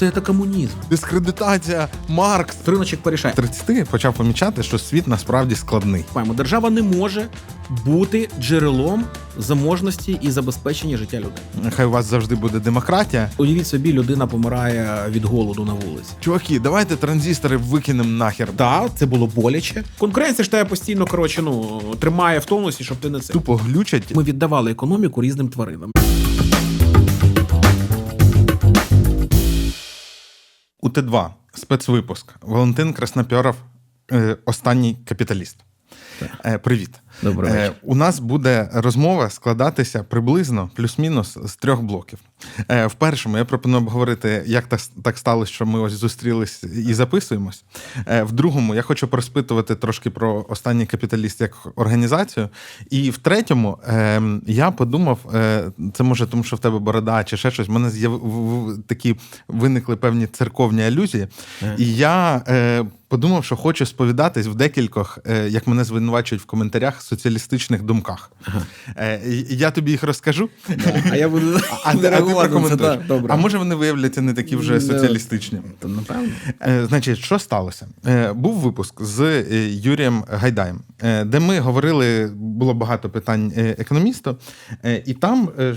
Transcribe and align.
це 0.00 0.10
це 0.10 0.20
комунізм. 0.20 0.72
Дискредитація, 0.90 1.88
Маркс. 2.08 2.56
Риночок 2.66 3.00
порішає. 3.00 3.34
30 3.34 3.88
почав 3.88 4.14
помічати, 4.14 4.62
що 4.62 4.78
світ 4.78 5.06
насправді 5.06 5.54
складний. 5.54 6.04
Маємо, 6.14 6.34
Держава 6.34 6.70
не 6.70 6.82
може 6.82 7.26
бути 7.86 8.28
джерелом 8.40 9.04
заможності 9.38 10.18
і 10.22 10.30
забезпечення 10.30 10.96
життя 10.96 11.16
людей. 11.16 11.72
Хай 11.76 11.86
у 11.86 11.90
вас 11.90 12.06
завжди 12.06 12.34
буде 12.34 12.58
демократія. 12.58 13.30
Уявіть 13.36 13.66
собі, 13.66 13.92
людина 13.92 14.26
помирає 14.26 15.04
від 15.08 15.24
голоду 15.24 15.64
на 15.64 15.72
вулиці. 15.72 16.12
Чуваки, 16.20 16.60
давайте 16.60 16.96
транзистори 16.96 17.56
викинемо 17.56 18.08
нахер. 18.10 18.48
Так, 18.56 18.90
це 18.96 19.06
було 19.06 19.26
боляче. 19.26 19.84
Конкуренція 19.98 20.44
ж 20.44 20.50
тебе 20.50 20.68
постійно 20.68 21.06
коротше, 21.06 21.42
ну 21.42 21.80
тримає 21.98 22.38
в 22.38 22.44
тонусі, 22.44 22.84
щоб 22.84 22.98
ти 22.98 23.10
не 23.10 23.20
це. 23.20 23.32
Тупо 23.32 23.56
глючать. 23.56 24.14
Ми 24.14 24.22
віддавали 24.22 24.70
економіку 24.70 25.22
різним 25.22 25.48
тваринам. 25.48 25.92
У 30.80 30.88
Т2 30.88 31.30
спецвипуск. 31.54 32.34
Валентин 32.40 32.92
Краснопьоров, 32.92 33.56
е, 34.12 34.36
останній 34.44 34.98
капіталіст. 35.04 35.58
Так. 36.42 36.62
Привіт. 36.62 37.00
Добрий 37.22 37.52
вечір. 37.52 37.72
У 37.82 37.94
нас 37.94 38.18
буде 38.18 38.68
розмова 38.72 39.30
складатися 39.30 40.02
приблизно 40.02 40.70
плюс-мінус 40.76 41.38
з 41.44 41.56
трьох 41.56 41.82
блоків. 41.82 42.18
Е, 42.68 42.86
В 42.86 42.94
першому 42.94 43.38
я 43.38 43.44
пропоную 43.44 43.82
обговорити, 43.82 44.42
як 44.46 44.66
так, 44.66 44.80
так 45.02 45.18
сталося, 45.18 45.52
що 45.52 45.66
ми 45.66 45.80
ось 45.80 45.92
зустрілись 45.92 46.64
і 46.64 46.94
записуємось. 46.94 47.64
Е, 48.06 48.22
В 48.22 48.32
другому 48.32 48.74
я 48.74 48.82
хочу 48.82 49.08
розпитувати 49.12 49.74
трошки 49.74 50.10
про 50.10 50.46
останній 50.48 50.86
капіталіст 50.86 51.40
як 51.40 51.56
організацію. 51.76 52.48
І 52.90 53.10
в 53.10 53.18
третьому 53.18 53.78
е, 53.88 54.22
я 54.46 54.70
подумав, 54.70 55.18
е, 55.34 55.64
це 55.94 56.02
може 56.02 56.26
тому, 56.26 56.44
що 56.44 56.56
в 56.56 56.58
тебе 56.58 56.78
борода 56.78 57.24
чи 57.24 57.36
ще 57.36 57.50
щось. 57.50 57.68
В 57.68 57.70
мене 57.70 57.90
з'яв... 57.90 58.20
такі 58.86 59.16
виникли 59.48 59.96
певні 59.96 60.26
церковні 60.26 60.82
алюзії. 60.82 61.28
І 61.78 61.94
я 61.94 62.42
е, 62.48 62.84
подумав, 63.08 63.44
що 63.44 63.56
хочу 63.56 63.86
сповідатись 63.86 64.46
в 64.46 64.54
декількох, 64.54 65.18
е, 65.26 65.48
як 65.48 65.66
мене 65.66 65.84
звинувачують 65.84 66.42
в 66.42 66.46
коментарях, 66.46 67.02
соціалістичних 67.10 67.82
думках. 67.82 68.32
Е, 68.96 69.20
Я 69.48 69.70
тобі 69.70 69.90
їх 69.90 70.02
розкажу. 70.02 70.48
А 71.10 71.16
я 71.16 71.28
буду 71.28 71.60
А, 71.84 71.90
а 71.90 71.94
ти 71.94 72.08
прокоментуєш. 72.20 72.78
Так, 72.96 73.06
добре. 73.06 73.32
А 73.34 73.36
може 73.36 73.58
вони 73.58 73.74
виявляться 73.74 74.22
не 74.22 74.32
такі 74.34 74.56
вже 74.56 74.72
Не. 74.72 74.80
соціалістичні? 74.80 75.60
То, 75.78 75.88
напевно. 75.88 76.28
Е, 76.62 76.86
Значить, 76.88 77.18
що 77.18 77.38
сталося? 77.38 77.86
Е, 78.06 78.32
Був 78.32 78.54
випуск 78.54 79.02
з 79.02 79.44
Юрієм 79.70 80.24
Гайдаєм, 80.28 80.80
е, 81.02 81.24
де 81.24 81.40
ми 81.40 81.58
говорили, 81.60 82.26
було 82.34 82.74
багато 82.74 83.10
питань 83.10 83.52
е, 83.56 83.76
економісту, 83.78 84.36
е, 84.84 85.02
і 85.06 85.14
там 85.14 85.48
е, 85.58 85.76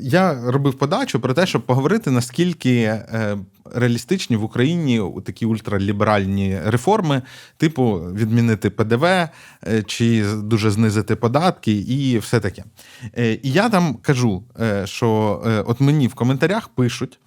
я 0.00 0.40
робив 0.50 0.74
подачу 0.74 1.20
про 1.20 1.34
те, 1.34 1.46
щоб 1.46 1.66
поговорити, 1.66 2.10
наскільки 2.10 2.74
е, 2.82 3.36
реалістичні 3.74 4.36
в 4.36 4.44
Україні 4.44 5.02
такі 5.24 5.46
ультраліберальні 5.46 6.58
реформи, 6.64 7.22
типу 7.56 7.92
відмінити 8.14 8.70
ПДВ 8.70 9.04
е, 9.04 9.30
чи 9.86 10.24
дуже 10.34 10.70
знизити 10.70 11.16
податки 11.16 11.72
і 11.72 12.18
все 12.18 12.40
таке. 12.40 12.64
Е, 13.18 13.32
І 13.42 13.52
я 13.52 13.68
там 13.68 13.94
кажу, 13.94 14.44
е, 14.60 14.86
що 14.86 15.42
от 15.66 15.80
мені 15.80 16.08
в 16.08 16.14
коментарях 16.14 16.68
пишуть. 16.68 17.18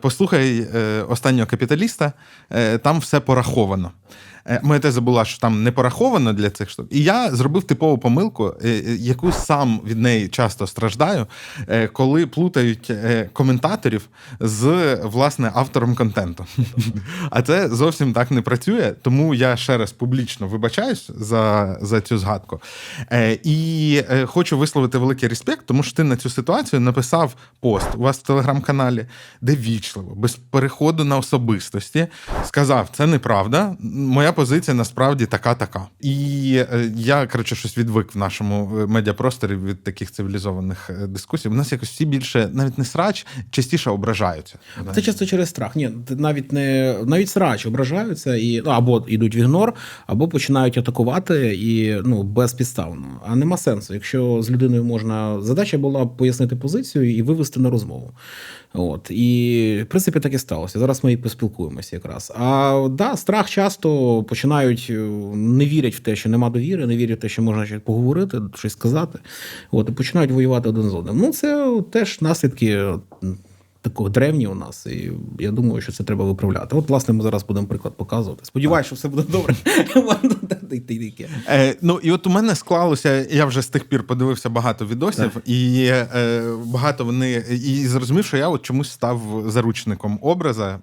Послухай 0.00 0.66
останнього 1.08 1.46
капіталіста, 1.46 2.12
там 2.82 2.98
все 2.98 3.20
пораховано. 3.20 3.92
Е, 4.48 4.60
Моя 4.62 4.80
теза 4.80 5.00
була, 5.00 5.24
що 5.24 5.40
там 5.40 5.62
не 5.62 5.72
пораховано 5.72 6.32
для 6.32 6.50
цих 6.50 6.70
штук. 6.70 6.86
І 6.90 7.02
я 7.02 7.30
зробив 7.30 7.62
типову 7.62 7.98
помилку, 7.98 8.54
е, 8.64 8.68
е, 8.68 8.96
яку 8.96 9.32
сам 9.32 9.80
від 9.86 9.98
неї 9.98 10.28
часто 10.28 10.66
страждаю, 10.66 11.26
коли 11.92 12.26
плутають 12.26 12.92
коментаторів 13.32 14.08
з 14.40 14.94
власне 15.04 15.50
автором 15.54 15.94
контенту. 15.94 16.46
А 17.30 17.42
це 17.42 17.68
зовсім 17.68 18.12
так 18.12 18.30
не 18.30 18.42
працює, 18.42 18.94
тому 19.02 19.34
я 19.34 19.56
ще 19.56 19.76
раз 19.76 19.92
публічно 19.92 20.48
вибачаюсь 20.48 21.10
за, 21.16 21.76
за 21.80 22.00
цю 22.00 22.18
згадку. 22.18 22.60
І 23.42 24.02
хочу 24.26 24.58
висловити 24.58 24.98
великий 24.98 25.28
респект, 25.28 25.66
тому 25.66 25.82
що 25.82 25.96
ти 25.96 26.04
на 26.04 26.16
цю 26.16 26.30
ситуацію 26.30 26.80
написав 26.80 27.34
пост 27.60 27.88
у 27.94 27.98
вас 27.98 28.18
в 28.18 28.22
телеграм-каналі, 28.22 29.06
де 29.40 29.56
вічливо, 29.56 30.14
без 30.14 30.36
переходу 30.36 31.04
на 31.04 31.16
особистості, 31.16 32.06
сказав: 32.44 32.88
це 32.92 33.06
неправда. 33.06 33.76
Моя 33.92 34.32
позиція 34.38 34.74
насправді 34.74 35.26
така, 35.26 35.54
така. 35.54 35.86
І 36.00 36.54
е, 36.72 36.92
я 36.96 37.26
коротше 37.26 37.54
щось 37.54 37.78
відвик 37.78 38.14
в 38.14 38.18
нашому 38.18 38.78
е, 38.78 38.86
медіапросторі 38.86 39.54
від 39.54 39.84
таких 39.84 40.10
цивілізованих 40.12 40.90
е, 40.90 41.06
дискусій. 41.06 41.48
У 41.48 41.54
нас 41.54 41.72
якось 41.72 41.88
всі 41.88 42.04
більше 42.04 42.48
навіть 42.52 42.78
не 42.78 42.84
срач, 42.84 43.26
частіше 43.50 43.90
ображаються. 43.90 44.58
Це 44.94 45.02
часто 45.02 45.26
через 45.26 45.48
страх. 45.48 45.76
Ні, 45.76 45.90
навіть 46.10 46.52
не 46.52 46.96
навіть 47.06 47.30
срач 47.30 47.66
ображаються 47.66 48.36
і 48.36 48.62
ну, 48.64 48.70
або 48.70 49.04
йдуть 49.08 49.36
в 49.36 49.38
ігнор, 49.38 49.74
або 50.06 50.28
починають 50.28 50.78
атакувати 50.78 51.56
і 51.56 52.02
ну 52.04 52.22
безпідставно. 52.22 53.20
А 53.26 53.36
нема 53.36 53.56
сенсу. 53.56 53.94
Якщо 53.94 54.42
з 54.42 54.50
людиною 54.50 54.84
можна 54.84 55.40
задача 55.40 55.78
була 55.78 56.06
пояснити 56.06 56.56
позицію 56.56 57.16
і 57.16 57.22
вивести 57.22 57.60
на 57.60 57.70
розмову. 57.70 58.12
От 58.74 59.10
і 59.10 59.80
в 59.82 59.86
принципі 59.86 60.20
так 60.20 60.34
і 60.34 60.38
сталося. 60.38 60.78
Зараз 60.78 61.04
ми 61.04 61.12
і 61.12 61.16
поспілкуємося 61.16 61.96
якраз. 61.96 62.32
А 62.38 62.88
да, 62.90 63.16
страх 63.16 63.50
часто 63.50 64.22
починають 64.24 64.86
е, 64.90 64.92
не 65.34 65.66
вірять 65.66 65.94
в 65.94 66.00
те, 66.00 66.16
що 66.16 66.28
нема 66.28 66.50
довіри, 66.50 66.86
не 66.86 66.96
вірять 66.96 67.18
в 67.18 67.20
те, 67.20 67.28
що 67.28 67.42
можна 67.42 67.66
щось 67.66 67.80
поговорити, 67.84 68.40
щось 68.54 68.72
сказати. 68.72 69.18
От 69.70 69.88
і 69.88 69.92
починають 69.92 70.30
воювати 70.30 70.68
один 70.68 70.90
з 70.90 70.94
одним. 70.94 71.18
Ну 71.18 71.32
це 71.32 71.82
теж 71.90 72.20
наслідки. 72.20 72.84
Такого 73.80 74.08
древні 74.08 74.46
у 74.46 74.54
нас, 74.54 74.86
і 74.86 75.12
я 75.38 75.50
думаю, 75.50 75.80
що 75.80 75.92
це 75.92 76.04
треба 76.04 76.24
виправляти. 76.24 76.76
От, 76.76 76.88
власне, 76.88 77.14
ми 77.14 77.22
зараз 77.22 77.44
будемо 77.46 77.66
приклад 77.66 77.96
показувати. 77.96 78.44
Сподіваюся, 78.44 78.86
що 78.86 78.96
все 78.96 79.08
буде 79.08 79.22
добре. 79.32 79.54
Е, 81.48 81.76
ну 81.82 82.00
і 82.02 82.10
от 82.12 82.26
у 82.26 82.30
мене 82.30 82.54
склалося, 82.54 83.26
я 83.30 83.44
вже 83.46 83.62
з 83.62 83.66
тих 83.66 83.84
пір 83.88 84.06
подивився 84.06 84.48
багато 84.50 84.86
відосів, 84.86 85.36
і 85.44 85.84
е, 85.86 86.42
багато 86.64 87.04
вони 87.04 87.32
і 87.50 87.86
зрозумів, 87.86 88.24
що 88.24 88.36
я 88.36 88.48
от 88.48 88.62
чомусь 88.62 88.90
став 88.90 89.44
заручником 89.46 90.18
образа. 90.22 90.78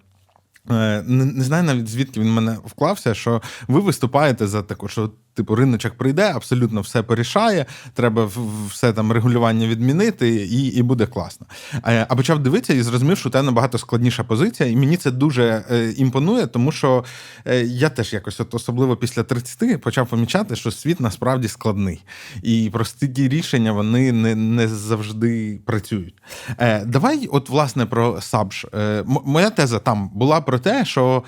Е, 0.71 1.03
Не, 1.07 1.25
не 1.25 1.43
знаю 1.43 1.63
навіть 1.63 1.87
звідки 1.87 2.19
він 2.19 2.27
в 2.27 2.31
мене 2.31 2.57
вклався, 2.65 3.13
що 3.13 3.41
ви 3.67 3.79
виступаєте 3.79 4.47
за 4.47 4.61
таку, 4.61 4.87
що 4.87 5.11
типу 5.35 5.55
риночок 5.55 5.93
прийде, 5.93 6.31
абсолютно 6.35 6.81
все 6.81 7.03
порішає, 7.03 7.65
треба 7.93 8.29
все 8.69 8.93
там 8.93 9.11
регулювання 9.11 9.67
відмінити, 9.67 10.29
і, 10.35 10.67
і 10.67 10.81
буде 10.81 11.05
класно. 11.05 11.47
А 11.81 12.15
почав 12.15 12.39
дивитися 12.39 12.73
і 12.73 12.81
зрозумів, 12.81 13.17
що 13.17 13.29
тебе 13.29 13.43
набагато 13.43 13.77
складніша 13.77 14.23
позиція, 14.23 14.69
і 14.69 14.75
мені 14.75 14.97
це 14.97 15.11
дуже 15.11 15.65
е, 15.71 15.93
імпонує, 15.97 16.47
тому 16.47 16.71
що 16.71 17.03
е, 17.45 17.61
я 17.61 17.89
теж 17.89 18.13
якось, 18.13 18.39
от 18.39 18.53
особливо 18.53 18.95
після 18.95 19.23
30, 19.23 19.81
почав 19.81 20.07
помічати, 20.07 20.55
що 20.55 20.71
світ 20.71 20.99
насправді 20.99 21.47
складний. 21.47 22.03
І 22.43 22.69
прості 22.73 23.29
рішення 23.29 23.71
вони 23.71 24.11
не, 24.11 24.35
не 24.35 24.67
завжди 24.67 25.59
працюють. 25.65 26.15
Е, 26.57 26.85
Давай, 26.85 27.27
от 27.27 27.49
власне, 27.49 27.85
про 27.85 28.21
САБЖ. 28.21 28.65
Моя 29.05 29.49
теза 29.49 29.79
там 29.79 30.09
була 30.13 30.41
про 30.41 30.59
те, 30.59 30.85
що 30.85 31.23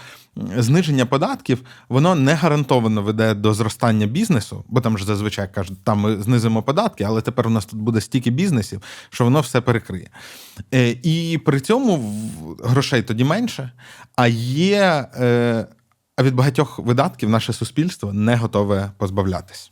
зниження 0.58 1.06
податків 1.06 1.62
воно 1.90 2.16
не 2.16 2.34
гарантовано 2.34 3.02
веде 3.02 3.34
до 3.34 3.54
зростання 3.54 4.06
бізнесу, 4.06 4.64
бо 4.68 4.82
там 4.82 4.98
ж 4.98 5.06
зазвичай 5.06 5.54
кажуть, 5.54 5.84
там 5.84 6.00
ми 6.00 6.22
знизимо 6.22 6.64
податки, 6.64 7.04
але 7.04 7.22
тепер 7.22 7.48
у 7.48 7.50
нас 7.50 7.66
тут 7.66 7.80
буде 7.80 8.02
стільки 8.02 8.30
бізнесів, 8.32 8.82
що 9.10 9.24
воно 9.24 9.42
все 9.42 9.62
перекриє. 9.62 10.10
Е, 10.74 10.90
І 11.04 11.38
при 11.46 11.60
цьому 11.60 12.14
грошей 12.64 13.02
тоді 13.04 13.24
менше, 13.24 13.72
а 14.16 14.28
є. 14.28 15.08
е, 15.20 15.68
А 16.20 16.24
від 16.24 16.36
багатьох 16.36 16.80
видатків 16.80 17.30
наше 17.30 17.54
суспільство 17.54 18.14
не 18.14 18.36
готове 18.36 18.92
позбавлятись. 18.98 19.72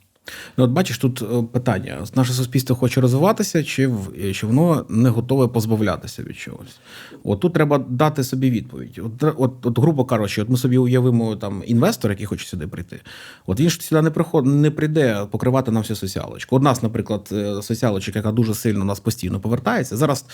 Ну, 0.57 0.63
от 0.63 0.71
бачиш, 0.71 0.97
тут 0.97 1.21
е, 1.21 1.43
питання: 1.51 2.05
наше 2.15 2.33
суспільство 2.33 2.75
хоче 2.75 3.01
розвиватися, 3.01 3.63
чи, 3.63 3.89
чи 4.33 4.47
воно 4.47 4.85
не 4.89 5.09
готове 5.09 5.47
позбавлятися 5.47 6.23
від 6.23 6.37
чогось? 6.37 6.79
От 7.23 7.39
тут 7.39 7.53
треба 7.53 7.77
дати 7.89 8.23
собі 8.23 8.51
відповідь. 8.51 9.01
От, 9.03 9.33
от, 9.37 9.65
от 9.65 9.79
грубо 9.79 10.05
кажучи, 10.05 10.41
от 10.41 10.49
ми 10.49 10.57
собі 10.57 10.77
уявимо 10.77 11.35
там 11.35 11.63
інвестор, 11.65 12.11
який 12.11 12.25
хоче 12.25 12.45
сюди 12.45 12.67
прийти. 12.67 12.99
От 13.45 13.59
він 13.59 13.69
ж 13.69 13.81
сюди 13.81 14.01
не 14.01 14.11
приход, 14.11 14.45
не 14.45 14.71
прийде 14.71 15.27
покривати 15.31 15.71
нам 15.71 15.81
всю 15.81 15.97
соціалочку. 15.97 16.55
От 16.55 16.63
нас, 16.63 16.83
наприклад, 16.83 17.29
е, 17.31 17.61
соціалочка, 17.61 18.11
яка 18.15 18.31
дуже 18.31 18.53
сильно 18.53 18.85
нас 18.85 18.99
постійно 18.99 19.39
повертається. 19.39 19.97
Зараз 19.97 20.25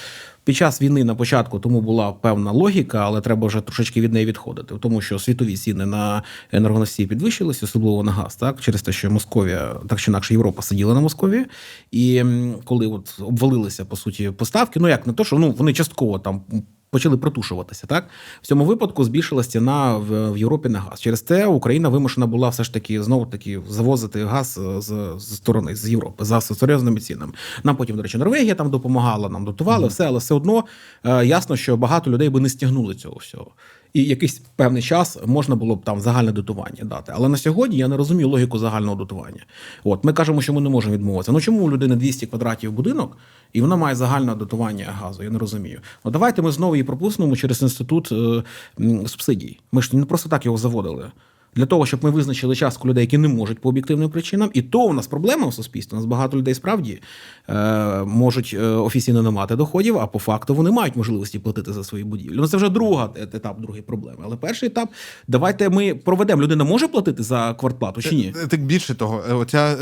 під 0.43 0.55
час 0.55 0.81
війни 0.81 1.03
на 1.03 1.15
початку 1.15 1.59
тому 1.59 1.81
була 1.81 2.11
певна 2.11 2.51
логіка, 2.51 2.99
але 3.05 3.21
треба 3.21 3.47
вже 3.47 3.61
трошечки 3.61 4.01
від 4.01 4.13
неї 4.13 4.25
відходити, 4.25 4.75
тому 4.79 5.01
що 5.01 5.19
світові 5.19 5.57
ціни 5.57 5.85
на 5.85 6.23
енергоносії 6.51 7.07
підвищилися, 7.07 7.65
особливо 7.65 8.03
на 8.03 8.11
газ, 8.11 8.35
так? 8.35 8.61
Через 8.61 8.81
те, 8.81 8.91
що 8.91 9.11
Московія, 9.11 9.75
так 9.89 9.99
чи 9.99 10.11
інакше, 10.11 10.33
Європа 10.33 10.61
сиділа 10.61 10.93
на 10.93 11.01
Московії, 11.01 11.45
і 11.91 12.23
коли 12.63 12.87
от 12.87 13.19
обвалилися 13.19 13.85
по 13.85 13.95
суті 13.95 14.31
поставки, 14.31 14.79
ну 14.79 14.87
як 14.87 15.07
не 15.07 15.13
то, 15.13 15.23
що 15.23 15.39
ну 15.39 15.51
вони 15.51 15.73
частково 15.73 16.19
там 16.19 16.41
почали 16.91 17.17
притушуватися. 17.17 17.87
Так 17.87 18.09
в 18.41 18.47
цьому 18.47 18.65
випадку 18.65 19.03
збільшилась 19.03 19.47
ціна 19.47 19.97
в, 19.97 20.31
в 20.31 20.37
Європі 20.37 20.69
на 20.69 20.79
газ. 20.79 21.01
Через 21.01 21.21
те 21.21 21.45
Україна 21.45 21.89
вимушена 21.89 22.27
була 22.27 22.49
все 22.49 22.63
ж 22.63 22.73
таки 22.73 23.03
знову 23.03 23.25
таки 23.25 23.61
завозити 23.69 24.25
газ 24.25 24.59
з, 24.77 25.13
з 25.17 25.35
сторони 25.35 25.75
з 25.75 25.89
Європи 25.89 26.25
за 26.25 26.41
серйозними 26.41 26.99
цінами. 26.99 27.33
Нам 27.63 27.75
потім, 27.75 27.95
до 27.95 28.01
речі, 28.01 28.17
Норвегія 28.17 28.55
там 28.55 28.69
допомагала, 28.69 29.29
нам 29.29 29.45
дотували 29.45 29.87
все, 29.87 30.05
але 30.07 30.19
все 30.19 30.33
одно 30.33 30.63
е, 31.03 31.25
ясно, 31.25 31.55
що 31.55 31.77
багато 31.77 32.11
людей 32.11 32.29
би 32.29 32.39
не 32.39 32.49
стягнули 32.49 32.95
цього 32.95 33.17
всього. 33.17 33.51
І 33.93 34.03
якийсь 34.03 34.41
певний 34.55 34.81
час 34.81 35.17
можна 35.25 35.55
було 35.55 35.75
б 35.75 35.83
там 35.83 35.99
загальне 35.99 36.31
дотування 36.31 36.83
дати. 36.83 37.11
Але 37.15 37.29
на 37.29 37.37
сьогодні 37.37 37.77
я 37.77 37.87
не 37.87 37.97
розумію 37.97 38.29
логіку 38.29 38.59
загального 38.59 38.95
дотування. 38.95 39.45
От 39.83 40.03
ми 40.03 40.13
кажемо, 40.13 40.41
що 40.41 40.53
ми 40.53 40.61
не 40.61 40.69
можемо 40.69 40.93
відмовитися. 40.93 41.31
Ну 41.31 41.41
чому 41.41 41.63
у 41.63 41.71
людини 41.71 41.95
200 41.95 42.27
квадратів 42.27 42.71
будинок, 42.71 43.17
і 43.53 43.61
вона 43.61 43.75
має 43.75 43.95
загальне 43.95 44.35
дотування 44.35 44.85
газу? 44.85 45.23
Я 45.23 45.29
не 45.29 45.39
розумію. 45.39 45.79
Ну 46.05 46.11
давайте 46.11 46.41
ми 46.41 46.51
знову 46.51 46.75
її 46.75 46.83
пропустимо 46.83 47.35
через 47.35 47.61
інститут 47.61 48.11
е, 48.11 48.43
субсидій. 49.07 49.59
Ми 49.71 49.81
ж 49.81 49.97
не 49.97 50.05
просто 50.05 50.29
так 50.29 50.45
його 50.45 50.57
заводили. 50.57 51.11
Для 51.55 51.65
того, 51.65 51.85
щоб 51.85 52.03
ми 52.03 52.09
визначили 52.09 52.55
частку 52.55 52.87
людей, 52.87 53.01
які 53.03 53.17
не 53.17 53.27
можуть 53.27 53.59
по 53.59 53.69
об'єктивним 53.69 54.09
причинам, 54.09 54.49
і 54.53 54.61
то 54.61 54.79
у 54.79 54.93
нас 54.93 55.07
проблема 55.07 55.47
в 55.47 55.53
суспільстві. 55.53 55.95
У 55.95 55.95
нас 55.95 56.05
багато 56.05 56.37
людей 56.37 56.53
справді 56.53 57.01
е, 57.49 57.53
можуть 58.03 58.55
е, 58.59 58.65
офіційно 58.65 59.23
не 59.23 59.29
мати 59.29 59.55
доходів, 59.55 59.97
а 59.97 60.07
по 60.07 60.19
факту 60.19 60.55
вони 60.55 60.71
мають 60.71 60.95
можливості 60.95 61.39
платити 61.39 61.73
за 61.73 61.83
свої 61.83 62.03
будівлі. 62.03 62.35
Ну 62.35 62.47
це 62.47 62.57
вже 62.57 62.69
друга 62.69 63.09
е- 63.17 63.27
етап, 63.33 63.61
другої 63.61 63.81
проблеми. 63.81 64.17
Але 64.25 64.35
перший 64.35 64.69
етап, 64.69 64.89
давайте 65.27 65.69
ми 65.69 65.95
проведемо. 65.95 66.41
Людина 66.41 66.63
може 66.63 66.87
платити 66.87 67.23
за 67.23 67.53
квартплату 67.53 68.01
чи 68.01 68.15
ні? 68.15 68.33
Е, 68.43 68.47
Так 68.47 68.65
більше 68.65 68.95
того, 68.95 69.23
оця 69.29 69.77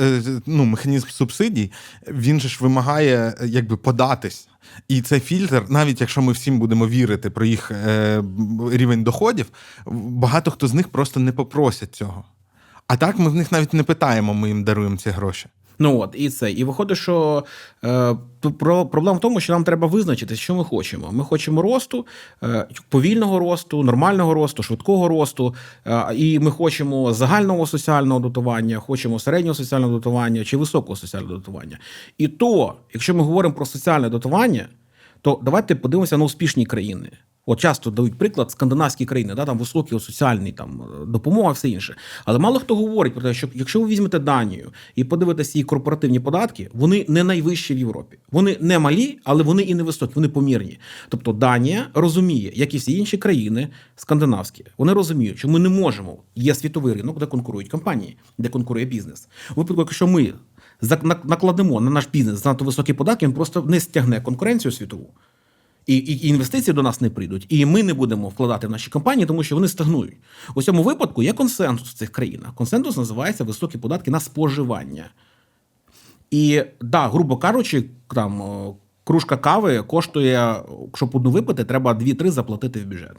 ну, 0.45 0.65
механізм 0.65 1.07
субсидій, 1.07 1.71
він 2.07 2.39
же 2.39 2.49
ж 2.49 2.57
вимагає 2.61 3.33
якби 3.45 3.77
податись. 3.77 4.48
І 4.87 5.01
цей 5.01 5.19
фільтр, 5.19 5.65
навіть 5.69 6.01
якщо 6.01 6.21
ми 6.21 6.31
всім 6.31 6.59
будемо 6.59 6.87
вірити 6.87 7.29
про 7.29 7.45
їх 7.45 7.71
е, 7.71 8.23
рівень 8.71 9.03
доходів, 9.03 9.45
багато 9.85 10.51
хто 10.51 10.67
з 10.67 10.73
них 10.73 10.87
просто 10.87 11.19
не 11.19 11.31
попросять 11.31 11.95
цього. 11.95 12.23
А 12.87 12.97
так 12.97 13.19
ми 13.19 13.29
в 13.29 13.35
них 13.35 13.51
навіть 13.51 13.73
не 13.73 13.83
питаємо, 13.83 14.33
ми 14.33 14.47
їм 14.47 14.63
даруємо 14.63 14.97
ці 14.97 15.09
гроші. 15.09 15.47
Ну 15.79 15.99
от 15.99 16.15
і 16.17 16.29
це. 16.29 16.51
І 16.51 16.63
виходить, 16.63 16.97
що 16.97 17.43
е, 17.83 18.15
про 18.59 18.85
проблема 18.85 19.17
в 19.17 19.21
тому, 19.21 19.39
що 19.39 19.53
нам 19.53 19.63
треба 19.63 19.87
визначити, 19.87 20.35
що 20.35 20.55
ми 20.55 20.63
хочемо. 20.63 21.09
Ми 21.11 21.23
хочемо 21.23 21.61
росту, 21.61 22.05
е, 22.43 22.67
повільного 22.89 23.39
росту, 23.39 23.83
нормального 23.83 24.33
росту, 24.33 24.63
швидкого 24.63 25.07
росту. 25.07 25.55
Е, 25.85 26.15
і 26.15 26.39
ми 26.39 26.51
хочемо 26.51 27.13
загального 27.13 27.67
соціального 27.67 28.19
дотування, 28.19 28.79
хочемо 28.79 29.19
середнього 29.19 29.55
соціального 29.55 29.93
дотування 29.93 30.43
чи 30.43 30.57
високого 30.57 30.95
соціального 30.95 31.35
дотування. 31.35 31.79
І 32.17 32.27
то, 32.27 32.73
якщо 32.93 33.13
ми 33.15 33.23
говоримо 33.23 33.55
про 33.55 33.65
соціальне 33.65 34.09
дотування, 34.09 34.67
то 35.21 35.39
давайте 35.43 35.75
подивимося 35.75 36.17
на 36.17 36.25
успішні 36.25 36.65
країни. 36.65 37.09
От 37.49 37.59
часто 37.59 37.91
дають 37.91 38.17
приклад 38.17 38.51
скандинавські 38.51 39.05
країни, 39.05 39.35
да, 39.35 39.45
там 39.45 39.57
високі 39.57 39.99
соціальні 39.99 40.51
там 40.51 40.81
допомога, 41.07 41.51
все 41.51 41.69
інше. 41.69 41.95
Але 42.25 42.39
мало 42.39 42.59
хто 42.59 42.75
говорить 42.75 43.13
про 43.13 43.21
те, 43.21 43.33
що 43.33 43.47
якщо 43.53 43.81
ви 43.81 43.87
візьмете 43.87 44.19
Данію 44.19 44.71
і 44.95 45.03
подивитися 45.03 45.51
її 45.57 45.63
корпоративні 45.63 46.19
податки, 46.19 46.69
вони 46.73 47.05
не 47.07 47.23
найвищі 47.23 47.73
в 47.73 47.77
Європі. 47.77 48.17
Вони 48.31 48.57
не 48.61 48.79
малі, 48.79 49.19
але 49.23 49.43
вони 49.43 49.61
і 49.61 49.75
не 49.75 49.83
високі, 49.83 50.13
вони 50.15 50.27
помірні. 50.27 50.79
Тобто 51.09 51.33
Данія 51.33 51.87
розуміє, 51.93 52.51
як 52.55 52.73
і 52.73 52.77
всі 52.77 52.97
інші 52.97 53.17
країни 53.17 53.67
скандинавські, 53.95 54.65
вони 54.77 54.93
розуміють, 54.93 55.37
що 55.37 55.47
ми 55.47 55.59
не 55.59 55.69
можемо. 55.69 56.17
Є 56.35 56.55
світовий 56.55 56.93
ринок, 56.93 57.19
де 57.19 57.25
конкурують 57.25 57.69
компанії, 57.69 58.17
де 58.37 58.49
конкурує 58.49 58.85
бізнес. 58.85 59.27
Випадку, 59.55 59.81
якщо 59.81 60.07
ми 60.07 60.33
накладемо 61.23 61.81
на 61.81 61.91
наш 61.91 62.07
бізнес 62.13 62.43
занадто 62.43 62.65
високі 62.65 62.93
податки, 62.93 63.25
він 63.25 63.33
просто 63.33 63.61
не 63.61 63.79
стягне 63.79 64.21
конкуренцію 64.21 64.71
світову. 64.71 65.09
І, 65.89 65.97
і, 65.97 66.27
інвестиції 66.27 66.73
до 66.73 66.83
нас 66.83 67.01
не 67.01 67.09
прийдуть, 67.09 67.45
і 67.49 67.65
ми 67.65 67.83
не 67.83 67.93
будемо 67.93 68.29
вкладати 68.29 68.67
в 68.67 68.71
наші 68.71 68.89
компанії, 68.89 69.25
тому 69.25 69.43
що 69.43 69.55
вони 69.55 69.67
стагнують. 69.67 70.17
У 70.55 70.61
цьому 70.61 70.83
випадку 70.83 71.23
є 71.23 71.33
консенсус 71.33 71.89
в 71.89 71.93
цих 71.93 72.09
країнах. 72.09 72.55
Консенсус 72.55 72.97
називається 72.97 73.43
високі 73.43 73.77
податки 73.77 74.11
на 74.11 74.19
споживання. 74.19 75.05
І 76.31 76.63
да, 76.81 77.07
грубо 77.07 77.37
кажучи, 77.37 77.85
там 78.15 78.43
кружка 79.03 79.37
кави 79.37 79.83
коштує, 79.83 80.55
щоб 80.95 81.15
одну 81.15 81.31
випити, 81.31 81.63
треба 81.63 81.93
2-3 81.93 82.31
заплатити 82.31 82.79
в 82.79 82.85
бюджет. 82.85 83.15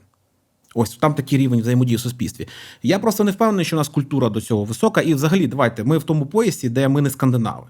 Ось 0.74 0.96
там 0.96 1.14
такий 1.14 1.38
рівень 1.38 1.60
взаємодії 1.60 1.96
в 1.96 2.00
суспільстві. 2.00 2.48
Я 2.82 2.98
просто 2.98 3.24
не 3.24 3.30
впевнений, 3.30 3.64
що 3.64 3.76
у 3.76 3.78
нас 3.78 3.88
культура 3.88 4.28
до 4.28 4.40
цього 4.40 4.64
висока. 4.64 5.00
І 5.00 5.14
взагалі, 5.14 5.46
давайте, 5.46 5.84
ми 5.84 5.98
в 5.98 6.02
тому 6.02 6.26
поясі, 6.26 6.68
де 6.68 6.88
ми 6.88 7.00
не 7.00 7.10
скандинави. 7.10 7.66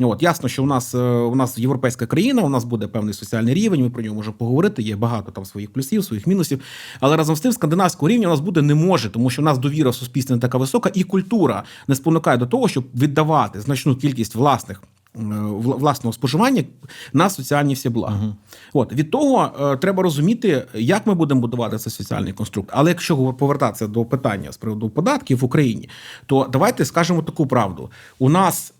От 0.00 0.22
ясно, 0.22 0.48
що 0.48 0.62
у 0.62 0.66
нас 0.66 0.94
е, 0.94 0.98
у 1.08 1.34
нас 1.34 1.58
європейська 1.58 2.06
країна, 2.06 2.42
у 2.42 2.48
нас 2.48 2.64
буде 2.64 2.86
певний 2.86 3.14
соціальний 3.14 3.54
рівень. 3.54 3.82
Ми 3.82 3.90
про 3.90 4.02
нього 4.02 4.16
можемо 4.16 4.36
поговорити. 4.36 4.82
Є 4.82 4.96
багато 4.96 5.30
там 5.32 5.44
своїх 5.44 5.72
плюсів, 5.72 6.04
своїх 6.04 6.26
мінусів. 6.26 6.60
Але 7.00 7.16
разом 7.16 7.36
з 7.36 7.40
тим, 7.40 7.52
скандинавського 7.52 8.08
рівня 8.08 8.26
у 8.26 8.30
нас 8.30 8.40
буде 8.40 8.62
не 8.62 8.74
може, 8.74 9.10
тому 9.10 9.30
що 9.30 9.42
у 9.42 9.44
нас 9.44 9.58
довіра 9.58 9.90
в 9.90 9.94
суспільстві 9.94 10.34
не 10.34 10.40
така 10.40 10.58
висока, 10.58 10.90
і 10.94 11.02
культура 11.02 11.62
не 11.88 11.94
спонукає 11.94 12.36
до 12.38 12.46
того, 12.46 12.68
щоб 12.68 12.84
віддавати 12.94 13.60
значну 13.60 13.96
кількість 13.96 14.34
власних. 14.34 14.82
е, 15.16 15.20
Власного 15.58 16.12
споживання 16.12 16.64
на 17.12 17.30
соціальні 17.30 17.74
всі 17.74 17.88
блага. 17.88 18.34
От 18.72 18.92
від 18.92 19.10
того 19.10 19.50
е, 19.60 19.76
треба 19.76 20.02
розуміти, 20.02 20.66
як 20.74 21.06
ми 21.06 21.14
будемо 21.14 21.40
будувати 21.40 21.78
цей 21.78 21.92
соціальний 21.92 22.32
конструкт. 22.32 22.70
Але 22.72 22.90
якщо 22.90 23.16
повертатися 23.16 23.86
до 23.86 24.04
питання 24.04 24.52
з 24.52 24.56
приводу 24.56 24.90
податків 24.90 25.38
в 25.38 25.44
Україні, 25.44 25.88
то 26.26 26.48
давайте 26.52 26.84
скажемо 26.84 27.22
таку 27.22 27.46
правду: 27.46 27.90
у 28.18 28.28
нас 28.30 28.72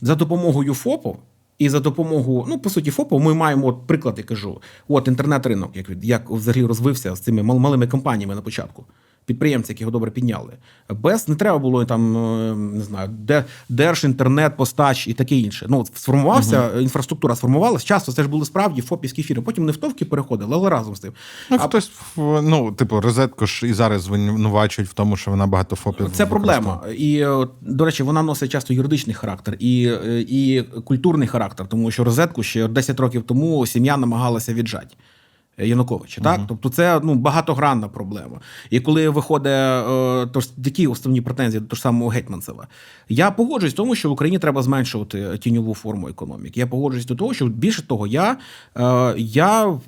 за 0.00 0.14
допомогою 0.14 0.74
ФОПу 0.74 1.16
і 1.58 1.68
за 1.68 1.80
допомогою, 1.80 2.44
ну 2.48 2.58
по 2.58 2.70
суті, 2.70 2.90
ФОПу, 2.90 3.18
ми 3.18 3.34
маємо 3.34 3.66
от 3.66 3.86
приклад, 3.86 4.18
кажу, 4.22 4.60
от 4.88 5.08
інтернет-ринок, 5.08 5.76
як 5.76 5.86
як 6.02 6.30
взагалі 6.30 6.64
розвився 6.64 7.14
з 7.14 7.20
цими 7.20 7.42
мал- 7.42 7.58
малими 7.58 7.86
компаніями 7.86 8.34
на 8.34 8.42
початку. 8.42 8.84
Підприємці, 9.30 9.72
які 9.72 9.82
його 9.82 9.90
добре 9.90 10.10
підняли. 10.10 10.52
Без 10.88 11.28
не 11.28 11.34
треба 11.34 11.58
було 11.58 11.84
там, 11.84 12.16
е, 12.16 12.54
не 12.54 12.80
знаю, 12.80 13.08
де 13.08 13.44
держінтернет, 13.68 14.56
постач 14.56 15.08
і 15.08 15.12
таке 15.12 15.36
інше. 15.36 15.66
Ну, 15.68 15.84
сформувався, 15.94 16.70
інфраструктура 16.80 17.36
сформувалась. 17.36 17.84
Часто 17.84 18.12
це 18.12 18.22
ж 18.22 18.28
були 18.28 18.44
справді 18.44 18.82
фопівські 18.82 19.22
фірми. 19.22 19.42
Потім 19.42 19.66
не 19.66 19.72
в 19.72 19.76
товки 19.76 20.04
переходили, 20.04 20.50
але 20.54 20.70
разом 20.70 20.96
з 20.96 21.00
тим. 21.00 21.12
Ну, 21.50 21.56
А 21.60 21.66
хтось, 21.66 21.90
ну, 22.16 22.72
типу, 22.72 23.00
розетку 23.00 23.46
ж 23.46 23.66
і 23.66 23.72
зараз 23.72 24.02
звинувачують 24.02 24.90
в 24.90 24.94
тому, 24.94 25.16
що 25.16 25.30
вона 25.30 25.46
багато 25.46 25.76
фопів. 25.76 26.10
Це 26.12 26.26
проблема. 26.26 26.82
І 26.98 27.26
до 27.60 27.84
речі, 27.84 28.02
вона 28.02 28.22
носить 28.22 28.50
часто 28.52 28.74
юридичний 28.74 29.14
характер 29.14 29.56
і, 29.58 29.92
е, 30.04 30.24
і 30.28 30.62
культурний 30.84 31.28
характер, 31.28 31.66
тому 31.68 31.90
що 31.90 32.04
розетку 32.04 32.42
ще 32.42 32.68
10 32.68 33.00
років 33.00 33.22
тому 33.22 33.66
сім'я 33.66 33.96
намагалася 33.96 34.54
віджати. 34.54 34.96
Януковича, 35.66 36.20
так 36.20 36.40
тобто 36.48 36.68
це 36.68 37.00
ну 37.02 37.14
багатогранна 37.14 37.88
проблема. 37.88 38.40
І 38.70 38.80
коли 38.80 39.08
виходить 39.08 39.46
е, 39.46 40.26
то 40.32 40.40
ж 40.40 40.64
такі 40.64 40.86
основні 40.86 41.20
претензії 41.20 41.60
до 41.60 41.66
того 41.66 41.76
ж 41.76 41.82
самого 41.82 42.10
гетьманцева, 42.10 42.66
я 43.08 43.30
погоджуюсь 43.30 43.74
в 43.74 43.76
тому, 43.76 43.94
що 43.94 44.08
в 44.08 44.12
Україні 44.12 44.38
треба 44.38 44.62
зменшувати 44.62 45.38
тіньову 45.38 45.74
форму 45.74 46.08
економіки. 46.08 46.60
Я 46.60 46.66
погоджуюсь 46.66 47.06
до 47.06 47.14
того, 47.14 47.34
що 47.34 47.46
більше 47.46 47.86
того, 47.86 48.06
я, 48.06 48.36
е, 48.76 49.14
я, 49.16 49.78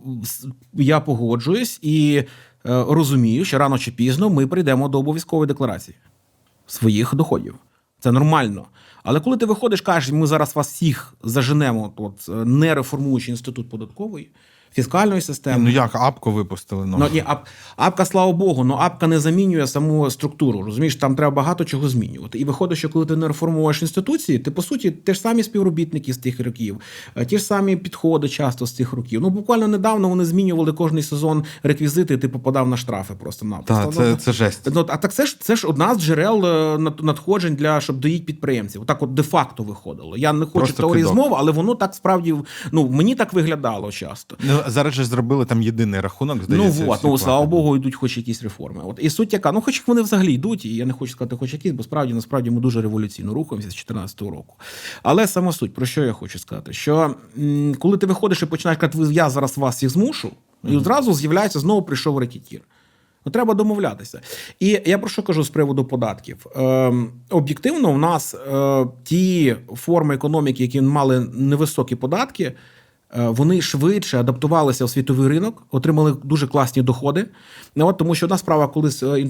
я 0.73 1.01
погоджуюсь 1.01 1.79
і 1.83 2.15
е, 2.17 2.25
розумію, 2.89 3.45
що 3.45 3.59
рано 3.59 3.79
чи 3.79 3.91
пізно 3.91 4.31
ми 4.31 4.47
прийдемо 4.47 4.89
до 4.89 4.99
обов'язкової 4.99 5.49
декларації 5.49 5.97
своїх 6.67 7.15
доходів. 7.15 7.55
Це 8.01 8.13
нормально. 8.13 8.67
Але 9.03 9.21
коли 9.21 9.37
ти 9.37 9.47
виходиш, 9.47 9.81
кажеш, 9.81 10.13
ми 10.13 10.27
зараз 10.27 10.57
вас 10.57 10.73
всіх 10.73 11.15
заженемо, 11.23 11.93
от, 11.97 12.29
е, 12.29 12.33
не 12.33 12.75
реформуючи 12.75 13.31
інститут 13.31 13.69
податкової, 13.69 14.31
фіскальної 14.75 15.21
системи. 15.21 15.65
Ну 15.65 15.71
як 15.71 15.95
апку 15.95 16.33
випустили? 16.33 16.87
Ну, 16.87 16.97
Ну, 16.99 17.09
ні, 17.13 17.23
ап, 17.27 17.47
апка, 17.77 18.05
слава 18.05 18.33
Богу, 18.33 18.65
ну 18.65 18.75
апка 18.75 19.07
не 19.07 19.21
замінює 19.21 19.67
саму 19.67 20.11
структуру. 20.11 20.63
Розумієш, 20.63 20.97
там 20.97 21.17
треба 21.17 21.31
багато 21.35 21.65
чого 21.65 21.89
змінювати. 21.89 22.39
І 22.39 22.45
виходить, 22.45 22.79
що 22.79 22.89
коли 22.89 23.07
ти 23.07 23.17
не 23.17 23.29
реформуєш 23.29 23.83
інституції, 23.83 24.39
ти 24.39 24.51
по 24.51 24.63
суті 24.63 24.91
ті 24.91 25.15
ж 25.15 25.21
самі 25.21 25.43
співробітники 25.43 26.13
з 26.13 26.19
тих 26.19 26.41
років, 26.41 26.81
е, 27.17 27.25
ті 27.25 27.39
ж 27.39 27.45
самі 27.45 27.77
підходи 27.77 28.29
часто 28.29 28.67
з 28.67 28.73
цих 28.73 28.93
років. 28.93 29.21
Ну 29.21 29.31
буквально 29.31 29.69
недавно 29.69 30.09
вони 30.09 30.25
змінювали 30.25 30.73
кожний 30.73 31.03
сезон 31.03 31.45
реквізити, 31.63 32.15
і 32.15 32.17
ти 32.17 32.29
попадав 32.29 32.69
на 32.69 32.77
штрафи 32.77 33.15
просто 33.15 33.47
на 33.47 33.59
Та, 33.59 33.87
це, 33.87 34.17
це 34.17 34.33
жесть. 34.33 34.69
Ну, 34.75 34.87
а 34.89 34.97
так 34.97 35.13
це 35.13 35.27
ж 35.27 35.37
це 35.41 35.57
ж 35.57 35.67
одна 35.67 35.95
з 35.95 35.99
джерел 36.01 36.47
е, 36.47 36.79
надходжень 37.03 37.55
для 37.55 37.81
щоб 37.81 37.97
доїть 37.97 38.27
підприємців. 38.27 38.87
Так, 38.87 39.03
от 39.03 39.15
де-факто 39.15 39.63
виходило. 39.63 40.17
Я 40.17 40.33
не 40.33 40.47
хочу 40.47 40.73
теорії 40.73 41.05
змови, 41.05 41.37
але 41.39 41.53
воно 41.53 41.75
так 41.75 41.95
справді 41.95 42.35
ну 42.73 42.89
мені 42.89 43.15
так 43.15 43.33
виглядало 43.33 43.93
часто. 43.93 44.37
Ну, 44.41 44.62
зараз 44.67 44.95
же 44.95 45.05
зробили 45.05 45.45
там 45.45 45.63
єдиний 45.63 46.01
рахунок, 46.01 46.45
здається. 46.45 46.85
Ну 46.85 46.93
от, 46.93 47.05
ну 47.05 47.19
слава. 47.19 47.47
Богу, 47.47 47.77
йдуть 47.77 47.95
хоч 47.95 48.17
якісь 48.17 48.43
реформи. 48.43 48.83
От 48.85 48.99
і 49.03 49.11
суть 49.11 49.33
яка, 49.33 49.53
ну 49.53 49.61
хоч 49.61 49.87
вони 49.87 50.03
взагалі 50.03 50.33
йдуть, 50.35 50.65
і 50.65 50.75
я 50.75 50.87
не 50.87 50.93
хочу 50.93 51.13
сказати, 51.13 51.37
хоч 51.37 51.53
якісь, 51.53 51.73
бо 51.73 51.83
справді 51.83 52.15
насправді 52.15 52.51
ми 52.51 52.61
дуже 52.61 52.83
революційно 52.83 53.35
рухаємося 53.35 53.71
з 53.71 53.75
2014 53.75 54.21
року. 54.21 54.57
Але 55.03 55.27
сама 55.27 55.53
суть, 55.53 55.75
про 55.75 55.87
що 55.87 56.05
я 56.05 56.13
хочу 56.13 56.39
сказати? 56.39 56.73
Що 56.73 57.15
м, 57.39 57.75
коли 57.79 57.99
ти 57.99 58.07
виходиш 58.07 58.43
і 58.43 58.47
починаєш 58.47 58.81
казати, 58.81 59.15
я 59.15 59.31
зараз 59.31 59.59
вас 59.59 59.77
всіх 59.77 59.91
змушу, 59.91 60.31
і 60.69 60.77
одразу 60.77 61.15
з'являється 61.15 61.61
знову 61.61 61.83
прийшов 61.83 62.19
рекетір. 62.19 62.61
Ну, 63.27 63.33
треба 63.33 63.55
домовлятися. 63.55 64.21
І 64.61 64.81
я 64.87 64.99
про 64.99 65.09
що 65.09 65.23
кажу 65.23 65.43
з 65.45 65.51
приводу 65.51 65.85
податків? 65.85 66.47
Ем, 66.57 67.11
об'єктивно, 67.31 67.91
у 67.91 67.99
нас 67.99 68.35
е, 68.35 68.87
ті 69.05 69.57
форми 69.77 70.15
економіки, 70.15 70.63
які 70.63 70.81
мали 70.81 71.21
невисокі 71.21 71.95
податки, 71.97 72.45
е, 72.45 72.55
вони 73.17 73.63
швидше 73.63 74.21
адаптувалися 74.21 74.85
у 74.85 74.89
світовий 74.89 75.29
ринок, 75.29 75.63
отримали 75.71 76.17
дуже 76.25 76.47
класні 76.47 76.83
доходи. 76.83 77.27
Ну, 77.77 77.87
от, 77.87 77.99
тому 77.99 78.15
що 78.15 78.27
одна 78.27 78.39
справа, 78.39 78.69
коли 78.69 78.91
е, 79.03 79.21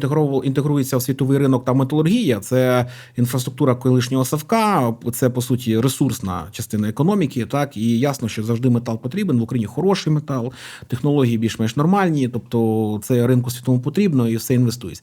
інтегрується 0.44 0.96
в 0.96 1.02
світовий 1.02 1.38
ринок 1.38 1.64
та 1.64 1.72
металургія, 1.72 2.40
це 2.40 2.86
інфраструктура 3.16 3.74
колишнього 3.74 4.24
Савка, 4.24 4.94
це 5.12 5.30
по 5.30 5.42
суті 5.42 5.80
ресурсна 5.80 6.44
частина 6.52 6.88
економіки. 6.88 7.46
Так 7.46 7.76
і 7.76 7.98
ясно, 7.98 8.28
що 8.28 8.42
завжди 8.42 8.70
метал 8.70 9.00
потрібен. 9.00 9.38
В 9.38 9.42
Україні 9.42 9.66
хороший 9.66 10.12
метал, 10.12 10.52
технології 10.88 11.38
більш-менш 11.38 11.76
нормальні. 11.76 12.28
Тобто, 12.28 13.00
це 13.02 13.26
ринку 13.26 13.50
світовому 13.50 13.82
потрібно 13.82 14.28
і 14.28 14.36
все 14.36 14.54
інвестується, 14.54 15.02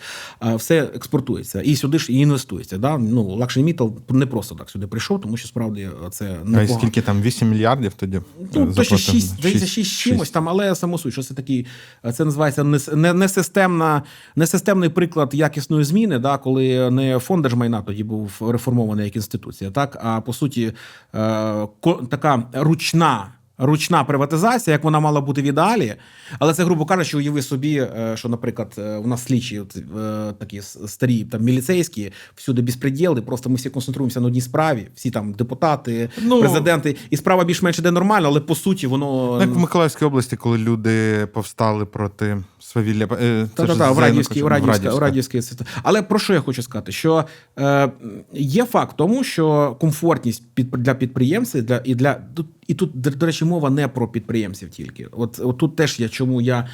все 0.56 0.80
експортується. 0.96 1.62
І 1.62 1.76
сюди 1.76 2.00
ж 2.00 2.14
і 2.14 2.16
інвестується. 2.16 2.78
Да? 2.78 2.98
Ну, 2.98 3.24
Лакший 3.24 3.64
Мітал 3.64 3.94
не 4.10 4.26
просто 4.26 4.56
так 4.56 4.70
сюди 4.70 4.88
прийшов, 4.88 5.22
тому 5.22 5.38
що 5.38 5.48
справді 5.48 5.90
це 6.12 6.38
непогано. 6.44 6.68
скільки 6.68 7.02
там 7.02 7.22
8 7.22 7.50
мільярдів 7.50 7.94
тоді? 7.94 8.22
Ну, 8.54 8.69
точно 8.76 8.98
ще 8.98 9.12
6, 9.12 9.28
здається, 9.28 9.66
Шість- 9.66 9.92
6 9.92 10.00
чимось 10.00 10.30
там, 10.30 10.50
але 10.50 10.76
самосуть, 10.76 11.14
що 11.14 11.24
це 11.24 11.34
такий, 11.34 11.66
це 12.14 12.26
називається 12.26 12.64
не, 12.64 12.80
не, 12.96 13.14
несистемна, 13.14 14.04
несистемний 14.36 14.90
приклад 14.90 15.34
якісної 15.34 15.84
зміни, 15.84 16.20
да, 16.20 16.38
коли 16.38 16.92
не 16.92 17.20
фонд 17.20 17.44
держмайна 17.44 17.82
тоді 17.82 18.04
був 18.04 18.32
реформований 18.42 19.06
як 19.06 19.16
інституція, 19.16 19.72
так, 19.72 19.98
а 20.04 20.22
по 20.22 20.34
суті 20.34 20.74
е, 21.16 21.68
така 22.10 22.44
ручна. 22.54 23.28
Ручна 23.62 24.04
приватизація, 24.04 24.74
як 24.74 24.84
вона 24.84 25.00
мала 25.00 25.22
бути 25.22 25.42
в 25.42 25.46
ідеалі, 25.46 25.96
але 26.40 26.54
це, 26.54 26.64
грубо 26.64 26.86
кажучи, 26.86 27.18
уяви 27.18 27.42
собі, 27.42 27.78
е, 27.78 28.14
що, 28.16 28.30
наприклад, 28.30 28.76
е, 28.78 28.98
у 28.98 29.08
нас 29.08 29.24
слідчі 29.24 29.60
от, 29.60 29.76
е, 29.76 30.34
такі 30.40 30.62
старі 30.62 31.24
там 31.24 31.42
міліцейські, 31.42 32.12
всюди 32.36 32.62
безпреділи, 32.62 33.22
просто 33.22 33.50
ми 33.50 33.56
всі 33.56 33.70
концентруємося 33.70 34.22
на 34.22 34.28
одній 34.28 34.42
справі, 34.42 34.88
всі 34.96 35.12
там 35.12 35.34
депутати, 35.34 36.10
Ну, 36.22 36.40
президенти, 36.40 36.96
і 37.10 37.18
справа 37.18 37.44
більш-менш 37.44 37.80
іде 37.80 37.92
нормально, 37.92 38.28
але 38.28 38.40
по 38.40 38.56
суті 38.56 38.88
воно 38.88 39.10
Ну, 39.10 39.42
Як 39.42 39.50
в 39.50 39.58
Миколаївській 39.58 40.06
області, 40.06 40.36
коли 40.36 40.58
люди 40.58 41.28
повстали 41.34 41.86
проти 41.86 42.44
свавілля. 42.60 43.08
та, 43.08 43.48
та, 43.56 43.76
та, 43.76 43.92
в 43.92 44.00
Радівській, 44.00 44.44
в 44.44 44.52
Януковичем, 44.52 44.94
в 44.94 44.98
Радівській. 44.98 45.42
Але 45.84 46.02
про 46.02 46.20
що 46.20 46.34
я 46.34 46.40
хочу 46.40 46.64
сказати? 46.64 46.92
Що 46.92 47.26
е, 47.60 47.92
є 48.34 48.66
факт 48.66 48.98
тому, 48.98 49.24
що 49.24 49.78
комфортність 49.80 50.44
під, 50.54 50.72
для 50.72 50.96
підприємців 50.96 51.64
для, 51.64 51.82
і 51.84 51.96
для 51.96 52.22
і 52.68 52.74
тут, 52.74 53.02
до, 53.02 53.10
до 53.10 53.26
речі, 53.26 53.46
мова 53.46 53.70
не 53.70 53.88
про 53.88 54.08
підприємців 54.08 54.70
тільки. 54.70 55.08
От, 55.12 55.40
от 55.44 55.58
тут 55.58 55.76
теж 55.76 56.00
я 56.00 56.10
чому 56.10 56.42
я. 56.42 56.68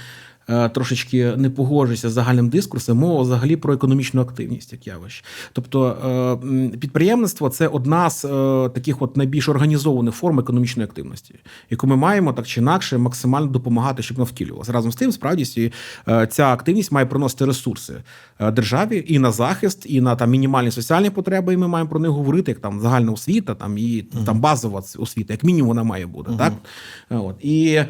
Е, 0.49 0.69
Трошечки 0.69 1.33
не 1.37 1.49
погоджуюся 1.49 2.09
з 2.09 2.13
загальним 2.13 2.49
дискурсом, 2.49 2.97
мова 2.97 3.21
взагалі 3.21 3.55
про 3.55 3.73
економічну 3.73 4.21
активність, 4.21 4.71
як 4.71 4.87
явище. 4.87 5.25
Тобто 5.53 5.87
е, 6.73 6.77
підприємництво 6.77 7.49
це 7.49 7.67
одна 7.67 8.09
з 8.09 8.25
е, 8.25 8.69
таких 8.69 9.01
от 9.01 9.17
найбільш 9.17 9.49
організованих 9.49 10.15
форм 10.15 10.39
економічної 10.39 10.87
активності, 10.87 11.35
яку 11.69 11.87
ми 11.87 11.95
маємо 11.95 12.33
так 12.33 12.47
чи 12.47 12.61
інакше 12.61 12.97
максимально 12.97 13.47
допомагати, 13.47 14.03
щоб 14.03 14.17
вона 14.17 14.29
втілювалася. 14.29 14.71
Разом 14.71 14.91
з 14.91 14.95
тим, 14.95 15.11
справді 15.11 15.71
ця 16.29 16.53
активність 16.53 16.91
має 16.91 17.05
приносити 17.05 17.45
ресурси 17.45 17.93
державі 18.39 19.05
і 19.07 19.19
на 19.19 19.31
захист, 19.31 19.85
і 19.85 20.01
на 20.01 20.15
там 20.15 20.29
мінімальні 20.29 20.71
соціальні 20.71 21.09
потреби. 21.09 21.53
І 21.53 21.57
ми 21.57 21.67
маємо 21.67 21.89
про 21.89 21.99
них 21.99 22.11
говорити, 22.11 22.51
як 22.51 22.59
там 22.59 22.79
загальна 22.79 23.11
освіта, 23.11 23.55
там 23.55 23.77
і 23.77 24.05
там 24.25 24.39
базова 24.39 24.83
освіта, 24.97 25.33
як 25.33 25.43
мінімум 25.43 25.67
вона 25.67 25.83
має 25.83 26.05
бути. 26.05 26.31
Так 26.37 26.53
от 27.09 27.35
і, 27.41 27.81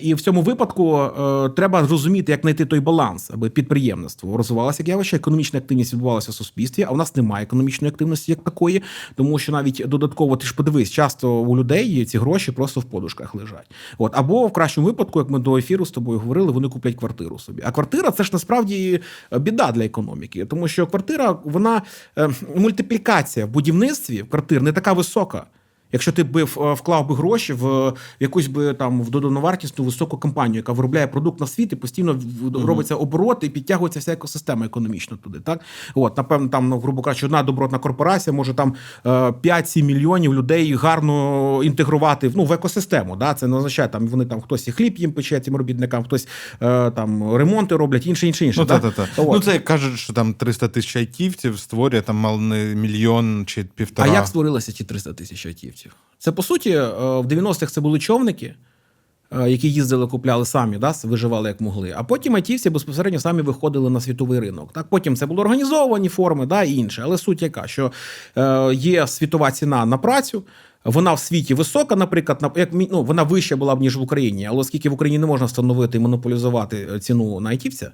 і 0.00 0.14
в 0.14 0.20
цьому 0.20 0.42
випадку 0.42 0.98
е, 0.98 1.48
треба 1.48 1.86
розуміти, 1.86 2.32
як 2.32 2.40
знайти 2.40 2.64
той 2.64 2.80
баланс, 2.80 3.30
аби 3.34 3.50
підприємництво 3.50 4.36
розвивалося 4.36 4.82
як 4.82 4.88
явище, 4.88 5.16
економічна 5.16 5.58
активність 5.58 5.92
відбувалася 5.92 6.30
в 6.30 6.34
суспільстві. 6.34 6.82
А 6.82 6.90
у 6.90 6.96
нас 6.96 7.16
немає 7.16 7.44
економічної 7.44 7.90
активності 7.90 8.32
як 8.32 8.44
такої, 8.44 8.82
тому 9.14 9.38
що 9.38 9.52
навіть 9.52 9.82
додатково 9.86 10.36
ти 10.36 10.46
ж 10.46 10.54
подивись, 10.54 10.90
часто 10.90 11.34
у 11.34 11.56
людей 11.56 12.04
ці 12.04 12.18
гроші 12.18 12.52
просто 12.52 12.80
в 12.80 12.84
подушках 12.84 13.34
лежать. 13.34 13.70
От 13.98 14.12
або 14.14 14.46
в 14.46 14.52
кращому 14.52 14.86
випадку, 14.86 15.18
як 15.18 15.30
ми 15.30 15.38
до 15.38 15.56
ефіру 15.56 15.86
з 15.86 15.90
тобою 15.90 16.18
говорили, 16.18 16.52
вони 16.52 16.68
куплять 16.68 16.94
квартиру 16.94 17.38
собі. 17.38 17.62
А 17.66 17.70
квартира 17.70 18.10
це 18.10 18.24
ж 18.24 18.30
насправді 18.32 19.00
біда 19.38 19.72
для 19.72 19.84
економіки, 19.84 20.44
тому 20.44 20.68
що 20.68 20.86
квартира, 20.86 21.38
вона 21.44 21.82
е, 22.18 22.30
мультиплікація 22.56 23.46
в 23.46 23.48
будівництві 23.48 24.24
квартир 24.30 24.62
не 24.62 24.72
така 24.72 24.92
висока. 24.92 25.46
Якщо 25.92 26.12
ти 26.12 26.24
би 26.24 26.44
вклав 26.44 27.08
би 27.08 27.14
гроші 27.14 27.52
в 27.52 27.92
якусь 28.20 28.46
би 28.46 28.74
там 28.74 29.02
в 29.02 29.10
додану 29.10 29.40
вартісну 29.40 29.84
високу 29.84 30.18
компанію, 30.18 30.56
яка 30.56 30.72
виробляє 30.72 31.06
продукт 31.06 31.40
на 31.40 31.46
світ 31.46 31.72
і 31.72 31.76
постійно 31.76 32.20
робиться 32.64 32.94
оборот 32.94 33.44
і 33.44 33.48
підтягується 33.48 34.00
вся 34.00 34.12
екосистема 34.12 34.66
економічна 34.66 35.16
туди. 35.16 35.40
Так 35.40 35.60
от 35.94 36.16
напевно, 36.16 36.48
там 36.48 36.68
ну, 36.68 36.80
грубо 36.80 37.02
кажучи, 37.02 37.26
одна 37.26 37.42
добротна 37.42 37.78
корпорація 37.78 38.34
може 38.34 38.54
там 38.54 38.74
е, 39.04 39.10
5-7 39.10 39.82
мільйонів 39.82 40.34
людей 40.34 40.74
гарно 40.74 41.60
інтегрувати 41.64 42.28
в, 42.28 42.36
ну, 42.36 42.44
в 42.44 42.52
екосистему. 42.52 43.16
Да? 43.16 43.34
Це 43.34 43.46
не 43.46 43.56
означає 43.56 43.88
там 43.88 44.06
вони 44.06 44.26
там 44.26 44.40
хтось 44.40 44.68
і 44.68 44.72
хліб 44.72 44.98
їм 44.98 45.12
пече 45.12 45.40
цим 45.40 45.56
робітникам, 45.56 46.04
хтось 46.04 46.28
е, 46.62 46.90
там 46.90 47.36
ремонти 47.36 47.76
роблять, 47.76 48.06
інше, 48.06 48.26
інше, 48.26 48.46
інше. 48.46 48.60
Ну, 48.60 48.66
та, 48.66 48.78
та, 48.78 48.90
та. 48.90 49.06
От. 49.16 49.32
ну, 49.32 49.40
це 49.40 49.58
кажуть, 49.58 49.98
що 49.98 50.12
там 50.12 50.34
300 50.34 50.68
тисяч 50.68 50.96
айтівців 50.96 51.58
створює 51.58 52.00
там 52.00 52.16
мало 52.16 52.40
не 52.40 52.64
мільйон 52.64 53.44
чи 53.46 53.64
півтора. 53.64 54.10
А 54.10 54.14
як 54.14 54.26
створилися 54.26 54.72
ті 54.72 54.84
300 54.84 55.12
тисяч 55.12 55.46
айтівців? 55.46 55.75
Це 56.18 56.32
по 56.32 56.42
суті 56.42 56.70
е, 56.70 56.88
в 56.98 57.26
90-х 57.26 57.72
це 57.72 57.80
були 57.80 57.98
човники, 57.98 58.54
е, 59.40 59.50
які 59.50 59.72
їздили, 59.72 60.06
купляли 60.06 60.46
самі, 60.46 60.78
да, 60.78 60.94
виживали 61.04 61.48
як 61.48 61.60
могли. 61.60 61.94
А 61.96 62.02
потім 62.02 62.34
айтівці 62.34 62.70
безпосередньо 62.70 63.20
самі 63.20 63.42
виходили 63.42 63.90
на 63.90 64.00
світовий 64.00 64.40
ринок. 64.40 64.72
Так, 64.72 64.86
потім 64.88 65.16
це 65.16 65.26
були 65.26 65.40
організовані 65.40 66.08
форми, 66.08 66.46
да, 66.46 66.62
і 66.62 66.74
інше. 66.74 67.02
Але 67.04 67.18
суть 67.18 67.42
яка, 67.42 67.66
що 67.66 67.92
е, 68.36 68.74
є 68.74 69.06
світова 69.06 69.50
ціна 69.50 69.86
на 69.86 69.98
працю. 69.98 70.42
Вона 70.84 71.12
в 71.12 71.18
світі 71.18 71.54
висока, 71.54 71.96
наприклад, 71.96 72.42
на 72.42 72.50
як 72.56 72.68
ну, 72.72 73.02
вона 73.02 73.22
вища 73.22 73.56
була 73.56 73.76
б 73.76 73.80
ніж 73.80 73.96
в 73.96 74.00
Україні, 74.00 74.46
але 74.46 74.58
оскільки 74.58 74.88
в 74.88 74.92
Україні 74.92 75.18
не 75.18 75.26
можна 75.26 75.46
встановити 75.46 75.98
і 75.98 76.00
монополізувати 76.00 77.00
ціну 77.00 77.40
на 77.40 77.50
айтівця, 77.50 77.90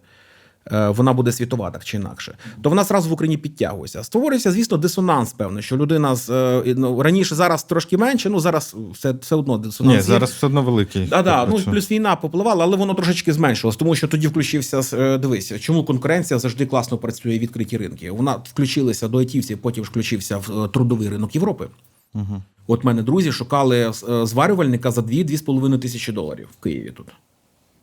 вона 0.70 1.12
буде 1.12 1.32
світова 1.32 1.70
так 1.70 1.84
чи 1.84 1.96
інакше, 1.96 2.34
то 2.62 2.68
вона 2.68 2.84
зразу 2.84 3.08
в 3.08 3.12
Україні 3.12 3.36
підтягується. 3.36 4.04
Створюється, 4.04 4.52
звісно, 4.52 4.76
дисонанс 4.76 5.32
певний, 5.32 5.62
що 5.62 5.76
людина 5.76 6.16
з 6.16 6.30
е, 6.30 6.74
ну, 6.76 7.02
раніше 7.02 7.34
зараз 7.34 7.64
трошки 7.64 7.96
менше, 7.96 8.30
ну 8.30 8.40
зараз 8.40 8.76
все, 8.92 9.12
все 9.12 9.36
одно 9.36 9.58
дисонанс. 9.58 9.94
Ні, 9.94 9.96
є. 9.96 10.02
зараз 10.02 10.30
все 10.30 10.46
одно 10.46 10.62
великий. 10.62 11.06
Да, 11.06 11.22
да, 11.22 11.46
ну 11.46 11.60
плюс 11.60 11.90
війна 11.90 12.16
попливала, 12.16 12.64
але 12.64 12.76
воно 12.76 12.94
трошечки 12.94 13.32
зменшилось, 13.32 13.76
тому 13.76 13.94
що 13.94 14.08
тоді 14.08 14.26
включився 14.28 14.80
е, 14.96 15.18
дивись, 15.18 15.60
чому 15.60 15.84
конкуренція 15.84 16.38
завжди 16.38 16.66
класно 16.66 16.98
працює 16.98 17.38
відкриті 17.38 17.76
ринки. 17.76 18.10
Вона 18.10 18.32
включилася 18.32 19.08
до 19.08 19.18
айтівців, 19.18 19.58
потім 19.58 19.84
включився 19.84 20.38
в 20.38 20.64
е, 20.64 20.68
трудовий 20.68 21.08
ринок 21.08 21.34
Європи. 21.34 21.68
Угу. 22.14 22.42
От 22.66 22.84
мене 22.84 23.02
друзі 23.02 23.32
шукали 23.32 23.92
е, 24.08 24.26
зварювальника 24.26 24.90
за 24.90 25.00
2-2,5 25.00 25.78
тисячі 25.78 26.12
доларів 26.12 26.48
в 26.58 26.62
Києві 26.62 26.90
тут. 26.90 27.06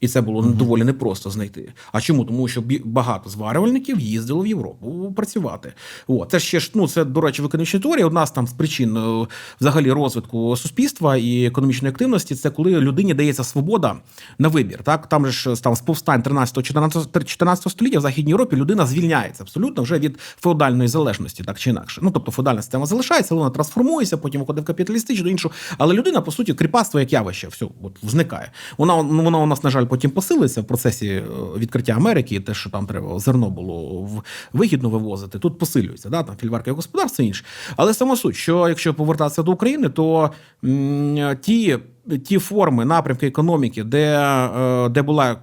І 0.01 0.07
це 0.07 0.21
було 0.21 0.41
доволі 0.41 0.83
непросто 0.83 1.29
знайти. 1.29 1.73
А 1.91 2.01
чому? 2.01 2.25
Тому 2.25 2.47
що 2.47 2.63
багато 2.85 3.29
зварювальників 3.29 3.99
їздило 3.99 4.41
в 4.41 4.47
Європу 4.47 5.13
працювати. 5.15 5.73
От. 6.07 6.31
Це 6.31 6.39
ще 6.39 6.59
ж, 6.59 6.71
ну, 6.73 6.87
це, 6.87 7.05
до 7.05 7.21
речі, 7.21 7.41
в 7.41 7.45
економічній 7.45 7.79
теорії 7.79 8.05
одна 8.05 8.25
з 8.25 8.31
там 8.31 8.47
з 8.47 8.53
причин 8.53 8.97
е, 8.97 9.27
взагалі 9.61 9.91
розвитку 9.91 10.57
суспільства 10.57 11.17
і 11.17 11.45
економічної 11.45 11.91
активності 11.91 12.35
це 12.35 12.49
коли 12.49 12.71
людині 12.71 13.13
дається 13.13 13.43
свобода 13.43 13.95
на 14.39 14.47
вибір. 14.47 14.83
Так? 14.83 15.07
Там 15.07 15.25
же 15.25 15.31
ж 15.31 15.63
там 15.63 15.75
з 15.75 15.81
повстань 15.81 16.21
13-14 16.21 17.23
14 17.23 17.71
століття 17.71 17.99
в 17.99 18.01
Західній 18.01 18.31
Європі 18.31 18.55
людина 18.55 18.85
звільняється 18.85 19.43
абсолютно 19.43 19.83
вже 19.83 19.99
від 19.99 20.19
феодальної 20.19 20.87
залежності, 20.87 21.43
так 21.43 21.59
чи 21.59 21.69
інакше. 21.69 22.01
Ну, 22.03 22.11
тобто 22.11 22.31
феодальна 22.31 22.61
система 22.61 22.85
залишається, 22.85 23.35
вона 23.35 23.49
трансформується, 23.49 24.17
потім 24.17 24.41
виходить 24.41 24.63
в 24.63 24.67
капіталістичну 24.67 25.29
іншого. 25.29 25.53
Але 25.77 25.93
людина, 25.93 26.21
по 26.21 26.31
суті, 26.31 26.53
кріпацтво 26.53 26.99
як 26.99 27.13
явище, 27.13 27.47
все, 27.47 27.65
от, 27.81 27.97
зникає. 28.03 28.51
Вона, 28.77 29.03
ну, 29.03 29.23
вона 29.23 29.37
у 29.37 29.45
нас, 29.45 29.63
на 29.63 29.69
жаль, 29.69 29.85
потім 29.89 30.11
посилиться 30.11 30.61
в 30.61 30.63
процесі 30.63 31.07
е, 31.07 31.23
відкриття 31.57 31.93
Америки, 31.93 32.39
те, 32.39 32.53
що 32.53 32.69
там 32.69 32.85
треба 32.85 33.19
зерно 33.19 33.49
було 33.49 34.09
вигідно 34.53 34.89
вивозити, 34.89 35.39
тут 35.39 35.59
посилюється, 35.59 36.09
да, 36.09 36.23
там 36.23 36.35
фільварки 36.35 36.71
господарство 36.71 37.25
інше. 37.25 37.45
Але 37.75 37.93
сама 37.93 38.15
суть, 38.15 38.35
що 38.35 38.69
якщо 38.69 38.93
повертатися 38.93 39.43
до 39.43 39.51
України, 39.51 39.89
то 39.89 40.31
м, 40.63 41.37
ті. 41.41 41.77
Ті 42.25 42.37
форми, 42.37 42.85
напрямки 42.85 43.27
економіки, 43.27 43.83
де, 43.83 44.19
е, 44.55 44.89
де 44.89 45.01
була 45.01 45.31
е, 45.31 45.37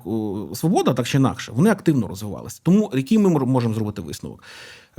свобода, 0.55 0.95
так 0.95 1.07
чи 1.07 1.19
інакше, 1.19 1.53
вони 1.55 1.71
активно 1.71 2.09
розвивалися. 2.09 2.61
Тому 2.62 2.91
який 2.95 3.19
ми 3.19 3.31
можемо 3.31 3.75
зробити 3.75 4.03
висновок? 4.03 4.43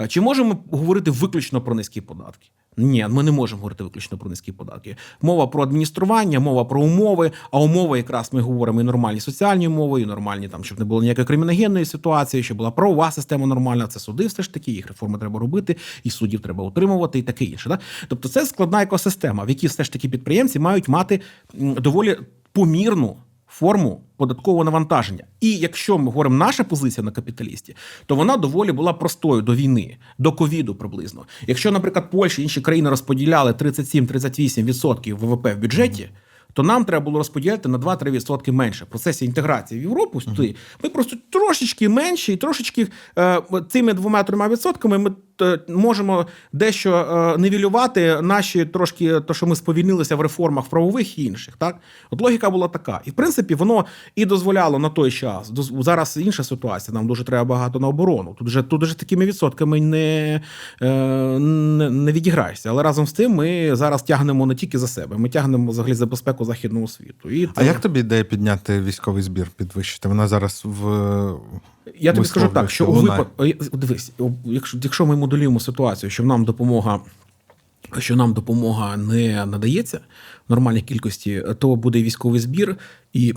Чи 0.07 0.21
можемо 0.21 0.63
говорити 0.71 1.11
виключно 1.11 1.61
про 1.61 1.75
низькі 1.75 2.01
податки? 2.01 2.49
Ні, 2.77 3.07
ми 3.09 3.23
не 3.23 3.31
можемо 3.31 3.57
говорити 3.57 3.83
виключно 3.83 4.17
про 4.17 4.29
низькі 4.29 4.51
податки. 4.51 4.95
Мова 5.21 5.47
про 5.47 5.63
адміністрування, 5.63 6.39
мова 6.39 6.65
про 6.65 6.81
умови. 6.81 7.31
А 7.51 7.59
умови, 7.59 7.97
якраз 7.97 8.33
ми 8.33 8.41
говоримо 8.41 8.81
і 8.81 8.83
нормальні 8.83 9.19
соціальні 9.19 9.67
умови, 9.67 10.01
і 10.01 10.05
нормальні 10.05 10.47
там, 10.47 10.63
щоб 10.63 10.79
не 10.79 10.85
було 10.85 11.01
ніякої 11.01 11.27
криміногенної 11.27 11.85
ситуації, 11.85 12.43
щоб 12.43 12.57
була 12.57 12.71
правова 12.71 13.11
система 13.11 13.47
нормальна. 13.47 13.87
Це 13.87 13.99
суди, 13.99 14.27
все 14.27 14.43
ж 14.43 14.53
таки, 14.53 14.71
їх 14.71 14.87
реформи 14.87 15.17
треба 15.17 15.39
робити, 15.39 15.75
і 16.03 16.09
суддів 16.09 16.39
треба 16.39 16.63
утримувати, 16.63 17.19
і 17.19 17.23
таке 17.23 17.45
інше. 17.45 17.69
Да? 17.69 17.79
Тобто, 18.07 18.29
це 18.29 18.45
складна 18.45 18.83
екосистема, 18.83 19.43
в 19.43 19.49
якій 19.49 19.67
все 19.67 19.83
ж 19.83 19.91
таки 19.91 20.09
підприємці 20.09 20.59
мають 20.59 20.87
мати 20.87 21.21
доволі 21.53 22.17
помірну 22.51 23.15
форму 23.59 24.01
податкового 24.17 24.63
навантаження. 24.63 25.23
І 25.41 25.57
якщо 25.57 25.97
ми 25.97 26.05
говоримо 26.05 26.35
наша 26.35 26.63
позиція 26.63 27.05
на 27.05 27.11
капіталісті, 27.11 27.75
то 28.05 28.15
вона 28.15 28.37
доволі 28.37 28.71
була 28.71 28.93
простою 28.93 29.41
до 29.41 29.55
війни, 29.55 29.97
до 30.17 30.31
ковіду 30.31 30.75
приблизно. 30.75 31.25
Якщо, 31.47 31.71
наприклад, 31.71 32.11
Польща 32.11 32.41
і 32.41 32.43
інші 32.43 32.61
країни 32.61 32.89
розподіляли 32.89 33.51
37-38% 33.51 35.13
ВВП 35.13 35.53
в 35.53 35.57
бюджеті. 35.57 36.09
то 36.53 36.63
нам 36.63 36.85
треба 36.85 37.05
було 37.05 37.17
розподіляти 37.17 37.69
на 37.69 37.77
2-3% 37.77 38.51
менше. 38.51 38.85
В 38.85 38.87
процесі 38.87 39.25
інтеграції 39.25 39.79
в 39.79 39.83
Європу 39.83 40.21
туди 40.21 40.55
ми 40.83 40.89
просто 40.89 41.17
трошечки 41.29 41.89
менші, 41.89 42.33
і 42.33 42.35
трошечки 42.35 42.87
е, 43.19 43.41
цими 43.69 43.93
двома-трьома 43.93 44.49
відсотками 44.49 44.97
ми 44.97 45.11
можемо 45.69 46.25
дещо 46.53 46.95
е, 46.95 47.37
наші 48.21 48.65
трошки, 48.65 49.19
то, 49.19 49.33
що 49.33 49.45
ми 49.45 49.55
сповільнилися 49.55 50.15
в 50.15 50.21
реформах 50.21 50.65
правових 50.65 51.19
і 51.19 51.23
інших. 51.23 51.55
Так, 51.57 51.75
от 52.11 52.21
логіка 52.21 52.49
була 52.49 52.67
така. 52.67 53.01
І 53.05 53.09
в 53.09 53.13
принципі, 53.13 53.55
воно 53.55 53.85
і 54.15 54.25
дозволяло 54.25 54.79
на 54.79 54.89
той 54.89 55.11
час. 55.11 55.51
Зараз 55.79 56.17
інша 56.17 56.43
ситуація. 56.43 56.95
Нам 56.95 57.07
дуже 57.07 57.23
треба 57.23 57.45
багато 57.45 57.79
на 57.79 57.87
оборону. 57.87 58.35
Тут 58.39 58.47
вже 58.47 58.63
тут 58.63 58.83
вже 58.83 58.97
такими 58.97 59.25
відсотками 59.25 59.81
не, 59.81 60.41
е, 60.81 60.89
не, 61.39 61.89
не 61.89 62.11
відіграєшся. 62.11 62.69
Але 62.69 62.83
разом 62.83 63.07
з 63.07 63.13
тим 63.13 63.31
ми 63.31 63.75
зараз 63.75 64.03
тягнемо 64.03 64.45
не 64.45 64.55
тільки 64.55 64.79
за 64.79 64.87
себе, 64.87 65.17
ми 65.17 65.29
тягнемо 65.29 65.71
взагалі 65.71 65.93
за 65.93 66.05
безпеку 66.05 66.45
західного 66.45 66.87
світу. 66.87 67.29
І 67.29 67.49
А 67.55 67.63
як 67.63 67.79
тобі 67.79 67.99
ідея 67.99 68.23
підняти 68.23 68.81
військовий 68.81 69.23
збір, 69.23 69.47
підвищити? 69.57 70.07
Вона 70.07 70.27
зараз 70.27 70.61
в 70.65 71.35
Я 71.99 72.13
тобі 72.13 72.27
скажу 72.27 72.49
так, 72.53 72.69
що 72.69 72.87
у 72.87 72.91
випадку, 72.93 73.45
дивись, 73.73 74.11
якщо, 74.45 74.77
якщо 74.81 75.05
ми 75.05 75.15
моделюємо 75.15 75.59
ситуацію, 75.59 76.09
що 76.09 76.23
нам 76.23 76.45
допомога. 76.45 76.99
Що 77.97 78.15
нам 78.15 78.33
допомога 78.33 78.97
не 78.97 79.45
надається 79.45 79.99
в 80.47 80.51
нормальній 80.51 80.81
кількості, 80.81 81.43
то 81.59 81.75
буде 81.75 82.03
військовий 82.03 82.39
збір, 82.39 82.75
і 83.13 83.33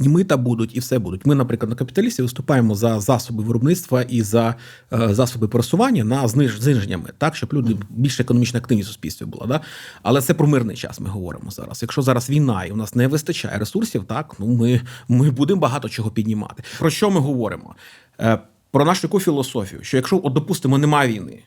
і 0.00 0.08
мита 0.08 0.36
будуть, 0.36 0.76
і 0.76 0.80
все 0.80 0.98
будуть. 0.98 1.26
Ми, 1.26 1.34
наприклад, 1.34 1.70
на 1.70 1.76
капіталісті 1.76 2.22
виступаємо 2.22 2.74
за 2.74 3.00
засоби 3.00 3.42
виробництва 3.42 4.02
і 4.02 4.22
за 4.22 4.54
е, 4.92 5.14
засоби 5.14 5.48
пересування 5.48 6.04
на 6.04 6.28
зниж, 6.28 6.60
зниження 6.60 6.98
мит, 6.98 7.14
так, 7.18 7.36
щоб 7.36 7.52
люди 7.52 7.76
більш 7.90 8.20
економічно 8.20 8.58
активні 8.58 8.82
в 8.82 8.86
суспільстві 8.86 9.26
була. 9.26 9.46
Да? 9.46 9.60
Але 10.02 10.20
це 10.20 10.34
про 10.34 10.46
мирний 10.46 10.76
час 10.76 11.00
ми 11.00 11.08
говоримо 11.08 11.50
зараз. 11.50 11.82
Якщо 11.82 12.02
зараз 12.02 12.30
війна 12.30 12.64
і 12.64 12.70
у 12.70 12.76
нас 12.76 12.94
не 12.94 13.08
вистачає 13.08 13.58
ресурсів, 13.58 14.04
так 14.04 14.36
ну 14.38 14.46
ми, 14.46 14.80
ми 15.08 15.30
будемо 15.30 15.60
багато 15.60 15.88
чого 15.88 16.10
піднімати. 16.10 16.62
Про 16.78 16.90
що 16.90 17.10
ми 17.10 17.20
говоримо? 17.20 17.74
Е, 18.20 18.38
про 18.70 18.84
нашу 18.84 19.02
таку 19.02 19.20
філософію, 19.20 19.82
що 19.82 19.96
якщо, 19.96 20.20
от, 20.24 20.32
допустимо, 20.32 20.78
немає 20.78 21.12
війни, 21.12 21.42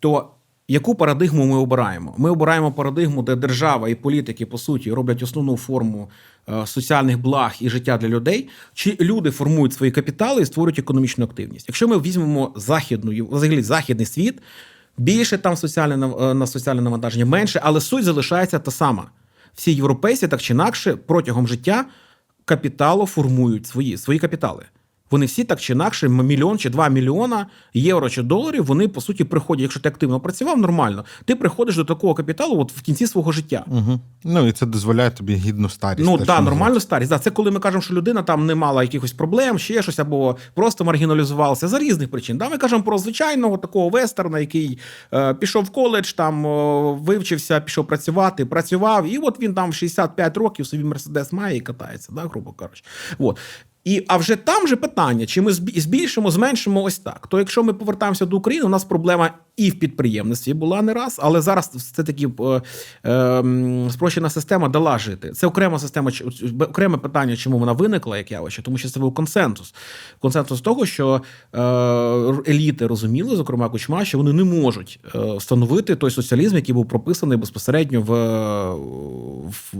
то 0.00 0.30
яку 0.72 0.94
парадигму 0.94 1.46
ми 1.46 1.56
обираємо? 1.56 2.14
Ми 2.18 2.30
обираємо 2.30 2.72
парадигму, 2.72 3.22
де 3.22 3.36
держава 3.36 3.88
і 3.88 3.94
політики, 3.94 4.46
по 4.46 4.58
суті, 4.58 4.92
роблять 4.92 5.22
основну 5.22 5.56
форму 5.56 6.10
е, 6.48 6.66
соціальних 6.66 7.18
благ 7.18 7.54
і 7.60 7.68
життя 7.68 7.98
для 7.98 8.08
людей, 8.08 8.48
чи 8.74 8.96
люди 9.00 9.30
формують 9.30 9.72
свої 9.72 9.92
капітали 9.92 10.42
і 10.42 10.46
створюють 10.46 10.78
економічну 10.78 11.24
активність. 11.24 11.68
Якщо 11.68 11.88
ми 11.88 11.98
візьмемо 11.98 12.52
західну, 12.56 13.28
взагалі 13.30 13.62
західний 13.62 14.06
світ, 14.06 14.38
більше 14.98 15.38
там 15.38 15.56
соціальне 15.56 16.06
е, 16.06 16.34
на 16.34 16.46
соціальне 16.46 16.82
навантаження, 16.82 17.26
менше, 17.26 17.60
але 17.62 17.80
суть 17.80 18.04
залишається 18.04 18.58
та 18.58 18.70
сама. 18.70 19.10
Всі 19.54 19.72
європейці 19.72 20.28
так 20.28 20.42
чи 20.42 20.52
інакше 20.52 20.96
протягом 20.96 21.48
життя 21.48 21.84
капіталу 22.44 23.06
формують 23.06 23.66
свої, 23.66 23.98
свої 23.98 24.18
капітали. 24.18 24.64
Вони 25.12 25.26
всі 25.26 25.44
так 25.44 25.60
чи 25.60 25.72
інакше, 25.72 26.08
мільйон 26.08 26.58
чи 26.58 26.70
два 26.70 26.88
мільйона 26.88 27.46
євро 27.74 28.10
чи 28.10 28.22
доларів. 28.22 28.64
Вони 28.64 28.88
по 28.88 29.00
суті 29.00 29.24
приходять. 29.24 29.62
Якщо 29.62 29.80
ти 29.80 29.88
активно 29.88 30.20
працював, 30.20 30.58
нормально, 30.58 31.04
ти 31.24 31.36
приходиш 31.36 31.76
до 31.76 31.84
такого 31.84 32.14
капіталу 32.14 32.60
от 32.60 32.72
в 32.72 32.82
кінці 32.82 33.06
свого 33.06 33.32
життя. 33.32 33.64
Угу. 33.66 34.00
Ну 34.24 34.46
і 34.46 34.52
це 34.52 34.66
дозволяє 34.66 35.10
тобі 35.10 35.34
гідну 35.34 35.68
старість. 35.68 36.10
Ну 36.10 36.18
так, 36.18 36.42
нормальну 36.42 36.80
старість. 36.80 37.10
Да, 37.10 37.18
це 37.18 37.30
коли 37.30 37.50
ми 37.50 37.60
кажемо, 37.60 37.82
що 37.82 37.94
людина 37.94 38.22
там 38.22 38.46
не 38.46 38.54
мала 38.54 38.82
якихось 38.82 39.12
проблем, 39.12 39.58
ще 39.58 39.82
щось, 39.82 39.98
або 39.98 40.36
просто 40.54 40.84
маргіналізувалася 40.84 41.68
за 41.68 41.78
різних 41.78 42.10
причин. 42.10 42.38
Да, 42.38 42.48
ми 42.48 42.58
кажемо 42.58 42.82
про 42.82 42.98
звичайного 42.98 43.58
такого 43.58 43.88
вестерна, 43.88 44.38
який 44.38 44.78
е, 45.14 45.34
пішов 45.34 45.64
в 45.64 45.70
коледж, 45.70 46.12
там 46.12 46.46
е, 46.46 46.92
вивчився, 46.92 47.60
пішов 47.60 47.86
працювати, 47.86 48.46
працював, 48.46 49.06
і 49.06 49.18
от 49.18 49.40
він 49.40 49.54
там 49.54 49.70
в 49.70 49.74
65 49.74 50.36
років 50.36 50.66
собі 50.66 50.84
мерседес 50.84 51.32
має 51.32 51.56
і 51.56 51.60
катається, 51.60 52.12
да, 52.12 52.20
грубо 52.20 52.52
кажучи. 52.52 52.84
От. 53.18 53.38
І, 53.84 54.04
а 54.08 54.16
вже 54.16 54.36
там 54.36 54.68
же 54.68 54.76
питання, 54.76 55.26
чи 55.26 55.40
ми 55.42 55.52
збільшимо, 55.52 56.30
зменшимо 56.30 56.82
ось 56.82 56.98
так. 56.98 57.26
То 57.26 57.38
якщо 57.38 57.62
ми 57.62 57.72
повертаємося 57.72 58.26
до 58.26 58.36
України, 58.36 58.66
у 58.66 58.68
нас 58.68 58.84
проблема 58.84 59.30
і 59.56 59.70
в 59.70 59.78
підприємництві 59.78 60.54
була 60.54 60.82
не 60.82 60.94
раз, 60.94 61.20
але 61.22 61.40
зараз 61.40 61.66
це 61.66 62.04
таки 62.04 62.28
е, 62.40 62.62
е, 63.10 63.90
спрощена 63.90 64.30
система 64.30 64.68
дала 64.68 64.98
жити. 64.98 65.30
Це 65.30 65.46
окрема 65.46 65.78
система, 65.78 66.10
окреме 66.60 66.98
питання, 66.98 67.36
чому 67.36 67.58
вона 67.58 67.72
виникла, 67.72 68.18
як 68.18 68.30
явище, 68.30 68.62
тому 68.62 68.78
що 68.78 68.88
це 68.88 69.00
був 69.00 69.14
консенсус. 69.14 69.74
Консенсус 70.20 70.60
того, 70.60 70.86
що 70.86 71.22
е, 71.54 71.60
еліти 72.52 72.86
розуміли, 72.86 73.36
зокрема 73.36 73.68
Кучма, 73.68 74.04
що 74.04 74.18
вони 74.18 74.32
не 74.32 74.44
можуть 74.44 75.00
е, 75.14 75.36
встановити 75.36 75.96
той 75.96 76.10
соціалізм, 76.10 76.56
який 76.56 76.74
був 76.74 76.88
прописаний 76.88 77.38
безпосередньо 77.38 78.00
в, 78.00 78.12
в, 79.50 79.74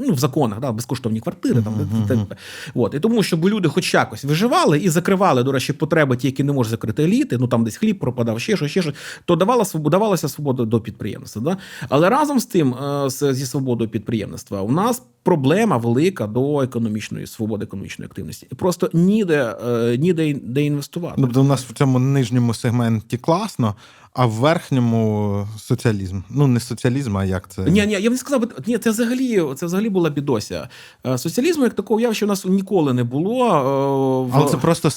ну, 0.00 0.12
в 0.12 0.18
законах, 0.18 0.60
да, 0.60 0.72
безкоштовні 0.72 1.20
квартири. 1.20 1.62
Там, 1.62 1.74
т- 2.08 2.14
т- 2.14 2.26
т. 2.28 2.36
От. 2.74 2.94
І 2.94 3.00
тому, 3.00 3.22
щоб 3.44 3.54
люди 3.54 3.68
хоч 3.68 3.94
якось 3.94 4.24
виживали 4.24 4.78
і 4.78 4.88
закривали, 4.88 5.42
до 5.42 5.52
речі, 5.52 5.72
потреби, 5.72 6.16
ті, 6.16 6.26
які 6.26 6.44
не 6.44 6.52
можуть 6.52 6.70
закрити 6.70 7.04
еліти, 7.04 7.38
ну 7.38 7.48
там 7.48 7.64
десь 7.64 7.76
хліб 7.76 7.98
пропадав, 7.98 8.40
ще 8.40 8.56
щось, 8.56 8.70
ще 8.70 8.82
щось, 8.82 8.94
то 9.24 9.36
давала 9.36 9.64
давалася 9.74 10.28
свобода 10.28 10.64
до 10.64 10.80
підприємництва. 10.80 11.42
Да? 11.42 11.56
Але 11.88 12.10
разом 12.10 12.40
з 12.40 12.46
тим, 12.46 12.74
е, 12.74 13.10
зі 13.10 13.46
свободою 13.46 13.90
підприємництва, 13.90 14.62
у 14.62 14.72
нас 14.72 15.02
проблема 15.22 15.76
велика 15.76 16.26
до 16.26 16.62
економічної 16.62 17.26
свободи, 17.26 17.64
економічної 17.64 18.06
активності. 18.06 18.46
Просто 18.56 18.90
ніде, 18.92 19.56
е, 19.66 19.96
ніде 19.98 20.34
де 20.42 20.62
інвестувати. 20.62 21.22
Тобто 21.22 21.40
у 21.40 21.44
нас 21.44 21.64
в 21.64 21.72
цьому 21.72 21.98
нижньому 21.98 22.54
сегменті 22.54 23.18
класно, 23.18 23.74
а 24.14 24.26
в 24.26 24.30
верхньому 24.30 25.46
соціалізм. 25.58 26.20
Ну, 26.30 26.46
не 26.46 26.60
соціалізм, 26.60 27.16
а 27.16 27.24
як 27.24 27.48
це? 27.48 27.62
Ні, 27.62 27.86
ні, 27.86 27.92
я 27.92 28.10
б 28.10 28.12
не 28.12 28.18
сказав, 28.18 28.44
ні, 28.66 28.78
це 28.78 28.90
взагалі, 28.90 29.42
це 29.56 29.66
взагалі 29.66 29.88
була 29.88 30.10
бідося. 30.10 30.68
Е, 31.06 31.18
Соціалізму 31.18 31.64
як 31.64 31.74
такого 31.74 32.00
явища 32.00 32.26
у 32.26 32.28
нас 32.28 32.44
ніколи 32.44 32.92
не 32.92 33.04
було. 33.04 33.46
е, 33.46 34.30
в- 34.32 34.36
Але 34.36 34.50
це 34.50 34.56
просто 34.56 34.90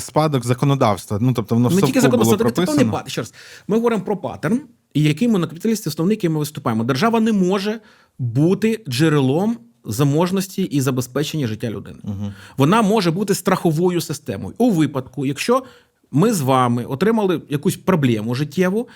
спадок 0.00 0.46
законодавства. 0.46 1.18
Ну, 1.20 1.32
тобто 1.32 1.54
воно 1.54 1.70
не 1.70 1.82
тільки 1.82 2.00
законодавство, 2.00 2.50
це 2.50 2.66
певний 2.66 2.84
паттерн. 2.84 3.10
Ще 3.10 3.20
раз, 3.20 3.34
ми 3.68 3.76
говоримо 3.76 4.02
про 4.04 4.16
паттерн, 4.16 4.60
і 4.94 5.02
який 5.02 5.28
ми 5.28 5.38
на 5.38 5.46
капіталісті 5.46 5.88
основний, 5.88 6.16
який 6.16 6.30
ми 6.30 6.38
виступаємо. 6.38 6.84
Держава 6.84 7.20
не 7.20 7.32
може 7.32 7.80
бути 8.18 8.84
джерелом. 8.88 9.56
Заможності 9.84 10.62
і 10.62 10.80
забезпечення 10.80 11.46
життя 11.46 11.70
людини. 11.70 11.98
Вона 12.56 12.82
може 12.82 13.10
бути 13.10 13.34
страховою 13.34 14.00
системою. 14.00 14.54
У 14.58 14.70
випадку, 14.70 15.26
якщо 15.26 15.62
ми 16.12 16.32
з 16.32 16.40
вами 16.40 16.84
отримали 16.84 17.42
якусь 17.48 17.76
проблему 17.76 18.34
життєву. 18.34 18.88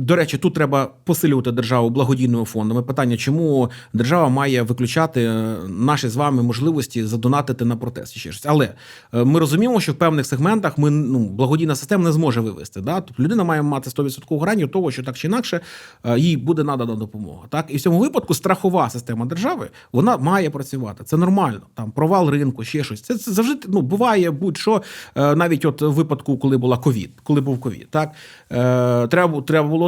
До 0.00 0.16
речі, 0.16 0.38
тут 0.38 0.54
треба 0.54 0.88
посилювати 1.04 1.52
державу 1.52 1.90
благодійними 1.90 2.44
фондами. 2.44 2.82
Питання, 2.82 3.16
чому 3.16 3.70
держава 3.92 4.28
має 4.28 4.62
виключати 4.62 5.22
е, 5.24 5.56
наші 5.68 6.08
з 6.08 6.16
вами 6.16 6.42
можливості 6.42 7.04
задонатити 7.04 7.64
на 7.64 7.76
протест 7.76 8.12
ще 8.12 8.32
щось. 8.32 8.46
Але 8.46 8.74
е, 9.14 9.24
ми 9.24 9.40
розуміємо, 9.40 9.80
що 9.80 9.92
в 9.92 9.94
певних 9.94 10.26
сегментах 10.26 10.78
ми 10.78 10.90
ну 10.90 11.18
благодійна 11.18 11.76
система 11.76 12.04
не 12.04 12.12
зможе 12.12 12.40
вивести. 12.40 12.80
Да? 12.80 13.00
Тобто 13.00 13.22
людина 13.22 13.44
має 13.44 13.62
мати 13.62 13.90
100% 13.90 14.38
гарантію 14.38 14.68
того, 14.68 14.90
що 14.90 15.02
так 15.02 15.16
чи 15.16 15.28
інакше 15.28 15.60
е, 16.04 16.18
їй 16.18 16.36
буде 16.36 16.64
надана 16.64 16.94
допомога. 16.94 17.46
Так 17.48 17.66
і 17.68 17.76
в 17.76 17.80
цьому 17.80 17.98
випадку 17.98 18.34
страхова 18.34 18.90
система 18.90 19.26
держави 19.26 19.68
вона 19.92 20.16
має 20.16 20.50
працювати. 20.50 21.04
Це 21.04 21.16
нормально. 21.16 21.60
Там 21.74 21.90
провал 21.90 22.30
ринку, 22.30 22.64
ще 22.64 22.84
щось. 22.84 23.00
Це, 23.00 23.18
це 23.18 23.32
завжди 23.32 23.68
ну 23.68 23.82
буває 23.82 24.30
будь-що. 24.30 24.82
Навіть 25.16 25.64
от 25.64 25.82
в 25.82 25.88
випадку, 25.88 26.38
коли 26.38 26.56
була 26.56 26.76
ковід, 26.76 27.10
коли 27.22 27.40
був 27.40 27.60
ковід, 27.60 27.90
так 27.90 28.10
е, 28.52 29.06
треба 29.06 29.28
бу- 29.28 29.42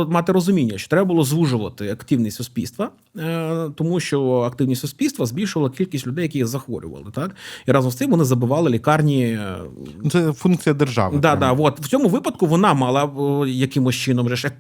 треба 0.05 0.13
мати 0.15 0.33
розуміння, 0.33 0.79
що 0.79 0.89
треба 0.89 1.05
було 1.05 1.25
звужувати 1.25 1.91
активність 1.91 2.37
суспільства, 2.37 2.91
е, 3.19 3.71
тому 3.77 4.01
що 4.01 4.41
активність 4.41 4.81
суспільства 4.81 5.27
збільшувала 5.27 5.71
кількість 5.71 6.07
людей, 6.07 6.23
які 6.23 6.45
захворювали. 6.45 7.05
Так 7.15 7.35
і 7.67 7.73
разом 7.73 7.91
з 7.91 7.95
цим 7.97 8.11
вони 8.11 8.25
забивали 8.25 8.71
лікарні. 8.71 9.25
е, 9.25 9.57
Ну, 10.05 10.11
Це 10.11 10.33
функція 10.33 10.75
держави. 10.75 11.19
Да, 11.19 11.37
прямо. 11.37 11.57
да, 11.57 11.63
от 11.63 11.81
в 11.81 11.89
цьому 11.89 12.09
випадку 12.09 12.47
вона 12.47 12.75
мала 12.75 13.05
е, 13.45 13.51
якимось 13.51 13.95
чином 13.95 14.27
вже 14.27 14.51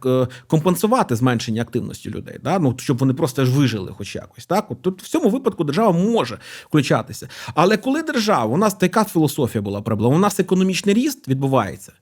компенсувати 0.47 1.17
зменшення 1.17 1.63
активності 1.63 2.11
людей, 2.11 2.39
да? 2.45 2.59
ну 2.59 2.75
щоб 2.79 2.99
вони 2.99 3.15
просто 3.15 3.45
ж 3.45 3.53
вижили, 3.53 3.93
хоч 3.99 4.15
якось. 4.15 4.47
Так, 4.47 4.71
от 4.71 4.83
тут 4.83 5.03
в 5.03 5.09
цьому 5.09 5.29
випадку 5.29 5.65
держава 5.65 5.93
може 5.93 6.39
включатися. 6.69 7.29
Але 7.55 7.77
коли 7.77 8.03
держава, 8.03 8.55
у 8.55 8.57
нас 8.57 8.75
така 8.75 9.05
філософія 9.05 9.63
була 9.63 9.81
проблема, 9.81 10.15
у 10.17 10.19
нас 10.19 10.41
економічний 10.41 10.95
ріст 10.95 11.29
відбувається. 11.29 11.93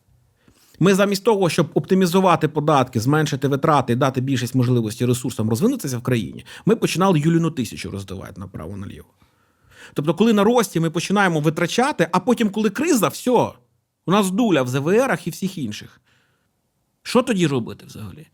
Ми 0.83 0.95
замість 0.95 1.25
того, 1.25 1.49
щоб 1.49 1.71
оптимізувати 1.75 2.49
податки, 2.49 3.01
зменшити 3.01 3.49
витрати 3.49 3.93
і 3.93 3.97
дати 3.97 4.21
більшість 4.21 4.55
можливості 4.55 5.07
ресурсам 5.07 5.51
розвинутися 5.51 5.99
в 5.99 6.03
країні, 6.03 6.45
ми 6.67 6.77
починали 6.77 7.21
Юліну 7.21 7.51
тисячу 7.51 7.91
роздавати 7.91 8.41
направо 8.41 8.77
наліво. 8.77 9.09
Тобто, 9.95 10.15
коли 10.15 10.33
на 10.33 10.45
рості 10.45 10.81
ми 10.81 10.91
починаємо 10.91 11.41
витрачати, 11.41 12.09
а 12.13 12.21
потім, 12.21 12.51
коли 12.51 12.71
криза, 12.71 13.09
все, 13.09 13.31
у 14.07 14.13
нас 14.13 14.31
дуля 14.31 14.63
в 14.63 14.69
ЗВРах 14.69 15.27
і 15.27 15.31
всіх 15.31 15.59
інших. 15.59 16.01
Що 17.03 17.23
тоді 17.23 17.47
робити 17.47 17.87
взагалі? 17.87 18.27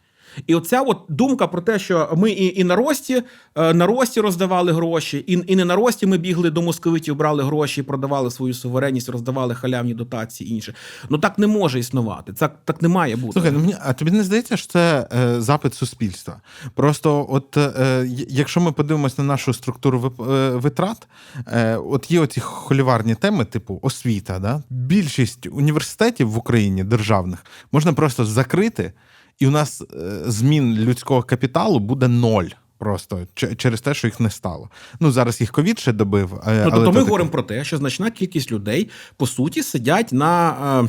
І 0.47 0.55
оця 0.55 0.83
от 0.83 0.99
думка 1.09 1.47
про 1.47 1.61
те, 1.61 1.79
що 1.79 2.15
ми 2.17 2.31
і, 2.31 2.61
і 2.61 2.65
на 2.65 2.77
рості, 2.77 3.23
е, 3.57 3.75
на 3.75 3.87
рості 3.87 4.21
роздавали 4.21 4.73
гроші, 4.73 5.19
і, 5.19 5.45
і 5.47 5.57
не 5.57 5.65
на 5.65 5.77
рості 5.77 6.07
ми 6.07 6.19
бігли 6.19 6.51
до 6.51 6.63
московитів, 6.63 7.17
брали 7.17 7.45
гроші, 7.45 7.83
продавали 7.83 8.31
свою 8.31 8.55
суверенність, 8.55 9.09
роздавали 9.09 9.55
халявні 9.55 9.95
дотації 9.95 10.51
і 10.51 10.55
інше. 10.55 10.75
Ну 11.11 11.19
так 11.19 11.39
не 11.39 11.47
може 11.47 11.79
існувати. 11.79 12.33
Це 12.33 12.49
так 12.65 12.83
не 12.83 12.89
має 12.89 13.17
бути. 13.17 13.33
Слухай, 13.33 13.53
ну 13.53 13.59
мені, 13.59 13.75
а 13.85 13.93
тобі 13.93 14.11
не 14.11 14.25
здається, 14.25 14.57
що 14.57 14.69
це 14.69 15.09
е, 15.13 15.41
запит 15.41 15.75
суспільства? 15.75 16.41
Просто, 16.75 17.27
от 17.31 17.57
е, 17.57 18.07
якщо 18.29 18.61
ми 18.61 18.73
подивимося 18.73 19.15
на 19.19 19.29
нашу 19.29 19.53
структуру 19.53 20.13
е, 20.21 20.51
витрат, 20.51 21.09
е, 21.47 21.77
от 21.77 22.11
є 22.11 22.21
оці 22.21 22.41
холіварні 22.41 23.15
теми, 23.15 23.45
типу 23.45 23.79
освіта. 23.83 24.39
Да? 24.39 24.63
Більшість 24.71 25.47
університетів 25.47 26.31
в 26.31 26.39
Україні 26.39 26.85
державних 26.85 27.45
можна 27.73 27.93
просто 27.93 28.25
закрити, 28.25 28.93
і 29.39 29.47
у 29.47 29.51
нас 29.51 29.83
е, 29.83 29.87
змін 30.27 30.75
людського 30.75 31.23
капіталу 31.23 31.79
буде 31.79 32.09
ноль. 32.09 32.49
Просто 32.79 33.21
через 33.57 33.81
те, 33.81 33.95
що 33.95 34.07
їх 34.07 34.21
не 34.21 34.31
стало. 34.31 34.69
Ну 35.01 35.11
зараз 35.13 35.41
їх 35.41 35.53
ковід 35.53 35.79
ще 35.79 35.93
добив. 35.93 36.35
е, 36.35 36.39
Ну, 36.47 36.53
але 36.53 36.63
тобто 36.65 36.81
то 36.81 36.87
ми 36.87 36.93
таке. 36.93 37.01
говоримо 37.01 37.31
про 37.31 37.43
те, 37.43 37.65
що 37.65 37.77
значна 37.77 38.11
кількість 38.11 38.53
людей 38.53 38.89
по 39.17 39.27
суті 39.27 39.63
сидять 39.63 40.13
на. 40.13 40.51
е, 40.85 40.89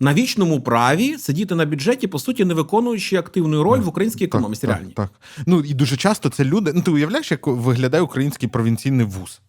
На 0.00 0.14
вічному 0.14 0.60
праві 0.60 1.18
сидіти 1.18 1.54
на 1.54 1.64
бюджеті, 1.66 2.06
по 2.06 2.18
суті, 2.18 2.44
не 2.44 2.54
виконуючи 2.54 3.16
активну 3.16 3.62
роль 3.62 3.78
в 3.80 3.88
українській 3.88 4.24
економіці. 4.24 4.60
Так, 4.66 4.70
реальній. 4.76 4.92
так, 4.92 5.08
так. 5.08 5.20
Ну 5.46 5.60
і 5.60 5.74
дуже 5.74 5.96
часто 5.96 6.28
це 6.28 6.44
люди. 6.44 6.72
Ну, 6.74 6.82
ти 6.82 6.90
уявляєш, 6.90 7.30
як 7.30 7.46
виглядає 7.46 8.02
український 8.02 8.48
провінційний 8.48 9.06
вуз? 9.06 9.40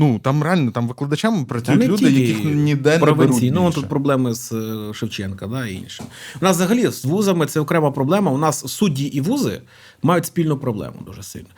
Ну 0.00 0.18
там 0.18 0.42
реально 0.42 0.70
там 0.70 0.88
викладачами 0.88 1.44
працюють 1.44 1.88
люди, 1.88 2.10
яких 2.10 2.44
ніде 2.44 2.98
не 2.98 3.12
беруть. 3.12 3.50
Ну, 3.52 3.70
тут 3.70 3.88
проблеми 3.88 4.34
з 4.34 4.52
е, 4.52 4.94
Шевченка, 4.94 5.46
да, 5.46 5.66
і 5.66 5.74
інше. 5.74 6.04
У 6.40 6.44
нас 6.44 6.56
взагалі 6.56 6.88
з 6.90 7.04
вузами 7.04 7.46
це 7.46 7.60
окрема 7.60 7.90
проблема. 7.90 8.30
У 8.30 8.38
нас 8.38 8.68
судді 8.68 9.04
і 9.04 9.20
вузи 9.20 9.62
мають 10.02 10.26
спільну 10.26 10.56
проблему 10.56 10.94
дуже 11.06 11.22
сильно. 11.22 11.48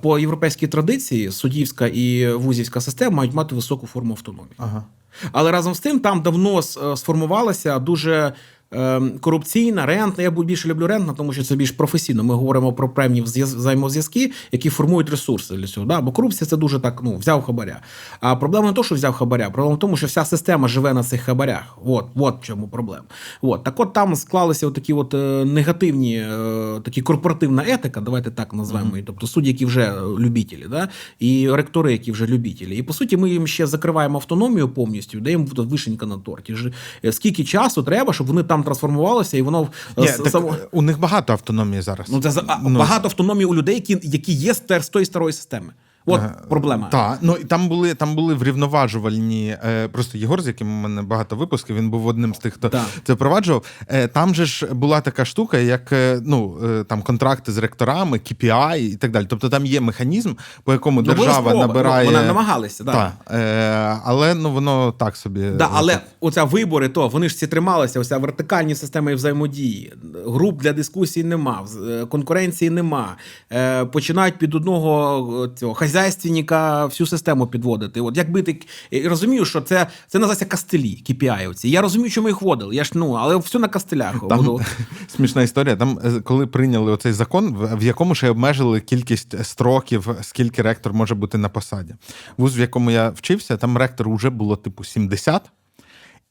По 0.00 0.18
європейській 0.18 0.66
традиції 0.66 1.32
суддівська 1.32 1.86
і 1.86 2.32
вузівська 2.32 2.80
система 2.80 3.16
мають 3.16 3.34
мати 3.34 3.54
високу 3.54 3.86
форму 3.86 4.12
автономії. 4.12 4.54
Ага. 4.56 4.84
Але 5.32 5.50
разом 5.50 5.74
з 5.74 5.80
тим 5.80 6.00
там 6.00 6.22
давно 6.22 6.58
е, 6.58 6.96
сформувалася 6.96 7.78
дуже. 7.78 8.32
Е, 8.74 9.00
Корупційна, 9.20 9.86
рентна. 9.86 10.22
Я 10.22 10.30
більше 10.30 10.68
люблю 10.68 10.86
рентна, 10.86 11.12
тому 11.12 11.32
що 11.32 11.44
це 11.44 11.56
більш 11.56 11.70
професійно. 11.70 12.24
Ми 12.24 12.34
говоримо 12.34 12.72
про 12.72 12.88
певні 12.88 13.22
взаємозв'язки, 13.22 14.32
які 14.52 14.70
формують 14.70 15.10
ресурси 15.10 15.56
для 15.56 15.66
цього. 15.66 15.86
Да? 15.86 16.00
Бо 16.00 16.12
корупція 16.12 16.48
це 16.48 16.56
дуже 16.56 16.80
так, 16.80 17.00
ну, 17.04 17.16
взяв 17.16 17.42
хабаря. 17.42 17.80
А 18.20 18.36
проблема 18.36 18.66
не 18.66 18.72
то, 18.72 18.84
що 18.84 18.94
взяв 18.94 19.12
хабаря, 19.12 19.50
проблема 19.50 19.74
в 19.74 19.78
тому, 19.78 19.96
що 19.96 20.06
вся 20.06 20.24
система 20.24 20.68
живе 20.68 20.94
на 20.94 21.04
цих 21.04 21.20
хабарях. 21.20 21.78
От, 21.84 22.06
от 22.14 22.42
в 22.42 22.46
чому 22.46 22.68
проблема. 22.68 23.04
От. 23.42 23.64
Так 23.64 23.80
от 23.80 23.92
там 23.92 24.16
склалися 24.16 24.70
такі 24.70 24.92
от 24.92 25.14
е, 25.14 25.44
негативні, 25.44 26.16
е, 26.16 26.80
такі 26.84 27.02
корпоративна 27.02 27.64
етика, 27.66 28.00
давайте 28.00 28.30
так 28.30 28.54
назвемо 28.54 28.90
її. 28.90 29.02
Тобто 29.06 29.26
судді, 29.26 29.48
які 29.48 29.66
вже 29.66 29.94
любітелі, 30.18 30.66
да? 30.70 30.88
і 31.18 31.50
ректори, 31.50 31.92
які 31.92 32.12
вже 32.12 32.26
любітелі. 32.26 32.76
І 32.76 32.82
по 32.82 32.92
суті, 32.92 33.16
ми 33.16 33.30
їм 33.30 33.46
ще 33.46 33.66
закриваємо 33.66 34.18
автономію 34.18 34.68
повністю, 34.68 35.20
даємо 35.20 35.46
вишенька 35.56 36.06
на 36.06 36.18
торті. 36.18 36.56
Е, 37.04 37.12
Скільки 37.12 37.44
часу 37.44 37.82
треба, 37.82 38.12
щоб 38.12 38.26
вони 38.26 38.42
там 38.42 38.59
трансформувалися, 38.64 39.36
і 39.36 39.42
воно 39.42 39.68
е, 39.98 40.00
Ні, 40.00 40.06
так, 40.06 40.28
само- 40.28 40.56
у 40.72 40.82
них 40.82 40.98
багато 40.98 41.32
автономії 41.32 41.82
зараз. 41.82 42.06
Ну, 42.10 42.20
це 42.22 42.30
за- 42.30 42.60
Ну, 42.62 42.78
багато 42.78 43.08
автономії 43.08 43.44
у 43.46 43.54
людей, 43.54 43.74
які, 43.74 43.98
які 44.02 44.32
є 44.32 44.54
з 44.54 44.88
тої 44.88 45.04
старої 45.06 45.32
системи. 45.32 45.72
От 46.06 46.20
проблема. 46.48 46.88
Так, 46.90 47.18
ну 47.20 47.36
і 47.36 47.44
там 47.44 47.68
були 47.68 47.94
там 47.94 48.14
були 48.14 48.34
врівноважувальні. 48.34 49.56
Е, 49.64 49.88
просто 49.88 50.18
Єгор, 50.18 50.42
з 50.42 50.46
яким 50.46 50.68
у 50.68 50.82
мене 50.82 51.02
багато 51.02 51.36
випусків, 51.36 51.76
він 51.76 51.90
був 51.90 52.06
одним 52.06 52.34
з 52.34 52.38
тих, 52.38 52.54
хто 52.54 52.68
Так. 52.68 52.86
це 53.04 53.12
впроваджував. 53.12 53.62
Е, 53.88 54.08
там 54.08 54.34
же 54.34 54.44
ж 54.46 54.66
була 54.66 55.00
така 55.00 55.24
штука, 55.24 55.58
як 55.58 55.92
е, 55.92 56.20
ну 56.24 56.58
е, 56.64 56.84
там 56.84 57.02
контракти 57.02 57.52
з 57.52 57.58
ректорами, 57.58 58.18
KPI 58.18 58.76
і 58.76 58.96
так 58.96 59.10
далі. 59.10 59.26
Тобто 59.28 59.48
там 59.48 59.66
є 59.66 59.80
механізм, 59.80 60.32
по 60.64 60.72
якому 60.72 61.02
Ну, 61.02 61.06
держава 61.14 61.50
спроба. 61.50 61.66
набирає. 61.66 62.04
Ну, 62.06 62.12
Вона 62.12 62.26
намагалася, 62.26 62.84
да. 62.84 62.92
Так, 62.92 63.12
е, 63.38 64.00
але 64.04 64.34
ну 64.34 64.50
воно 64.52 64.92
так 64.92 65.16
собі. 65.16 65.50
Да, 65.50 65.68
але 65.72 66.00
оця 66.20 66.44
вибори, 66.44 66.88
то 66.88 67.08
вони 67.08 67.28
ж 67.28 67.34
всі 67.34 67.46
трималися, 67.46 68.00
оця 68.00 68.18
вертикальні 68.18 68.74
системи 68.74 69.14
взаємодії. 69.14 69.92
Груп 70.26 70.62
для 70.62 70.72
дискусій 70.72 71.24
нема, 71.24 71.66
е, 71.88 72.06
конкуренції 72.06 72.70
нема. 72.70 73.16
Е, 73.52 73.84
починають 73.84 74.38
під 74.38 74.54
одного 74.54 75.44
е, 75.44 75.58
цього 75.58 75.74
хазяйственника 75.90 76.86
всю 76.86 77.06
систему 77.06 77.46
підводити. 77.46 78.00
От 78.00 78.16
якби 78.16 78.42
ти 78.42 78.60
розумію, 79.04 79.44
що 79.44 79.60
це, 79.60 79.86
це 80.06 80.18
називається 80.18 80.44
кастелі, 80.44 81.02
KPI 81.08 81.50
оці. 81.50 81.68
Я 81.68 81.82
розумію, 81.82 82.10
чому 82.10 82.28
їх 82.28 82.42
вводили. 82.42 82.74
Я 82.74 82.84
ж 82.84 82.90
ну, 82.94 83.12
але 83.12 83.36
все 83.36 83.58
на 83.58 83.68
кастелях. 83.68 84.28
Там 84.28 84.58
смішна 85.08 85.42
історія. 85.42 85.76
Там, 85.76 85.98
е, 86.04 86.20
коли 86.20 86.46
прийняли 86.46 86.92
оцей 86.92 87.12
закон, 87.12 87.54
в 87.54 87.76
в 87.76 87.82
якому 87.82 88.14
ще 88.14 88.30
обмежили 88.30 88.80
кількість 88.80 89.44
строків, 89.44 90.08
скільки 90.22 90.62
ректор 90.62 90.92
може 90.92 91.14
бути 91.14 91.38
на 91.38 91.48
посаді. 91.48 91.94
Вуз, 92.36 92.58
в 92.58 92.60
якому 92.60 92.90
я 92.90 93.10
вчився, 93.10 93.56
там 93.56 93.76
ректор 93.76 94.14
вже 94.14 94.30
було 94.30 94.56
типу 94.56 94.84
70, 94.84 95.50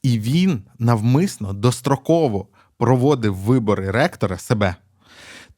і 0.02 0.18
він 0.18 0.62
навмисно 0.78 1.52
достроково 1.52 2.48
проводив 2.78 3.34
вибори 3.34 3.90
ректора 3.90 4.38
себе. 4.38 4.76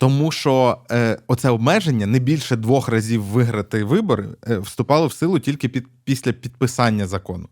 Тому 0.02 0.30
що 0.30 0.78
е, 0.90 1.18
оце 1.26 1.50
обмеження 1.50 2.06
не 2.06 2.18
більше 2.18 2.56
двох 2.56 2.88
разів 2.88 3.22
виграти 3.22 3.84
вибори 3.84 4.28
е, 4.48 4.58
вступало 4.58 5.06
в 5.06 5.12
силу 5.12 5.38
тільки 5.38 5.68
під, 5.68 5.84
після 6.04 6.32
підписання 6.32 7.06
закону. 7.06 7.48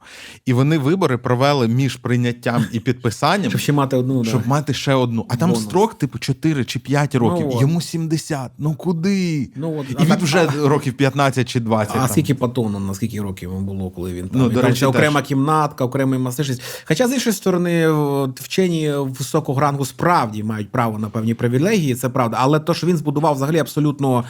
І 0.47 0.53
вони 0.53 0.79
вибори 0.79 1.19
провели 1.19 1.69
між 1.69 1.97
прийняттям 1.97 2.67
і 2.73 2.81
підписанням, 2.81 3.51
Щоб 3.51 3.61
ще 3.61 3.73
мати 3.73 3.97
одну. 3.97 4.25
щоб 4.25 4.43
да. 4.43 4.49
мати 4.49 4.75
ще 4.75 4.95
одну. 4.95 5.27
А 5.29 5.37
там 5.37 5.51
Бонус. 5.51 5.65
строк, 5.65 5.99
типу, 5.99 6.19
4 6.19 6.65
чи 6.65 6.79
5 6.79 7.15
років. 7.15 7.49
от. 7.49 7.61
Йому 7.61 7.81
70. 7.81 8.51
Ну 8.59 8.75
куди? 8.75 9.51
Ну, 9.57 9.79
от, 9.79 9.91
і 9.91 9.95
а 9.99 10.03
він 10.03 10.09
так- 10.09 10.21
вже 10.23 10.47
років 10.47 10.93
15 10.95 11.49
чи 11.49 11.61
20. 11.61 11.97
А 11.97 11.99
там. 11.99 12.09
скільки 12.09 12.35
Патона, 12.35 12.79
на 12.79 12.95
скільки 12.95 13.21
років 13.21 13.51
йому 13.53 13.61
було, 13.61 13.91
коли 13.91 14.13
він 14.13 14.29
там? 14.29 14.41
Ну, 14.41 14.47
І 14.47 14.53
до 14.55 14.63
речі, 14.63 14.77
ще 14.77 14.87
окрема 14.87 15.21
теж. 15.21 15.29
кімнатка, 15.29 15.85
окремий 15.85 16.19
масажист. 16.19 16.63
Хоча, 16.85 17.09
з 17.09 17.13
іншої 17.13 17.35
сторони, 17.35 17.89
вчені 18.35 18.93
високого 18.97 19.61
рангу 19.61 19.85
справді 19.85 20.43
мають 20.45 20.71
право 20.71 20.99
на 20.99 21.09
певні 21.09 21.35
привілегії, 21.35 21.95
це 21.95 22.09
правда. 22.09 22.37
Але 22.43 22.61
то, 22.61 22.75
що 22.75 22.87
він 22.87 22.97
збудував 22.97 23.35
взагалі 23.35 23.59
абсолютно 23.59 24.25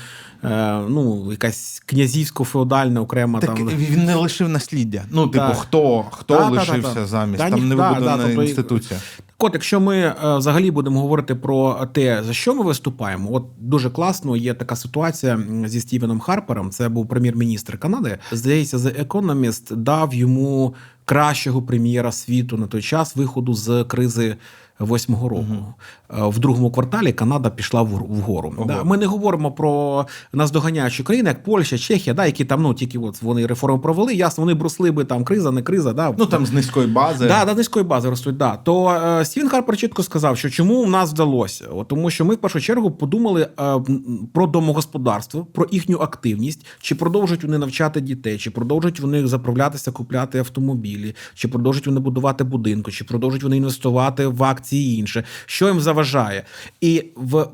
е, 0.44 0.79
ну, 0.88 1.31
якась 1.31 1.83
князівсько-феодальна 1.87 3.01
окрема 3.01 3.40
Так 3.40 3.55
там. 3.57 3.68
він 3.68 4.05
не 4.05 4.14
лишив 4.14 4.49
насліддя. 4.49 5.03
Ну, 5.11 5.27
типу, 5.29 5.44
Так. 5.44 5.57
хто, 5.57 6.05
хто 6.11 6.37
та, 6.37 6.49
лишився 6.49 6.94
та, 6.94 7.01
та. 7.01 7.07
замість? 7.07 7.38
Та 7.42 7.51
там 7.51 7.61
ні- 7.61 7.66
не 7.66 7.77
да, 7.77 7.88
вибудована 7.88 8.16
да, 8.23 8.27
тобто- 8.29 8.42
інституція. 8.42 9.01
Так 9.16 9.49
от, 9.49 9.55
якщо 9.55 9.81
ми 9.81 9.96
е, 9.99 10.14
взагалі 10.37 10.70
будемо 10.70 11.01
говорити 11.01 11.35
про 11.35 11.87
те, 11.92 12.23
за 12.27 12.33
що 12.33 12.55
ми 12.55 12.64
виступаємо, 12.64 13.29
от 13.33 13.44
дуже 13.59 13.90
класно 13.90 14.37
є 14.37 14.55
така 14.55 14.77
ситуація 14.77 15.40
зі 15.66 15.81
Стівеном 15.81 16.20
Харпером. 16.20 16.70
Це 16.70 16.88
був 16.88 17.09
прем'єр-міністр 17.09 17.79
Канади. 17.79 18.18
Здається, 18.33 18.77
The 18.77 19.07
Economist 19.07 19.77
дав 19.77 20.14
йому 20.14 20.75
кращого 21.05 21.62
прем'єра 21.62 22.12
світу 22.12 22.57
на 22.57 22.66
той 22.66 22.83
час 22.83 23.16
виходу 23.16 23.55
з 23.55 23.85
кризи. 23.85 24.37
Восьмого 24.79 25.29
року 25.29 25.46
Е, 25.53 25.75
в 26.12 26.38
другому 26.38 26.70
кварталі 26.70 27.12
Канада 27.12 27.51
пішла 27.51 27.83
вгору. 27.83 28.55
Ого. 28.57 28.66
Да, 28.66 28.85
ми 28.85 28.96
не 28.96 29.07
говоримо 29.07 29.53
про 29.53 30.07
наздоганяючі 30.33 31.03
країни, 31.03 31.29
як 31.29 31.44
Польща, 31.44 31.79
Чехія, 31.79 32.14
да, 32.14 32.27
які 32.27 32.44
там 32.44 32.62
ну 32.62 32.75
тільки 32.75 32.99
от 32.99 33.23
вони 33.23 33.46
реформи 33.46 33.79
провели. 33.79 34.14
Ясно, 34.14 34.44
вони 34.44 34.55
бросли 34.55 34.90
би 34.90 35.05
там 35.05 35.25
криза, 35.25 35.51
не 35.51 35.62
криза. 35.62 35.92
Да, 35.92 36.14
Ну 36.18 36.27
там 36.27 36.46
з 36.46 36.53
низької 36.53 36.87
бази. 36.87 37.29
Да, 37.29 37.44
да, 37.44 37.55
низької 37.55 37.85
бази 37.85 38.11
ростуть. 38.11 38.37
Да. 38.37 38.57
То 38.57 38.90
е, 38.90 39.25
Стівен 39.25 39.49
Харпер 39.49 39.77
чітко 39.77 40.03
сказав, 40.03 40.38
що 40.38 40.51
чому 40.51 40.75
у 40.75 40.87
нас 40.87 41.12
вдалося? 41.12 41.68
От, 41.75 41.88
тому 41.88 42.11
що 42.11 42.25
ми 42.25 42.35
в 42.35 42.38
першу 42.38 42.61
чергу 42.61 42.90
подумали 42.90 43.49
е, 43.61 43.81
про 44.33 44.46
домогосподарство, 44.46 45.44
про 45.44 45.66
їхню 45.70 45.99
активність, 45.99 46.66
чи 46.81 46.94
продовжують 46.94 47.44
вони 47.44 47.59
навчати 47.59 48.01
дітей, 48.01 48.38
чи 48.38 48.51
продовжують 48.51 49.01
вони 49.01 49.27
заправлятися, 49.27 49.90
купляти 49.90 50.38
автомобілі, 50.38 51.14
чи 51.35 51.49
продовжують 51.49 51.87
вони 51.87 52.01
будувати 52.01 52.44
будинки, 52.44 52.92
чи 52.92 53.05
продовжують 53.05 53.42
вони 53.42 53.57
інвестувати 53.57 54.27
в 54.27 54.44
акції 54.44 54.94
і 54.94 54.99
інше. 54.99 55.25
Що 55.46 55.68
їм 55.68 55.81
заважає? 55.81 55.99
І 56.80 57.04
в 57.16 57.46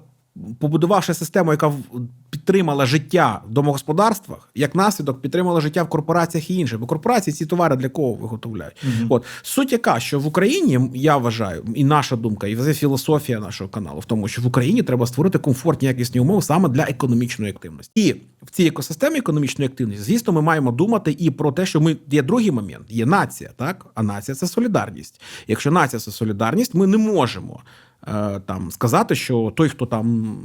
побудувавши 0.58 1.14
систему, 1.14 1.50
яка 1.50 1.72
підтримала 2.30 2.86
життя 2.86 3.42
в 3.48 3.52
домогосподарствах, 3.52 4.50
як 4.54 4.74
наслідок 4.74 5.22
підтримала 5.22 5.60
життя 5.60 5.82
в 5.82 5.88
корпораціях 5.88 6.50
і 6.50 6.56
інше. 6.56 6.78
Бо 6.78 6.86
корпорації 6.86 7.34
ці 7.34 7.46
товари 7.46 7.76
для 7.76 7.88
кого 7.88 8.14
виготовляють? 8.14 8.84
От 9.08 9.24
суть 9.42 9.72
яка, 9.72 10.00
що 10.00 10.20
в 10.20 10.26
Україні 10.26 10.90
я 10.94 11.16
вважаю, 11.16 11.64
і 11.74 11.84
наша 11.84 12.16
думка, 12.16 12.46
і 12.46 12.56
філософія 12.56 13.40
нашого 13.40 13.70
каналу 13.70 14.00
в 14.00 14.04
тому, 14.04 14.28
що 14.28 14.42
в 14.42 14.46
Україні 14.46 14.82
треба 14.82 15.06
створити 15.06 15.38
комфортні 15.38 15.88
якісні 15.88 16.20
умови 16.20 16.42
саме 16.42 16.68
для 16.68 16.82
економічної 16.82 17.52
активності. 17.52 17.92
І 17.94 18.12
в 18.42 18.50
цій 18.50 18.66
екосистемі 18.66 19.18
економічної 19.18 19.68
активності, 19.68 20.04
звісно, 20.04 20.32
ми 20.32 20.42
маємо 20.42 20.72
думати 20.72 21.16
і 21.18 21.30
про 21.30 21.52
те, 21.52 21.66
що 21.66 21.80
ми 21.80 21.96
є 22.10 22.22
другий 22.22 22.50
момент, 22.50 22.86
є 22.88 23.06
нація, 23.06 23.50
так 23.56 23.86
а 23.94 24.02
нація 24.02 24.34
це 24.34 24.46
солідарність. 24.46 25.20
Якщо 25.48 25.70
нація 25.70 26.00
це 26.00 26.10
солідарність, 26.10 26.74
ми 26.74 26.86
не 26.86 26.96
можемо 26.96 27.60
там 28.46 28.70
сказати, 28.70 29.14
що 29.14 29.52
той, 29.56 29.68
хто 29.68 29.86
там 29.86 30.36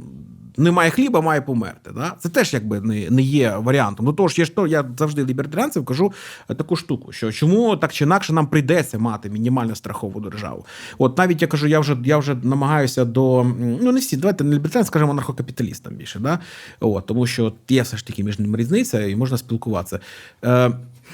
немає 0.56 0.90
хліба, 0.90 1.20
має 1.20 1.40
померти. 1.40 1.90
Да? 1.94 2.12
Це 2.18 2.28
теж 2.28 2.54
якби 2.54 2.80
не, 2.80 3.10
не 3.10 3.22
є 3.22 3.56
варіантом. 3.56 4.06
Ну 4.06 4.12
тож, 4.12 4.38
я 4.38 4.44
ж 4.44 4.54
то 4.54 4.66
я 4.66 4.84
завжди 4.98 5.24
лібертаріанцям 5.24 5.84
кажу 5.84 6.12
е, 6.48 6.54
таку 6.54 6.76
штуку, 6.76 7.12
що 7.12 7.32
чому 7.32 7.76
так 7.76 7.92
чи 7.92 8.04
інакше 8.04 8.32
нам 8.32 8.46
прийдеться 8.46 8.98
мати 8.98 9.30
мінімальну 9.30 9.74
страхову 9.74 10.20
державу. 10.20 10.66
От 10.98 11.18
навіть 11.18 11.42
я 11.42 11.48
кажу, 11.48 11.66
я 11.66 11.80
вже 11.80 11.96
я 12.04 12.18
вже 12.18 12.34
намагаюся 12.42 13.04
до 13.04 13.46
ну 13.82 13.92
не 13.92 14.00
всі, 14.00 14.16
давайте 14.16 14.44
не 14.44 14.54
лібертаріан, 14.54 14.86
скажімо, 14.86 15.10
анархокапіталістам 15.10 15.94
більше. 15.94 16.18
Да? 16.18 16.38
От, 16.80 17.06
тому 17.06 17.26
що 17.26 17.52
є 17.68 17.82
все 17.82 17.96
ж 17.96 18.06
таки 18.06 18.24
між 18.24 18.38
ними 18.38 18.58
різниця, 18.58 19.06
і 19.06 19.16
можна 19.16 19.38
спілкуватися. 19.38 20.00
Е, 20.44 20.70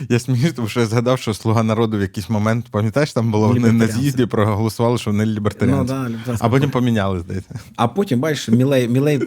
Я 0.09 0.19
сміюсь, 0.19 0.53
тому 0.53 0.69
що 0.69 0.81
я 0.81 0.87
згадав, 0.87 1.19
що 1.19 1.35
слуга 1.35 1.63
народу 1.63 1.99
в 1.99 2.01
якийсь 2.01 2.31
момент, 2.31 2.67
пам'ятаєш, 2.71 3.13
там 3.13 3.31
було 3.31 3.49
вони 3.49 3.73
на 3.73 3.87
з'їзді 3.87 4.27
проголосували, 4.27 4.99
що 4.99 5.11
вони 5.11 5.27
лібертаріанці. 5.27 5.95
Ну, 5.95 6.11
да, 6.27 6.37
а 6.41 6.49
потім 6.49 6.71
поміняли, 6.71 7.21
здається. 7.21 7.61
А 7.77 7.89
потім, 7.89 8.21
бачиш, 8.21 8.49
Мілей, 8.49 8.89
Мілей 8.89 9.21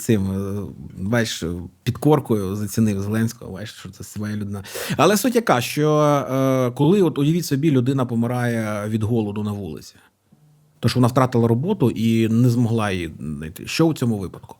цим, 0.00 0.30
е, 0.30 0.62
бачиш, 0.98 1.44
під 1.82 1.98
коркою 1.98 2.56
зацінив 2.56 3.02
Зеленського, 3.02 3.52
бачиш, 3.52 3.74
що 3.74 3.88
це 3.88 4.04
своя 4.04 4.36
людина. 4.36 4.64
Але 4.96 5.16
суть 5.16 5.34
яка, 5.34 5.60
що 5.60 5.98
е, 6.30 6.70
коли, 6.70 7.02
от 7.02 7.18
уявіть 7.18 7.46
собі, 7.46 7.70
людина 7.70 8.06
помирає 8.06 8.88
від 8.88 9.02
голоду 9.02 9.42
на 9.42 9.52
вулиці, 9.52 9.94
то 10.80 10.88
що 10.88 10.98
вона 10.98 11.08
втратила 11.08 11.48
роботу 11.48 11.90
і 11.90 12.28
не 12.28 12.50
змогла 12.50 12.90
її 12.90 13.14
знайти. 13.20 13.66
Що 13.66 13.86
у 13.86 13.94
цьому 13.94 14.18
випадку? 14.18 14.56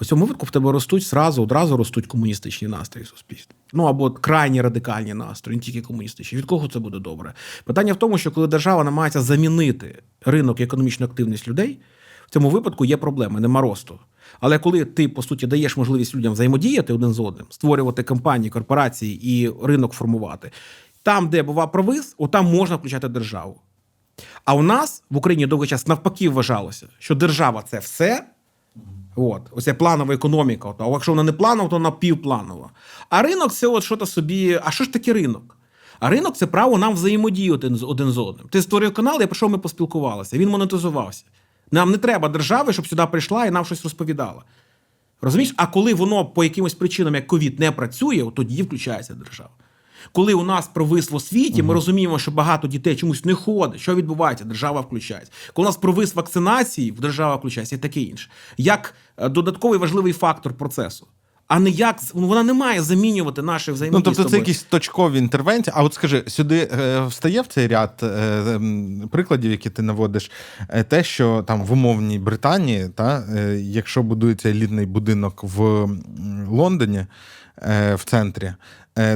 У 0.00 0.04
цьому 0.04 0.24
випадку 0.26 0.46
в 0.46 0.50
тебе 0.50 0.72
ростуть 0.72 1.02
зразу, 1.02 1.42
одразу 1.42 1.76
ростуть 1.76 2.06
комуністичні 2.06 2.68
настрої 2.68 3.04
в 3.04 3.08
суспільстві. 3.08 3.54
Ну 3.72 3.84
або 3.84 4.10
крайні 4.10 4.62
радикальні 4.62 5.14
настрої, 5.14 5.56
не 5.56 5.62
тільки 5.62 5.82
комуністичні. 5.82 6.38
Від 6.38 6.44
кого 6.44 6.68
це 6.68 6.78
буде 6.78 6.98
добре? 6.98 7.34
Питання 7.64 7.92
в 7.92 7.96
тому, 7.96 8.18
що 8.18 8.30
коли 8.30 8.46
держава 8.46 8.84
намагається 8.84 9.22
замінити 9.22 10.02
ринок 10.24 10.60
і 10.60 10.62
економічну 10.62 11.06
активність 11.06 11.48
людей, 11.48 11.80
в 12.26 12.30
цьому 12.30 12.50
випадку 12.50 12.84
є 12.84 12.96
проблеми, 12.96 13.40
нема 13.40 13.60
росту. 13.60 13.98
Але 14.40 14.58
коли 14.58 14.84
ти 14.84 15.08
по 15.08 15.22
суті 15.22 15.46
даєш 15.46 15.76
можливість 15.76 16.14
людям 16.14 16.32
взаємодіяти 16.32 16.92
один 16.92 17.12
з 17.12 17.20
одним, 17.20 17.46
створювати 17.50 18.02
компанії, 18.02 18.50
корпорації 18.50 19.40
і 19.40 19.52
ринок 19.62 19.92
формувати, 19.92 20.50
там, 21.02 21.28
де 21.28 21.42
бува 21.42 21.66
провис, 21.66 22.14
отам 22.18 22.46
можна 22.46 22.76
включати 22.76 23.08
державу. 23.08 23.60
А 24.44 24.54
у 24.54 24.62
нас 24.62 25.02
в 25.10 25.16
Україні 25.16 25.46
довгий 25.46 25.68
час 25.68 25.86
навпаки 25.86 26.28
вважалося, 26.28 26.88
що 26.98 27.14
держава 27.14 27.62
це 27.62 27.78
все. 27.78 28.26
От, 29.16 29.42
оця 29.50 29.74
планова 29.74 30.14
економіка. 30.14 30.74
А 30.78 30.86
якщо 30.86 31.12
вона 31.12 31.22
не 31.22 31.32
планова, 31.32 31.68
то 31.68 31.76
вона 31.76 31.90
півпланова. 31.90 32.70
А 33.08 33.22
ринок 33.22 33.52
це 33.52 33.66
от 33.66 33.84
що-то 33.84 34.06
собі. 34.06 34.60
А 34.64 34.70
що 34.70 34.84
ж 34.84 34.92
таке 34.92 35.12
ринок? 35.12 35.56
А 36.00 36.10
ринок 36.10 36.36
це 36.36 36.46
право 36.46 36.78
нам 36.78 36.94
взаємодіяти 36.94 37.66
один 37.66 38.10
з- 38.10 38.18
одним. 38.18 38.48
Ти 38.50 38.62
створив 38.62 38.94
канал, 38.94 39.20
я 39.20 39.26
прийшов, 39.26 39.50
ми 39.50 39.58
поспілкувалися. 39.58 40.38
Він 40.38 40.48
монетизувався. 40.48 41.24
Нам 41.70 41.90
не 41.90 41.98
треба 41.98 42.28
держави, 42.28 42.72
щоб 42.72 42.86
сюди 42.88 43.06
прийшла 43.06 43.46
і 43.46 43.50
нам 43.50 43.64
щось 43.64 43.82
розповідала. 43.82 44.42
Розумієш? 45.20 45.54
А 45.56 45.66
коли 45.66 45.94
воно 45.94 46.24
по 46.24 46.44
якимось 46.44 46.74
причинам, 46.74 47.14
як 47.14 47.26
ковід, 47.26 47.60
не 47.60 47.72
працює, 47.72 48.30
тоді 48.34 48.62
включається 48.62 49.14
держава. 49.14 49.50
Коли 50.12 50.34
у 50.34 50.42
нас 50.44 50.66
провис 50.66 51.10
в 51.10 51.14
освіті, 51.14 51.62
ми 51.62 51.74
розуміємо, 51.74 52.18
що 52.18 52.30
багато 52.30 52.68
дітей 52.68 52.96
чомусь 52.96 53.24
не 53.24 53.34
ходить. 53.34 53.80
Що 53.80 53.94
відбувається? 53.94 54.44
Держава 54.44 54.80
включається. 54.80 55.32
Коли 55.54 55.66
у 55.66 55.68
нас 55.68 55.76
провис 55.76 56.14
вакцинації, 56.14 56.90
держава 56.90 57.36
включається 57.36 57.76
і 57.76 57.78
таке 57.78 58.00
інше. 58.00 58.30
Як 58.56 58.94
е, 59.18 59.28
додатковий 59.28 59.78
важливий 59.78 60.12
фактор 60.12 60.52
процесу. 60.52 61.06
А 61.48 61.58
не 61.60 61.70
як 61.70 62.00
з- 62.02 62.10
вона 62.14 62.42
не 62.42 62.52
має 62.52 62.82
замінювати 62.82 63.42
наші 63.42 63.72
Ну, 63.80 64.00
тобто 64.00 64.22
з 64.24 64.30
це 64.30 64.38
якісь 64.38 64.62
точкові 64.62 65.18
інтервенції. 65.18 65.74
А 65.76 65.82
от 65.82 65.94
скажи, 65.94 66.24
сюди 66.26 66.70
е, 66.80 67.06
встає 67.06 67.40
в 67.40 67.46
цей 67.46 67.66
ряд 67.68 68.00
е, 68.02 68.60
прикладів, 69.10 69.50
які 69.50 69.70
ти 69.70 69.82
наводиш, 69.82 70.30
е, 70.68 70.84
те, 70.84 71.04
що 71.04 71.44
там 71.46 71.62
в 71.62 71.72
умовній 71.72 72.18
Британії, 72.18 72.88
та, 72.94 73.24
е, 73.36 73.56
якщо 73.60 74.02
будується 74.02 74.50
елітний 74.50 74.86
будинок 74.86 75.40
в 75.44 75.88
Лондоні 76.48 77.06
е, 77.58 77.94
в 77.94 78.04
центрі, 78.04 78.52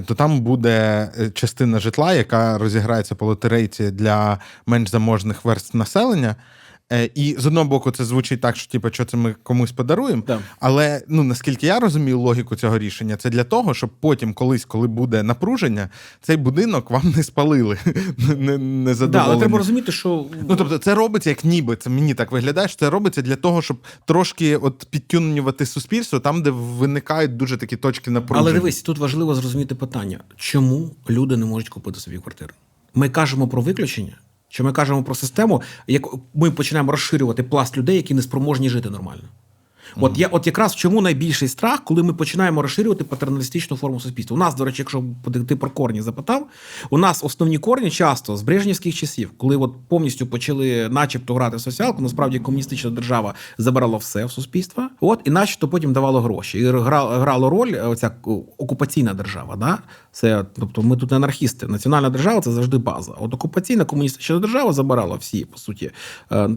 то 0.01 0.14
там 0.14 0.40
буде 0.40 1.09
е, 1.19 1.31
частина 1.31 1.79
житла, 1.79 2.12
яка 2.12 2.59
розіграється 2.59 3.14
по 3.14 3.27
лотерейці 3.27 3.90
для 3.90 4.38
менш 4.66 4.90
заможних 4.90 5.45
верств 5.45 5.77
населення. 5.77 6.37
Е, 6.92 7.11
І 7.14 7.37
з 7.38 7.46
одного 7.46 7.66
боку, 7.68 7.90
це 7.90 8.05
звучить 8.05 8.40
так, 8.40 8.57
що 8.57 8.72
типу, 8.72 8.90
що 8.90 9.05
це 9.05 9.16
ми 9.16 9.35
комусь 9.42 9.72
подаруємо. 9.72 10.22
Так. 10.22 10.40
Але 10.61 11.03
ну 11.09 11.22
наскільки 11.22 11.66
я 11.66 11.81
розумію 11.81 12.20
логіку 12.20 12.57
цього 12.57 12.79
рішення, 12.79 13.16
це 13.16 13.31
для 13.31 13.44
того, 13.44 13.74
щоб 13.74 13.90
потім, 14.00 14.35
колись, 14.35 14.64
коли 14.64 14.88
буде 14.88 15.22
напруження, 15.22 15.88
цей 16.22 16.37
будинок 16.37 16.90
вам 16.90 17.12
не 17.16 17.22
спалили, 17.22 17.79
не, 18.37 18.59
не 18.59 18.94
Да, 18.94 19.18
але 19.18 19.37
треба 19.37 19.59
розуміти, 19.59 19.92
що 19.92 20.26
Ну 20.48 20.57
тобто, 20.57 20.79
це 20.79 20.94
робиться 20.94 21.31
як 21.31 21.44
ніби 21.44 21.76
це 21.76 21.90
мені 21.90 22.14
так 22.14 22.33
виглядає. 22.33 22.68
що 22.68 22.76
Це 22.76 22.90
робиться 22.90 23.22
для 23.22 23.37
того, 23.37 23.62
щоб 23.62 23.79
трошки 24.05 24.57
от 24.57 24.87
підтюнювати 24.90 25.66
суспільство 25.66 26.20
там, 26.20 26.42
де 26.42 26.50
виникають 26.50 27.37
дуже 27.37 27.57
такі 27.57 27.76
точки 27.76 28.11
напруження. 28.11 28.50
Але 28.50 28.53
дивись, 28.53 28.83
тут 28.83 28.98
важливо 28.98 29.35
зрозуміти 29.35 29.74
питання, 29.74 30.20
чому 30.37 30.90
люди 31.11 31.37
не 31.37 31.46
можуть 31.46 31.68
купити 31.68 32.00
собі 32.00 32.18
квартиру. 32.18 32.55
Ми 32.94 33.09
кажемо 33.09 33.48
про 33.48 33.62
виключення, 33.62 34.12
чи 34.51 34.63
ми 34.63 34.73
кажемо 34.73 35.03
про 35.03 35.15
систему, 35.15 35.63
як 35.87 36.03
ми 36.35 36.51
починаємо 36.51 36.93
розширювати 36.93 37.43
пласт 37.43 37.77
людей, 37.77 37.97
які 37.97 38.15
не 38.15 38.23
спроможні 38.23 38.69
жити 38.69 38.91
нормально. 38.91 39.23
От 39.97 40.19
я, 40.19 40.29
от 40.29 40.47
якраз 40.47 40.73
в 40.73 40.77
чому 40.77 41.01
найбільший 41.01 41.49
страх, 41.49 41.85
коли 41.85 42.03
ми 42.03 42.13
починаємо 42.13 42.63
розширювати 42.63 43.05
патерналістичну 43.05 43.77
форму 43.77 44.01
суспільства. 44.01 44.35
У 44.35 44.39
нас, 44.39 44.55
до 44.55 44.65
речі, 44.65 44.83
якщо 44.83 45.05
ти 45.49 45.57
про 45.57 45.71
корні 45.71 46.03
запитав, 46.03 46.47
у 46.91 46.99
нас 46.99 47.25
основні 47.25 47.59
корні 47.59 47.91
часто 47.91 48.37
з 48.37 48.43
брежнівських 48.43 48.95
часів, 48.95 49.31
коли 49.37 49.57
от 49.57 49.75
повністю 49.89 50.27
почали, 50.27 50.89
начебто, 50.89 51.35
грати 51.35 51.57
в 51.57 51.61
соціалку, 51.61 52.03
насправді 52.03 52.39
комуністична 52.39 52.91
держава 52.91 53.35
забирала 53.59 53.97
все 53.97 54.25
в 54.25 54.31
суспільство, 54.31 54.89
от 55.01 55.21
і 55.25 55.31
начебто 55.31 55.69
потім 55.69 55.93
давало 55.93 56.21
гроші. 56.21 56.59
І 56.59 56.65
гра- 56.67 57.21
грало 57.21 57.51
роль 57.51 57.73
е, 57.75 57.83
оця 57.83 58.11
окупаційна 58.59 59.15
держава. 59.15 59.57
Да? 59.57 59.79
Це, 60.12 60.44
тобто, 60.61 60.83
ми 60.83 60.96
тут 60.96 61.11
не 61.11 61.16
анархісти. 61.16 61.66
Національна 61.66 62.11
держава 62.11 62.40
це 62.40 62.51
завжди 62.53 62.79
база. 62.79 63.12
От 63.20 63.35
окупаційна 63.35 63.85
комуністична 63.85 64.38
держава 64.38 64.73
забирала 64.73 65.16
всі, 65.16 65.44
по 65.44 65.59
суті. 65.59 65.90
Е, 66.33 66.49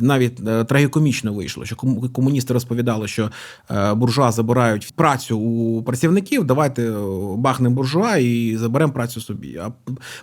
Навіть 0.00 0.48
е, 0.48 0.64
трагікомічно 0.64 1.32
вийшло, 1.32 1.64
що 1.64 1.76
кому- 1.76 2.08
комуністи 2.08 2.54
розповідали, 2.54 3.08
що 3.08 3.30
е, 3.70 3.94
буржуа 3.94 4.32
забирають 4.32 4.92
працю 4.96 5.38
у 5.38 5.82
працівників. 5.82 6.44
Давайте 6.44 6.90
бахнемо 7.36 7.74
буржуа 7.74 8.16
і 8.16 8.56
заберемо 8.56 8.92
працю 8.92 9.20
собі. 9.20 9.56
А 9.56 9.70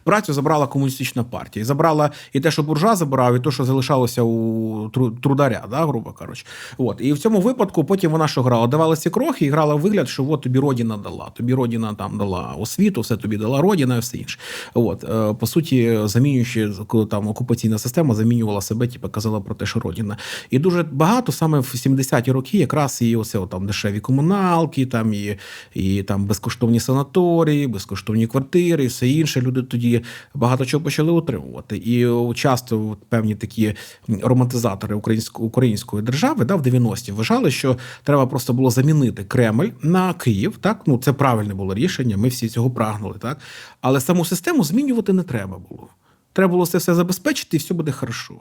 працю 0.03 0.33
забрала 0.33 0.67
комуністична 0.67 1.23
партія. 1.23 1.61
І 1.61 1.65
забрала 1.65 2.11
і 2.33 2.39
те, 2.39 2.51
що 2.51 2.63
буржуа 2.63 2.95
забирав, 2.95 3.35
і 3.35 3.39
те, 3.39 3.51
що 3.51 3.65
залишалося 3.65 4.21
у 4.23 4.89
трударя, 5.23 5.65
да, 5.71 5.85
грубо 5.85 6.11
кажучи. 6.11 6.45
От. 6.77 6.97
І 6.99 7.13
в 7.13 7.19
цьому 7.19 7.41
випадку 7.41 7.83
потім 7.83 8.11
вона 8.11 8.27
що 8.27 8.43
грала? 8.43 8.67
Давала 8.67 8.95
ці 8.95 9.09
крохи 9.09 9.45
і 9.45 9.49
грала 9.49 9.75
вигляд, 9.75 10.09
що 10.09 10.29
от 10.29 10.41
тобі 10.41 10.59
родина 10.59 10.97
дала. 10.97 11.29
Тобі 11.33 11.53
родина 11.53 11.93
там 11.93 12.17
дала 12.17 12.53
освіту, 12.59 12.78
все 12.87 13.17
тобі 13.17 13.37
дала 13.37 13.61
родина 13.61 13.99
все 13.99 14.17
інше. 14.17 14.39
От. 14.73 15.03
Е, 15.03 15.33
По 15.33 15.47
суті, 15.47 15.99
замінюючи, 16.03 16.71
там 17.11 17.27
окупаційна 17.27 17.77
система 17.77 18.15
замінювала 18.15 18.61
себе, 18.61 18.87
типу, 18.87 19.09
казала 19.09 19.41
про 19.41 19.55
те, 19.55 19.65
що 19.65 19.79
родина. 19.79 20.17
І 20.49 20.59
дуже 20.59 20.83
багато 20.83 21.31
саме 21.31 21.59
в 21.59 21.63
70-ті 21.63 22.31
роки 22.31 22.57
якраз 22.57 23.01
і 23.01 23.15
оце 23.15 23.39
там 23.51 23.67
дешеві 23.67 23.99
комуналки, 23.99 24.85
там 24.85 25.13
і, 25.13 25.37
і 25.73 26.03
там 26.03 26.25
безкоштовні 26.25 26.79
санаторії, 26.79 27.67
безкоштовні 27.67 28.27
квартири, 28.27 28.83
і 28.83 28.87
все 28.87 29.07
інше. 29.07 29.41
Люди 29.41 29.61
тоді 29.61 30.01
багато 30.33 30.65
чого 30.65 30.83
почали 30.83 31.11
отримувати. 31.11 31.77
І 31.77 32.07
часто 32.33 32.97
певні 33.09 33.35
такі 33.35 33.73
романтизатори 34.07 34.95
української, 34.95 35.47
української 35.47 36.03
держави 36.03 36.45
да, 36.45 36.55
в 36.55 36.61
90-ті 36.61 37.11
вважали, 37.11 37.51
що 37.51 37.77
треба 38.03 38.27
просто 38.27 38.53
було 38.53 38.69
замінити 38.69 39.23
Кремль 39.23 39.69
на 39.81 40.13
Київ. 40.13 40.57
Так, 40.61 40.81
ну 40.85 40.97
це 40.97 41.13
правильне 41.13 41.53
було 41.53 41.73
рішення. 41.73 42.17
Ми 42.17 42.27
всі 42.27 42.49
цього 42.49 42.68
прагнули, 42.69 43.17
так 43.19 43.39
але 43.81 44.01
саму 44.01 44.25
систему 44.25 44.63
змінювати 44.63 45.13
не 45.13 45.23
треба 45.23 45.57
було. 45.57 45.87
Треба 46.33 46.51
було 46.51 46.65
це 46.65 46.77
все 46.77 46.95
забезпечити, 46.95 47.57
і 47.57 47.59
все 47.59 47.73
буде 47.73 47.91
хорошо. 47.91 48.33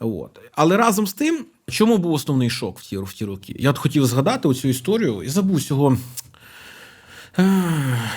От. 0.00 0.40
Але 0.52 0.76
разом 0.76 1.06
з 1.06 1.12
тим, 1.12 1.44
чому 1.70 1.98
був 1.98 2.12
основний 2.12 2.50
шок 2.50 2.78
в 2.78 2.82
ті, 2.82 2.98
в 2.98 3.12
ті 3.12 3.24
роки? 3.24 3.56
Я 3.58 3.70
от 3.70 3.78
хотів 3.78 4.06
згадати 4.06 4.48
оцю 4.48 4.68
історію 4.68 5.22
і 5.22 5.28
забув 5.28 5.62
цього. 5.62 5.96
е, 7.38 7.62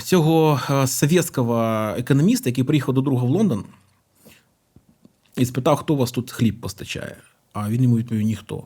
Цього 0.03 0.59
е, 0.69 0.87
совєтського 0.87 1.55
економіста, 1.97 2.49
який 2.49 2.63
приїхав 2.63 2.95
до 2.95 3.01
друга 3.01 3.25
в 3.25 3.29
Лондон 3.29 3.63
і 5.37 5.45
спитав, 5.45 5.77
хто 5.77 5.93
у 5.93 5.97
вас 5.97 6.11
тут 6.11 6.31
хліб 6.31 6.61
постачає. 6.61 7.17
А 7.53 7.69
він 7.69 7.83
йому 7.83 7.97
відповів: 7.97 8.21
ніхто. 8.21 8.63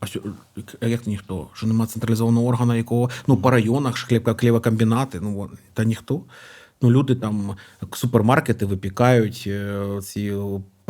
А 0.00 0.06
що, 0.06 0.20
як 0.80 1.06
ніхто? 1.06 1.46
Що 1.54 1.66
нема 1.66 1.86
централізованого 1.86 2.46
органу, 2.46 2.74
якого 2.74 3.10
ну 3.26 3.36
по 3.36 3.50
районах 3.50 3.96
ж 3.96 4.20
хлібокомбінати, 4.38 5.20
ну 5.20 5.50
та 5.74 5.84
ніхто. 5.84 6.20
Ну, 6.82 6.90
люди 6.90 7.14
там 7.14 7.56
супермаркети 7.92 8.66
випікають 8.66 9.44
е, 9.46 9.84
ці 10.02 10.34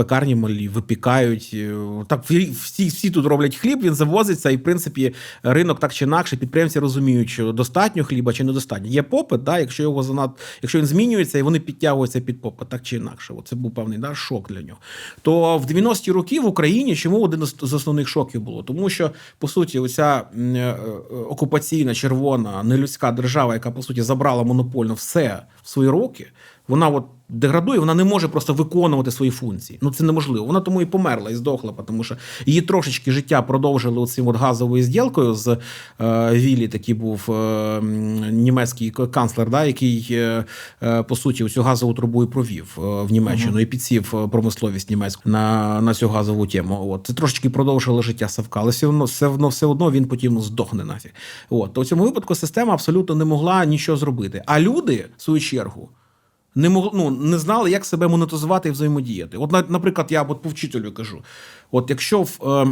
пекарні 0.00 0.34
малі 0.34 0.68
випікають. 0.68 1.50
е, 1.54 1.74
Так 2.06 2.24
всі, 2.24 2.86
всі 2.86 3.10
тут 3.10 3.26
роблять 3.26 3.56
хліб, 3.56 3.82
він 3.82 3.94
завозиться, 3.94 4.50
і 4.50 4.56
в 4.56 4.62
принципі 4.62 5.14
ринок 5.42 5.80
так 5.80 5.92
чи 5.92 6.04
інакше, 6.04 6.36
підприємці 6.36 6.78
розуміють, 6.78 7.30
що 7.30 7.52
достатньо 7.52 8.04
хліба 8.04 8.32
чи 8.32 8.44
недостатньо. 8.44 8.88
Є 8.88 9.02
попит, 9.02 9.42
да, 9.42 9.58
якщо 9.58 9.82
його 9.82 10.02
занад, 10.02 10.30
якщо 10.62 10.78
він 10.78 10.86
змінюється 10.86 11.38
і 11.38 11.42
вони 11.42 11.60
підтягуються 11.60 12.20
під 12.20 12.40
попит, 12.40 12.68
так 12.68 12.82
чи 12.82 12.96
інакше. 12.96 13.34
От 13.38 13.48
Це 13.48 13.56
був 13.56 13.74
певний 13.74 13.98
да, 13.98 14.14
шок 14.14 14.48
для 14.52 14.62
нього. 14.62 14.78
То 15.22 15.58
в 15.58 15.66
90-ті 15.66 16.12
роки 16.12 16.40
в 16.40 16.46
Україні 16.46 16.96
чому 16.96 17.20
один 17.20 17.46
з 17.46 17.72
основних 17.72 18.08
шоків 18.08 18.40
було? 18.40 18.62
Тому 18.62 18.90
що 18.90 19.10
по 19.38 19.48
суті, 19.48 19.78
оця 19.78 20.22
е, 20.36 20.76
окупаційна 21.28 21.94
червона 21.94 22.62
нелюдська 22.62 23.12
держава, 23.12 23.54
яка 23.54 23.70
по 23.70 23.82
суті 23.82 24.02
забрала 24.02 24.42
монопольно 24.42 24.94
все 24.94 25.42
в 25.62 25.68
свої 25.68 25.88
руки, 25.88 26.26
вона 26.70 26.88
от 26.88 27.04
деградує, 27.28 27.78
вона 27.78 27.94
не 27.94 28.04
може 28.04 28.28
просто 28.28 28.54
виконувати 28.54 29.10
свої 29.10 29.30
функції. 29.30 29.78
Ну 29.82 29.90
це 29.90 30.04
неможливо. 30.04 30.46
Вона 30.46 30.60
тому 30.60 30.82
і 30.82 30.86
померла 30.86 31.30
і 31.30 31.34
здохла, 31.34 31.72
тому 31.86 32.04
що 32.04 32.16
її 32.46 32.60
трошечки 32.60 33.12
життя 33.12 33.42
продовжили 33.42 34.00
оцим 34.00 34.28
от 34.28 34.36
газовою 34.36 34.82
зділкою 34.82 35.34
з 35.34 35.48
е, 36.00 36.30
Віллі, 36.32 36.68
такий 36.68 36.94
був 36.94 37.30
е, 37.30 37.80
німецький 38.30 38.90
канцлер, 38.90 39.50
да, 39.50 39.64
який 39.64 40.06
е, 40.10 40.44
е, 40.82 41.02
по 41.02 41.16
суті 41.16 41.48
цю 41.48 41.62
газову 41.62 41.94
трубу 41.94 42.24
і 42.24 42.26
провів 42.26 42.78
е, 42.78 42.80
в 42.80 43.12
Німеччину 43.12 43.60
і 43.60 43.66
підсів 43.66 44.14
е, 44.14 44.28
промисловість 44.28 44.90
німецьку 44.90 45.22
на, 45.24 45.80
на 45.80 45.94
цю 45.94 46.08
газову 46.08 46.46
тему. 46.46 46.90
От 46.90 47.06
це 47.06 47.12
трошечки 47.12 47.50
продовжило 47.50 48.02
життя 48.02 48.28
Савка, 48.28 48.60
але 48.60 48.70
все 48.70 48.86
одно 48.86 49.04
все 49.04 49.26
одно 49.26 49.48
все 49.48 49.66
одно 49.66 49.90
він 49.90 50.04
потім 50.04 50.40
здохне 50.40 50.84
нафіг. 50.84 51.10
От 51.50 51.72
то 51.72 51.80
в 51.80 51.86
цьому 51.86 52.04
випадку 52.04 52.34
система 52.34 52.72
абсолютно 52.72 53.14
не 53.14 53.24
могла 53.24 53.64
нічого 53.64 53.98
зробити. 53.98 54.42
А 54.46 54.60
люди, 54.60 55.06
в 55.16 55.22
свою 55.22 55.40
чергу 55.40 55.88
не 56.60 56.68
мог, 56.68 56.90
ну, 56.94 57.10
не 57.10 57.38
знали, 57.38 57.70
як 57.70 57.84
себе 57.84 58.08
монетизувати 58.08 58.68
і 58.68 58.72
взаємодіяти. 58.72 59.36
От, 59.38 59.52
на- 59.52 59.64
наприклад, 59.68 60.06
я 60.12 60.22
от 60.22 60.42
по 60.42 60.48
вчителю 60.48 60.92
кажу: 60.92 61.22
от 61.70 61.90
якщо 61.90 62.22
в, 62.22 62.38
е, 62.48 62.66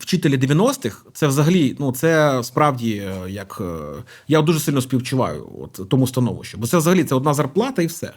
вчителі 0.00 0.36
90-х, 0.38 1.02
це 1.12 1.26
взагалі, 1.26 1.76
ну 1.78 1.92
це 1.92 2.40
справді 2.42 2.92
е, 2.96 3.30
як 3.30 3.58
е, 3.60 4.02
я 4.28 4.42
дуже 4.42 4.60
сильно 4.60 4.80
співчуваю 4.80 5.48
от, 5.62 5.88
тому 5.88 6.06
становищу. 6.06 6.58
Бо 6.58 6.66
це 6.66 6.78
взагалі 6.78 7.04
це 7.04 7.14
одна 7.14 7.34
зарплата 7.34 7.82
і 7.82 7.86
все. 7.86 8.12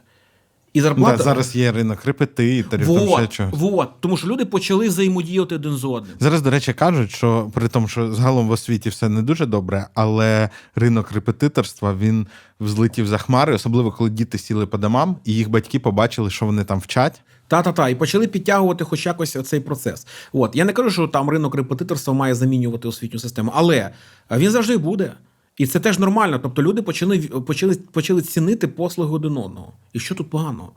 І 0.73 0.81
зарплата 0.81 1.17
Да, 1.17 1.23
зараз 1.23 1.55
є 1.55 1.71
ринок 1.71 2.05
репетиторів, 2.05 2.69
там 2.69 2.83
ще 2.83 3.05
вот, 3.05 3.29
чогось. 3.33 3.53
вот, 3.59 3.89
тому 3.99 4.17
що 4.17 4.27
люди 4.27 4.45
почали 4.45 4.87
взаємодіяти 4.87 5.55
один 5.55 5.73
з 5.73 5.85
одним. 5.85 6.13
Зараз, 6.19 6.41
до 6.41 6.49
речі, 6.49 6.73
кажуть, 6.73 7.11
що 7.11 7.51
при 7.53 7.67
тому, 7.67 7.87
що 7.87 8.13
загалом 8.13 8.47
в 8.47 8.51
освіті 8.51 8.89
все 8.89 9.09
не 9.09 9.21
дуже 9.21 9.45
добре, 9.45 9.87
але 9.93 10.49
ринок 10.75 11.11
репетиторства 11.11 11.93
він 11.93 12.27
взлетів 12.59 13.07
за 13.07 13.17
хмари, 13.17 13.53
особливо 13.55 13.91
коли 13.91 14.09
діти 14.09 14.37
сіли 14.37 14.65
по 14.65 14.77
домам, 14.77 15.15
і 15.25 15.33
їх 15.33 15.49
батьки 15.49 15.79
побачили, 15.79 16.29
що 16.29 16.45
вони 16.45 16.63
там 16.63 16.79
вчать. 16.79 17.21
Та-та-та, 17.47 17.89
і 17.89 17.95
почали 17.95 18.27
підтягувати 18.27 18.83
хоч 18.83 19.05
якось 19.05 19.37
цей 19.47 19.59
процес. 19.59 20.07
От 20.33 20.55
я 20.55 20.65
не 20.65 20.73
кажу, 20.73 20.89
що 20.89 21.07
там 21.07 21.29
ринок 21.29 21.55
репетиторства 21.55 22.13
має 22.13 22.35
замінювати 22.35 22.87
освітню 22.87 23.19
систему, 23.19 23.51
але 23.55 23.89
він 24.31 24.51
завжди 24.51 24.77
буде. 24.77 25.11
І 25.59 25.67
це 25.67 25.79
теж 25.79 25.99
нормально. 25.99 26.39
Тобто 26.43 26.63
люди 26.63 26.81
почали, 26.81 27.19
почали, 27.19 27.75
почали 27.91 28.21
цінити 28.21 28.67
послуги 28.67 29.11
один 29.11 29.37
одного. 29.37 29.73
І 29.93 29.99
що 29.99 30.15
тут 30.15 30.29
поганого? 30.29 30.71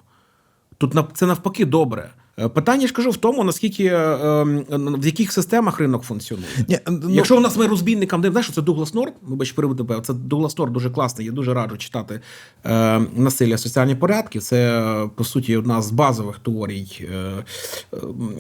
Тут 0.79 0.95
це 1.15 1.27
навпаки 1.27 1.65
добре. 1.65 2.11
Е, 2.39 2.49
Питання 2.49 2.87
ж 2.87 2.93
кажу 2.93 3.11
в 3.11 3.17
тому, 3.17 3.45
наскільки 3.45 3.85
е, 3.85 3.97
е, 3.97 4.45
в 4.71 5.07
яких 5.07 5.33
системах 5.33 5.79
ринок 5.79 6.03
функціонує. 6.03 6.49
Ні, 6.69 6.79
ну, 6.89 7.11
Якщо 7.11 7.37
у 7.37 7.41
нас 7.41 7.57
ми 7.57 7.67
розбійникам 7.67 8.21
де 8.21 8.31
знаєш, 8.31 8.47
що 8.47 8.55
це 8.55 8.63
Дуглас 8.63 8.95
Норд, 8.95 9.13
вибач, 9.23 9.53
переведу 9.53 9.85
тебе. 9.85 10.01
Це 10.01 10.13
Дуглас 10.15 10.59
Норд 10.59 10.73
дуже 10.73 10.91
класний. 10.91 11.27
Я 11.27 11.33
дуже 11.33 11.55
раджу 11.55 11.77
читати 11.77 12.21
е, 12.65 13.01
насилля 13.17 13.59
соціальні 13.59 13.95
порядки. 13.95 14.41
Це 14.41 14.81
е, 14.81 15.11
по 15.15 15.25
суті 15.25 15.57
одна 15.57 15.83
з 15.83 15.91
базових 15.91 16.39
теорій 16.39 17.09
е, 17.15 17.45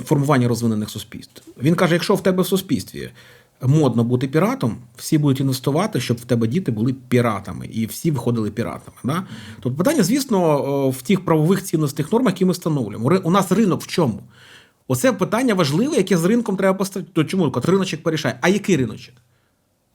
формування 0.04 0.48
розвинених 0.48 0.90
суспільств. 0.90 1.42
Він 1.62 1.74
каже: 1.74 1.94
якщо 1.94 2.14
в 2.14 2.22
тебе 2.22 2.42
в 2.42 2.46
суспільстві 2.46 3.10
модно 3.62 4.04
бути 4.04 4.28
піратом, 4.28 4.76
всі 4.96 5.18
будуть 5.18 5.40
інвестувати, 5.40 6.00
щоб 6.00 6.16
в 6.16 6.24
тебе 6.24 6.46
діти 6.46 6.72
були 6.72 6.92
піратами, 7.08 7.66
і 7.66 7.86
всі 7.86 8.10
виходили 8.10 8.50
піратами. 8.50 8.96
Да? 9.04 9.22
Тобто 9.60 9.78
питання, 9.78 10.02
звісно, 10.02 10.58
е, 10.86 10.90
в 10.90 11.02
тих 11.02 11.24
правових 11.24 11.62
цінностних 11.62 12.12
нормах, 12.12 12.32
які 12.32 12.44
ми 12.44 12.52
встановлюємо. 12.52 13.20
У 13.24 13.30
нас 13.30 13.52
ринок 13.52 13.82
в 13.82 13.86
чому? 13.86 14.22
Оце 14.88 15.12
питання 15.12 15.54
важливе, 15.54 15.96
яке 15.96 16.16
з 16.16 16.24
ринком 16.24 16.56
треба 16.56 16.78
поставити. 16.78 17.12
То 17.14 17.24
чому 17.24 17.52
риночок 17.64 18.02
порішає? 18.02 18.38
А 18.40 18.48
який 18.48 18.76
риночок? 18.76 19.14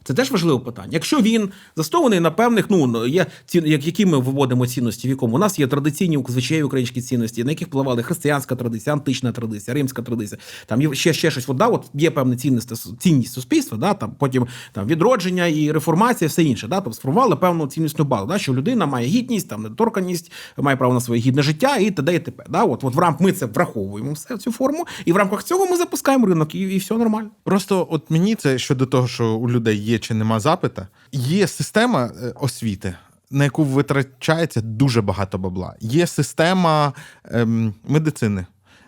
Це 0.08 0.14
теж 0.14 0.32
важливе 0.32 0.60
питання. 0.60 0.90
Якщо 0.92 1.22
він 1.22 1.50
заснований 1.76 2.20
на 2.20 2.32
певних, 2.32 2.66
ну 2.70 3.08
є 3.08 3.26
ці, 3.46 3.62
як, 3.66 3.86
які 3.86 4.06
ми 4.06 4.18
виводимо 4.18 4.68
цінності, 4.68 5.08
в 5.08 5.10
якому 5.10 5.36
у 5.36 5.40
нас 5.40 5.60
є 5.60 5.68
традиційні 5.68 6.24
звичаєві 6.28 6.64
українські 6.64 7.02
цінності, 7.02 7.44
на 7.44 7.52
яких 7.52 7.68
впливали 7.68 8.04
християнська 8.04 8.56
традиція, 8.56 8.94
антична 8.94 9.32
традиція, 9.32 9.76
римська 9.76 10.02
традиція. 10.02 10.40
Там 10.66 10.82
є 10.82 10.94
ще, 10.94 11.14
ще 11.14 11.32
щось. 11.32 11.50
От, 11.50 11.58
да, 11.58 11.68
от 11.68 11.86
є 11.94 12.12
певна 12.12 12.36
цінність, 12.36 13.00
цінність 13.00 13.34
суспільства, 13.34 13.78
да, 13.78 13.94
там 13.94 14.16
потім 14.20 14.48
там 14.72 14.88
відродження 14.88 15.48
і 15.48 15.72
реформація, 15.72 16.28
все 16.28 16.44
інше. 16.44 16.68
Да, 16.68 16.76
тобто 16.76 16.94
сформували 16.94 17.36
певну 17.36 17.68
ціннісну 17.68 18.06
базу, 18.06 18.26
да, 18.26 18.38
що 18.38 18.54
людина 18.54 18.86
має 18.86 19.08
гідність, 19.08 19.50
там 19.50 19.64
недоторканість, 19.64 20.32
має 20.58 20.78
право 20.78 20.94
на 20.94 21.02
своє 21.02 21.22
гідне 21.22 21.42
життя 21.42 21.78
і 21.78 21.92
т.д. 21.92 22.16
і 22.16 22.20
т.п. 22.20 22.44
Да, 22.50 22.64
от, 22.64 22.84
от 22.84 22.96
в 22.96 23.00
рамках 23.00 23.22
ми 23.22 23.32
це 23.32 23.46
враховуємо 23.46 24.14
все 24.14 24.38
цю 24.38 24.52
форму, 24.52 24.88
і 25.06 25.14
в 25.14 25.18
рамках 25.18 25.44
цього 25.44 25.66
ми 25.66 25.78
запускаємо 25.78 26.28
ринок, 26.28 26.56
і, 26.56 26.60
і 26.60 26.78
все 26.78 26.98
нормально. 26.98 27.30
Просто 27.44 27.88
от 27.90 28.12
мені 28.12 28.36
це 28.36 28.58
щодо 28.58 28.86
того, 28.86 29.08
що 29.08 29.34
у 29.34 29.50
людей 29.50 29.78
є 29.78 29.97
чи 30.00 30.14
нема 30.14 30.40
запита, 30.40 30.88
є 31.12 31.48
система 31.48 32.06
е, 32.24 32.34
освіти. 32.36 32.96
На 33.32 33.44
яку 33.44 33.64
витрачається 33.64 34.62
дуже 34.62 35.02
багато 35.02 35.38
бабла. 35.38 35.76
Є 35.80 36.08
система 36.08 36.94
ем, 37.32 37.74
медицини, 37.88 38.46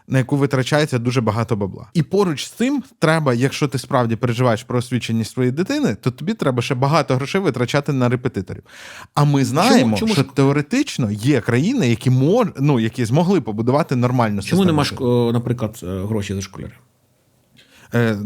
на 0.07 0.17
яку 0.17 0.37
витрачається 0.37 0.99
дуже 0.99 1.21
багато 1.21 1.55
бабла. 1.55 1.89
І 1.93 2.03
поруч 2.03 2.45
з 2.45 2.49
цим 2.51 2.83
треба, 2.99 3.33
якщо 3.33 3.67
ти 3.67 3.79
справді 3.79 4.15
переживаєш 4.15 4.63
про 4.63 4.79
освіченість 4.79 5.31
своєї 5.31 5.51
дитини, 5.51 5.95
то 5.95 6.11
тобі 6.11 6.33
треба 6.33 6.61
ще 6.61 6.75
багато 6.75 7.15
грошей 7.15 7.41
витрачати 7.41 7.93
на 7.93 8.09
репетиторів. 8.09 8.63
А 9.13 9.23
ми 9.23 9.45
знаємо, 9.45 9.97
чому 9.97 10.13
що 10.13 10.21
ж- 10.23 10.27
теоретично 10.33 11.11
є 11.11 11.41
країни, 11.41 11.89
які 11.89 12.09
мож, 12.09 12.47
ну, 12.59 12.79
які 12.79 13.05
змогли 13.05 13.41
побудувати 13.41 13.95
нормальну 13.95 14.35
Чому 14.35 14.41
систему. 14.41 14.63
нема, 14.63 14.81
освіти. 14.81 15.03
шк- 15.03 15.29
е, 15.29 15.33
наприклад, 15.33 15.79
е, 15.83 15.85
гроші 16.05 16.33
за 16.35 16.41
школярів? 16.41 16.79
Е, 17.93 18.17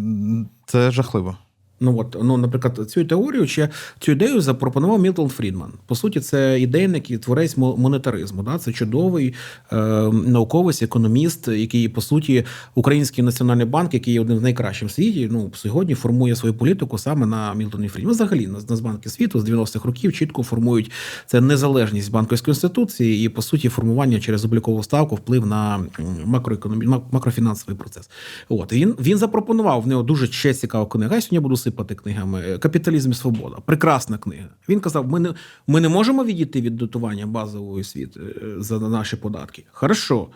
Це 0.65 0.91
жахливо. 0.91 1.37
Ну 1.83 1.99
от, 1.99 2.17
ну, 2.23 2.37
наприклад, 2.37 2.91
цю 2.91 3.05
теорію 3.05 3.47
чи 3.47 3.69
цю 3.99 4.11
ідею 4.11 4.41
запропонував 4.41 4.99
Мілтон 4.99 5.29
Фрідман. 5.29 5.71
По 5.85 5.95
суті, 5.95 6.19
це 6.19 6.59
ідейник 6.61 7.11
і 7.11 7.17
творець 7.17 7.57
монетаризму. 7.57 8.43
Да? 8.43 8.57
Це 8.57 8.71
чудовий 8.71 9.33
е, 9.71 9.77
науковець, 10.11 10.81
економіст, 10.81 11.47
який, 11.47 11.89
по 11.89 12.01
суті, 12.01 12.45
Український 12.75 13.23
національний 13.23 13.65
банк, 13.65 13.93
який 13.93 14.13
є 14.13 14.21
одним 14.21 14.37
з 14.37 14.41
найкращих 14.41 14.89
в 14.89 14.91
світі, 14.91 15.29
ну 15.31 15.51
сьогодні 15.55 15.95
формує 15.95 16.35
свою 16.35 16.53
політику 16.53 16.97
саме 16.97 17.25
на 17.25 17.53
Мілтоні 17.53 17.87
Фрідман. 17.87 18.13
Взагалі, 18.13 18.47
на 18.47 18.59
Нацбанки 18.69 19.09
світу 19.09 19.39
з 19.39 19.49
90-х 19.49 19.85
років 19.85 20.13
чітко 20.13 20.43
формують 20.43 20.91
це 21.25 21.41
незалежність 21.41 22.11
банківської 22.11 22.51
інституції 22.51 23.25
і, 23.25 23.29
по 23.29 23.41
суті, 23.41 23.69
формування 23.69 24.19
через 24.19 24.45
облікову 24.45 24.83
ставку 24.83 25.15
вплив 25.15 25.45
на 25.45 25.85
макроекономі... 26.25 26.87
макрофінансовий 27.11 27.77
процес. 27.77 28.09
От 28.49 28.73
він, 28.73 28.95
він 28.99 29.17
запропонував 29.17 29.81
в 29.81 29.87
нього 29.87 30.03
дуже 30.03 30.27
ще 30.27 30.53
цікава 30.53 30.85
книга. 30.85 31.15
Я 31.15 31.21
сьогодні 31.21 31.39
буду 31.39 31.57
сипати 31.73 31.95
книгами. 31.95 32.57
Капіталізм 32.57 33.12
і 33.12 33.13
свобода. 33.13 33.57
Прекрасна 33.65 34.17
книга. 34.17 34.49
Він 34.69 34.79
казав: 34.79 35.07
ми 35.07 35.19
не, 35.19 35.33
ми 35.67 35.81
не 35.81 35.89
можемо 35.89 36.23
відійти 36.23 36.62
від 36.62 36.75
дотування 36.75 37.25
базової 37.25 37.81
освіти 37.81 38.19
е, 38.19 38.55
за 38.57 38.79
наші 38.79 39.15
податки. 39.15 39.63
Хорошо. 39.71 40.27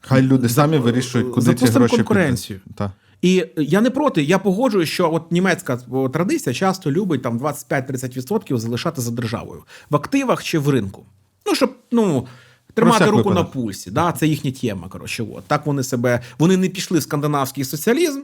Хай 0.00 0.22
люди 0.22 0.48
самі 0.48 0.78
вирішують, 0.78 1.34
куди 1.34 1.54
ці 1.54 1.66
гроші 1.66 1.96
конкуренцію. 1.96 2.60
Так. 2.74 2.90
І 3.22 3.46
я 3.56 3.80
не 3.80 3.90
проти, 3.90 4.22
я 4.22 4.38
погоджую, 4.38 4.86
що 4.86 5.12
от 5.12 5.32
німецька 5.32 5.76
традиція 6.12 6.54
часто 6.54 6.90
любить 6.90 7.22
там 7.22 7.38
25-30% 7.38 8.56
залишати 8.56 9.00
за 9.00 9.10
державою 9.10 9.62
в 9.90 9.96
активах 9.96 10.44
чи 10.44 10.58
в 10.58 10.68
ринку. 10.68 11.04
Ну, 11.46 11.54
щоб 11.54 11.72
ну. 11.92 12.26
Тримати 12.74 13.04
руку 13.04 13.30
на 13.30 13.44
пульсі, 13.44 13.90
да, 13.90 14.12
це 14.12 14.26
їхня 14.26 14.50
тема. 14.50 14.88
Коротше, 14.88 15.22
от. 15.34 15.44
так 15.46 15.66
вони 15.66 15.82
себе. 15.82 16.20
Вони 16.38 16.56
не 16.56 16.68
пішли 16.68 16.98
в 16.98 17.02
скандинавський 17.02 17.64
соціалізм, 17.64 18.20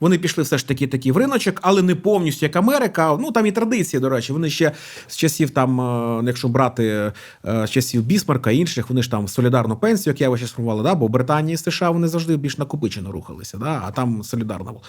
вони 0.00 0.18
пішли 0.18 0.42
все 0.42 0.58
ж 0.58 0.68
таки 0.68 0.86
такі 0.86 1.12
в 1.12 1.16
риночок, 1.16 1.58
але 1.62 1.82
не 1.82 1.94
повністю 1.94 2.46
як 2.46 2.56
Америка. 2.56 3.16
Ну 3.20 3.32
там 3.32 3.46
і 3.46 3.52
традиції, 3.52 4.00
до 4.00 4.08
речі. 4.08 4.32
Вони 4.32 4.50
ще 4.50 4.72
з 5.06 5.16
часів 5.16 5.50
там, 5.50 5.80
е, 5.80 6.22
якщо 6.26 6.48
брати 6.48 7.12
е, 7.46 7.66
з 7.66 7.70
часів 7.70 8.02
Бісмарка 8.02 8.50
і 8.50 8.56
інших, 8.56 8.88
вони 8.88 9.02
ж 9.02 9.10
там 9.10 9.28
солідарну 9.28 9.76
пенсію, 9.76 10.14
як 10.18 10.20
я 10.20 10.36
ще 10.36 10.46
сформували, 10.46 10.82
да, 10.82 10.94
бо 10.94 11.06
в 11.06 11.10
Британії 11.10 11.54
і 11.54 11.56
США 11.56 11.90
вони 11.90 12.08
завжди 12.08 12.36
більш 12.36 12.58
накопичено 12.58 13.12
рухалися, 13.12 13.58
да, 13.58 13.82
а 13.86 13.90
там 13.90 14.22
солідарно 14.22 14.64
було. 14.64 14.82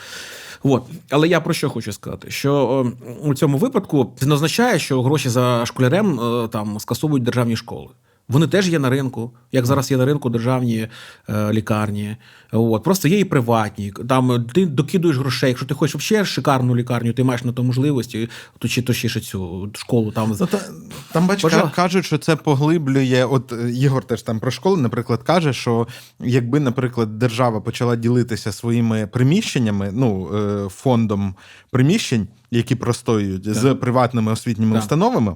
От. 0.63 0.83
Але 1.09 1.27
я 1.27 1.41
про 1.41 1.53
що 1.53 1.69
хочу 1.69 1.91
сказати? 1.91 2.31
Що 2.31 2.85
е, 3.07 3.07
у 3.23 3.33
цьому 3.33 3.57
випадку 3.57 4.13
це 4.19 4.25
не 4.25 4.33
означає, 4.33 4.79
що 4.79 5.03
гроші 5.03 5.29
за 5.29 5.65
школярем 5.65 6.19
там 6.51 6.79
скасовують 6.79 7.23
державні 7.23 7.55
школи. 7.55 7.87
Вони 8.31 8.47
теж 8.47 8.69
є 8.69 8.79
на 8.79 8.89
ринку, 8.89 9.31
як 9.51 9.65
зараз 9.65 9.91
є 9.91 9.97
на 9.97 10.05
ринку 10.05 10.29
державні 10.29 10.87
е, 11.29 11.53
лікарні. 11.53 12.15
От. 12.51 12.83
Просто 12.83 13.07
є 13.07 13.19
і 13.19 13.25
приватні. 13.25 13.93
Там 14.09 14.45
ти 14.53 14.65
докидуєш 14.65 15.17
грошей. 15.17 15.49
Якщо 15.49 15.65
ти 15.65 15.73
хочеш 15.73 15.95
взагалі 15.95 16.25
шикарну 16.25 16.75
лікарню, 16.75 17.13
ти 17.13 17.23
маєш 17.23 17.43
на 17.43 17.53
то 17.53 17.63
можливості, 17.63 18.29
то 18.59 18.67
чи 18.67 18.81
то 18.81 18.93
ще 18.93 19.09
ще 19.09 19.19
цю 19.19 19.69
школу 19.73 20.11
там. 20.11 20.35
Ну, 20.39 20.45
та, 20.47 20.59
там 21.11 21.27
бач, 21.27 21.41
Пожалуй. 21.41 21.71
кажуть, 21.75 22.05
що 22.05 22.17
це 22.17 22.35
поглиблює. 22.35 23.25
От 23.25 23.53
е, 23.53 23.71
Ігор 23.71 24.03
теж 24.03 24.21
там 24.21 24.39
про 24.39 24.51
школи, 24.51 24.81
наприклад, 24.81 25.23
каже, 25.23 25.53
що 25.53 25.87
якби, 26.19 26.59
наприклад, 26.59 27.19
держава 27.19 27.61
почала 27.61 27.95
ділитися 27.95 28.51
своїми 28.51 29.07
приміщеннями, 29.07 29.89
ну 29.93 30.29
е, 30.35 30.69
фондом 30.69 31.35
приміщень, 31.71 32.27
які 32.51 32.75
простоюють 32.75 33.55
з 33.55 33.75
приватними 33.75 34.31
освітніми 34.31 34.73
Так. 34.73 34.81
установами. 34.83 35.35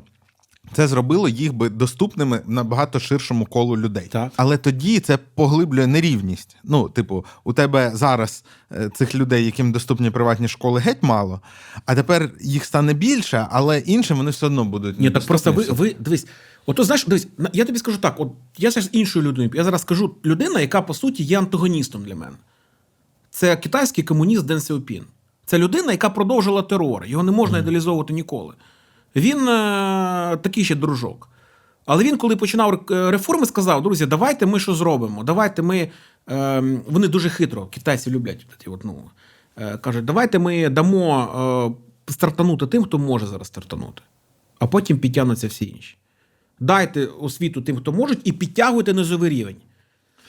Це 0.73 0.87
зробило 0.87 1.29
їх 1.29 1.53
би 1.53 1.69
доступними 1.69 2.41
набагато 2.45 2.99
ширшому 2.99 3.45
колу 3.45 3.77
людей. 3.77 4.07
Так. 4.11 4.31
Але 4.35 4.57
тоді 4.57 4.99
це 4.99 5.17
поглиблює 5.17 5.87
нерівність. 5.87 6.57
Ну, 6.63 6.89
типу, 6.89 7.25
у 7.43 7.53
тебе 7.53 7.91
зараз 7.93 8.43
е, 8.71 8.89
цих 8.95 9.15
людей, 9.15 9.45
яким 9.45 9.71
доступні 9.71 10.09
приватні 10.09 10.47
школи, 10.47 10.79
геть 10.79 11.03
мало, 11.03 11.41
а 11.85 11.95
тепер 11.95 12.31
їх 12.41 12.65
стане 12.65 12.93
більше, 12.93 13.47
але 13.51 13.79
іншим 13.79 14.17
вони 14.17 14.31
все 14.31 14.45
одно 14.45 14.65
будуть. 14.65 14.99
Ні, 14.99 15.09
так 15.09 15.25
просто 15.25 15.51
ви, 15.51 15.63
ви 15.63 15.95
дивись. 15.99 16.27
Ото 16.65 16.83
знаєш, 16.83 17.05
дивись, 17.05 17.27
я 17.53 17.65
тобі 17.65 17.79
скажу 17.79 17.97
так: 17.97 18.19
от 18.19 18.31
я 18.57 18.71
зараз 18.71 18.89
іншою 18.91 19.25
людиною. 19.25 19.51
Я 19.55 19.63
зараз 19.63 19.81
скажу 19.81 20.15
людина, 20.25 20.61
яка 20.61 20.81
по 20.81 20.93
суті 20.93 21.23
є 21.23 21.37
антагоністом 21.39 22.03
для 22.03 22.15
мене. 22.15 22.35
Це 23.29 23.55
китайський 23.55 24.03
комуніст 24.03 24.45
Ден 24.45 24.61
Сяопін. 24.61 25.03
Це 25.45 25.57
людина, 25.57 25.91
яка 25.91 26.09
продовжила 26.09 26.61
терор. 26.61 27.05
Його 27.05 27.23
не 27.23 27.31
можна 27.31 27.57
ідеалізовувати 27.57 28.13
ніколи. 28.13 28.53
Він 29.15 29.49
е, 29.49 30.37
такий 30.41 30.65
ще 30.65 30.75
дружок. 30.75 31.29
Але 31.85 32.03
він, 32.03 32.17
коли 32.17 32.35
починав 32.35 32.85
реформи, 32.89 33.45
сказав: 33.45 33.83
друзі, 33.83 34.05
давайте 34.05 34.45
ми 34.45 34.59
що 34.59 34.73
зробимо? 34.73 35.23
Давайте 35.23 35.61
ми. 35.61 35.89
Е, 36.29 36.59
вони 36.87 37.07
дуже 37.07 37.29
хитро, 37.29 37.65
китайці 37.65 38.11
люблять. 38.11 38.47
такі 38.57 38.69
От, 38.69 38.85
ну, 38.85 39.03
е, 39.57 39.77
кажуть, 39.77 40.05
давайте 40.05 40.39
ми 40.39 40.69
дамо 40.69 41.75
е, 42.07 42.11
стартанути 42.11 42.67
тим, 42.67 42.83
хто 42.83 42.97
може 42.97 43.27
зараз 43.27 43.47
стартанути, 43.47 44.01
а 44.59 44.67
потім 44.67 44.99
підтягнуться 44.99 45.47
всі 45.47 45.69
інші. 45.69 45.97
Дайте 46.59 47.05
освіту 47.05 47.61
тим, 47.61 47.77
хто 47.77 47.91
можуть, 47.91 48.19
і 48.23 48.31
підтягуйте 48.31 48.93
низовий 48.93 49.29
рівень. 49.29 49.55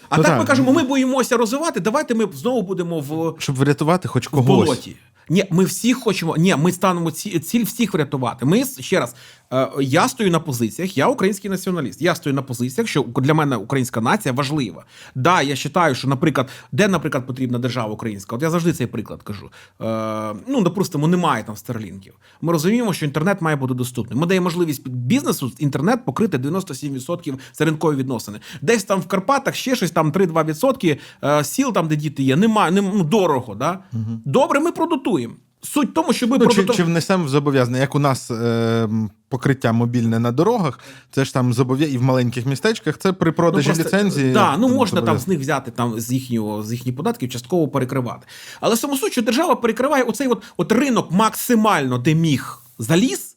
А 0.08 0.16
Ну 0.16 0.22
так 0.22 0.32
так. 0.32 0.40
ми 0.40 0.46
кажемо, 0.46 0.72
ми 0.72 0.82
боїмося 0.82 1.36
розвивати, 1.36 1.80
давайте 1.80 2.14
ми 2.14 2.28
знову 2.32 2.62
будемо 2.62 3.00
в 3.00 3.36
щоб 3.38 3.56
врятувати 3.56 4.08
хоч 4.08 4.32
в 4.32 4.42
болоті. 4.42 4.96
Ні, 5.28 5.44
ми 5.50 5.64
всіх 5.64 5.98
хочемо. 5.98 6.36
Ні, 6.36 6.56
ми 6.56 6.72
станемо 6.72 7.10
ці, 7.10 7.38
ціль 7.40 7.64
всіх 7.64 7.94
врятувати. 7.94 8.46
Ми 8.46 8.64
ще 8.64 9.00
раз. 9.00 9.14
Е, 9.52 9.68
Я 9.80 10.08
стою 10.08 10.30
на 10.30 10.40
позиціях, 10.40 10.98
я 10.98 11.06
український 11.06 11.50
націоналіст. 11.50 12.02
Я 12.02 12.14
стою 12.14 12.34
на 12.34 12.42
позиціях, 12.42 12.88
що 12.88 13.02
для 13.02 13.34
мене 13.34 13.56
українська 13.56 14.00
нація 14.00 14.34
важлива. 14.34 14.84
Да, 15.14 15.42
я 15.42 15.54
вважаю, 15.54 15.94
що, 15.94 16.08
наприклад, 16.08 16.48
де, 16.72 16.88
наприклад, 16.88 17.26
потрібна 17.26 17.58
держава 17.58 17.92
українська. 17.92 18.36
От 18.36 18.42
я 18.42 18.50
завжди 18.50 18.72
цей 18.72 18.86
приклад 18.86 19.22
кажу. 19.22 19.50
Е, 19.80 20.34
ну, 20.48 20.62
допустимо, 20.62 21.08
немає 21.08 21.44
там 21.44 21.56
старлінків. 21.56 22.14
Ми 22.40 22.52
розуміємо, 22.52 22.92
що 22.92 23.06
інтернет 23.06 23.42
має 23.42 23.56
бути 23.56 23.74
доступним. 23.74 24.18
Ми 24.18 24.26
даємо 24.26 24.44
можливість 24.44 24.88
бізнесу 24.88 25.52
інтернет 25.58 26.04
покрити 26.04 26.38
97% 26.38 27.38
це 27.52 27.64
ринкові 27.64 27.96
відносини. 27.96 28.40
Десь 28.62 28.84
там 28.84 29.00
в 29.00 29.06
Карпатах 29.06 29.54
ще 29.54 29.76
щось 29.76 29.90
там 29.90 30.12
3-2% 30.12 30.98
е, 31.24 31.44
сіл, 31.44 31.72
там, 31.72 31.88
де 31.88 31.96
діти 31.96 32.22
є, 32.22 32.36
немає, 32.36 32.72
не, 32.72 32.82
ну, 32.82 33.04
дорого. 33.04 33.54
Да? 33.54 33.78
Добре, 34.24 34.60
ми 34.60 34.72
продутуємо. 34.72 35.34
Суть 35.62 35.90
в 35.90 35.92
тому, 35.92 36.12
що 36.12 36.28
ми 36.28 36.38
Ну, 36.38 36.46
чи, 36.46 36.64
чи 36.64 36.84
внесемо 36.84 37.24
в 37.24 37.28
зобов'язання, 37.28 37.78
як 37.78 37.94
у 37.94 37.98
нас 37.98 38.30
е, 38.30 38.88
покриття 39.28 39.72
мобільне 39.72 40.18
на 40.18 40.32
дорогах, 40.32 40.80
це 41.10 41.24
ж 41.24 41.34
там 41.34 41.52
зобов'я... 41.52 41.86
і 41.86 41.98
в 41.98 42.02
маленьких 42.02 42.46
містечках, 42.46 42.98
це 42.98 43.12
при 43.12 43.32
продажі 43.32 43.72
ліцензії. 43.72 44.32
Да, 44.32 44.56
ну 44.56 44.68
можна 44.68 45.02
там 45.02 45.18
з 45.18 45.28
них 45.28 45.40
взяти 45.40 45.70
там 45.70 46.00
з 46.00 46.12
їхнього 46.12 46.62
з 46.62 46.72
їхніх 46.72 46.96
податків 46.96 47.30
частково 47.30 47.68
перекривати. 47.68 48.26
Але 48.60 48.76
саме 48.76 48.96
суть, 48.96 49.12
що 49.12 49.22
держава 49.22 49.56
перекриває 49.56 50.02
оцей 50.02 50.28
от, 50.28 50.42
от 50.56 50.72
ринок 50.72 51.12
максимально, 51.12 51.98
де 51.98 52.14
міг 52.14 52.58
заліз. 52.78 53.36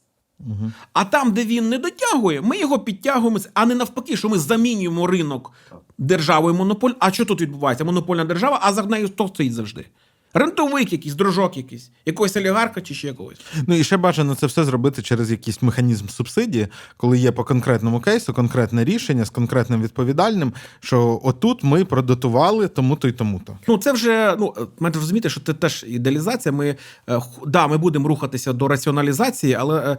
А 0.93 1.05
там, 1.05 1.31
де 1.31 1.45
він 1.45 1.69
не 1.69 1.77
дотягує, 1.77 2.41
ми 2.41 2.57
його 2.57 2.79
підтягуємо, 2.79 3.39
а 3.53 3.65
не 3.65 3.75
навпаки, 3.75 4.17
що 4.17 4.29
ми 4.29 4.39
замінюємо 4.39 5.07
ринок 5.07 5.51
державою 5.97 6.55
монополь. 6.55 6.91
А 6.99 7.11
що 7.11 7.25
тут 7.25 7.41
відбувається? 7.41 7.83
Монопольна 7.83 8.25
держава, 8.25 8.59
а 8.61 8.73
за 8.73 8.83
нею 8.83 9.07
хто 9.07 9.27
стоїть 9.27 9.53
завжди? 9.53 9.85
Рентовик 10.33 10.91
якийсь, 10.91 11.15
дружок 11.15 11.57
якийсь, 11.57 11.91
якогось 12.05 12.37
олігарха 12.37 12.81
чи 12.81 12.93
ще 12.93 13.13
когось. 13.13 13.39
Ну 13.67 13.75
і 13.75 13.83
ще 13.83 13.97
бажано 13.97 14.35
це 14.35 14.45
все 14.45 14.63
зробити 14.63 15.01
через 15.01 15.31
якийсь 15.31 15.61
механізм 15.61 16.07
субсидії, 16.07 16.67
коли 16.97 17.17
є 17.17 17.31
по 17.31 17.43
конкретному 17.43 17.99
кейсу 17.99 18.33
конкретне 18.33 18.83
рішення 18.83 19.25
з 19.25 19.29
конкретним 19.29 19.81
відповідальним, 19.81 20.53
що 20.79 21.19
отут 21.23 21.63
ми 21.63 21.85
продотували 21.85 22.67
тому-то 22.67 23.07
і 23.07 23.11
тому-то. 23.11 23.57
Ну, 23.67 23.77
це 23.77 23.91
вже 23.91 24.35
ну 24.39 24.53
ми 24.79 24.89
розумієте, 24.89 25.29
що 25.29 25.41
це 25.41 25.53
теж 25.53 25.85
ідеалізація. 25.87 26.53
Ми 26.53 26.75
е, 27.09 27.21
да, 27.45 27.67
ми 27.67 27.77
будемо 27.77 28.07
рухатися 28.07 28.53
до 28.53 28.67
раціоналізації, 28.67 29.53
але 29.53 29.79
е, 29.79 29.97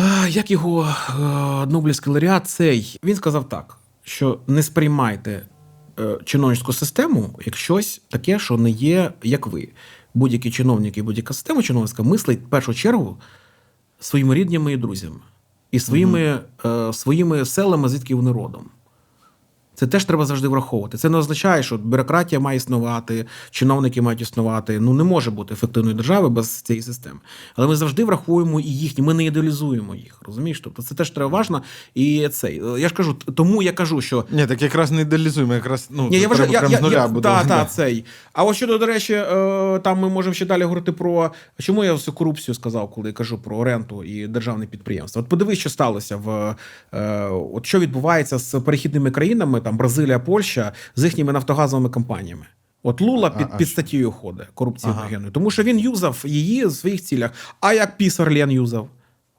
е, 0.00 0.28
як 0.28 0.50
його 0.50 0.94
е, 1.08 1.12
Нобелівський 1.66 2.12
лауреат 2.12 2.46
цей 2.46 2.98
він 3.04 3.16
сказав 3.16 3.48
так, 3.48 3.76
що 4.04 4.38
не 4.46 4.62
сприймайте 4.62 5.30
е, 5.30 5.46
чиновницьку 6.24 6.72
систему 6.72 7.38
як 7.46 7.56
щось 7.56 8.02
таке, 8.08 8.38
що 8.38 8.56
не 8.56 8.70
є 8.70 9.12
як 9.22 9.46
ви. 9.46 9.68
Будь-які 10.14 10.50
чиновники, 10.50 11.02
будь-яка 11.02 11.34
система 11.34 11.62
чиновницька 11.62 12.02
мислить 12.02 12.40
в 12.40 12.48
першу 12.48 12.74
чергу 12.74 13.18
своїми 14.00 14.34
ріднями 14.34 14.72
і 14.72 14.76
друзями, 14.76 15.20
і 15.70 15.80
своїми, 15.80 16.40
е, 16.64 16.92
своїми 16.92 17.44
селами, 17.44 17.88
звідки 17.88 18.14
вони 18.14 18.32
родом. 18.32 18.70
Це 19.80 19.86
теж 19.86 20.04
треба 20.04 20.26
завжди 20.26 20.48
враховувати. 20.48 20.98
Це 20.98 21.08
не 21.08 21.18
означає, 21.18 21.62
що 21.62 21.78
бюрократія 21.78 22.40
має 22.40 22.56
існувати, 22.56 23.26
чиновники 23.50 24.02
мають 24.02 24.20
існувати. 24.20 24.80
Ну 24.80 24.94
не 24.94 25.04
може 25.04 25.30
бути 25.30 25.54
ефективної 25.54 25.96
держави 25.96 26.28
без 26.28 26.50
цієї 26.50 26.82
системи. 26.82 27.18
Але 27.56 27.66
ми 27.66 27.76
завжди 27.76 28.04
враховуємо 28.04 28.60
і 28.60 28.64
їхні, 28.64 29.04
ми 29.04 29.14
не 29.14 29.24
ідеалізуємо 29.24 29.94
їх. 29.94 30.20
Розумієш? 30.26 30.60
Тобто 30.64 30.82
це 30.82 30.94
теж 30.94 31.10
треба 31.10 31.30
важно. 31.30 31.62
І 31.94 32.28
цей 32.28 32.62
я 32.78 32.88
ж 32.88 32.94
кажу, 32.94 33.14
тому 33.14 33.62
я 33.62 33.72
кажу, 33.72 34.00
що 34.00 34.24
Ні, 34.30 34.46
так 34.46 34.62
якраз 34.62 34.90
не 34.90 35.02
ідеалізуємо, 35.02 35.54
якраз 35.54 35.88
ну, 35.90 36.08
ні, 36.10 36.18
я 36.18 36.28
треба 36.28 36.52
я, 36.52 36.58
прям 36.60 36.72
я, 36.72 36.78
з 36.78 36.82
нуля 36.82 36.94
я, 36.94 37.08
буде. 37.08 37.28
та, 37.28 37.44
та, 37.44 37.64
цей. 37.70 38.04
А 38.40 38.44
ось 38.44 38.56
щодо, 38.56 38.78
до 38.78 38.86
речі, 38.86 39.12
е, 39.14 39.78
там 39.78 39.98
ми 39.98 40.08
можемо 40.08 40.34
ще 40.34 40.46
далі 40.46 40.62
говорити 40.62 40.92
про 40.92 41.30
чому 41.58 41.84
я 41.84 41.92
всю 41.92 42.14
корупцію 42.14 42.54
сказав, 42.54 42.90
коли 42.90 43.08
я 43.08 43.12
кажу 43.12 43.38
про 43.42 43.56
оренду 43.56 44.04
і 44.04 44.26
державне 44.26 44.66
підприємство. 44.66 45.22
От 45.22 45.28
подивись, 45.28 45.58
що 45.58 45.70
сталося 45.70 46.16
в 46.16 46.56
е, 46.94 47.24
от 47.28 47.66
що 47.66 47.78
відбувається 47.78 48.38
з 48.38 48.60
перехідними 48.60 49.10
країнами, 49.10 49.60
там 49.60 49.76
Бразилія, 49.76 50.18
Польща, 50.18 50.72
з 50.96 51.04
їхніми 51.04 51.32
нафтогазовими 51.32 51.88
компаніями. 51.88 52.46
От 52.82 53.00
Лула 53.00 53.30
під, 53.30 53.46
А, 53.52 53.56
під 53.56 53.68
статтєю 53.68 54.10
ходить 54.12 54.46
корупційною, 54.54 55.30
тому 55.32 55.50
що 55.50 55.62
він 55.62 55.78
юзав 55.78 56.22
її 56.26 56.66
в 56.66 56.72
своїх 56.72 57.02
цілях. 57.02 57.30
А 57.60 57.72
як 57.72 57.96
Пісарлен 57.96 58.50
юзав, 58.50 58.88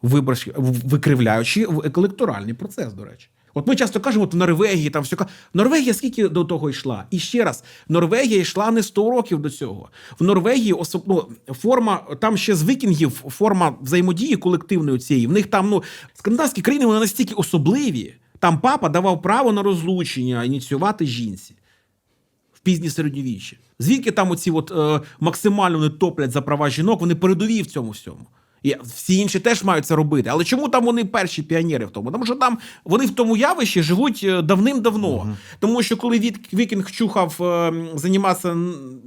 виборчі, 0.02 0.54
викривляючи 0.58 1.66
в- 1.66 1.92
електоральний 1.98 2.54
процес, 2.54 2.94
до 2.94 3.06
речі. 3.06 3.30
От 3.54 3.68
ми 3.68 3.76
часто 3.76 4.00
кажемо, 4.00 4.24
от 4.24 4.34
в 4.34 4.38
Норвегії 4.38 4.90
там 4.90 5.04
все. 5.04 5.18
Норвегія 5.54 5.94
скільки 5.94 6.30
до 6.30 6.46
того 6.46 6.70
йшла? 6.70 7.06
І 7.12 7.20
ще 7.20 7.44
раз, 7.44 7.64
Норвегія 7.90 8.42
йшла 8.42 8.72
не 8.72 8.84
100 8.84 9.12
років 9.12 9.40
до 9.40 9.50
цього. 9.50 9.90
В 10.20 10.24
Норвегії 10.24 10.74
особ... 10.74 11.04
ну, 11.08 11.28
форма, 11.54 11.98
там 12.20 12.38
ще 12.38 12.56
з 12.56 12.64
вікінгів 12.64 13.12
форма 13.12 13.76
взаємодії 13.82 14.36
колективної 14.36 15.00
цієї. 15.00 15.28
В 15.28 15.32
них 15.32 15.48
там, 15.48 15.70
ну, 15.70 15.84
скандинавські 16.14 16.62
країни 16.62 16.86
вони 16.86 17.00
настільки 17.00 17.34
особливі. 17.34 18.14
Там 18.40 18.60
папа 18.60 18.90
давав 18.90 19.22
право 19.22 19.52
на 19.52 19.64
розлучення 19.64 20.44
ініціювати 20.44 21.06
жінці 21.06 21.56
в 22.54 22.60
пізні 22.60 22.90
середньовіччі. 22.90 23.58
Звідки 23.80 24.12
там 24.12 24.32
оці 24.32 24.52
от, 24.52 24.72
е, 24.72 25.06
максимально 25.20 25.80
не 25.80 25.90
топлять 25.90 26.32
за 26.32 26.42
права 26.42 26.70
жінок, 26.70 27.02
вони 27.02 27.16
передові 27.16 27.62
в 27.62 27.68
цьому 27.68 27.92
всьому. 27.92 28.28
І 28.64 28.76
всі 28.84 29.16
інші 29.16 29.40
теж 29.40 29.64
мають 29.64 29.86
це 29.86 29.96
робити. 29.96 30.30
Але 30.30 30.44
чому 30.44 30.70
там 30.70 30.86
вони 30.86 31.06
перші 31.06 31.42
піонери 31.44 31.86
в 31.86 31.90
тому? 31.90 32.12
Тому 32.12 32.26
що 32.26 32.36
там 32.36 32.58
вони 32.86 33.06
в 33.06 33.16
тому 33.16 33.38
явищі 33.38 33.84
живуть 33.84 34.22
е, 34.24 34.42
давним-давно. 34.42 35.38
Тому 35.60 35.84
що 35.84 35.98
коли 35.98 36.20
Вік- 36.20 36.54
Вікінг 36.54 36.92
чухав 36.92 37.38
е, 37.42 37.74
займатися 37.96 38.56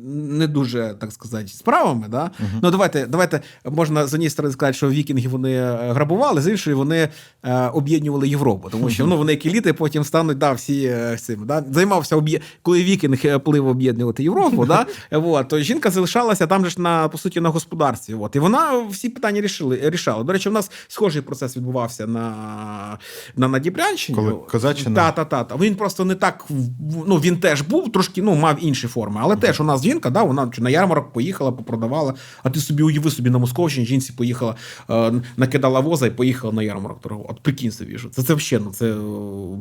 не 0.06 0.46
дуже, 0.46 0.94
так 1.00 1.12
сказати, 1.12 1.48
справами, 1.48 2.06
да? 2.08 2.30
ну 2.62 2.70
давайте, 2.70 3.06
давайте 3.06 3.40
можна 3.70 4.06
з 4.06 4.14
однієї 4.14 4.30
сторони 4.30 4.52
сказати, 4.52 4.76
що 4.76 4.88
вікінги 4.88 5.28
вони 5.28 5.52
е, 5.52 5.92
грабували, 5.92 6.42
з 6.42 6.48
іншої 6.48 6.76
вони 6.76 7.08
е, 7.42 7.68
об'єднували 7.68 8.28
Європу. 8.28 8.68
Тому 8.70 8.90
що 8.90 9.06
ну, 9.06 9.16
вони 9.16 9.32
як 9.32 9.46
еліти 9.46 9.72
потім 9.72 10.04
стануть 10.04 10.38
да, 10.38 10.52
всі 10.52 10.84
е, 10.84 11.18
цим. 11.20 11.46
Да? 11.46 11.64
Займався 11.70 12.16
об'є... 12.16 12.40
коли 12.62 12.84
вікінг 12.84 13.40
плив 13.40 13.66
об'єднувати 13.66 14.22
Європу, 14.22 14.66
да? 14.66 14.86
вот, 15.18 15.48
то 15.48 15.58
жінка 15.58 15.90
залишалася 15.90 16.46
там 16.46 16.64
же 16.64 16.70
ж 16.70 16.80
на 16.80 17.08
по 17.08 17.18
суті 17.18 17.40
на 17.40 17.48
господарстві. 17.48 18.14
От. 18.14 18.36
І 18.36 18.38
вона 18.38 18.78
всі 18.90 19.08
питання 19.08 19.43
рішили, 19.44 19.80
рішали. 19.82 20.24
До 20.24 20.32
речі, 20.32 20.48
у 20.48 20.52
нас 20.52 20.70
схожий 20.88 21.22
процес 21.22 21.56
відбувався 21.56 22.06
на, 22.06 22.98
на, 23.36 23.48
на 23.48 23.58
Дібрянщині. 23.58 24.16
Коли 24.16 24.32
Козаччина? 24.32 24.94
Та, 24.94 25.12
та, 25.12 25.24
та, 25.24 25.44
та. 25.44 25.56
Він 25.56 25.74
просто 25.74 26.04
не 26.04 26.14
так, 26.14 26.46
ну 27.06 27.16
він 27.16 27.36
теж 27.36 27.62
був 27.62 27.92
трошки, 27.92 28.22
ну 28.22 28.34
мав 28.34 28.56
інші 28.60 28.86
форми. 28.86 29.20
Але 29.22 29.36
теж 29.36 29.60
у 29.60 29.64
нас 29.64 29.82
жінка, 29.82 30.10
да, 30.10 30.22
вона 30.22 30.50
на 30.58 30.70
ярмарок 30.70 31.12
поїхала, 31.12 31.52
попродавала. 31.52 32.14
А 32.42 32.50
ти 32.50 32.60
собі 32.60 32.82
уяви 32.82 33.10
собі 33.10 33.30
на 33.30 33.38
Московщині, 33.38 33.86
жінці 33.86 34.12
поїхала, 34.12 34.54
е, 34.90 35.12
накидала 35.36 35.80
воза 35.80 36.06
і 36.06 36.10
поїхала 36.10 36.52
на 36.52 36.62
ярмарок 36.62 37.00
торгувати. 37.00 37.32
От 37.32 37.42
прикинь 37.42 37.70
собі, 37.70 37.98
що 37.98 38.08
це, 38.08 38.22
це 38.22 38.34
взагалі, 38.34 38.64
ну 38.66 38.72
це 38.72 38.94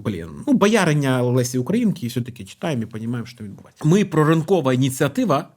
блін. 0.05 0.27
Ну, 0.47 0.53
боярення 0.53 1.21
Лесі 1.21 1.57
Українки, 1.57 2.05
і 2.05 2.09
все-таки 2.09 2.45
читаємо 2.45 2.83
і 2.83 2.85
розуміємо, 2.93 3.25
що 3.25 3.43
відбувається. 3.43 3.85
Ми 3.87 4.05
проринкова 4.05 4.73
ініціатива, 4.73 5.47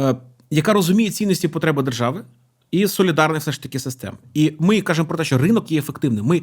е, 0.00 0.16
яка 0.50 0.72
розуміє 0.72 1.10
цінності 1.10 1.48
потреби 1.48 1.82
держави 1.82 2.24
і 2.70 2.88
солідарних 2.88 3.42
все 3.42 3.52
ж 3.52 3.62
таки 3.62 3.78
систем. 3.78 4.14
І 4.34 4.52
ми 4.58 4.80
кажемо 4.80 5.08
про 5.08 5.18
те, 5.18 5.24
що 5.24 5.38
ринок 5.38 5.72
є 5.72 5.78
ефективним. 5.78 6.24
Ми, 6.24 6.42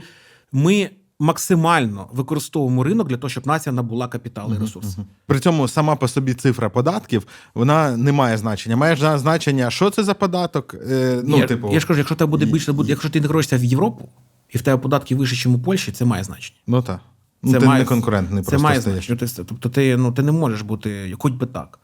ми 0.52 0.90
максимально 1.20 2.08
використовуємо 2.12 2.84
ринок 2.84 3.08
для 3.08 3.18
того, 3.18 3.30
щоб 3.30 3.48
нація 3.48 3.74
набула 3.74 4.08
капітал 4.08 4.54
і 4.54 4.60
ресурси. 4.60 4.98
При 5.26 5.40
цьому 5.40 5.68
сама 5.68 5.96
по 5.96 6.08
собі 6.08 6.34
цифра 6.34 6.70
податків 6.70 7.28
вона 7.56 7.98
не 7.98 8.12
має 8.12 8.38
значення. 8.38 8.76
Має 8.76 9.18
значення, 9.18 9.72
що 9.72 9.90
це 9.90 10.04
за 10.04 10.14
податок. 10.14 10.76
Е, 10.90 11.22
ну, 11.26 11.38
я, 11.38 11.46
типу, 11.46 11.74
я 11.74 11.80
ж 11.80 11.88
кажу, 11.88 11.98
якщо 11.98 12.16
тебе 12.16 12.32
буде 12.32 12.46
більше, 12.46 12.74
буде, 12.74 12.90
якщо 12.90 13.10
ти 13.10 13.20
інтегруєшся 13.20 13.58
в 13.58 13.64
Європу, 13.64 14.10
і 14.50 14.58
в 14.58 14.62
тебе 14.62 14.78
податки 14.78 15.16
вище, 15.16 15.50
ніж 15.50 15.58
у 15.58 15.60
Польщі, 15.60 15.92
це 15.92 16.06
має 16.06 16.24
значення. 16.24 16.60
ну 16.68 16.82
так. 16.82 17.00
Ну, 17.44 17.60
ти 17.60 17.68
не 17.68 17.86
конкурентний 17.86 18.44
це 18.44 18.50
просто 18.50 18.64
має 18.64 18.82
значення. 18.82 19.28
Тобто 19.36 19.70
ти, 19.70 19.98
ну, 19.98 20.12
ти 20.12 20.24
не 20.24 20.32
можеш 20.32 20.62
бути 20.62 21.16
хоч 21.20 21.34
би 21.34 21.46
так. 21.46 21.80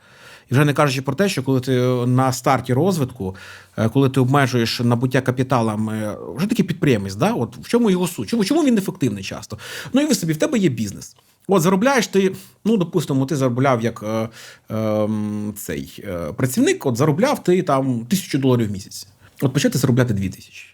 І 0.52 0.54
вже 0.54 0.66
не 0.66 0.74
кажучи 0.74 1.02
про 1.02 1.16
те, 1.16 1.30
що 1.30 1.44
коли 1.44 1.60
ти 1.60 1.72
на 2.06 2.32
старті 2.34 2.74
розвитку, 2.74 3.36
е, 3.78 3.90
коли 3.90 4.10
ти 4.10 4.20
обмежуєш 4.20 4.80
набуття 4.80 5.22
капіталом, 5.22 5.90
е, 5.90 6.18
вже 6.36 6.48
такий 6.48 6.66
підприємець, 6.66 7.16
да? 7.16 7.34
От 7.34 7.58
в 7.58 7.68
чому 7.68 7.90
його 7.90 8.08
суть? 8.08 8.30
Чому, 8.30 8.46
чому 8.46 8.64
він 8.64 8.78
ефективний 8.78 9.24
часто? 9.24 9.58
Ну 9.94 10.02
і 10.02 10.06
ви 10.06 10.16
собі, 10.16 10.34
в 10.34 10.38
тебе 10.38 10.58
є 10.58 10.70
бізнес. 10.70 11.16
От 11.50 11.62
заробляєш 11.62 12.08
ти, 12.08 12.36
ну 12.66 12.78
допустимо, 12.78 13.26
ти 13.26 13.36
заробляв 13.36 13.84
як 13.84 14.04
е, 14.04 14.30
е, 14.76 15.10
цей 15.58 16.04
е, 16.08 16.34
працівник, 16.34 16.86
от 16.86 16.98
заробляв 16.98 17.44
ти 17.44 17.64
там 17.64 18.06
тисячу 18.06 18.38
доларів 18.38 18.68
в 18.68 18.72
місяць. 18.72 19.08
От 19.42 19.54
почати 19.54 19.78
заробляти 19.78 20.14
дві 20.14 20.30
тисячі. 20.30 20.66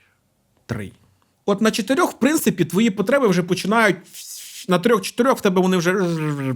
Три. 0.66 0.92
От 1.46 1.62
на 1.62 1.72
чотирьох, 1.72 2.12
в 2.12 2.20
принципі, 2.20 2.66
твої 2.66 2.90
потреби 2.90 3.28
вже 3.28 3.44
починають 3.44 3.98
на 4.70 4.80
трьох-чотирьох 4.80 5.38
в 5.38 5.41
тебе 5.41 5.61
вони 5.61 5.78
вже 5.78 5.93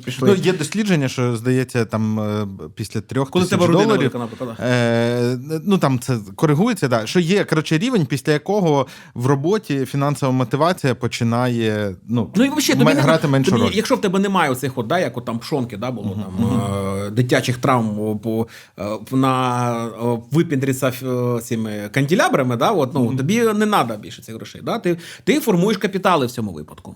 пішли. 0.05 0.29
Ну, 0.29 0.35
є 0.35 0.53
дослідження, 0.53 1.07
що 1.07 1.35
здається, 1.35 1.85
там 1.85 2.19
е, 2.19 2.47
після 2.75 3.01
трьох 3.01 3.29
Коли 3.29 3.45
тисяч 3.45 3.59
тебе 3.59 3.73
доларів. 3.73 4.15
Е, 4.59 5.37
ну 5.65 5.77
там 5.77 5.99
це 5.99 6.17
коригується, 6.35 6.87
да, 6.87 7.05
що 7.05 7.19
є 7.19 7.43
коротше 7.43 7.77
рівень, 7.77 8.05
після 8.05 8.33
якого 8.33 8.87
в 9.13 9.25
роботі 9.25 9.85
фінансова 9.85 10.31
мотивація 10.31 10.95
починає 10.95 11.95
ну, 12.07 12.31
Ну 12.35 12.45
і 12.45 12.49
взагалі, 12.49 12.79
тобі 12.79 12.93
не 12.93 13.01
грати 13.01 13.27
меншу 13.27 13.51
тобі, 13.51 13.63
роль. 13.63 13.71
Якщо 13.73 13.95
в 13.95 14.01
тебе 14.01 14.19
немає 14.19 14.51
оцих, 14.51 14.77
от, 14.77 14.87
да, 14.87 14.99
як 14.99 15.17
от 15.17 15.25
там 15.25 15.39
пшонки, 15.39 15.77
да, 15.77 15.91
було 15.91 16.09
там 16.09 16.61
е, 17.07 17.09
дитячих 17.09 17.57
травм 17.57 18.19
по, 18.19 18.47
е, 18.79 18.97
на 19.11 19.89
випіндріться 20.31 20.93
е, 21.03 21.41
цими 21.41 21.89
канділябрами, 21.91 22.55
да, 22.55 22.71
от, 22.71 22.93
ну, 22.93 23.15
тобі 23.15 23.43
не 23.43 23.67
треба 23.67 23.95
більше 23.95 24.21
цих 24.21 24.35
грошей. 24.35 24.61
Да? 24.61 24.79
Ти, 24.79 24.97
ти 25.23 25.39
формуєш 25.39 25.77
капітали 25.77 26.25
в 26.25 26.31
цьому 26.31 26.51
випадку. 26.51 26.95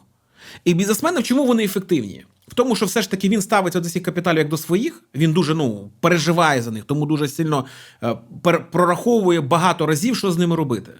І 0.65 0.73
бізнесмени, 0.73 1.19
в 1.19 1.23
чому 1.23 1.45
вони 1.45 1.63
ефективні? 1.63 2.25
В 2.47 2.53
тому, 2.53 2.75
що 2.75 2.85
все 2.85 3.01
ж 3.01 3.11
таки 3.11 3.29
він 3.29 3.41
ставиться 3.41 3.79
до 3.79 3.89
цих 3.89 4.03
капіталів 4.03 4.37
як 4.37 4.49
до 4.49 4.57
своїх, 4.57 5.03
він 5.15 5.33
дуже 5.33 5.55
ну, 5.55 5.91
переживає 5.99 6.61
за 6.61 6.71
них, 6.71 6.83
тому 6.83 7.05
дуже 7.05 7.27
сильно 7.27 7.65
е, 8.03 8.15
прораховує 8.71 9.41
багато 9.41 9.85
разів, 9.85 10.17
що 10.17 10.31
з 10.31 10.37
ними 10.37 10.55
робити. 10.55 10.91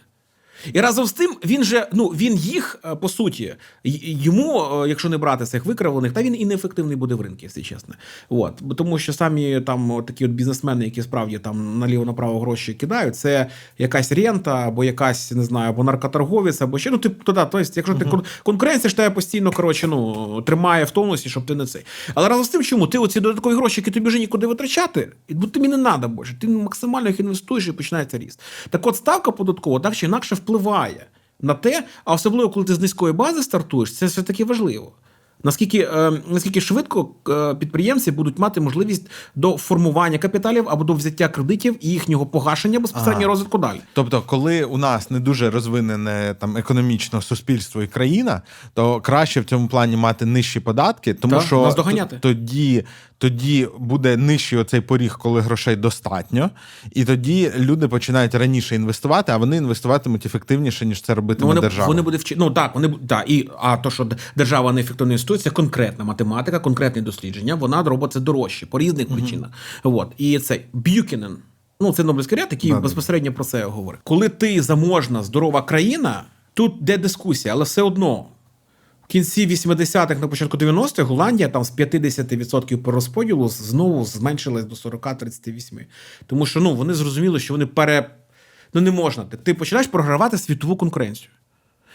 І 0.74 0.82
разом 0.82 1.06
з 1.06 1.14
тим, 1.14 1.36
він 1.46 1.64
же 1.64 1.88
ну 1.94 2.08
він 2.08 2.36
їх 2.36 2.80
е, 2.86 2.96
по 2.96 3.10
суті 3.10 3.56
йому, 3.84 4.64
е, 4.84 4.90
якщо 4.90 5.10
не 5.10 5.18
брати 5.18 5.46
цих 5.46 5.66
викривлених, 5.66 6.12
та 6.12 6.24
він 6.24 6.42
і 6.42 6.46
неефективний 6.46 6.96
буде 6.96 7.16
в 7.16 7.22
ринку, 7.22 7.40
якщо 7.42 7.62
чесно. 7.62 7.96
От 8.30 8.62
тому, 8.78 9.00
що 9.00 9.14
самі 9.14 9.62
там 9.62 10.04
такі 10.08 10.26
от 10.26 10.32
бізнесмени, 10.32 10.86
які 10.86 11.02
справді 11.02 11.40
там 11.40 11.80
наліво 11.80 12.06
направо 12.06 12.40
гроші 12.40 12.74
кидають, 12.74 13.16
це 13.16 13.48
якась 13.78 14.12
рента, 14.12 14.68
або 14.68 14.84
якась 14.84 15.32
не 15.32 15.44
знаю, 15.44 15.70
або 15.70 15.84
наркоторговець, 15.84 16.62
або 16.62 16.80
ще 16.80 16.92
ну 16.92 16.98
ти 16.98 17.10
туди. 17.10 17.42
Тобто, 17.52 17.60
якщо 17.76 17.96
ти 17.96 18.06
кон- 18.06 18.24
конкуренція 18.44 18.90
ж 18.90 18.96
тебе 18.96 19.10
постійно 19.10 19.52
коротше, 19.52 19.88
ну 19.88 20.42
тримає 20.42 20.84
в 20.84 20.92
тонусі, 20.92 21.30
щоб 21.30 21.46
ти 21.46 21.56
не 21.56 21.66
цей. 21.66 21.86
Але 22.14 22.30
разом 22.30 22.46
з 22.46 22.50
тим, 22.50 22.64
чому 22.64 22.88
ти 22.88 22.98
оці 22.98 23.20
додаткові 23.20 23.56
гроші, 23.56 23.82
які 23.82 23.92
тобі 23.92 24.08
вже 24.08 24.20
нікуди 24.20 24.48
витрачати, 24.48 25.12
бо 25.30 25.48
тобі 25.48 25.68
не 25.68 25.78
треба 25.78 26.08
більше. 26.08 26.36
Ти 26.42 26.48
максимально 26.48 27.08
їх 27.08 27.20
інвестуєш 27.20 27.68
і 27.68 27.72
починається 27.72 28.18
ріст. 28.18 28.40
Так 28.70 28.88
от 28.88 28.96
ставка 28.96 29.32
податкова 29.32 29.80
так 29.80 29.96
чи 29.96 30.06
інакше 30.06 30.36
впливає 30.36 30.53
на 31.42 31.54
те, 31.54 31.84
а 32.06 32.14
особливо 32.14 32.50
коли 32.50 32.66
ти 32.66 32.76
з 32.76 32.80
низької 32.80 33.14
бази 33.14 33.44
стартуєш, 33.44 33.98
це 33.98 34.06
все 34.06 34.24
таки 34.24 34.46
важливо. 34.46 34.94
Наскільки, 35.44 35.80
е, 35.80 36.12
наскільки 36.28 36.62
швидко 36.62 37.10
е, 37.30 37.56
підприємці 37.56 38.12
будуть 38.12 38.40
мати 38.40 38.62
можливість 38.62 39.10
до 39.36 39.58
формування 39.58 40.18
капіталів 40.18 40.70
або 40.70 40.84
до 40.84 40.94
взяття 40.94 41.28
кредитів 41.28 41.76
і 41.82 41.90
їхнього 41.90 42.26
погашення 42.26 42.80
безпосередньо 42.80 43.22
Ага. 43.22 43.28
розвитку 43.28 43.58
далі. 43.58 43.82
Тобто, 43.94 44.22
коли 44.22 44.64
у 44.64 44.78
нас 44.78 45.12
не 45.12 45.20
дуже 45.20 45.50
розвинене 45.50 46.36
там 46.40 46.58
економічно 46.58 47.22
суспільство 47.22 47.84
і 47.84 47.88
країна, 47.88 48.42
то 48.74 49.02
краще 49.02 49.42
в 49.42 49.46
цьому 49.46 49.68
плані 49.68 49.98
мати 49.98 50.26
нижчі 50.26 50.60
податки, 50.60 51.14
тому 51.14 51.34
Так, 51.34 51.44
що 51.44 51.62
нас 51.62 51.76
тоді, 52.22 52.84
тоді 53.24 53.68
буде 53.80 54.18
нижчий 54.18 54.60
оцей 54.60 54.82
поріг, 54.82 55.18
коли 55.18 55.42
грошей 55.42 55.76
достатньо, 55.76 56.50
і 56.92 57.06
тоді 57.06 57.52
люди 57.58 57.88
починають 57.88 58.36
раніше 58.36 58.76
інвестувати, 58.76 59.32
а 59.32 59.38
вони 59.38 59.58
інвестуватимуть 59.58 60.26
ефективніше, 60.26 60.86
ніж 60.86 61.02
це 61.02 61.16
робитиме 61.16 61.42
Ну, 61.46 61.48
вони, 61.48 61.62
держава. 61.62 61.88
вони 61.88 62.02
будуть 62.02 62.22
вчити. 62.22 62.40
Ну 62.40 62.52
так, 62.52 62.76
вони 62.76 62.94
да, 63.02 63.24
і 63.28 63.50
а 63.60 63.78
то, 63.78 63.92
що 63.92 64.08
держава 64.36 64.74
неефективно 64.74 65.14
інвестує, 65.14 65.40
це 65.40 65.50
конкретна 65.50 66.06
математика, 66.06 66.60
конкретні 66.60 67.02
дослідження. 67.02 67.56
Вона 67.56 67.84
робить 67.84 68.14
це 68.14 68.20
дорожче 68.20 68.66
по 68.66 68.80
різних 68.80 69.08
причинах. 69.08 69.50
От 69.84 70.12
і 70.18 70.40
цей 70.40 70.66
Б'юкінен. 70.74 71.38
Ну, 71.82 71.94
це 71.94 72.04
Нобелівський 72.04 72.38
ряд, 72.38 72.48
який 72.52 72.70
Да-да. 72.70 72.82
безпосередньо 72.82 73.34
про 73.34 73.44
це 73.44 73.66
говорить. 73.66 74.02
Коли 74.04 74.30
ти 74.30 74.62
заможна, 74.62 75.24
здорова 75.24 75.62
країна, 75.62 76.24
тут 76.54 76.74
де 76.82 76.98
дискусія, 76.98 77.54
але 77.54 77.64
все 77.64 77.82
одно. 77.82 78.26
В 79.04 79.08
кінці 79.08 79.48
80-х, 79.48 80.22
на 80.22 80.28
початку 80.28 80.58
90-х 80.58 81.02
Голландія 81.04 81.50
там 81.50 81.64
з 81.64 81.78
50% 81.78 82.78
по 82.78 82.92
розподілу 82.92 83.50
знову 83.50 84.06
зменшилась 84.06 84.66
до 84.66 84.76
40-38. 84.76 85.86
Тому 86.28 86.46
що 86.46 86.60
ну, 86.60 86.76
вони 86.76 86.94
зрозуміли, 86.94 87.40
що 87.40 87.54
вони 87.54 87.66
пере. 87.66 88.16
Ну 88.74 88.82
не 88.82 88.92
можна. 88.92 89.24
Ти, 89.24 89.54
починаєш 89.54 89.88
програвати 89.88 90.38
світову 90.38 90.76
конкуренцію. 90.76 91.30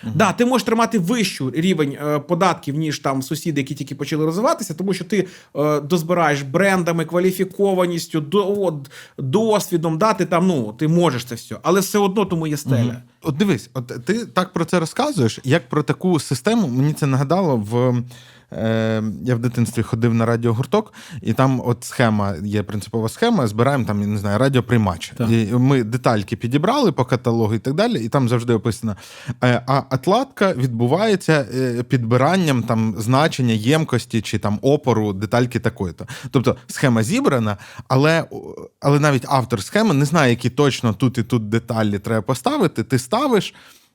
Так, 0.02 0.12
да, 0.14 0.32
ти 0.32 0.44
можеш 0.44 0.66
тримати 0.66 0.98
вищу 0.98 1.50
рівень 1.54 1.92
е, 1.92 2.18
податків, 2.18 2.74
ніж 2.74 2.98
там 2.98 3.22
сусіди, 3.22 3.60
які 3.60 3.74
тільки 3.74 3.94
почали 3.94 4.24
розвиватися, 4.24 4.74
тому 4.74 4.94
що 4.94 5.04
ти 5.04 5.26
е, 5.56 5.80
дозбираєш 5.80 6.42
брендами, 6.42 7.04
кваліфікованістю, 7.04 8.20
до, 8.20 8.74
досвідом, 9.18 9.98
да, 9.98 10.14
ти 10.14 10.26
там, 10.26 10.46
ну, 10.46 10.74
ти 10.78 10.88
можеш 10.88 11.24
це 11.24 11.34
все, 11.34 11.56
але 11.62 11.80
все 11.80 11.98
одно 11.98 12.24
тому 12.24 12.46
є 12.46 12.56
стеля. 12.56 13.02
От 13.22 13.36
дивись, 13.36 13.70
от 13.74 14.04
ти 14.04 14.26
так 14.26 14.52
про 14.52 14.64
це 14.64 14.80
розказуєш, 14.80 15.40
як 15.44 15.68
про 15.68 15.82
таку 15.82 16.20
систему. 16.20 16.68
Мені 16.68 16.92
це 16.92 17.06
нагадало 17.06 17.56
в. 17.56 18.02
Е, 18.52 19.02
я 19.24 19.34
в 19.34 19.38
дитинстві 19.38 19.82
ходив 19.82 20.14
на 20.14 20.26
радіогурток, 20.26 20.92
і 21.22 21.32
там 21.32 21.62
от 21.64 21.84
схема, 21.84 22.34
є 22.44 22.62
принципова 22.62 23.08
схема, 23.08 23.46
збираємо 23.46 23.84
там, 23.84 24.00
я 24.00 24.06
не 24.06 24.18
знаю, 24.18 24.38
радіоприймач. 24.38 25.12
Так. 25.16 25.30
І 25.30 25.46
ми 25.52 25.84
детальки 25.84 26.36
підібрали 26.36 26.92
по 26.92 27.04
каталогу 27.04 27.54
і 27.54 27.58
так 27.58 27.74
далі, 27.74 28.04
і 28.04 28.08
там 28.08 28.28
завжди 28.28 28.52
описано. 28.52 28.96
Е, 29.44 29.62
а 29.66 29.82
отладка 29.90 30.52
відбувається 30.52 31.46
е, 31.54 31.82
підбиранням 31.82 32.62
там 32.62 32.94
значення 32.98 33.54
ємкості 33.54 34.20
чи 34.20 34.38
там 34.38 34.58
опору 34.62 35.12
детальки 35.12 35.60
такої-то. 35.60 36.06
Тобто 36.30 36.56
схема 36.66 37.02
зібрана, 37.02 37.56
але, 37.88 38.24
але 38.80 39.00
навіть 39.00 39.24
автор 39.28 39.62
схеми 39.62 39.94
не 39.94 40.04
знає, 40.04 40.30
які 40.30 40.50
точно 40.50 40.92
тут 40.92 41.18
і 41.18 41.22
тут 41.22 41.48
деталі 41.48 41.98
треба 41.98 42.22
поставити. 42.22 42.82
Ти 42.82 42.98
ставиш. 42.98 43.54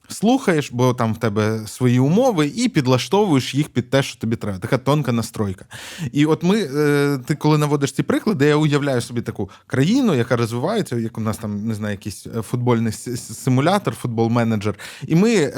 Слухаєш, 0.10 0.72
бо 0.72 0.94
там 0.94 1.14
в 1.14 1.18
тебе 1.18 1.68
свої 1.68 2.00
умови, 2.00 2.52
і 2.56 2.70
підлаштовуєш 2.70 3.56
їх 3.56 3.70
під 3.70 3.90
те, 3.90 4.04
що 4.04 4.20
тобі 4.20 4.36
треба. 4.36 4.60
Така 4.60 4.78
тонка 4.78 5.12
настройка. 5.12 5.66
І 6.12 6.26
от 6.26 6.44
ми, 6.44 6.70
е, 6.76 7.20
ти 7.26 7.36
коли 7.36 7.58
наводиш 7.58 7.92
ці 7.92 8.04
приклади, 8.04 8.46
я 8.46 8.56
уявляю 8.56 9.02
собі 9.02 9.22
таку 9.22 9.50
країну, 9.68 10.16
яка 10.16 10.36
розвивається, 10.36 10.96
як 10.96 11.18
у 11.18 11.22
нас 11.22 11.38
там 11.38 11.68
не 11.68 11.74
знаю, 11.74 11.94
якийсь 11.94 12.28
е, 12.28 12.42
футбольний 12.42 12.94
симулятор, 13.18 13.96
футбол-менеджер. 13.96 14.76
І 15.08 15.16
ми. 15.16 15.54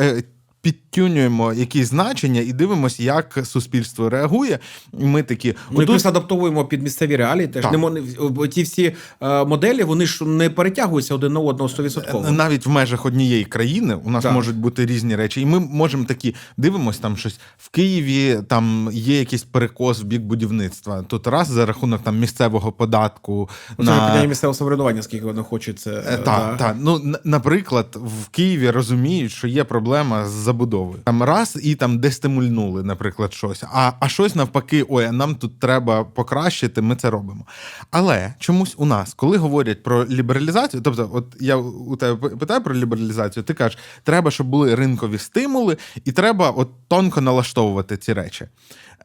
Е, 0.66 0.72
підтюнюємо 0.96 1.54
якісь 1.54 1.88
значення 1.88 2.42
і 2.42 2.54
дивимося, 2.54 3.04
як 3.04 3.40
суспільство 3.44 4.10
реагує. 4.10 4.60
І 5.00 5.06
ми 5.06 5.24
такі 5.24 5.56
Ну, 5.72 5.78
і 5.80 5.84
«Отут 5.84 5.88
плюс 5.88 6.06
адаптовуємо 6.06 6.66
під 6.66 6.84
місцеві 6.84 7.16
реалії. 7.16 7.48
Теж 7.48 7.66
не 7.72 7.78
мо- 7.78 8.48
ті 8.48 8.64
всі 8.64 8.96
е, 9.22 9.46
моделі 9.46 9.84
вони 9.84 10.06
ж 10.06 10.26
не 10.26 10.50
перетягуються 10.50 11.16
один 11.16 11.34
на 11.34 11.40
одного 11.40 11.70
100%. 11.70 12.32
навіть 12.32 12.66
в 12.66 12.70
межах 12.70 13.06
однієї 13.06 13.46
країни 13.46 13.96
у 14.04 14.10
нас 14.10 14.24
Так. 14.24 14.34
можуть 14.34 14.56
бути 14.56 14.86
різні 14.86 15.16
речі, 15.16 15.42
і 15.42 15.46
ми 15.46 15.60
можемо 15.60 16.06
такі 16.06 16.36
дивимось 16.58 16.98
там 16.98 17.18
щось 17.18 17.40
в 17.58 17.70
Києві. 17.70 18.40
Там 18.48 18.90
є 18.92 19.20
якийсь 19.20 19.44
перекос 19.44 20.02
в 20.02 20.04
бік 20.04 20.22
будівництва. 20.22 21.04
Тут 21.08 21.28
раз 21.28 21.48
за 21.48 21.66
рахунок 21.66 22.02
там 22.04 22.20
місцевого 22.20 22.72
податку 22.72 23.50
Це 23.70 23.84
питання 23.84 24.26
місцевого 24.26 24.54
самоврядування, 24.54 25.02
скільки 25.02 25.26
це. 25.74 25.92
Е, 25.92 26.04
е, 26.08 26.18
Так, 26.18 26.24
да. 26.24 26.56
так. 26.58 26.76
Ну, 26.80 27.14
наприклад, 27.24 27.88
в 27.96 28.28
Києві 28.28 28.70
розуміють, 28.70 29.32
що 29.32 29.48
є 29.48 29.64
проблема 29.64 30.26
з 30.26 30.32
забудовою. 30.56 31.00
Там 31.04 31.24
раз 31.24 31.60
і 31.64 31.76
там 31.76 32.00
дестимульнули, 32.00 32.84
наприклад, 32.84 33.34
щось. 33.34 33.64
А, 33.64 33.92
а 34.00 34.10
щось 34.10 34.36
навпаки, 34.36 34.86
ой, 34.90 35.12
нам 35.12 35.36
тут 35.36 35.60
треба 35.60 36.04
покращити, 36.04 36.82
ми 36.82 36.96
це 36.96 37.10
робимо. 37.10 37.46
Але 37.92 38.34
чомусь 38.40 38.76
у 38.78 38.86
нас, 38.86 39.14
коли 39.14 39.38
говорять 39.38 39.84
про 39.84 40.06
лібералізацію, 40.06 40.82
тобто, 40.82 41.10
от 41.14 41.36
я 41.40 41.56
у 41.58 41.96
тебе 41.96 42.30
питаю 42.30 42.62
про 42.62 42.76
лібералізацію, 42.76 43.44
ти 43.44 43.54
кажеш, 43.54 43.78
треба, 44.04 44.32
щоб 44.32 44.48
були 44.48 44.76
ринкові 44.76 45.18
стимули, 45.18 45.78
і 46.06 46.12
треба 46.12 46.50
от 46.50 46.70
тонко 46.88 47.22
налаштовувати 47.22 47.98
ці 47.98 48.14
речі. 48.14 48.48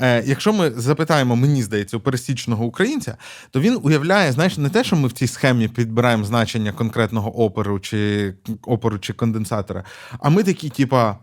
Е, 0.01 0.23
якщо 0.27 0.53
ми 0.53 0.71
запитаємо, 0.71 1.37
мені 1.37 1.63
здається, 1.63 1.97
у 1.97 2.01
пересічного 2.01 2.65
українця, 2.65 3.17
то 3.51 3.61
він 3.61 3.79
уявляє, 3.83 4.33
знаєш, 4.33 4.59
не 4.59 4.69
те, 4.69 4.85
що 4.85 4.97
ми 4.97 5.09
в 5.09 5.13
цій 5.13 5.27
схемі 5.27 5.69
підбираємо 5.69 6.25
значення 6.25 6.73
конкретного 6.73 7.45
оперу 7.45 7.81
чи 7.81 8.35
опору 8.63 8.99
чи 8.99 9.13
конденсатора, 9.13 9.85
а 10.21 10.31
ми 10.31 10.43
такі, 10.43 10.69
типа. 10.69 11.19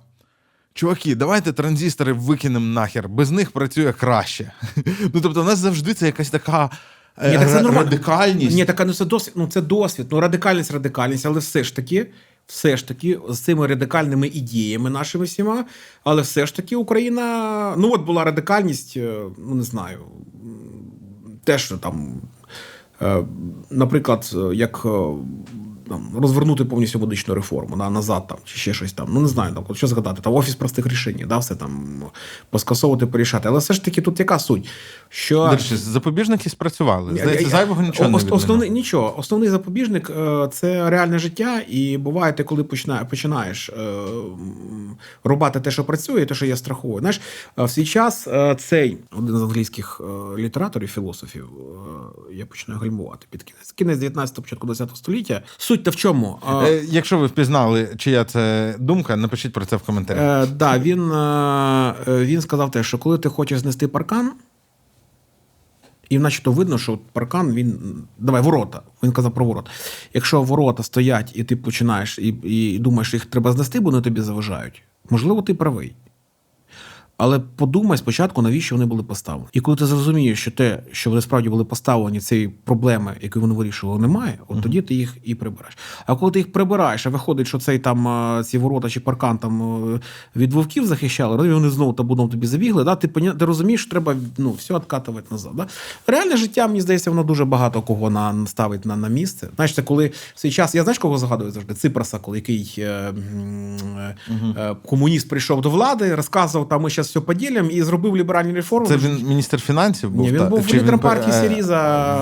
Чуваки, 0.78 1.16
давайте 1.16 1.54
транзистори 1.54 2.14
викинемо 2.14 2.66
нахер, 2.66 3.10
без 3.10 3.32
них 3.32 3.52
працює 3.52 3.94
краще. 3.94 4.52
Ну 5.14 5.22
тобто, 5.22 5.42
у 5.42 5.44
нас 5.44 5.60
завжди 5.60 5.94
це 5.94 6.06
якась 6.06 6.30
така 6.30 6.70
е, 7.18 7.32
Ні, 7.32 7.38
так 7.38 7.50
це 7.50 7.62
радикальність. 7.62 8.56
Ні, 8.56 8.66
така 8.66 8.86
ну 8.86 8.94
це 8.94 9.06
досвід. 9.06 9.34
Ну 9.38 9.48
це 9.48 9.62
досвід. 9.62 10.08
Ну 10.12 10.20
радикальність, 10.20 10.72
радикальність, 10.72 11.26
але 11.26 11.40
все 11.40 11.64
ж 11.64 11.76
таки, 11.76 12.08
все 12.48 12.78
ж 12.78 12.88
таки, 12.88 13.20
з 13.30 13.40
цими 13.40 13.68
радикальними 13.68 14.28
ідеями 14.28 14.90
нашими 14.90 15.26
всіма, 15.26 15.66
але 16.04 16.22
все 16.22 16.46
ж 16.46 16.56
таки 16.56 16.76
Україна. 16.76 17.74
Ну 17.78 17.92
от 17.94 18.06
була 18.06 18.24
радикальність, 18.24 18.98
е, 18.98 19.22
ну 19.38 19.56
не 19.56 19.64
знаю, 19.64 20.00
м, 20.44 21.40
теж 21.44 21.74
там, 21.82 22.22
е, 23.02 23.24
наприклад, 23.70 24.36
як. 24.54 24.86
Там, 25.90 26.10
розвернути 26.22 26.66
повністю 26.66 27.00
медичну 27.00 27.36
реформу 27.36 27.76
да, 27.78 27.90
назад 27.90 28.28
там, 28.28 28.38
чи 28.46 28.58
ще 28.58 28.74
щось 28.74 28.94
там. 28.94 29.08
Ну 29.14 29.22
не 29.22 29.28
знаю, 29.28 29.54
там, 29.54 29.76
що 29.76 29.88
згадати, 29.88 30.22
там 30.22 30.34
офіс 30.34 30.56
простих 30.56 30.88
рішень, 30.88 31.24
да, 31.28 31.38
все 31.38 31.56
там 31.56 32.04
поскасовувати, 32.50 33.06
порішати. 33.06 33.50
Але 33.50 33.60
все 33.60 33.74
ж 33.74 33.86
таки 33.86 34.02
тут 34.02 34.20
яка 34.20 34.40
суть? 34.40 34.70
Що 35.10 35.58
До 35.70 35.76
запобіжники 35.76 36.50
спрацювали. 36.50 37.12
Здається, 37.22 37.50
зайвого 37.50 37.82
нічого 37.82 38.10
не 38.10 38.18
основний, 38.18 38.70
нічого. 38.70 39.20
Основний 39.20 39.50
запобіжник 39.50 40.10
е, 40.10 40.50
це 40.52 40.90
реальне 40.90 41.20
життя, 41.20 41.62
і 41.70 41.98
буває, 41.98 42.34
ти 42.34 42.44
коли 42.44 42.64
починає, 42.64 43.06
починаєш 43.06 43.70
е, 43.70 44.04
рубати 45.24 45.60
те, 45.60 45.72
що 45.72 45.84
працює, 45.84 46.26
те, 46.26 46.36
що 46.36 46.46
є 46.46 46.58
страховою. 46.58 47.00
Знаєш, 47.00 47.22
е, 47.60 47.64
в 47.64 47.70
свій 47.70 47.86
час 47.86 48.28
цей 48.58 48.98
один 49.18 49.38
з 49.38 49.42
англійських 49.42 50.02
літераторів, 50.38 50.88
філософів, 50.88 51.50
я 52.34 52.46
починаю 52.46 52.82
гальмувати 52.82 53.28
під 53.30 53.44
кінець. 53.44 53.72
Кінець 53.72 54.00
19-го, 54.00 54.42
початку 54.42 54.68
20-го 54.68 54.96
століття. 54.96 55.42
Суть 55.78 55.84
та 55.84 55.92
в 55.92 55.96
чому? 55.96 56.40
Е, 56.50 56.66
Е, 56.66 56.86
Якщо 56.90 57.18
ви 57.18 57.28
впізнали, 57.28 57.90
чия 57.98 58.26
це 58.26 58.76
думка, 58.80 59.16
напишіть 59.16 59.54
про 59.54 59.66
це 59.66 59.76
в 59.76 59.82
коментарях. 59.82 60.50
Е, 60.50 60.52
да, 60.56 60.80
він, 60.80 61.12
е, 61.12 61.94
е, 62.08 62.26
він 62.26 62.42
сказав 62.42 62.72
те, 62.72 62.84
що 62.84 62.98
коли 62.98 63.18
ти 63.18 63.30
хочеш 63.30 63.60
знести 63.60 63.88
паркан, 63.88 64.32
і 66.10 66.20
начебто 66.20 66.52
видно, 66.52 66.78
що 66.78 67.00
паркан 67.14 67.54
він. 67.54 67.80
Давай, 68.20 68.42
ворота. 68.42 68.82
Він 69.04 69.12
казав 69.12 69.34
про 69.34 69.46
ворота. 69.46 69.72
Якщо 70.14 70.42
ворота 70.42 70.84
стоять, 70.84 71.32
і 71.36 71.44
ти 71.44 71.56
починаєш 71.56 72.20
і, 72.20 72.28
і 72.44 72.80
думаєш, 72.80 73.14
їх 73.14 73.26
треба 73.26 73.52
знести, 73.52 73.80
бо 73.80 73.90
вони 73.90 74.02
тобі 74.02 74.22
заважають, 74.22 74.84
можливо, 75.10 75.42
ти 75.42 75.54
правий. 75.54 75.94
Але 77.18 77.40
подумай 77.40 77.98
спочатку, 77.98 78.42
навіщо 78.42 78.76
вони 78.76 78.86
були 78.86 79.04
поставлені. 79.04 79.50
І 79.54 79.60
коли 79.60 79.78
ти 79.78 79.86
зрозумієш, 79.86 80.42
що 80.42 80.52
те, 80.52 80.84
що 80.92 81.10
вони 81.10 81.22
справді 81.22 81.50
були 81.50 81.66
поставлені, 81.66 82.20
цієї 82.20 82.48
проблеми, 82.48 83.16
яку 83.22 83.40
вони 83.40 83.54
вирішували, 83.54 84.00
немає, 84.00 84.40
от 84.48 84.62
тоді 84.62 84.82
ти 84.82 84.96
їх 84.96 85.18
і 85.24 85.36
прибираєш. 85.36 85.78
А 86.06 86.16
коли 86.16 86.32
ти 86.32 86.40
їх 86.40 86.52
прибираєш, 86.52 87.08
а 87.08 87.10
виходить, 87.10 87.48
що 87.48 87.60
цей 87.60 87.80
там 87.80 88.44
ці 88.44 88.58
ворота 88.58 88.90
чи 88.90 89.00
паркан 89.00 89.38
там 89.38 89.84
е, 89.96 90.00
від 90.36 90.54
вовків 90.54 90.88
захищали, 90.88 91.48
і 91.48 91.52
вони 91.52 91.70
знову 91.70 91.94
табуном 91.94 92.30
тобі 92.30 92.48
забігли. 92.48 92.84
Да? 92.84 92.96
Ти, 92.96 93.08
ти 93.08 93.46
розумієш, 93.46 93.82
що 93.82 93.90
треба 93.92 94.16
ну, 94.38 94.52
все 94.52 94.76
відкатувати 94.76 95.28
назад. 95.32 95.52
Да? 95.56 95.68
Реальне 96.08 96.38
життя, 96.38 96.68
мені 96.68 96.82
здається, 96.82 97.10
воно 97.10 97.24
дуже 97.24 97.46
багато 97.46 97.82
кого 97.82 98.10
на, 98.10 98.48
ставить 98.48 98.86
на, 98.86 98.96
на 98.96 99.08
місце. 99.08 99.50
Знаєш, 99.56 99.74
це 99.74 99.82
коли 99.82 100.12
в 100.36 100.40
свій 100.40 100.52
час, 100.52 100.76
я 100.76 100.84
знаєш, 100.84 101.00
кого 101.00 101.18
згадую 101.18 101.52
завжди? 101.52 101.74
Ципроса, 101.74 102.20
коли 102.20 102.38
який 102.38 102.76
е, 102.78 102.84
е, 102.84 104.16
е, 104.58 104.76
комуніст 104.86 105.30
прийшов 105.30 105.62
до 105.62 105.70
влади, 105.70 106.16
розказував, 106.16 106.70
там 106.70 106.82
ми 106.82 106.90
зараз 107.08 107.10
все 107.10 107.20
поділимо 107.20 107.70
і 107.70 107.82
зробив 107.84 108.18
ліберальні 108.18 108.54
реформи. 108.54 108.88
Це 108.88 108.98
він 108.98 109.28
міністр 109.28 109.60
фінансів 109.62 110.10
був? 110.10 110.26
Ні, 110.26 110.32
він 110.32 110.40
та- 110.40 110.50
був 110.50 110.68
чи 110.68 110.78
лідером 110.78 111.00
партії 111.00 111.32
е, 111.36 111.42
Сіріза, 111.42 112.18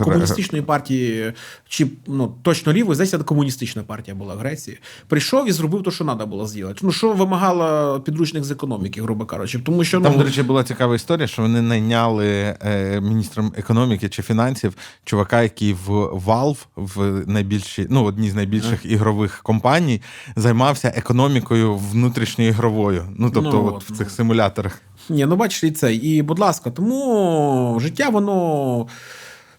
комуністичної 0.00 0.64
партії, 0.64 1.32
чи 1.68 1.86
ну 2.06 2.32
точно 2.42 2.72
лівої, 2.72 2.94
здається, 2.94 3.18
комуністична 3.18 3.82
партія 3.82 4.14
була 4.14 4.34
в 4.34 4.38
Греції. 4.38 4.78
Прийшов 5.08 5.48
і 5.48 5.52
зробив 5.52 5.82
те, 5.82 5.90
що 5.90 6.04
треба 6.04 6.26
було 6.26 6.46
зробити. 6.46 6.80
Ну 6.82 6.92
що 6.92 7.12
вимагала 7.12 8.00
підручник 8.00 8.44
з 8.44 8.50
економіки, 8.50 9.02
грубо 9.02 9.24
кажучи, 9.24 9.58
тому 9.58 9.84
що 9.84 10.00
Там, 10.00 10.12
ну, 10.12 10.18
до 10.18 10.24
речі, 10.24 10.42
була 10.42 10.64
цікава 10.64 10.94
історія, 10.94 11.26
що 11.26 11.42
вони 11.42 11.62
найняли 11.62 12.26
е, 12.64 13.00
міністром 13.00 13.52
економіки 13.56 14.08
чи 14.08 14.22
фінансів 14.22 14.74
чувака, 15.04 15.42
який 15.42 15.72
в 15.72 15.88
Valve, 16.26 16.56
в 16.76 17.22
найбільшій, 17.26 17.86
ну, 17.90 18.04
одній 18.04 18.30
з 18.30 18.34
найбільших 18.34 18.84
ігрових 18.86 19.42
компаній, 19.42 20.02
займався 20.36 20.92
економікою 20.96 21.76
внутрішньоігровою. 21.76 23.04
Ну, 23.16 23.30
тобто, 23.30 23.50
Ну, 23.52 23.66
от 23.66 23.74
от, 23.74 23.84
в 23.84 23.96
цих 23.96 24.07
симуляторах. 24.10 24.82
Ні, 25.08 25.26
ну 25.26 25.36
бачиш, 25.36 25.64
і 25.64 25.70
це. 25.70 25.94
І, 25.94 26.22
будь 26.22 26.38
ласка, 26.38 26.70
тому 26.70 27.78
життя 27.82 28.08
воно. 28.08 28.86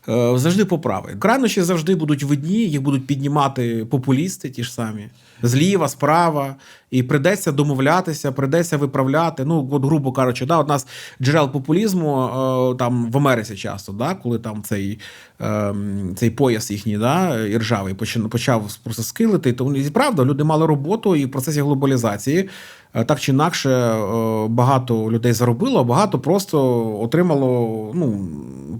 е, 0.09 0.37
Завжди 0.37 0.65
поправи. 0.65 1.15
Крайнощі 1.19 1.61
завжди 1.61 1.95
будуть 1.95 2.23
видні, 2.23 2.53
їх 2.57 2.81
будуть 2.81 3.07
піднімати 3.07 3.85
популісти, 3.89 4.49
ті 4.49 4.63
ж 4.63 4.73
самі, 4.73 5.07
зліва, 5.43 5.87
справа, 5.87 6.55
і 6.91 7.03
придеться 7.03 7.51
домовлятися, 7.51 8.31
придеться 8.31 8.77
виправляти. 8.77 9.45
Ну, 9.45 9.69
от, 9.71 9.85
грубо 9.85 10.11
кажучи, 10.11 10.45
да, 10.45 10.57
от 10.57 10.67
нас 10.67 10.87
джерел 11.21 11.51
популізму 11.51 12.23
е, 12.23 12.75
там 12.77 13.11
в 13.11 13.17
Америці 13.17 13.55
часто, 13.55 13.91
да, 13.91 14.15
коли 14.15 14.39
там 14.39 14.63
цей, 14.63 14.99
е, 15.41 15.73
цей 16.15 16.29
пояс 16.29 16.71
їхній 16.71 16.97
да, 16.97 17.39
іржавий 17.45 17.93
почав, 18.29 18.77
просто 18.83 19.03
скилити, 19.03 19.53
то 19.53 19.75
і 19.75 19.89
правда, 19.89 20.25
люди 20.25 20.43
мали 20.43 20.65
роботу 20.65 21.15
і 21.15 21.25
в 21.25 21.31
процесі 21.31 21.61
глобалізації. 21.61 22.49
Е, 22.93 23.03
Так 23.03 23.19
чи 23.19 23.31
інакше, 23.31 23.69
е, 23.69 24.47
багато 24.47 25.11
людей 25.11 25.33
заробило, 25.33 25.79
а 25.79 25.83
багато 25.83 26.19
просто 26.19 26.59
отримало 26.99 27.91
ну, 27.95 28.27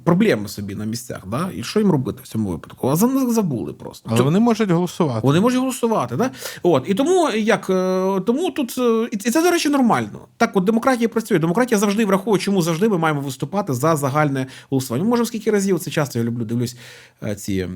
проблеми 0.04 0.48
собі 0.48 0.76
на 0.76 0.86
місцях. 0.86 1.20
Да? 1.28 1.50
І 1.56 1.64
що 1.64 1.80
їм 1.80 1.92
робити 1.92 2.20
в 2.24 2.28
цьому 2.28 2.50
випадку? 2.50 2.88
А 2.88 2.96
за 2.96 3.08
них 3.08 3.32
забули 3.32 3.74
просто. 3.74 4.10
Але 4.14 4.22
вони 4.22 4.40
можуть 4.40 4.72
голосувати. 4.72 5.28
Вони 5.28 5.40
можуть 5.40 5.60
голосувати, 5.60 6.16
да? 6.16 6.32
От 6.64 6.84
і 6.88 6.94
тому 6.94 7.30
як 7.30 7.70
е, 7.70 8.22
тому 8.26 8.52
тут 8.52 8.80
і 9.12 9.18
це 9.18 9.44
до 9.44 9.52
речі 9.52 9.70
нормально. 9.70 10.20
Так, 10.38 10.52
от 10.54 10.64
демократія 10.64 11.10
працює. 11.10 11.40
Демократія 11.40 11.80
завжди 11.80 12.06
враховує, 12.06 12.42
чому 12.42 12.62
завжди 12.62 12.90
ми 12.90 12.98
маємо 12.98 13.22
виступати 13.22 13.74
за 13.74 13.96
загальне 13.96 14.48
голосування. 14.70 15.04
Ми 15.04 15.10
можемо 15.10 15.26
скільки 15.26 15.52
разів 15.52 15.80
це 15.80 15.92
часто 15.92 16.20
я 16.20 16.26
люблю 16.26 16.46
дивлюсь 16.46 16.78
ці 17.38 17.68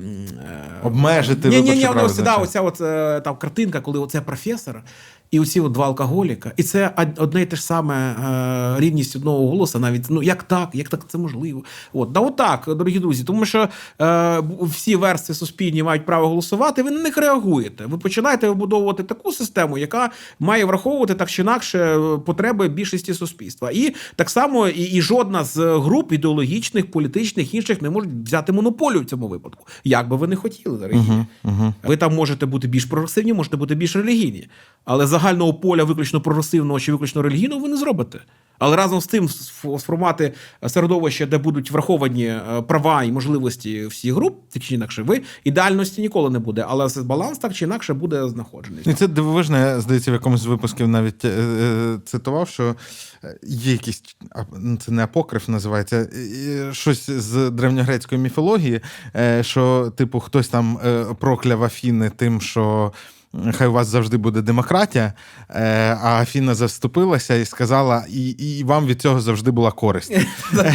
Обмежити 0.82 1.48
ні, 1.48 1.62
ні, 1.62 1.76
ні, 1.76 1.88
ось, 1.88 2.18
да, 2.18 2.36
оця 2.36 2.60
от 2.60 2.78
там 3.24 3.36
картинка, 3.36 3.80
коли 3.80 3.98
оце 3.98 4.20
професор. 4.20 4.82
І 5.34 5.40
оці 5.40 5.60
от 5.60 5.72
два 5.72 5.84
алкоголіка, 5.86 6.52
і 6.56 6.62
це 6.62 6.94
одне 7.16 7.42
і 7.42 7.46
те 7.46 7.56
ж 7.56 7.62
саме 7.62 7.94
е, 7.96 8.80
рівність 8.80 9.16
одного 9.16 9.48
голосу, 9.48 9.78
навіть 9.78 10.06
ну 10.10 10.22
як 10.22 10.42
так, 10.42 10.68
як 10.72 10.88
так 10.88 11.00
це 11.08 11.18
можливо? 11.18 11.64
От 11.92 12.12
да, 12.12 12.20
отак, 12.20 12.64
дорогі 12.66 12.98
друзі, 12.98 13.24
тому 13.24 13.44
що 13.44 13.68
е, 14.00 14.42
всі 14.62 14.96
верстви 14.96 15.34
суспільні 15.34 15.82
мають 15.82 16.06
право 16.06 16.28
голосувати. 16.28 16.82
Ви 16.82 16.90
на 16.90 17.02
них 17.02 17.16
реагуєте. 17.16 17.86
Ви 17.86 17.98
починаєте 17.98 18.48
вибудовувати 18.48 19.02
таку 19.02 19.32
систему, 19.32 19.78
яка 19.78 20.10
має 20.40 20.64
враховувати 20.64 21.14
так 21.14 21.30
чи 21.30 21.42
інакше 21.42 21.78
е, 21.78 22.18
потреби 22.18 22.68
більшості 22.68 23.14
суспільства. 23.14 23.70
І 23.70 23.94
так 24.16 24.30
само 24.30 24.68
і, 24.68 24.82
і 24.82 25.02
жодна 25.02 25.44
з 25.44 25.56
груп 25.56 26.12
ідеологічних, 26.12 26.90
політичних 26.90 27.54
інших 27.54 27.82
не 27.82 27.90
може 27.90 28.08
взяти 28.24 28.52
монополію 28.52 29.00
в 29.00 29.04
цьому 29.04 29.28
випадку. 29.28 29.66
Як 29.84 30.08
би 30.08 30.16
ви 30.16 30.26
не 30.26 30.36
хотіли, 30.36 30.78
дорогі. 30.78 31.24
Ви 31.82 31.96
там 31.96 32.14
можете 32.14 32.46
бути 32.46 32.68
більш 32.68 32.84
прогресивні, 32.84 33.32
можете 33.32 33.56
бути 33.56 33.74
більш 33.74 33.96
релігійні, 33.96 34.48
але 34.84 35.06
загального 35.24 35.54
поля 35.54 35.84
виключно 35.84 36.20
прогресивного 36.20 36.80
чи 36.80 36.92
виключно 36.92 37.22
релігійного 37.22 37.60
ви 37.60 37.68
не 37.68 37.76
зробите. 37.76 38.20
Але 38.58 38.76
разом 38.76 39.00
з 39.00 39.06
тим 39.06 39.26
сф- 39.26 39.78
сформувати 39.78 40.32
середовище, 40.66 41.26
де 41.26 41.38
будуть 41.38 41.70
враховані 41.70 42.26
е, 42.26 42.62
права 42.68 43.02
і 43.04 43.12
можливості 43.12 43.86
всіх 43.86 44.14
груп, 44.14 44.40
так 44.50 44.62
чи 44.62 44.74
інакше, 44.74 45.02
ви 45.02 45.22
ідеальності 45.44 46.00
ніколи 46.00 46.30
не 46.30 46.38
буде, 46.38 46.64
але 46.68 46.88
баланс 47.02 47.38
так 47.38 47.54
чи 47.54 47.64
інакше 47.64 47.94
буде 47.94 48.28
знаходжений. 48.28 48.82
І 48.86 48.94
це 48.94 49.08
дивовижно, 49.08 49.58
я 49.58 49.80
здається, 49.80 50.10
в 50.10 50.14
якомусь 50.14 50.40
з 50.40 50.46
випусків 50.46 50.88
навіть 50.88 51.24
е, 51.24 51.28
е, 51.28 51.98
цитував, 52.04 52.48
що 52.48 52.76
є 53.42 53.72
якийсь 53.72 54.02
ну, 54.58 54.76
це 54.76 54.92
не 54.92 55.04
апокриф 55.04 55.48
називається, 55.48 56.08
щось 56.72 57.10
з 57.10 57.50
древньогрецької 57.50 58.20
міфології, 58.20 58.80
що, 59.40 59.92
типу, 59.96 60.20
хтось 60.20 60.48
там 60.48 60.78
прокляв 61.20 61.64
Афіни 61.64 62.10
тим, 62.16 62.40
що. 62.40 62.92
Хай 63.52 63.68
у 63.68 63.72
вас 63.72 63.86
завжди 63.86 64.16
буде 64.16 64.42
демократія, 64.42 65.12
е, 65.50 65.98
а 66.02 66.22
Афіна 66.22 66.54
заступилася 66.54 67.34
і 67.34 67.44
сказала, 67.44 68.04
і, 68.08 68.30
і 68.30 68.64
вам 68.64 68.86
від 68.86 69.00
цього 69.00 69.20
завжди 69.20 69.50
була 69.50 69.70
користь. 69.70 70.16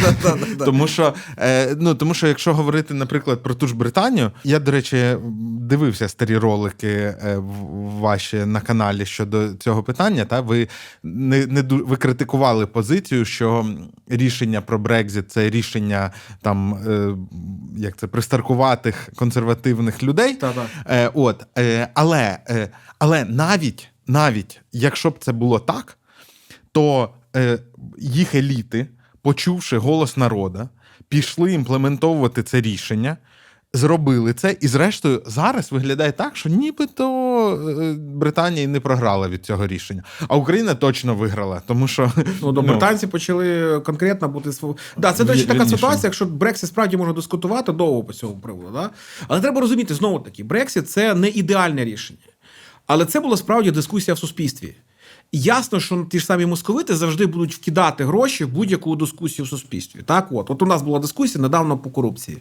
Тому 0.64 0.88
що, 0.88 1.14
е, 1.38 1.76
ну, 1.78 1.94
тому 1.94 2.14
що, 2.14 2.28
якщо 2.28 2.54
говорити, 2.54 2.94
наприклад, 2.94 3.42
про 3.42 3.54
ту 3.54 3.66
ж 3.66 3.76
Британію, 3.76 4.30
я, 4.44 4.58
до 4.58 4.70
речі, 4.70 5.16
дивився 5.60 6.08
старі 6.08 6.36
ролики 6.36 6.88
е, 6.88 7.36
ваші 8.00 8.36
на 8.36 8.60
каналі 8.60 9.06
щодо 9.06 9.54
цього 9.54 9.82
питання. 9.82 10.24
Та 10.24 10.40
ви 10.40 10.68
не, 11.02 11.46
не 11.46 11.62
ви 11.62 11.96
критикували 11.96 12.66
позицію, 12.66 13.24
що 13.24 13.66
рішення 14.08 14.60
про 14.60 14.78
Брекзит 14.78 15.32
це 15.32 15.50
рішення 15.50 16.10
там 16.42 16.78
як 17.76 17.96
це 17.96 18.06
пристаркуватих 18.06 19.08
консервативних 19.16 20.02
людей. 20.02 20.34
Та-та. 20.34 21.10
От, 21.14 21.44
але, 21.94 22.38
але 22.98 23.24
навіть, 23.24 23.88
навіть 24.06 24.60
якщо 24.72 25.10
б 25.10 25.16
це 25.20 25.32
було 25.32 25.58
так, 25.58 25.98
то 26.72 27.10
е, 27.36 27.58
їх 27.98 28.34
еліти, 28.34 28.86
почувши 29.22 29.78
голос 29.78 30.16
народу, 30.16 30.68
пішли 31.08 31.52
імплементовувати 31.52 32.42
це 32.42 32.60
рішення. 32.60 33.16
Зробили 33.72 34.32
це, 34.32 34.56
і 34.60 34.68
зрештою 34.68 35.22
зараз 35.26 35.72
виглядає 35.72 36.12
так, 36.12 36.36
що 36.36 36.48
нібито 36.48 37.04
е, 37.80 37.92
Британія 37.92 38.62
і 38.62 38.66
не 38.66 38.80
програла 38.80 39.28
від 39.28 39.46
цього 39.46 39.66
рішення, 39.66 40.02
а 40.28 40.36
Україна 40.36 40.74
точно 40.74 41.14
виграла, 41.14 41.62
тому 41.66 41.88
що 41.88 42.12
Ну, 42.42 42.52
до 42.52 42.62
британці 42.62 43.06
почали 43.06 43.80
конкретно 43.80 44.28
бути 44.28 44.52
св... 44.52 44.76
Да, 44.96 45.12
це, 45.12 45.24
до 45.24 45.32
речі, 45.32 45.44
така 45.44 45.66
ситуація, 45.66 46.02
якщо 46.04 46.26
Брексит 46.26 46.68
справді 46.68 46.96
можна 46.96 47.12
дискутувати 47.12 47.72
довго 47.72 48.04
по 48.04 48.12
цьому 48.12 48.36
приводу. 48.36 48.70
Да? 48.74 48.90
Але 49.28 49.40
треба 49.40 49.60
розуміти, 49.60 49.94
знову 49.94 50.18
таки, 50.18 50.44
Брексит 50.44 50.90
це 50.90 51.14
не 51.14 51.28
ідеальне 51.28 51.84
рішення. 51.84 52.18
Але 52.92 53.06
це 53.06 53.20
була 53.20 53.36
справді 53.36 53.70
дискусія 53.70 54.14
в 54.14 54.18
суспільстві. 54.18 54.74
Ясно, 55.32 55.80
що 55.80 56.06
ті 56.10 56.18
ж 56.18 56.26
самі 56.26 56.46
московити 56.46 56.96
завжди 56.96 57.26
будуть 57.26 57.54
вкидати 57.54 58.04
гроші 58.04 58.44
в 58.44 58.48
будь-яку 58.48 58.96
дискусію 58.96 59.46
в 59.46 59.48
суспільстві. 59.48 60.00
Так, 60.06 60.28
от, 60.32 60.50
от 60.50 60.62
у 60.62 60.66
нас 60.66 60.82
була 60.82 60.98
дискусія 60.98 61.42
недавно 61.42 61.78
по 61.78 61.90
корупції. 61.90 62.38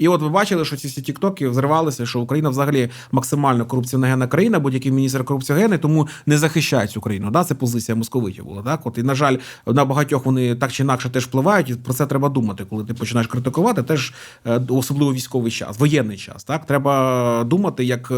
І 0.00 0.08
от 0.08 0.22
ви 0.22 0.28
бачили, 0.28 0.64
що 0.64 0.76
ці 0.76 0.88
всі 0.88 1.02
тіктоки 1.02 1.48
взривалися, 1.48 2.06
що 2.06 2.20
Україна 2.20 2.48
взагалі 2.48 2.90
максимально 3.12 3.66
корупціоногенна 3.66 4.26
країна, 4.26 4.58
будь-який 4.58 4.92
міністр 4.92 5.24
корупціогенний, 5.24 5.78
тому 5.78 6.08
не 6.26 6.38
захищає 6.38 6.86
цю 6.88 7.00
країну. 7.00 7.30
Да? 7.30 7.44
Це 7.44 7.54
позиція 7.54 7.96
московитів 7.96 8.44
була. 8.44 8.62
Так? 8.62 8.86
От, 8.86 8.98
і, 8.98 9.02
на 9.02 9.14
жаль, 9.14 9.36
на 9.66 9.84
багатьох 9.84 10.26
вони 10.26 10.54
так 10.54 10.72
чи 10.72 10.82
інакше 10.82 11.10
теж 11.10 11.24
впливають, 11.24 11.70
і 11.70 11.74
про 11.74 11.94
це 11.94 12.06
треба 12.06 12.28
думати, 12.28 12.64
коли 12.70 12.84
ти 12.84 12.94
починаєш 12.94 13.26
критикувати, 13.26 13.82
теж 13.82 14.12
е, 14.46 14.60
особливо 14.68 15.12
військовий 15.12 15.52
час, 15.52 15.78
воєнний 15.78 16.16
час. 16.16 16.44
Так? 16.44 16.66
Треба 16.66 17.44
думати, 17.44 17.84
як, 17.84 18.12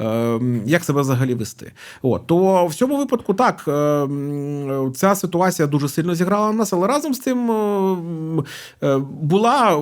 е, 0.00 0.40
як 0.66 0.84
себе 0.84 1.00
взагалі 1.00 1.34
вести. 1.34 1.72
От, 2.02 2.26
то 2.26 2.66
в 2.66 2.74
цьому 2.74 2.98
випадку 2.98 3.34
так, 3.34 3.64
е, 3.68 4.08
ця 4.94 5.14
ситуація 5.14 5.68
дуже 5.68 5.88
сильно 5.88 6.14
зіграла 6.14 6.46
на 6.46 6.52
нас, 6.52 6.72
але 6.72 6.86
разом 6.86 7.14
з 7.14 7.20
е, 8.82 8.98
була 9.22 9.78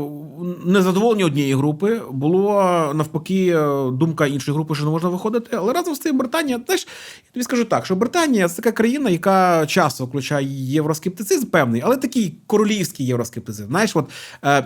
незадоволення 0.65 1.25
однієї 1.25 1.46
групи, 1.55 2.01
було 2.11 2.53
навпаки 2.95 3.49
е, 3.49 3.91
думка 3.91 4.27
іншої 4.27 4.55
групи, 4.55 4.75
що 4.75 4.85
не 4.85 4.91
можна 4.91 5.09
виходити. 5.09 5.57
Але 5.57 5.73
разом 5.73 5.95
з 5.95 5.99
тим 5.99 6.19
Британія, 6.19 6.61
знаєш, 6.67 6.87
я 7.25 7.33
тобі 7.33 7.45
скажу 7.45 7.65
так, 7.65 7.87
що 7.87 7.97
Британія 7.97 8.49
це 8.49 8.57
така 8.57 8.73
країна, 8.73 9.11
яка 9.11 9.67
часто 9.67 10.05
включає 10.05 10.47
євроскептицизм 10.73 11.47
певний, 11.47 11.83
але 11.85 11.97
такий 11.97 12.35
королівський 12.47 13.07
євроскептицизм. 13.07 13.69
Знаєш, 13.69 13.97
от 13.97 14.11
е, 14.45 14.65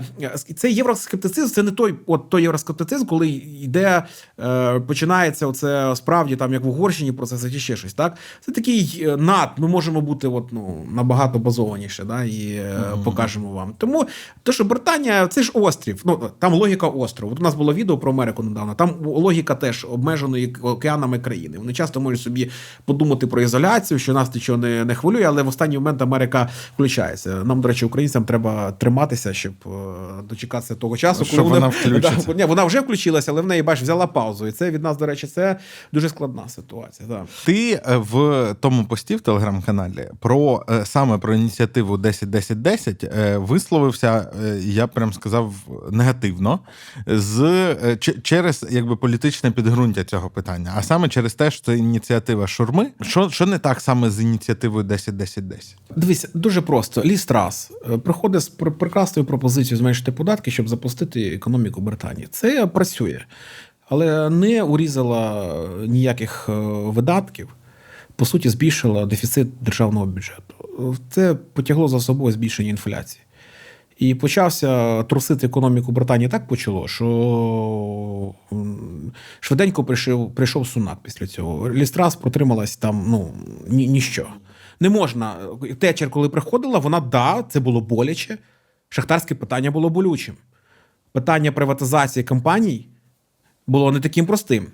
цей 0.56 0.74
євроскептицизм 0.74 1.54
це 1.54 1.62
не 1.62 1.70
той, 1.70 1.94
от 2.06 2.30
той 2.30 2.42
євроскептицизм, 2.42 3.06
коли 3.06 3.28
йде, 3.62 4.02
е, 4.40 4.80
починається 4.80 5.46
оце 5.46 5.96
справді 5.96 6.36
там, 6.36 6.52
як 6.52 6.64
в 6.64 6.68
Угорщині, 6.68 7.12
процеси 7.12 7.50
чи 7.50 7.58
ще 7.58 7.76
щось. 7.76 7.94
Так, 7.94 8.16
це 8.40 8.52
такий 8.52 9.08
над. 9.18 9.50
Ми 9.56 9.68
можемо 9.68 10.00
бути 10.00 10.28
от, 10.28 10.52
ну, 10.52 10.86
набагато 10.92 11.38
базованіше, 11.38 12.04
да, 12.04 12.24
і 12.24 12.52
е, 12.52 12.80
покажемо 13.04 13.52
вам. 13.52 13.74
Тому 13.78 14.06
те, 14.42 14.52
що 14.52 14.64
Британія 14.64 15.26
це 15.26 15.42
ж 15.42 15.52
острів. 15.54 16.02
Ну 16.04 16.30
там 16.38 16.54
логіка 16.54 16.69
острову. 16.76 17.32
От 17.32 17.40
у 17.40 17.42
нас 17.42 17.54
було 17.54 17.74
відео 17.74 17.98
про 17.98 18.12
Америку 18.12 18.42
недавно. 18.42 18.74
Там 18.74 18.94
логіка 19.04 19.54
теж 19.54 19.86
обмеженої 19.90 20.56
океанами 20.62 21.18
країни. 21.18 21.58
Вони 21.58 21.72
часто 21.72 22.00
можуть 22.00 22.20
собі 22.20 22.50
подумати 22.84 23.26
про 23.26 23.42
ізоляцію, 23.42 23.98
що 23.98 24.12
нас 24.12 24.34
нічого 24.34 24.58
не, 24.58 24.84
не 24.84 24.94
хвилює, 24.94 25.24
але 25.24 25.42
в 25.42 25.48
останній 25.48 25.78
момент 25.78 26.02
Америка 26.02 26.48
включається. 26.74 27.44
Нам, 27.44 27.60
до 27.60 27.68
речі, 27.68 27.84
українцям 27.84 28.24
треба 28.24 28.72
триматися, 28.72 29.34
щоб 29.34 29.52
е, 29.66 29.70
дочекатися 30.28 30.74
того 30.74 30.96
часу, 30.96 31.26
коли 31.36 31.42
вона 31.42 31.68
включиться. 31.80 32.24
Да, 32.26 32.34
ні, 32.34 32.44
вона 32.44 32.64
вже 32.64 32.80
включилася, 32.80 33.32
але 33.32 33.42
в 33.42 33.46
неї 33.46 33.62
бач, 33.62 33.82
взяла 33.82 34.06
паузу. 34.06 34.46
І 34.46 34.52
це 34.52 34.70
від 34.70 34.82
нас, 34.82 34.96
до 34.96 35.06
речі, 35.06 35.26
це 35.26 35.56
дуже 35.92 36.08
складна 36.08 36.48
ситуація. 36.48 37.08
Да. 37.08 37.24
Ти 37.44 37.72
е, 37.72 37.96
в 37.96 38.54
тому 38.60 38.84
пості 38.84 39.16
в 39.16 39.20
телеграм-каналі 39.20 40.08
про 40.20 40.64
е, 40.70 40.84
саме 40.84 41.18
про 41.18 41.34
ініціативу 41.34 41.96
10-10-10 41.96 43.18
е, 43.18 43.38
висловився, 43.38 44.32
я 44.60 44.86
прям 44.86 45.12
сказав, 45.12 45.54
негативно 45.90 46.59
з 47.06 47.40
е, 47.42 47.96
через 48.22 48.66
якби 48.70 48.96
політичне 48.96 49.50
підґрунтя 49.50 50.04
цього 50.04 50.30
питання, 50.30 50.72
а 50.76 50.82
саме 50.82 51.08
через 51.08 51.34
те, 51.34 51.50
що 51.50 51.62
це 51.62 51.76
ініціатива 51.76 52.46
Шурми. 52.46 52.90
Що, 53.02 53.30
що 53.30 53.46
не 53.46 53.58
так 53.58 53.80
саме 53.80 54.10
з 54.10 54.20
ініціативою 54.20 54.84
10-10-10? 54.84 55.74
Дивись, 55.96 56.26
дуже 56.34 56.60
просто. 56.60 57.02
Ліс 57.04 57.24
Трас 57.24 57.70
е, 57.90 57.98
приходить 57.98 58.42
з 58.42 58.58
пр- 58.58 58.70
прекрасною 58.70 59.26
пропозицією 59.26 59.76
зменшити 59.76 60.12
податки, 60.12 60.50
щоб 60.50 60.68
запустити 60.68 61.20
економіку 61.34 61.80
Британії. 61.80 62.28
Це 62.30 62.66
працює, 62.66 63.20
але 63.88 64.30
не 64.30 64.62
урізала 64.62 65.54
е, 65.54 65.86
ніяких 65.86 66.44
видатків. 66.84 67.48
По 68.16 68.26
суті, 68.26 68.48
збільшила 68.48 69.06
дефіцит 69.06 69.48
державного 69.60 70.06
бюджету. 70.06 70.96
Це 71.10 71.34
потягло 71.34 71.88
за 71.88 72.00
собою 72.00 72.32
збільшення 72.32 72.70
інфляції. 72.70 73.22
І 74.00 74.14
почався 74.14 75.02
трусити 75.02 75.46
економіку 75.46 75.92
Британії 75.92 76.28
так 76.28 76.46
почало, 76.48 76.88
що 76.88 78.34
швиденько 79.40 79.84
прийшов, 79.84 80.34
прийшов 80.34 80.66
сунак 80.66 80.98
після 81.02 81.26
цього. 81.26 81.70
Лістрас 81.70 82.16
протрималась 82.16 82.76
там 82.76 83.04
ну, 83.08 83.32
ні, 83.68 83.88
ніщо. 83.88 84.26
Не 84.80 84.88
можна. 84.88 85.36
Течер, 85.78 86.10
коли 86.10 86.28
приходила, 86.28 86.78
вона 86.78 87.00
да, 87.00 87.44
це 87.48 87.60
було 87.60 87.80
боляче. 87.80 88.38
Шахтарське 88.88 89.34
питання 89.34 89.70
було 89.70 89.90
болючим. 89.90 90.34
Питання 91.12 91.52
приватизації 91.52 92.24
компаній 92.24 92.88
було 93.66 93.92
не 93.92 94.00
таким 94.00 94.26
простим. 94.26 94.66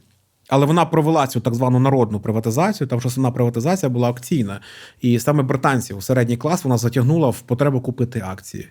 Але 0.49 0.67
вона 0.67 0.85
провела 0.85 1.27
цю 1.27 1.41
так 1.41 1.55
звану 1.55 1.79
народну 1.79 2.21
приватизацію, 2.21 2.89
там 2.89 3.01
що 3.01 3.09
основна 3.09 3.31
приватизація 3.31 3.91
була 3.91 4.11
акційна. 4.11 4.61
І 5.01 5.19
саме 5.19 5.43
британців, 5.43 6.03
середній 6.03 6.37
клас, 6.37 6.65
вона 6.65 6.79
затягнула 6.79 7.29
в 7.29 7.41
потребу 7.41 7.81
купити 7.81 8.23
акції. 8.27 8.69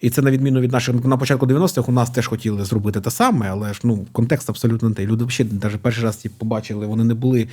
І 0.00 0.10
це 0.10 0.22
на 0.22 0.30
відміну 0.30 0.60
від 0.60 0.72
наших 0.72 1.04
на 1.04 1.16
початку 1.16 1.46
90-х 1.46 1.88
у 1.88 1.92
нас 1.92 2.10
теж 2.10 2.26
хотіли 2.26 2.64
зробити 2.64 3.00
те 3.00 3.10
саме, 3.10 3.48
але 3.50 3.74
ж 3.74 3.80
ну 3.84 4.06
контекст 4.12 4.50
абсолютно 4.50 4.88
не 4.88 4.94
той. 4.94 5.06
Люди 5.06 5.28
ще 5.28 5.46
навіть 5.62 5.80
перший 5.80 6.04
раз 6.04 6.16
ті 6.16 6.28
побачили, 6.28 6.86
вони 6.86 7.04
не 7.04 7.14
були. 7.14 7.48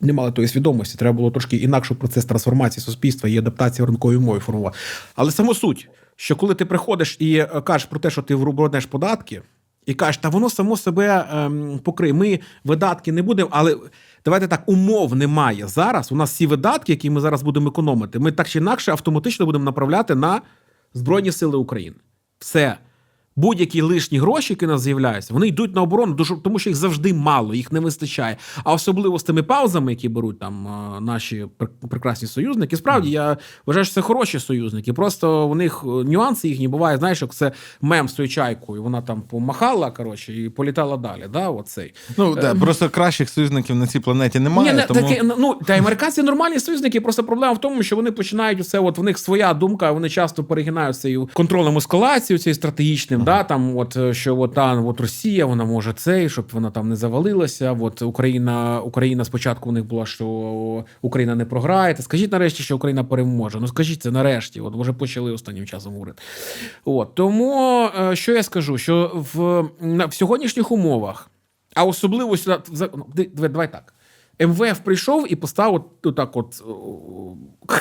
Не 0.00 0.12
мали 0.12 0.32
тої 0.32 0.48
свідомості, 0.48 0.98
треба 0.98 1.16
було 1.16 1.30
трошки 1.30 1.56
інакше 1.56 1.94
процес 1.94 2.24
трансформації 2.24 2.84
суспільства 2.84 3.28
і 3.28 3.38
адаптації 3.38 3.86
ринкової 3.86 4.18
мови 4.18 4.38
формувати. 4.38 4.76
Але 5.14 5.30
саме 5.30 5.54
суть, 5.54 5.88
що 6.16 6.36
коли 6.36 6.54
ти 6.54 6.64
приходиш 6.64 7.16
і 7.18 7.36
е, 7.36 7.46
кажеш 7.46 7.88
про 7.88 8.00
те, 8.00 8.10
що 8.10 8.22
ти 8.22 8.34
врубнеш 8.34 8.86
податки, 8.86 9.42
і 9.86 9.94
кажеш, 9.94 10.16
та 10.16 10.28
воно 10.28 10.50
само 10.50 10.76
себе 10.76 11.26
ем, 11.32 11.80
покриє. 11.84 12.12
Ми 12.12 12.40
видатки 12.64 13.12
не 13.12 13.22
будемо, 13.22 13.48
але 13.52 13.76
давайте 14.24 14.48
так, 14.48 14.62
умов 14.66 15.14
немає 15.14 15.66
зараз. 15.66 16.12
У 16.12 16.16
нас 16.16 16.30
всі 16.30 16.46
видатки, 16.46 16.92
які 16.92 17.10
ми 17.10 17.20
зараз 17.20 17.42
будемо 17.42 17.68
економити, 17.68 18.18
ми 18.18 18.32
так 18.32 18.48
чи 18.48 18.58
інакше 18.58 18.92
автоматично 18.92 19.46
будемо 19.46 19.64
направляти 19.64 20.14
на 20.14 20.40
Збройні 20.96 21.32
Сили 21.32 21.56
України. 21.56 21.96
Все. 22.38 22.78
Будь-які 23.36 23.80
лишні 23.80 24.18
гроші, 24.18 24.52
які 24.52 24.66
у 24.66 24.68
нас 24.68 24.80
з'являються, 24.80 25.34
вони 25.34 25.48
йдуть 25.48 25.74
на 25.74 25.82
оборону, 25.82 26.16
тому 26.44 26.58
що 26.58 26.70
їх 26.70 26.76
завжди 26.76 27.14
мало, 27.14 27.54
їх 27.54 27.72
не 27.72 27.80
вистачає. 27.80 28.36
А 28.64 28.72
особливо 28.72 29.18
з 29.18 29.22
тими 29.22 29.42
паузами, 29.42 29.92
які 29.92 30.08
беруть 30.08 30.38
там 30.38 30.66
е, 30.66 31.00
наші 31.00 31.46
пр- 31.58 31.88
прекрасні 31.88 32.28
союзники. 32.28 32.76
Справді 32.76 33.10
я 33.10 33.36
вважаю, 33.66 33.84
що 33.84 33.94
це 33.94 34.00
хороші 34.00 34.38
союзники. 34.38 34.92
Просто 34.92 35.48
у 35.48 35.54
них 35.54 35.84
е, 35.84 35.86
нюанси 35.88 36.48
їхні 36.48 36.68
бувають. 36.68 36.98
Знаєш, 36.98 37.22
як 37.22 37.34
це 37.34 37.52
мем 37.80 38.08
з 38.08 38.12
тою 38.12 38.28
чайкою. 38.28 38.82
Вона 38.82 39.02
там 39.02 39.22
помахала 39.22 39.90
коротше 39.90 40.32
і 40.32 40.48
політала 40.48 40.96
далі. 40.96 41.24
Да, 41.32 41.48
оцей. 41.48 41.94
Ну 42.16 42.34
да, 42.34 42.54
просто 42.54 42.90
кращих 42.90 43.28
союзників 43.28 43.76
на 43.76 43.86
цій 43.86 44.00
планеті 44.00 44.40
немає. 44.40 44.70
Ні, 44.70 44.76
не, 44.76 44.86
тому... 44.86 45.08
таке, 45.08 45.22
ну, 45.38 45.54
та 45.66 45.78
американці 45.78 46.22
нормальні 46.22 46.60
союзники, 46.60 47.00
просто 47.00 47.24
проблема 47.24 47.52
в 47.52 47.60
тому, 47.60 47.82
що 47.82 47.96
вони 47.96 48.12
починають 48.12 48.60
усе, 48.60 48.78
от 48.78 48.98
в 48.98 49.02
них 49.02 49.18
своя 49.18 49.54
думка, 49.54 49.92
вони 49.92 50.10
часто 50.10 50.44
перегинають 50.44 50.96
цією 50.96 51.28
контролем 51.32 51.76
ескалацію, 51.76 52.38
цією 52.38 52.54
стратегічним, 52.54 53.25
да, 53.26 53.44
там, 53.44 53.76
от, 53.76 53.96
е, 53.96 54.14
що 54.14 54.40
от, 54.40 54.54
та, 54.54 54.74
от 54.74 55.00
Росія, 55.00 55.46
вона 55.46 55.64
може 55.64 55.92
цей, 55.92 56.28
щоб 56.28 56.48
вона 56.52 56.70
там 56.70 56.88
не 56.88 56.96
завалилася. 56.96 57.76
От 57.80 58.02
Україна, 58.02 58.80
Україна 58.80 59.24
спочатку 59.24 59.68
у 59.68 59.72
них 59.72 59.84
була, 59.84 60.06
що 60.06 60.26
Україна 61.02 61.34
не 61.34 61.44
програє. 61.44 61.94
Та 61.94 62.02
скажіть 62.02 62.32
нарешті, 62.32 62.62
що 62.62 62.76
Україна 62.76 63.04
переможе. 63.04 63.60
Ну 63.60 63.68
скажіть 63.68 64.02
це 64.02 64.10
нарешті. 64.10 64.60
От 64.60 64.74
вже 64.76 64.92
почали 64.92 65.32
останнім 65.32 65.66
часом 65.66 65.92
говорити. 65.92 66.22
От 66.84 67.14
тому 67.14 67.88
е, 68.00 68.16
що 68.16 68.32
я 68.32 68.42
скажу, 68.42 68.78
що 68.78 69.24
в, 69.34 69.62
в 70.06 70.14
сьогоднішніх 70.14 70.72
умовах, 70.72 71.30
а 71.74 71.84
особливо 71.84 72.36
сюди, 72.36 72.58
ну, 72.96 73.06
давай, 73.48 73.72
так. 73.72 73.92
МВФ 74.40 74.78
прийшов 74.84 75.32
і 75.32 75.36
поставив 75.36 75.84
от, 76.02 76.16
так 76.16 76.36
от 76.36 76.62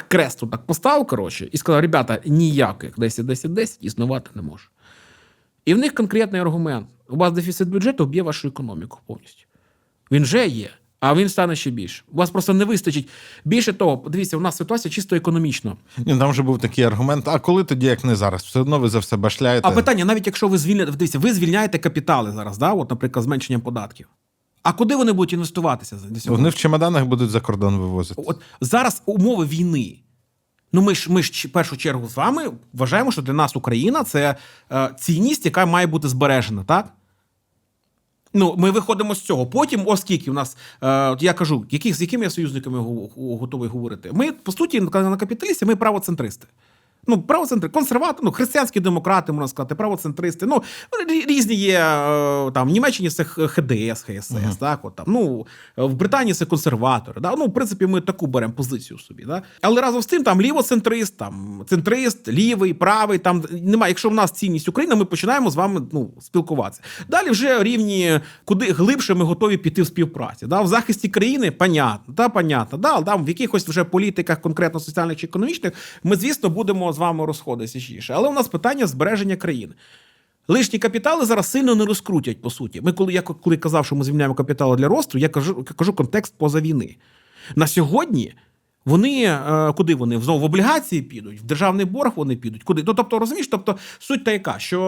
крест 0.08 0.40
так 0.40 0.66
поставив, 0.66 1.08
коротше, 1.08 1.50
і 1.52 1.58
сказав: 1.58 1.82
ребята, 1.82 2.20
ніяких 2.26 2.98
10-10-10 2.98 3.78
існувати 3.82 4.30
не 4.36 4.42
може. 4.42 4.66
І 5.66 5.74
в 5.74 5.78
них 5.78 5.94
конкретний 5.94 6.42
аргумент: 6.42 6.88
у 7.10 7.18
вас 7.18 7.34
дефіцит 7.34 7.70
бюджету 7.70 8.06
вб'є 8.06 8.24
вашу 8.24 8.48
економіку 8.48 9.00
повністю. 9.06 9.46
Він 10.12 10.24
вже 10.24 10.48
є, 10.48 10.70
а 11.00 11.16
він 11.16 11.30
стане 11.30 11.56
ще 11.56 11.70
більше. 11.70 12.04
У 12.12 12.18
вас 12.18 12.30
просто 12.30 12.54
не 12.54 12.66
вистачить. 12.66 13.10
Більше 13.46 13.74
того, 13.74 14.10
дивіться, 14.10 14.38
у 14.38 14.40
нас 14.40 14.58
ситуація 14.58 14.92
чисто 14.92 15.16
економічна. 15.16 15.76
Ні, 15.98 16.18
там 16.18 16.32
вже 16.32 16.42
був 16.44 16.60
такий 16.60 16.84
аргумент. 16.84 17.28
А 17.28 17.40
коли 17.40 17.64
тоді, 17.64 17.86
як 17.86 18.04
не 18.04 18.16
зараз? 18.16 18.44
Все 18.44 18.60
одно 18.60 18.80
ви 18.80 18.90
за 18.90 19.00
все 19.00 19.18
башляєте. 19.18 19.68
А 19.68 19.72
питання, 19.72 20.06
навіть 20.06 20.26
якщо 20.26 20.48
ви 20.48 20.58
звільняєте, 20.58 20.92
дивіться, 20.92 21.20
ви 21.20 21.34
звільняєте 21.34 21.78
капітали 21.78 22.32
зараз, 22.32 22.58
да? 22.58 22.74
от, 22.74 22.90
наприклад, 22.90 23.26
зменшенням 23.26 23.62
податків. 23.62 24.08
А 24.64 24.74
куди 24.74 24.96
вони 24.96 25.12
будуть 25.12 25.34
інвестуватися? 25.34 25.98
Вони 26.26 26.50
в 26.50 26.56
чемоданах 26.56 27.06
будуть 27.06 27.30
за 27.30 27.42
кордон 27.42 27.78
вивозити. 27.78 28.22
От 28.26 28.42
зараз 28.62 29.02
умови 29.06 29.46
війни. 29.46 29.98
Ну, 30.76 30.82
ми 30.82 30.96
ж 30.96 31.12
ми 31.12 31.24
ж 31.24 31.48
в 31.48 31.52
першу 31.52 31.78
чергу 31.78 32.08
з 32.10 32.16
вами 32.16 32.52
вважаємо, 32.74 33.12
що 33.12 33.22
для 33.22 33.34
нас 33.34 33.56
Україна 33.56 34.04
це 34.04 34.36
е, 34.72 34.90
цінність, 35.00 35.46
яка 35.46 35.66
має 35.66 35.88
бути 35.88 36.08
збережена, 36.08 36.64
так? 36.64 36.94
Ну, 38.34 38.56
ми 38.58 38.72
виходимо 38.72 39.16
з 39.16 39.22
цього. 39.22 39.46
Потім, 39.48 39.84
оскільки 39.86 40.32
у 40.32 40.34
нас, 40.34 40.58
е, 40.84 41.18
я 41.20 41.34
кажу, 41.34 41.66
яких 41.70 41.96
з 41.96 42.02
якими 42.02 42.30
союзниками 42.30 42.80
го- 42.80 43.10
го- 43.16 43.38
готовий 43.38 43.70
говорити? 43.70 44.10
Ми, 44.14 44.32
по 44.32 44.52
суті, 44.52 44.82
на 44.82 45.18
капіталісті, 45.18 45.66
ми 45.66 45.76
правоцентристи. 45.76 46.48
Ну, 47.08 47.22
правоцентри, 47.22 47.70
консерватори, 47.70 48.20
ну, 48.24 48.32
християнські 48.32 48.80
демократи, 48.80 49.32
можна 49.32 49.48
сказати, 49.48 49.76
правоцентристи. 49.76 50.46
Ну, 50.46 50.62
рі- 51.10 51.28
різні 51.28 51.56
є 51.56 51.80
е, 51.80 52.52
там 52.52 52.68
в 52.70 52.72
Німеччині 52.72 53.10
це 53.10 53.24
ХДС, 53.24 54.04
ХСС, 54.04 54.58
так, 54.60 54.80
от 54.86 54.96
там. 54.96 55.06
Ну, 55.08 55.46
в 55.78 55.94
Британії 55.94 56.34
це 56.34 56.46
консерватори. 56.46 57.22
Да? 57.22 57.36
Ну, 57.38 57.46
в 57.46 57.54
принципі, 57.54 57.88
ми 57.88 58.02
таку 58.02 58.28
беремо 58.28 58.54
позицію 58.54 59.00
собі. 59.00 59.26
Да? 59.26 59.42
Але 59.62 59.82
разом 59.82 60.02
з 60.02 60.06
тим, 60.06 60.24
там 60.24 60.42
лівоцентрист, 60.42 61.18
там 61.18 61.64
центрист, 61.70 62.28
лівий, 62.28 62.74
правий, 62.74 63.18
там 63.20 63.44
немає. 63.52 63.92
Якщо 63.92 64.10
в 64.10 64.14
нас 64.14 64.32
цінність 64.32 64.70
Україна, 64.70 64.96
ми 64.96 65.06
починаємо 65.06 65.50
з 65.50 65.56
вами 65.56 65.82
ну, 65.92 66.10
спілкуватися. 66.22 66.82
Далі 67.10 67.30
вже 67.30 67.64
рівні, 67.64 68.20
куди 68.46 68.72
глибше 68.72 69.14
ми 69.14 69.26
готові 69.26 69.58
піти 69.58 69.82
в 69.82 69.88
співпраці. 69.88 70.48
Да? 70.48 70.62
В 70.62 70.68
захисті 70.68 71.10
країни, 71.10 71.52
понятно, 71.52 72.14
да, 72.14 72.30
понятно. 72.30 72.78
Да, 72.78 73.02
там 73.02 73.26
в 73.26 73.30
якихось 73.30 73.68
вже 73.68 73.84
політиках, 73.84 74.42
конкретно 74.42 74.80
соціальних 74.80 75.18
чи 75.18 75.28
економічних, 75.28 75.74
ми, 76.04 76.16
звісно, 76.16 76.50
будемо 76.50 76.94
з 76.96 76.98
вами 76.98 77.26
розходиться 77.26 77.80
ще. 77.80 78.14
Але 78.14 78.30
у 78.30 78.34
нас 78.34 78.48
питання 78.48 78.88
збереження 78.88 79.36
країн. 79.36 79.74
Лишні 80.48 80.80
капітали 80.80 81.26
зараз 81.26 81.52
сильно 81.52 81.76
не 81.76 81.86
розкрутять, 81.86 82.42
по 82.42 82.50
суті. 82.50 82.82
Ми, 82.82 82.94
коли 82.94 83.14
я 83.14 83.22
коли 83.22 83.58
казав, 83.58 83.86
що 83.86 83.96
ми 83.96 84.04
звільняємо 84.04 84.36
капітали 84.36 84.78
для 84.78 84.88
росту, 84.88 85.18
я 85.18 85.30
кажу, 85.30 85.64
кажу 85.64 85.94
контекст 85.94 86.34
поза 86.38 86.62
війни. 86.62 86.96
На 87.56 87.68
сьогодні 87.68 88.34
вони 88.86 89.24
е, 89.24 89.74
куди 89.78 89.96
вони? 89.96 90.22
Знову 90.22 90.40
в 90.40 90.44
облігації 90.44 91.02
підуть, 91.02 91.40
в 91.40 91.44
державний 91.44 91.86
борг 91.86 92.12
вони 92.16 92.36
підуть. 92.36 92.64
Куди? 92.64 92.84
Ну, 92.88 92.94
тобто, 92.94 93.20
розумієш, 93.20 93.48
тобто 93.48 93.78
суть 94.00 94.24
та 94.24 94.32
яка, 94.32 94.60
що 94.60 94.80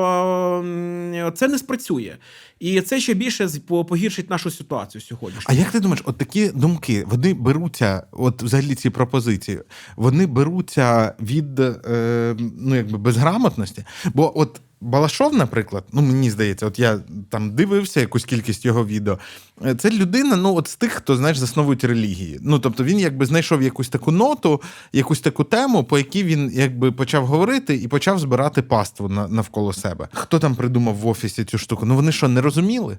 це 1.36 1.48
не 1.48 1.58
спрацює. 1.58 2.16
І 2.60 2.82
це 2.82 3.00
ще 3.00 3.14
більше 3.14 3.50
погіршить 3.68 4.30
нашу 4.30 4.52
ситуацію 4.52 5.02
сьогодні. 5.02 5.40
А 5.46 5.54
як 5.54 5.72
ти 5.72 5.80
думаєш, 5.80 6.04
от 6.06 6.18
такі 6.18 6.50
думки, 6.50 7.06
вони 7.08 7.34
беруться, 7.34 8.04
от 8.12 8.44
взагалі 8.44 8.76
ці 8.76 8.90
пропозиції, 8.90 9.60
вони 9.96 10.26
беруться 10.26 11.16
від 11.22 11.60
е, 11.60 12.36
ну, 12.58 12.76
якби 12.76 12.98
безграмотності? 12.98 13.86
Бо 14.14 14.40
от 14.40 14.62
Балашов, 14.82 15.34
наприклад, 15.34 15.84
ну 15.94 16.02
мені 16.02 16.32
здається, 16.32 16.66
от 16.66 16.80
я 16.80 17.00
там 17.30 17.56
дивився 17.56 18.00
якусь 18.00 18.26
кількість 18.26 18.66
його 18.66 18.86
відео. 18.86 19.18
Е, 19.66 19.76
Це 19.76 19.90
людина, 19.90 20.36
ну 20.36 20.56
от 20.56 20.68
з 20.68 20.76
тих, 20.76 20.92
хто 20.92 21.16
знаєш, 21.16 21.38
засновують 21.38 21.84
релігії. 21.84 22.40
Ну 22.42 22.60
тобто 22.60 22.84
він 22.84 23.00
якби 23.00 23.26
знайшов 23.26 23.62
якусь 23.62 23.90
таку 23.90 24.12
ноту, 24.12 24.62
якусь 24.94 25.20
таку 25.20 25.44
тему, 25.44 25.84
по 25.84 25.98
якій 25.98 26.24
він 26.24 26.52
якби 26.54 26.92
почав 26.92 27.26
говорити 27.26 27.76
і 27.76 27.88
почав 27.88 28.20
збирати 28.20 28.62
паству 28.62 29.10
на, 29.10 29.28
навколо 29.28 29.74
себе. 29.74 30.08
Хто 30.14 30.40
там 30.40 30.56
придумав 30.56 30.96
в 30.96 31.08
офісі 31.08 31.46
цю 31.46 31.58
штуку? 31.58 31.86
Ну 31.86 31.96
вони 31.96 32.12
що, 32.12 32.28
не 32.28 32.42
розуміли? 32.42 32.98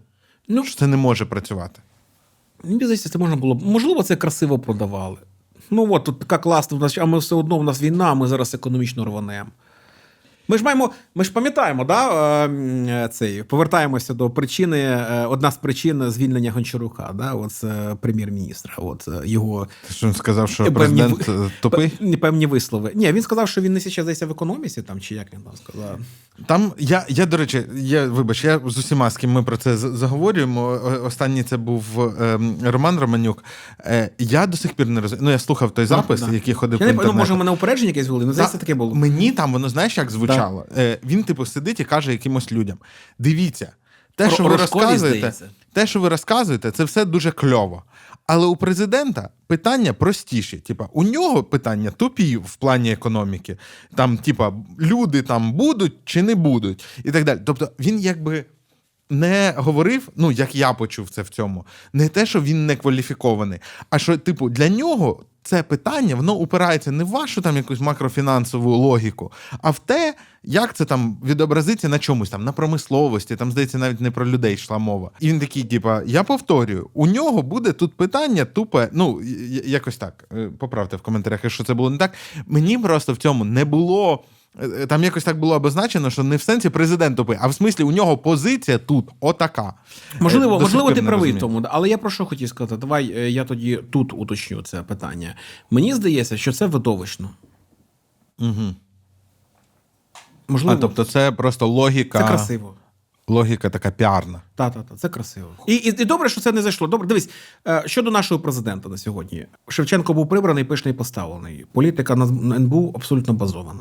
Ну, 0.48 0.64
що 0.64 0.76
це 0.76 0.86
не 0.86 0.96
може 0.96 1.24
працювати? 1.24 1.80
Мені 2.64 2.78
здається, 2.78 3.08
це 3.08 3.18
можна 3.18 3.36
було. 3.36 3.54
Можливо, 3.54 4.02
це 4.02 4.16
красиво 4.16 4.58
продавали. 4.58 5.16
Ну 5.70 5.92
от 5.94 6.04
тут 6.04 6.18
така 6.18 6.38
класна 6.38 6.78
в 6.78 6.80
нас, 6.80 6.98
а 6.98 7.04
ми 7.04 7.18
все 7.18 7.34
одно 7.34 7.58
в 7.58 7.64
нас 7.64 7.82
війна, 7.82 8.14
ми 8.14 8.26
зараз 8.28 8.54
економічно 8.54 9.04
рванемо. 9.04 9.50
Ми 10.48 10.58
ж 10.58 10.64
маємо, 10.64 10.90
ми 11.14 11.24
ж 11.24 11.32
пам'ятаємо, 11.32 11.84
да, 11.84 12.44
е, 12.46 13.08
цей, 13.12 13.42
повертаємося 13.42 14.14
до 14.14 14.30
причини. 14.30 14.78
е, 14.78 15.26
Одна 15.26 15.50
з 15.50 15.56
причин 15.56 16.10
звільнення 16.10 16.52
Гончарука, 16.52 17.10
да, 17.14 17.32
от 17.32 17.64
прем'єр-міністра. 18.00 18.74
От 18.76 19.08
е, 19.08 19.20
його 19.24 19.68
що 19.90 20.06
він 20.06 20.14
сказав, 20.14 20.48
що 20.48 20.64
Певні 20.64 21.02
президент 21.02 21.28
е, 21.28 21.50
тупий? 21.60 22.16
певні 22.20 22.46
вислови. 22.46 22.92
Ні, 22.94 23.12
він 23.12 23.22
сказав, 23.22 23.48
що 23.48 23.60
він 23.60 23.72
не 23.72 23.80
здається 23.80 24.26
в 24.26 24.30
економіці, 24.30 24.82
там 24.82 25.00
чи 25.00 25.14
як 25.14 25.32
він 25.32 25.40
там 25.40 25.52
сказав. 25.64 25.98
Там 26.46 26.72
я, 26.78 27.04
я 27.08 27.26
до 27.26 27.36
речі, 27.36 27.62
я 27.74 28.06
вибач, 28.06 28.44
я 28.44 28.60
з 28.66 28.78
усіма, 28.78 29.10
з 29.10 29.16
ким 29.16 29.32
ми 29.32 29.42
про 29.42 29.56
це 29.56 29.76
заговорюємо. 29.76 30.80
Останній 31.04 31.42
це 31.42 31.56
був 31.56 31.84
ем, 32.20 32.56
Роман 32.64 32.98
Романюк. 32.98 33.44
Е, 33.80 34.10
я 34.18 34.46
до 34.46 34.56
сих 34.56 34.72
пір 34.72 34.86
не 34.86 35.00
розумію. 35.00 35.24
Ну, 35.24 35.30
я 35.30 35.38
слухав 35.38 35.70
той 35.70 35.86
запис, 35.86 36.20
да. 36.20 36.32
який 36.32 36.54
ходив 36.54 36.80
Я 36.80 36.86
по 36.86 37.02
не 37.02 37.08
ну, 37.08 37.12
може, 37.12 37.34
мене 37.34 37.50
упередження 37.50 37.88
якесь 37.88 38.08
були, 38.08 38.26
ну 38.26 38.32
здається, 38.32 38.58
таке 38.58 38.74
було. 38.74 38.94
Мені 38.94 39.32
там 39.32 39.52
воно 39.52 39.68
знаєш, 39.68 39.98
як 39.98 40.10
звучало. 40.38 40.66
Е, 40.76 40.98
він, 41.04 41.24
типу, 41.24 41.46
сидить 41.46 41.80
і 41.80 41.84
каже 41.84 42.12
якимось 42.12 42.52
людям: 42.52 42.78
дивіться, 43.18 43.72
те, 44.16 44.24
Про- 44.26 44.34
що 44.34 44.42
ви 44.44 44.56
Рожкові, 44.56 44.82
розказуєте, 44.82 45.18
здається. 45.18 45.50
те, 45.72 45.86
що 45.86 46.00
ви 46.00 46.08
розказуєте, 46.08 46.70
це 46.70 46.84
все 46.84 47.04
дуже 47.04 47.30
кльово. 47.30 47.82
Але 48.26 48.46
у 48.46 48.56
президента 48.56 49.28
питання 49.46 49.92
простіші. 49.92 50.56
Типа, 50.56 50.88
у 50.92 51.04
нього 51.04 51.44
питання 51.44 51.90
тупі 51.90 52.36
в 52.36 52.56
плані 52.56 52.92
економіки. 52.92 53.58
Там, 53.94 54.18
типа, 54.18 54.52
люди 54.80 55.22
там 55.22 55.52
будуть 55.52 55.94
чи 56.04 56.22
не 56.22 56.34
будуть, 56.34 56.84
і 57.04 57.10
так 57.10 57.24
далі. 57.24 57.40
Тобто 57.46 57.72
він 57.80 58.00
якби. 58.00 58.44
Не 59.10 59.54
говорив, 59.56 60.08
ну 60.16 60.32
як 60.32 60.54
я 60.54 60.72
почув 60.72 61.10
це 61.10 61.22
в 61.22 61.28
цьому, 61.28 61.66
не 61.92 62.08
те, 62.08 62.26
що 62.26 62.42
він 62.42 62.66
не 62.66 62.76
кваліфікований, 62.76 63.58
а 63.90 63.98
що, 63.98 64.18
типу, 64.18 64.48
для 64.50 64.68
нього 64.68 65.24
це 65.48 65.62
питання 65.62 66.14
воно 66.14 66.34
упирається 66.34 66.90
не 66.90 67.04
в 67.04 67.08
вашу 67.08 67.40
там 67.40 67.56
якусь 67.56 67.80
макрофінансову 67.80 68.76
логіку, 68.76 69.32
а 69.62 69.70
в 69.70 69.78
те, 69.78 70.14
як 70.42 70.74
це 70.74 70.84
там 70.84 71.18
відобразиться 71.24 71.88
на 71.88 71.98
чомусь 71.98 72.30
там, 72.30 72.44
на 72.44 72.52
промисловості, 72.52 73.36
там 73.36 73.52
здається, 73.52 73.78
навіть 73.78 74.00
не 74.00 74.10
про 74.10 74.26
людей 74.26 74.54
йшла 74.54 74.78
мова. 74.78 75.10
І 75.20 75.28
він 75.28 75.40
такий, 75.40 75.64
типа, 75.64 76.02
я 76.06 76.22
повторюю, 76.22 76.90
у 76.94 77.06
нього 77.06 77.42
буде 77.42 77.72
тут 77.72 77.96
питання 77.96 78.44
тупе. 78.44 78.88
Ну 78.92 79.20
якось 79.64 79.96
так. 79.96 80.24
е, 80.32 80.50
Поправте 80.58 80.96
в 80.96 81.02
коментарях, 81.02 81.40
якщо 81.42 81.64
це 81.64 81.74
було 81.74 81.90
не 81.90 81.98
так. 81.98 82.14
Мені 82.46 82.78
просто 82.78 83.12
в 83.12 83.16
цьому 83.16 83.44
не 83.44 83.64
було. 83.64 84.24
Е, 84.62 84.86
Там 84.86 85.04
якось 85.04 85.24
так 85.24 85.38
було 85.38 85.54
обозначено, 85.54 86.10
що 86.10 86.24
не 86.24 86.36
в 86.36 86.42
сенсі 86.42 86.68
президент 86.68 87.16
тупий, 87.16 87.38
а 87.40 87.48
в 87.48 87.54
смислі 87.54 87.84
у 87.84 87.92
нього 87.92 88.18
позиція 88.18 88.78
тут 88.78 89.08
отака. 89.20 89.74
Е, 90.14 90.16
Можливо, 90.20 90.60
можливо, 90.60 90.92
ти 90.92 91.02
правий 91.02 91.32
в 91.32 91.38
тому, 91.38 91.62
але 91.70 91.88
я 91.88 91.98
про 91.98 92.10
що 92.10 92.26
хотів 92.26 92.48
сказати. 92.48 92.76
Давай 92.76 93.12
е, 93.16 93.30
я 93.30 93.44
тоді 93.44 93.76
тут 93.90 94.12
уточню 94.12 94.62
це 94.62 94.82
питання. 94.82 95.34
Мені 95.70 95.94
здається, 95.94 96.36
що 96.36 96.52
це 96.52 96.66
видовищно. 96.66 97.30
Угу. 98.38 98.74
Можливо, 100.48 100.78
А 100.78 100.80
тобто, 100.80 101.04
це 101.04 101.32
просто 101.32 101.66
логіка. 101.66 102.18
це 102.18 102.26
красиво. 102.26 102.74
Логіка 103.30 103.70
така 103.70 103.90
піарна. 103.90 104.42
Та, 104.54 104.70
та, 104.70 104.82
та, 104.82 104.96
це 104.96 105.08
красиво. 105.08 105.48
І, 105.66 105.74
і, 105.74 106.02
і 106.02 106.04
добре, 106.04 106.28
що 106.28 106.40
це 106.40 106.52
не 106.52 106.62
зайшло. 106.62 106.86
Добре, 106.86 107.08
дивись, 107.08 107.30
щодо 107.86 108.10
нашого 108.10 108.40
президента 108.40 108.88
на 108.88 108.98
сьогодні. 108.98 109.46
Шевченко 109.68 110.14
був 110.14 110.28
прибраний, 110.28 110.64
пишний 110.64 110.94
поставлений. 110.94 111.66
Політика 111.72 112.16
на 112.16 112.24
НБУ 112.56 112.92
абсолютно 112.94 113.34
базована. 113.34 113.80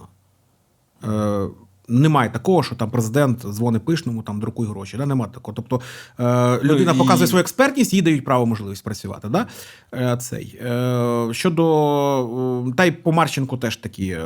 Е, 1.03 1.47
Немає 1.89 2.29
такого, 2.29 2.63
що 2.63 2.75
там 2.75 2.89
президент 2.89 3.45
дзвонить 3.45 3.85
пишному, 3.85 4.21
там 4.21 4.39
друкує 4.39 4.69
гроші. 4.69 4.97
Да? 4.97 5.05
Немає 5.05 5.31
такого. 5.33 5.55
Тобто 5.55 5.81
е, 6.19 6.59
людина 6.63 6.91
і- 6.91 6.97
показує 6.97 7.27
свою 7.27 7.41
експертність, 7.41 7.93
їй 7.93 8.01
дають 8.01 8.25
право 8.25 8.45
можливість 8.45 8.83
працювати. 8.83 9.27
Да? 9.27 9.47
Е, 9.93 10.17
цей. 10.17 10.59
Е, 10.65 11.27
щодо 11.31 12.65
е, 12.67 12.73
та 12.77 12.85
й 12.85 12.91
по 12.91 13.11
Марченку 13.11 13.57
теж 13.57 13.77
такі 13.77 14.07
е, 14.07 14.25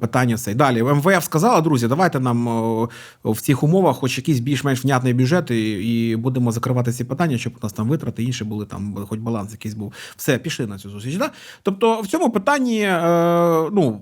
питання. 0.00 0.36
Цей. 0.36 0.54
Далі 0.54 0.82
МВФ 0.82 1.24
сказала, 1.24 1.60
друзі, 1.60 1.88
давайте 1.88 2.20
нам 2.20 2.48
е, 2.48 2.88
в 3.24 3.40
цих 3.40 3.62
умовах 3.62 3.96
хоч 3.96 4.18
якийсь 4.18 4.40
більш-менш 4.40 4.84
внятний 4.84 5.14
бюджет, 5.14 5.50
і, 5.50 5.70
і 6.10 6.16
будемо 6.16 6.52
закривати 6.52 6.92
ці 6.92 7.04
питання, 7.04 7.38
щоб 7.38 7.52
у 7.62 7.66
нас 7.66 7.72
там 7.72 7.88
витрати 7.88 8.22
інші 8.24 8.44
були, 8.44 8.66
там 8.66 9.06
хоч 9.08 9.18
баланс 9.20 9.52
якийсь 9.52 9.74
був. 9.74 9.92
Все, 10.16 10.38
пішли 10.38 10.66
на 10.66 10.78
цю 10.78 10.90
зустріч. 10.90 11.16
Да? 11.16 11.30
Тобто 11.62 12.00
в 12.00 12.06
цьому 12.06 12.30
питанні, 12.30 12.80
е, 12.80 13.70
ну. 13.72 14.00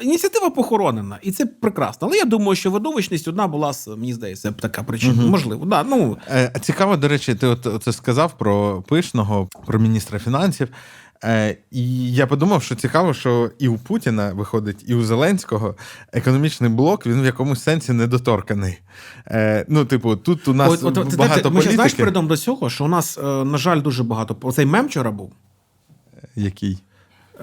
Ініціатива 0.00 0.50
похоронена, 0.50 1.18
і 1.22 1.32
це 1.32 1.46
прекрасно. 1.46 2.08
Але 2.08 2.16
я 2.16 2.24
думаю, 2.24 2.56
що 2.56 2.70
видовищність 2.70 3.28
одна 3.28 3.46
була, 3.46 3.72
мені 3.88 4.14
здається, 4.14 4.52
така 4.52 4.82
причина. 4.82 5.26
Можливо, 5.26 5.64
да, 5.66 5.82
ну 5.82 6.16
Е, 6.30 6.52
Цікаво, 6.60 6.96
до 6.96 7.08
речі, 7.08 7.34
ти 7.34 7.46
от 7.46 7.82
це 7.84 7.92
сказав 7.92 8.38
про 8.38 8.82
пишного, 8.88 9.48
про 9.66 9.78
міністра 9.78 10.18
фінансів. 10.18 10.68
Е, 11.24 11.56
І 11.70 12.12
я 12.14 12.26
подумав, 12.26 12.62
що 12.62 12.74
цікаво, 12.74 13.14
що 13.14 13.50
і 13.58 13.68
у 13.68 13.78
Путіна 13.78 14.32
виходить, 14.32 14.84
і 14.86 14.94
у 14.94 15.02
Зеленського 15.04 15.74
економічний 16.12 16.70
блок 16.70 17.06
він 17.06 17.22
в 17.22 17.24
якомусь 17.24 17.62
сенсі 17.62 17.92
недоторканий. 17.92 18.78
Е, 19.26 19.64
Ну, 19.68 19.84
типу, 19.84 20.16
тут 20.16 20.48
у 20.48 20.54
нас 20.54 20.82
от, 20.82 20.96
от, 20.98 21.16
багато 21.16 21.42
ти- 21.42 21.50
ми 21.50 21.62
ще 21.62 21.70
знаєш, 21.72 21.94
перейдемо 21.94 22.28
до 22.28 22.36
цього, 22.36 22.70
що 22.70 22.84
у 22.84 22.88
нас, 22.88 23.18
е, 23.18 23.22
на 23.22 23.58
жаль, 23.58 23.82
дуже 23.82 24.02
багато. 24.04 24.52
Цей 24.52 24.66
мем 24.66 24.86
вчора 24.86 25.10
був. 25.10 25.32
Який? 26.36 26.78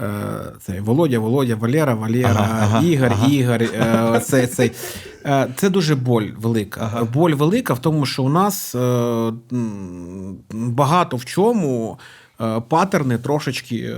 Е, 0.04 0.52
Цей 0.62 0.80
Володя, 0.80 1.20
Володя, 1.20 1.56
Валера, 1.56 1.94
Валера, 1.96 2.30
Ага, 2.30 2.60
ага, 2.64 2.82
Ігор, 2.86 3.10
ага. 3.12 3.28
Ігор. 3.28 3.62
е, 3.62 4.22
Цей, 4.26 4.48
цей. 4.48 4.72
Е, 5.26 5.48
Це 5.56 5.70
дуже 5.70 5.96
боль 5.96 6.28
велика. 6.40 7.08
Боль 7.14 7.32
велика 7.34 7.74
в 7.74 7.80
тому, 7.80 8.06
що 8.06 8.24
у 8.24 8.30
нас 8.30 8.76
багато 10.52 11.18
в 11.18 11.26
чому 11.26 12.00
паттерни 12.38 12.62
патерни 12.70 13.18
трошечки. 13.18 13.94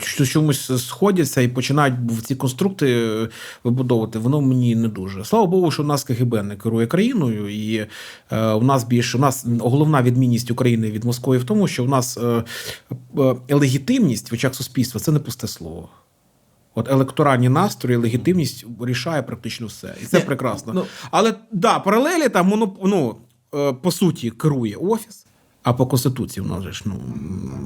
Що 0.00 0.26
чомусь 0.26 0.86
сходяться 0.86 1.40
і 1.40 1.48
починають 1.48 1.94
в 2.08 2.22
ці 2.22 2.34
конструкти 2.34 2.86
е, 2.86 3.28
вибудовувати, 3.64 4.18
воно 4.18 4.40
мені 4.40 4.74
не 4.74 4.88
дуже. 4.88 5.24
Слава 5.24 5.46
Богу, 5.46 5.70
що 5.70 5.82
у 5.82 5.86
нас 5.86 6.04
КГБ 6.04 6.42
не 6.42 6.56
керує 6.56 6.86
країною, 6.86 7.48
і 7.48 7.86
е, 8.30 8.46
у 8.46 8.62
нас 8.62 8.84
більше 8.84 9.18
у 9.18 9.20
нас 9.20 9.46
головна 9.60 10.02
відмінність 10.02 10.50
України 10.50 10.90
від 10.90 11.04
Москви 11.04 11.38
в 11.38 11.44
тому, 11.44 11.68
що 11.68 11.84
у 11.84 11.88
нас 11.88 12.18
е, 12.18 12.44
е, 13.18 13.36
легітимність 13.50 14.30
в 14.30 14.34
очах 14.34 14.54
суспільства 14.54 15.00
це 15.00 15.12
не 15.12 15.18
пусте 15.18 15.48
слово. 15.48 15.88
От 16.74 16.90
електоральні 16.90 17.48
настрої, 17.48 17.96
легітимність 17.96 18.66
рішає 18.80 19.22
практично 19.22 19.66
все. 19.66 19.94
І 20.02 20.06
це 20.06 20.20
прекрасно. 20.20 20.72
ну- 20.72 20.84
Але 21.10 21.34
да, 21.52 21.78
паралелі 21.78 22.28
там 22.28 22.74
ну, 22.84 23.16
е, 23.54 23.72
по 23.72 23.90
суті 23.90 24.30
керує 24.30 24.76
офіс. 24.76 25.26
А 25.62 25.72
по 25.72 25.86
конституції 25.86 26.46
у 26.46 26.48
нас 26.48 26.62
же 26.62 26.72
ж 26.72 26.82
ну 26.84 26.94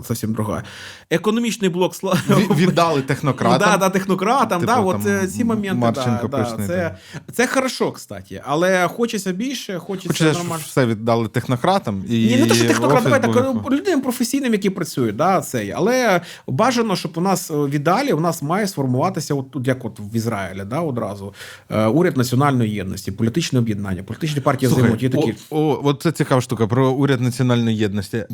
зовсім 0.09 0.33
друга. 0.33 0.63
Економічний 1.11 1.71
блок 1.71 1.95
сла... 1.95 2.17
Віддали 2.57 3.03
технократам. 3.03 3.71
Да, 3.71 3.77
да, 3.77 3.91
технократам, 3.91 4.61
Типу, 4.61 4.73
да, 4.73 4.81
от 4.81 5.03
там, 5.05 5.29
ці 5.29 5.45
моменти. 5.45 5.75
Марченко 5.75 6.29
да, 6.29 6.39
да, 6.39 6.45
пишний, 6.45 6.67
це, 6.67 6.97
це 7.33 7.47
хорошо, 7.47 7.93
кстати. 7.93 8.43
Але 8.47 8.89
хочеться 8.89 9.33
більше, 9.33 9.79
хочеться 9.79 10.33
ж 10.33 10.39
нормально. 10.39 10.63
все 10.67 10.87
віддали 10.87 11.29
технократам. 11.29 12.05
І 12.09 12.27
Ні, 12.27 12.37
не 12.37 12.47
то, 12.47 12.55
що 12.55 12.69
технократ, 12.69 13.07
офіс 13.07 13.21
давай 13.21 13.55
так 13.55 13.73
людям 13.73 14.01
професійним, 14.01 14.53
які 14.53 14.71
працюють, 14.71 15.17
да, 15.17 15.41
цей. 15.41 15.71
Але 15.71 16.21
бажано, 16.47 16.97
щоб 16.97 17.13
у 17.15 17.21
нас 17.21 17.51
е, 17.51 17.55
в 17.55 17.71
ідеалі 17.71 18.13
у 18.13 18.21
нас 18.21 18.43
має 18.43 18.67
сформуватися, 18.67 19.35
от 19.35 19.51
тут 19.51 19.67
як 19.67 19.85
от 19.85 20.01
в 20.01 20.17
Ізраїлі, 20.17 20.63
да, 20.67 20.81
одразу 20.81 21.35
е, 21.71 21.87
уряд 21.87 22.17
національної 22.17 22.71
єдності, 22.71 23.13
політичне 23.13 23.59
об'єднання, 23.59 24.03
політичні 24.03 24.41
партії 24.41 24.73
взаємодії 24.73 25.11
такі. 25.11 25.35
О, 25.51 25.61
о, 25.61 25.81
от 25.85 26.03
це 26.03 26.13
цікава 26.13 26.41
штука 26.41 26.67
про 26.67 26.91
уряд 26.91 27.21
національної 27.21 27.77
єдності. 27.77 27.86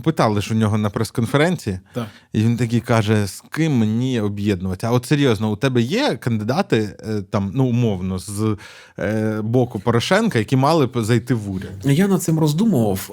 Питали 0.03 0.41
ж 0.41 0.55
у 0.55 0.57
нього 0.57 0.79
на 0.79 0.91
прес-конференції, 0.91 1.79
Так. 1.95 2.07
і 2.33 2.43
він 2.43 2.57
такий 2.57 2.81
каже: 2.81 3.27
з 3.27 3.45
ким 3.51 3.73
мені 3.73 4.21
об'єднувати? 4.21 4.87
А 4.87 4.91
от 4.91 5.07
серйозно, 5.07 5.53
у 5.53 5.57
тебе 5.57 5.83
є 5.83 6.17
кандидати 6.17 6.97
е, 7.01 7.23
там, 7.31 7.53
ну 7.55 7.65
умовно, 7.65 8.19
з 8.19 8.57
е, 8.99 9.41
боку 9.43 9.79
Порошенка, 9.79 10.39
які 10.39 10.57
мали 10.57 10.87
б 10.87 10.91
зайти 10.97 11.35
в 11.35 11.51
уряд? 11.51 11.71
Я 11.85 12.09
над 12.09 12.23
цим 12.23 12.39
роздумував. 12.39 13.11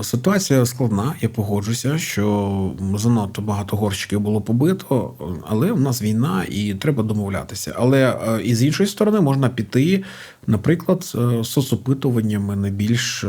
Е, 0.00 0.04
Ситуація 0.04 0.66
складна, 0.66 1.14
я 1.20 1.28
погоджуся, 1.28 1.98
що 1.98 2.72
занадто 2.96 3.42
багато 3.42 3.76
горщиків 3.76 4.20
було 4.20 4.40
побито, 4.40 5.14
але 5.48 5.72
в 5.72 5.80
нас 5.80 6.02
війна 6.02 6.44
і 6.48 6.74
треба 6.74 7.02
домовлятися. 7.02 7.74
Але 7.78 8.18
і 8.44 8.54
з 8.54 8.62
іншої 8.62 8.88
сторони 8.88 9.20
можна 9.20 9.48
піти, 9.48 10.04
наприклад, 10.46 11.04
з 11.04 11.44
соцопитуваннями 11.44 12.56
найбільш 12.56 13.24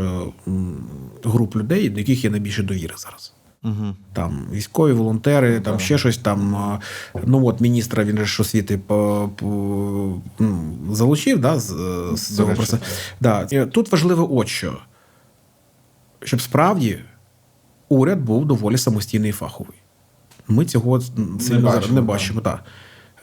груп 1.24 1.56
людей, 1.56 1.90
до 1.90 2.00
яких 2.00 2.24
є 2.24 2.30
найбільше 2.44 2.64
довіри 2.64 2.96
зараз. 2.98 3.34
Угу. 3.64 3.96
Там 4.14 4.48
військові 4.52 4.94
волонтери, 4.94 5.60
там 5.60 5.80
ще 5.80 5.98
щось 5.98 6.18
там. 6.18 6.80
Ну 7.26 7.46
от 7.46 7.62
міністра 7.62 8.04
він 8.04 8.26
ж 8.26 8.42
освіти 8.42 8.78
по, 8.78 9.30
по, 9.36 9.46
ну, 10.40 10.76
залучив, 10.92 11.40
да, 11.40 11.60
з, 11.60 11.68
з 12.14 12.36
цього 12.36 12.54
речі. 12.54 12.78
Да. 13.22 13.46
Тут 13.66 13.92
важливо 13.92 14.38
от 14.38 14.48
що. 14.48 14.78
Щоб 16.24 16.42
справді 16.42 17.00
уряд 17.90 18.22
був 18.22 18.46
доволі 18.46 18.78
самостійний 18.78 19.30
і 19.30 19.34
фаховий. 19.34 19.78
Ми 20.48 20.66
цього 20.66 21.00
зараз 21.00 21.64
бачимо, 21.64 21.96
не 21.96 22.02
бачимо. 22.02 22.42
Так. 22.42 22.64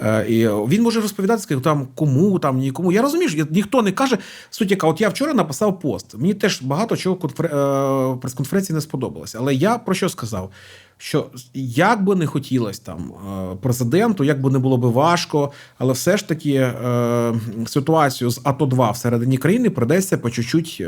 Е, 0.03 0.27
І 0.29 0.49
він 0.49 0.83
може 0.83 1.01
розповідати, 1.01 1.43
скажімо, 1.43 1.63
там 1.63 1.89
кому, 1.95 2.39
там 2.39 2.59
нікому. 2.59 2.93
Я 2.93 3.03
розумію, 3.03 3.29
що 3.29 3.47
ніхто 3.51 3.83
не 3.83 3.93
каже. 3.93 4.19
Суть 4.51 4.71
яка, 4.71 4.87
от 4.87 5.01
я 5.01 5.09
вчора 5.09 5.35
написав 5.35 5.81
пост. 5.81 6.15
Мені 6.19 6.35
теж 6.35 6.63
багато 6.63 6.97
чого 6.97 7.17
конфер... 7.17 7.47
е, 7.47 8.17
прес-конференції 8.21 8.75
не 8.75 8.81
сподобалося. 8.81 9.39
Але 9.41 9.55
я 9.55 9.79
про 9.79 9.95
що 9.95 10.09
сказав? 10.09 10.51
Що 10.99 11.27
як 11.55 12.05
би 12.05 12.15
не 12.15 12.27
хотілося 12.27 12.83
там 12.85 13.13
е, 13.53 13.57
президенту, 13.63 14.25
як 14.25 14.41
би 14.41 14.51
не 14.51 14.59
було 14.59 14.77
би 14.77 14.89
важко, 14.89 15.53
але 15.79 15.93
все 15.93 16.17
ж 16.17 16.29
таки 16.29 16.53
е, 16.53 17.35
ситуацію 17.67 18.31
з 18.31 18.41
АТО 18.45 18.67
2 18.67 18.91
всередині 18.91 19.39
країни 19.39 19.71
придеться 19.71 20.19
по 20.19 20.31
чуть-чуть 20.31 20.83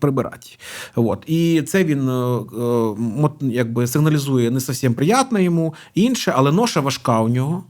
прибирати. 0.00 0.48
От. 0.96 1.24
І 1.26 1.62
це 1.62 1.84
він 1.84 2.08
е, 2.08 2.40
е, 3.24 3.30
якби 3.40 3.86
сигналізує 3.86 4.50
не 4.50 4.60
зовсім 4.60 4.94
приємно 4.94 5.38
йому, 5.38 5.74
інше, 5.94 6.32
але 6.36 6.52
ноша 6.52 6.80
важка 6.80 7.20
у 7.20 7.28
нього. 7.28 7.64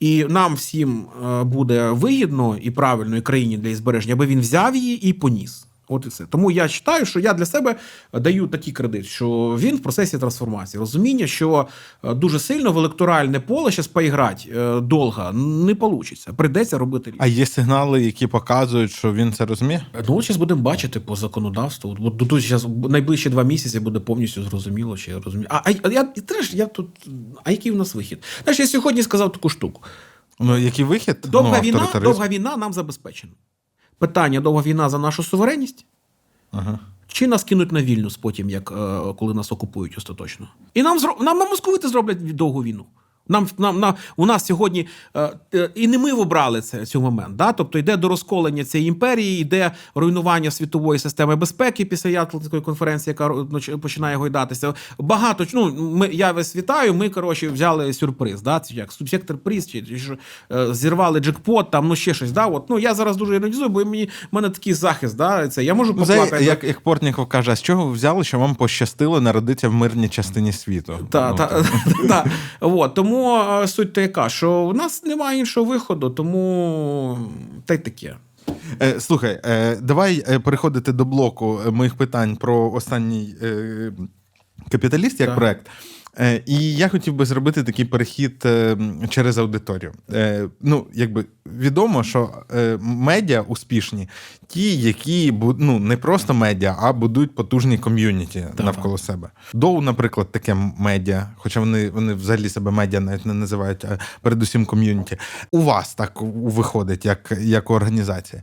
І 0.00 0.24
нам 0.24 0.54
всім 0.54 1.04
е, 1.26 1.44
буде 1.44 1.90
вигідно 1.90 2.56
і 2.62 2.70
правильно, 2.70 3.16
і 3.16 3.20
країні 3.20 3.58
для 3.58 3.74
збереження, 3.74 4.14
аби 4.14 4.26
він 4.26 4.40
взяв 4.40 4.76
її 4.76 5.08
і 5.08 5.12
поніс. 5.12 5.66
От 5.90 6.06
і 6.06 6.08
все. 6.08 6.24
Тому 6.30 6.50
я 6.50 6.62
вважаю, 6.62 7.06
що 7.06 7.20
я 7.20 7.32
для 7.32 7.46
себе 7.46 7.76
даю 8.12 8.46
такий 8.46 8.72
кредит, 8.72 9.06
що 9.06 9.56
він 9.58 9.76
в 9.76 9.82
процесі 9.82 10.18
трансформації. 10.18 10.78
Розуміння, 10.78 11.26
що 11.26 11.66
е, 12.04 12.14
дуже 12.14 12.38
сильно 12.38 12.72
в 12.72 12.78
електоральне 12.78 13.40
поле 13.40 13.70
зараз 13.70 13.86
поіграти 13.86 14.50
е, 14.56 14.80
довго 14.80 15.32
не 15.32 15.74
вийде. 15.74 16.32
Придеться 16.36 16.78
робити 16.78 17.14
А 17.18 17.26
є 17.26 17.46
сигнали, 17.46 18.02
які 18.02 18.26
показують, 18.26 18.90
що 18.90 19.12
він 19.12 19.32
це 19.32 19.46
розуміє? 19.46 19.86
Ну, 20.08 20.22
зараз 20.22 20.36
будемо 20.36 20.62
бачити 20.62 21.00
по 21.00 21.16
законодавству. 21.16 21.96
От 22.00 22.18
тут 22.18 22.42
зараз 22.42 22.66
найближчі 22.88 23.30
два 23.30 23.42
місяці 23.42 23.80
буде 23.80 24.00
повністю 24.00 24.42
зрозуміло, 24.42 24.96
чи 24.96 25.18
розумію. 25.18 25.46
А, 25.50 25.60
а 25.82 25.88
я 25.88 26.04
теж 26.04 26.54
я 26.54 26.66
тут. 26.66 26.86
А 27.44 27.50
який 27.50 27.72
у 27.72 27.76
нас 27.76 27.94
вихід? 27.94 28.18
Знаєш, 28.44 28.60
я 28.60 28.66
сьогодні 28.66 29.02
сказав 29.02 29.32
таку 29.32 29.48
штуку. 29.48 29.82
Ну, 30.40 30.58
який 30.58 30.84
вихід? 30.84 31.16
Довга 31.24 31.56
ну, 31.56 31.62
війна, 31.62 31.88
довга 32.02 32.28
війна 32.28 32.56
нам 32.56 32.72
забезпечена. 32.72 33.32
Питання: 34.00 34.40
довга 34.40 34.62
війна 34.62 34.88
за 34.88 34.98
нашу 34.98 35.22
суверенність. 35.22 35.86
Ага. 36.50 36.78
Чи 37.06 37.26
нас 37.26 37.44
кинуть 37.44 37.72
на 37.72 37.82
вільнюс 37.82 38.16
потім, 38.16 38.50
як 38.50 38.72
е, 38.72 39.14
коли 39.18 39.34
нас 39.34 39.52
окупують 39.52 39.98
остаточно? 39.98 40.48
І 40.74 40.82
нам 40.82 40.98
зро... 40.98 41.16
нам 41.20 41.38
московити 41.38 41.88
зроблять 41.88 42.34
довгу 42.34 42.62
війну. 42.62 42.84
Нам, 43.28 43.48
нам, 43.58 43.80
нам 43.80 43.94
у 44.16 44.26
нас 44.26 44.46
сьогодні 44.46 44.86
е, 45.16 45.30
е, 45.54 45.70
і 45.74 45.88
не 45.88 45.98
ми 45.98 46.12
обрали 46.12 46.60
це 46.60 46.86
цю 46.86 47.00
момент. 47.00 47.36
Да? 47.36 47.52
Тобто 47.52 47.78
йде 47.78 47.96
до 47.96 48.08
розколення 48.08 48.64
цієї 48.64 48.88
імперії, 48.88 49.40
йде 49.40 49.70
руйнування 49.94 50.50
світової 50.50 50.98
системи 50.98 51.36
безпеки 51.36 51.84
після 51.84 52.10
Ятлинської 52.10 52.62
конференції, 52.62 53.12
яка 53.18 53.28
ну, 53.28 53.78
починає 53.78 54.16
гойдатися. 54.16 54.74
Багато 54.98 55.46
ну, 55.52 55.74
ми 55.96 56.08
я 56.12 56.32
вас 56.32 56.56
вітаю. 56.56 56.94
Ми 56.94 57.08
коротше 57.08 57.48
взяли 57.48 57.92
сюрприз. 57.92 58.42
Да? 58.42 58.60
Це 58.60 58.74
як 58.74 58.92
субсектор 58.92 59.38
приз, 59.38 59.68
чи, 59.68 59.82
чи 59.82 60.16
е, 60.52 60.74
зірвали 60.74 61.20
джекпот, 61.20 61.70
там 61.70 61.88
ну 61.88 61.96
ще 61.96 62.14
щось. 62.14 62.32
Да? 62.32 62.46
От, 62.46 62.70
ну 62.70 62.78
я 62.78 62.94
зараз 62.94 63.16
дуже 63.16 63.36
іронізую, 63.36 63.68
бо 63.68 63.84
мені 63.84 64.04
в 64.04 64.34
мене 64.34 64.50
такий 64.50 64.74
захист. 64.74 65.16
Да? 65.16 65.48
Це 65.48 65.64
я 65.64 65.74
можу 65.74 65.94
Ну, 65.98 66.06
це, 66.06 66.44
як, 66.44 66.64
як 66.64 66.80
Портніков 66.80 67.26
каже, 67.26 67.52
а 67.52 67.56
з 67.56 67.62
чого 67.62 67.86
ви 67.86 67.92
взяли, 67.92 68.24
що 68.24 68.38
вам 68.38 68.54
пощастило 68.54 69.20
народитися 69.20 69.68
в 69.68 69.72
мирній 69.72 70.08
частині 70.08 70.52
світу? 70.52 71.08
Та, 71.10 71.30
Ну, 71.30 71.36
та, 71.36 71.64
та. 72.08 72.24
От, 72.60 72.94
тому 72.94 73.09
е, 73.18 73.68
суть 73.68 73.92
то 73.92 74.00
яка, 74.00 74.28
що 74.28 74.52
у 74.52 74.72
нас 74.72 75.04
немає 75.04 75.38
іншого 75.38 75.66
виходу, 75.66 76.10
тому 76.10 77.18
та 77.66 77.74
й 77.74 77.78
таке. 77.78 78.16
Е, 78.82 79.00
слухай, 79.00 79.40
е, 79.44 79.76
давай 79.76 80.24
е, 80.28 80.38
переходити 80.38 80.92
до 80.92 81.04
блоку 81.04 81.60
моїх 81.70 81.94
питань 81.94 82.36
про 82.36 82.72
останній 82.72 83.34
капіталіст 84.70 85.20
як 85.20 85.28
Так. 85.28 85.38
проект. 85.38 85.66
Е, 86.18 86.42
І 86.46 86.74
я 86.74 86.88
хотів 86.88 87.14
би 87.14 87.24
зробити 87.24 87.62
такий 87.62 87.84
перехід 87.84 88.42
е, 88.44 88.76
через 89.08 89.38
аудиторію. 89.38 89.92
Е, 90.12 90.48
Ну, 90.60 90.86
якби 90.94 91.24
відомо, 91.46 92.04
що 92.04 92.30
медіа 92.80 93.40
успішні, 93.42 94.08
ті, 94.46 94.76
які 94.76 95.32
ну, 95.58 95.78
не 95.78 95.96
просто 95.96 96.34
медіа, 96.34 96.76
а 96.80 96.92
будують 96.92 97.34
потужні 97.34 97.78
ком'юніті 97.78 98.44
навколо 98.58 98.98
себе. 98.98 99.30
Доу, 99.54 99.80
наприклад, 99.80 100.32
таке 100.32 100.54
медіа, 100.78 101.30
хоча 101.36 101.60
вони, 101.60 101.90
вони 101.90 102.14
взагалі 102.14 102.48
себе 102.48 102.70
медіа 102.70 103.00
навіть 103.00 103.26
не 103.26 103.34
називають, 103.34 103.84
а 103.84 103.98
передусім 104.22 104.66
ком'юніті. 104.66 105.16
У 105.50 105.62
вас 105.62 105.94
так 105.94 106.12
виходить, 106.22 107.04
як, 107.04 107.32
як 107.40 107.70
організація. 107.70 108.42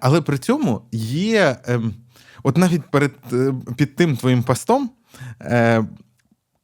Але 0.00 0.20
при 0.20 0.38
цьому 0.38 0.82
є, 0.92 1.56
ем, 1.66 1.94
от 2.42 2.56
навіть 2.56 2.90
перед, 2.90 3.12
під 3.76 3.96
тим 3.96 4.16
твоїм 4.16 4.42
постом. 4.42 4.90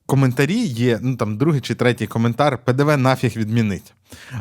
Е, 0.06 0.16
коментарі 0.16 0.58
є, 0.58 0.98
ну 1.02 1.16
там 1.16 1.36
другий 1.36 1.60
чи 1.60 1.74
третій 1.74 2.06
коментар, 2.06 2.58
ПДВ 2.64 2.96
нафіг 2.96 3.32
відмінить. 3.36 3.92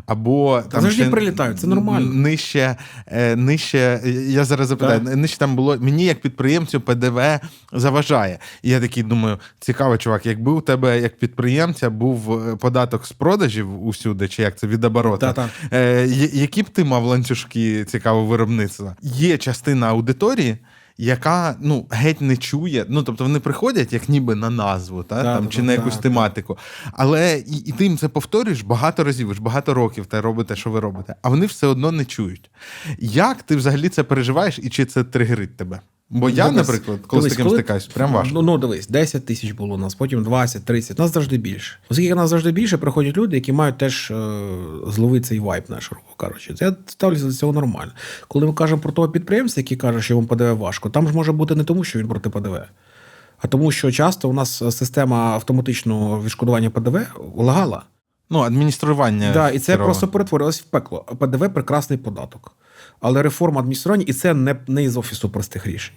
Або 0.06 0.62
там 0.70 0.80
завжди 0.80 1.02
ще 1.02 1.10
прилітають, 1.10 1.60
це 1.60 1.66
нормально. 1.66 2.12
Нижче, 2.12 2.76
е, 3.06 3.36
нижче, 3.36 4.00
я 4.28 4.44
зараз 4.44 4.68
запитаю, 4.68 5.00
Так. 5.00 5.16
нижче 5.16 5.38
там 5.38 5.56
було 5.56 5.76
мені 5.80 6.04
як 6.04 6.20
підприємцю 6.20 6.80
ПДВ 6.80 7.20
заважає. 7.72 8.38
І 8.62 8.70
я 8.70 8.80
такий 8.80 9.02
думаю, 9.02 9.38
цікаво, 9.60 9.98
чувак, 9.98 10.26
якби 10.26 10.52
у 10.52 10.60
тебе 10.60 11.00
як 11.00 11.18
підприємця 11.18 11.90
був 11.90 12.48
е, 12.48 12.56
податок 12.56 13.06
з 13.06 13.12
продажів 13.12 13.86
усюди, 13.86 14.28
чи 14.28 14.42
як 14.42 14.58
це 14.58 14.66
від 14.66 14.84
оборота, 14.84 15.32
Та-та. 15.32 15.76
Е, 15.76 16.06
які 16.32 16.62
б 16.62 16.68
ти 16.68 16.84
мав 16.84 17.04
ланцюжки 17.04 17.84
цікаво 17.84 18.26
виробництва? 18.26 18.96
Є 19.02 19.38
частина 19.38 19.88
аудиторії. 19.88 20.56
Яка 20.98 21.56
ну 21.60 21.86
геть 21.90 22.20
не 22.20 22.36
чує, 22.36 22.86
ну 22.88 23.02
тобто 23.02 23.24
вони 23.24 23.40
приходять 23.40 23.92
як 23.92 24.08
ніби 24.08 24.34
на 24.34 24.50
назву, 24.50 25.02
та, 25.02 25.14
да, 25.14 25.34
там 25.34 25.44
да, 25.44 25.50
чи 25.50 25.62
на 25.62 25.72
якусь 25.72 25.96
да, 25.96 26.00
тематику. 26.00 26.58
Але 26.92 27.38
і, 27.38 27.56
і 27.56 27.72
ти 27.72 27.84
їм 27.84 27.98
це 27.98 28.08
повторюєш 28.08 28.62
багато 28.62 29.04
разів, 29.04 29.34
ж 29.34 29.42
багато 29.42 29.74
років 29.74 30.06
те 30.06 30.20
робите, 30.20 30.56
що 30.56 30.70
ви 30.70 30.80
робите, 30.80 31.14
а 31.22 31.28
вони 31.28 31.46
все 31.46 31.66
одно 31.66 31.92
не 31.92 32.04
чують. 32.04 32.50
Як 32.98 33.42
ти 33.42 33.56
взагалі 33.56 33.88
це 33.88 34.02
переживаєш 34.02 34.58
і 34.62 34.68
чи 34.68 34.84
це 34.84 35.04
тригерить 35.04 35.56
тебе? 35.56 35.80
Бо 36.10 36.30
я, 36.30 36.48
Дивись, 36.48 36.68
наприклад, 36.68 36.98
коли 37.06 37.22
з 37.22 37.32
таким 37.32 37.46
коли- 37.46 37.58
стикаюсь, 37.58 37.86
прям 37.86 38.12
важко. 38.12 38.34
Ну, 38.34 38.42
ну 38.42 38.58
дивись, 38.58 38.88
10 38.88 39.26
тисяч 39.26 39.52
було 39.52 39.74
у 39.74 39.78
нас, 39.78 39.94
потім 39.94 40.24
20, 40.24 40.64
30, 40.64 40.98
нас 40.98 41.12
завжди 41.12 41.36
більше. 41.36 41.78
Оскільки 41.90 42.14
нас 42.14 42.30
завжди 42.30 42.52
більше, 42.52 42.78
приходять 42.78 43.16
люди, 43.16 43.36
які 43.36 43.52
мають 43.52 43.78
теж 43.78 44.10
е, 44.10 44.14
зловити 44.88 45.24
цей 45.28 45.40
вайб 45.40 45.64
наш, 45.68 45.90
кажучи. 46.16 46.54
Це 46.54 46.64
я 46.64 46.76
ставлюся 46.86 47.24
до 47.24 47.32
цього 47.32 47.52
нормально. 47.52 47.92
Коли 48.28 48.46
ми 48.46 48.52
кажемо 48.52 48.80
про 48.80 48.92
того 48.92 49.08
підприємця, 49.08 49.60
який 49.60 49.76
каже, 49.76 50.02
що 50.02 50.14
йому 50.14 50.26
ПДВ 50.26 50.56
важко, 50.56 50.90
там 50.90 51.08
ж 51.08 51.14
може 51.14 51.32
бути 51.32 51.54
не 51.54 51.64
тому, 51.64 51.84
що 51.84 51.98
він 51.98 52.08
проти 52.08 52.30
ПДВ. 52.30 52.58
А 53.38 53.48
тому, 53.48 53.72
що 53.72 53.92
часто 53.92 54.28
у 54.28 54.32
нас 54.32 54.76
система 54.76 55.16
автоматичного 55.16 56.22
відшкодування 56.22 56.70
ПДВ 56.70 57.00
лагала. 57.36 57.82
Ну, 58.30 58.38
адміністрування. 58.38 59.30
Да, 59.32 59.50
і 59.50 59.58
це 59.58 59.72
кероване. 59.72 59.86
просто 59.86 60.08
перетворилось 60.08 60.60
в 60.60 60.64
пекло. 60.64 61.04
ПДВ 61.18 61.54
прекрасний 61.54 61.98
податок. 61.98 62.52
Але 63.00 63.22
реформа 63.22 63.60
адміністрування, 63.60 64.04
і 64.08 64.12
це 64.12 64.34
не, 64.34 64.56
не 64.66 64.84
із 64.84 64.96
офісу 64.96 65.30
простих 65.30 65.66
рішень. 65.66 65.94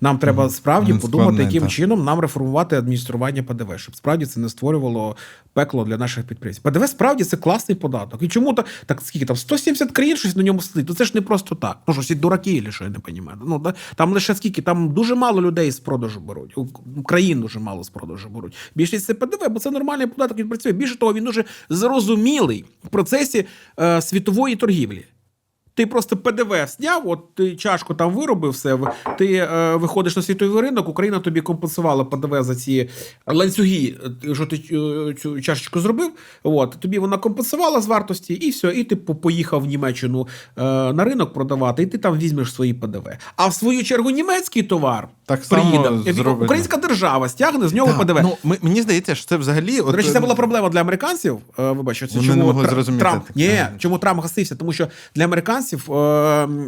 Нам 0.00 0.18
треба 0.18 0.50
справді 0.50 0.92
Він 0.92 0.98
подумати, 0.98 1.24
складний, 1.24 1.46
яким 1.46 1.62
так. 1.62 1.70
чином 1.70 2.04
нам 2.04 2.20
реформувати 2.20 2.76
адміністрування 2.76 3.42
ПДВ, 3.42 3.78
щоб 3.78 3.96
справді 3.96 4.26
це 4.26 4.40
не 4.40 4.48
створювало 4.48 5.16
пекло 5.52 5.84
для 5.84 5.96
наших 5.96 6.24
підприємців. 6.24 6.62
ПДВ 6.62 6.88
справді 6.88 7.24
це 7.24 7.36
класний 7.36 7.76
податок. 7.76 8.22
І 8.22 8.28
чому 8.28 8.54
то 8.54 8.64
так 8.86 9.00
скільки 9.04 9.26
там 9.26 9.36
170 9.36 9.92
країн 9.92 10.16
щось 10.16 10.36
на 10.36 10.42
ньому 10.42 10.60
сидить? 10.60 10.86
То 10.86 10.94
це 10.94 11.04
ж 11.04 11.12
не 11.14 11.20
просто 11.20 11.54
так. 11.54 11.78
Ну 11.86 11.94
що 11.94 12.02
всі 12.02 12.14
дураки, 12.14 12.62
чи 12.62 12.72
що 12.72 12.84
я 12.84 12.90
не 12.90 12.96
розумію. 13.06 13.38
Ну 13.46 13.58
да, 13.58 13.74
там 13.94 14.12
лише 14.12 14.34
скільки 14.34 14.62
там 14.62 14.88
дуже 14.88 15.14
мало 15.14 15.42
людей 15.42 15.70
з 15.70 15.80
продажу 15.80 16.20
беруть. 16.20 16.58
У 16.58 17.02
країн 17.02 17.40
дуже 17.40 17.58
мало 17.58 17.84
з 17.84 17.88
продажу 17.88 18.28
беруть. 18.28 18.56
Більшість 18.74 19.06
це 19.06 19.14
ПДВ, 19.14 19.48
бо 19.50 19.60
це 19.60 19.70
нормальний 19.70 20.06
податок. 20.06 20.38
Він 20.38 20.48
працює. 20.48 20.72
Більше 20.72 20.98
того, 20.98 21.14
він 21.14 21.24
дуже 21.24 21.44
зрозумілий 21.68 22.64
в 22.84 22.88
процесі 22.88 23.46
е, 23.80 24.02
світової 24.02 24.56
торгівлі. 24.56 25.04
Ти 25.76 25.86
просто 25.86 26.16
ПДВ 26.16 26.54
зняв, 26.68 27.08
от 27.08 27.34
ти 27.34 27.56
чашку 27.56 27.94
там 27.94 28.12
виробив 28.12 28.50
все. 28.50 28.78
Ти 29.18 29.32
е, 29.34 29.76
виходиш 29.76 30.16
на 30.16 30.22
світовий 30.22 30.62
ринок, 30.62 30.88
Україна 30.88 31.18
тобі 31.18 31.40
компенсувала 31.40 32.04
ПДВ 32.04 32.42
за 32.42 32.54
ці 32.54 32.88
ланцюги, 33.26 33.94
е, 34.28 34.34
що 34.34 34.46
ти 34.46 34.56
е, 34.56 35.14
цю 35.22 35.40
чашечку 35.40 35.80
зробив. 35.80 36.10
От 36.42 36.76
тобі 36.80 36.98
вона 36.98 37.18
компенсувала 37.18 37.80
з 37.80 37.86
вартості, 37.86 38.34
і 38.34 38.50
все. 38.50 38.72
І 38.74 38.84
ти 38.84 38.96
поїхав 38.96 39.60
в 39.62 39.66
Німеччину 39.66 40.28
е, 40.56 40.62
на 40.92 41.04
ринок 41.04 41.32
продавати, 41.32 41.82
і 41.82 41.86
ти 41.86 41.98
там 41.98 42.18
візьмеш 42.18 42.54
свої 42.54 42.74
ПДВ. 42.74 43.08
А 43.36 43.46
в 43.46 43.54
свою 43.54 43.84
чергу 43.84 44.10
німецький 44.10 44.62
товар 44.62 45.08
Так 45.24 45.42
приїде. 45.48 45.88
Українська 46.44 46.76
держава 46.76 47.28
стягне 47.28 47.68
з 47.68 47.74
нього 47.74 47.92
Так, 47.92 48.00
ПДВ. 48.06 48.18
Ну, 48.22 48.36
ми- 48.44 48.58
мені 48.62 48.82
здається, 48.82 49.14
що 49.14 49.26
це 49.26 49.36
взагалі. 49.36 49.76
До 49.80 49.92
речі, 49.92 50.10
це 50.10 50.20
була 50.20 50.34
проблема 50.34 50.68
для 50.68 50.80
американців. 50.80 51.38
Е, 51.58 51.70
Вибач, 51.70 51.98
це 51.98 52.06
Вони 52.14 52.26
чому 52.26 52.38
не 52.38 52.44
могли 52.44 52.64
Тра- 52.64 52.70
зрозуміти 52.70 53.00
Трамп 53.00 53.24
ні, 53.34 53.60
чому 53.78 53.98
Трамп 53.98 54.22
гасився? 54.22 54.56
Тому 54.56 54.72
що 54.72 54.88
для 55.14 55.24
американців 55.24 55.63
е, 55.72 55.78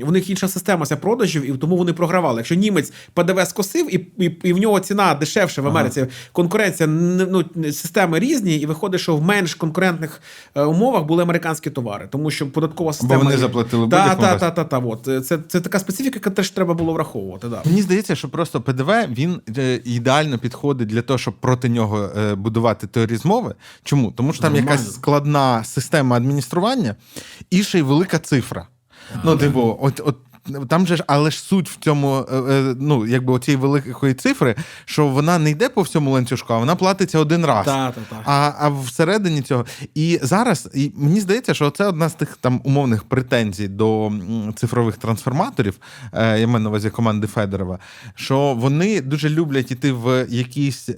в 0.07 0.13
них 0.13 0.31
інша 0.31 0.49
система 0.49 0.87
ця 0.87 0.97
продажів, 0.97 1.51
і 1.51 1.59
тому 1.59 1.77
вони 1.77 1.93
програвали. 1.93 2.37
Якщо 2.37 2.55
німець 2.55 2.93
ПДВ 3.15 3.47
скосив, 3.47 3.95
і, 3.95 4.07
і, 4.19 4.25
і 4.43 4.53
в 4.53 4.59
нього 4.59 4.81
ціна 4.81 5.15
дешевше 5.15 5.63
в 5.63 5.67
Америці. 5.67 6.07
Конкуренція 6.33 6.87
ну, 6.87 7.45
системи 7.65 8.19
різні, 8.19 8.57
і 8.57 8.67
виходить, 8.67 9.01
що 9.01 9.17
в 9.17 9.23
менш 9.23 9.55
конкурентних 9.55 10.21
е, 10.55 10.63
умовах 10.63 11.05
були 11.05 11.23
американські 11.23 11.71
товари, 11.71 12.09
тому 12.11 12.31
що 12.31 12.51
податкова 12.51 12.93
система 12.93 13.23
вони 13.23 13.37
заплатили 13.37 13.89
та, 13.89 14.15
та, 14.15 14.39
та, 14.39 14.51
та, 14.51 14.65
та, 14.65 14.79
от. 14.79 15.27
Це, 15.27 15.39
це 15.49 15.61
така 15.61 15.79
специфіка, 15.79 16.17
яка 16.17 16.31
теж 16.31 16.51
треба 16.51 16.75
було 16.75 16.93
враховувати. 16.93 17.49
Да. 17.49 17.63
Мені 17.65 17.83
здається, 17.83 18.17
що 18.17 18.29
просто 18.29 18.61
ПДВ 18.61 18.93
він 19.09 19.41
е, 19.59 19.81
ідеально 19.85 20.39
підходить 20.39 20.89
для 20.89 21.03
того, 21.03 21.19
щоб 21.19 21.35
проти 21.35 21.69
нього 21.69 22.11
е, 22.17 22.35
будувати 22.35 22.87
теорії 22.87 23.17
змови. 23.17 23.55
Чому? 23.85 24.13
Тому 24.13 24.33
що 24.33 24.43
там 24.43 24.53
Нормально. 24.53 24.71
якась 24.71 24.95
складна 24.95 25.65
система 25.65 26.17
адміністрування 26.17 26.95
і 27.51 27.63
ще 27.63 27.79
й 27.79 27.83
велика 27.83 28.19
цифра. 28.19 28.67
Ну, 29.25 29.37
типу, 29.37 29.79
от, 29.81 30.01
от. 30.05 30.17
Там 30.69 30.87
же 30.87 30.97
ж, 30.97 31.05
але 31.07 31.31
ж 31.31 31.41
суть 31.41 31.69
в 31.69 31.77
цьому, 31.77 32.27
е, 32.33 32.37
е, 32.37 32.75
ну 32.81 33.07
якби 33.07 33.33
оцієї 33.33 33.63
великої 33.63 34.15
цифри, 34.15 34.55
що 34.85 35.07
вона 35.07 35.39
не 35.39 35.51
йде 35.51 35.69
по 35.69 35.83
всьому 35.83 36.11
ланцюжку, 36.11 36.55
а 36.55 36.59
вона 36.59 36.77
платиться 36.77 37.19
один 37.19 37.47
раз. 37.47 37.65
Та, 37.65 37.91
та, 37.91 38.01
та. 38.11 38.23
А, 38.25 38.53
а 38.59 38.69
всередині 38.69 39.43
цього. 39.43 39.67
І 39.95 40.21
зараз 40.23 40.69
і 40.75 40.93
мені 40.97 41.21
здається, 41.21 41.55
що 41.55 41.71
це 41.71 41.87
одна 41.87 42.09
з 42.09 42.15
тих 42.15 42.39
там 42.41 42.61
умовних 42.65 43.05
претензій 43.05 43.69
до 43.69 44.13
цифрових 44.57 44.97
трансформаторів, 44.97 45.75
е, 46.13 46.41
я 46.41 46.47
маю 46.47 46.65
на 46.65 46.69
увазі 46.69 46.91
команди 46.91 47.27
Федорова, 47.27 47.79
що 48.15 48.55
вони 48.55 49.01
дуже 49.01 49.31
люблять 49.31 49.71
іти 49.71 49.93
в 49.93 50.27
якісь 50.29 50.91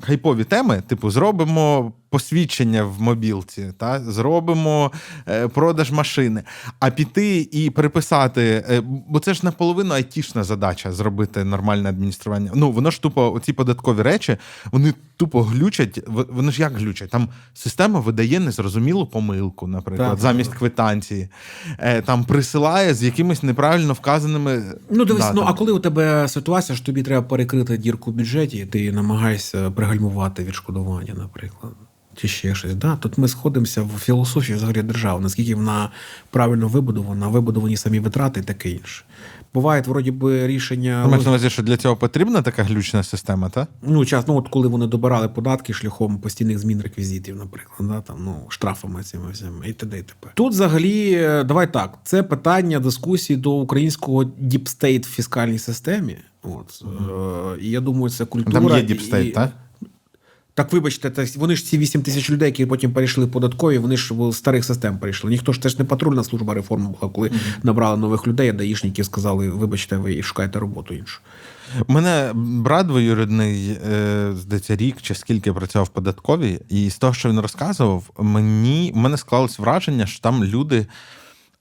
хайпові 0.00 0.44
теми, 0.44 0.82
типу, 0.88 1.10
зробимо. 1.10 1.92
Посвідчення 2.10 2.84
в 2.84 3.00
мобілці, 3.00 3.72
та 3.78 4.00
зробимо 4.00 4.92
е, 5.28 5.48
продаж 5.48 5.90
машини, 5.90 6.42
а 6.80 6.90
піти 6.90 7.48
і 7.52 7.70
переписати, 7.70 8.64
е, 8.70 8.82
бо 9.08 9.18
це 9.18 9.34
ж 9.34 9.40
наполовину 9.42 9.94
айтішна 9.94 10.44
задача 10.44 10.92
зробити 10.92 11.44
нормальне 11.44 11.88
адміністрування. 11.88 12.50
Ну 12.54 12.70
воно 12.70 12.90
ж 12.90 13.02
тупо, 13.02 13.32
оці 13.32 13.52
податкові 13.52 14.02
речі, 14.02 14.36
вони 14.72 14.94
тупо 15.16 15.42
глючать. 15.42 16.00
Вони 16.06 16.52
ж 16.52 16.60
як 16.60 16.76
глючать? 16.76 17.10
Там 17.10 17.28
система 17.54 18.00
видає 18.00 18.40
незрозумілу 18.40 19.06
помилку, 19.06 19.66
наприклад, 19.66 20.10
Так. 20.10 20.18
замість 20.18 20.54
квитанції, 20.54 21.28
е, 21.78 22.02
там 22.02 22.24
присилає 22.24 22.94
з 22.94 23.02
якимись 23.02 23.42
неправильно 23.42 23.92
вказаними. 23.92 24.62
Ну, 24.90 25.04
дивись, 25.04 25.30
ну 25.34 25.42
а 25.46 25.52
коли 25.52 25.72
у 25.72 25.78
тебе 25.78 26.28
ситуація, 26.28 26.76
що 26.76 26.86
тобі 26.86 27.02
треба 27.02 27.22
перекрити 27.22 27.78
дірку 27.78 28.10
в 28.10 28.14
бюджеті, 28.14 28.66
ти 28.66 28.92
намагаєшся 28.92 29.70
пригальмувати 29.70 30.44
відшкодування, 30.44 31.14
наприклад. 31.14 31.72
Чи 32.16 32.28
ще 32.28 32.54
щось. 32.54 32.74
Да? 32.74 32.96
Тут 32.96 33.18
ми 33.18 33.28
сходимося 33.28 33.82
в 33.82 33.98
філософію 33.98 34.56
взагалі 34.56 34.82
держави, 34.82 35.20
наскільки 35.20 35.54
вона 35.54 35.90
правильно 36.30 36.68
вибудована, 36.68 37.28
вибудовані 37.28 37.76
самі 37.76 38.00
витрати 38.00 38.40
і 38.40 38.42
таке 38.42 38.70
інше. 38.70 39.04
Бувають, 39.54 39.86
вроді 39.86 40.10
би, 40.10 40.46
рішення. 40.46 41.02
Ти 41.02 41.08
маєш 41.08 41.24
на 41.24 41.30
увазі, 41.30 41.50
що 41.50 41.62
для 41.62 41.76
цього 41.76 41.96
потрібна 41.96 42.42
така 42.42 42.62
глючна 42.62 43.02
система, 43.02 43.48
так? 43.48 43.68
Ну, 43.82 44.04
час, 44.04 44.24
ну, 44.28 44.36
от 44.36 44.48
коли 44.48 44.68
вони 44.68 44.86
добирали 44.86 45.28
податки 45.28 45.72
шляхом 45.72 46.18
постійних 46.18 46.58
змін 46.58 46.80
реквізитів, 46.82 47.36
наприклад, 47.36 47.90
да, 47.90 48.00
там, 48.00 48.16
ну, 48.24 48.34
штрафами 48.48 49.02
цими 49.02 49.30
всіми 49.30 49.68
і 49.68 49.72
т.д. 49.72 49.98
і 49.98 50.02
т.п. 50.02 50.28
Тут 50.34 50.52
взагалі, 50.52 51.12
е, 51.12 51.44
давай 51.44 51.72
так, 51.72 51.98
це 52.04 52.22
питання 52.22 52.80
дискусії 52.80 53.36
до 53.36 53.52
українського 53.52 54.24
deep 54.24 54.60
state 54.60 55.06
в 55.06 55.10
фіскальній 55.10 55.58
системі. 55.58 56.16
От, 56.42 56.84
е, 56.84 57.60
і 57.60 57.70
я 57.70 57.80
думаю, 57.80 58.10
це 58.10 58.24
культура. 58.24 58.60
Там 58.60 58.76
є 58.76 58.78
і- 58.78 58.86
deep 58.86 59.05
state, 59.05 59.34
так? 59.34 59.50
Так, 60.60 60.72
вибачте, 60.72 61.10
так, 61.10 61.36
вони 61.36 61.56
ж 61.56 61.64
ці 61.64 61.78
8 61.78 62.02
тисяч 62.02 62.30
людей, 62.30 62.46
які 62.46 62.66
потім 62.66 62.92
перейшли 62.92 63.26
податкові, 63.26 63.78
вони 63.78 63.96
ж 63.96 64.14
в 64.14 64.34
старих 64.34 64.64
систем 64.64 64.98
перейшли. 64.98 65.30
Ніхто 65.30 65.52
ж 65.52 65.62
теж 65.62 65.78
не 65.78 65.84
патрульна 65.84 66.24
служба 66.24 66.54
реформи 66.54 66.94
була, 67.00 67.12
коли 67.12 67.30
набрали 67.62 67.96
нових 67.96 68.26
людей, 68.26 68.48
а 68.48 68.52
даїшники 68.52 69.04
сказали, 69.04 69.48
вибачте, 69.48 69.96
ви 69.96 70.22
шукаєте 70.22 70.58
роботу 70.58 70.94
іншу. 70.94 71.20
У 71.86 71.92
мене 71.92 72.30
брат 72.34 72.86
двоюрідний, 72.86 73.78
е, 73.90 74.32
здається, 74.36 74.76
рік 74.76 74.96
чи 75.02 75.14
скільки 75.14 75.52
працював 75.52 75.86
в 75.86 75.90
податковій, 75.90 76.60
і 76.68 76.90
з 76.90 76.98
того, 76.98 77.14
що 77.14 77.28
він 77.28 77.40
розказував, 77.40 78.10
мені 78.18 78.92
в 78.94 78.98
мене 78.98 79.16
склалось 79.16 79.58
враження, 79.58 80.06
що 80.06 80.20
там 80.20 80.44
люди. 80.44 80.86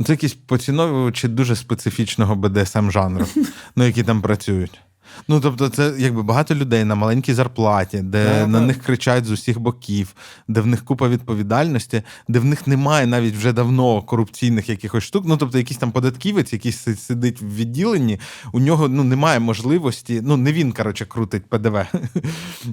Це 0.06 0.14
якісь 0.14 0.34
поціновувачі 0.34 1.28
дуже 1.28 1.56
специфічного 1.56 2.36
БДСМ 2.36 2.92
жанру, 2.92 3.26
ну 3.76 3.86
які 3.86 4.04
там 4.04 4.22
працюють. 4.22 4.80
Ну 5.28 5.40
тобто, 5.40 5.70
це 5.70 5.94
якби 5.98 6.24
багато 6.24 6.56
людей 6.56 6.84
на 6.84 6.96
маленькій 6.96 7.34
зарплаті, 7.34 7.98
де 7.98 8.26
Так, 8.26 8.48
на 8.48 8.58
так. 8.58 8.68
них 8.68 8.84
кричать 8.84 9.26
з 9.26 9.32
усіх 9.32 9.60
боків, 9.60 10.14
де 10.48 10.62
в 10.62 10.68
них 10.68 10.86
купа 10.86 11.08
відповідальності, 11.08 12.02
де 12.28 12.40
в 12.40 12.46
них 12.46 12.68
немає 12.68 13.08
навіть 13.08 13.36
вже 13.36 13.54
давно 13.54 14.02
корупційних 14.02 14.70
якихось 14.70 15.04
штук. 15.04 15.24
Ну 15.28 15.38
тобто, 15.38 15.58
якийсь 15.58 15.78
там 15.78 15.92
податківець, 15.92 16.54
який 16.54 16.72
сидить 16.72 17.42
в 17.42 17.56
відділенні, 17.56 18.20
у 18.54 18.60
нього 18.60 18.88
ну 18.88 19.04
немає 19.04 19.40
можливості. 19.40 20.22
Ну 20.24 20.38
не 20.38 20.54
він 20.54 20.72
коротше 20.72 21.06
крутить 21.06 21.46
ПДВ. 21.46 21.86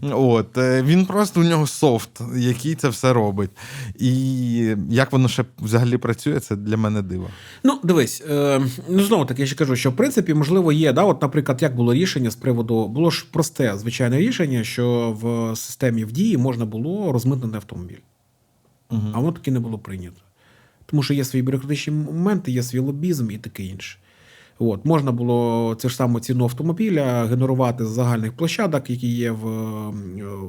От 0.12 0.58
е, 0.58 0.82
він 0.82 1.06
просто 1.06 1.40
у 1.40 1.44
нього 1.44 1.66
софт, 1.66 2.20
який 2.36 2.74
це 2.74 2.88
все 2.88 3.12
робить. 3.12 3.50
І 3.98 4.74
як 4.90 5.12
воно 5.12 5.28
ще 5.28 5.44
взагалі 5.58 5.96
працює, 5.96 6.40
це 6.40 6.56
для 6.56 6.76
мене 6.76 7.02
диво. 7.02 7.28
Ну, 7.64 7.80
дивись, 7.84 8.22
е, 8.30 8.60
ну 8.88 9.02
знову 9.02 9.24
таки, 9.24 9.42
я 9.42 9.46
ще 9.46 9.56
кажу, 9.56 9.76
що 9.76 9.90
в 9.90 9.96
принципі 9.96 10.34
можливо 10.34 10.72
є. 10.72 10.92
Да, 10.92 11.02
от, 11.02 11.22
наприклад, 11.22 11.62
як 11.62 11.76
було 11.76 11.94
рішення 11.94 12.25
з 12.30 12.36
приводу, 12.36 12.88
було 12.88 13.10
ж 13.10 13.26
просте 13.30 13.78
звичайне 13.78 14.18
рішення, 14.18 14.64
що 14.64 15.16
в 15.20 15.56
системі 15.56 16.04
в 16.04 16.12
дії 16.12 16.36
можна 16.36 16.64
було 16.64 17.12
розмитнити 17.12 17.56
автомобіль. 17.56 17.98
А 19.12 19.18
воно 19.18 19.32
таки 19.32 19.50
не 19.50 19.60
було 19.60 19.78
прийнято. 19.78 20.20
Тому 20.86 21.02
що 21.02 21.14
є 21.14 21.24
свої 21.24 21.42
бюрократичні 21.42 21.92
моменти, 21.92 22.52
є 22.52 22.62
свій 22.62 22.78
лобізм 22.78 23.30
і 23.30 23.38
таке 23.38 23.64
інше. 23.64 23.98
От, 24.58 24.84
можна 24.84 25.12
було 25.12 25.74
це 25.78 25.88
ж 25.88 25.96
саме 25.96 26.20
ціну 26.20 26.44
автомобіля 26.44 27.24
генерувати 27.24 27.86
з 27.86 27.88
загальних 27.88 28.32
площадок, 28.32 28.90
які 28.90 29.08
є 29.08 29.30
в, 29.30 29.48
е, 29.48 29.92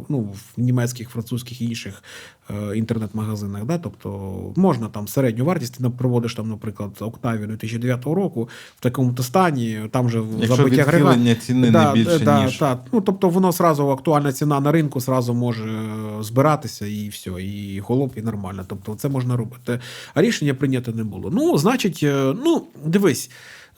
ну, 0.10 0.20
в 0.20 0.62
німецьких, 0.62 1.10
французьких 1.10 1.62
і 1.62 1.66
інших 1.66 2.04
е, 2.50 2.78
інтернет-магазинах. 2.78 3.66
Да? 3.66 3.78
Тобто 3.78 4.10
можна 4.56 4.88
там 4.88 5.08
середню 5.08 5.46
вартість, 5.46 5.78
ти 5.78 5.90
проводиш 5.90 6.36
там, 6.36 6.50
наприклад, 6.50 6.92
Октавію 7.00 7.48
2009 7.48 8.06
року 8.06 8.50
в 8.76 8.82
такому-то 8.82 9.24
стані, 9.24 9.80
там 9.92 10.10
же 10.10 10.24
Якщо 10.40 10.56
забиття 10.56 10.82
агрегат. 10.82 11.42
ціни 11.44 11.72
Да, 11.72 11.88
не 11.88 11.94
більше, 11.94 12.20
да, 12.20 12.44
ніж. 12.46 12.58
та. 12.58 12.80
Ну, 12.92 13.02
тобто 13.02 13.30
воно 13.30 13.52
зразу 13.52 13.90
актуальна 13.90 14.34
ціна 14.34 14.60
на 14.60 14.72
ринку, 14.72 15.00
зразу 15.00 15.34
може 15.34 15.70
е, 15.70 16.24
збиратися 16.24 16.88
і 16.88 17.10
все, 17.10 17.32
і 17.40 17.80
холоп, 17.80 18.18
і 18.18 18.22
нормально. 18.22 18.66
Тобто 18.68 18.96
це 18.96 19.10
можна 19.10 19.38
робити. 19.38 19.80
А 20.14 20.22
рішення 20.22 20.54
прийнято 20.54 20.92
не 20.92 21.04
було. 21.04 21.30
Ну, 21.34 21.58
значить, 21.58 22.00
ну, 22.46 22.64
дивись. 22.86 23.30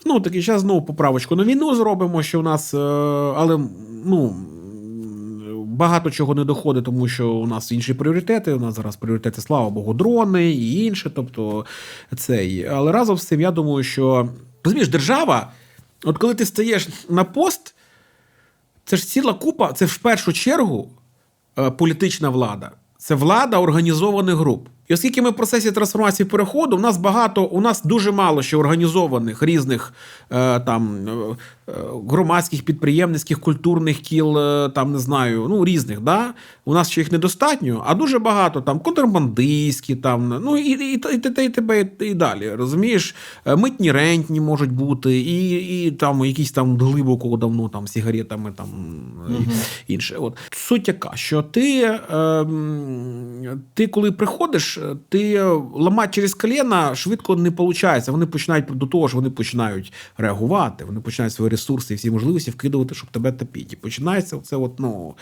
Ну, 0.06 0.20
таки, 0.20 0.42
зараз 0.42 0.62
знову 0.62 0.82
поправочку 0.82 1.36
на 1.36 1.44
війну 1.44 1.76
зробимо, 1.76 2.24
що 2.24 2.40
в 2.40 2.44
нас, 2.44 2.74
е, 2.74 2.78
але 3.36 3.60
ну. 4.06 4.36
Багато 5.66 6.12
чого 6.12 6.36
не 6.36 6.46
доходить, 6.46 6.86
тому 6.86 7.08
що 7.08 7.30
у 7.30 7.48
нас 7.48 7.72
інші 7.72 7.94
пріоритети. 7.94 8.54
У 8.54 8.60
нас 8.60 8.76
зараз 8.76 8.96
пріоритети, 8.96 9.42
слава 9.42 9.70
Богу, 9.70 9.94
дрони 9.94 10.52
і 10.52 10.86
інше. 10.86 11.12
Тобто 11.16 11.66
цей. 12.18 12.66
Але 12.66 12.92
разом 12.92 13.18
з 13.18 13.28
цим 13.28 13.42
я 13.42 13.52
думаю, 13.52 13.84
що 13.84 14.30
розумієш, 14.64 14.88
держава, 14.88 15.52
от 16.04 16.18
коли 16.18 16.36
ти 16.36 16.46
стаєш 16.46 16.88
на 17.10 17.24
пост, 17.24 17.76
це 18.86 18.98
ж 18.98 19.08
ціла 19.08 19.34
купа, 19.34 19.74
це 19.74 19.88
ж 19.88 19.94
в 19.94 19.98
першу 19.98 20.34
чергу 20.34 20.90
е, 21.60 21.72
політична 21.72 22.30
влада. 22.30 22.72
Це 22.98 23.16
влада 23.16 23.58
організованих 23.58 24.36
груп. 24.36 24.68
І 24.90 24.94
оскільки 24.94 25.22
ми 25.22 25.30
в 25.30 25.36
процесі 25.36 25.72
трансформації 25.72 26.30
переходу, 26.30 26.78
у 26.78 26.80
нас 26.80 26.98
багато, 26.98 27.44
у 27.44 27.62
нас 27.62 27.84
дуже 27.84 28.12
мало 28.12 28.42
ще 28.42 28.58
організованих 28.58 29.44
різних 29.44 29.94
е, 30.32 30.60
там 30.60 31.08
е, 31.08 31.12
е, 31.68 31.74
громадських, 32.10 32.64
підприємницьких, 32.64 33.40
культурних 33.40 33.98
кіл, 33.98 34.38
е, 34.38 34.70
там 34.70 34.92
не 34.92 35.00
знаю, 35.00 35.48
ну 35.50 35.66
різних. 35.66 36.02
Да? 36.02 36.34
У 36.66 36.74
нас 36.74 36.90
ще 36.90 37.02
їх 37.02 37.12
недостатньо, 37.12 37.84
а 37.86 37.96
дуже 37.96 38.20
багато 38.20 38.62
там 38.62 38.80
контрабандистські, 38.80 39.96
там, 39.96 40.42
ну 40.44 40.58
і, 40.58 40.70
і, 40.70 40.94
і, 40.94 41.02
і, 41.14 41.42
і, 41.42 41.46
і 41.46 41.50
тебе 41.50 41.82
і, 41.82 42.06
і 42.06 42.14
далі. 42.14 42.52
Розумієш, 42.56 43.16
Е, 43.46 43.56
митні 43.56 43.92
рентні 43.92 44.42
можуть 44.42 44.72
бути, 44.72 45.20
і, 45.20 45.86
і 45.86 45.92
там 45.92 46.26
якісь 46.26 46.52
там 46.52 46.78
глибоко 46.78 47.38
давно 47.38 47.70
там 47.70 47.88
сигаретами 47.88 48.52
там 48.52 48.68
і 49.88 49.94
інше. 49.94 50.16
От 50.16 50.38
суть 50.52 50.88
яка, 50.88 51.12
що 51.16 51.44
ти, 51.44 52.00
ем, 52.10 53.62
ти 53.74 53.88
коли 53.88 54.12
приходиш, 54.12 54.79
ти 55.10 55.42
ламати 55.74 56.12
через 56.12 56.34
коліна 56.34 56.96
швидко 56.96 57.36
не 57.36 57.50
виходить. 57.50 58.08
Вони 58.08 58.26
починають 58.26 58.66
до 58.66 58.86
того, 58.86 59.08
що 59.08 59.18
вони 59.18 59.30
починають 59.30 59.94
реагувати, 60.18 60.86
вони 60.86 61.00
починають 61.00 61.34
свої 61.34 61.52
ресурси 61.52 61.94
і 61.94 61.98
всі 61.98 62.12
можливості 62.12 62.52
вкидувати, 62.52 62.96
щоб 62.96 63.10
тебе 63.10 63.32
топити. 63.32 63.68
І 63.72 63.76
починається 63.76 64.38
це, 64.38 64.56
от, 64.56 64.80
ну 64.80 65.14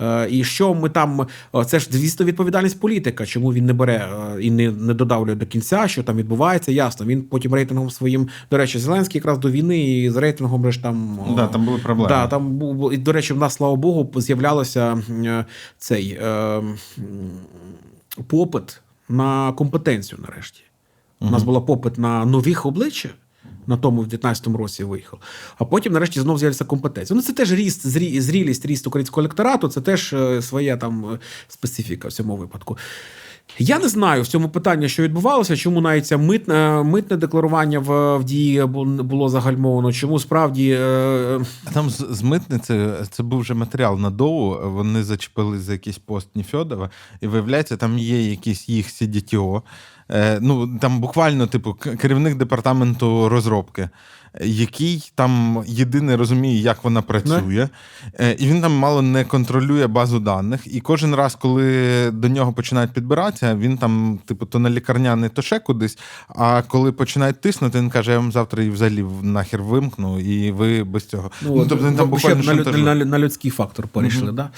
е, 0.00 0.28
і 0.30 0.44
що 0.44 0.74
ми 0.74 0.88
там, 0.88 1.26
е, 1.54 1.64
це 1.64 1.78
ж 1.78 1.88
звісно 1.90 2.26
відповідальність 2.26 2.80
політика, 2.80 3.26
чому 3.26 3.52
він 3.52 3.66
не 3.66 3.72
бере 3.72 4.08
е, 4.36 4.42
і 4.42 4.50
не, 4.50 4.70
не 4.70 4.94
додавлює 4.94 5.34
до 5.34 5.46
кінця, 5.46 5.88
що 5.88 6.02
там 6.02 6.16
відбувається. 6.16 6.72
Ясно, 6.72 7.06
він 7.06 7.22
потім 7.22 7.54
рейтингом 7.54 7.90
своїм, 7.90 8.28
до 8.50 8.56
речі, 8.56 8.78
Зеленський 8.78 9.18
якраз 9.18 9.38
до 9.38 9.50
війни 9.50 9.98
і 9.98 10.10
з 10.10 10.16
рейтингом 10.16 10.72
ж 10.72 10.82
там 10.82 11.18
е, 11.30 11.34
Да, 11.36 11.46
там 11.46 11.64
були 11.64 11.78
проблеми. 11.78 12.08
Да, 12.08 12.26
там 12.26 12.50
був 12.50 12.92
і 12.92 12.96
до 12.96 13.12
речі, 13.12 13.32
в 13.34 13.38
нас, 13.38 13.54
слава 13.54 13.76
Богу, 13.76 14.10
з'являлося 14.16 15.02
е, 15.24 15.44
цей 15.78 16.18
е, 16.22 16.62
попит 18.26 18.80
на 19.08 19.52
компетенцію 19.52 20.18
нарешті. 20.28 20.60
У 21.20 21.30
нас 21.30 21.42
була 21.42 21.60
попит 21.60 21.98
на 21.98 22.24
нових 22.24 22.66
обличчя. 22.66 23.08
На 23.66 23.76
тому 23.76 24.02
в 24.02 24.06
19-му 24.06 24.56
році 24.58 24.84
виїхав. 24.84 25.20
А 25.58 25.64
потім, 25.64 25.92
нарешті, 25.92 26.20
знову 26.20 26.38
з'явиться 26.38 26.64
компетенція. 26.64 27.16
Ну, 27.16 27.22
це 27.22 27.32
теж 27.32 27.52
ріст, 27.52 27.86
зрі- 27.86 28.20
зрілість, 28.20 28.66
ріст 28.66 28.86
українського 28.86 29.22
електорату, 29.22 29.68
це 29.68 29.80
теж 29.80 30.12
е, 30.12 30.42
своя 30.42 30.76
там 30.76 31.04
е, 31.14 31.18
специфіка 31.48 32.08
в 32.08 32.12
цьому 32.12 32.36
випадку. 32.36 32.78
Я 33.58 33.78
не 33.78 33.88
знаю 33.88 34.22
в 34.22 34.26
цьому 34.26 34.48
питанні, 34.48 34.88
що 34.88 35.02
відбувалося, 35.02 35.56
чому 35.56 35.80
навіть 35.80 36.06
це 36.06 36.16
митне, 36.16 36.82
митне 36.82 37.16
декларування 37.16 37.78
в, 37.78 38.16
в 38.16 38.24
дії 38.24 38.64
було 38.66 39.28
загальмовано, 39.28 39.92
чому 39.92 40.18
справді. 40.18 40.76
Е, 40.80 41.40
Там 41.72 41.90
з, 41.90 42.06
з 42.10 42.22
митниці 42.22 42.88
це 43.10 43.22
був 43.22 43.40
вже 43.40 43.54
матеріал 43.54 43.98
на 43.98 44.10
доу. 44.10 44.70
Вони 44.70 45.02
зачепили 45.02 45.58
за 45.58 45.72
якийсь 45.72 45.98
пост 45.98 46.28
Ніфьодова, 46.34 46.90
і 47.20 47.26
виявляється, 47.26 47.76
там 47.76 47.98
є 47.98 48.30
якийсь 48.30 48.68
їх 48.68 48.86
CDTO. 48.86 49.62
Е, 50.10 50.38
ну 50.40 50.78
там 50.78 51.00
буквально, 51.00 51.46
типу, 51.46 51.74
керівник 51.74 52.34
департаменту 52.34 53.28
розробки, 53.28 53.88
який 54.40 55.12
там 55.14 55.62
єдине 55.66 56.16
розуміє, 56.16 56.60
як 56.60 56.84
вона 56.84 57.02
працює, 57.02 57.68
Е, 58.20 58.36
і 58.38 58.46
він 58.46 58.62
там 58.62 58.72
мало 58.72 59.02
не 59.02 59.24
контролює 59.24 59.86
базу 59.86 60.20
даних. 60.20 60.60
І 60.74 60.80
кожен 60.80 61.14
раз, 61.14 61.34
коли 61.34 62.10
до 62.10 62.28
нього 62.28 62.52
починають 62.52 62.90
підбиратися, 62.90 63.54
він 63.54 63.78
там, 63.78 64.18
типу, 64.24 64.46
то 64.46 64.58
на 64.58 64.70
лікарняний, 64.70 65.30
то 65.30 65.42
ще 65.42 65.58
кудись. 65.58 65.98
А 66.28 66.62
коли 66.62 66.92
починають 66.92 67.40
тиснути, 67.40 67.78
він 67.78 67.90
каже: 67.90 68.10
я 68.10 68.18
вам 68.18 68.32
завтра 68.32 68.62
і 68.62 68.70
взагалі 68.70 69.04
нахер 69.22 69.62
вимкну, 69.62 70.20
і 70.20 70.50
ви 70.50 70.84
без 70.84 71.06
цього. 71.06 71.30
Ну, 71.42 71.58
от, 71.58 71.68
тобто 71.68 71.86
він 71.86 71.96
там 71.96 72.08
ну, 72.10 72.18
ще 72.18 72.34
буквально 72.34 72.64
на, 72.64 72.94
на, 72.94 73.04
на 73.04 73.18
людський 73.18 73.50
фактор 73.50 73.88
перейшли. 73.88 74.32
Да? 74.32 74.50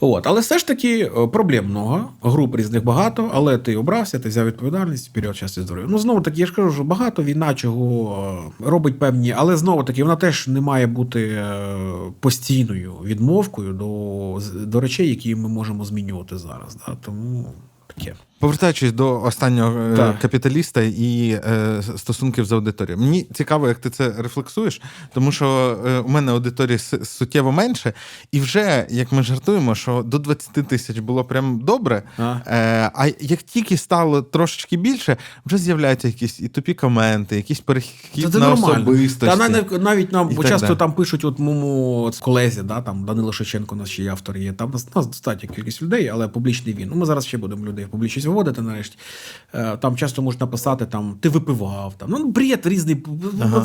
От. 0.00 0.26
Але 0.26 0.40
все 0.40 0.58
ж 0.58 0.66
таки 0.66 1.10
е, 1.16 1.26
проблем 1.26 1.66
много, 1.66 2.08
груп 2.22 2.56
різних 2.56 2.84
багато, 2.84 3.30
але 3.34 3.58
ти 3.58 3.76
обрався, 3.76 4.18
ти 4.18 4.28
взяв 4.28 4.46
відповідальність, 4.46 5.12
період 5.12 5.36
щастя 5.36 5.60
і 5.60 5.64
здоров'я. 5.64 5.88
Ну, 5.90 5.98
знову 5.98 6.20
таки, 6.20 6.40
я 6.40 6.46
ж 6.46 6.52
кажу, 6.52 6.72
що 6.72 6.84
багато 6.84 7.22
війна 7.22 7.54
чого 7.54 8.52
е, 8.60 8.70
робить 8.70 8.98
певні, 8.98 9.23
але 9.30 9.56
знову 9.56 9.84
таки, 9.84 10.02
вона 10.02 10.16
теж 10.16 10.48
не 10.48 10.60
має 10.60 10.86
бути 10.86 11.28
е, 11.28 11.76
постійною 12.20 12.92
відмовкою 13.04 13.72
до, 13.72 14.40
до 14.66 14.80
речей, 14.80 15.08
які 15.08 15.34
ми 15.34 15.48
можемо 15.48 15.84
змінювати 15.84 16.38
зараз. 16.38 16.76
Да? 16.86 16.96
Тому 17.00 17.52
таке. 17.86 18.14
Повертаючись 18.44 18.92
до 18.92 19.22
останнього 19.22 19.80
е, 19.80 19.96
Так. 19.96 20.18
капіталіста 20.18 20.82
і 20.82 21.30
е, 21.30 21.82
стосунків 21.96 22.44
з 22.44 22.52
аудиторією. 22.52 23.04
Мені 23.04 23.26
цікаво, 23.34 23.68
як 23.68 23.78
ти 23.78 23.90
це 23.90 24.14
рефлексуєш, 24.18 24.80
тому 25.14 25.32
що 25.32 25.78
е, 25.86 25.98
у 25.98 26.08
мене 26.08 26.32
аудиторії 26.32 26.78
суттєво 26.78 27.52
менше, 27.52 27.92
і 28.32 28.40
вже 28.40 28.86
як 28.90 29.12
ми 29.12 29.22
жартуємо, 29.22 29.74
що 29.74 30.02
до 30.02 30.18
20 30.18 30.52
тисяч 30.52 30.98
було 30.98 31.24
прям 31.24 31.60
добре. 31.60 32.02
А. 32.18 32.36
Е, 32.46 32.90
а 32.94 33.06
як 33.20 33.42
тільки 33.42 33.76
стало 33.76 34.22
трошечки 34.22 34.76
більше, 34.76 35.16
вже 35.46 35.58
з'являються 35.58 36.08
якісь 36.08 36.40
і 36.40 36.48
тупі 36.48 36.74
коменти, 36.74 37.36
якийсь 37.36 37.60
перехід 37.60 38.32
Та 38.32 38.38
на 38.38 38.52
особистості. 38.52 39.38
Та 39.38 39.48
навіть, 39.48 39.82
навіть 39.82 40.12
нам 40.12 40.30
І 40.30 40.34
так 40.34 40.48
часто 40.48 40.76
там 40.76 40.92
пишуть, 40.92 41.24
от 41.24 41.38
моєму 41.38 42.10
колезі, 42.20 42.62
да, 42.62 42.80
там 42.80 43.04
Данило 43.04 43.32
Шевченко, 43.32 43.74
у 43.74 43.78
нас 43.78 43.88
ще 43.88 44.02
є 44.02 44.10
автор 44.10 44.36
є. 44.36 44.52
Там 44.52 44.68
у 44.68 44.72
нас, 44.72 45.06
достатня 45.06 45.48
кількість 45.54 45.82
людей, 45.82 46.08
але 46.08 46.28
публічний 46.28 46.74
він. 46.74 46.88
Ну, 46.88 46.96
ми 46.96 47.06
зараз 47.06 47.26
ще 47.26 47.38
будемо 47.38 47.66
людей 47.66 47.86
публічність 47.90 48.33
виводити 48.34 48.62
нарешті. 48.62 48.98
Е, 49.54 49.76
Там 49.76 49.96
часто 49.96 50.22
можуть 50.22 50.40
написати, 50.40 50.86
там, 50.86 51.16
ти 51.20 51.28
випивав, 51.28 51.94
там, 51.96 52.10
ну, 52.10 52.24
бред 52.24 52.66
різний. 52.66 53.04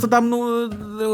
Це 0.01 0.07
там, 0.07 0.29
ну, 0.29 0.69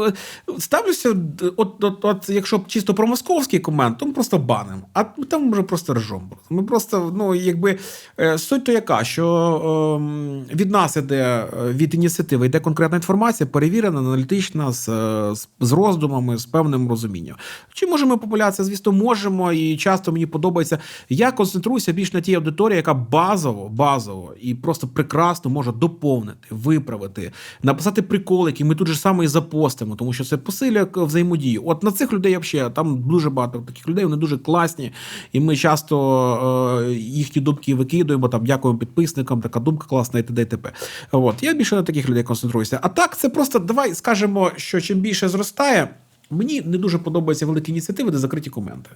е, 0.08 0.12
ставлюся, 0.58 1.16
от, 1.56 1.84
от, 1.84 2.04
от, 2.04 2.28
якщо 2.28 2.60
чисто 2.66 2.94
про 2.94 3.06
московський 3.06 3.60
комент, 3.60 3.98
то 3.98 4.06
ми 4.06 4.12
просто 4.12 4.38
баним. 4.38 4.82
А 4.92 5.04
там 5.04 5.52
вже 5.52 5.62
просто 5.62 5.94
ржом. 5.94 6.30
Ми 6.50 6.62
просто, 6.62 7.12
ну, 7.16 7.34
якби 7.34 7.78
е, 8.20 8.38
суть 8.38 8.64
то 8.64 8.72
яка, 8.72 9.04
що 9.04 9.96
ем, 10.00 10.44
від 10.56 10.70
нас 10.70 10.96
іде 10.96 11.48
е, 11.62 11.72
від 11.72 11.94
ініціативи 11.94 12.46
йде 12.46 12.60
конкретна 12.60 12.96
інформація, 12.96 13.46
перевірена, 13.46 13.98
аналітична, 13.98 14.72
з, 14.72 14.88
е, 14.88 15.34
з, 15.34 15.48
з 15.60 15.72
роздумами, 15.72 16.36
з 16.36 16.46
певним 16.46 16.88
розумінням. 16.88 17.36
Чи 17.72 17.86
можемо 17.86 18.18
популяція? 18.18 18.66
Звісно, 18.66 18.92
можемо, 18.92 19.52
і 19.52 19.76
часто 19.76 20.12
мені 20.12 20.26
подобається. 20.26 20.78
Я 21.08 21.32
концентруюся 21.32 21.92
більш 21.92 22.12
на 22.12 22.20
тій 22.20 22.34
аудиторії, 22.34 22.76
яка 22.76 22.94
базово 22.94 23.35
базово, 23.36 23.68
базово 23.68 24.34
і 24.40 24.54
просто 24.54 24.88
прекрасно 24.88 25.50
може 25.50 25.72
доповнити, 25.72 26.48
виправити, 26.50 27.32
написати 27.62 28.02
прикол, 28.02 28.48
який 28.48 28.66
ми 28.66 28.74
тут 28.74 28.88
же 28.88 28.94
саме 28.94 29.24
і 29.24 29.28
запостимо, 29.28 29.96
тому 29.96 30.12
що 30.12 30.24
це 30.24 30.36
посилює 30.36 30.86
взаємодію. 30.94 31.62
От 31.64 31.82
на 31.82 31.92
цих 31.92 32.12
людей 32.12 32.38
взагалі 32.38 32.72
там 32.74 33.02
дуже 33.02 33.30
багато 33.30 33.58
таких 33.58 33.88
людей, 33.88 34.04
вони 34.04 34.16
дуже 34.16 34.38
класні, 34.38 34.92
і 35.32 35.40
ми 35.40 35.56
часто 35.56 36.84
е, 36.88 36.92
їхні 36.92 37.42
думки 37.42 37.74
викидуємо. 37.74 38.28
Там 38.28 38.46
дякуємо 38.46 38.78
підписникам, 38.78 39.40
така 39.40 39.60
думка 39.60 39.86
класна, 39.88 40.20
і 40.20 40.22
т.д. 40.22 40.42
і 40.42 40.44
т.п. 40.44 40.72
От 41.12 41.42
я 41.42 41.54
більше 41.54 41.76
на 41.76 41.82
таких 41.82 42.08
людей 42.08 42.22
концентруюся. 42.22 42.78
А 42.82 42.88
так, 42.88 43.18
це 43.18 43.28
просто 43.28 43.58
давай 43.58 43.94
скажемо, 43.94 44.50
що 44.56 44.80
чим 44.80 44.98
більше 44.98 45.28
зростає, 45.28 45.88
мені 46.30 46.62
не 46.64 46.78
дуже 46.78 46.98
подобаються 46.98 47.46
великі 47.46 47.72
ініціативи, 47.72 48.10
де 48.10 48.18
закриті 48.18 48.50
коменти. 48.50 48.90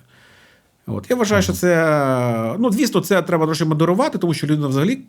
От 0.94 1.10
я 1.10 1.16
вважаю, 1.16 1.42
що 1.42 1.52
це 1.52 2.56
ну 2.58 2.72
звісно, 2.72 3.00
це 3.00 3.22
треба 3.22 3.46
трошки 3.46 3.64
модерувати, 3.64 4.18
тому 4.18 4.34
що 4.34 4.46
людина 4.46 4.68
взагалі 4.68 5.00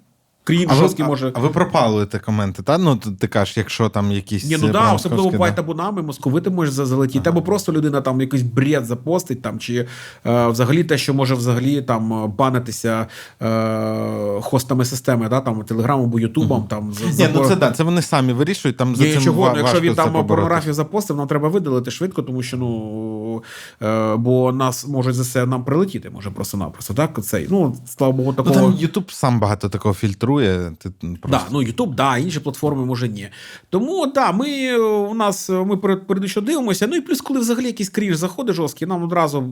крінж 0.43 0.65
А 0.69 0.73
ви, 0.73 0.79
жорсткий 0.79 1.05
може. 1.05 1.31
а 1.35 1.39
ви 1.39 1.49
пропалуєте 1.49 2.19
коменти, 2.19 2.63
та? 2.63 2.77
Ну, 2.77 2.95
ти, 2.95 3.27
кажеш, 3.27 3.57
якщо 3.57 3.89
там 3.89 4.11
якісь. 4.11 4.45
Ні, 4.45 4.57
ну 4.61 4.67
е, 4.67 4.71
да, 4.71 4.93
особливо 4.93 5.29
буває 5.29 5.53
табунами, 5.53 6.01
московити 6.01 6.49
може 6.49 6.71
за- 6.71 6.85
залетіти, 6.85 7.29
або 7.29 7.41
просто 7.41 7.73
людина 7.73 8.01
там 8.01 8.21
якийсь 8.21 8.43
бред 8.43 8.85
запостить, 8.85 9.41
там, 9.41 9.59
чи 9.59 9.87
е, 10.25 10.47
взагалі 10.47 10.83
те, 10.83 10.97
що 10.97 11.13
може 11.13 11.35
взагалі 11.35 11.81
там 11.81 12.23
е, 12.23 12.27
банитися 12.27 13.07
е, 13.41 14.41
хостами 14.41 14.85
системи, 14.85 15.29
да, 15.29 15.39
там, 15.41 15.63
телеграмом 15.63 16.05
або 16.05 16.19
Ютубом. 16.19 16.63
Там, 16.63 16.93
за- 16.93 17.05
Ні, 17.05 17.11
за- 17.11 17.29
ну 17.33 17.45
це 17.45 17.55
да, 17.55 17.71
це 17.71 17.83
вони 17.83 18.01
самі 18.01 18.33
вирішують. 18.33 18.77
Там 18.77 18.95
за 18.95 19.03
Ні, 19.03 19.13
цим 19.13 19.21
чого, 19.21 19.49
ну, 19.53 19.57
якщо 19.57 19.79
він 19.79 19.95
там 19.95 20.27
порнографію 20.27 20.73
запостив, 20.73 21.17
нам 21.17 21.27
треба 21.27 21.49
видалити 21.49 21.91
швидко, 21.91 22.21
тому 22.21 22.43
що 22.43 22.57
ну 22.57 23.43
е, 23.83 24.15
бо 24.15 24.51
нас 24.51 24.87
може 24.87 25.13
за 25.13 25.23
це 25.23 25.45
нам 25.45 25.63
прилетіти, 25.63 26.09
може 26.09 26.29
просто-напросто. 26.29 26.93
Так, 26.93 27.23
цей, 27.23 27.47
ну, 27.49 27.75
слава 27.85 28.13
Богу, 28.13 28.33
Ну, 28.37 28.43
там 28.43 28.63
YouTube 28.65 29.11
сам 29.11 29.39
багато 29.39 29.69
такого 29.69 29.93
фільтрує. 30.39 30.71
Ти 30.77 30.91
Да, 31.29 31.41
ну 31.51 31.59
YouTube, 31.59 31.95
да, 31.95 32.17
інші 32.17 32.39
платформи 32.39 32.85
може 32.85 33.09
ні. 33.09 33.29
Тому 33.69 34.07
да, 34.15 34.31
ми 34.31 34.77
у 34.77 35.13
нас 35.13 35.49
ми 35.49 35.77
перед 35.77 36.07
передусім 36.07 36.43
дивимося. 36.43 36.87
Ну 36.87 36.95
і 36.95 37.01
плюс, 37.01 37.21
коли 37.21 37.39
взагалі 37.39 37.65
якийсь 37.65 37.89
крінж 37.89 38.15
заходить 38.15 38.55
жорсткий, 38.55 38.87
нам 38.87 39.03
одразу 39.03 39.43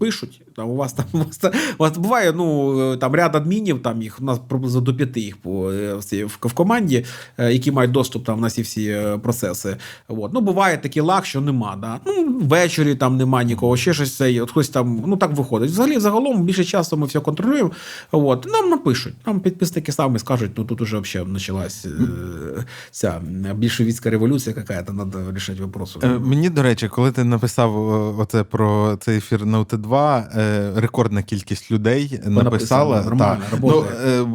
пишуть. 0.00 0.42
Там 0.56 0.68
у 0.68 0.76
вас 0.76 0.92
там 0.92 1.06
у 1.12 1.18
вас, 1.18 1.40
у 1.78 1.82
вас 1.82 1.98
буває 1.98 2.32
ну 2.32 2.96
там 2.96 3.14
ряд 3.14 3.36
адмінів, 3.36 3.82
там 3.82 4.02
їх 4.02 4.20
у 4.20 4.24
нас 4.24 4.38
приблизно 4.48 4.80
до 4.80 4.94
п'яти 4.94 5.20
їх 5.20 5.36
по 5.36 5.72
е, 5.72 5.94
в, 5.94 6.26
в, 6.26 6.38
в 6.40 6.52
команді, 6.52 7.04
е, 7.38 7.52
які 7.52 7.72
мають 7.72 7.92
доступ 7.92 8.24
там 8.24 8.40
на 8.40 8.50
ці 8.50 8.62
всі 8.62 8.88
е, 8.88 9.18
процеси. 9.18 9.76
От. 10.08 10.32
Ну 10.32 10.40
буває 10.40 10.78
такий 10.78 11.02
лаг, 11.02 11.24
що 11.24 11.40
нема. 11.40 11.76
Да? 11.80 12.00
Ну 12.06 12.38
ввечері 12.40 12.94
там 12.94 13.16
нема 13.16 13.42
нікого, 13.42 13.76
ще 13.76 13.94
щось 13.94 14.16
цей, 14.16 14.40
от 14.40 14.50
хтось 14.50 14.68
там, 14.68 15.02
ну 15.06 15.16
так 15.16 15.36
виходить. 15.36 15.70
Взагалі, 15.70 15.98
загалом 15.98 16.42
більше 16.42 16.64
часу 16.64 16.96
ми 16.96 17.06
все 17.06 17.20
контролюємо. 17.20 17.70
От. 18.12 18.46
Нам 18.46 18.70
напишуть. 18.70 19.14
Нам 19.26 19.40
підписники 19.40 19.92
самі 19.92 20.17
скажуть, 20.18 20.50
ну 20.56 20.64
тут 20.64 20.80
уже 20.80 20.98
взагалі 20.98 21.32
почалась 21.32 21.84
е, 21.84 22.64
ця 22.90 23.20
більшовіцька 23.54 24.10
революція, 24.10 24.54
яка 24.56 24.82
то 24.82 24.92
треба 24.92 25.20
вирішити 25.20 25.62
вопрос. 25.62 25.96
Е, 26.02 26.08
Мені, 26.08 26.50
до 26.50 26.62
речі, 26.62 26.88
коли 26.88 27.12
ти 27.12 27.24
написав 27.24 27.76
оце 28.20 28.44
про 28.44 28.96
цей 29.00 29.16
ефір 29.16 29.46
на 29.46 29.60
УТ2, 29.60 30.24
е, 30.38 30.72
рекордна 30.76 31.22
кількість 31.22 31.70
людей 31.70 32.20
написала. 32.26 33.02
нормально, 33.02 33.42
та, 33.50 33.58
ну, 33.62 33.84
е, 34.04 34.26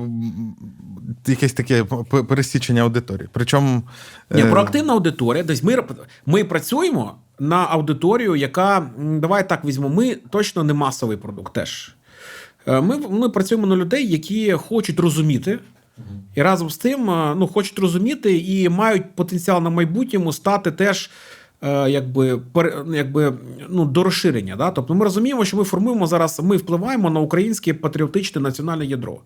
якесь 1.28 1.54
таке 1.54 1.84
пересічення 2.28 2.82
аудиторії. 2.82 3.30
Причому. 3.32 3.84
Ні, 4.32 4.42
е, 4.42 4.46
проактивна 4.46 4.94
аудиторія. 4.94 5.44
Тобто 5.44 5.66
ми, 5.66 5.84
ми 6.26 6.44
працюємо 6.44 7.16
на 7.40 7.66
аудиторію, 7.66 8.36
яка 8.36 8.90
давай 8.98 9.50
так 9.50 9.66
візьмемо. 9.66 9.96
Ми 9.96 10.16
точно 10.16 10.64
не 10.64 10.74
масовий 10.74 11.18
продукт. 11.18 11.54
Теж 11.54 11.96
Е, 12.03 12.03
ми, 12.66 12.98
ми 12.98 13.30
працюємо 13.30 13.68
на 13.68 13.76
людей, 13.76 14.12
які 14.12 14.52
хочуть 14.52 15.00
розуміти. 15.00 15.60
І 16.36 16.42
разом 16.42 16.70
з 16.70 16.78
тим 16.78 17.10
е, 17.10 17.36
ну, 17.36 17.48
хочуть 17.48 17.80
розуміти 17.80 18.38
і 18.38 18.70
мають 18.70 19.16
потенціал 19.16 19.62
на 19.62 19.70
майбутньому 19.70 20.34
стати 20.34 20.72
теж 20.72 21.10
е, 21.62 21.90
якби, 21.90 22.40
якби, 22.94 23.34
ну, 23.70 23.86
до 23.86 24.04
розширення. 24.04 24.56
Да? 24.56 24.72
Тобто 24.72 24.94
ми 24.96 25.04
розуміємо, 25.04 25.46
що 25.46 25.58
ми 25.58 25.64
формуємо 25.64 26.08
зараз, 26.08 26.40
ми 26.44 26.58
впливаємо 26.58 27.10
на 27.10 27.20
українське 27.20 27.74
патріотичне 27.74 28.42
національне 28.42 28.86
ядро. 28.86 29.20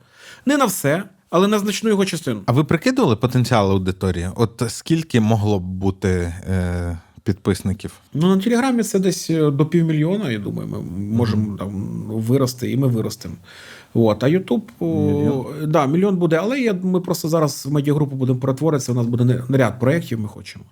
Не 0.45 0.57
на 0.57 0.65
все, 0.65 1.03
але 1.30 1.47
на 1.47 1.59
значну 1.59 1.89
його 1.89 2.05
частину. 2.05 2.41
А 2.45 2.51
ви 2.51 2.64
прикидували 2.64 3.15
потенціал 3.15 3.72
аудиторії? 3.72 4.30
От 4.35 4.64
скільки 4.68 5.19
могло 5.19 5.59
б 5.59 5.64
бути 5.64 6.34
е, 6.49 6.97
підписників? 7.27 7.93
Ну, 8.13 8.35
на 8.35 8.41
Телеграмі 8.41 8.83
це 8.83 8.99
десь 8.99 9.29
е, 9.29 9.51
до 9.51 9.65
півмільйона, 9.65 10.31
я 10.31 10.39
думаю, 10.39 10.69
ми 10.69 10.79
можемо 11.17 11.57
там 11.57 11.71
вирости, 12.07 12.71
і 12.71 12.77
ми 12.77 12.87
виростемо. 12.87 13.35
От. 13.93 14.23
А 14.23 14.27
Ютуб, 14.27 14.71
Мільйон? 14.81 15.45
да, 15.67 15.87
мільйон 15.87 16.15
буде, 16.17 16.35
але 16.35 16.59
я, 16.59 16.73
ми 16.73 17.01
просто 17.01 17.29
зараз 17.29 17.65
в 17.65 17.71
медіагрупу 17.71 18.15
будемо 18.15 18.39
перетворитися, 18.39 18.91
у 18.91 18.95
нас 18.95 19.05
буде 19.07 19.43
ряд 19.49 19.79
проєктів, 19.79 20.19
ми 20.19 20.27
хочемо. 20.27 20.65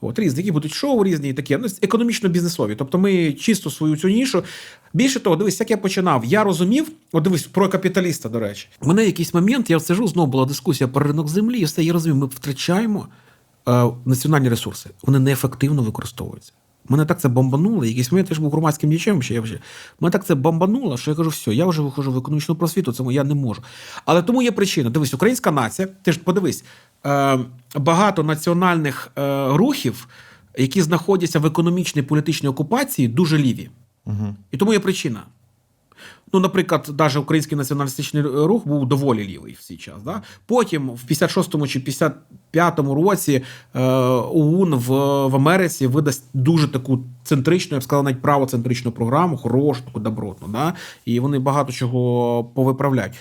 От, 0.00 0.18
різні, 0.18 0.38
які 0.38 0.52
будуть 0.52 0.72
шоу 0.72 1.04
різні 1.04 1.28
і 1.28 1.32
такі, 1.32 1.56
ну, 1.56 1.66
економічно-бізнесові. 1.82 2.74
Тобто 2.78 2.98
ми 2.98 3.32
чисто 3.32 3.70
свою 3.70 3.96
цю 3.96 4.08
нішу. 4.08 4.44
Більше 4.92 5.20
того, 5.20 5.36
дивись, 5.36 5.60
як 5.60 5.70
я 5.70 5.76
починав. 5.76 6.24
Я 6.24 6.44
розумів, 6.44 6.88
от 7.12 7.24
дивись, 7.24 7.46
про 7.46 7.68
капіталіста, 7.68 8.28
до 8.28 8.40
речі. 8.40 8.68
У 8.80 8.88
мене 8.88 9.06
якийсь 9.06 9.34
момент, 9.34 9.70
я 9.70 9.80
сижу, 9.80 10.06
знову 10.08 10.32
була 10.32 10.46
дискусія 10.46 10.88
про 10.88 11.06
ринок 11.06 11.28
землі, 11.28 11.58
і 11.58 11.64
все, 11.64 11.82
я 11.82 11.92
розумів, 11.92 12.16
ми 12.16 12.26
втрачаємо 12.26 13.08
національні 14.04 14.48
ресурси. 14.48 14.90
Вони 15.02 15.18
неефективно 15.18 15.82
використовуються. 15.82 16.52
Мене 16.88 17.04
так 17.04 17.20
це 17.20 17.28
бомбануло. 17.28 17.84
Якийсь 17.84 18.12
момент 18.12 18.30
я 18.30 18.34
ж 18.34 18.40
був 18.40 18.50
громадським 18.50 18.90
діячем, 18.90 19.22
ще 19.22 19.34
я 19.34 19.40
вже. 19.40 19.60
Мене 20.00 20.10
так 20.10 20.26
це 20.26 20.34
бомбануло, 20.34 20.96
що 20.96 21.10
я 21.10 21.16
кажу, 21.16 21.30
все, 21.30 21.54
я 21.54 21.66
вже 21.66 21.82
виходжу 21.82 22.12
в 22.12 22.16
економічну 22.16 22.54
просвіту, 22.54 22.92
цьому 22.92 23.12
я 23.12 23.24
не 23.24 23.34
можу. 23.34 23.62
Але 24.04 24.22
тому 24.22 24.42
є 24.42 24.52
причина. 24.52 24.90
Дивись, 24.90 25.14
українська 25.14 25.50
нація, 25.50 25.88
ти 26.02 26.12
ж 26.12 26.18
подивись, 26.18 26.64
е, 27.06 27.38
багато 27.74 28.22
національних 28.22 29.10
е, 29.18 29.48
рухів, 29.48 30.08
які 30.58 30.82
знаходяться 30.82 31.38
в 31.38 31.46
економічній 31.46 32.02
політичній 32.02 32.48
окупації, 32.48 33.08
дуже 33.08 33.38
ліві. 33.38 33.70
Угу. 34.04 34.34
І 34.50 34.56
тому 34.56 34.72
є 34.72 34.80
причина. 34.80 35.22
Ну, 36.32 36.40
наприклад, 36.40 36.90
навіть 36.98 37.16
український 37.16 37.58
націоналістичний 37.58 38.22
рух 38.22 38.66
був 38.66 38.86
доволі 38.86 39.24
лівий 39.24 39.56
в 39.60 39.62
свій 39.62 39.76
час. 39.76 40.02
Да? 40.04 40.22
Потім, 40.46 40.90
в 40.90 41.00
56-му 41.10 41.66
чи 41.66 41.78
55-му 41.78 42.94
році, 42.94 43.42
е, 43.74 43.80
ОУН 43.82 44.74
в, 44.74 44.88
в 45.26 45.36
Америці 45.36 45.86
видасть 45.86 46.24
дуже 46.34 46.68
таку 46.68 47.04
центричну, 47.24 47.74
я 47.74 47.80
б 47.80 47.82
сказав, 47.82 48.04
навіть 48.04 48.22
правоцентричну 48.22 48.92
програму, 48.92 49.36
хорошу, 49.36 49.82
таку 49.84 50.00
добротну. 50.00 50.48
Да? 50.48 50.74
І 51.04 51.20
вони 51.20 51.38
багато 51.38 51.72
чого 51.72 52.44
повиправляють. 52.44 53.12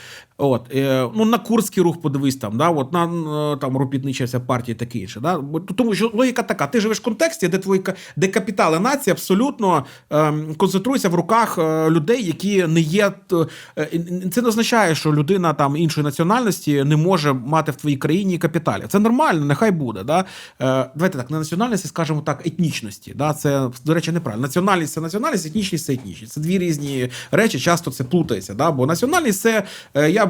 От, 0.42 0.76
е, 0.76 1.10
ну, 1.16 1.26
на 1.26 1.38
Курський 1.38 1.84
рух 1.84 2.02
подивись 2.02 2.36
там, 2.36 2.58
да? 2.58 2.70
От, 2.70 2.94
на 2.94 3.04
е, 3.54 3.58
там, 3.58 3.78
ропітнича 3.78 4.26
вся 4.26 4.40
таке 4.40 5.00
інше. 5.00 5.20
Да? 5.20 5.42
Тому 5.76 5.96
що 5.96 6.12
логіка 6.14 6.44
така: 6.44 6.68
ти 6.68 6.82
живеш 6.82 7.00
в 7.00 7.04
контексті, 7.04 7.48
де 7.48 7.58
твої 7.58 7.84
де 8.16 8.28
капітали 8.28 8.80
нації 8.80 9.12
абсолютно 9.12 9.86
е, 10.12 10.34
концентруються 10.58 11.10
в 11.10 11.16
руках 11.16 11.58
е, 11.58 11.90
людей, 11.90 12.26
які 12.26 12.68
не 12.68 12.82
є. 12.82 13.12
Це 14.32 14.42
не 14.42 14.48
означає, 14.48 14.96
що 14.96 15.14
людина 15.14 15.54
там 15.54 15.78
іншої 15.78 16.06
національності 16.06 16.84
не 16.84 16.96
може 16.96 17.34
мати 17.34 17.72
в 17.72 17.76
твоїй 17.76 17.98
країні 17.98 18.38
капіталів. 18.38 18.88
Це 18.88 19.00
нормально, 19.00 19.46
нехай 19.46 19.72
буде. 19.72 20.04
Да? 20.04 20.20
Е, 20.20 20.26
давайте 20.96 21.18
так, 21.18 21.30
не 21.30 21.38
національності, 21.38 21.88
скажімо 21.88 22.22
так, 22.22 22.48
етнічності. 22.48 23.14
Да? 23.16 23.34
Це, 23.34 23.70
до 23.86 23.94
речі, 23.94 24.12
неправильно. 24.12 24.48
Національність 24.48 24.94
це 24.94 25.02
національність, 25.02 25.46
етнічність 25.46 25.86
це 25.86 25.94
етнічність. 25.94 26.34
Це 26.34 26.42
дві 26.42 26.60
різні 26.60 27.10
речі, 27.32 27.60
часто 27.60 27.92
це 27.92 28.04
плутається. 28.04 28.54
Да? 28.54 28.72
Бо 28.72 28.86
національність 28.86 29.42
це 29.42 29.64
я, 29.96 30.29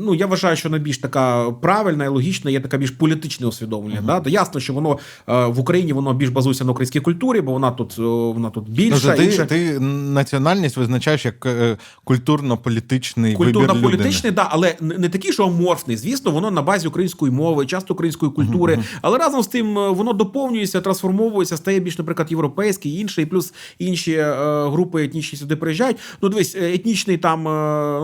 ну, 0.00 0.14
я 0.14 0.26
вважаю, 0.26 0.56
що 0.56 0.70
найбільш 0.70 0.98
така 0.98 1.50
правильна 1.50 2.04
і 2.04 2.08
логічна, 2.08 2.50
є 2.50 2.60
така 2.60 2.76
більш 2.76 2.90
політичне 2.90 3.46
усвідомлення. 3.46 4.00
Да? 4.06 4.20
То 4.20 4.30
ясно, 4.30 4.60
що 4.60 4.72
воно 4.72 4.98
е, 5.28 5.46
в 5.46 5.60
Україні 5.60 5.92
воно 5.92 6.14
більш 6.14 6.30
базується 6.30 6.64
на 6.64 6.72
українській 6.72 7.00
культурі, 7.00 7.40
бо 7.40 7.52
вона 7.52 7.70
тут, 7.70 7.96
е, 7.98 8.02
вона 8.02 8.50
тут 8.50 8.70
більша. 8.70 9.00
Тобто 9.02 9.16
ти, 9.16 9.24
інша. 9.24 9.46
ти 9.46 9.80
національність 9.80 10.76
визначаєш 10.76 11.24
як 11.24 11.46
е, 11.46 11.76
культурно-політичний. 12.04 13.34
Культурно-політичний, 13.34 14.32
да, 14.32 14.48
але 14.50 14.76
не 14.80 15.08
такий, 15.08 15.32
що 15.32 15.44
аморфний. 15.44 15.96
Звісно, 15.96 16.30
воно 16.30 16.50
на 16.50 16.62
базі 16.62 16.88
української 16.88 17.32
мови, 17.32 17.66
часто 17.66 17.94
української 17.94 18.32
культури. 18.32 18.78
Але 19.02 19.18
разом 19.18 19.42
з 19.42 19.46
тим 19.46 19.74
воно 19.74 20.12
доповнюється, 20.12 20.80
трансформовується, 20.80 21.56
стає 21.56 21.80
більш, 21.80 21.98
наприклад, 21.98 22.30
європейський, 22.30 23.00
інший, 23.00 23.26
плюс 23.26 23.54
інші 23.78 24.24
групи 24.66 25.04
етнічні 25.04 25.38
сюди 25.38 25.56
приїжджають. 25.56 25.96
Ну, 26.22 26.28
дивись, 26.28 26.54
етнічний 26.54 27.18
там, 27.18 27.46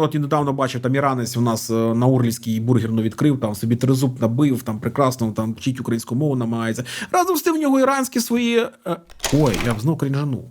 от 0.01 0.15
я 0.15 0.21
недавно 0.21 0.53
бачив, 0.53 0.81
там 0.81 0.95
іранець 1.17 1.37
у 1.37 1.41
нас 1.41 1.71
е, 1.71 1.75
на 1.75 2.07
Урлівській 2.07 2.61
бургерну 2.61 3.03
відкрив, 3.03 3.41
там 3.41 3.55
собі 3.55 3.77
тризуб 3.77 4.21
набив, 4.21 4.63
там 4.63 4.81
прекрасно 4.81 5.33
там 5.33 5.55
вчить 5.55 5.81
українську 5.81 6.15
мову 6.15 6.37
намагається. 6.37 6.85
Разом 7.11 7.37
з 7.37 7.43
тим 7.43 7.55
в 7.57 7.59
нього 7.59 7.81
іранські 7.81 8.21
свої. 8.21 8.59
е, 8.87 8.97
Ой, 9.33 9.59
я 9.67 9.75
знов 9.81 9.99
крінжанув. 9.99 10.51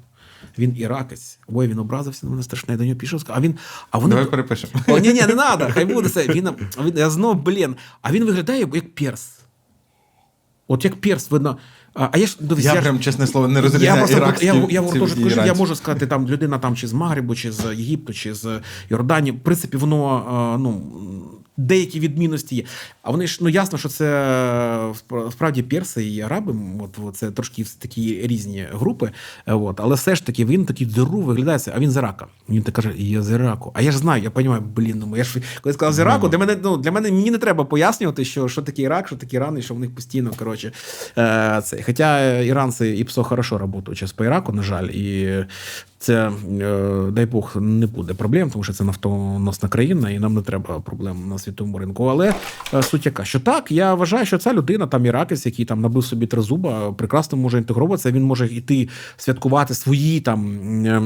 Він 0.57 0.75
іракець. 0.77 1.39
Ой, 1.47 1.67
він 1.67 1.79
образився 1.79 2.25
на 2.25 2.29
мене 2.31 2.43
страшно. 2.43 2.71
Я 2.73 2.77
до 2.77 2.83
нього 2.83 2.95
пішов. 2.95 3.23
А 3.27 3.41
він, 3.41 3.55
а 3.91 3.97
вони 3.97 4.15
Давай 4.15 4.29
перепишемо. 4.31 4.73
о, 4.87 4.99
ні, 4.99 5.07
ні, 5.13 5.21
не 5.21 5.27
треба, 5.27 5.69
хай 5.71 5.85
буде 5.85 6.09
це. 6.09 6.27
Він, 6.27 6.49
він, 6.85 6.97
я 6.97 7.09
знов, 7.09 7.35
блін. 7.43 7.75
А 8.01 8.11
він 8.11 8.23
виглядає 8.25 8.59
як 8.73 8.95
перс. 8.95 9.39
От 10.67 10.85
як 10.85 11.01
перс, 11.01 11.31
видно. 11.31 11.57
А, 11.95 12.09
а 12.11 12.17
я 12.17 12.27
ж 12.27 12.37
дивись, 12.39 12.65
Я 12.65 12.73
я 12.73 12.81
прям, 12.81 12.99
чесне 12.99 13.27
слово, 13.27 13.47
не 13.47 13.55
я 13.55 13.61
розрізняю 13.61 13.97
просто 13.97 14.17
іракські 14.17 14.45
я, 14.45 14.53
я, 14.53 14.81
я, 15.35 15.45
я 15.45 15.53
можу 15.53 15.75
сказати, 15.75 16.07
там 16.07 16.27
людина 16.27 16.59
там 16.59 16.75
чи 16.75 16.87
з 16.87 16.93
Магрибу, 16.93 17.35
чи 17.35 17.51
з 17.51 17.75
Єгипту, 17.75 18.13
чи 18.13 18.33
з 18.33 18.61
Йорданії. 18.89 19.31
В 19.31 19.39
принципі, 19.39 19.77
воно 19.77 20.55
е, 20.55 20.57
ну. 20.57 20.81
Деякі 21.57 21.99
відмінності 21.99 22.55
є. 22.55 22.63
А 23.01 23.11
вони 23.11 23.27
ж 23.27 23.37
ну 23.41 23.49
ясно, 23.49 23.77
що 23.77 23.89
це 23.89 24.05
е, 25.11 25.31
справді 25.31 25.63
перси 25.63 26.05
і 26.05 26.21
араби. 26.21 26.55
От, 26.79 26.97
от 27.05 27.15
це 27.15 27.31
трошки 27.31 27.65
такі 27.79 28.19
різні 28.23 28.65
групи. 28.71 29.11
е, 29.45 29.53
От, 29.53 29.79
але 29.79 29.95
все 29.95 30.15
ж 30.15 30.25
таки 30.25 30.45
він 30.45 30.65
такий 30.65 30.87
деру 30.87 31.21
виглядає, 31.21 31.59
а 31.75 31.79
він 31.79 31.91
з 31.91 31.97
Ірака. 31.97 32.27
Він 32.49 32.61
так 32.61 32.75
каже: 32.75 32.93
я 32.97 33.21
з 33.21 33.31
Іраку. 33.31 33.71
А 33.73 33.81
я 33.81 33.91
ж 33.91 33.97
знаю, 33.97 34.23
я 34.23 34.31
розумію, 34.35 34.63
блін, 34.75 35.03
ну 35.07 35.17
я 35.17 35.23
ж 35.23 35.41
коли 35.61 35.73
сказав 35.73 35.93
з 35.93 35.99
Іраку, 35.99 36.29
для 36.29 36.37
мене 36.37 36.57
ну 36.63 36.77
для 36.77 36.91
мене 36.91 37.11
мені 37.11 37.31
не 37.31 37.37
треба 37.37 37.65
пояснювати, 37.65 38.25
що, 38.25 38.47
що 38.47 38.61
таке 38.61 38.81
Ірак, 38.81 39.07
що 39.07 39.15
таке 39.15 39.35
Іран, 39.37 39.57
і 39.57 39.61
що 39.61 39.73
в 39.73 39.79
них 39.79 39.95
постійно 39.95 40.31
коротше 40.39 40.71
е, 41.17 41.61
це. 41.65 41.83
Хоча 41.85 42.39
іранці 42.39 42.87
і 42.87 43.03
ПСО 43.03 43.23
хорошо 43.23 43.59
працюють 43.85 43.99
зараз 43.99 44.11
по 44.11 44.25
Іраку, 44.25 44.53
на 44.53 44.63
жаль, 44.63 44.87
і 44.87 45.45
це, 45.97 46.31
дай 47.11 47.25
Бог, 47.25 47.55
не 47.55 47.87
буде 47.87 48.13
проблем, 48.13 48.51
тому 48.51 48.63
що 48.63 48.73
це 48.73 48.83
нафтоносна 48.83 49.69
країна, 49.69 50.09
і 50.09 50.19
нам 50.19 50.33
не 50.33 50.41
треба 50.41 50.79
проблем 50.79 51.29
на 51.29 51.39
світовому 51.45 51.77
ринку. 51.77 52.05
Але 52.05 52.33
е, 52.73 52.83
суть 52.83 53.05
яка, 53.05 53.25
що 53.25 53.39
так, 53.39 53.71
я 53.71 53.93
вважаю, 53.93 54.25
що 54.25 54.37
ця 54.37 54.53
людина, 54.53 54.87
там 54.87 55.05
іракець, 55.05 55.45
який 55.45 55.65
там 55.65 55.81
набив 55.81 56.05
собі 56.05 56.27
три 56.27 56.41
зуба, 56.41 56.93
прекрасно 56.93 57.37
може 57.37 57.57
інтегруватися. 57.57 58.11
Він 58.11 58.23
може 58.23 58.45
йти 58.45 58.89
святкувати 59.17 59.73
свої 59.73 60.19
там. 60.19 60.59
е, 60.85 61.01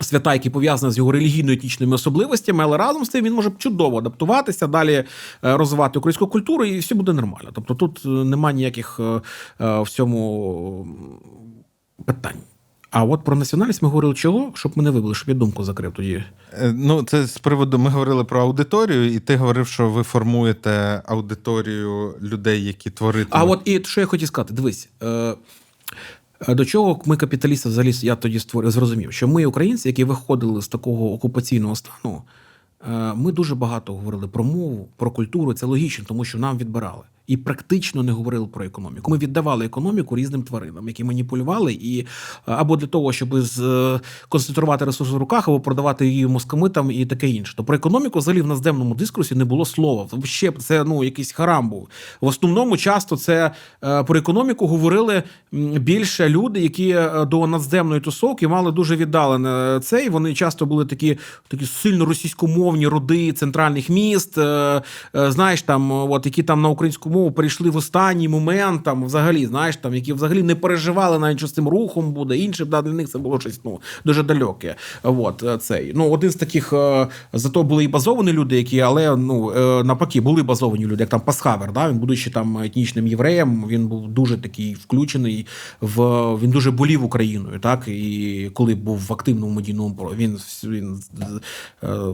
Свята, 0.00 0.32
які 0.32 0.50
пов'язані 0.50 0.92
з 0.92 0.98
його 0.98 1.12
релігійно-етнічними 1.12 1.94
особливостями, 1.94 2.64
але 2.64 2.78
разом 2.78 3.04
з 3.04 3.08
тим 3.08 3.24
він 3.24 3.32
може 3.32 3.50
чудово 3.58 3.98
адаптуватися, 3.98 4.66
далі 4.66 4.92
е, 4.92 5.04
розвивати 5.42 5.98
українську 5.98 6.26
культуру, 6.26 6.64
і 6.64 6.78
все 6.78 6.94
буде 6.94 7.12
нормально. 7.12 7.50
Тобто 7.52 7.74
тут 7.74 8.02
е, 8.04 8.08
немає 8.08 8.56
ніяких 8.56 9.00
в 9.58 9.88
цьому 9.88 10.86
питань. 12.04 12.36
А 12.94 13.04
от 13.04 13.24
про 13.24 13.36
національність 13.36 13.82
ми 13.82 13.88
говорили 13.88 14.14
чого, 14.14 14.52
щоб 14.54 14.72
ми 14.74 14.84
не 14.84 14.90
вибили, 14.90 15.14
щоб 15.14 15.28
я 15.28 15.34
думку 15.34 15.64
закрив 15.64 15.92
тоді. 15.92 16.24
Е, 16.52 16.72
Ну, 16.76 17.02
це 17.02 17.26
з 17.26 17.38
приводу. 17.38 17.78
Ми 17.78 17.90
говорили 17.90 18.24
про 18.24 18.40
аудиторію, 18.40 19.12
і 19.12 19.18
ти 19.18 19.36
говорив, 19.36 19.66
що 19.66 19.90
ви 19.90 20.02
формуєте 20.02 21.02
аудиторію 21.06 22.14
людей, 22.22 22.64
які 22.64 22.90
творитимуть. 22.90 23.28
А 23.30 23.44
от 23.44 23.60
і 23.64 23.84
що 23.84 24.00
я 24.00 24.06
хотів 24.06 24.28
сказати, 24.28 24.54
дивись. 24.54 24.88
Е, 25.02 25.34
е, 26.48 26.54
до 26.54 26.64
чого 26.64 27.00
ми, 27.04 27.16
капіталісти, 27.16 27.68
взагалі 27.68 27.92
я 28.02 28.16
тоді 28.16 28.40
створив, 28.40 28.70
зрозумів, 28.70 29.12
що 29.12 29.28
ми, 29.28 29.46
українці, 29.46 29.88
які 29.88 30.04
виходили 30.04 30.62
з 30.62 30.68
такого 30.68 31.12
окупаційного 31.12 31.76
стану, 31.76 32.22
ми 33.14 33.32
дуже 33.32 33.54
багато 33.54 33.94
говорили 33.94 34.28
про 34.28 34.44
мову, 34.44 34.88
про 34.96 35.10
культуру. 35.10 35.54
Це 35.54 35.66
логічно, 35.66 36.04
тому 36.08 36.24
що 36.24 36.38
нам 36.38 36.58
відбирали. 36.58 37.02
І 37.26 37.36
практично 37.36 38.02
не 38.02 38.12
говорили 38.12 38.46
про 38.46 38.64
економіку. 38.64 39.10
Ми 39.10 39.18
віддавали 39.18 39.66
економіку 39.66 40.16
різним 40.16 40.42
тваринам, 40.42 40.88
які 40.88 41.04
маніпулювали, 41.04 41.72
і 41.72 42.00
е, 42.00 42.06
або 42.44 42.76
для 42.76 42.86
того, 42.86 43.12
щоб 43.12 43.34
е, 43.34 44.00
концентрувати 44.28 44.84
ресурси 44.84 45.12
в 45.12 45.16
руках, 45.16 45.48
або 45.48 45.60
продавати 45.60 46.06
її 46.06 46.26
москомитам 46.26 46.90
і 46.90 47.06
таке 47.06 47.28
інше. 47.28 47.56
То 47.56 47.64
про 47.64 47.76
економіку 47.76 48.18
взагалі 48.18 48.42
в 48.42 48.46
наздемному 48.46 48.94
дискурсі 48.94 49.34
не 49.34 49.44
було 49.44 49.64
слова. 49.64 50.08
Ще 50.24 50.52
це 50.52 50.84
ну 50.84 51.04
якийсь 51.04 51.32
харам 51.32 51.68
був. 51.68 51.88
В 52.20 52.26
основному 52.26 52.76
часто 52.76 53.16
це 53.16 53.50
е, 53.84 54.04
про 54.04 54.18
економіку 54.18 54.66
говорили 54.66 55.22
більше 55.52 56.28
люди, 56.28 56.60
які 56.60 56.98
до 57.26 57.46
надземної 57.46 58.00
тусовки 58.00 58.48
мали 58.48 58.72
дуже 58.72 58.96
віддалене 58.96 59.80
це, 59.82 60.04
і 60.04 60.08
вони 60.08 60.34
часто 60.34 60.66
були 60.66 60.86
такі, 60.86 61.18
такі 61.48 61.66
сильно 61.66 62.04
російськомовні 62.04 62.86
роди 62.88 63.32
центральних 63.32 63.88
міст. 63.88 64.38
Знаєш, 65.14 65.62
там, 65.62 65.90
от 65.90 66.26
які 66.26 66.42
там 66.42 66.62
на 66.62 66.68
українську 66.68 67.10
мову 67.14 67.32
перейшли 67.32 67.70
в 67.70 67.76
останній 67.76 68.28
момент, 68.28 68.82
там 68.82 69.04
взагалі, 69.04 69.46
знаєш, 69.46 69.76
там 69.76 69.94
які 69.94 70.12
взагалі 70.12 70.42
не 70.42 70.54
переживали 70.54 71.18
навіть, 71.18 71.38
що 71.38 71.46
з 71.46 71.52
цим 71.52 71.68
рухом 71.68 72.12
буде. 72.12 72.36
Інше 72.36 72.64
да, 72.64 72.82
для 72.82 72.92
них 72.92 73.08
це 73.08 73.18
було 73.18 73.40
щось 73.40 73.60
ну 73.64 73.80
дуже 74.04 74.22
далеке. 74.22 74.76
От 75.02 75.42
е, 75.42 75.58
цей. 75.58 75.92
Ну, 75.94 76.10
один 76.10 76.30
з 76.30 76.34
таких 76.34 76.72
е, 76.72 77.08
зато 77.32 77.62
були 77.62 77.84
і 77.84 77.88
базовані 77.88 78.32
люди, 78.32 78.56
які, 78.56 78.80
але 78.80 79.16
ну 79.16 79.50
е, 79.50 79.84
навпаки, 79.84 80.20
були 80.20 80.42
базовані 80.42 80.86
люди, 80.86 81.02
як 81.02 81.08
там 81.08 81.20
Пасхавер. 81.20 81.72
Да? 81.72 81.90
Він, 81.90 81.98
будучи 81.98 82.30
там 82.30 82.58
етнічним 82.58 83.06
євреєм, 83.06 83.64
він 83.68 83.86
був 83.86 84.08
дуже 84.08 84.36
такий 84.38 84.74
включений 84.74 85.46
в 85.80 86.02
він 86.38 86.50
дуже 86.50 86.70
болів 86.70 87.04
Україною. 87.04 87.58
Так 87.58 87.88
і 87.88 88.50
коли 88.54 88.74
був 88.74 88.98
в 88.98 89.12
активному 89.12 89.52
медійному 89.52 89.94
полі, 89.94 90.14
він 90.16 90.38
він 90.64 91.02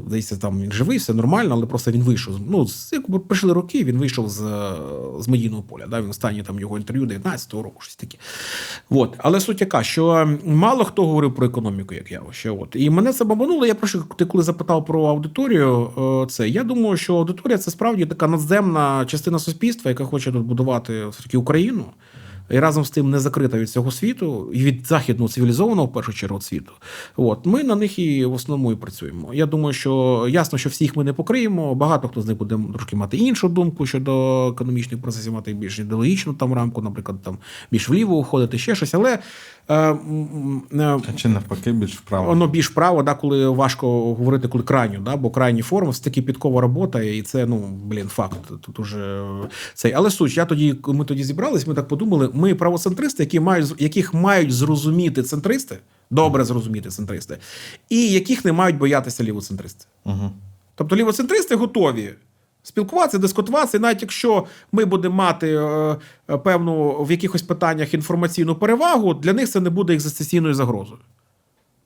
здається, 0.06 0.36
там 0.36 0.62
він 0.62 0.72
живий, 0.72 0.98
все 0.98 1.14
нормально, 1.14 1.51
але 1.52 1.66
просто 1.66 1.90
він 1.90 2.02
вийшов. 2.02 2.35
Ну, 2.51 2.66
якби 2.93 3.18
прийшли 3.18 3.52
роки, 3.52 3.85
він 3.85 3.98
вийшов 3.98 4.28
з, 4.28 4.40
з 5.18 5.28
медійного 5.28 5.62
поля. 5.62 5.86
Да? 5.86 6.00
Він 6.00 6.10
останнє 6.10 6.42
там 6.42 6.60
його 6.60 6.78
інтерв'ю 6.78 7.06
19-го 7.06 7.62
року, 7.62 7.82
щось 7.82 7.96
таке. 7.96 8.18
От. 8.90 9.14
Але 9.18 9.40
суть 9.40 9.60
яка, 9.60 9.82
що 9.82 10.30
мало 10.44 10.84
хто 10.84 11.06
говорив 11.06 11.34
про 11.34 11.46
економіку, 11.46 11.94
як 11.94 12.12
явище. 12.12 12.50
От. 12.50 12.68
І 12.74 12.90
мене 12.90 13.12
це 13.12 13.24
бабануло. 13.24 13.66
Я 13.66 13.74
прошу, 13.74 14.04
ти 14.16 14.24
коли 14.24 14.44
запитав 14.44 14.84
про 14.84 15.04
аудиторію, 15.04 15.90
е, 16.24 16.26
це 16.26 16.48
я 16.48 16.64
думаю, 16.64 16.96
що 16.96 17.16
аудиторія 17.16 17.58
це 17.58 17.70
справді 17.70 18.06
така 18.06 18.28
надземна 18.28 19.04
частина 19.06 19.38
суспільства, 19.38 19.90
яка 19.90 20.04
хоче 20.04 20.32
тут 20.32 20.42
будувати 20.42 21.06
все-таки 21.06 21.38
Україну. 21.38 21.84
І 22.51 22.59
разом 22.59 22.85
з 22.85 22.90
тим 22.90 23.10
не 23.10 23.18
закрита 23.18 23.59
від 23.59 23.70
цього 23.70 23.90
світу, 23.90 24.51
і 24.55 24.64
від 24.64 24.86
західного 24.86 25.28
цивілізованого 25.28 25.86
в 25.86 25.93
першу 25.93 26.12
чергу 26.12 26.40
світу. 26.40 26.72
От 27.16 27.47
ми 27.47 27.64
на 27.64 27.74
них 27.74 27.98
і 27.98 28.24
в 28.24 28.32
основному 28.32 28.72
і 28.72 28.77
працюємо. 28.77 29.35
Я 29.35 29.47
думаю, 29.47 29.72
що 29.72 30.27
ясно, 30.31 30.59
що 30.59 30.68
всіх 30.68 30.97
ми 30.97 31.05
не 31.05 31.12
покриємо. 31.12 31.74
Багато 31.74 32.09
хто 32.09 32.22
з 32.22 32.27
них 32.27 32.36
буде 32.36 32.59
трошки 32.72 32.97
мати 32.97 33.16
іншу 33.16 33.48
думку 33.48 33.86
щодо 33.86 34.48
економічних 34.48 35.02
процесів, 35.02 35.32
мати 35.32 35.52
більш 35.52 35.78
ідеологічну 35.78 36.35
там 36.35 36.55
рамку, 36.55 36.82
наприклад, 36.82 37.22
там 37.22 37.39
більш 37.70 37.89
вліво 37.89 38.18
уходити, 38.18 38.59
ще 38.59 38.74
щось. 38.74 38.94
Але 38.94 39.18
е, 39.68 39.97
е, 40.74 41.01
Чи 41.16 41.28
навпаки 41.28 41.72
більш 41.72 41.94
вправо? 41.94 42.27
Воно 42.27 42.47
більш 42.47 42.68
право, 42.68 43.02
да, 43.02 43.14
коли 43.14 43.48
важко 43.48 44.14
говорити, 44.14 44.48
коли 44.48 44.64
крайню, 44.64 44.98
да, 44.98 45.16
бо 45.16 45.31
крайні 45.31 45.62
форми 45.62 45.93
це 45.93 46.05
таки 46.05 46.22
підкова 46.22 46.60
робота, 46.60 47.02
і 47.02 47.22
це 47.22 47.47
ну 47.47 47.78
блін, 47.85 48.06
факт. 48.09 48.39
Тут 48.60 48.78
уже 48.78 49.22
цей. 49.74 49.93
Але 49.93 50.10
суть, 50.10 50.36
я 50.36 50.44
тоді, 50.44 50.77
ми 50.86 51.05
тоді 51.05 51.24
зібрались, 51.24 51.66
ми 51.66 51.74
так 51.74 51.89
подумали. 51.89 52.31
Ми 52.40 52.54
правоцентристи, 52.54 53.22
які 53.22 53.40
мають 53.40 53.74
яких 53.78 54.14
мають 54.14 54.52
зрозуміти 54.52 55.22
центристи, 55.22 55.78
добре 56.10 56.44
зрозуміти 56.44 56.88
центристи, 56.88 57.38
і 57.88 58.10
яких 58.10 58.44
не 58.44 58.52
мають 58.52 58.78
боятися 58.78 59.24
лівоцентристи. 59.24 59.84
Угу. 60.04 60.30
Тобто 60.74 60.96
лівоцентристи 60.96 61.54
готові 61.54 62.14
спілкуватися, 62.62 63.18
дискутуватися, 63.18 63.76
і 63.76 63.80
навіть 63.80 64.02
якщо 64.02 64.46
ми 64.72 64.84
будемо 64.84 65.14
мати 65.14 65.54
е, 65.54 65.96
е, 66.30 66.38
певну 66.38 67.04
в 67.04 67.10
якихось 67.10 67.42
питаннях 67.42 67.94
інформаційну 67.94 68.54
перевагу, 68.54 69.14
для 69.14 69.32
них 69.32 69.48
це 69.48 69.60
не 69.60 69.70
буде 69.70 69.94
екзистенційною 69.94 70.54
загрозою. 70.54 71.00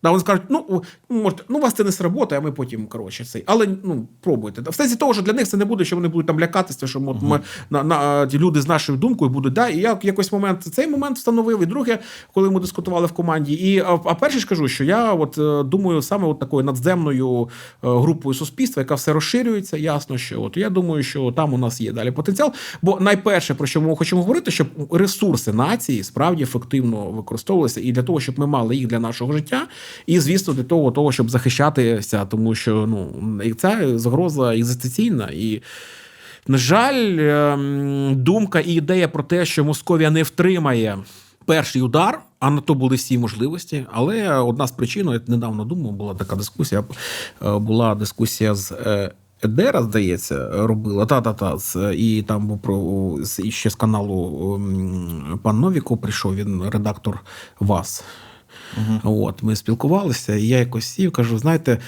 Да, 0.05 0.11
вони 0.11 0.21
скажуть, 0.21 0.43
ну, 0.49 0.83
можете, 1.09 1.43
ну, 1.49 1.59
у 1.59 1.61
вас 1.61 1.75
це 1.75 1.85
не 1.85 1.93
сработає, 1.93 2.41
а 2.41 2.45
ми 2.45 2.53
потім, 2.53 2.87
коротше, 2.87 3.25
цей. 3.25 3.43
Але 3.47 3.69
ну, 3.83 4.09
пробуйте. 4.21 4.71
В 4.71 4.75
сенсі 4.75 4.97
того, 4.97 5.15
що 5.15 5.23
для 5.23 5.33
них 5.33 5.49
це 5.49 5.57
не 5.57 5.65
буде, 5.65 5.85
що 5.85 5.97
вони 5.97 6.09
будуть 6.09 6.27
там 6.27 6.41
лякатися, 6.41 6.87
що 6.87 7.03
от, 7.07 7.23
ми, 7.23 7.41
на, 7.71 7.83
на, 7.83 8.27
ті 8.27 8.39
люди 8.39 8.61
з 8.61 8.69
нашою 8.69 8.99
думкою 8.99 9.31
будуть. 9.31 9.53
Да? 9.53 9.69
І 9.69 9.79
я 9.79 9.99
якось 10.03 10.33
момент 10.33 10.63
цей 10.63 10.87
момент 10.87 11.17
встановив, 11.17 11.63
і 11.63 11.67
друге, 11.67 11.99
коли 12.35 12.51
ми 12.51 12.61
дискутували 12.61 13.07
в 13.07 13.13
команді. 13.13 13.53
І, 13.53 13.79
а, 13.79 14.01
а 14.05 14.15
перше 14.15 14.39
ж 14.39 14.47
кажу, 14.47 14.69
що 14.69 14.85
я 14.85 15.13
от, 15.13 15.39
е, 15.39 15.63
думаю 15.63 16.03
саме 16.03 16.27
от 16.27 16.39
такою 16.39 16.65
надземною 16.65 17.43
е, 17.43 17.49
групою 17.83 18.35
суспільства, 18.35 18.81
яка 18.81 18.95
все 18.95 19.13
розширюється, 19.13 19.77
ясно, 19.77 20.19
що 20.19 20.43
от 20.43 20.57
я 20.57 20.71
думаю, 20.71 21.03
що 21.03 21.33
там 21.33 21.55
у 21.55 21.59
нас 21.59 21.81
є 21.81 21.93
далі 21.93 22.11
потенціал. 22.11 22.53
Бо 22.83 23.01
найперше, 23.01 23.55
про 23.55 23.67
що 23.67 23.81
ми 23.81 23.97
хочемо 23.97 24.21
говорити, 24.21 24.51
щоб 24.51 24.67
ресурси 24.91 25.53
нації 25.53 26.03
справді 26.03 26.43
ефективно 26.43 27.05
використовувалися, 27.05 27.81
і 27.81 27.93
для 27.93 28.03
того, 28.03 28.21
щоб 28.21 28.39
ми 28.39 28.47
мали 28.47 28.77
їх 28.77 28.87
для 28.87 28.99
нашого 28.99 29.33
життя, 29.33 29.67
і 30.07 30.21
звісно, 30.21 30.55
для 30.55 30.63
того, 30.63 30.91
того 30.91 31.13
щоб 31.13 31.31
захищатися, 31.31 32.25
тому 32.25 32.55
що 32.55 32.87
ну 32.87 33.11
ця 33.55 33.99
загроза 33.99 34.57
екзистенційна 34.57 35.31
і. 35.33 35.63
На 36.47 36.59
жаль, 36.59 37.19
ем, 37.19 38.13
думка 38.17 38.61
і 38.61 38.73
ідея 38.73 39.09
про 39.09 39.23
те, 39.23 39.45
що 39.45 39.65
Московія 39.65 40.11
не 40.11 40.23
втримає 40.23 40.99
перший 41.45 41.83
удар, 41.83 42.21
а 42.41 42.51
на 42.51 42.61
то 42.61 42.75
були 42.75 42.97
всі 42.97 43.19
можливості. 43.19 43.87
Але 43.93 44.29
одна 44.39 44.67
з 44.67 44.73
причин, 44.73 45.09
я 45.09 45.21
недавно 45.27 45.65
думав, 45.65 45.93
була 45.93 46.15
така 46.15 46.37
дискусія. 46.37 46.85
е, 47.47 47.59
Була 47.59 47.95
дискусія 47.95 48.55
з 48.55 48.73
е, 48.73 49.13
Едера, 49.45 49.83
здається, 49.83 50.51
робила 50.53 51.07
та-та-та. 51.07 51.57
І 51.93 52.23
там 52.23 52.47
був 52.47 52.63
про 52.63 53.19
ще 53.49 53.71
з 53.71 53.75
каналу 53.75 54.55
ем, 54.55 55.41
пан 55.43 55.61
Новіков 55.61 56.01
прийшов, 56.01 56.35
він 56.35 56.63
редактор 56.71 57.21
ВАС. 58.77 59.01
От, 59.05 59.43
ми 59.43 59.57
спілкувалися, 59.57 60.35
і 60.35 60.47
я 60.47 60.59
якось 60.59 60.85
сів, 60.85 61.13
кажу: 61.13 61.39
знаєте. 61.39 61.79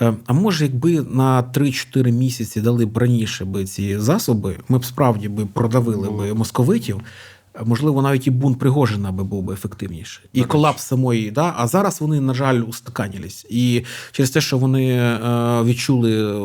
е, 0.00 0.14
А 0.26 0.32
може, 0.32 0.64
якби 0.64 1.00
на 1.10 1.42
3-4 1.42 2.12
місяці 2.12 2.60
дали 2.60 2.86
б 2.86 2.98
раніше 2.98 3.44
би 3.44 3.64
ці 3.64 3.98
засоби, 3.98 4.56
ми 4.68 4.78
б 4.78 4.84
справді 4.84 5.28
би 5.28 5.46
продавили 5.46 6.10
би 6.10 6.34
московитів. 6.34 7.00
Можливо, 7.64 8.02
навіть 8.02 8.26
і 8.26 8.30
бунт 8.30 8.58
Пригожина 8.58 9.12
би 9.12 9.24
був 9.24 9.42
би 9.42 9.54
ефективніше. 9.54 10.20
І 10.32 10.42
колапс 10.44 10.82
самої, 10.82 11.30
да? 11.30 11.54
а 11.56 11.66
зараз 11.66 12.00
вони, 12.00 12.20
на 12.20 12.34
жаль, 12.34 12.62
устаканілись. 12.68 13.46
І 13.50 13.84
через 14.12 14.30
те, 14.30 14.40
що 14.40 14.58
вони 14.58 14.88
е, 14.92 15.18
відчули 15.62 16.40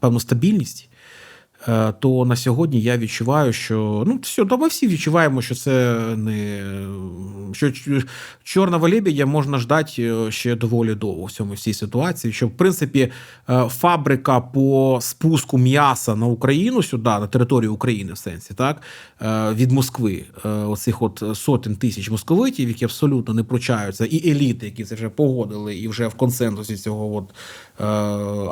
певну 0.00 0.20
стабільність, 0.20 0.88
то 2.00 2.24
на 2.24 2.36
сьогодні 2.36 2.80
я 2.80 2.98
відчуваю, 2.98 3.52
що 3.52 4.04
ну 4.06 4.18
все, 4.22 4.44
то 4.44 4.58
ми 4.58 4.68
всі 4.68 4.88
відчуваємо, 4.88 5.42
що 5.42 5.54
це 5.54 5.96
не 6.16 6.62
що 7.52 7.72
чорного 8.42 8.88
лебедя 8.88 9.26
можна 9.26 9.58
ждати 9.58 10.02
е, 10.02 10.30
ще 10.30 10.56
доволі 10.56 10.94
довго 10.94 11.24
в 11.24 11.32
цьому 11.32 11.54
всій 11.54 11.74
ситуації. 11.74 12.32
Що 12.32 12.46
в 12.46 12.50
принципі 12.50 13.12
е, 13.50 13.68
фабрика 13.68 14.40
по 14.40 14.98
спуску 15.02 15.58
м'яса 15.58 16.16
на 16.16 16.26
Україну 16.26 16.82
сюди, 16.82 17.10
на 17.10 17.26
територію 17.26 17.74
України, 17.74 18.12
в 18.12 18.18
сенсі, 18.18 18.54
так 18.54 18.82
е, 19.22 19.52
від 19.54 19.72
Москви, 19.72 20.24
е, 20.44 20.48
оцих 20.48 21.02
от 21.02 21.22
сотень 21.34 21.76
тисяч 21.76 22.10
московитів, 22.10 22.68
які 22.68 22.84
абсолютно 22.84 23.34
не 23.34 23.44
пручаються, 23.44 24.04
і 24.04 24.30
еліти, 24.30 24.66
які 24.66 24.84
це 24.84 24.94
вже 24.94 25.08
погодили, 25.08 25.76
і 25.76 25.88
вже 25.88 26.06
в 26.08 26.14
консенсусі 26.14 26.76
цього 26.76 27.16
от 27.16 27.24
е, 27.30 27.34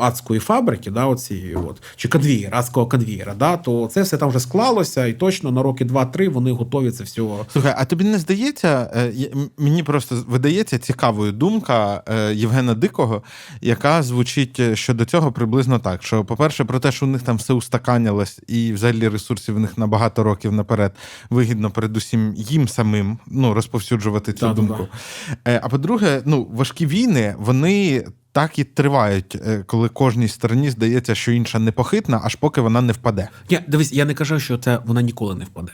адської 0.01 0.41
фабрики, 0.41 0.91
да, 0.91 1.07
оці, 1.07 1.57
от, 1.69 1.83
чи 1.97 2.09
конвієра, 2.09 2.59
адського 2.59 2.87
конвієра, 2.87 3.35
да, 3.35 3.57
то 3.57 3.89
це 3.93 4.03
все 4.03 4.17
там 4.17 4.29
вже 4.29 4.41
склалося, 4.41 5.07
і 5.07 5.13
точно 5.13 5.53
на 5.53 5.63
роки 5.63 5.85
2-3 5.85 6.29
вони 6.29 6.53
готові 6.53 6.91
це 6.91 7.05
все. 7.05 7.23
Слухай, 7.53 7.75
а 7.77 7.85
тобі 7.85 8.05
не 8.05 8.19
здається, 8.19 8.91
е, 8.97 9.13
мені 9.59 9.83
просто 9.83 10.25
видається 10.29 10.79
цікавою 10.79 11.33
думка 11.33 12.03
е, 12.09 12.35
Євгена 12.35 12.75
Дикого, 12.75 13.23
яка 13.61 14.03
звучить 14.03 14.61
е, 14.61 14.77
щодо 14.77 15.05
цього 15.05 15.33
приблизно 15.33 15.79
так: 15.79 16.03
що, 16.03 16.25
по-перше, 16.25 16.65
про 16.65 16.79
те, 16.79 16.93
що 16.93 17.07
у 17.07 17.09
них 17.09 17.23
там 17.23 17.37
все 17.37 17.53
устаканялось, 17.53 18.41
і 18.47 18.73
взагалі 18.73 19.09
ресурсів 19.09 19.55
в 19.55 19.59
них 19.59 19.79
на 19.79 19.87
багато 19.87 20.23
років 20.23 20.53
наперед 20.53 20.93
вигідно, 21.31 21.71
передусім 21.71 22.35
їм 22.37 22.69
самим 22.69 23.19
ну, 23.27 23.55
розповсюджувати 23.55 24.33
цю 24.33 24.47
Да-да-да. 24.47 24.67
думку. 24.67 24.89
Е, 25.49 25.61
А 25.63 25.69
по-друге, 25.69 26.23
ну, 26.25 26.49
важкі 26.53 26.87
війни, 26.87 27.35
вони. 27.39 28.05
Так 28.39 28.59
і 28.59 28.65
тривають, 28.65 29.35
е, 29.47 29.65
коли 29.67 29.89
кожній 29.89 30.29
стороні 30.29 30.71
здається, 30.71 31.15
що 31.15 31.33
інша 31.33 31.59
непохитна, 31.59 32.21
аж 32.25 32.35
поки 32.35 32.61
вона 32.61 32.81
не 32.81 32.93
впаде. 32.93 33.29
Я, 33.49 33.63
дивись, 33.67 33.93
я 33.93 34.05
не 34.05 34.15
кажу, 34.15 34.41
що 34.41 34.59
це 34.59 34.79
вона 34.85 35.03
ніколи 35.03 35.35
не 35.35 35.45
впаде. 35.45 35.73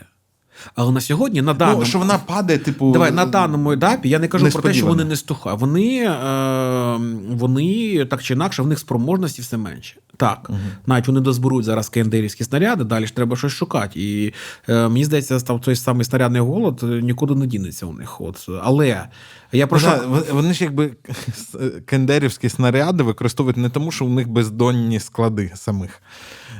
Але 0.75 0.91
на 0.91 1.01
сьогодні, 1.01 1.41
на 1.41 1.53
даному, 1.53 1.79
Ну, 1.79 1.85
що 1.85 1.99
вона 1.99 2.17
падає, 2.17 2.59
типу. 2.59 2.91
Давай 2.91 3.11
на 3.11 3.25
даному 3.25 3.71
етапі 3.71 4.09
я 4.09 4.19
не 4.19 4.27
кажу 4.27 4.49
про 4.49 4.61
те, 4.61 4.73
що 4.73 4.85
вони 4.85 5.03
не 5.05 5.15
стухають. 5.15 5.59
Вони, 5.61 5.97
е, 5.97 6.97
вони 7.29 8.05
так 8.05 8.23
чи 8.23 8.33
інакше, 8.33 8.61
в 8.61 8.67
них 8.67 8.79
спроможності 8.79 9.41
все 9.41 9.57
менше. 9.57 9.95
Так, 10.17 10.49
навіть 10.85 11.07
вони 11.07 11.19
дозберуть 11.19 11.65
зараз 11.65 11.89
кендерівські 11.89 12.43
снаряди, 12.43 12.83
далі 12.83 13.07
ж 13.07 13.15
треба 13.15 13.35
щось 13.37 13.51
шукати. 13.51 13.99
І 14.01 14.33
е, 14.69 14.87
мені 14.87 15.05
здається, 15.05 15.39
став 15.39 15.61
той 15.61 15.75
самий 15.75 16.05
снарядний 16.05 16.41
голод 16.41 16.79
е, 16.83 16.85
нікуди 16.85 17.35
не 17.35 17.47
дінеться 17.47 17.85
у 17.85 17.93
них. 17.93 18.21
От. 18.21 18.49
Але 18.63 19.07
я 19.51 19.67
про 19.67 19.79
Ну, 19.83 19.89
вони- 20.09 20.23
Вони 20.31 20.53
ж 20.53 20.63
якби 20.63 20.91
кендерівські 21.85 22.49
снаряди 22.49 23.03
використовують 23.03 23.57
не 23.57 23.69
тому, 23.69 23.91
що 23.91 24.05
у 24.05 24.09
них 24.09 24.27
бездонні 24.29 24.99
склади 24.99 25.51
самих. 25.55 26.01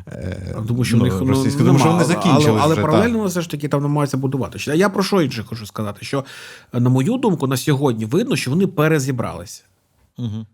Е, 0.07 0.55
Тому 0.67 0.83
що 0.83 0.97
ну, 0.97 1.03
в 1.03 1.05
них 1.05 1.17
ну, 1.21 1.27
російські, 1.27 1.63
тому 1.63 1.79
що 1.79 1.91
вони 1.91 2.03
закінчили. 2.03 2.49
Але, 2.49 2.61
але 2.61 2.73
вже, 2.73 2.81
паралельно 2.81 3.25
все 3.25 3.41
ж 3.41 3.49
таки 3.49 3.67
там 3.67 3.81
намагаються 3.81 4.17
будувати. 4.17 4.75
Я 4.75 4.89
про 4.89 5.03
що 5.03 5.21
інше 5.21 5.43
хочу 5.43 5.65
сказати? 5.65 6.05
Що, 6.05 6.23
на 6.73 6.89
мою 6.89 7.17
думку, 7.17 7.47
на 7.47 7.57
сьогодні 7.57 8.05
видно, 8.05 8.35
що 8.35 8.51
вони 8.51 8.67
перезібралися. 8.67 9.63
Угу. 10.17 10.45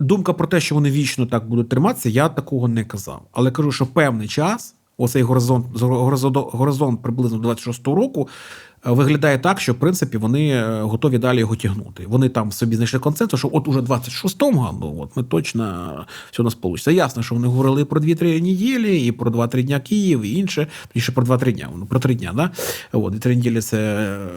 Думка 0.00 0.32
про 0.32 0.46
те, 0.46 0.60
що 0.60 0.74
вони 0.74 0.90
вічно 0.90 1.26
так 1.26 1.48
будуть 1.48 1.68
триматися, 1.68 2.08
я 2.08 2.28
такого 2.28 2.68
не 2.68 2.84
казав. 2.84 3.22
Але 3.32 3.50
кажу, 3.50 3.72
що 3.72 3.86
певний 3.86 4.28
час, 4.28 4.74
оцей 4.96 5.22
горизонт, 5.22 5.66
горизонт, 5.80 6.36
горизонт 6.36 7.02
приблизно 7.02 7.38
26-го 7.38 7.94
року, 7.94 8.28
е, 8.28 8.69
виглядає 8.84 9.38
так, 9.38 9.60
що 9.60 9.72
в 9.72 9.76
принципі 9.76 10.18
вони 10.18 10.48
е, 10.48 10.82
готові 10.82 11.18
далі 11.18 11.38
його 11.38 11.56
тягнути. 11.56 12.04
Вони 12.08 12.28
там 12.28 12.52
собі 12.52 12.76
знайшли 12.76 12.98
консенсус, 12.98 13.40
що 13.40 13.50
от 13.52 13.68
уже 13.68 13.80
26-му 13.80 14.60
году, 14.60 14.96
от 15.00 15.16
ми 15.16 15.22
точно 15.22 16.06
все 16.30 16.42
у 16.42 16.44
нас 16.44 16.56
вийде. 16.62 16.92
Ясно, 16.92 17.22
що 17.22 17.34
вони 17.34 17.48
говорили 17.48 17.84
про 17.84 18.00
2-3 18.00 18.42
неділі, 18.42 19.06
і 19.06 19.12
про 19.12 19.30
2-3 19.30 19.62
дня 19.62 19.80
Київ, 19.80 20.22
і 20.22 20.34
інше. 20.34 20.66
І 20.94 21.00
про 21.00 21.24
2-3 21.24 21.52
дня. 21.52 21.68
Ну, 21.76 21.86
про 21.86 21.98
3 21.98 22.14
дня, 22.14 22.32
да? 22.34 22.50
От, 22.92 23.14
і 23.14 23.18
3 23.18 23.36
неділі 23.36 23.60
це 23.60 23.78
е, 23.78 24.28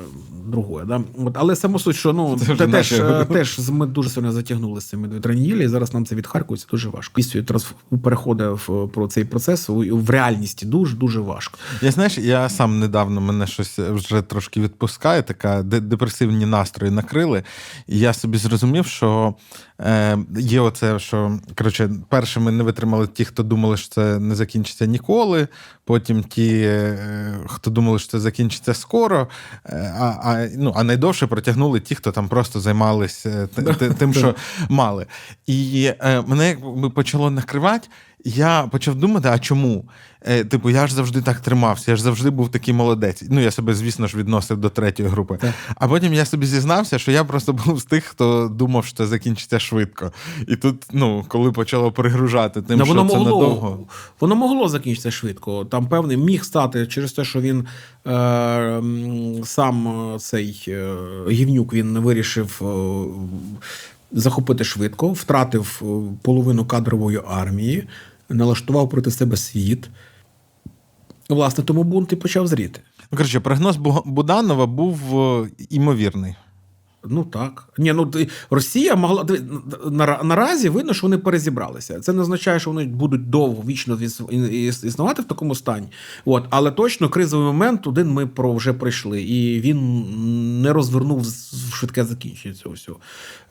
другое. 0.45 0.85
Да? 0.85 1.01
От, 1.17 1.37
але 1.37 1.55
само 1.55 1.79
суть, 1.79 1.95
що 1.95 2.13
ну, 2.13 2.39
Це 2.39 2.55
те, 2.55 2.67
теж, 2.67 2.93
е, 2.93 3.25
теж 3.33 3.69
ми 3.69 3.85
дуже 3.85 4.09
сильно 4.09 4.31
затягнули 4.31 4.81
з 4.81 4.85
цими 4.85 5.07
2-3 5.07 5.27
неділі, 5.27 5.65
і 5.65 5.67
зараз 5.67 5.93
нам 5.93 6.05
це 6.05 6.15
відхаркується 6.15 6.67
дуже 6.71 6.89
важко. 6.89 7.13
Після 7.15 7.39
трансф- 7.39 7.97
переходу 8.03 8.59
в 8.67 8.87
про 8.87 9.07
цей 9.07 9.25
процес 9.25 9.69
в 9.69 10.09
реальності 10.09 10.65
дуже 10.65 10.95
дуже 10.95 11.19
важко. 11.19 11.57
Я 11.81 11.91
знаєш, 11.91 12.17
я 12.17 12.49
сам 12.49 12.79
недавно 12.79 13.21
мене 13.21 13.47
щось 13.47 13.79
вже 13.79 14.21
трошки 14.33 14.61
відпускає, 14.61 15.21
така 15.21 15.63
депресивні 15.63 16.45
настрої 16.45 16.93
накрили. 16.93 17.43
І 17.87 17.99
я 17.99 18.13
собі 18.13 18.37
зрозумів, 18.37 18.85
що 18.85 19.35
е, 19.79 20.17
є 20.37 20.59
оце, 20.59 20.99
що 20.99 21.39
коротше, 21.55 21.89
першими 22.09 22.51
не 22.51 22.63
витримали 22.63 23.07
ті, 23.07 23.25
хто 23.25 23.43
думали, 23.43 23.77
що 23.77 23.89
це 23.89 24.19
не 24.19 24.35
закінчиться 24.35 24.85
ніколи. 24.85 25.47
Потім 25.85 26.23
ті, 26.23 26.61
е, 26.65 26.97
хто 27.45 27.71
думали, 27.71 27.99
що 27.99 28.07
це 28.07 28.19
закінчиться 28.19 28.73
скоро. 28.73 29.27
Е, 29.65 29.95
а, 29.99 30.05
а, 30.05 30.47
ну, 30.57 30.73
а 30.75 30.83
найдовше 30.83 31.27
протягнули 31.27 31.79
ті, 31.79 31.95
хто 31.95 32.11
там 32.11 32.27
просто 32.27 32.59
займалися 32.59 33.49
тим, 33.97 34.13
що 34.13 34.35
мали. 34.69 35.05
І 35.47 35.91
е, 35.99 36.21
мене 36.21 36.49
якби 36.49 36.89
почало 36.89 37.31
накривати. 37.31 37.87
Я 38.25 38.67
почав 38.71 38.95
думати, 38.95 39.29
а 39.31 39.39
чому? 39.39 39.85
Е, 40.27 40.43
типу, 40.45 40.69
я 40.69 40.87
ж 40.87 40.93
завжди 40.95 41.21
так 41.21 41.39
тримався, 41.39 41.91
я 41.91 41.97
ж 41.97 42.03
завжди 42.03 42.29
був 42.29 42.49
такий 42.51 42.73
молодець. 42.73 43.23
Ну, 43.29 43.39
я 43.41 43.51
себе, 43.51 43.73
звісно 43.73 44.07
ж, 44.07 44.17
відносив 44.17 44.57
до 44.57 44.69
третьої 44.69 45.09
групи. 45.09 45.37
Так. 45.41 45.53
А 45.75 45.87
потім 45.87 46.13
я 46.13 46.25
собі 46.25 46.45
зізнався, 46.45 46.99
що 46.99 47.11
я 47.11 47.23
просто 47.23 47.53
був 47.53 47.79
з 47.79 47.85
тих, 47.85 48.03
хто 48.03 48.47
думав, 48.47 48.85
що 48.85 48.97
це 48.97 49.05
закінчиться 49.05 49.59
швидко. 49.59 50.11
І 50.47 50.55
тут, 50.55 50.85
ну, 50.91 51.25
коли 51.27 51.51
почало 51.51 51.91
перегружати 51.91 52.61
тим, 52.61 52.79
Ну, 52.79 52.85
що 52.85 52.93
воно 52.93 53.09
це 53.09 53.17
могло, 53.17 53.39
надовго. 53.41 53.79
воно 54.19 54.35
могло 54.35 54.67
закінчитися 54.69 55.11
швидко. 55.11 55.65
Там 55.65 55.87
певний 55.87 56.17
міг 56.17 56.43
стати 56.43 56.87
через 56.87 57.11
те, 57.13 57.23
що 57.25 57.41
він 57.41 57.65
е, 58.07 58.81
сам 59.43 59.87
е, 60.15 60.19
цей 60.19 60.63
е, 60.67 60.95
гівнюк 61.29 61.73
він 61.73 61.99
вирішив 61.99 62.61
е, 62.61 62.67
захопити 64.11 64.63
швидко, 64.63 65.11
втратив 65.11 65.81
е, 65.81 65.85
половину 66.21 66.65
кадрової 66.65 67.19
армії, 67.27 67.87
налаштував 68.29 68.89
проти 68.89 69.11
себе 69.11 69.37
світ. 69.37 69.89
Власне, 71.29 71.63
тому 71.63 71.83
бунт 71.83 72.13
і 72.13 72.15
почав 72.15 72.47
зріти. 72.47 72.79
Ну, 73.11 73.17
коротше, 73.17 73.39
прогноз 73.39 73.77
Буданова 74.05 74.65
був 74.65 75.19
е, 75.21 75.49
імовірний. 75.69 76.35
Ну 77.09 77.23
так. 77.23 77.63
Ні, 77.77 77.93
ну 77.93 78.11
Росія 78.49 78.95
могла 78.95 79.25
наразі 80.23 80.69
видно, 80.69 80.93
що 80.93 81.07
вони 81.07 81.17
перезібралися. 81.17 81.99
Це 81.99 82.13
не 82.13 82.21
означає, 82.21 82.59
що 82.59 82.71
вони 82.71 82.85
будуть 82.85 83.29
довго 83.29 83.63
вічно 83.67 83.95
іс- 83.95 84.27
іс- 84.31 84.85
існувати 84.85 85.21
в 85.21 85.25
такому 85.25 85.55
стані. 85.55 85.87
От, 86.25 86.43
але 86.49 86.71
точно 86.71 87.09
кризовий 87.09 87.45
момент 87.47 87.87
один 87.87 88.09
ми 88.11 88.27
про 88.27 88.53
вже 88.53 88.73
пройшли, 88.73 89.21
і 89.21 89.61
він 89.61 90.03
не 90.61 90.73
розвернув 90.73 91.25
швидке 91.73 92.03
закінчення 92.03 92.53
цього 92.55 92.75
всього. 92.75 92.97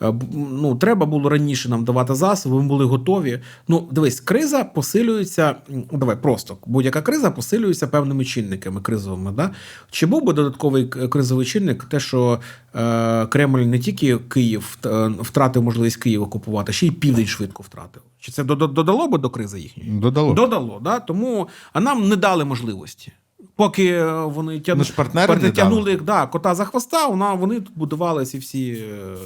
Е, 0.03 0.15
Ну, 0.53 0.77
треба 0.77 1.07
було 1.07 1.29
раніше 1.29 1.69
нам 1.69 1.85
давати 1.85 2.15
засоби, 2.15 2.57
ми 2.63 2.69
були 2.69 2.85
готові. 2.85 3.41
Ну, 3.69 3.89
дивись, 3.93 4.21
криза 4.21 4.65
посилюється. 4.65 5.55
Давай 5.93 6.17
просто 6.17 6.57
будь-яка 6.67 7.03
криза 7.03 7.31
посилюється 7.31 7.87
певними 7.87 8.25
чинниками 8.25 8.81
кризовими. 8.81 9.33
Да? 9.33 9.51
Чи 9.91 10.07
був 10.07 10.25
би 10.25 10.33
додатковий 10.33 10.87
кризовий 10.89 11.47
чинник, 11.47 11.85
те, 11.85 12.01
що 12.01 12.41
е, 12.75 13.27
Кремль 13.43 13.59
не 13.59 13.79
тільки 13.79 14.19
Київ 14.19 14.79
е, 14.87 15.11
втратив 15.21 15.63
можливість 15.63 15.97
Києва 15.97 16.25
окупувати, 16.25 16.73
ще 16.73 16.87
й 16.87 16.91
південь 16.91 17.27
швидко 17.27 17.63
втратив. 17.63 18.03
Чи 18.21 18.33
це 18.33 18.45
додало 18.45 19.09
би 19.09 19.19
до 19.19 19.31
кризи 19.31 19.61
їхньої? 19.61 19.91
Додало. 19.91 20.35
Додало, 20.35 20.81
да? 20.83 21.01
тому 21.01 21.49
а 21.73 21.81
нам 21.81 22.09
не 22.09 22.17
дали 22.17 22.45
можливості. 22.45 23.13
Поки 23.57 23.87
е, 23.87 24.25
вони. 24.25 24.63
Ну 24.67 24.85
партнери 24.97 25.37
не 25.37 25.51
тягнули 25.51 25.97
да, 25.97 26.27
кота 26.27 26.55
за 26.55 26.65
хвоста, 26.65 27.07
вона, 27.07 27.35
вони 27.35 27.55
тут 27.55 27.77
будували 27.77 28.27
ці 28.27 28.39
всі 28.39 28.73
е, 28.73 29.17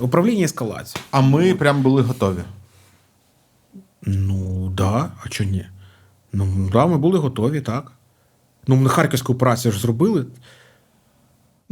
управління 0.00 0.44
ескалації. 0.44 1.02
А 1.10 1.20
ми 1.20 1.54
прям 1.54 1.82
були 1.82 2.02
готові. 2.02 2.42
Ну, 4.02 4.68
да, 4.76 5.10
а 5.24 5.28
чого 5.28 5.50
ні? 5.50 5.66
Ну, 6.32 6.70
да, 6.72 6.86
ми 6.86 6.98
були 6.98 7.18
готові, 7.18 7.60
так. 7.60 7.92
Ну, 8.66 8.76
ми 8.76 8.88
Харківську 8.88 9.32
операцію 9.32 9.72
ж 9.72 9.80
зробили. 9.80 10.26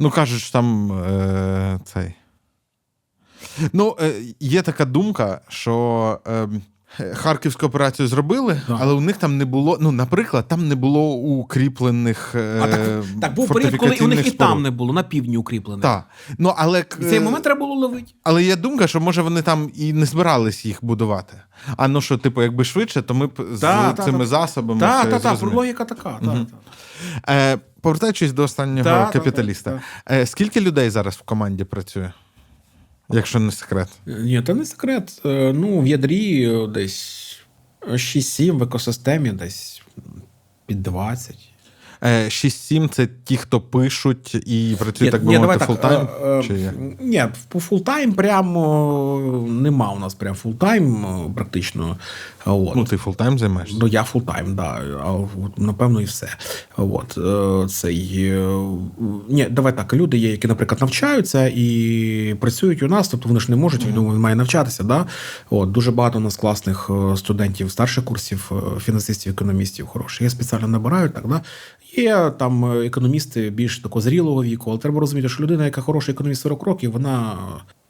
Ну, 0.03 0.11
кажуть, 0.11 0.51
там 0.53 0.93
е, 0.93 1.79
цей. 1.85 2.15
Ну, 3.73 3.97
е, 4.01 4.23
є 4.41 4.63
така 4.63 4.85
думка, 4.85 5.41
що 5.49 6.21
е, 6.27 6.49
Харківську 7.13 7.67
операцію 7.67 8.09
зробили, 8.09 8.61
Так. 8.67 8.77
але 8.81 8.93
у 8.93 9.01
них 9.01 9.17
там 9.17 9.37
не 9.39 9.45
було. 9.45 9.79
Ну, 9.81 9.93
наприклад, 9.93 10.49
там 10.49 10.69
не 10.69 10.75
було 10.75 11.13
укріплених. 11.15 12.35
Е, 12.35 12.61
А 12.63 12.69
так, 12.69 12.81
так 13.21 13.35
був 13.35 13.49
період, 13.49 13.77
коли 13.77 13.97
у 14.01 14.07
них 14.09 14.27
і 14.27 14.31
там 14.31 14.63
не 14.63 14.71
було, 14.71 14.93
на 14.93 15.03
півдні 15.03 15.37
укріплене. 15.37 15.83
Так. 15.83 16.05
Ну, 16.39 16.55
але, 16.57 16.85
І 17.01 17.05
цей 17.05 17.21
момент 17.21 17.45
треба 17.45 17.61
було 17.61 17.75
ловити. 17.75 18.13
але 18.23 18.45
є 18.45 18.57
думка, 18.57 18.87
що 18.87 19.01
може 19.01 19.23
вони 19.23 19.43
там 19.43 19.71
і 19.75 19.93
не 19.93 20.07
збирались 20.07 20.65
їх 20.65 20.79
будувати. 20.83 21.37
А 21.77 21.89
ну 21.89 22.01
що, 22.01 22.19
типу, 22.19 22.43
якби 22.43 22.65
швидше, 22.65 23.03
то 23.03 23.15
ми 23.15 23.27
б 23.27 23.31
з 23.53 23.61
Та, 23.61 23.93
та, 23.93 24.05
цими 24.05 24.19
та. 24.19 24.27
засобами. 24.27 24.81
Так, 24.81 25.11
так, 25.11 25.23
так, 25.23 25.43
логіка 25.43 25.85
така. 25.85 26.19
так, 26.25 26.35
так. 26.35 26.47
Е, 27.29 27.59
повертаючись 27.81 28.33
до 28.33 28.43
останнього 28.43 28.85
Та, 28.85 29.05
та, 29.07 29.13
капіталіста, 29.13 29.81
та, 30.07 30.15
Е, 30.17 30.27
скільки 30.27 30.61
людей 30.61 30.91
зараз 30.91 31.15
в 31.15 31.23
команді 31.23 31.65
працює? 31.65 32.13
Якщо 33.13 33.41
не 33.41 33.53
секрет. 33.53 33.89
Ні, 34.07 34.43
це 34.47 34.55
не 34.55 34.65
секрет. 34.65 35.21
Е, 35.25 35.53
Ну, 35.55 35.81
в 35.81 35.87
ядрі 35.87 36.51
десь 36.67 37.39
6-7 37.89 38.59
в 38.59 38.63
екосистемі 38.63 39.31
десь 39.33 39.83
під 40.67 40.83
20. 40.83 41.50
Е, 42.03 42.25
6-7 42.25 42.89
це 42.89 43.09
ті, 43.25 43.37
хто 43.37 43.61
пишуть 43.61 44.35
і 44.35 44.77
працюють, 44.79 45.13
так 45.13 45.25
би 45.25 45.39
мовити, 45.39 45.65
full-time? 45.65 46.09
е, 46.25 46.43
е? 46.51 46.73
Ні, 47.01 47.25
full-time 47.59 48.13
прямо 48.13 49.47
нема 49.49 49.93
у 49.93 49.99
нас 49.99 50.15
прям 50.15 50.35
full-time 50.35 51.05
е, 51.05 51.33
практично. 51.35 51.97
От. 52.47 52.77
Ну, 52.77 52.85
ти 52.85 52.97
full-time 52.97 53.39
займаєшся? 53.39 53.77
Ну, 53.81 53.87
я 53.89 54.03
full-time, 54.03 54.55
да. 54.55 54.81
А 55.05 55.19
напевно, 55.57 56.01
і 56.01 56.05
все. 56.05 56.29
От 56.77 57.19
е, 57.19 57.69
цей 57.69 58.31
е, 58.31 58.61
ні, 59.29 59.47
давай 59.51 59.77
так. 59.77 59.95
Люди 59.95 60.19
є, 60.19 60.31
які, 60.31 60.49
наприклад, 60.49 60.81
навчаються 60.81 61.53
і 61.55 62.37
працюють 62.41 62.83
у 62.83 62.89
нас, 62.89 63.09
тобто 63.09 63.29
вони 63.29 63.41
ж 63.41 63.51
не 63.51 63.57
можуть, 63.57 63.87
він 63.87 63.95
думаю, 63.95 64.15
він 64.15 64.21
має 64.21 64.37
навчатися. 64.37 64.85
Да? 64.85 65.07
От 65.51 65.73
дуже 65.73 65.91
багато 65.91 66.19
у 66.19 66.21
нас 66.21 66.37
класних 66.37 66.91
е, 66.91 67.17
студентів 67.17 67.71
старших 67.71 68.05
курсів, 68.05 68.53
е, 68.53 68.81
фінансистів, 68.81 69.33
економістів 69.33 69.87
хороших. 69.87 70.23
Я 70.23 70.31
спеціально 70.31 70.69
набираю 70.69 71.11
так. 71.11 71.29
Да? 71.29 71.41
Є 71.97 72.31
там 72.39 72.65
е, 72.65 72.87
економісти 72.87 73.51
більш 73.51 73.79
такого 73.79 74.01
зрілого 74.01 74.45
віку, 74.45 74.71
але 74.71 74.79
треба 74.79 75.01
розуміти, 75.01 75.29
що 75.29 75.43
людина, 75.43 75.65
яка 75.65 75.81
хороший 75.81 76.15
економіст 76.15 76.43
40 76.43 76.63
років, 76.63 76.93
вона. 76.93 77.39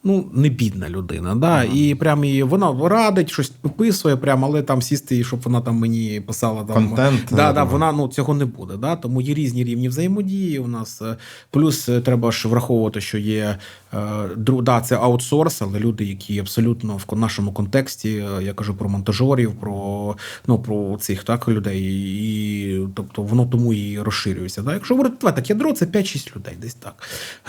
Ну, 0.05 0.25
не 0.33 0.49
бідна 0.49 0.89
людина, 0.89 1.35
да, 1.35 1.65
і 1.65 1.95
прям 1.95 2.25
і 2.25 2.43
вона 2.43 2.89
радить, 2.89 3.31
щось 3.31 3.53
виписує, 3.63 4.17
прям, 4.17 4.45
але 4.45 4.63
там 4.63 4.83
сісти, 4.83 5.19
і 5.19 5.25
щоб 5.25 5.41
вона 5.41 5.61
там 5.61 5.77
мені 5.77 6.21
писала 6.21 6.65
там 6.65 6.89
Контент, 6.89 7.21
Да, 7.31 7.53
да, 7.53 7.65
вона 7.65 7.93
ну 7.93 8.09
цього 8.09 8.35
не 8.35 8.45
буде. 8.45 8.77
Да? 8.77 8.97
Тому 8.97 9.21
є 9.21 9.35
різні 9.35 9.65
рівні 9.65 9.89
взаємодії. 9.89 10.59
У 10.59 10.67
нас 10.67 11.03
е, 11.03 11.17
плюс 11.51 11.89
е, 11.89 12.01
треба 12.01 12.33
ж 12.33 12.49
враховувати, 12.49 13.01
що 13.01 13.19
є 13.19 13.59
е, 13.95 13.99
да, 14.37 14.81
це 14.81 14.97
аутсорс, 14.97 15.63
але 15.63 15.79
люди, 15.79 16.05
які 16.05 16.39
абсолютно 16.39 17.01
в 17.09 17.17
нашому 17.19 17.53
контексті, 17.53 18.25
я 18.43 18.53
кажу 18.53 18.75
про 18.75 18.89
монтажерів, 18.89 19.53
про 19.53 20.17
ну 20.47 20.59
про 20.59 20.97
цих 21.01 21.25
так 21.25 21.49
людей, 21.49 21.83
і 21.83 22.87
тобто 22.95 23.23
воно 23.23 23.47
тому 23.47 23.75
і 23.75 23.99
розширюється. 23.99 24.63
Да? 24.63 24.75
Якщо 24.75 24.95
говорити 24.95 25.17
так, 25.21 25.51
ядро 25.51 25.73
це 25.73 25.85
5-6 25.85 26.37
людей, 26.37 26.55
десь 26.63 26.75
так. 26.75 26.95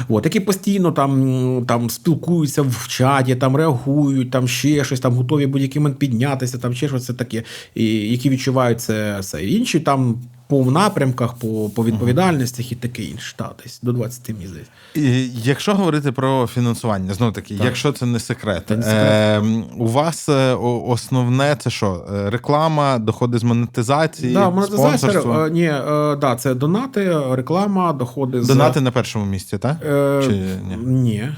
От, 0.09 0.25
які 0.25 0.39
постійно 0.39 0.91
там, 0.91 1.65
там 1.67 1.89
спілкуються 1.89 2.40
в 2.45 2.87
чаті, 2.87 3.35
там 3.35 3.55
реагують, 3.55 4.31
там 4.31 4.47
ще 4.47 4.83
щось, 4.83 4.99
там 4.99 5.13
готові 5.13 5.47
будь-який 5.47 5.81
момент 5.81 5.99
піднятися, 5.99 6.57
там 6.57 6.73
ще 6.73 6.87
щось 6.87 7.05
це 7.05 7.13
таке, 7.13 7.43
і 7.75 7.85
які 8.11 8.29
відчувають 8.29 8.81
це 8.81 9.17
все. 9.19 9.43
Інші 9.45 9.79
там 9.79 10.15
по 10.47 10.65
напрямках, 10.71 11.33
по, 11.33 11.69
по 11.75 11.85
відповідальностях 11.85 12.71
і 12.71 12.75
таке 12.75 13.03
інше. 13.03 13.33
Та, 13.37 13.49
десь 13.63 13.79
до 13.83 13.93
20 13.93 14.29
мені 14.29 14.47
здається. 14.47 14.71
І 14.95 15.29
Якщо 15.43 15.73
говорити 15.75 16.11
про 16.11 16.47
фінансування, 16.47 17.13
знову 17.13 17.31
таки, 17.31 17.55
Так. 17.55 17.65
якщо 17.65 17.91
це 17.91 18.05
не 18.05 18.19
секрет, 18.19 18.63
Це 18.67 18.77
не 18.77 18.83
секрет. 18.83 19.11
Е, 19.11 19.41
у 19.77 19.87
вас 19.87 20.29
е, 20.29 20.53
основне 20.87 21.55
це 21.59 21.69
що? 21.69 22.05
Е, 22.15 22.29
Реклама, 22.29 22.97
доходи 22.97 23.37
з 23.37 23.43
монетизації, 23.43 24.33
Да, 24.33 24.49
монетизація, 24.49 24.97
спонсорство? 24.97 25.45
е, 25.45 25.49
ні, 25.51 25.63
е, 25.65 26.15
да, 26.15 26.35
це 26.35 26.53
донати, 26.53 27.17
реклама, 27.31 27.93
доходи 27.93 28.41
з 28.43 28.47
Донати 28.47 28.81
на 28.81 28.91
першому 28.91 29.25
місці, 29.25 29.57
так? 29.57 29.77
Е, 29.85 30.21
Чи 30.25 30.31
ні? 30.31 30.77
Ні. 30.85 31.29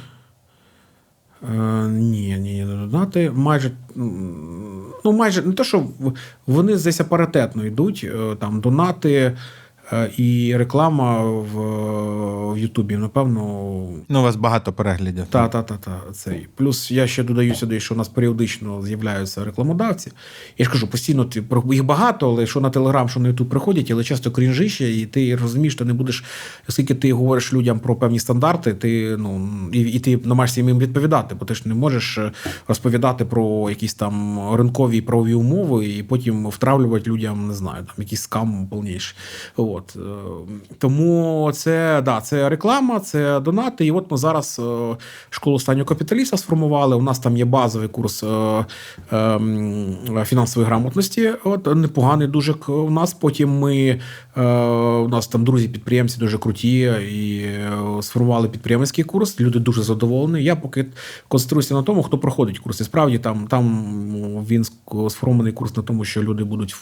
Е, 1.43 1.87
ні, 1.87 2.37
ні, 2.39 2.65
не 2.65 2.75
донати. 2.87 3.31
Майже. 3.35 3.71
Ну, 5.05 5.11
майже 5.11 5.41
не 5.41 5.53
те, 5.53 5.63
що 5.63 5.85
вони 6.47 6.75
десь 6.75 7.01
паритетно 7.09 7.65
йдуть. 7.65 8.05
е, 8.15 8.35
Там 8.39 8.59
донати 8.61 9.37
і 10.17 10.57
реклама 10.57 11.21
в, 11.23 11.57
Ютубі, 12.57 12.97
напевно. 12.97 13.41
Ну, 14.09 14.19
у 14.19 14.23
вас 14.23 14.35
багато 14.35 14.73
переглядів. 14.73 15.25
Та, 15.29 15.47
та, 15.47 15.63
та, 15.63 15.77
та, 15.77 16.01
цей. 16.11 16.47
Плюс 16.55 16.91
я 16.91 17.07
ще 17.07 17.23
додаю 17.23 17.55
сюди, 17.55 17.79
що 17.79 17.93
у 17.93 17.97
нас 17.97 18.07
періодично 18.07 18.81
з'являються 18.81 19.43
рекламодавці. 19.43 20.11
Я 20.57 20.65
ж 20.65 20.71
кажу, 20.71 20.87
постійно 20.87 21.25
ти 21.25 21.43
їх 21.71 21.83
багато, 21.83 22.29
але 22.29 22.47
що 22.47 22.61
на 22.61 22.69
Телеграм, 22.69 23.09
що 23.09 23.19
на 23.19 23.27
Ютуб 23.27 23.49
приходять, 23.49 23.91
але 23.91 24.03
часто 24.03 24.31
крінжище, 24.31 24.91
і 24.91 25.05
ти 25.05 25.35
розумієш, 25.35 25.75
ти 25.75 25.85
не 25.85 25.93
будеш, 25.93 26.23
оскільки 26.69 26.95
ти 26.95 27.13
говориш 27.13 27.53
людям 27.53 27.79
про 27.79 27.95
певні 27.95 28.19
стандарти, 28.19 28.73
ти 28.73 29.17
ну 29.17 29.49
і, 29.73 29.81
і 29.81 29.99
ти 29.99 30.17
намагаєшся 30.17 30.61
їм 30.61 30.79
відповідати, 30.79 31.35
бо 31.35 31.45
ти 31.45 31.55
ж 31.55 31.61
не 31.65 31.73
можеш 31.73 32.17
е, 32.17 32.31
розповідати 32.67 33.25
про 33.25 33.69
якісь 33.69 33.93
там 33.93 34.39
ринкові 34.55 35.01
правові 35.01 35.33
умови 35.33 35.85
і 35.85 36.03
потім 36.03 36.47
втравлювати 36.47 37.09
людям, 37.09 37.47
не 37.47 37.53
знаю, 37.53 37.83
там 37.83 37.95
якийсь 37.97 38.21
скам 38.21 38.67
повніший. 38.67 39.17
От 39.55 39.82
е, 39.95 39.99
тому 40.77 41.51
це 41.53 42.01
да, 42.05 42.21
це 42.21 42.49
реклама, 42.49 42.99
це 42.99 43.39
донати. 43.39 43.85
І 43.85 43.91
от 43.91 44.11
ми 44.11 44.17
зараз 44.17 44.61
е, 44.63 44.97
школу 45.29 45.55
останнього 45.55 45.85
капіталіста 45.85 46.37
сформували. 46.37 46.95
У 46.95 47.01
нас 47.01 47.19
там 47.19 47.37
є 47.37 47.45
базовий 47.45 47.87
курс 47.87 48.23
е, 48.23 48.27
е, 49.11 49.17
м, 49.17 49.97
фінансової 50.25 50.67
грамотності. 50.67 51.31
От 51.43 51.75
непоганий 51.75 52.27
дуже 52.27 52.53
у 52.67 52.89
нас. 52.89 53.13
Потім 53.13 53.59
ми 53.59 53.99
у 54.35 55.07
нас 55.07 55.27
там 55.27 55.43
друзі 55.43 55.67
підприємці 55.67 56.19
дуже 56.19 56.37
круті 56.37 56.79
і 57.11 57.45
сформували 58.01 58.49
підприємницький 58.49 59.03
курс. 59.03 59.39
Люди 59.39 59.59
дуже 59.59 59.83
задоволені. 59.83 60.43
Я 60.43 60.55
поки 60.55 60.85
концентруюся 61.27 61.73
на 61.73 61.83
тому, 61.83 62.03
хто 62.03 62.17
проходить 62.17 62.59
курс. 62.59 62.81
І 62.81 62.83
справді 62.83 63.19
там, 63.19 63.47
там 63.47 63.65
він 64.49 64.65
сформований 65.09 65.53
курс 65.53 65.77
на 65.77 65.83
тому, 65.83 66.05
що 66.05 66.23
люди 66.23 66.43
будуть 66.43 66.75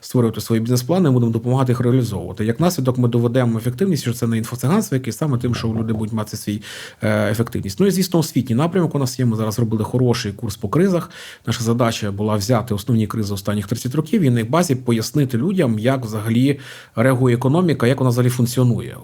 створювати 0.00 0.40
свої 0.40 0.60
бізнес-плани, 0.60 1.10
будемо 1.10 1.32
допомагати 1.32 1.72
їх 1.72 1.80
реалізовувати. 1.80 2.33
Як 2.40 2.60
наслідок, 2.60 2.98
ми 2.98 3.08
доведемо 3.08 3.58
ефективність, 3.58 4.02
що 4.02 4.12
це 4.12 4.26
не 4.26 4.38
інфоциганство, 4.38 4.96
яке 4.96 5.12
саме 5.12 5.38
тим, 5.38 5.54
що 5.54 5.68
люди 5.68 5.92
будуть 5.92 6.12
мати 6.12 6.36
свій 6.36 6.62
е, 7.02 7.30
ефективність. 7.30 7.80
Ну 7.80 7.86
і 7.86 7.90
звісно, 7.90 8.18
освітній 8.18 8.56
напрямок 8.56 8.94
у 8.94 8.98
нас 8.98 9.18
є. 9.18 9.24
Ми 9.24 9.36
зараз 9.36 9.58
робили 9.58 9.84
хороший 9.84 10.32
курс 10.32 10.56
по 10.56 10.68
кризах. 10.68 11.10
Наша 11.46 11.64
задача 11.64 12.10
була 12.12 12.36
взяти 12.36 12.74
основні 12.74 13.06
кризи 13.06 13.34
останніх 13.34 13.66
30 13.66 13.94
років 13.94 14.22
і 14.22 14.30
на 14.30 14.40
їх 14.40 14.50
базі 14.50 14.74
пояснити 14.74 15.38
людям, 15.38 15.78
як 15.78 16.04
взагалі 16.04 16.60
реагує 16.96 17.36
економіка, 17.36 17.86
як 17.86 17.98
вона 17.98 18.10
взагалі 18.10 18.30
функціонує 18.30 18.96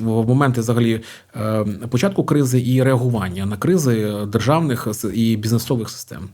в 0.00 0.28
моменти 0.28 0.60
взагалі 0.60 1.00
е, 1.36 1.64
початку 1.90 2.24
кризи 2.24 2.62
і 2.66 2.82
реагування 2.82 3.46
на 3.46 3.56
кризи 3.56 4.12
державних 4.26 4.88
і 5.14 5.36
бізнесових 5.36 5.90
систем. 5.90 6.28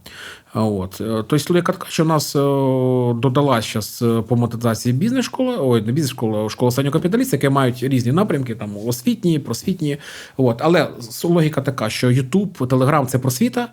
От 0.55 1.01
Е, 1.01 1.25
тобто, 1.29 1.57
яка 1.57 1.73
така, 1.73 1.87
що 1.91 2.05
у 2.05 2.07
нас 2.07 2.37
е, 2.37 2.39
додала 3.15 3.61
зараз 3.61 4.05
по 4.29 4.37
монетизації 4.37 4.93
бізнес-школа, 4.93 5.57
ой, 5.61 5.83
не 5.83 5.93
бізнес-школа, 5.93 6.47
а 6.47 6.49
школа 6.49 6.69
останнього 6.69 6.93
капіталіста, 6.93 7.37
які 7.37 7.49
мають 7.49 7.83
різні 7.83 8.12
напрямки, 8.12 8.55
там 8.55 8.77
освітні, 8.87 9.39
просвітні. 9.39 9.97
От. 10.37 10.62
Але 10.62 10.89
логіка 11.25 11.61
така, 11.61 11.91
що 11.91 12.07
YouTube, 12.09 12.57
Telegram– 12.59 13.07
це 13.07 13.19
просвіта. 13.19 13.69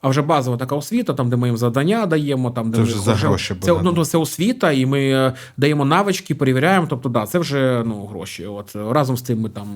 А 0.00 0.08
вже 0.08 0.22
базова 0.22 0.56
така 0.56 0.74
освіта, 0.74 1.14
там, 1.14 1.30
де 1.30 1.36
ми 1.36 1.48
їм 1.48 1.56
завдання 1.56 2.06
даємо, 2.06 2.50
там 2.50 2.70
де 2.70 2.76
Це 2.76 2.82
ми 2.82 2.88
вже 2.88 2.98
за 2.98 3.14
гроші 3.14 3.54
Це, 3.60 3.72
буде. 3.72 3.84
ну, 3.84 3.92
ну, 3.96 4.04
це 4.04 4.18
освіта, 4.18 4.72
і 4.72 4.86
ми 4.86 5.08
е, 5.10 5.32
даємо 5.56 5.84
навички, 5.84 6.34
перевіряємо. 6.34 6.86
Тобто, 6.90 7.08
да, 7.08 7.26
це 7.26 7.38
вже 7.38 7.82
ну, 7.86 8.06
гроші. 8.06 8.46
От 8.46 8.76
е, 8.76 8.92
разом 8.92 9.16
з 9.16 9.22
тим 9.22 9.40
ми 9.40 9.48
там 9.48 9.66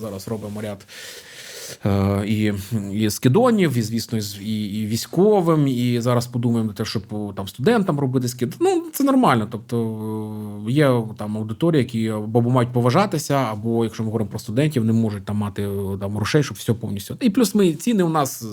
зараз 0.00 0.28
робимо 0.28 0.60
ряд. 0.60 0.86
Е, 1.86 2.26
І, 2.26 2.52
і 2.92 3.10
скидонів, 3.10 3.76
і 3.76 3.82
звісно, 3.82 4.18
і, 4.40 4.64
і, 4.64 4.86
військовим, 4.86 5.68
і 5.68 6.00
зараз 6.00 6.26
подумаємо 6.26 6.72
те, 6.72 6.84
щоб 6.84 7.02
там 7.36 7.48
студентам 7.48 8.00
робити 8.00 8.28
скид. 8.28 8.56
Ну 8.60 8.84
це 8.92 9.04
нормально. 9.04 9.48
Тобто 9.50 9.76
е, 10.68 10.72
є 10.72 11.02
там 11.16 11.36
аудиторія, 11.36 11.82
які 11.82 12.08
або 12.08 12.40
мають 12.40 12.72
поважатися, 12.72 13.34
або 13.34 13.84
якщо 13.84 14.02
ми 14.02 14.06
говоримо 14.06 14.30
про 14.30 14.38
студентів, 14.38 14.84
не 14.84 14.92
можуть 14.92 15.24
там 15.24 15.36
мати 15.36 15.62
е, 15.62 15.98
там 16.00 16.16
грошей, 16.16 16.42
щоб 16.42 16.56
все 16.56 16.74
повністю. 16.74 17.16
І 17.20 17.30
плюс 17.30 17.54
ми 17.54 17.72
ціни 17.72 18.02
у 18.02 18.08
нас. 18.08 18.46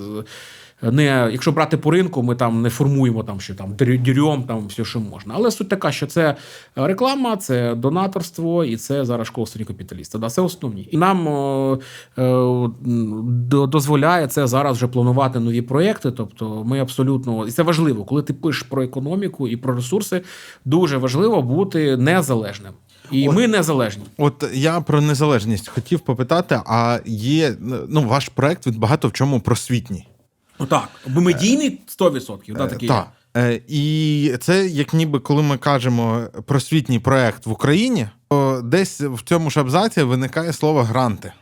Е, 0.84 0.92
не, 0.92 1.30
якщо 1.32 1.52
брати 1.52 1.78
по 1.78 1.92
ринку, 1.92 2.24
ми 2.24 2.36
там 2.36 2.62
не 2.62 2.70
формуємо 2.70 3.24
там, 3.24 3.40
що 3.40 3.56
там 3.56 3.76
дерьом, 3.76 4.44
там 4.44 4.68
все, 4.68 4.86
що 4.86 5.00
можна. 5.00 5.34
Але 5.38 5.52
суть 5.52 5.70
така, 5.70 5.92
що 5.92 6.08
це 6.08 6.36
реклама, 6.76 7.38
це 7.38 7.76
донаторство, 7.76 8.64
і 8.64 8.78
це 8.78 9.06
зараз 9.06 9.28
школа 9.28 9.48
капіталіста. 9.68 10.18
Да, 10.18 10.30
це 10.30 10.42
основні. 10.42 10.88
І 10.92 10.98
нам 10.98 11.28
о, 11.28 11.80
е, 12.18 12.70
дозволяє 13.68 14.28
це 14.28 14.48
зараз 14.48 14.78
вже 14.78 14.88
планувати 14.88 15.40
нові 15.40 15.62
проекти. 15.62 16.12
Тобто, 16.12 16.64
ми 16.64 16.80
абсолютно 16.80 17.48
і 17.48 17.52
це 17.52 17.64
важливо, 17.64 18.04
коли 18.04 18.22
ти 18.22 18.34
пишеш 18.34 18.64
про 18.64 18.84
економіку 18.84 19.48
і 19.48 19.58
про 19.58 19.76
ресурси, 19.76 20.22
дуже 20.66 20.98
важливо 20.98 21.42
бути 21.42 21.98
незалежним. 21.98 22.74
І 23.12 23.30
От. 23.30 23.36
ми 23.36 23.48
незалежні. 23.48 24.04
От 24.18 24.44
я 24.54 24.82
про 24.82 25.02
незалежність 25.02 25.68
хотів 25.68 26.00
попитати, 26.00 26.62
а 26.66 27.00
є 27.06 27.56
ну, 27.90 28.02
ваш 28.02 28.30
проект 28.30 28.68
він 28.68 28.80
багато 28.80 29.08
в 29.08 29.14
чому 29.14 29.40
просвітній. 29.40 30.08
Ну 30.64 30.68
так, 30.70 30.90
бо 31.08 31.22
медійний 31.22 31.82
100%. 32.00 32.54
Да, 32.54 32.68
такий. 32.68 32.90
Так. 32.90 33.08
Е, 33.38 33.62
І 33.68 34.34
це 34.42 34.68
як 34.68 34.94
ніби 34.94 35.20
коли 35.20 35.44
ми 35.44 35.58
кажемо 35.58 36.22
просвітній 36.46 37.00
проект 37.00 37.46
в 37.46 37.52
Україні, 37.52 38.08
то 38.30 38.62
десь 38.64 39.02
в 39.02 39.22
цьому 39.24 39.50
ж 39.50 39.60
абзаці 39.60 40.04
виникає 40.04 40.54
слово 40.54 40.84
гранти. 40.84 41.34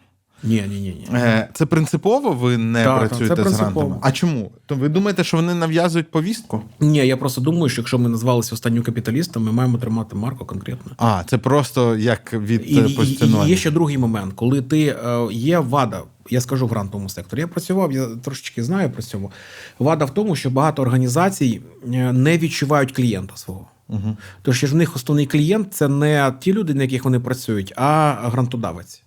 Ні, 0.44 0.64
ні, 0.70 0.76
ні, 0.76 0.80
ні. 0.82 1.08
Е, 1.14 1.50
Це 1.54 1.66
принципово 1.66 2.32
ви 2.32 2.58
не 2.58 2.84
Так, 2.84 3.00
так, 3.00 3.10
працюєте 3.10 3.36
це 3.36 3.42
з 3.42 3.44
принципово. 3.46 3.80
грантами? 3.80 4.02
А 4.04 4.12
чому? 4.12 4.52
То 4.66 4.76
ви 4.76 4.90
думаєте, 4.90 5.24
що 5.24 5.38
вони 5.38 5.54
нав'язують 5.54 6.12
повістку? 6.12 6.62
Ні, 6.80 6.98
я 6.98 7.18
просто 7.18 7.42
думаю, 7.42 7.70
що 7.70 7.82
якщо 7.82 7.98
ми 8.00 8.10
назвалися 8.10 8.56
останнім 8.56 8.84
капіталістом, 8.84 9.44
ми 9.44 9.52
маємо 9.52 9.78
тримати 9.78 10.16
марку 10.16 10.46
конкретно. 10.46 10.92
А, 10.98 11.24
це 11.28 11.38
просто 11.38 11.96
як 11.96 12.34
від 12.34 12.64
І, 12.66 12.80
е, 12.80 12.86
і, 12.88 12.92
і 12.92 12.96
позиціонування. 12.96 13.50
є 13.50 13.56
ще 13.58 13.72
другий 13.72 13.98
момент, 13.98 14.34
коли 14.36 14.62
ти 14.62 14.82
е, 14.86 15.28
є 15.32 15.60
вада. 15.60 16.02
Я 16.30 16.42
скажу 16.42 16.68
в 16.68 16.70
грантовому 16.70 17.10
секторі. 17.10 17.40
Я 17.40 17.48
працював, 17.48 17.92
я 17.92 18.06
трошечки 18.24 18.64
знаю 18.64 18.90
про 18.92 19.02
цьому. 19.02 19.32
Вада 19.80 20.06
в 20.06 20.14
тому, 20.14 20.36
що 20.36 20.50
багато 20.50 20.82
організацій 20.82 21.62
е, 21.94 22.14
не 22.14 22.38
відчувають 22.38 22.92
клієнта 22.92 23.36
свого. 23.38 23.68
Угу. 23.88 24.18
Тож 24.42 24.58
що 24.58 24.68
ж 24.68 24.74
в 24.74 24.78
них 24.78 24.96
основний 24.96 25.26
клієнт 25.26 25.74
це 25.74 25.88
не 25.88 26.34
ті 26.40 26.54
люди, 26.54 26.74
на 26.74 26.84
яких 26.84 27.04
вони 27.06 27.20
працюють, 27.20 27.74
а 27.76 28.16
грантодавець. 28.24 29.04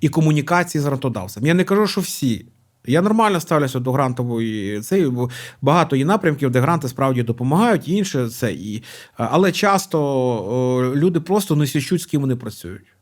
І 0.00 0.08
комунікації 0.08 0.82
з 0.82 0.84
грантодавцем. 0.84 1.46
Я 1.46 1.54
не 1.54 1.64
кажу, 1.64 1.86
що 1.86 2.00
всі. 2.00 2.46
Я 2.86 3.02
нормально 3.02 3.40
ставлюся 3.40 3.80
до 3.80 3.92
грантової 3.92 4.80
цей 4.80 5.12
багато 5.62 5.96
є 5.96 6.04
напрямків, 6.04 6.50
де 6.50 6.60
гранти 6.60 6.88
справді 6.88 7.22
допомагають, 7.22 7.88
інше 7.88 8.28
це 8.28 8.52
і 8.52 8.82
але 9.16 9.52
часто 9.52 10.92
люди 10.96 11.20
просто 11.20 11.56
не 11.56 11.66
січуть, 11.66 12.02
з 12.02 12.06
ким 12.06 12.20
вони 12.20 12.36
працюють. 12.36 12.95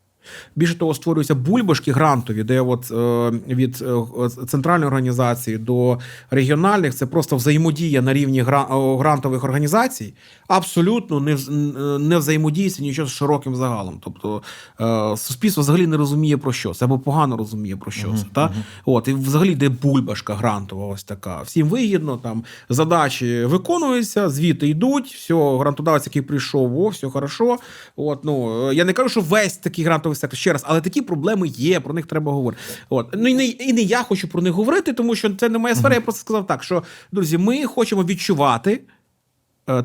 Більше 0.57 0.79
того, 0.79 0.95
створюються 0.95 1.35
бульбашки 1.35 1.93
грантові, 1.93 2.43
де 2.43 2.61
от 2.61 2.91
е, 2.91 3.31
від 3.55 3.83
е, 3.83 4.29
центральної 4.47 4.87
організації 4.87 5.59
до 5.59 5.99
регіональних 6.31 6.95
це 6.95 7.07
просто 7.07 7.37
взаємодія 7.37 8.03
на 8.03 8.13
рівні 8.13 8.41
грантових 8.43 9.45
організацій, 9.45 10.15
абсолютно 10.49 11.21
не, 11.21 11.35
вз- 11.35 11.99
не 11.99 12.19
взаємодіється 12.19 12.83
нічого 12.83 13.09
з 13.09 13.13
широким 13.13 13.57
загалом. 13.57 14.01
Тобто 14.05 14.43
е, 14.81 15.17
суспільство 15.17 15.61
взагалі 15.61 15.87
не 15.87 15.97
розуміє 15.97 16.37
про 16.37 16.53
що 16.53 16.75
це, 16.75 16.85
або 16.85 16.99
погано 16.99 17.37
розуміє 17.37 17.77
про 17.77 17.91
що 17.91 18.09
це. 18.19 18.25
Та? 18.33 18.53
От, 18.85 19.09
і 19.09 19.13
взагалі 19.13 19.53
йде 19.53 19.69
бульбашка 19.69 20.35
грантова, 20.35 20.87
ось 20.87 21.05
така. 21.05 21.43
Всім 21.43 21.69
вигідно, 21.69 22.17
там 22.17 22.45
задачі 22.69 23.45
виконуються, 23.45 24.29
звіти 24.31 24.69
йдуть, 24.69 25.07
все, 25.07 25.35
грантодавець, 25.35 26.07
який 26.07 26.23
прийшов, 26.23 26.79
о, 26.81 26.89
все 26.89 27.11
хорошо. 27.11 27.57
От, 27.97 28.25
ну, 28.25 28.69
е, 28.71 28.75
я 28.75 28.85
не 28.85 28.93
кажу, 28.93 29.09
що 29.09 29.21
весь 29.21 29.57
такий 29.57 29.85
грантовий 29.85 30.14
сектор 30.15 30.39
ще 30.39 30.53
раз, 30.53 30.63
але 30.67 30.81
такі 30.81 31.03
проблеми 31.03 31.49
є, 31.49 31.81
про 31.81 31.95
них 31.95 32.07
треба 32.07 32.33
говорити. 32.33 32.63
От. 32.89 33.15
Ну, 33.15 33.29
і, 33.29 33.35
не, 33.35 33.47
і 33.47 33.73
не 33.73 33.81
я 33.81 34.03
хочу 34.03 34.29
про 34.29 34.43
них 34.43 34.53
говорити, 34.53 34.93
тому 34.93 35.15
що 35.15 35.35
це 35.35 35.49
не 35.49 35.59
моя 35.59 35.75
сфера. 35.75 35.95
Я 35.95 36.01
просто 36.01 36.21
сказав 36.21 36.47
так, 36.47 36.63
що, 36.63 36.83
друзі, 37.13 37.39
ми 37.39 37.65
хочемо 37.65 38.05
відчувати 38.05 38.81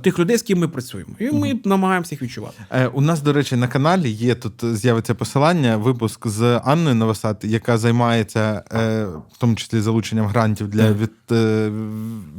тих 0.02 0.20
людей, 0.20 0.38
з 0.38 0.42
ким 0.42 0.60
ми 0.60 0.68
працюємо. 0.68 1.12
І 1.20 1.32
ми 1.32 1.60
намагаємося 1.66 2.16
їх 2.16 2.22
відчувати. 2.22 2.58
Е, 2.72 2.88
У 2.88 3.02
нас, 3.02 3.22
до 3.22 3.34
речі, 3.34 3.56
на 3.56 3.68
каналі 3.68 4.10
є 4.10 4.36
тут 4.36 4.76
з'явиться 4.76 5.16
посилання, 5.16 5.78
випуск 5.78 6.28
з 6.28 6.62
Анною 6.66 6.96
Новосад, 6.96 7.38
яка 7.44 7.78
займається 7.78 8.64
е, 8.72 9.06
в 9.06 9.38
тому 9.38 9.56
числі 9.56 9.82
залученням 9.82 10.26
грантів 10.26 10.68
для 10.68 10.92
від, 10.92 11.12
е, 11.32 11.72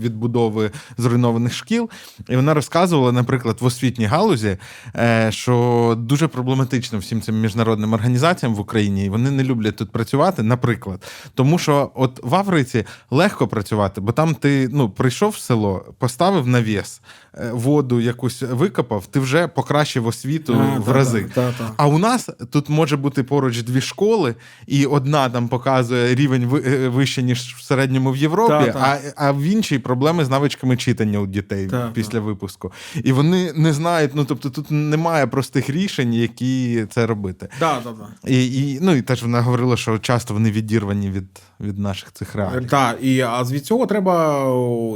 відбудови 0.01 0.71
зруйнованих 0.99 1.55
шкіл. 1.55 1.91
І 2.29 2.37
вона 2.37 2.55
розказувала, 2.55 3.13
наприклад, 3.13 3.57
в 3.61 3.65
освітній 3.65 4.05
галузі, 4.07 4.57
е, 4.97 5.29
що 5.33 5.95
дуже 5.99 6.29
проблематично 6.29 6.99
всім 6.99 7.23
цим 7.23 7.41
міжнародним 7.41 7.93
організаціям 7.93 8.55
в 8.55 8.61
Україні, 8.61 9.05
і 9.05 9.09
вони 9.09 9.31
не 9.31 9.45
люблять 9.45 9.77
тут 9.77 9.91
працювати, 9.91 10.43
наприклад. 10.43 11.03
Тому 11.35 11.59
що 11.59 11.91
от 11.95 12.21
в 12.23 12.35
Африці 12.35 12.85
легко 13.11 13.49
працювати, 13.49 14.01
бо 14.01 14.13
там 14.13 14.35
ти 14.35 14.69
ну, 14.73 14.91
прийшов 14.91 15.31
в 15.31 15.39
село, 15.39 15.95
поставив 15.99 16.47
навіс, 16.47 17.01
е, 17.30 17.30
воду 17.53 18.01
якусь 18.01 18.43
викопав, 18.43 19.07
ти 19.07 19.21
вже 19.21 19.49
покращив 19.49 20.07
освіту 20.07 20.55
А, 20.55 20.79
в 20.79 20.85
та, 20.85 20.93
рази. 20.93 21.27
та, 21.35 21.53
та, 21.53 21.59
та. 21.59 21.73
А 21.77 21.87
у 21.87 21.99
нас 21.99 22.29
тут 22.51 22.69
може 22.69 22.97
бути 22.97 23.23
поруч 23.23 23.63
дві 23.63 23.81
школи, 23.81 24.35
і 24.67 24.87
одна 24.87 25.29
там 25.29 25.49
показує 25.49 26.15
рівень 26.15 26.63
е, 26.67 26.89
вище, 26.89 27.23
ніж 27.23 27.39
в 27.59 27.63
середньому 27.63 28.11
в 28.13 28.17
Європі, 28.17 28.51
Та, 28.67 28.73
та. 28.73 28.79
А, 29.17 29.27
а 29.27 29.33
в 29.33 29.43
іншій 29.43 29.79
проблеми 29.79 30.25
з 30.25 30.29
навичками 30.31 30.77
читання 30.77 31.19
у 31.19 31.27
дітей 31.27 31.67
Та, 31.67 31.91
після 31.95 32.21
випуску. 32.21 32.73
І 33.05 33.13
вони 33.13 33.53
не 33.53 33.73
знають, 33.73 34.11
ну 34.15 34.25
тобто 34.25 34.51
тут 34.51 34.71
немає 34.71 35.27
простих 35.27 35.71
рішень, 35.71 36.15
які 36.15 36.85
це 36.91 37.07
робити. 37.07 37.49
Да, 37.61 37.81
да, 37.85 37.91
да. 37.91 38.31
І, 38.31 38.47
і, 38.47 38.79
ну, 38.83 38.95
і 38.95 39.03
теж 39.03 39.23
вона 39.23 39.41
говорила, 39.41 39.77
що 39.77 39.99
часто 39.99 40.35
вони 40.35 40.51
відірвані 40.51 41.11
від, 41.11 41.41
від 41.61 41.79
наших 41.79 42.13
цих 42.13 42.35
реалій. 42.35 42.65
Так, 42.65 42.99
і 43.03 43.21
а 43.21 43.43
від 43.43 43.67
цього 43.67 43.87
треба, 43.87 44.47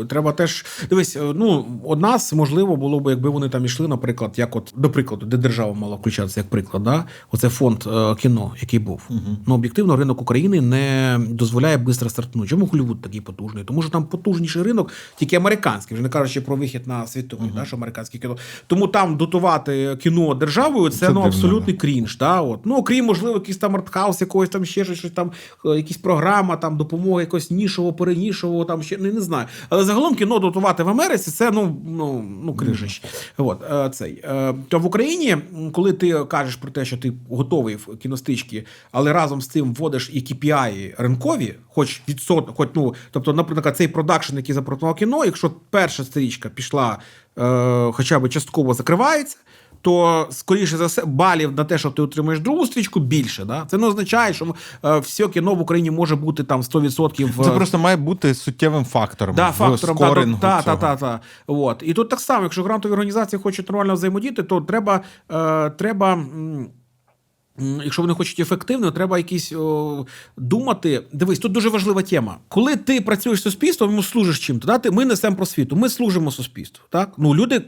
треба 0.09 0.33
теж 0.33 0.65
дивись. 0.91 1.17
е, 1.17 1.21
Ну 1.35 1.67
од 1.85 2.01
нас 2.01 2.33
можливо 2.33 2.77
було 2.77 3.01
б, 3.01 3.11
якби 3.11 3.31
вони 3.31 3.49
там 3.49 3.65
ішли, 3.65 3.89
наприклад, 3.89 4.33
як 4.37 4.57
от 4.57 4.73
до 4.77 4.91
прикладу, 4.91 5.27
де 5.27 5.37
держава 5.37 5.73
мала 5.75 5.97
включатися 5.97 6.41
як 6.41 6.49
приклад, 6.49 6.83
да? 6.83 7.05
Оце 7.33 7.49
фонд 7.49 7.85
е, 7.87 8.15
кіно, 8.15 8.53
який 8.61 8.79
був. 8.79 9.09
Ну 9.47 9.55
об'єктивно, 9.55 9.97
ринок 9.97 10.23
України 10.23 10.61
не 10.61 11.19
дозволяє 11.29 11.79
швидко 11.79 12.09
стартнути. 12.09 12.49
Чому 12.49 12.67
Голлівуд 12.67 13.03
такий 13.03 13.21
потужний? 13.21 13.65
Тому 13.65 13.83
що 13.83 13.91
там 13.91 14.05
потужніший 14.05 14.63
ринок, 14.63 14.93
тільки 15.17 15.37
американський, 15.37 15.95
вже 15.95 16.03
не 16.03 16.09
кажучи 16.09 16.41
про 16.41 16.57
вихід 16.57 16.87
на 16.87 17.07
світовий, 17.07 17.51
да, 17.55 17.65
що 17.65 17.77
американське 17.77 18.19
кіно. 18.19 18.37
Тому 18.67 18.89
там 18.89 19.17
дотувати 19.17 19.97
кіно 20.03 20.35
державою 20.35 20.91
це, 20.91 21.07
Це 21.07 21.13
ну 21.13 21.21
абсолютний 21.21 21.77
крінж. 21.77 22.19
Да? 22.19 22.41
От. 22.41 22.67
Ну, 22.67 22.77
окрім, 22.77 23.05
можливо, 23.05 23.35
якийсь 23.35 23.57
там 23.57 23.77
артхаус, 23.77 24.21
якогось 24.21 24.49
там 24.49 24.65
ще 24.65 24.85
щось, 24.85 25.11
там, 25.11 25.31
е, 25.67 25.69
якісь 25.69 25.97
програма, 26.55 26.57
там 26.57 26.77
допомога 26.77 27.21
якось 27.21 27.51
нішово, 27.51 27.93
перенішово, 27.93 28.65
там 28.65 28.83
ще 28.83 28.99
не, 28.99 29.13
не 29.13 29.21
знаю. 29.21 29.47
Але 29.69 29.85
загалом 29.85 30.15
кіно 30.15 30.39
дотувати 30.39 30.83
в 30.83 30.89
Америці 30.89 31.31
це 31.31 31.51
ну, 31.51 31.77
ну, 31.87 32.25
ну 32.45 32.55
крижище. 32.55 33.03
От, 33.37 33.63
е, 33.73 33.91
цей. 33.91 34.23
Е, 34.25 34.55
То 34.69 34.79
в 34.79 34.87
Україні, 34.87 35.37
коли 35.73 35.93
ти 35.93 36.25
кажеш 36.25 36.57
про 36.57 36.71
те, 36.71 36.85
що 36.85 36.97
ти 36.97 37.13
готовий 37.31 37.77
в 37.77 37.97
кіностички, 37.97 38.65
але 38.93 39.13
разом 39.13 39.41
з 39.41 39.49
цим 39.49 39.75
вводиш 39.75 40.11
і 40.13 40.21
KPI 40.21 40.95
ринкові, 40.99 41.55
хоч 41.69 42.03
відсот, 42.09 42.51
хоч 42.57 42.69
ну, 42.75 42.95
тобто, 43.11 43.33
наприклад, 43.33 43.77
цей 43.77 43.89
продакшн, 43.89 44.37
який 44.37 44.55
запропонував 44.55 44.97
кіно, 44.97 45.25
якщо 45.25 45.51
перша 45.71 46.05
стрічка 46.05 46.49
пішла 46.49 46.99
е, 47.39 47.93
хоча 47.93 48.19
б 48.19 48.29
частково 48.29 48.75
закривається 48.75 49.37
то 49.85 50.27
скоріше 50.31 50.77
за 50.77 50.87
все 50.87 51.05
балів 51.05 51.53
на 51.53 51.65
те, 51.65 51.79
що 51.79 51.91
ти 51.91 52.03
отримаєш 52.03 52.41
другу 52.41 52.67
стрічку, 52.67 53.01
більше. 53.01 53.45
Да? 53.45 53.65
Це 53.67 53.79
не 53.79 53.87
означає, 53.87 54.33
що 54.33 54.55
е, 54.85 54.99
все 54.99 55.29
кіно 55.29 55.55
в 55.55 55.61
Україні 55.61 55.91
може 55.91 56.17
бути 56.17 56.45
там 56.45 56.63
100%. 56.63 57.45
Це 57.45 57.51
е, 57.51 57.55
просто 57.55 57.79
має 57.79 57.97
бути 57.97 58.35
суттєвим 58.35 58.85
фактором. 58.85 59.37
Да, 59.37 59.53
фактором 59.53 59.97
скорингу 59.97 60.39
та, 60.41 60.57
та, 60.57 60.63
цього. 60.63 60.77
та, 60.77 60.97
та, 60.97 61.21
От. 61.47 61.83
І 61.87 61.95
тут 61.95 62.09
так 62.09 62.21
само, 62.21 62.43
якщо 62.43 62.63
грантові 62.63 62.93
організації 62.93 63.41
хочуть 63.43 63.69
нормально 63.69 63.95
взаємодіяти, 63.95 64.43
то 64.43 64.61
треба, 64.61 65.01
е, 65.33 65.71
треба. 65.71 66.25
Якщо 67.59 68.03
вони 68.03 68.15
хочуть 68.15 68.41
ефективно, 68.41 68.91
треба 68.91 69.19
якісь 69.19 69.53
о, 69.53 70.07
думати. 70.37 71.03
Дивись, 71.13 71.39
тут 71.39 71.53
дуже 71.53 71.69
важлива 71.69 72.03
тема. 72.03 72.39
Коли 72.49 72.77
ти 72.77 73.01
працюєш 73.01 73.39
з 73.39 73.43
суспільством, 73.43 74.03
служиш 74.03 74.39
чим-то. 74.39 74.67
дати? 74.67 74.91
Ми 74.91 75.05
несемо 75.05 75.37
просвіту, 75.37 75.77
ми 75.77 75.89
служимо 75.89 76.31
суспільству. 76.31 76.85
Так? 76.91 77.13
Ну, 77.19 77.35
люди, 77.35 77.61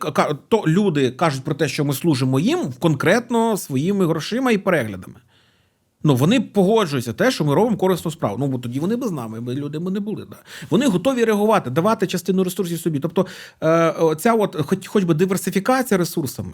то 0.49 0.65
люди 0.67 1.11
кажуть 1.11 1.45
про 1.45 1.55
те, 1.55 1.69
що 1.69 1.85
ми 1.85 1.95
служимо 1.95 2.41
їм 2.41 2.73
конкретно 2.79 3.57
своїми 3.57 4.07
грошима 4.07 4.51
і 4.51 4.59
переглядами. 4.59 5.15
Ну, 6.05 6.15
вони 6.15 6.41
погоджуються 6.41 7.13
те, 7.13 7.31
що 7.31 7.45
ми 7.45 7.55
робимо 7.55 7.77
корисну 7.77 8.11
справу. 8.11 8.37
Ну, 8.39 8.47
бо 8.47 8.59
тоді 8.59 8.81
вони 8.81 8.97
би 8.97 9.09
з 9.09 9.11
нами, 9.11 9.41
ми 9.41 9.55
люди 9.55 9.79
ми 9.79 9.91
не 9.91 10.01
були. 10.01 10.27
Да. 10.31 10.37
Вони 10.71 10.87
готові 10.87 11.25
реагувати, 11.25 11.71
давати 11.71 12.07
частину 12.07 12.45
ресурсів 12.45 12.81
собі. 12.81 13.01
Тобто, 13.01 13.27
е, 13.63 13.95
ця 14.19 14.35
от, 14.35 14.57
хоч, 14.67 14.87
хоч 14.87 15.05
би 15.05 15.15
диверсифікація 15.15 15.99
ресурсами 15.99 16.53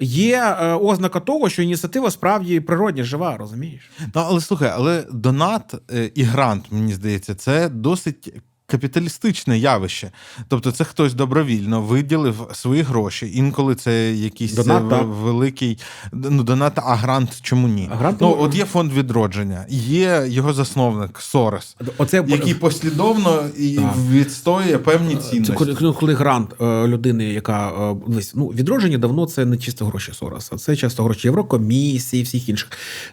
є 0.00 0.56
е, 0.60 0.72
ознака 0.72 1.20
того, 1.20 1.48
що 1.48 1.62
ініціатива 1.62 2.10
справді 2.10 2.60
природня, 2.60 3.04
жива, 3.04 3.36
розумієш? 3.36 3.90
Ну, 4.00 4.22
але 4.26 4.40
слухай, 4.40 4.70
але 4.74 5.04
донат 5.12 5.74
е, 5.94 6.10
і 6.14 6.22
грант, 6.22 6.64
мені 6.70 6.92
здається, 6.94 7.34
це 7.34 7.68
досить. 7.68 8.34
Капіталістичне 8.66 9.58
явище, 9.58 10.10
тобто 10.48 10.72
це 10.72 10.84
хтось 10.84 11.14
добровільно 11.14 11.82
виділив 11.82 12.48
свої 12.52 12.82
гроші. 12.82 13.32
Інколи 13.34 13.74
це 13.74 14.12
якийсь 14.12 14.54
Донат, 14.54 14.92
е, 14.92 15.04
великий 15.04 15.78
ну, 16.12 16.42
донат, 16.42 16.72
а 16.76 16.94
грант 16.94 17.40
чому 17.42 17.68
ні? 17.68 17.88
А 17.92 17.96
грант, 17.96 18.20
ну, 18.20 18.36
от 18.40 18.54
є 18.54 18.64
фонд 18.64 18.92
відродження, 18.92 19.66
є 19.68 20.24
його 20.28 20.52
засновник 20.52 21.20
Сорос, 21.20 21.76
Оце 21.98 22.24
який 22.26 22.54
послідовно 22.54 23.44
і 23.58 23.78
відстоює 24.10 24.78
певні 24.78 25.16
Це 25.16 25.22
цінності. 25.22 25.54
коли, 25.54 25.76
ну, 25.80 25.92
коли 25.92 26.14
грант 26.14 26.54
е, 26.60 26.86
людини, 26.86 27.24
яка 27.24 27.68
е, 27.68 27.96
ну 28.34 28.46
відродження 28.46 28.98
давно 28.98 29.26
це 29.26 29.44
не 29.44 29.56
чисто 29.56 29.84
гроші 29.86 30.12
Сороса, 30.14 30.56
це 30.56 30.76
часто 30.76 31.04
гроші 31.04 31.28
Єврокомісії, 31.28 32.22
всіх 32.22 32.48
інших. 32.48 32.70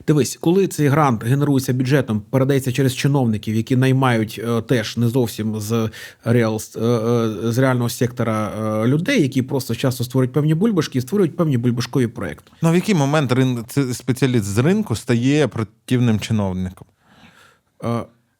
Дивись, 0.07 0.37
коли 0.41 0.67
цей 0.67 0.87
грант 0.87 1.23
генерується 1.23 1.73
бюджетом, 1.73 2.21
передається 2.29 2.71
через 2.71 2.95
чиновників, 2.95 3.55
які 3.55 3.75
наймають 3.75 4.41
е, 4.43 4.61
теж 4.61 4.97
не 4.97 5.07
зовсім 5.07 5.40
з 5.57 5.89
реал 6.23 6.61
е, 6.75 6.79
е, 6.79 7.51
з 7.51 7.57
реального 7.57 7.89
сектора 7.89 8.51
е, 8.83 8.87
людей, 8.87 9.21
які 9.21 9.41
просто 9.41 9.75
часто 9.75 10.03
створюють 10.03 10.33
певні 10.33 10.53
бульбашки 10.53 10.97
і 10.97 11.01
створюють 11.01 11.37
певні 11.37 11.57
бульбашкові 11.57 12.07
проекти. 12.07 12.51
Ну, 12.61 12.71
в 12.71 12.75
який 12.75 12.95
момент 12.95 13.31
рин... 13.31 13.65
спеціаліст 13.93 14.45
з 14.45 14.57
ринку 14.57 14.95
стає 14.95 15.47
противним 15.47 16.19
чиновником? 16.19 16.87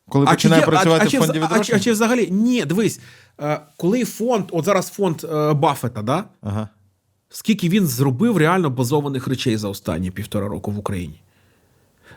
Коли 0.10 0.26
А 0.28 0.32
починає 0.32 0.62
чи 0.62 0.68
працювати 0.68 1.18
а, 1.18 1.20
в 1.20 1.26
фонді 1.26 1.42
а, 1.50 1.60
чи- 1.60 1.76
а 1.76 1.80
чи 1.80 1.92
взагалі 1.92 2.28
ні, 2.32 2.66
дивись, 2.66 3.00
коли 3.78 4.06
фонд, 4.06 4.46
от 4.52 4.66
зараз 4.66 4.90
фонд 4.90 5.26
Баффета, 5.56 6.02
да? 6.02 6.24
Ага. 6.42 6.70
скільки 7.30 7.70
він 7.70 7.88
зробив 7.88 8.38
реально 8.38 8.70
базованих 8.70 9.28
речей 9.28 9.58
за 9.58 9.68
останні 9.68 10.12
півтора 10.12 10.48
року 10.48 10.72
в 10.72 10.80
Україні. 10.80 11.22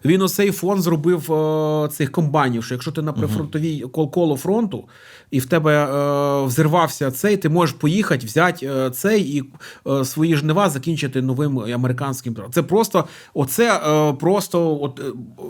Він 0.04 0.22
оцей 0.22 0.50
фонд 0.50 0.82
зробив 0.82 1.32
е, 1.32 1.88
цих 1.88 2.12
комбайнів, 2.12 2.64
що 2.64 2.74
якщо 2.74 2.92
ти 2.92 3.02
на 3.02 3.12
прифронтовій 3.12 3.84
кол- 3.84 4.10
коло 4.10 4.36
фронту, 4.36 4.84
і 5.30 5.38
в 5.40 5.46
тебе 5.46 5.72
е, 5.84 6.46
взірвався 6.46 7.10
цей, 7.10 7.36
ти 7.36 7.48
можеш 7.48 7.76
поїхати, 7.76 8.26
взяти 8.26 8.66
е, 8.66 8.90
цей 8.90 9.36
і 9.36 9.44
е, 9.88 10.04
свої 10.04 10.36
жнива 10.36 10.70
закінчити 10.70 11.22
новим 11.22 11.58
американським. 11.58 12.36
Це 12.52 12.62
просто 12.62 13.04
оце 13.34 13.80
е, 13.86 14.12
просто 14.12 14.78
от, 14.82 15.00
е, 15.00 15.02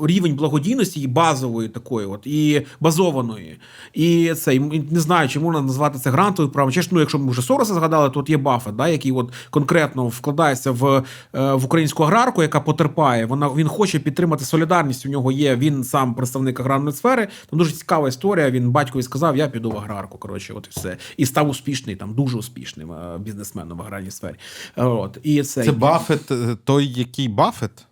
рівень 0.07 0.35
благодійності 0.35 1.01
і 1.01 1.07
базової 1.07 1.69
такої, 1.69 2.07
от 2.07 2.27
і 2.27 2.67
базованої. 2.81 3.59
І 3.95 4.35
це 4.35 4.55
і 4.55 4.61
не 4.91 5.01
знаю, 5.01 5.29
чи 5.29 5.41
можна 5.41 5.61
назвати 5.61 5.99
це 5.99 6.11
грантовою 6.11 6.53
правом. 6.53 6.73
Чи 6.73 6.83
ж, 6.83 6.89
ну, 6.93 7.01
якщо 7.01 7.19
ми 7.19 7.31
вже 7.31 7.43
Сороса 7.43 7.75
згадали, 7.75 8.11
то 8.11 8.21
от 8.21 8.31
є 8.31 8.37
Баффет, 8.37 8.77
да, 8.77 8.89
який 8.89 9.13
от 9.13 9.33
конкретно 9.51 10.07
вкладається 10.07 10.71
в, 10.71 11.03
е, 11.35 11.53
в 11.55 11.65
українську 11.65 12.03
аграрку, 12.03 12.43
яка 12.43 12.61
потерпає. 12.61 13.27
Вона 13.27 13.49
він 13.49 13.69
хоче 13.69 13.99
підтримати 13.99 14.44
солідарність. 14.45 15.07
У 15.07 15.09
нього 15.09 15.33
є 15.33 15.57
він 15.57 15.85
сам 15.85 16.15
представник 16.15 16.61
аграрної 16.61 16.97
сфери. 16.97 17.29
Там 17.51 17.59
дуже 17.59 17.73
цікава 17.73 18.09
історія. 18.09 18.51
Він 18.51 18.71
батькові 18.71 19.03
сказав: 19.03 19.37
Я 19.37 19.49
піду 19.49 19.71
в 19.71 19.77
аграрку. 19.77 20.19
Коротше, 20.19 20.53
от 20.53 20.67
і 20.67 20.71
все. 20.81 20.97
І 21.17 21.27
став 21.27 21.49
успішний, 21.49 21.97
там 21.97 22.15
дуже 22.15 22.39
успішним 22.39 22.93
е, 22.93 23.19
бізнесменом 23.19 23.79
в 23.79 23.83
аграрній 23.83 24.11
сфері. 24.11 24.35
Е, 24.77 24.85
От 24.85 25.19
і 25.23 25.43
це, 25.43 25.65
Це 25.65 25.73
Баффет, 25.73 26.31
е, 26.31 26.57
той, 26.65 26.87
який 26.87 27.29
Баффет? 27.29 27.87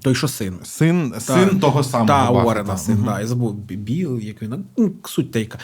Той, 0.00 0.14
що 0.14 0.28
син. 0.28 0.54
Син, 0.64 1.14
син 1.18 1.60
того 1.60 1.82
самого. 1.82 2.08
Та, 2.08 2.30
Баффета. 2.32 2.46
Уоррена, 2.46 2.76
син, 2.76 2.94
Мгм. 2.94 3.04
да, 3.04 3.20
я 3.20 3.26
забув 3.26 3.54
Біл, 3.54 4.18
як 4.20 4.42
він, 4.42 4.64
ну, 4.76 4.92
суть 5.04 5.30
тейка. 5.30 5.58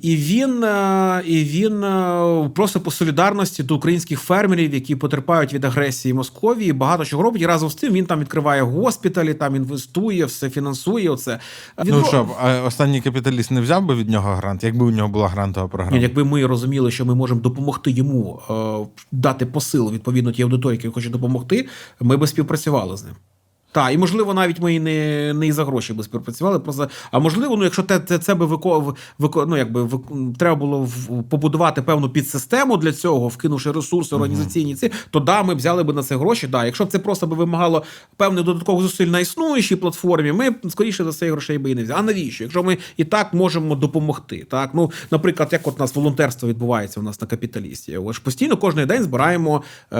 І 0.00 0.16
він, 0.16 0.64
е, 0.64 1.22
і 1.26 1.44
він 1.44 1.84
е, 1.84 2.50
просто 2.54 2.80
по 2.80 2.90
солідарності 2.90 3.62
до 3.62 3.76
українських 3.76 4.20
фермерів, 4.20 4.74
які 4.74 4.96
потерпають 4.96 5.52
від 5.54 5.64
агресії 5.64 6.14
Московії, 6.14 6.72
багато 6.72 7.04
чого 7.04 7.22
робить. 7.22 7.42
І 7.42 7.46
разом 7.46 7.70
з 7.70 7.74
тим 7.74 7.92
він 7.92 8.06
там 8.06 8.20
відкриває 8.20 8.62
госпіталі, 8.62 9.34
там 9.34 9.56
інвестує, 9.56 10.24
все 10.24 10.50
фінансує. 10.50 11.10
Оце. 11.10 11.38
Він 11.84 11.94
Ну 11.94 12.04
що, 12.04 12.28
а 12.40 12.62
останній 12.62 13.00
капіталіст 13.00 13.50
не 13.50 13.60
взяв 13.60 13.84
би 13.86 13.94
від 13.94 14.08
нього 14.08 14.34
грант, 14.34 14.64
якби 14.64 14.84
у 14.84 14.90
нього 14.90 15.08
була 15.08 15.28
грантова 15.28 15.68
програма? 15.68 15.96
Ні, 15.96 16.02
якби 16.02 16.24
ми 16.24 16.46
розуміли, 16.46 16.90
що 16.90 17.04
ми 17.04 17.14
можемо 17.14 17.40
допомогти 17.40 17.90
йому 17.90 18.40
е, 18.50 19.04
дати 19.12 19.46
посил 19.46 19.92
відповідно 19.92 20.32
тій 20.32 20.42
аудиторії, 20.42 20.76
якій 20.76 20.88
хоче 20.88 21.10
допомогти, 21.10 21.68
ми 22.00 22.16
би 22.16 22.26
співпрацювали 22.26 22.96
з 22.96 23.04
ним. 23.04 23.14
Так, 23.72 23.94
і 23.94 23.98
можливо, 23.98 24.34
навіть 24.34 24.60
ми 24.60 24.74
і 24.74 24.80
не, 24.80 25.32
не 25.34 25.46
і 25.46 25.52
за 25.52 25.64
гроші 25.64 25.92
би 25.92 26.04
співпрацювали. 26.04 26.58
Просто, 26.58 26.88
а 27.10 27.18
можливо, 27.18 27.56
ну 27.56 27.64
якщо 27.64 27.82
те, 27.82 28.00
це, 28.00 28.18
це 28.18 28.34
би 28.34 28.46
вико, 28.46 28.94
вико, 29.18 29.46
ну, 29.46 29.56
якби, 29.56 29.84
вик- 29.84 30.36
треба 30.36 30.56
було 30.56 30.80
в- 30.82 31.22
побудувати 31.30 31.82
певну 31.82 32.08
підсистему 32.08 32.76
для 32.76 32.92
цього, 32.92 33.28
вкинувши 33.28 33.72
ресурси 33.72 34.14
організаційні 34.14 34.74
ці, 34.74 34.90
то 35.10 35.20
да, 35.20 35.42
ми 35.42 35.54
взяли 35.54 35.82
би 35.82 35.92
на 35.92 36.02
це 36.02 36.16
гроші. 36.16 36.46
Да. 36.46 36.64
Якщо 36.64 36.84
б 36.84 36.88
це 36.88 36.98
просто 36.98 37.26
би 37.26 37.36
вимагало 37.36 37.82
певних 38.16 38.44
додаткових 38.44 38.82
зусиль 38.82 39.06
на 39.06 39.20
існуючій 39.20 39.76
платформі, 39.76 40.32
ми 40.32 40.54
скоріше 40.68 41.04
за 41.04 41.12
це 41.12 41.30
грошей 41.30 41.58
би 41.58 41.70
і 41.70 41.74
не 41.74 41.82
взяли. 41.84 42.00
А 42.00 42.02
навіщо? 42.02 42.44
Якщо 42.44 42.62
ми 42.62 42.78
і 42.96 43.04
так 43.04 43.34
можемо 43.34 43.74
допомогти, 43.74 44.46
так 44.50 44.70
ну, 44.74 44.90
наприклад, 45.10 45.48
як 45.52 45.66
от 45.66 45.74
у 45.76 45.78
нас 45.78 45.94
волонтерство 45.94 46.48
відбувається 46.48 47.00
у 47.00 47.02
нас 47.02 47.20
на 47.20 47.26
капіталісті, 47.26 47.98
ж 48.12 48.20
постійно 48.22 48.56
кожен 48.56 48.86
день 48.86 49.02
збираємо 49.02 49.62
е, 49.92 49.96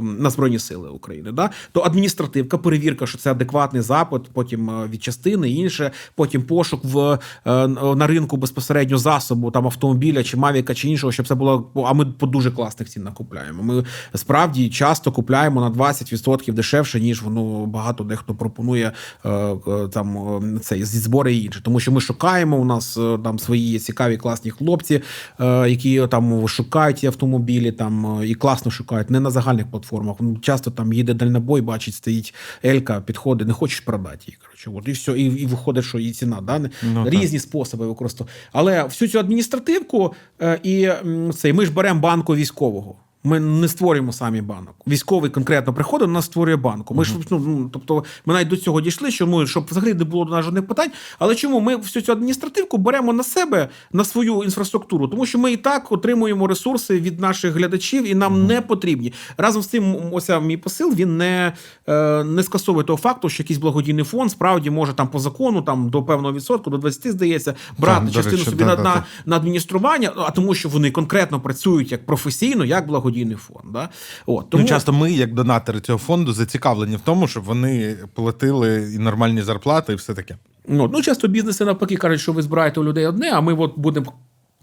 на 0.00 0.30
збройні 0.30 0.58
сили 0.58 0.88
України. 0.88 1.32
Да? 1.32 1.50
То 1.72 1.80
адміністративка, 1.80 2.58
перевірка, 2.74 3.06
що 3.06 3.18
це 3.18 3.30
адекватний 3.30 3.82
запит, 3.82 4.22
потім 4.32 4.70
е, 4.70 4.88
від 4.88 5.02
частини, 5.02 5.50
інше, 5.50 5.90
потім 6.14 6.42
пошук 6.42 6.84
в 6.84 7.18
е, 7.46 7.68
на 7.68 8.06
ринку 8.06 8.36
безпосередньо 8.36 8.98
засобу 8.98 9.50
там 9.50 9.66
автомобіля 9.66 10.22
чи 10.22 10.36
мавіка 10.36 10.74
чи 10.74 10.88
іншого, 10.88 11.12
щоб 11.12 11.28
це 11.28 11.34
було. 11.34 11.70
А 11.86 11.92
ми 11.92 12.06
по 12.06 12.26
дуже 12.26 12.50
класних 12.50 12.88
цінах 12.88 13.14
купляємо. 13.14 13.62
Ми 13.62 13.84
справді 14.14 14.70
часто 14.70 15.12
купляємо 15.12 15.60
на 15.60 15.70
20% 15.70 16.52
дешевше, 16.52 17.00
ніж 17.00 17.22
воно 17.22 17.66
багато 17.66 18.04
дехто 18.04 18.34
пропонує 18.34 18.92
е, 19.24 19.30
е, 19.30 19.88
там 19.92 20.18
е, 20.56 20.58
цей 20.58 20.84
зі 20.84 20.98
збори 20.98 21.34
і 21.34 21.44
інше. 21.44 21.60
Тому 21.62 21.80
що 21.80 21.92
ми 21.92 22.00
шукаємо. 22.00 22.56
У 22.56 22.64
нас 22.64 22.96
е, 22.96 23.18
там 23.24 23.38
свої 23.38 23.78
цікаві 23.78 24.16
класні 24.16 24.50
хлопці, 24.50 25.02
е, 25.40 25.70
які 25.70 26.06
там 26.10 26.48
шукають 26.48 26.98
ці 26.98 27.06
автомобілі, 27.06 27.72
там 27.72 28.20
е, 28.20 28.28
і 28.28 28.34
класно 28.34 28.70
шукають, 28.70 29.10
не 29.10 29.20
на 29.20 29.30
загальних 29.30 29.70
платформах. 29.70 30.16
Ну, 30.20 30.38
Часто 30.38 30.70
там 30.70 30.92
їде 30.92 31.14
дальнобой, 31.14 31.60
бачить, 31.60 31.94
стоїть 31.94 32.34
Елька, 32.64 33.00
підходить, 33.00 33.48
не 33.48 33.54
хочеш 33.54 33.80
продати 33.80 34.18
її. 34.26 34.38
Коротше, 34.42 34.70
от 34.74 34.88
і 34.88 34.92
все, 34.92 35.12
і, 35.12 35.24
і 35.24 35.46
виходить, 35.46 35.84
що 35.84 35.98
її 35.98 36.12
ціна, 36.12 36.40
да? 36.40 36.58
Ну, 36.58 37.04
так. 37.04 37.12
різні 37.12 37.38
способи 37.38 37.86
використовувати. 37.86 38.38
Але 38.52 38.84
всю 38.84 39.08
цю 39.08 39.18
адміністративку 39.18 40.14
е, 40.42 40.60
і 40.62 40.90
цей 41.34 41.52
ми 41.52 41.66
ж 41.66 41.72
беремо 41.72 42.00
банку 42.00 42.36
військового. 42.36 42.96
Ми 43.26 43.40
не 43.40 43.68
створюємо 43.68 44.12
самі 44.12 44.40
банок. 44.40 44.74
Військовий 44.86 45.30
конкретно 45.30 45.74
приходить, 45.74 46.08
у 46.08 46.10
нас 46.10 46.24
створює 46.24 46.56
банку. 46.56 46.94
Ми 46.94 47.04
ж 47.04 47.14
ну, 47.30 47.38
ну, 47.38 47.70
тобто, 47.72 48.04
ми 48.26 48.34
навіть 48.34 48.48
до 48.48 48.56
цього 48.56 48.80
дійшли, 48.80 49.10
що 49.10 49.26
ми 49.26 49.46
щоб 49.46 49.66
взагалі 49.70 49.94
не 49.94 50.04
було 50.04 50.24
до 50.24 50.30
нас 50.30 50.44
жодних 50.44 50.66
питань. 50.66 50.90
Але 51.18 51.34
чому 51.34 51.60
ми 51.60 51.76
всю 51.76 52.02
цю 52.02 52.12
адміністративку 52.12 52.78
беремо 52.78 53.12
на 53.12 53.22
себе 53.22 53.68
на 53.92 54.04
свою 54.04 54.42
інфраструктуру? 54.42 55.08
Тому 55.08 55.26
що 55.26 55.38
ми 55.38 55.52
і 55.52 55.56
так 55.56 55.92
отримуємо 55.92 56.46
ресурси 56.46 57.00
від 57.00 57.20
наших 57.20 57.54
глядачів, 57.54 58.10
і 58.10 58.14
нам 58.14 58.46
не 58.46 58.60
потрібні. 58.60 59.12
Разом 59.36 59.62
з 59.62 59.66
тим, 59.66 59.96
ося 60.12 60.40
мій 60.40 60.56
посил 60.56 60.94
він 60.94 61.16
не, 61.16 61.52
е, 61.86 62.24
не 62.24 62.42
скасовує 62.42 62.84
того 62.84 62.98
факту, 62.98 63.28
що 63.28 63.42
якийсь 63.42 63.58
благодійний 63.58 64.04
фонд 64.04 64.30
справді 64.30 64.70
може 64.70 64.92
там 64.92 65.08
по 65.08 65.18
закону, 65.18 65.62
там 65.62 65.88
до 65.88 66.02
певного 66.02 66.34
відсотку, 66.34 66.70
до 66.70 66.78
20, 66.78 67.12
здається, 67.12 67.54
брати 67.78 68.06
до 68.06 68.12
частину 68.12 68.36
речі, 68.36 68.50
собі 68.50 68.64
да, 68.64 68.64
на, 68.64 68.76
да, 68.76 68.82
на, 68.82 69.04
на 69.26 69.36
адміністрування, 69.36 70.12
а 70.16 70.30
тому, 70.30 70.54
що 70.54 70.68
вони 70.68 70.90
конкретно 70.90 71.40
працюють 71.40 71.92
як 71.92 72.06
професійно, 72.06 72.64
як 72.64 72.86
благодійний 73.14 73.36
фонд. 73.36 73.72
Да? 73.72 73.88
От, 74.26 74.50
тому... 74.50 74.62
Ну, 74.62 74.68
часто 74.68 74.92
ми, 74.92 75.12
як 75.12 75.34
донатори 75.34 75.80
цього 75.80 75.98
фонду, 75.98 76.32
зацікавлені 76.32 76.96
в 76.96 77.00
тому, 77.00 77.28
щоб 77.28 77.44
вони 77.44 77.96
платили 78.14 78.92
і 78.94 78.98
нормальні 78.98 79.42
зарплати, 79.42 79.92
і 79.92 79.96
все 79.96 80.14
таке. 80.14 80.36
Ну, 80.68 80.90
ну, 80.92 81.02
часто 81.02 81.28
бізнеси 81.28 81.64
навпаки 81.64 81.96
кажуть, 81.96 82.20
що 82.20 82.32
ви 82.32 82.42
збираєте 82.42 82.80
у 82.80 82.84
людей 82.84 83.06
одне, 83.06 83.30
а 83.32 83.40
ми 83.40 83.54
от 83.54 83.72
будемо. 83.76 84.12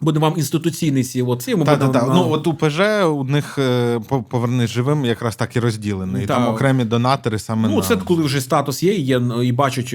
Будемо 0.02 0.30
вам 0.30 0.38
інституційний 0.38 1.04
ці 1.04 1.22
оці. 1.22 1.56
Та, 1.56 1.66
та, 1.66 1.72
будемо, 1.76 1.94
та. 1.94 2.08
на- 2.08 2.14
Ну, 2.14 2.32
от 2.32 2.48
УПЖ 2.48 2.80
у 3.06 3.24
них 3.24 3.58
е, 3.58 4.00
повернись 4.30 4.70
живим 4.70 5.06
якраз 5.06 5.36
так 5.36 5.56
і 5.56 5.60
розділений. 5.60 6.26
Та. 6.26 6.34
Там 6.34 6.48
окремі 6.48 6.86
донатори 6.86 7.40
саме 7.40 7.70
Ну, 7.70 7.76
на... 7.76 7.82
це 7.82 7.96
коли 7.98 8.24
вже 8.24 8.42
статус 8.42 8.84
є, 8.84 8.94
і 8.94 9.02
є 9.02 9.22
і 9.44 9.52
бачать, 9.52 9.94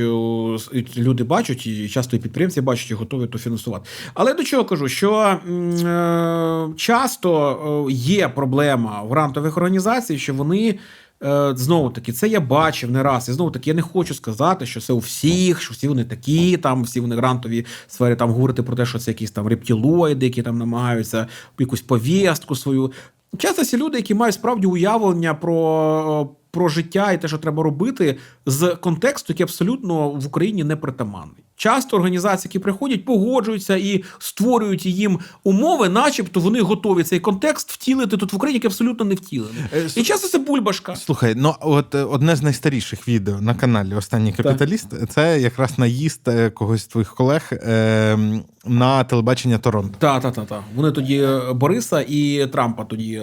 люди 0.96 1.24
бачать, 1.24 1.66
і 1.66 1.88
часто 1.88 2.16
і 2.16 2.18
підприємці 2.18 2.60
бачать, 2.60 2.90
і 2.90 2.94
готові 2.94 3.26
то 3.26 3.38
фінансувати. 3.38 3.88
Але 4.14 4.34
до 4.34 4.44
чого 4.44 4.64
кажу, 4.64 4.88
що 4.88 5.12
е, 5.20 6.68
часто 6.76 7.86
е, 7.88 7.92
є 7.92 8.28
проблема 8.28 9.02
в 9.02 9.10
грантових 9.10 9.56
організацій, 9.56 10.18
що 10.18 10.34
вони. 10.34 10.78
Е, 11.24 11.52
Знову 11.56 11.90
таки, 11.90 12.12
це 12.12 12.28
я 12.28 12.40
бачив 12.40 12.90
не 12.90 13.02
раз. 13.02 13.28
І 13.28 13.32
знову 13.32 13.50
таки, 13.50 13.70
я 13.70 13.74
не 13.74 13.82
хочу 13.82 14.14
сказати, 14.14 14.66
що 14.66 14.80
це 14.80 14.92
у 14.92 14.98
всіх, 14.98 15.62
що 15.62 15.72
всі 15.74 15.88
вони 15.88 16.04
такі, 16.04 16.56
там 16.56 16.82
всі 16.82 17.00
вони 17.00 17.16
грантові 17.16 17.66
сфері, 17.86 18.16
там 18.16 18.30
говорити 18.30 18.62
про 18.62 18.76
те, 18.76 18.86
що 18.86 18.98
це 18.98 19.10
якісь 19.10 19.30
там 19.30 19.46
рептилоїди, 19.46 20.26
які 20.26 20.42
там 20.42 20.58
намагаються 20.58 21.26
якусь 21.58 21.80
повістку 21.80 22.56
свою. 22.56 22.92
Часто 23.38 23.64
ці 23.64 23.76
люди, 23.76 23.96
які 23.96 24.14
мають 24.14 24.34
справді 24.34 24.66
уявлення 24.66 25.34
про, 25.34 26.30
про 26.50 26.68
життя 26.68 27.12
і 27.12 27.20
те, 27.20 27.28
що 27.28 27.38
треба 27.38 27.62
робити, 27.62 28.16
з 28.46 28.76
контексту, 28.80 29.32
який 29.32 29.44
абсолютно 29.44 30.10
в 30.10 30.26
Україні 30.26 30.64
не 30.64 30.76
притаманний. 30.76 31.45
Часто 31.58 31.96
організації, 31.96 32.48
які 32.50 32.58
приходять, 32.58 33.04
погоджуються 33.04 33.76
і 33.76 34.04
створюють 34.18 34.86
їм 34.86 35.18
умови, 35.44 35.88
начебто 35.88 36.40
вони 36.40 36.60
готові 36.60 37.02
цей 37.02 37.20
контекст 37.20 37.70
втілити 37.72 38.16
тут 38.16 38.32
в 38.32 38.36
Україні, 38.36 38.56
який 38.56 38.68
абсолютно 38.68 39.04
не 39.04 39.14
втілений. 39.14 39.62
Е, 39.74 39.86
І 39.96 40.02
часто 40.02 40.28
це 40.28 40.38
бульбашка. 40.38 40.96
Слухай, 40.96 41.34
ну 41.36 41.54
от 41.60 41.94
е, 41.94 42.04
одне 42.04 42.36
з 42.36 42.42
найстаріших 42.42 43.08
відео 43.08 43.40
на 43.40 43.54
каналі 43.54 43.94
Останній 43.94 44.32
капіталіст 44.32 44.86
це 45.08 45.40
якраз 45.40 45.78
наїзд 45.78 46.20
е, 46.28 46.50
когось 46.50 46.82
з 46.82 46.86
твоїх 46.86 47.14
колег 47.14 47.42
е, 47.52 48.18
на 48.64 49.04
телебачення 49.04 49.58
Торонто. 49.58 49.94
Та, 49.98 50.20
та, 50.20 50.30
та, 50.30 50.44
та. 50.44 50.60
Вони 50.74 50.90
тоді 50.90 51.28
Бориса 51.54 52.04
і 52.08 52.46
Трампа 52.52 52.84
тоді 52.84 53.22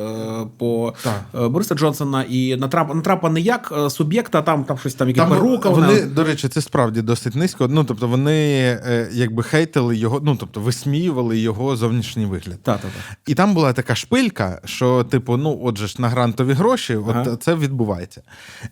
по 0.57 0.93
Так. 1.03 1.22
е, 1.43 1.47
Бориса 1.47 1.76
Джонсона 1.76 2.23
і 2.30 2.55
на 2.55 2.68
Трампа 2.68 2.93
на 2.93 3.01
Трампа 3.01 3.30
не 3.30 3.39
як 3.39 3.73
суб'єкта, 3.89 4.41
там, 4.41 4.64
там 4.64 4.77
щось 4.77 4.93
там, 4.95 5.14
Там 5.14 5.30
перука. 5.30 5.69
вони, 5.69 5.88
вона- 5.88 6.05
до 6.05 6.23
речі, 6.23 6.47
це 6.47 6.61
справді 6.61 7.01
досить 7.01 7.35
низько. 7.35 7.68
Ну 7.68 7.84
тобто 7.84 8.07
вони 8.07 8.22
е, 8.31 9.09
якби 9.11 9.43
хейтили 9.43 9.97
його, 9.97 10.21
ну 10.23 10.35
тобто 10.35 10.59
висміювали 10.59 11.39
його 11.39 11.75
зовнішній 11.75 12.25
вигляд. 12.25 12.63
Та, 12.63 12.73
та, 12.77 12.87
та. 12.87 13.17
І 13.25 13.35
там 13.35 13.53
була 13.53 13.73
така 13.73 13.95
шпилька, 13.95 14.61
що, 14.65 15.03
типу, 15.03 15.37
ну, 15.37 15.59
отже 15.63 15.87
ж 15.87 16.01
на 16.01 16.09
грантові 16.09 16.53
гроші, 16.53 16.97
Ага. 17.09 17.25
от 17.27 17.43
це 17.43 17.55
відбувається. 17.55 18.21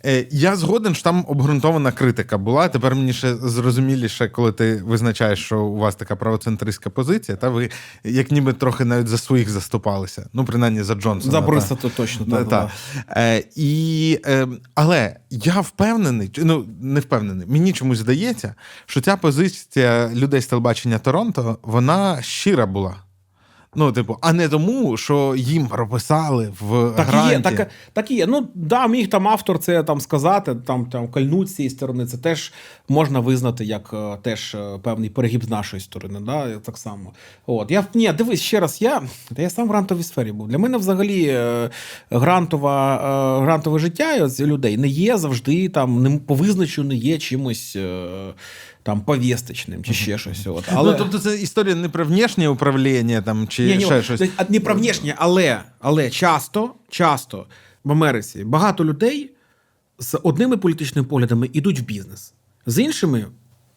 Е, 0.06 0.28
я 0.32 0.56
згоден, 0.56 0.95
що 0.95 1.03
там 1.03 1.26
обґрунтована 1.28 1.91
критика 1.91 2.38
була. 2.38 2.68
Тепер 2.68 2.95
мені 2.95 3.14
ще 3.14 3.36
зрозуміліше, 3.36 4.30
коли 4.30 4.52
ти 4.52 4.76
визначаєш, 4.86 5.40
що 5.45 5.61
у 5.61 5.78
вас 5.78 5.95
така 5.95 6.15
правоцентристська 6.15 6.90
позиція, 6.90 7.38
та 7.38 7.49
ви 7.49 7.69
як 8.03 8.32
ніби 8.32 8.53
трохи 8.53 8.86
навіть 8.86 9.07
за 9.07 9.18
своїх 9.18 9.49
заступалися. 9.49 10.30
Ну, 10.34 10.45
принаймні 10.45 10.84
за 10.84 10.95
Джонсона. 10.95 11.32
За. 11.32 11.41
Бориса 11.41 11.76
то 11.76 11.90
точно. 11.90 12.26
Та, 12.26 12.32
Та, 12.32 12.44
та, 12.44 12.72
та. 13.06 13.22
Е, 13.22 13.44
і, 13.56 14.19
е, 14.26 14.48
але 14.76 15.15
я 15.30 15.61
впевнений, 15.61 16.32
ну 16.38 16.65
не 16.82 16.99
впевнений, 16.99 17.48
мені 17.48 17.73
чомусь 17.73 17.98
здається, 17.98 18.56
що 18.86 19.02
ця 19.02 19.18
позиція 19.18 19.41
людей 20.14 20.42
з 20.42 20.48
телебачення 20.48 21.00
Торонто, 21.00 21.58
вона 21.64 22.22
щира 22.22 22.66
була. 22.66 22.96
Ну, 23.76 23.92
типу, 23.92 24.18
а 24.22 24.34
не 24.34 24.50
тому, 24.50 24.98
що 24.98 25.36
їм 25.38 25.68
прописали 25.68 26.54
в 26.62 26.94
Так 26.98 27.08
гранті. 27.08 27.36
є, 27.36 27.40
так, 27.40 27.70
так 27.94 28.12
і 28.12 28.16
є. 28.16 28.26
Ну 28.28 28.48
да, 28.56 28.88
міг 28.88 29.10
там 29.10 29.28
автор 29.28 29.60
це 29.60 29.84
там 29.84 30.02
сказати, 30.02 30.56
там 30.56 30.86
там 30.86 31.08
кольнуть 31.08 31.50
з 31.50 31.56
цієї 31.56 31.70
сторони. 31.70 32.06
Це 32.06 32.18
теж 32.18 32.54
можна 32.90 33.20
визнати 33.20 33.66
як 33.66 33.90
е, 33.94 34.18
теж 34.22 34.56
е, 34.56 34.80
певний 34.84 35.10
перегиб 35.10 35.44
з 35.44 35.50
нашої 35.50 35.82
сторони. 35.82 36.20
Да, 36.20 36.58
так 36.58 36.78
само. 36.78 37.14
От 37.46 37.72
я 37.72 37.86
ні, 37.94 38.14
дивись 38.14 38.42
ще 38.42 38.60
раз. 38.60 38.82
Я 38.82 39.02
та 39.36 39.42
я 39.42 39.50
сам 39.50 39.68
в 39.68 39.70
грантовій 39.72 40.04
сфері 40.04 40.32
був. 40.32 40.48
Для 40.48 40.58
мене 40.58 40.78
взагалі 40.78 41.26
е, 41.28 41.70
грантова 42.10 43.42
грантове 43.42 43.80
життя 43.80 44.28
людей 44.40 44.78
не 44.78 44.88
є 44.88 45.18
завжди 45.18 45.70
там 45.70 46.04
не 46.04 46.18
по 46.18 46.36
визначенню 46.36 46.88
не 46.88 46.96
є 46.96 47.18
чимось. 47.18 47.78
Там 48.84 49.02
повісточним 49.02 49.84
чи 49.84 49.94
ще 49.94 50.18
щось. 50.18 50.48
От. 50.48 50.64
Але... 50.74 50.91
Ну, 50.91 50.98
тобто 50.98 51.20
це 51.20 51.36
історія 51.36 51.76
не 51.76 51.90
про 51.90 52.06
внішнє 52.06 52.48
управління 52.48 53.22
там, 53.22 53.48
чи 53.48 53.66
Ні, 53.66 53.78
ні, 53.78 53.86
ще 53.86 54.03
щось. 54.03 54.24
Не 54.49 54.60
про 54.60 54.76
внешнє, 54.76 55.16
але, 55.18 55.62
але 55.80 56.10
часто, 56.10 56.74
часто 56.90 57.45
в 57.84 57.91
Америці 57.91 58.44
багато 58.44 58.86
людей 58.86 59.32
з 59.99 60.20
одними 60.24 60.58
політичними 60.58 61.08
поглядами 61.08 61.49
йдуть 61.53 61.80
в 61.80 61.84
бізнес, 61.84 62.34
з 62.66 62.80
іншими 62.80 63.26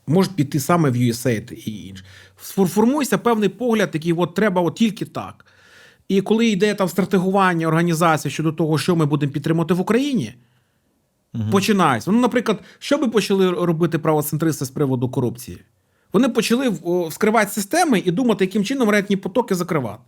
можуть 0.06 0.36
піти 0.36 0.60
саме 0.60 0.90
в 0.90 0.94
USAID 0.94 1.52
і 1.52 1.86
інше. 1.86 2.04
Сформується 2.42 3.18
певний 3.18 3.48
погляд, 3.48 3.90
який 3.94 4.12
от 4.12 4.34
треба 4.34 4.62
от 4.62 4.74
тільки 4.74 5.04
так. 5.04 5.46
І 6.08 6.20
коли 6.20 6.46
йде 6.46 6.74
там 6.74 6.88
стратегування 6.88 7.66
організації 7.66 8.32
щодо 8.32 8.52
того, 8.52 8.78
що 8.78 8.96
ми 8.96 9.06
будемо 9.06 9.32
підтримувати 9.32 9.74
в 9.74 9.80
Україні, 9.80 10.34
починається. 11.50 12.12
Ну, 12.12 12.20
наприклад, 12.20 12.60
що 12.78 12.98
би 12.98 13.08
почали 13.08 13.50
робити 13.50 13.98
правоцентристи 13.98 14.64
з 14.64 14.70
приводу 14.70 15.08
корупції? 15.08 15.58
Вони 16.12 16.28
почали 16.28 16.72
вскривати 17.08 17.50
системи 17.50 18.02
і 18.04 18.10
думати, 18.10 18.44
яким 18.44 18.64
чином 18.64 18.90
рентні 18.90 19.16
потоки 19.16 19.54
закривати. 19.54 20.02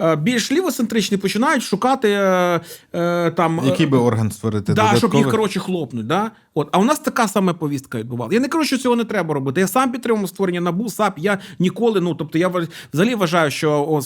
Е, 0.00 0.16
Більш 0.16 0.52
лівоцентричні 0.52 1.16
починають 1.16 1.62
шукати 1.62 2.10
е, 2.10 2.60
е, 2.92 3.30
там. 3.30 3.60
Який 3.64 3.86
би 3.86 3.98
орган 3.98 4.30
створити? 4.30 4.74
Да, 4.74 4.94
щоб 4.96 5.14
їх, 5.14 5.30
коротше, 5.30 5.60
хлопнуть. 5.60 6.06
Да? 6.06 6.30
От. 6.54 6.68
А 6.72 6.78
у 6.78 6.84
нас 6.84 6.98
така 6.98 7.28
сама 7.28 7.54
повістка 7.54 7.98
відбувалася. 7.98 8.34
Я 8.34 8.40
не 8.40 8.48
кажу, 8.48 8.64
що 8.64 8.78
цього 8.78 8.96
не 8.96 9.04
треба 9.04 9.34
робити. 9.34 9.60
Я 9.60 9.68
сам 9.68 9.92
підтримував 9.92 10.28
створення 10.28 10.60
НАБУ, 10.60 10.88
САП. 10.88 11.18
Я 11.18 11.38
ніколи, 11.58 12.00
ну 12.00 12.14
тобто, 12.14 12.38
я 12.38 12.52
взагалі 12.92 13.14
вважаю, 13.14 13.50
що 13.50 14.00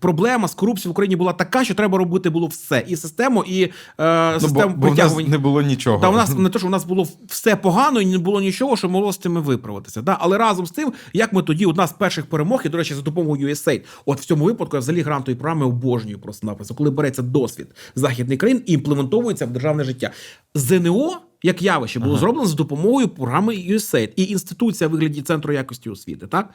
проблема 0.00 0.48
з 0.48 0.54
корупцією 0.54 0.90
в 0.90 0.92
Україні 0.92 1.16
була 1.16 1.32
така, 1.32 1.64
що 1.64 1.74
треба 1.74 1.98
робити 1.98 2.30
було 2.30 2.46
все. 2.46 2.84
І 2.88 2.96
систему, 2.96 3.44
і 3.46 3.62
е, 3.62 3.70
Ну, 3.98 4.32
бо, 4.32 4.40
систему 4.40 4.76
нас 4.76 4.80
притягування. 4.80 5.28
не 5.28 5.38
було 5.38 5.62
нічого. 5.62 6.00
Та 6.00 6.08
у 6.08 6.14
нас 6.14 6.34
не 6.38 6.48
те, 6.48 6.58
що 6.58 6.68
у 6.68 6.70
нас 6.70 6.84
було 6.84 7.06
все 7.28 7.56
погано 7.56 8.00
і 8.00 8.06
не 8.06 8.18
було 8.18 8.40
нічого, 8.40 8.76
що 8.76 8.88
могло 8.88 9.12
з 9.12 9.18
цим 9.18 9.34
виправитися. 9.34 10.02
Да? 10.02 10.16
Але 10.20 10.38
разом 10.38 10.66
з 10.66 10.70
тим, 10.70 10.92
як 11.12 11.32
ми 11.32 11.42
тоді 11.42 11.66
одна 11.66 11.86
з 11.86 11.92
перших 11.92 12.26
перемог, 12.26 12.62
і, 12.64 12.68
до 12.68 12.78
речі, 12.78 12.94
за 12.94 13.02
допомогою 13.02 13.48
USAID, 13.48 13.82
от 14.06 14.20
в 14.20 14.24
цьому 14.24 14.44
випадку 14.44 14.76
я 14.76 14.80
взагалі 14.80 15.02
грантові 15.24 15.34
програми 15.34 15.66
обожнюю 15.66 16.18
просто 16.18 16.46
напису, 16.46 16.74
коли 16.74 16.90
береться 16.90 17.22
досвід 17.22 17.66
західних 17.94 18.38
країн 18.38 18.62
і 18.66 18.72
імплементовується 18.72 19.46
в 19.46 19.50
державне 19.50 19.84
життя. 19.84 20.10
ЗНО. 20.54 21.20
Як 21.42 21.62
явище 21.62 22.00
було 22.00 22.16
зроблено 22.16 22.46
за 22.46 22.54
допомогою 22.54 23.08
програми 23.08 23.54
USAID 23.54 24.12
і 24.16 24.24
інституція 24.24 24.88
в 24.88 24.90
вигляді 24.90 25.22
центру 25.22 25.52
якості 25.52 25.90
освіти, 25.90 26.26
так 26.26 26.50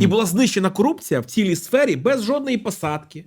і 0.00 0.06
була 0.06 0.26
знищена 0.26 0.70
корупція 0.70 1.20
в 1.20 1.24
цілій 1.24 1.56
сфері 1.56 1.96
без 1.96 2.22
жодної 2.22 2.58
посадки, 2.58 3.24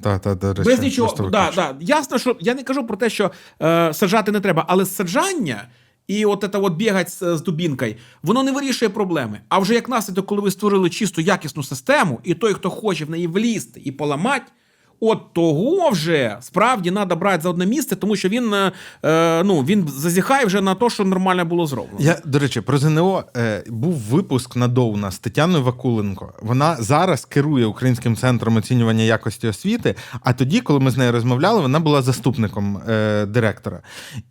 Та, 0.00 0.18
та, 0.18 0.54
речі, 0.54 0.70
без 0.70 0.80
нічого. 0.80 1.30
Да, 1.30 1.52
да. 1.54 1.76
Ясно, 1.80 2.18
що 2.18 2.36
я 2.40 2.54
не 2.54 2.62
кажу 2.62 2.86
про 2.86 2.96
те, 2.96 3.10
що 3.10 3.30
е, 3.62 3.94
саджати 3.94 4.32
не 4.32 4.40
треба, 4.40 4.64
але 4.68 4.86
саджання 4.86 5.68
і 6.08 6.24
от 6.24 6.48
це 6.52 6.58
от 6.58 6.74
бігать 6.74 7.10
з, 7.10 7.36
з 7.36 7.42
дубінкою, 7.42 7.94
воно 8.22 8.42
не 8.42 8.52
вирішує 8.52 8.88
проблеми. 8.88 9.40
А 9.48 9.58
вже 9.58 9.74
як 9.74 9.88
наслідок, 9.88 10.26
коли 10.26 10.40
ви 10.40 10.50
створили 10.50 10.90
чисту 10.90 11.20
якісну 11.20 11.62
систему, 11.62 12.20
і 12.24 12.34
той, 12.34 12.54
хто 12.54 12.70
хоче 12.70 13.04
в 13.04 13.10
неї 13.10 13.26
влізти 13.26 13.80
і 13.84 13.92
поламати. 13.92 14.52
От 15.00 15.32
того 15.32 15.90
вже 15.90 16.36
справді 16.40 16.90
треба 16.90 17.16
брати 17.16 17.42
за 17.42 17.50
одне 17.50 17.66
місце, 17.66 17.96
тому 17.96 18.16
що 18.16 18.28
він, 18.28 18.54
е, 18.54 18.72
е, 19.02 19.42
ну, 19.44 19.60
він 19.60 19.88
зазіхає 19.88 20.46
вже 20.46 20.60
на 20.60 20.74
те, 20.74 20.90
що 20.90 21.04
нормально 21.04 21.44
було 21.44 21.66
зроблено. 21.66 21.98
Я, 21.98 22.18
до 22.24 22.38
речі, 22.38 22.60
про 22.60 22.78
ЗНО 22.78 23.24
е, 23.36 23.64
був 23.66 23.92
випуск 23.92 24.56
на 24.56 24.68
Доуна 24.68 25.10
з 25.10 25.18
Тетяною 25.18 25.64
Вакуленко. 25.64 26.32
Вона 26.42 26.76
зараз 26.76 27.24
керує 27.24 27.66
Українським 27.66 28.16
центром 28.16 28.56
оцінювання 28.56 29.02
якості 29.02 29.48
освіти. 29.48 29.94
А 30.20 30.32
тоді, 30.32 30.60
коли 30.60 30.80
ми 30.80 30.90
з 30.90 30.96
нею 30.96 31.12
розмовляли, 31.12 31.60
вона 31.60 31.80
була 31.80 32.02
заступником 32.02 32.78
е, 32.88 33.26
директора. 33.26 33.80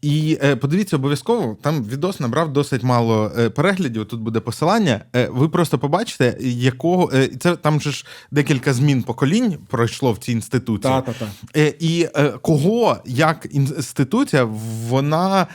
І 0.01 0.37
е, 0.43 0.55
подивіться 0.55 0.95
обов'язково, 0.95 1.57
там 1.61 1.83
відос 1.83 2.19
набрав 2.19 2.53
досить 2.53 2.83
мало 2.83 3.31
е, 3.39 3.49
переглядів. 3.49 4.05
Тут 4.05 4.21
буде 4.21 4.39
посилання. 4.39 5.01
Е, 5.15 5.29
ви 5.31 5.49
просто 5.49 5.79
побачите, 5.79 6.37
якого 6.41 7.11
е, 7.13 7.27
це 7.27 7.55
там 7.55 7.81
же 7.81 7.91
ж 7.91 8.05
декілька 8.31 8.73
змін 8.73 9.03
поколінь 9.03 9.57
пройшло 9.67 10.11
в 10.11 10.17
цій 10.17 10.31
інституції. 10.31 10.52
Та-та-та. 10.89 11.27
Е, 11.55 11.73
І 11.79 12.07
е, 12.15 12.29
кого 12.41 12.97
як 13.05 13.47
інституція 13.51 14.43
вона 14.87 15.47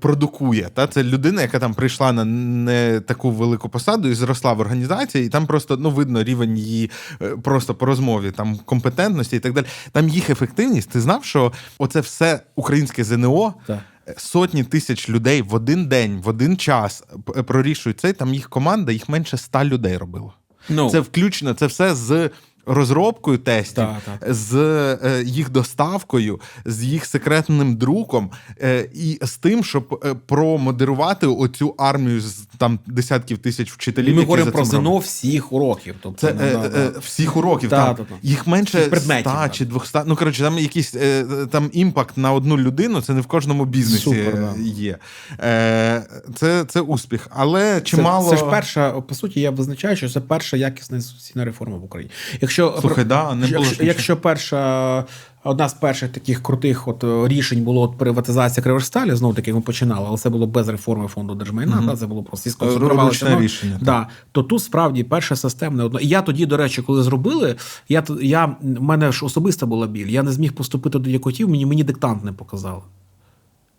продукує. 0.00 0.70
Та? 0.74 0.86
Це 0.86 1.02
людина, 1.02 1.42
яка 1.42 1.58
там 1.58 1.74
прийшла 1.74 2.12
на 2.12 2.24
не 2.24 3.00
таку 3.00 3.30
велику 3.30 3.68
посаду 3.68 4.08
і 4.08 4.14
зросла 4.14 4.52
в 4.52 4.60
організації, 4.60 5.26
і 5.26 5.28
там 5.28 5.46
просто 5.46 5.76
ну, 5.76 5.90
видно 5.90 6.22
рівень 6.22 6.58
її 6.58 6.90
е, 7.22 7.28
просто 7.28 7.74
по 7.74 7.86
розмові, 7.86 8.30
там 8.30 8.58
компетентності 8.64 9.36
і 9.36 9.40
так 9.40 9.52
далі. 9.52 9.66
Там 9.92 10.08
їх 10.08 10.30
ефективність. 10.30 10.90
Ти 10.90 11.00
знав, 11.00 11.24
що 11.24 11.52
оце 11.78 12.00
все 12.00 12.40
українське 12.54 13.04
ЗНО. 13.04 13.54
Так. 13.66 13.78
Сотні 14.16 14.64
тисяч 14.64 15.08
людей 15.08 15.42
в 15.42 15.54
один 15.54 15.86
день, 15.86 16.20
в 16.24 16.28
один 16.28 16.56
час 16.56 17.04
прорішують 17.46 18.00
це. 18.00 18.12
Там 18.12 18.34
їх 18.34 18.48
команда, 18.48 18.92
їх 18.92 19.08
менше 19.08 19.36
ста 19.36 19.64
людей 19.64 19.96
робило. 19.96 20.34
Ну. 20.68 20.90
Це 20.90 21.00
включно, 21.00 21.54
це 21.54 21.66
все 21.66 21.94
з 21.94 22.30
розробкою 22.66 23.38
тестів, 23.38 23.74
Так, 23.74 24.18
так. 24.20 24.34
з 24.34 24.54
е, 24.54 25.22
їх 25.26 25.50
доставкою, 25.50 26.40
з 26.64 26.84
їх 26.84 27.06
секретним 27.06 27.76
друком, 27.76 28.30
е, 28.62 28.88
і 28.94 29.18
з 29.22 29.36
тим, 29.36 29.64
щоб 29.64 30.02
е, 30.04 30.14
промодерувати 30.26 31.26
оцю 31.26 31.74
армію 31.78 32.20
з 32.20 32.46
там 32.58 32.78
десятків 32.86 33.38
тисяч 33.38 33.68
І 33.68 33.72
вчителів. 33.72 34.14
ми 34.14 34.20
які 34.20 34.24
говоримо 34.24 34.44
за 34.44 34.50
про 34.50 34.60
роблять. 34.60 34.80
ЗНО 34.80 34.98
всіх 34.98 35.52
уроків. 35.52 35.94
Тобто, 36.02 36.26
Це 36.26 36.34
ну, 36.34 36.44
е, 36.44 36.70
е, 36.76 36.92
всіх 37.00 37.36
уроків. 37.36 37.70
Та, 37.70 37.86
там. 37.86 37.96
та, 37.96 38.04
та. 38.04 38.14
Їх 38.22 38.46
менше 38.46 38.90
100 38.96 39.48
чи 39.52 39.64
200. 39.64 39.98
Ну 40.06 40.16
коротше, 40.16 40.42
там 40.42 40.58
якийсь 40.58 40.94
е, 40.94 41.24
там 41.50 41.70
імпакт 41.72 42.16
на 42.16 42.32
одну 42.32 42.58
людину. 42.58 43.00
Це 43.00 43.12
не 43.14 43.20
в 43.20 43.26
кожному 43.26 43.64
бізнесі 43.64 44.02
Супер, 44.02 44.36
е, 44.36 44.54
да. 44.56 44.62
є. 44.62 44.98
Е, 45.40 46.02
це, 46.36 46.64
це 46.64 46.80
успіх. 46.80 47.28
Але 47.30 47.74
Це, 47.74 47.80
чимало 47.80 48.30
це 48.30 48.36
ж 48.36 48.44
перша, 48.44 48.90
по 48.90 49.14
суті, 49.14 49.40
я 49.40 49.50
визначаю, 49.50 49.96
що 49.96 50.08
це 50.08 50.20
перша 50.20 50.56
якісна 50.56 50.96
інституційна 50.96 51.44
реформа 51.44 51.76
в 51.76 51.84
Україні. 51.84 52.12
Якщо 52.40 52.55
Слухай, 52.80 53.04
да, 53.04 53.34
не 53.34 53.46
було 53.46 53.58
якщо, 53.64 53.84
якщо 53.84 54.16
перша 54.16 55.04
одна 55.44 55.68
з 55.68 55.74
перших 55.74 56.10
таких 56.10 56.42
крутих 56.42 56.88
от 56.88 57.04
е, 57.04 57.28
рішень 57.28 57.64
було 57.64 57.80
от 57.80 57.98
приватизація 57.98 58.64
Криворсталі, 58.64 59.14
знову 59.14 59.34
таки 59.34 59.54
ми 59.54 59.60
починали, 59.60 60.06
але 60.08 60.18
це 60.18 60.30
було 60.30 60.46
без 60.46 60.68
реформи 60.68 61.08
фонду 61.08 61.34
держмайна. 61.34 61.82
Да, 61.86 61.96
це 61.96 62.06
було 62.06 62.22
просто. 62.22 62.50
Ручне 62.78 63.30
Ну, 63.30 63.40
рішення, 63.40 63.78
Да, 63.82 64.06
то 64.32 64.42
тут 64.42 64.62
справді 64.62 65.04
перше 65.04 65.36
системне 65.36 65.84
одно. 65.84 66.00
І 66.00 66.08
я 66.08 66.22
тоді, 66.22 66.46
до 66.46 66.56
речі, 66.56 66.82
коли 66.82 67.02
зробили, 67.02 67.56
я 67.88 68.04
я 68.22 68.46
в 68.46 68.82
мене 68.82 69.12
ж 69.12 69.26
особиста 69.26 69.66
була 69.66 69.86
біль. 69.86 70.06
Я 70.06 70.22
не 70.22 70.32
зміг 70.32 70.52
поступити 70.52 70.98
до 70.98 71.10
якотів, 71.10 71.48
мені 71.48 71.66
мені 71.66 71.84
диктант 71.84 72.24
не 72.24 72.32
показали. 72.32 72.82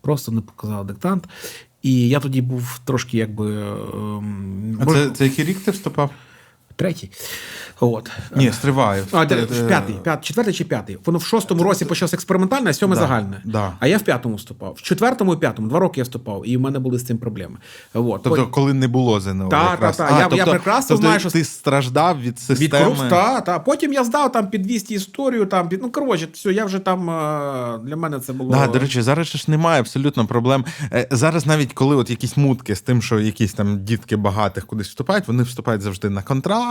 Просто 0.01 0.31
не 0.31 0.41
показали 0.41 0.85
диктант. 0.85 1.27
І 1.83 2.09
я 2.09 2.19
тоді 2.19 2.41
був 2.41 2.79
трошки 2.85 3.17
якби. 3.17 3.61
ем, 3.61 4.77
А 4.81 4.85
мож- 4.85 4.93
це, 4.93 5.09
це 5.09 5.23
який 5.23 5.45
рік 5.45 5.59
ти 5.59 5.71
вступав? 5.71 6.09
Третій. 6.77 7.11
От. 7.79 8.09
Ні, 8.35 8.51
стриваю. 8.51 9.05
А, 9.11 9.25
де- 9.25 9.45
в 9.45 9.67
п'ятий, 9.67 9.95
п'ят, 10.03 10.25
четвертий 10.25 10.53
чи 10.53 10.63
п'ятий. 10.63 10.97
Воно 11.05 11.17
в 11.17 11.23
шостому 11.23 11.63
році 11.63 11.85
почалося 11.85 12.15
експериментальне, 12.15 12.69
а 12.69 12.73
сьоме 12.73 12.95
Да, 12.95 13.01
загальне. 13.01 13.41
да. 13.45 13.73
А 13.79 13.87
я 13.87 13.97
в 13.97 14.01
п'ятому 14.01 14.35
вступав. 14.35 14.73
В 14.77 14.81
четвертому 14.81 15.33
і 15.33 15.37
п'ятому, 15.37 15.67
два 15.67 15.79
роки 15.79 15.99
я 15.99 16.03
вступав, 16.03 16.41
і 16.45 16.57
в 16.57 16.61
мене 16.61 16.79
були 16.79 16.99
з 16.99 17.05
цим 17.05 17.17
проблеми. 17.17 17.57
От. 17.93 18.21
Тобто, 18.23 18.47
коли 18.47 18.73
не 18.73 18.87
було 18.87 19.19
ЗНО. 19.19 19.49
Та, 19.49 19.71
якраз. 19.71 19.97
та, 19.97 20.07
та. 20.07 20.13
А, 20.13 20.17
Я- 20.17 20.23
я 20.23 20.27
тобто, 20.29 20.51
прекрасно 20.51 20.87
тобто 20.87 21.01
знаю, 21.01 21.19
що- 21.19 21.29
ти 21.29 21.43
страждав 21.43 22.21
від 22.21 22.39
системи. 22.39 22.59
від 22.65 22.71
корупції, 22.71 23.09
та, 23.09 23.41
та. 23.41 23.59
Потім 23.59 23.93
я 23.93 24.03
здав 24.03 24.31
там 24.31 24.47
під 24.49 24.61
200 24.61 24.93
історію, 24.95 25.45
там 25.45 25.69
під 25.69 25.81
ну 25.81 25.91
коротше, 25.91 26.27
все, 26.33 26.53
я 26.53 26.65
вже 26.65 26.79
там 26.79 27.09
е, 27.09 27.77
для 27.83 27.95
мене 27.95 28.19
це 28.19 28.33
було. 28.33 28.51
Да, 28.51 28.67
до 28.67 28.79
речі, 28.79 29.01
зараз 29.01 29.27
ж 29.27 29.43
немає 29.47 29.79
абсолютно 29.79 30.25
проблем. 30.25 30.65
Е, 30.93 31.07
Зараз 31.11 31.45
навіть 31.45 31.73
коли 31.73 31.95
от 31.95 32.09
якісь 32.09 32.37
мутки 32.37 32.75
з 32.75 32.81
тим, 32.81 33.01
що 33.01 33.19
якісь 33.19 33.53
там 33.53 33.83
дітки 33.83 34.15
багатих 34.15 34.65
кудись 34.65 34.87
вступають, 34.87 35.27
вони 35.27 35.43
вступають 35.43 35.81
завжди 35.81 36.09
на 36.09 36.21
контракт 36.21 36.66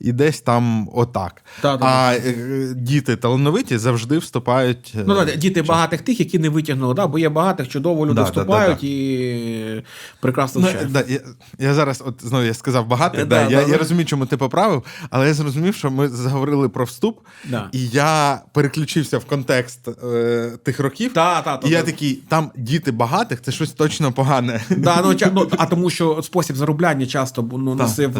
і 0.00 0.12
десь 0.12 0.40
там 0.40 0.88
отак. 0.94 1.42
Та, 1.60 1.78
та, 1.78 1.84
а 1.86 2.14
е, 2.14 2.72
діти 2.76 3.16
талановиті 3.16 3.78
завжди 3.78 4.18
вступають. 4.18 4.92
е, 4.98 5.04
Ну, 5.06 5.14
да, 5.14 5.34
діти 5.34 5.62
багатих 5.62 6.00
тих, 6.00 6.20
які 6.20 6.38
не 6.38 6.48
витягнули, 6.48 6.94
да, 6.94 7.06
бо 7.06 7.18
є 7.18 7.28
багатих, 7.28 7.68
чудово 7.68 8.06
люди 8.06 8.14
Да, 8.14 8.22
вступають 8.22 8.78
да, 8.80 8.86
і 8.86 9.82
прекрасно 10.20 10.60
Ну, 10.60 10.68
вчать. 10.68 10.92
да, 10.92 11.04
я, 11.08 11.20
я 11.58 11.74
зараз, 11.74 12.02
от 12.06 12.14
знову 12.22 12.44
я 12.44 12.54
сказав 12.54 12.86
багато, 12.86 13.18
Е, 13.20 13.24
да, 13.24 13.48
я, 13.48 13.62
я 13.62 13.76
розумію, 13.76 14.06
чому 14.06 14.26
ти 14.26 14.36
поправив, 14.36 14.82
але 15.10 15.26
я 15.26 15.34
зрозумів, 15.34 15.74
що 15.74 15.90
ми 15.90 16.08
заговорили 16.08 16.68
про 16.68 16.84
вступ, 16.84 17.18
Да. 17.44 17.68
і 17.72 17.86
я 17.88 18.40
переключився 18.52 19.18
в 19.18 19.24
контекст 19.24 19.88
е, 20.04 20.50
тих 20.62 20.80
років. 20.80 21.12
Та, 21.12 21.42
та, 21.42 21.56
та, 21.56 21.68
і 21.68 21.70
я 21.70 21.80
та. 21.80 21.86
такий, 21.86 22.14
там 22.28 22.50
діти 22.56 22.92
багатих, 22.92 23.42
це 23.42 23.52
щось 23.52 23.72
точно 23.72 24.12
погане. 24.12 24.60
Да, 24.70 25.00
ну, 25.04 25.08
ча- 25.14 25.30
ну, 25.34 25.48
а 25.58 25.66
тому, 25.66 25.90
що 25.90 26.22
спосіб 26.22 26.56
заробляння 26.56 27.06
часто 27.06 27.48
ну, 27.52 27.74
носив 27.74 28.16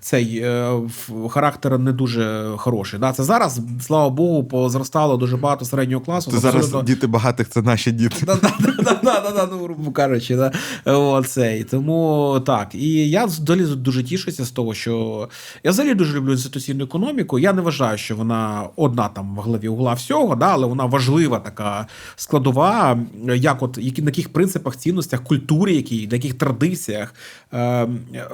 цей 0.00 0.35
такий 0.36 1.18
е, 1.18 1.28
характер 1.28 1.78
не 1.78 1.92
дуже 1.92 2.52
хороший. 2.56 3.00
Да? 3.00 3.12
Це 3.12 3.24
зараз, 3.24 3.60
слава 3.86 4.10
Богу, 4.10 4.44
позростало 4.44 5.16
дуже 5.16 5.36
багато 5.36 5.64
середнього 5.64 6.04
класу. 6.04 6.30
Це 6.30 6.38
зараз 6.38 6.64
Абсолютно- 6.64 6.94
діти 6.94 7.06
багатих 7.06 7.48
це 7.48 7.62
наші 7.62 7.92
діти. 7.92 8.26
Ну, 9.50 9.58
грубо 9.62 9.90
кажучи, 9.90 10.36
да. 10.36 10.52
Оце. 10.84 11.58
І 11.58 11.64
тому 11.64 12.42
так. 12.46 12.74
І 12.74 13.10
я 13.10 13.24
взагалі 13.24 13.64
дуже 13.66 14.04
тішуся 14.04 14.44
з 14.44 14.50
того, 14.50 14.74
що 14.74 15.28
я 15.64 15.70
взагалі 15.70 15.94
дуже 15.94 16.16
люблю 16.16 16.32
інституційну 16.32 16.84
економіку. 16.84 17.38
Я 17.38 17.52
не 17.52 17.62
вважаю, 17.62 17.98
що 17.98 18.16
вона 18.16 18.64
одна 18.76 19.08
там 19.08 19.36
в 19.36 19.40
главі 19.40 19.68
угла 19.68 19.92
всього, 19.92 20.36
да, 20.36 20.46
але 20.46 20.66
вона 20.66 20.84
важлива 20.84 21.38
така 21.38 21.86
складова, 22.16 22.98
як 23.36 23.62
от 23.62 23.78
які, 23.78 24.02
на 24.02 24.10
яких 24.10 24.32
принципах, 24.32 24.76
цінностях, 24.76 25.22
культурі, 25.22 25.76
які, 25.76 26.06
на 26.06 26.14
яких 26.14 26.34
традиціях 26.34 27.14
е, 27.54 27.86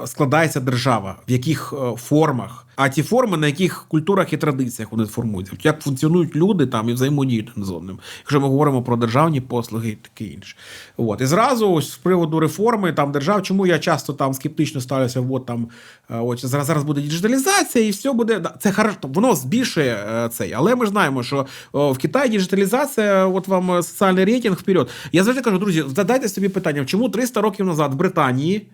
складається 0.06 0.60
держава, 0.60 1.16
в 1.28 1.32
яких 1.32 1.74
е, 1.76 1.91
формах. 1.96 2.66
А 2.76 2.88
ті 2.88 3.02
форми, 3.02 3.36
на 3.36 3.46
яких 3.46 3.84
культурах 3.88 4.32
і 4.32 4.36
традиціях 4.36 4.92
вони 4.92 5.04
формуються, 5.04 5.52
як 5.62 5.80
функціонують 5.80 6.36
люди 6.36 6.66
там 6.66 6.88
і 6.88 6.92
взаємодіють 6.92 7.50
один 7.50 7.64
з 7.64 7.70
одним, 7.70 7.98
якщо 8.20 8.40
ми 8.40 8.48
говоримо 8.48 8.82
про 8.82 8.96
державні 8.96 9.40
послуги 9.40 9.90
і 9.90 9.96
таке 9.96 10.24
інше. 10.24 10.56
От 10.96 11.20
і 11.20 11.26
зразу 11.26 11.72
ось 11.72 11.92
з 11.92 11.96
приводу 11.96 12.40
реформи 12.40 12.92
там 12.92 13.12
держав, 13.12 13.42
чому 13.42 13.66
я 13.66 13.78
часто 13.78 14.12
там 14.12 14.34
скептично 14.34 14.80
ставлюся, 14.80 15.24
от 15.30 15.46
там 15.46 15.68
е, 16.10 16.18
от 16.18 16.46
зараз 16.46 16.66
зараз 16.66 16.84
буде 16.84 17.00
діджиталізація, 17.00 17.86
і 17.86 17.90
все 17.90 18.12
буде 18.12 18.42
це 18.60 18.72
хорошо, 18.72 18.96
воно 19.02 19.34
збільшує 19.34 20.06
е, 20.14 20.28
цей. 20.28 20.52
Але 20.52 20.74
ми 20.74 20.86
знаємо, 20.86 21.22
що 21.22 21.46
в 21.72 21.98
Китаї 21.98 22.30
діджиталізація, 22.30 23.26
от 23.26 23.48
вам 23.48 23.72
е, 23.72 23.82
соціальний 23.82 24.24
рейтинг 24.24 24.56
вперед. 24.56 24.88
Я 25.12 25.24
завжди 25.24 25.42
кажу, 25.42 25.58
друзі, 25.58 25.84
задайте 25.96 26.28
собі 26.28 26.48
питання, 26.48 26.84
чому 26.84 27.08
300 27.08 27.40
років 27.40 27.66
назад 27.66 27.94
в 27.94 27.96
Британії 27.96 28.68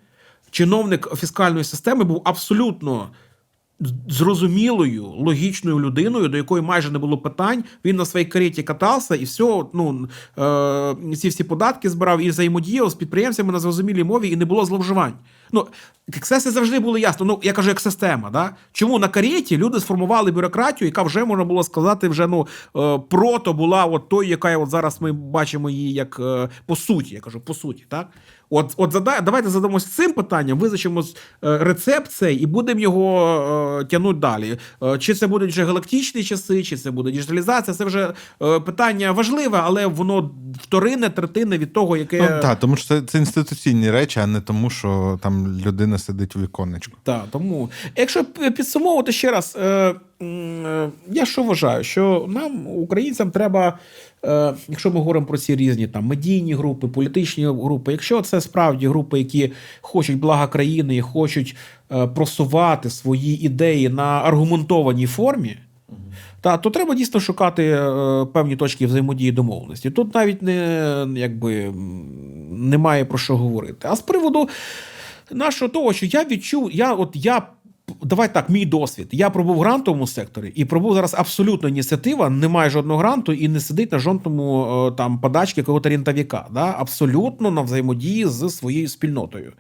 чиновник 0.51 1.09
фіскальної 1.17 1.65
системи 1.65 2.05
був 2.05 2.23
абсолютно 2.25 3.11
зрозумілою, 4.09 5.05
логічною 5.05 5.81
людиною, 5.81 6.29
до 6.29 6.37
якої 6.37 6.63
майже 6.63 6.91
не 6.91 6.99
було 6.99 7.19
питань. 7.19 7.65
Він 7.85 7.97
на 7.97 8.05
своїй 8.05 8.27
кареті 8.27 8.63
катався 8.63 9.15
і 9.15 9.25
все, 9.25 9.65
ну 9.73 10.09
е, 10.39 11.17
ці 11.17 11.29
всі 11.29 11.45
податки 11.45 11.91
збирав 11.91 12.21
і 12.21 12.31
взаємодіяв 12.31 12.91
з 12.91 12.95
підприємцями 12.95 13.53
на 13.53 13.59
зрозумілій 13.59 14.05
мові, 14.05 14.29
і 14.29 14.37
не 14.37 14.45
було 14.45 14.65
зловживань. 14.65 15.15
Ну, 15.53 15.67
ексеси 16.17 16.51
завжди 16.51 16.79
були 16.79 17.01
ясно. 17.01 17.27
Ну, 17.27 17.41
я 17.43 17.53
кажу, 17.53 17.69
як 17.69 17.81
система. 17.81 18.31
Да? 18.31 18.57
Чому 18.73 18.99
на 18.99 19.09
кареті 19.09 19.57
люди 19.57 19.81
сформували 19.81 20.33
бюрократію, 20.33 20.89
яка 20.89 21.03
вже 21.03 21.25
можна 21.25 21.45
було 21.45 21.63
сказати, 21.63 22.09
вже 22.09 22.27
ну 22.27 22.47
е, 22.77 22.99
прото 23.11 23.53
була 23.53 23.85
от 23.85 24.09
той, 24.09 24.29
яка 24.29 24.59
от 24.59 24.71
зараз 24.71 25.01
ми 25.01 25.13
бачимо 25.13 25.71
її 25.71 25.93
як 25.93 26.21
е, 26.21 26.49
по 26.67 26.77
суті. 26.77 27.15
Я 27.15 27.21
кажу, 27.21 27.41
по 27.41 27.55
суті, 27.55 27.85
так. 27.89 28.09
От, 28.51 28.75
от 28.77 28.93
задай, 28.93 29.21
давайте 29.23 29.49
задамося 29.49 29.89
цим 29.89 30.13
питанням, 30.13 30.59
визначимо 30.59 31.01
е, 31.01 31.05
рецепт 31.59 32.11
цей 32.11 32.37
і 32.37 32.47
будемо 32.47 32.81
його 32.81 33.81
е, 33.81 33.85
тягнути 33.85 34.19
далі. 34.19 34.59
Е, 34.83 34.99
чи 34.99 35.15
це 35.15 35.27
будуть 35.27 35.51
вже 35.51 35.65
галактичні 35.65 36.25
часи, 36.25 36.63
чи 36.63 36.77
це 36.77 36.91
буде 36.91 37.11
діджиталізація. 37.11 37.75
Це 37.75 37.85
вже 37.85 38.15
е, 38.43 38.61
питання 38.61 39.13
важливе, 39.13 39.61
але 39.63 39.87
воно 39.87 40.31
вторинне, 40.63 41.09
третинне 41.09 41.59
від 41.59 41.73
того, 41.73 41.97
яке 41.97 42.21
Ну, 42.21 42.43
так, 42.43 42.59
тому 42.61 42.77
що 42.77 42.89
це, 42.89 43.03
це 43.03 43.19
інституційні 43.19 43.91
речі, 43.91 44.21
а 44.21 44.27
не 44.27 44.41
тому, 44.41 44.71
що 44.71 45.19
там 45.23 45.61
людина 45.67 45.99
сидить 45.99 46.37
у 46.37 46.41
віконечку. 46.41 46.99
Так, 47.03 47.25
тому, 47.31 47.71
якщо 47.97 48.25
підсумовувати 48.25 49.13
ще 49.13 49.31
раз, 49.31 49.57
е, 49.61 49.95
е, 50.23 50.91
я 51.11 51.27
що 51.27 51.43
вважаю, 51.43 51.85
що 51.85 52.27
нам, 52.29 52.67
українцям, 52.67 53.31
треба, 53.31 53.79
якщо 54.69 54.91
ми 54.91 54.97
говоримо 54.97 55.27
про 55.27 55.39
ці 55.39 55.57
різні 55.57 55.87
там 55.87 56.05
медійні 56.05 56.55
групи, 56.55 56.89
політичні 56.89 57.47
групи, 57.47 57.93
якщо 57.93 58.23
це 58.23 58.41
справді 58.41 58.89
групи, 58.89 59.19
які 59.19 59.53
хочуть 59.81 60.19
блага 60.19 60.47
країни 60.47 60.97
і 60.97 61.01
хочуть 61.01 61.57
е, 61.93 62.07
просувати 62.07 62.91
свої 62.91 63.45
ідеї 63.47 63.89
на 63.89 64.03
аргументованій 64.03 65.07
формі. 65.07 65.57
Та, 66.41 66.57
то 66.57 66.71
треба 66.71 66.95
дійсно 66.95 67.21
шукати 67.21 67.65
е, 67.65 68.27
певні 68.33 68.57
точки 68.57 68.87
взаємодії 68.87 69.33
домовленості. 69.33 69.91
Тут 69.91 70.15
навіть 70.15 70.43
не 70.43 71.07
якби 71.17 71.73
немає 72.51 73.05
про 73.05 73.19
що 73.19 73.37
говорити. 73.37 73.89
А 73.91 73.97
з 73.97 74.01
приводу 74.01 74.49
нашого 75.31 75.69
того, 75.69 75.93
що 75.93 76.07
я 76.07 76.25
відчув, 76.25 76.71
я 76.73 76.93
от 76.93 77.11
я. 77.15 77.43
Давай 78.03 78.35
так, 78.35 78.49
мій 78.51 78.67
досвід. 78.67 79.09
Я 79.13 79.31
пробув 79.31 79.57
в 79.57 79.61
грантовому 79.61 80.07
секторі 80.07 80.53
і 80.55 80.65
пробув 80.65 80.95
зараз 80.95 81.15
абсолютно 81.19 81.69
ініціатива, 81.69 82.31
немає 82.31 82.71
жодного 82.71 82.99
гранту 82.99 83.33
і 83.33 83.49
не 83.49 83.61
сидить 83.61 83.93
на 83.93 83.99
жодному 83.99 84.67
е, 84.87 84.97
там 84.97 85.19
подачки 85.19 85.61
якогось 85.61 85.87
рентовіка. 85.87 86.47
Да? 86.51 86.75
Абсолютно 86.79 87.51
на 87.51 87.61
взаємодії 87.63 88.27
з 88.27 88.51
своєю 88.51 88.89
спільнотою, 88.89 89.53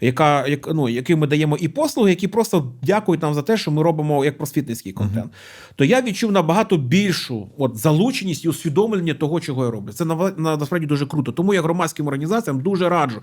яка, 0.00 0.46
як, 0.46 0.74
ну, 0.74 0.88
яким 0.88 1.18
ми 1.18 1.26
даємо 1.26 1.56
і 1.56 1.68
послуги, 1.68 2.10
які 2.10 2.28
просто 2.28 2.72
дякують 2.82 3.22
нам 3.22 3.34
за 3.34 3.42
те, 3.42 3.56
що 3.56 3.70
ми 3.70 3.82
робимо 3.82 4.24
як 4.24 4.38
просвітницький 4.38 4.92
контент. 4.92 5.32
То 5.76 5.84
я 5.84 6.02
відчув 6.02 6.32
набагато 6.32 6.76
більшу 6.76 7.48
от, 7.58 7.76
залученість 7.76 8.44
і 8.44 8.48
усвідомлення 8.48 9.14
того, 9.14 9.40
чого 9.40 9.64
я 9.64 9.70
роблю. 9.70 9.92
Це 9.92 10.04
насправді 10.38 10.86
дуже 10.86 11.06
круто. 11.06 11.32
Тому 11.32 11.54
я 11.54 11.62
громадським 11.62 12.06
організаціям 12.06 12.60
дуже 12.60 12.88
раджу. 12.88 13.20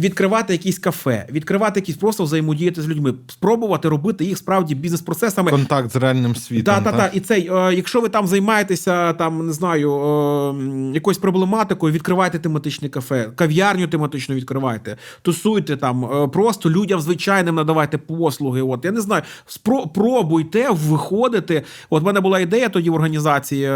Відкривати 0.00 0.52
якісь 0.52 0.78
кафе, 0.78 1.26
відкривати 1.30 1.80
якісь 1.80 1.96
просто 1.96 2.24
взаємодіяти 2.24 2.82
з 2.82 2.88
людьми, 2.88 3.14
спробувати 3.28 3.88
робити 3.88 4.24
їх 4.24 4.38
справді 4.38 4.74
бізнес-процесами. 4.74 5.50
Контакт 5.50 5.92
з 5.92 5.96
реальним 5.96 6.36
світом. 6.36 6.74
Так, 6.74 6.84
так, 6.84 6.96
так. 6.96 7.16
І 7.16 7.20
цей, 7.20 7.50
е, 7.52 7.74
якщо 7.74 8.00
ви 8.00 8.08
там 8.08 8.26
займаєтеся 8.26 9.12
там, 9.12 9.46
не 9.46 9.52
знаю, 9.52 9.92
е, 9.92 10.94
якоюсь 10.94 11.18
проблематикою, 11.18 11.92
відкривайте 11.92 12.38
тематичне 12.38 12.88
кафе, 12.88 13.30
кав'ярню 13.36 13.88
тематично 13.88 14.34
відкривайте, 14.34 14.96
тусуйте 15.22 15.76
там, 15.76 16.04
е, 16.04 16.28
просто 16.28 16.70
людям 16.70 17.00
звичайним 17.00 17.54
надавайте 17.54 17.98
послуги. 17.98 18.62
От 18.62 18.84
я 18.84 18.90
не 18.92 19.00
знаю, 19.00 19.22
спро- 19.46 19.92
пробуйте 19.92 20.68
виходити. 20.70 21.62
От 21.90 22.02
в 22.02 22.06
мене 22.06 22.20
була 22.20 22.40
ідея 22.40 22.68
тоді 22.68 22.90
в 22.90 22.94
організації. 22.94 23.70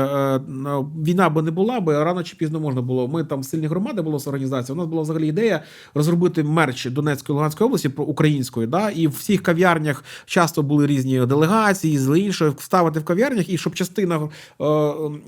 Війна 1.04 1.28
би 1.28 1.42
не 1.42 1.50
була, 1.50 1.80
бо 1.80 1.92
рано 1.92 2.22
чи 2.22 2.36
пізно 2.36 2.60
можна 2.60 2.82
було. 2.82 3.08
Ми 3.08 3.24
там 3.24 3.42
сильні 3.42 3.66
громади 3.66 4.02
було 4.02 4.18
з 4.18 4.26
організації. 4.26 4.74
У 4.74 4.78
нас 4.78 4.86
була 4.88 5.02
взагалі 5.02 5.28
ідея 5.28 5.62
розробити 6.08 6.42
мерч 6.42 6.86
Донецької 6.86 7.34
Луганської 7.34 7.66
області 7.66 7.88
про 7.88 8.04
української, 8.04 8.66
да, 8.66 8.90
і 8.90 9.06
в 9.06 9.10
всіх 9.10 9.42
кав'ярнях 9.42 10.04
часто 10.26 10.62
були 10.62 10.86
різні 10.86 11.26
делегації, 11.26 11.98
з 11.98 12.18
іншого 12.18 12.54
вставити 12.58 13.00
в 13.00 13.04
кав'ярнях, 13.04 13.48
і 13.48 13.58
щоб 13.58 13.74
частина 13.74 14.16
е, 14.16 14.28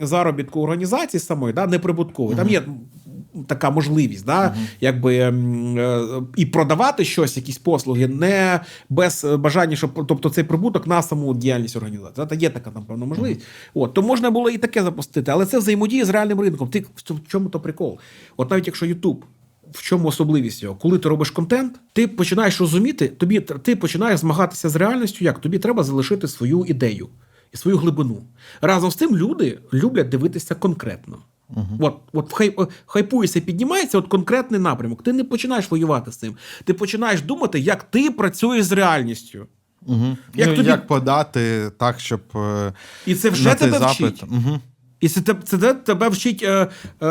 заробітку 0.01 0.63
організації 0.63 1.21
самої 1.21 1.55
да, 1.55 1.67
неприбуткової. 1.67 2.37
Там 2.37 2.49
є 2.49 2.63
така 3.47 3.71
можливість, 3.71 4.27
да, 4.27 4.55
якби 4.81 5.17
е, 5.17 5.35
і 6.37 6.47
продавати 6.47 7.05
щось, 7.05 7.37
якісь 7.37 7.59
послуги, 7.59 8.09
не 8.09 8.61
без 8.89 9.25
бажання, 9.39 9.77
щоб 9.77 10.07
тобто 10.07 10.31
цей 10.31 10.45
прибуток 10.45 10.87
на 10.87 11.03
саму 11.03 11.35
діяльність 11.35 11.77
організації. 11.77 12.15
Да, 12.17 12.27
Та 12.27 12.35
є 12.35 12.51
така 12.51 12.71
там 12.71 12.83
певна 12.83 13.07
можливість. 13.07 13.41
От 13.75 13.95
то 13.95 14.03
можна 14.03 14.31
було 14.31 14.51
і 14.51 14.59
таке 14.59 14.83
запустити, 14.83 15.31
але 15.31 15.47
це 15.47 15.59
взаємодія 15.59 16.05
з 16.05 16.11
реальним 16.11 16.41
ринком. 16.41 16.69
Ти 16.69 16.85
в 16.97 17.29
чому 17.29 17.49
то 17.49 17.61
прикол? 17.61 17.99
От 18.37 18.51
навіть 18.51 18.67
якщо 18.67 18.87
Ютуб. 18.87 19.25
В 19.73 19.83
чому 19.83 20.09
особливість 20.09 20.63
його? 20.63 20.75
Коли 20.75 20.99
ти 20.99 21.09
робиш 21.09 21.31
контент, 21.31 21.81
ти 21.93 22.09
починаєш 22.09 22.61
розуміти, 22.61 23.09
тобі 23.09 23.41
ти 23.41 23.77
починаєш 23.77 24.21
змагатися 24.21 24.69
з 24.69 24.77
реальністю. 24.77 25.25
Як 25.25 25.39
тобі 25.39 25.59
треба 25.59 25.85
залишити 25.85 26.29
свою 26.29 26.65
ідею 26.65 27.09
і 27.53 27.57
свою 27.57 27.79
глибину. 27.79 28.23
Разом 28.61 28.91
з 28.91 28.97
тим 28.97 29.17
люди 29.17 29.59
люблять 29.73 30.09
дивитися 30.09 30.55
конкретно. 30.55 31.19
От, 31.79 31.97
от 32.13 32.33
хай, 32.33 32.57
хайпується, 32.87 33.41
піднімається 33.41 33.99
от 33.99 34.09
конкретний 34.09 34.61
напрямок. 34.61 35.03
Ти 35.03 35.13
не 35.13 35.25
починаєш 35.25 35.71
воювати 35.71 36.13
з 36.13 36.17
цим. 36.17 36.37
Ти 36.65 36.75
починаєш 36.75 37.23
думати, 37.23 37.61
як 37.61 37.83
ти 37.83 38.11
працюєш 38.11 38.65
з 38.65 38.73
реальністю. 38.73 39.47
Угу. 39.87 40.17
Як 40.35 40.49
ну, 40.49 40.57
тобі- 40.57 40.69
як 40.69 40.87
подати 40.87 41.71
так, 41.79 42.01
щоб 42.01 42.21
е, 42.35 42.73
І 43.07 43.15
це 43.15 43.31
вже 43.31 43.45
на 43.45 43.55
цей 43.55 43.69
тебе 43.71 43.79
запит. 43.79 43.97
вчить. 43.97 44.23
Угу. 44.31 44.61
І 45.01 45.09
це, 45.09 45.35
це 45.45 45.75
тебе 45.75 46.09
вчить 46.09 46.43
е, 46.43 46.67
е, 47.03 47.07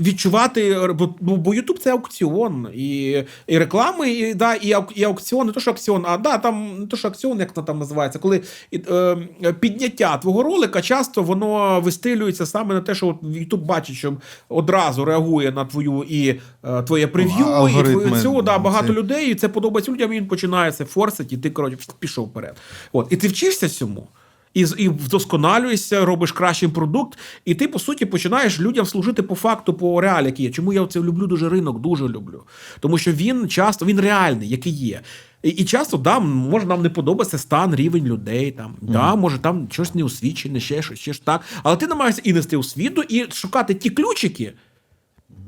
відчувати, 0.00 0.88
бо, 0.94 1.14
бо 1.20 1.36
бо 1.36 1.50
YouTube 1.50 1.78
це 1.78 1.92
аукціон. 1.92 2.68
І, 2.74 3.22
і 3.46 3.58
реклами, 3.58 4.10
і, 4.10 4.34
да, 4.34 4.54
і, 4.54 4.72
ау- 4.72 4.92
і 4.94 5.04
аукціон, 5.04 5.46
не 5.46 5.52
то, 5.52 5.60
що 5.60 5.70
аукціон, 5.70 6.04
а 6.08 6.16
да, 6.16 6.38
там 6.38 6.76
не 6.80 6.86
то, 6.86 6.96
що 6.96 7.08
аукціон, 7.08 7.38
як 7.40 7.56
воно 7.56 7.66
там 7.66 7.78
називається, 7.78 8.18
коли 8.18 8.40
і, 8.70 8.80
е, 8.90 9.16
підняття 9.60 10.16
твого 10.16 10.42
ролика 10.42 10.82
часто 10.82 11.22
воно 11.22 11.80
вистилюється 11.80 12.46
саме 12.46 12.74
на 12.74 12.80
те, 12.80 12.94
що 12.94 13.06
YouTube 13.22 13.64
бачить, 13.64 13.96
що 13.96 14.16
одразу 14.48 15.04
реагує 15.04 15.52
на 15.52 15.64
твою 15.64 16.04
і 16.08 16.40
е, 16.64 16.82
твоє 16.82 17.06
прев'ю, 17.06 17.46
і 17.46 17.52
Алгоритми, 17.52 18.06
твою 18.06 18.22
цю, 18.22 18.42
да, 18.42 18.58
багато 18.58 18.88
ці. 18.88 18.94
людей, 18.94 19.30
і 19.30 19.34
це 19.34 19.48
подобається 19.48 19.92
людям, 19.92 20.12
і 20.12 20.16
він 20.16 20.28
починає 20.28 20.72
це 20.72 20.84
форсить, 20.84 21.32
і 21.32 21.36
ти 21.36 21.50
коротше 21.50 21.78
пішов 21.98 22.26
вперед. 22.26 22.56
От, 22.92 23.06
і 23.10 23.16
ти 23.16 23.28
вчишся 23.28 23.68
цьому. 23.68 24.08
І, 24.54 24.60
і 24.76 24.88
вдосконалюєшся, 24.88 26.04
робиш 26.04 26.32
кращий 26.32 26.68
продукт, 26.68 27.18
і 27.44 27.54
ти, 27.54 27.68
по 27.68 27.78
суті, 27.78 28.06
починаєш 28.06 28.60
людям 28.60 28.86
служити 28.86 29.22
по 29.22 29.34
факту, 29.34 29.74
по 29.74 30.00
реалі, 30.00 30.26
які 30.26 30.42
є. 30.42 30.50
Чому 30.50 30.72
я 30.72 30.86
це 30.86 31.00
люблю 31.00 31.26
дуже 31.26 31.48
ринок, 31.48 31.80
дуже 31.80 32.08
люблю. 32.08 32.42
Тому 32.80 32.98
що 32.98 33.12
він 33.12 33.48
часто 33.48 33.86
він 33.86 34.00
реальний, 34.00 34.48
який 34.48 34.72
є. 34.72 35.00
І, 35.42 35.48
і 35.48 35.64
часто 35.64 35.96
да, 35.96 36.18
може 36.18 36.66
нам 36.66 36.82
не 36.82 36.90
подобається 36.90 37.38
стан, 37.38 37.74
рівень 37.74 38.04
людей. 38.04 38.50
Там, 38.50 38.76
да, 38.80 39.14
може 39.14 39.38
там 39.38 39.68
щось 39.70 39.94
не 39.94 40.04
освічене, 40.04 40.60
ще 40.60 40.82
щось, 40.82 40.98
ще 40.98 41.12
ж 41.12 41.24
так. 41.24 41.40
Але 41.62 41.76
ти 41.76 41.86
намагаєшся 41.86 42.22
і 42.24 42.32
нести 42.32 42.56
освіту, 42.56 43.02
і 43.02 43.26
шукати 43.32 43.74
ті 43.74 43.90
ключики, 43.90 44.52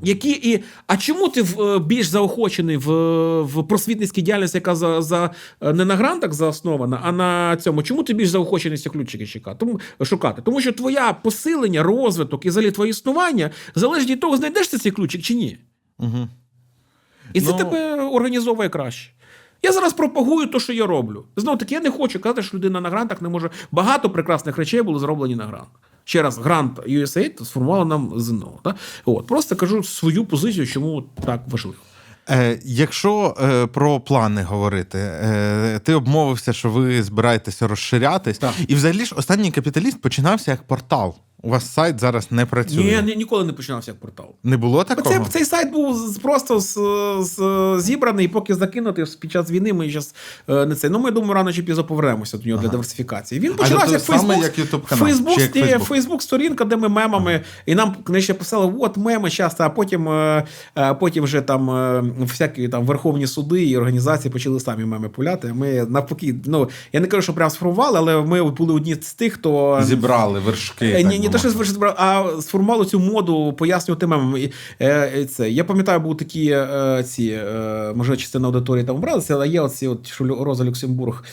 Які 0.03 0.31
і 0.31 0.65
а 0.87 0.97
чому 0.97 1.29
ти 1.29 1.43
в, 1.43 1.61
е, 1.63 1.79
більш 1.79 2.07
заохочений 2.07 2.77
в, 2.77 2.91
в 3.43 3.69
просвітницькій 3.69 4.23
діяльності, 4.23 4.57
яка 4.57 4.75
за, 4.75 5.03
за 5.03 5.31
е, 5.61 5.73
не 5.73 5.85
на 5.85 5.97
грантах 5.97 6.33
заоснована, 6.33 7.01
а 7.03 7.13
на 7.13 7.57
цьому? 7.57 7.83
Чому 7.83 8.03
ти 8.03 8.15
більш 8.15 8.29
заохочений 8.29 8.79
ці 8.79 8.89
ключики 8.89 9.27
чекати? 9.27 9.57
Тому 9.61 9.81
шукати? 10.03 10.43
Тому 10.43 10.61
що 10.61 10.73
твоя 10.73 11.13
посилення, 11.13 11.83
розвиток 11.83 12.47
і 12.47 12.49
взагалі 12.49 12.71
твоє 12.71 12.91
існування 12.91 13.51
залежить 13.75 14.11
від 14.11 14.21
того, 14.21 14.37
знайдеш 14.37 14.69
ти 14.69 14.79
цей 14.79 14.93
ключик 14.93 15.23
чи 15.23 15.35
ні. 15.35 15.59
Угу. 15.99 16.29
І 17.33 17.41
це 17.41 17.51
Ну- 17.53 17.59
тебе 17.59 17.95
організовує 17.95 18.69
краще. 18.69 19.11
Я 19.63 19.73
зараз 19.73 19.93
пропагую 19.93 20.47
те, 20.47 20.61
що 20.61 20.73
я 20.73 20.87
роблю. 20.87 21.25
Знову 21.37 21.59
таки, 21.59 21.75
я 21.75 21.81
не 21.81 21.91
хочу 21.91 22.21
казати, 22.21 22.43
що 22.43 22.57
людина 22.57 22.81
на 22.81 22.91
грантах 22.91 23.23
не 23.23 23.29
може. 23.29 23.51
Багато 23.73 24.11
прекрасних 24.11 24.59
речей 24.59 24.83
було 24.83 24.99
зроблені 24.99 25.37
на 25.37 25.45
грантах. 25.45 25.81
Ще 26.09 26.23
раз, 26.23 26.39
грант 26.39 26.79
USAID 26.79 27.45
сформували 27.45 27.85
нам 27.85 28.13
ЗНО. 28.17 28.59
Та? 28.65 28.75
От, 29.05 29.27
просто 29.27 29.57
кажу 29.57 29.83
свою 29.83 30.25
позицію, 30.25 30.67
чому 30.67 31.05
так 31.25 31.41
важливо. 31.49 31.77
Е, 32.31 32.59
якщо 32.65 33.35
е, 33.41 33.67
про 33.67 34.01
плани 34.01 34.43
говорити, 34.43 34.99
е, 34.99 35.81
ти 35.85 35.95
обмовився, 35.95 36.53
що 36.53 36.71
ви 36.71 37.03
збираєтеся 37.03 37.69
розширятись, 37.69 38.39
Так. 38.39 38.55
і 38.69 38.75
взагалі 38.75 39.05
ж 39.05 39.15
останній 39.15 39.51
капіталіст 39.51 40.01
починався 40.01 40.51
як 40.51 40.63
портал. 40.63 41.15
У 41.43 41.51
вас 41.51 41.73
сайт 41.73 42.01
зараз 42.01 42.33
не 42.33 42.47
працює. 42.47 42.85
Ні, 42.85 43.03
ні, 43.03 43.17
ніколи 43.17 43.45
не 43.45 43.53
починався 43.53 43.91
як 43.91 44.01
портал. 44.01 44.27
Не 44.45 44.57
було 44.57 44.85
такого? 44.85 45.17
Цей, 45.17 45.25
цей 45.29 45.45
сайт 45.45 45.73
був 45.73 46.19
просто 46.23 46.61
з, 46.61 46.79
з, 47.21 47.77
зібраний, 47.81 48.29
поки 48.29 48.55
закинутий 48.55 49.05
під 49.21 49.33
час 49.33 49.51
війни. 49.51 49.73
Ми 49.73 49.91
зараз 49.91 50.15
не 50.49 50.75
це. 50.75 50.89
Ну 50.89 50.99
ми 50.99 51.11
думаю, 51.11 51.35
рано 51.35 51.53
чи 51.53 51.63
пізно 51.63 51.85
повернемося 51.85 52.39
до 52.39 52.49
нього 52.49 52.63
для 52.63 52.69
диверсифікації. 52.69 53.41
Він 53.41 53.55
починався 53.55 53.93
як 53.93 54.03
Фейсбук, 54.03 54.37
як 54.45 54.55
Фейсбук, 54.87 55.57
як 55.57 55.83
Фейсбук 55.83 56.23
сторінка, 56.23 56.65
де 56.65 56.77
ми 56.77 56.89
мемами, 56.89 57.41
і 57.67 57.75
нам 57.75 57.95
книжки 58.05 58.35
писали, 58.35 58.73
от 58.79 58.97
меми 58.97 59.31
часто, 59.31 59.65
а 59.65 59.71
потім, 59.71 60.09
е, 60.09 60.45
е, 60.79 60.95
потім 60.95 61.25
вже 61.25 61.41
там 61.41 61.71
е, 61.71 62.05
всякі 62.21 62.69
там 62.69 62.87
верховні 62.87 63.27
суди 63.27 63.65
і 63.65 63.77
організації 63.77 64.33
почали 64.33 64.61
самі 64.61 64.85
меми 64.85 65.09
пуляти. 65.09 65.53
Ми 65.53 65.85
навпаки, 65.85 66.35
ну 66.45 66.69
я 66.93 67.01
не 67.01 67.07
кажу, 67.07 67.23
що 67.23 67.35
прям 67.35 67.51
сформували, 67.51 67.99
але 67.99 68.23
ми 68.23 68.51
були 68.51 68.75
одні 68.75 68.95
з 68.95 69.15
тих, 69.15 69.33
хто 69.33 69.81
Зібрали 69.83 70.41
вершки. 70.41 70.87
Е, 70.87 71.03
Ні, 71.03 71.26
би 71.27 71.33
то 71.33 71.65
що 71.65 71.73
збрав, 71.73 71.95
а 71.99 72.41
сформували 72.41 72.87
цю 72.87 73.01
моду 73.01 73.53
пояснювати 73.53 74.07
мемами. 74.07 74.41
І, 74.41 74.53
е, 74.81 74.89
е, 74.89 75.25
Це 75.25 75.51
я 75.51 75.65
пам'ятаю, 75.65 76.01
були 76.01 76.15
такі 76.15 76.51
е, 76.51 77.05
ці 77.09 77.25
е, 77.25 77.93
може 77.95 78.17
частина 78.17 78.49
аудиторії 78.49 78.85
там 78.85 78.97
вбралися, 78.97 79.35
але 79.35 79.49
є 79.49 79.61
оці, 79.61 79.87
от 79.87 80.07
що 80.07 80.25
Роза 80.25 80.65
Люксембург 80.65 81.25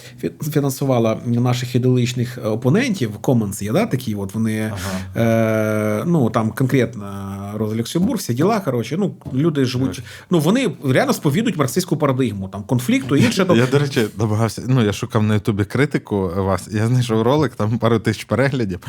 фінансувала 0.52 1.18
наших 1.26 1.76
ідеологічних 1.76 2.40
опонентів. 2.46 3.12
Commons 3.22 3.64
є, 3.64 3.72
да, 3.72 3.86
такі. 3.86 4.16
От 4.16 4.34
вони 4.34 4.74
е, 5.16 6.04
ну 6.06 6.30
там 6.30 6.52
конкретно 6.52 7.04
Роза 7.56 7.76
Люксембург, 7.76 8.20
всі 8.20 8.34
діла. 8.34 8.60
Коротше, 8.60 8.98
ну 9.00 9.16
люди 9.34 9.66
живуть. 9.66 10.02
Ну 10.30 10.40
вони 10.40 10.72
реально 10.86 11.14
сповідують 11.14 11.58
марксистську 11.58 11.98
парадигму, 11.98 12.48
там 12.48 12.64
конфлікту 12.64 13.16
і 13.16 13.24
інше. 13.24 13.46
Я, 13.56 13.66
до 13.66 13.80
речі, 13.80 14.08
намагався. 14.18 14.64
Ну, 14.68 14.84
я 14.84 14.94
шукав 14.94 15.24
на 15.24 15.34
Ютубі 15.34 15.66
критику 15.66 16.32
вас. 16.38 16.70
Я 16.72 16.88
знайшов 16.88 17.22
ролик, 17.22 17.56
там 17.56 17.78
пару 17.78 18.00
тисяч 18.00 18.24
переглядів. 18.24 18.80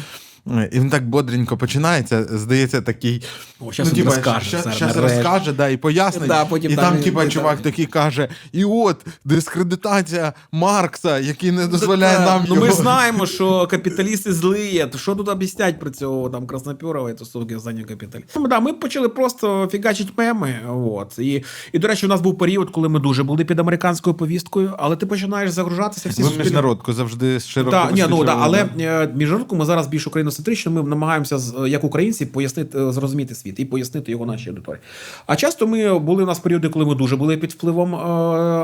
Е, 0.50 0.70
І 0.72 0.80
він 0.80 0.90
так 0.94 1.08
бодренько 1.08 1.56
починається. 1.56 2.24
Здається, 2.30 2.80
такий. 2.80 3.22
О, 3.60 3.72
щас 3.72 3.92
він 3.92 4.04
розкаже, 4.04 4.48
щас, 4.48 4.62
зараз, 4.62 4.76
щас 4.76 4.96
розкаже, 4.96 5.52
да, 5.52 5.68
і 5.68 5.76
пояснить. 5.76 6.28
Да, 6.28 6.44
потім 6.44 6.72
і 6.72 6.76
там 6.76 6.94
там, 6.94 7.02
типа, 7.02 7.28
чувак 7.28 7.60
такий 7.60 7.86
каже: 7.86 8.28
і 8.52 8.64
от 8.64 9.06
дискредитація 9.24 10.32
Маркса, 10.52 11.18
який 11.18 11.52
не 11.52 11.66
дозволяє 11.66 12.16
Та, 12.16 12.24
нам 12.24 12.44
ну, 12.48 12.54
його. 12.54 12.66
ми 12.66 12.72
знаємо, 12.72 13.26
що 13.26 13.66
капіталісти 13.66 14.32
злі. 14.32 14.86
То 14.92 14.98
що 14.98 15.14
тут 15.14 15.28
об'яснять 15.28 15.80
про 15.80 15.90
цього 15.90 16.30
там 16.30 16.46
Краснопюрова 16.46 17.10
і 17.10 17.14
тусовки 17.14 17.56
останнього 17.56 17.86
капіталіста? 17.88 18.40
Ну, 18.40 18.48
да, 18.48 18.60
ми 18.60 18.72
почали 18.72 19.08
просто 19.08 19.68
фігачити 19.72 20.12
меми. 20.16 20.60
От. 20.68 21.18
І, 21.18 21.44
і, 21.72 21.78
до 21.78 21.88
речі, 21.88 22.06
у 22.06 22.08
нас 22.08 22.20
був 22.20 22.38
період, 22.38 22.70
коли 22.70 22.88
ми 22.88 23.00
дуже 23.00 23.22
були 23.22 23.44
під 23.44 23.58
американською 23.58 24.14
повісткою, 24.14 24.72
але 24.78 24.96
ти 24.96 25.06
починаєш 25.06 25.50
загружатися 25.50 26.08
всі 26.08 26.22
Ви 26.22 26.30
міжнародку 26.38 26.92
завжди 26.92 27.40
широко. 27.40 27.70
так, 27.70 27.92
ні, 27.92 28.04
ну, 28.08 28.24
да, 28.24 28.36
але 28.40 28.68
е, 28.80 29.08
міжнародку 29.14 29.56
ми 29.56 29.64
зараз 29.64 29.86
більш 29.86 30.06
україноцентрично, 30.06 30.72
ми 30.72 30.82
намагаємося 30.88 31.38
як 31.66 31.84
українці 31.84 32.26
пояснити, 32.26 32.78
е, 32.78 32.92
зрозуміти 32.92 33.34
світ 33.34 33.60
і 33.60 33.64
пояснити 33.64 34.10
його 34.10 34.26
нашій 34.26 34.48
аудиторії. 34.48 34.82
А 35.26 35.36
часто 35.36 35.66
ми 35.66 35.98
були 35.98 36.22
у 36.22 36.26
нас 36.26 36.38
періоди, 36.38 36.68
коли 36.68 36.84
ми 36.84 36.94
дуже 36.94 37.16
були 37.16 37.36
під 37.36 37.52
впливом 37.52 37.94
е, 37.94 37.98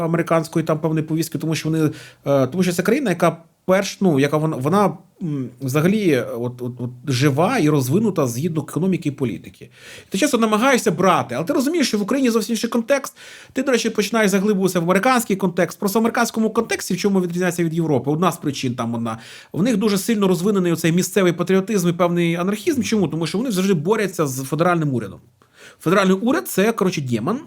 американської 0.05 0.65
там 0.65 0.79
певної 0.79 1.07
повістки, 1.07 1.39
тому 1.39 1.55
що 1.55 1.71
вони 1.71 1.91
е, 2.27 2.47
тому 2.47 2.63
що 2.63 2.73
це 2.73 2.83
країна, 2.83 3.11
яка 3.11 3.37
перш, 3.71 4.01
ну 4.01 4.21
яка 4.21 4.37
вона 4.37 4.57
вона 4.57 4.99
взагалі 5.61 6.25
от, 6.39 6.63
от, 6.63 6.73
от 6.79 6.91
жива 7.07 7.59
і 7.59 7.69
розвинута 7.69 8.27
згідно 8.27 8.65
економіки 8.69 9.09
і 9.09 9.13
політики. 9.13 9.71
Ти 10.09 10.19
часто 10.19 10.39
намагаєшся 10.39 10.91
брати, 10.91 11.35
але 11.35 11.45
ти 11.45 11.53
розумієш, 11.53 11.89
що 11.89 11.99
в 11.99 12.03
Україні 12.03 12.31
зовсім 12.31 12.53
інший 12.53 12.71
контекст. 12.71 13.17
Ти, 13.53 13.63
до 13.63 13.73
речі, 13.73 13.91
починаєш 13.91 14.31
заглибуватися 14.31 14.81
в 14.81 14.83
американський 14.83 15.37
контекст. 15.37 15.79
Просто 15.79 15.99
в 15.99 16.03
американському 16.03 16.51
контексті, 16.51 16.95
в 16.95 16.97
чому 16.97 17.21
відрізняється 17.21 17.65
від 17.65 17.75
Європи. 17.75 18.11
Одна 18.11 18.33
з 18.33 18.37
причин 18.37 18.75
там 18.75 18.95
одна. 18.95 19.19
В 19.53 19.63
них 19.63 19.77
дуже 19.77 19.99
сильно 19.99 20.29
розвинений 20.29 20.73
оцей 20.73 20.93
місцевий 20.93 21.33
патріотизм 21.33 21.89
і 21.89 21.93
певний 21.93 22.35
анархізм. 22.35 22.83
Чому? 22.83 23.09
Тому 23.09 23.27
що 23.27 23.39
вони 23.39 23.51
завжди 23.51 23.75
борються 23.75 24.27
з 24.27 24.43
федеральним 24.43 24.95
урядом. 24.95 25.21
Федеральний 25.81 26.17
уряд 26.17 26.49
це 26.49 26.73
коротше 26.73 27.01
демон. 27.01 27.39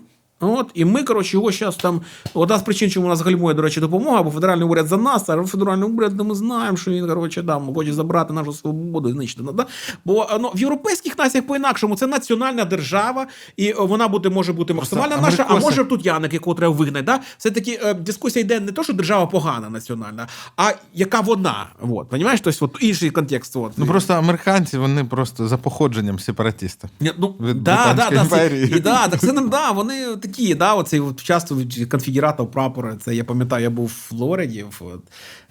От, 0.43 0.71
і 0.73 0.85
ми, 0.85 1.03
коротше, 1.03 1.37
його 1.37 1.51
зараз 1.51 1.75
там. 1.75 2.01
Одна 2.33 2.57
з 2.57 2.61
причин, 2.61 2.89
чому 2.89 3.05
у 3.07 3.09
нас 3.09 3.21
гальмує, 3.21 3.55
до 3.55 3.61
речі, 3.61 3.79
допомога, 3.79 4.23
бо 4.23 4.31
федеральний 4.31 4.67
уряд 4.67 4.87
за 4.87 4.97
нас, 4.97 5.29
а 5.29 5.43
федеральний 5.43 5.89
уряд 5.89 6.21
ми 6.21 6.35
знаємо, 6.35 6.77
що 6.77 6.91
він, 6.91 7.07
коротше, 7.07 7.41
да, 7.41 7.61
хоче 7.75 7.93
забрати 7.93 8.33
нашу 8.33 8.53
свободу 8.53 9.09
і 9.09 9.11
знищити. 9.11 9.43
Да? 9.53 9.65
Бо 10.05 10.27
ну, 10.41 10.51
в 10.55 10.59
європейських 10.59 11.17
націях 11.17 11.47
по-інакшому 11.47 11.95
це 11.95 12.07
національна 12.07 12.65
держава, 12.65 13.27
і 13.57 13.67
е, 13.67 13.75
вона 13.79 14.07
буде, 14.07 14.29
може 14.29 14.53
бути 14.53 14.73
максимально 14.73 15.17
наша, 15.21 15.45
а 15.49 15.59
може 15.59 15.83
тут 15.83 16.05
Яник, 16.05 16.33
якого 16.33 16.55
треба 16.55 16.73
вигнати. 16.73 17.05
Да? 17.05 17.19
Все-таки 17.37 17.79
е, 17.83 17.93
дискусія 17.93 18.45
йде 18.45 18.59
не 18.59 18.71
то, 18.71 18.83
що 18.83 18.93
держава 18.93 19.25
погана 19.25 19.69
національна, 19.69 20.27
а 20.57 20.71
яка 20.93 21.19
вона. 21.21 21.67
От, 21.81 22.09
понімаєш? 22.09 22.41
Тобто, 22.41 22.65
от, 22.65 22.77
інший 22.81 23.09
контекст. 23.09 23.55
От. 23.55 23.71
Ну 23.77 23.85
просто 23.85 24.13
американці, 24.13 24.77
вони 24.77 25.03
просто 25.03 25.47
за 25.47 25.57
походженням 25.57 26.19
сепаратісти. 26.19 26.89
Ні, 26.99 27.11
Ну, 27.17 27.35
Від 27.39 27.63
да, 27.63 27.93
да, 27.93 28.09
да, 28.09 28.25
це, 28.25 28.67
і, 28.71 28.79
да, 28.79 29.07
так 29.07 29.19
це 29.19 29.31
да, 29.31 29.71
вони 29.71 30.15
такі, 30.15 30.32
да, 30.55 30.73
оцей 30.73 30.99
от, 30.99 31.23
часто 31.23 31.55
від 31.55 31.89
конфедератів 31.89 32.51
прапори. 32.51 32.95
Це 33.01 33.15
я 33.15 33.23
пам'ятаю, 33.23 33.63
я 33.63 33.69
був 33.69 33.85
в 33.85 33.89
Флориді, 33.89 34.65
в, 34.79 34.81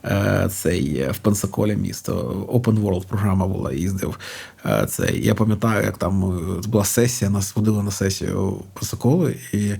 е, 0.04 0.48
цей, 0.52 0.96
е, 0.96 1.10
в 1.10 1.18
Пенсаколі 1.18 1.76
місто, 1.76 2.12
Open 2.52 2.82
World 2.82 3.06
програма 3.06 3.46
була, 3.46 3.72
їздив. 3.72 4.18
Е, 4.66 4.88
я 5.14 5.34
пам'ятаю, 5.34 5.84
як 5.84 5.98
там 5.98 6.24
е, 6.24 6.68
була 6.68 6.84
сесія, 6.84 7.30
нас 7.30 7.56
водили 7.56 7.82
на 7.82 7.90
сесію 7.90 8.50
в 8.50 8.78
Пенсаколу, 8.78 9.28
і 9.52 9.76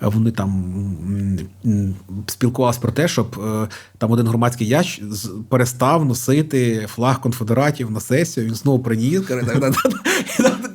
вони 0.00 0.30
там 0.30 0.74
спілкувалися 2.26 2.80
про 2.80 2.92
те, 2.92 3.08
щоб 3.08 3.36
там 3.98 4.10
один 4.10 4.26
громадський 4.26 4.68
яч 4.68 5.02
перестав 5.48 6.04
носити 6.04 6.86
флаг 6.94 7.20
конфедератів 7.20 7.90
на 7.90 8.00
сесію. 8.00 8.46
Він 8.46 8.54
знову 8.54 8.78
приніс. 8.78 9.20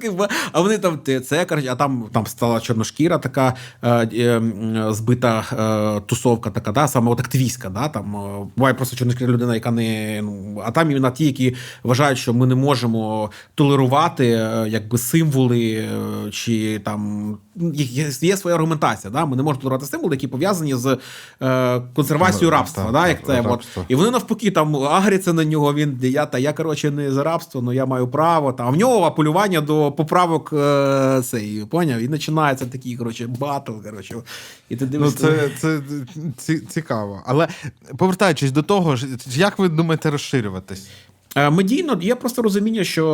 І 0.03 0.11
А 0.51 0.61
вони 0.61 0.77
там 0.77 0.99
це 1.25 1.45
кажуть, 1.45 1.67
а 1.71 1.75
там, 1.75 2.05
там 2.13 2.27
стала 2.27 2.59
чорношкіра, 2.59 3.17
така 3.17 3.53
е, 3.81 4.09
е, 4.13 4.41
збита 4.89 5.43
е, 5.97 6.01
тусовка, 6.07 6.49
така, 6.49 6.71
да, 6.71 6.87
саме 6.87 7.11
от 7.11 7.19
активістська. 7.19 7.69
Да, 7.69 7.87
там 7.87 8.15
е, 8.15 8.47
буває 8.57 8.73
просто 8.73 8.95
чорношкіра 8.95 9.33
людина, 9.33 9.55
яка 9.55 9.71
не 9.71 10.21
ну, 10.21 10.61
а 10.65 10.71
там 10.71 10.91
іменно 10.91 11.11
ті, 11.11 11.25
які 11.25 11.55
вважають, 11.83 12.19
що 12.19 12.33
ми 12.33 12.47
не 12.47 12.55
можемо 12.55 13.31
толерувати 13.55 14.25
якби 14.67 14.97
символи 14.97 15.89
чи 16.31 16.79
там 16.79 17.37
є, 18.21 18.37
своя 18.37 18.55
аргументація. 18.55 19.11
Да? 19.11 19.25
Ми 19.25 19.35
не 19.35 19.43
можемо 19.43 19.61
толерувати 19.61 19.85
символи, 19.85 20.15
які 20.15 20.27
пов'язані 20.27 20.75
з 20.75 20.97
е, 21.41 21.81
консервацією 21.95 22.51
рабства. 22.51 22.83
так, 22.83 22.93
да, 22.93 22.99
так, 22.99 23.09
як 23.09 23.25
це, 23.25 23.39
от. 23.39 23.47
рабство. 23.47 23.85
І 23.87 23.95
вони 23.95 24.11
навпаки 24.11 24.51
там 24.51 24.75
агряться 24.75 25.33
на 25.33 25.45
нього. 25.45 25.73
Він 25.73 25.99
я 26.01 26.25
та 26.25 26.37
я 26.37 26.53
коротше 26.53 26.91
не 26.91 27.11
за 27.11 27.23
рабство, 27.23 27.61
але 27.65 27.75
я 27.75 27.85
маю 27.85 28.07
право. 28.07 28.53
Там 28.53 28.67
а 28.67 28.69
в 28.69 28.75
нього 28.75 29.05
апелювання 29.05 29.61
до 29.61 29.91
поправок 29.97 30.53
е, 30.53 31.21
цей, 31.23 31.65
поняв? 31.65 31.99
І 31.99 32.07
починається 32.09 32.65
такий 32.65 32.97
коротше 32.97 33.27
батл. 33.27 33.71
Коротше. 33.83 34.15
І 34.69 34.75
ти 34.75 34.85
Ну, 34.85 34.91
дивишся. 34.91 35.17
це, 35.17 35.49
це 35.59 35.81
ці- 36.37 36.59
цікаво. 36.59 37.21
Але 37.25 37.47
повертаючись 37.97 38.51
до 38.51 38.61
того, 38.63 38.95
ж, 38.95 39.07
як 39.27 39.59
ви 39.59 39.69
думаєте 39.69 40.11
розширюватись? 40.11 40.87
Е, 41.37 41.49
Медійно 41.49 41.97
є 42.01 42.15
просто 42.15 42.41
розуміння, 42.41 42.83
що 42.83 43.05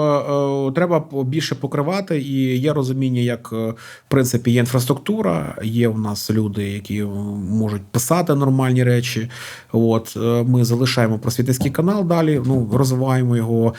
е, 0.70 0.76
треба 0.76 1.06
більше 1.24 1.56
покривати, 1.56 2.22
і 2.22 2.58
є 2.58 2.74
розуміння, 2.74 3.22
як 3.22 3.50
е, 3.54 3.56
в 3.72 3.76
принципі 4.08 4.52
є 4.52 4.60
інфраструктура, 4.60 5.56
є 5.64 5.88
у 5.90 5.98
нас 5.98 6.32
люди, 6.32 6.70
які 6.70 7.04
можуть 7.50 7.82
писати 7.82 8.36
нормальні 8.36 8.84
речі. 8.84 9.30
От 9.72 10.14
е, 10.18 10.20
ми 10.48 10.66
залишаємо 10.66 11.20
просвітницький 11.20 11.72
канал 11.72 12.06
далі. 12.08 12.42
Ну 12.46 12.70
розвиваємо 12.74 13.38
його. 13.38 13.74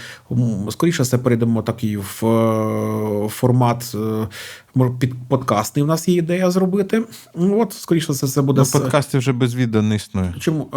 Скоріше 0.70 1.02
все 1.02 1.18
перейдемо 1.18 1.62
такий 1.62 1.96
в 1.96 2.26
е, 2.26 3.28
формат. 3.28 3.92
е, 3.94 4.28
Під 4.98 5.14
подкастний 5.28 5.82
у 5.82 5.86
нас 5.86 6.08
є 6.08 6.14
ідея 6.16 6.50
зробити. 6.50 7.02
От, 7.34 7.72
скоріше 7.72 8.12
все, 8.12 8.26
це 8.28 8.42
буде 8.42 8.58
Ну, 8.60 8.64
з- 8.64 8.70
вже 9.18 9.32
без 9.32 9.54
відео 9.54 9.82
не 9.82 9.94
існує. 9.96 10.34
Чому? 10.40 10.68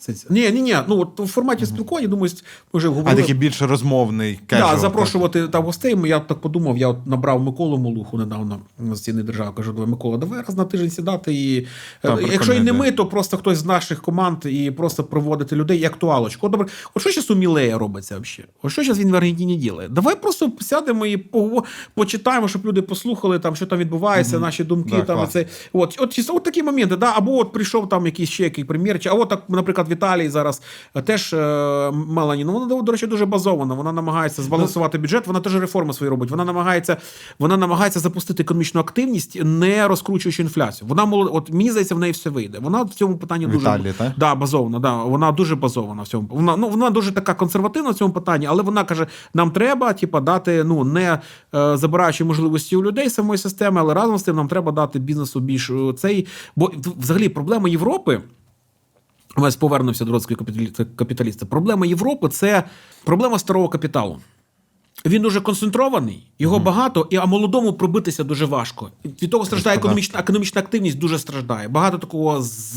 Це, 0.00 0.12
ні, 0.30 0.50
ні, 0.50 0.62
ні. 0.62 0.76
Ну 0.88 1.00
от 1.00 1.20
в 1.20 1.26
форматі 1.26 1.66
спілкування, 1.66 2.08
думаю, 2.08 2.32
ми 2.72 2.78
вже 2.78 2.90
А 3.04 3.14
такий 3.14 3.34
більш 3.34 3.62
розмовний 3.62 4.40
Да, 4.50 4.56
casual, 4.56 4.78
запрошувати 4.78 5.48
там 5.48 5.64
гостей. 5.64 5.96
Я 6.06 6.20
так 6.20 6.38
подумав, 6.38 6.78
я 6.78 6.88
от 6.88 7.06
набрав 7.06 7.42
Миколу 7.42 7.78
Молуху 7.78 8.18
недавно 8.18 8.60
з 8.92 9.00
ціни 9.00 9.22
держави. 9.22 9.50
Кажу, 9.56 9.72
давай 9.72 9.88
Микола, 9.88 10.18
давай 10.18 10.42
раз 10.48 10.56
на 10.56 10.64
тиждень 10.64 10.90
сідати. 10.90 11.34
І 11.34 11.66
Та, 12.02 12.14
е, 12.14 12.24
якщо 12.32 12.52
і 12.52 12.60
не 12.60 12.72
ми, 12.72 12.92
то 12.92 13.06
просто 13.06 13.36
хтось 13.36 13.58
з 13.58 13.64
наших 13.64 14.02
команд 14.02 14.46
і 14.46 14.70
просто 14.70 15.04
проводити 15.04 15.56
людей 15.56 15.80
і 15.80 15.84
актуалочку. 15.84 16.46
От, 16.46 16.52
добре, 16.52 16.66
от 16.94 17.02
що 17.02 17.10
зараз 17.10 17.30
у 17.30 17.34
Мілея 17.34 17.78
робиться 17.78 18.18
взагалі? 18.18 18.52
От 18.62 18.72
що 18.72 18.82
зараз 18.82 18.98
він 18.98 19.12
в 19.12 19.16
Аргентині 19.16 19.56
ділає? 19.56 19.88
Давай 19.88 20.22
просто 20.22 20.52
сядемо 20.60 21.06
і 21.06 21.16
по- 21.16 21.64
почитаємо, 21.94 22.48
щоб 22.48 22.66
люди 22.66 22.82
послухали 22.82 23.38
там, 23.38 23.56
що 23.56 23.66
там 23.66 23.78
відбувається, 23.78 24.38
наші 24.38 24.64
думки. 24.64 24.96
Да, 24.96 25.02
там 25.02 25.16
клас. 25.16 25.30
це 25.30 25.46
от, 25.72 25.96
от, 25.98 26.12
чисто 26.12 26.36
от 26.36 26.44
такі 26.44 26.62
моменти, 26.62 26.96
да, 26.96 27.12
або 27.16 27.38
от 27.38 27.52
прийшов 27.52 27.88
там 27.88 28.06
якийсь 28.06 28.30
ще 28.30 28.44
який 28.44 28.64
прем'єр, 28.64 29.00
чи 29.00 29.08
а 29.08 29.12
от 29.12 29.28
так, 29.28 29.42
наприклад, 29.48 29.89
Віталій 29.90 30.28
зараз 30.28 30.62
е, 30.94 31.02
теж 31.02 31.32
е, 31.32 31.36
Мелані. 31.90 32.44
Ну 32.44 32.52
вона 32.52 32.82
до 32.82 32.92
речі 32.92 33.06
дуже 33.06 33.26
базована. 33.26 33.74
Вона 33.74 33.92
намагається 33.92 34.42
збалансувати 34.42 34.98
бюджет. 34.98 35.26
Вона 35.26 35.40
теж 35.40 35.56
реформи 35.56 35.92
свої 35.92 36.10
робить. 36.10 36.30
Вона 36.30 36.44
намагається, 36.44 36.96
вона 37.38 37.56
намагається 37.56 38.00
запустити 38.00 38.42
економічну 38.42 38.80
активність, 38.80 39.38
не 39.44 39.88
розкручуючи 39.88 40.42
інфляцію. 40.42 40.88
Вона 40.88 41.04
от 41.04 41.50
мені 41.50 41.70
здається, 41.70 41.94
в 41.94 41.98
неї 41.98 42.12
все 42.12 42.30
вийде. 42.30 42.58
Вона 42.58 42.82
в 42.82 42.90
цьому 42.90 43.16
питанні 43.16 43.46
дуже 43.46 43.58
Віталій, 43.58 43.92
так? 43.98 44.12
Да, 44.16 44.34
базована, 44.34 44.78
да. 44.78 45.02
Вона 45.02 45.32
дуже 45.32 45.56
базована 45.56 46.02
в 46.02 46.08
цьому. 46.08 46.28
Вона 46.30 46.56
ну 46.56 46.68
вона 46.68 46.90
дуже 46.90 47.12
така 47.12 47.34
консервативна 47.34 47.90
в 47.90 47.94
цьому 47.94 48.12
питанні, 48.12 48.46
але 48.46 48.62
вона 48.62 48.84
каже: 48.84 49.06
нам 49.34 49.50
треба, 49.50 49.92
типа, 49.92 50.20
дати, 50.20 50.64
ну 50.64 50.84
не 50.84 51.18
е, 51.54 51.76
забираючи 51.76 52.24
можливості 52.24 52.76
у 52.76 52.82
людей 52.82 53.10
самої 53.10 53.38
системи, 53.38 53.80
але 53.80 53.94
разом 53.94 54.18
з 54.18 54.22
тим 54.22 54.36
нам 54.36 54.48
треба 54.48 54.72
дати 54.72 54.98
бізнесу 54.98 55.40
більш 55.40 55.70
цей. 55.98 56.26
Бо 56.56 56.72
взагалі 56.98 57.28
проблема 57.28 57.68
Європи. 57.68 58.20
Ось 59.36 59.56
повернувся 59.56 60.04
до 60.04 60.12
капіталі- 60.36 60.86
капіталіста. 60.96 61.46
Проблема 61.46 61.86
Європи 61.86 62.28
це 62.28 62.64
проблема 63.04 63.38
старого 63.38 63.68
капіталу. 63.68 64.18
Він 65.06 65.22
дуже 65.22 65.40
концентрований, 65.40 66.26
його 66.38 66.58
багато, 66.58 67.06
і 67.10 67.16
а 67.16 67.26
молодому 67.26 67.72
пробитися 67.72 68.24
дуже 68.24 68.44
важко. 68.44 68.90
Від 69.04 69.30
того 69.30 69.44
страждає 69.44 69.76
економічна, 69.76 70.20
економічна 70.20 70.60
активність 70.60 70.98
дуже 70.98 71.18
страждає. 71.18 71.68
Багато 71.68 71.98
такого 71.98 72.42
з 72.42 72.76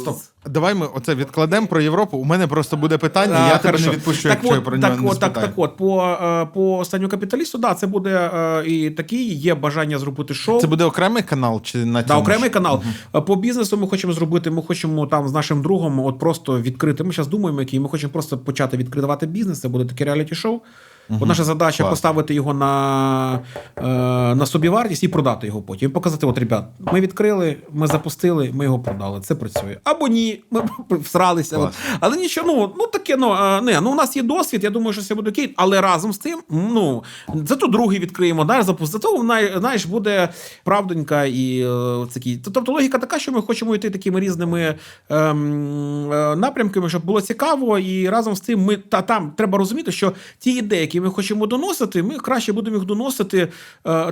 Стоп. 0.00 0.16
Давай 0.46 0.74
ми 0.74 0.86
оце 0.94 1.14
відкладемо 1.14 1.66
про 1.66 1.80
Європу. 1.80 2.18
У 2.18 2.24
мене 2.24 2.46
просто 2.46 2.76
буде 2.76 2.98
питання, 2.98 3.36
А, 3.38 3.48
я 3.48 3.58
тебе 3.58 3.78
не 3.78 3.90
відпущу, 3.90 4.22
так 4.22 4.32
якщо 4.32 4.54
я 4.54 4.60
про 4.60 4.76
нього 4.76 4.90
так, 4.90 5.02
не 5.02 5.10
от, 5.10 5.20
так, 5.20 5.32
так 5.32 5.52
от, 5.56 5.76
по, 5.76 6.02
е, 6.22 6.46
по 6.54 6.78
останньому 6.78 7.10
капіталісту, 7.10 7.58
да, 7.58 7.74
це 7.74 7.86
буде 7.86 8.30
е, 8.34 8.66
і 8.66 8.90
такий, 8.90 9.34
є 9.34 9.54
бажання 9.54 9.98
зробити 9.98 10.34
шоу. 10.34 10.60
Це 10.60 10.66
буде 10.66 10.84
окремий 10.84 11.22
канал 11.22 11.60
чи 11.62 11.84
на 11.84 12.02
Да, 12.02 12.16
окремий 12.16 12.50
канал. 12.50 12.82
Е, 13.14 13.20
По 13.20 13.36
бізнесу 13.36 13.76
ми 13.76 13.86
хочемо 13.86 14.12
зробити. 14.12 14.50
Ми 14.50 14.62
хочемо 14.62 15.06
там 15.06 15.28
з 15.28 15.32
нашим 15.32 15.62
другом 15.62 16.00
от 16.00 16.18
просто 16.18 16.60
відкрити. 16.60 17.04
Ми 17.04 17.12
зараз 17.12 17.26
думаємо, 17.26 17.60
який. 17.60 17.80
Ми 17.80 17.88
хочемо 17.88 18.12
просто 18.12 18.38
почати 18.38 18.76
відкривати 18.76 19.26
бізнес. 19.26 19.60
Це 19.60 19.68
буде 19.68 19.84
таке 19.84 20.04
реаліті-шоу. 20.04 20.60
От 21.10 21.28
наша 21.28 21.44
задача 21.44 21.82
Клас. 21.82 21.90
поставити 21.90 22.34
його 22.34 22.54
на, 22.54 23.40
е, 23.76 23.82
на 24.34 24.46
собівартість 24.46 25.02
і 25.02 25.08
продати 25.08 25.46
його 25.46 25.62
потім. 25.62 25.90
Показати: 25.90 26.26
от, 26.26 26.38
ребят, 26.38 26.64
ми 26.92 27.00
відкрили, 27.00 27.56
ми 27.72 27.86
запустили, 27.86 28.50
ми 28.54 28.64
його 28.64 28.78
продали. 28.78 29.20
Це 29.20 29.34
працює. 29.34 29.76
Або 29.84 30.08
ні, 30.08 30.42
ми 30.50 30.62
всралися. 30.90 31.56
Клас. 31.56 31.74
От. 31.92 31.98
Але 32.00 32.16
нічого, 32.16 32.46
ну, 32.46 32.74
ну 32.78 32.86
таке, 32.86 33.16
ну, 33.16 33.34
е, 33.34 33.60
не, 33.60 33.80
ну 33.80 33.90
у 33.90 33.94
нас 33.94 34.16
є 34.16 34.22
досвід, 34.22 34.64
я 34.64 34.70
думаю, 34.70 34.92
що 34.92 35.02
все 35.02 35.14
буде 35.14 35.30
окей. 35.30 35.54
Але 35.56 35.80
разом 35.80 36.12
з 36.12 36.18
тим, 36.18 36.38
ну, 36.50 37.04
зато 37.34 37.66
другий 37.66 37.98
відкриємо, 37.98 38.44
далі 38.44 38.62
запустимо. 38.62 39.00
Зато 39.02 39.58
знаєш, 39.58 39.86
буде 39.86 40.28
правдонька 40.64 41.24
і 41.24 41.60
е, 41.60 42.06
такі. 42.14 42.36
Тобто 42.36 42.72
логіка 42.72 42.98
така, 42.98 43.18
що 43.18 43.32
ми 43.32 43.42
хочемо 43.42 43.74
йти 43.74 43.90
такими 43.90 44.20
різними 44.20 44.74
ем, 45.10 46.12
е, 46.12 46.36
напрямками, 46.36 46.88
щоб 46.88 47.04
було 47.04 47.20
цікаво, 47.20 47.78
і 47.78 48.08
разом 48.08 48.36
з 48.36 48.40
тим 48.40 48.60
ми 48.60 48.76
та 48.76 49.02
там 49.02 49.32
треба 49.36 49.58
розуміти, 49.58 49.92
що 49.92 50.12
ті 50.38 50.50
ідеї, 50.50 50.80
які 50.80 50.95
ми 51.00 51.10
хочемо 51.10 51.46
доносити, 51.46 52.02
ми 52.02 52.18
краще 52.18 52.52
будемо 52.52 52.76
їх 52.76 52.86
доносити 52.86 53.38
е, 53.38 53.48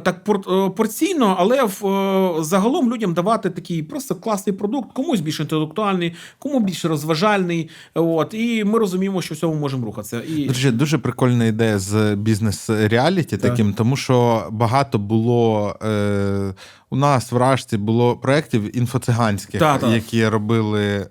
так 0.01 0.17
е, 0.29 0.71
порційно, 0.77 1.37
але 1.39 1.65
в, 1.65 1.87
е, 1.87 2.45
загалом 2.45 2.93
людям 2.93 3.15
давати 3.15 3.51
такий 3.51 3.83
просто 3.83 4.15
класний 4.15 4.57
продукт, 4.57 4.93
комусь 4.93 5.21
більш 5.21 5.41
інтелектуальний, 5.41 6.15
кому 6.39 6.61
більш 6.61 6.85
розважальний. 6.85 7.71
От 7.95 8.35
і 8.35 8.65
ми 8.65 8.79
розуміємо, 8.79 9.23
що 9.23 9.35
в 9.35 9.39
цьому 9.39 9.55
можемо 9.55 9.87
рухатися. 9.87 10.21
І 10.21 10.49
речі, 10.49 10.71
дуже 10.71 10.99
прикольна 10.99 11.45
ідея 11.45 11.79
з 11.79 12.15
бізнес-реаліті 12.15 13.37
таким, 13.37 13.73
тому 13.73 13.97
що 13.97 14.47
багато 14.51 14.99
було 14.99 15.75
е, 15.83 16.55
у 16.95 16.97
нас 16.97 17.33
в 17.33 17.37
Рашці 17.37 17.77
було 17.77 18.17
проєктів 18.17 18.77
інфоциганських, 18.77 19.61
Так, 19.61 19.81
так. 19.81 19.91
які 19.91 20.29
робили 20.29 20.83
е, 20.87 21.07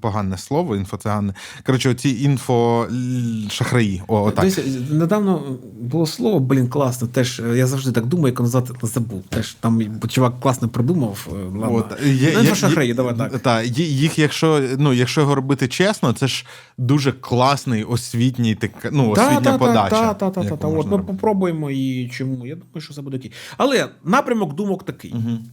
погане 0.00 0.38
слово, 0.38 0.76
інфоцигани. 0.76 1.34
Коротше, 1.66 1.90
оці 1.90 2.28
інфо-шахраї. 2.28 4.02
О, 4.08 4.22
отак. 4.22 4.44
Десь 4.44 4.58
недавно 4.90 5.42
було 5.80 6.06
слово, 6.06 6.40
блін, 6.40 6.68
класно. 6.68 7.08
Теж 7.08 7.40
е, 7.40 7.56
я 7.58 7.66
завжди 7.66 7.92
так 7.92 8.06
думаю, 8.06 8.34
як 8.38 8.40
не 8.40 8.46
забув. 8.88 9.22
Теж 9.28 9.54
там 9.54 9.82
чувак 10.08 10.40
класно 10.40 10.68
придумав. 10.68 11.28
е, 11.30 11.58
Ладно. 11.58 11.74
От, 11.74 12.06
є- 12.06 12.30
ну, 12.34 12.40
інфошахраї, 12.40 12.88
є- 12.88 12.94
давай 12.94 13.16
так. 13.16 13.38
Та, 13.38 13.62
їх, 13.62 14.18
якщо, 14.18 14.62
ну, 14.78 14.92
якщо 14.92 15.20
його 15.20 15.34
робити 15.34 15.68
чесно, 15.68 16.12
це 16.12 16.26
ж 16.28 16.46
дуже 16.78 17.12
класний 17.12 17.84
освітній, 17.84 18.54
така- 18.54 18.90
ну, 18.92 19.10
освітня 19.10 19.58
подача. 19.58 19.90
Так, 19.90 20.18
так, 20.18 20.32
так, 20.34 20.44
яку 20.44 20.56
так. 20.56 20.70
От 20.78 20.86
ми 20.86 20.98
попробуємо 20.98 21.70
і 21.70 22.08
чому. 22.12 22.46
Я 22.46 22.54
думаю, 22.54 22.80
що 22.80 22.94
це 22.94 23.02
буде 23.02 23.16
окей. 23.16 23.32
Але 23.56 23.88
напрямок 24.04 24.54
думок 24.54 24.82
такий. 24.84 24.97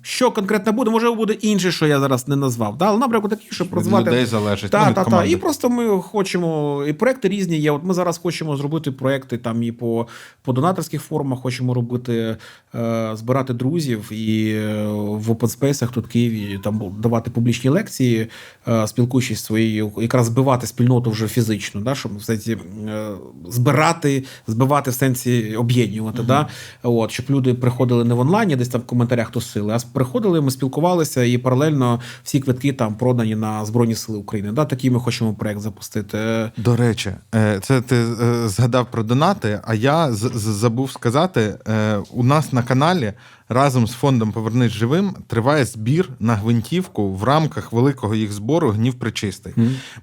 Що 0.01 0.31
конкретно 0.31 0.71
буде, 0.71 0.91
може 0.91 1.11
буде 1.11 1.33
інше, 1.33 1.71
що 1.71 1.87
я 1.87 1.99
зараз 1.99 2.27
не 2.27 2.35
назвав. 2.35 2.77
Да? 2.77 2.85
Але 2.85 2.99
напрямок 2.99 3.29
такий, 3.29 3.47
щоб 3.51 3.67
Від 3.67 3.73
розвивати. 3.73 4.09
людей 4.09 4.25
залежить, 4.25 4.73
ну, 4.73 4.79
від 4.79 4.85
так, 4.85 4.95
так. 4.95 5.03
команди. 5.03 5.31
І 5.31 5.35
просто 5.35 5.69
ми 5.69 6.01
хочемо. 6.01 6.83
І 6.87 6.93
проекти 6.93 7.29
різні 7.29 7.57
є. 7.57 7.71
От 7.71 7.83
ми 7.83 7.93
зараз 7.93 8.17
хочемо 8.17 8.57
зробити 8.57 8.91
проекти 8.91 9.37
там 9.37 9.63
і 9.63 9.71
по, 9.71 10.07
по 10.41 10.53
донаторських 10.53 11.01
формах, 11.01 11.39
хочемо 11.39 11.73
робити, 11.73 12.37
е, 12.75 13.11
збирати 13.13 13.53
друзів 13.53 14.11
і 14.11 14.51
е, 14.51 14.87
в 14.87 15.29
space 15.29 15.91
тут 15.91 16.05
в 16.05 16.09
Києві 16.09 16.59
там 16.63 16.81
давати 16.99 17.31
публічні 17.31 17.69
лекції, 17.69 18.27
е, 18.67 18.87
спілкуючись 18.87 19.43
своєю, 19.43 19.91
якраз 19.97 20.25
збивати 20.25 20.67
спільноту 20.67 21.09
вже 21.09 21.27
фізично, 21.27 21.81
да, 21.81 21.95
щоб 21.95 22.17
в 22.17 22.23
сенсі 22.23 22.57
е, 22.87 23.11
збирати, 23.47 24.23
збивати 24.47 24.91
в 24.91 24.93
сенсі 24.93 25.55
об'єднувати. 25.55 26.23
Да, 26.23 26.47
от, 26.83 27.11
щоб 27.11 27.25
люди 27.29 27.53
приходили 27.53 28.03
не 28.03 28.13
в 28.13 28.19
онлайні, 28.19 28.55
десь 28.55 28.67
там 28.67 28.81
в 28.81 28.85
коментарях 28.85 29.24
тусили, 29.31 29.73
а 29.73 29.79
приходили, 29.93 30.41
ми 30.41 30.51
спілкувалися 30.51 31.23
і 31.23 31.37
паралельно 31.37 31.99
всі 32.23 32.39
квитки 32.39 32.73
там 32.73 32.95
продані 32.95 33.35
на 33.35 33.65
Збройні 33.65 33.95
Сили 33.95 34.17
України. 34.17 34.51
Да, 34.51 34.65
такий 34.65 34.89
ми 34.89 34.99
хочемо 34.99 35.33
проект 35.33 35.59
запустити. 35.59 36.17
До 36.57 36.75
речі, 36.75 37.11
е, 37.35 37.59
це 37.63 37.81
ти 37.81 37.95
е, 37.95 38.47
згадав 38.47 38.91
про 38.91 39.03
донати, 39.03 39.59
а 39.63 39.73
я 39.73 40.11
забув 40.11 40.91
сказати: 40.91 41.55
е, 41.67 41.97
у 42.11 42.23
нас 42.23 42.53
на 42.53 42.63
каналі 42.63 43.13
разом 43.49 43.87
з 43.87 43.91
фондом 43.91 44.31
Повернись 44.31 44.71
живим 44.71 45.15
триває 45.27 45.65
збір 45.65 46.09
на 46.19 46.35
гвинтівку 46.35 47.13
в 47.13 47.23
рамках 47.23 47.73
великого 47.73 48.15
їх 48.15 48.33
збору 48.33 48.69
Гнів 48.69 48.93
Причистий. 48.93 49.53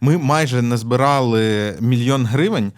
Ми 0.01 0.19
майже 0.19 0.62
не 0.62 0.77
збирали 0.77 1.74
мільйон 1.81 2.27
гривень, 2.27 2.73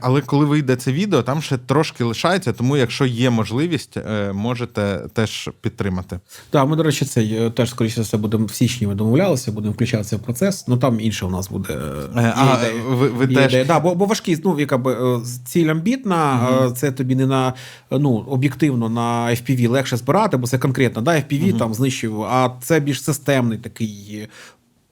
але 0.00 0.20
коли 0.20 0.44
вийде 0.44 0.76
це 0.76 0.92
відео, 0.92 1.22
там 1.22 1.42
ще 1.42 1.58
трошки 1.58 2.04
лишається. 2.04 2.52
Тому, 2.52 2.76
якщо 2.76 3.06
є 3.06 3.30
можливість, 3.30 3.96
е, 3.96 4.32
можете 4.32 5.00
теж 5.12 5.50
підтримати. 5.60 6.20
Так, 6.50 6.68
ми, 6.68 6.76
до 6.76 6.82
речі, 6.82 7.04
це 7.04 7.22
е, 7.22 7.50
теж 7.50 7.70
скоріше 7.70 8.00
все 8.00 8.16
будемо 8.16 8.46
в 8.46 8.50
січні. 8.54 8.86
Ми 8.86 8.94
домовлялися, 8.94 9.52
будемо 9.52 9.72
включатися 9.72 10.16
в 10.16 10.20
процес. 10.20 10.68
Ну 10.68 10.76
там 10.76 11.00
інше 11.00 11.26
у 11.26 11.30
нас 11.30 11.50
буде. 11.50 11.72
е, 11.72 12.20
Е, 12.20 12.34
а, 12.36 12.56
ідея. 12.58 12.82
ви- 12.88 13.08
ви 13.08 13.26
теж- 13.26 13.52
ідея. 13.52 13.64
Да, 13.64 13.80
бо, 13.80 13.94
бо 13.94 14.04
важкі, 14.04 14.38
ну, 14.44 14.60
яка 14.60 14.76
е, 14.76 15.20
ціль 15.46 15.66
амбітна, 15.68 16.48
е, 16.66 16.70
це 16.70 16.92
тобі 16.92 17.14
не 17.16 17.26
на 17.26 17.52
ну, 17.90 18.10
об'єктивно 18.28 18.88
на 18.88 19.26
FPV 19.30 19.68
легше 19.68 19.96
збирати, 19.96 20.36
бо 20.36 20.46
це 20.46 20.58
конкретно, 20.58 21.02
да, 21.02 21.10
FPV 21.10 21.58
там 21.58 21.74
знищив, 21.74 22.22
а 22.22 22.50
це 22.62 22.80
більш 22.80 23.02
системний 23.04 23.58
такий. 23.58 24.28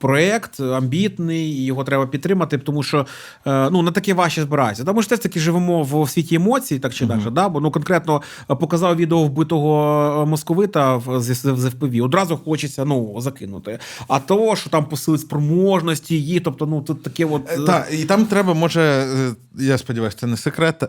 Проєкт 0.03 0.59
амбітний, 0.59 1.47
і 1.51 1.65
його 1.65 1.83
треба 1.83 2.07
підтримати, 2.07 2.57
тому 2.57 2.83
що 2.83 3.05
е, 3.47 3.69
ну 3.69 3.81
не 3.81 3.91
таке 3.91 4.13
важче 4.13 4.41
збирається. 4.41 4.93
Ми 4.93 5.01
ж 5.01 5.09
теж 5.09 5.19
таки 5.19 5.39
живемо 5.39 5.83
в 5.83 6.09
світі 6.09 6.35
емоцій, 6.35 6.79
так 6.79 6.93
чи 6.93 7.05
інакше, 7.05 7.29
да? 7.29 7.49
бо 7.49 7.59
ну 7.59 7.71
конкретно 7.71 8.21
е, 8.51 8.55
показав 8.55 8.95
відео 8.95 9.23
вбитого 9.23 10.23
е, 10.23 10.29
московита 10.29 10.95
в- 10.95 11.21
з, 11.21 11.35
з 11.35 11.71
Одразу 12.01 12.37
хочеться 12.37 12.85
ну 12.85 13.15
закинути. 13.17 13.79
А 14.07 14.19
того, 14.19 14.55
що 14.55 14.69
там 14.69 14.85
посилить 14.85 15.21
спроможності 15.21 16.15
її, 16.15 16.39
тобто, 16.39 16.65
ну 16.65 16.81
тут 16.81 17.03
таке, 17.03 17.25
от 17.25 17.65
Так, 17.65 17.87
і 17.91 18.05
там 18.05 18.25
треба, 18.25 18.53
може, 18.53 19.07
я 19.55 19.77
сподіваюся, 19.77 20.17
це 20.19 20.27
не 20.27 20.37
секрет. 20.37 20.83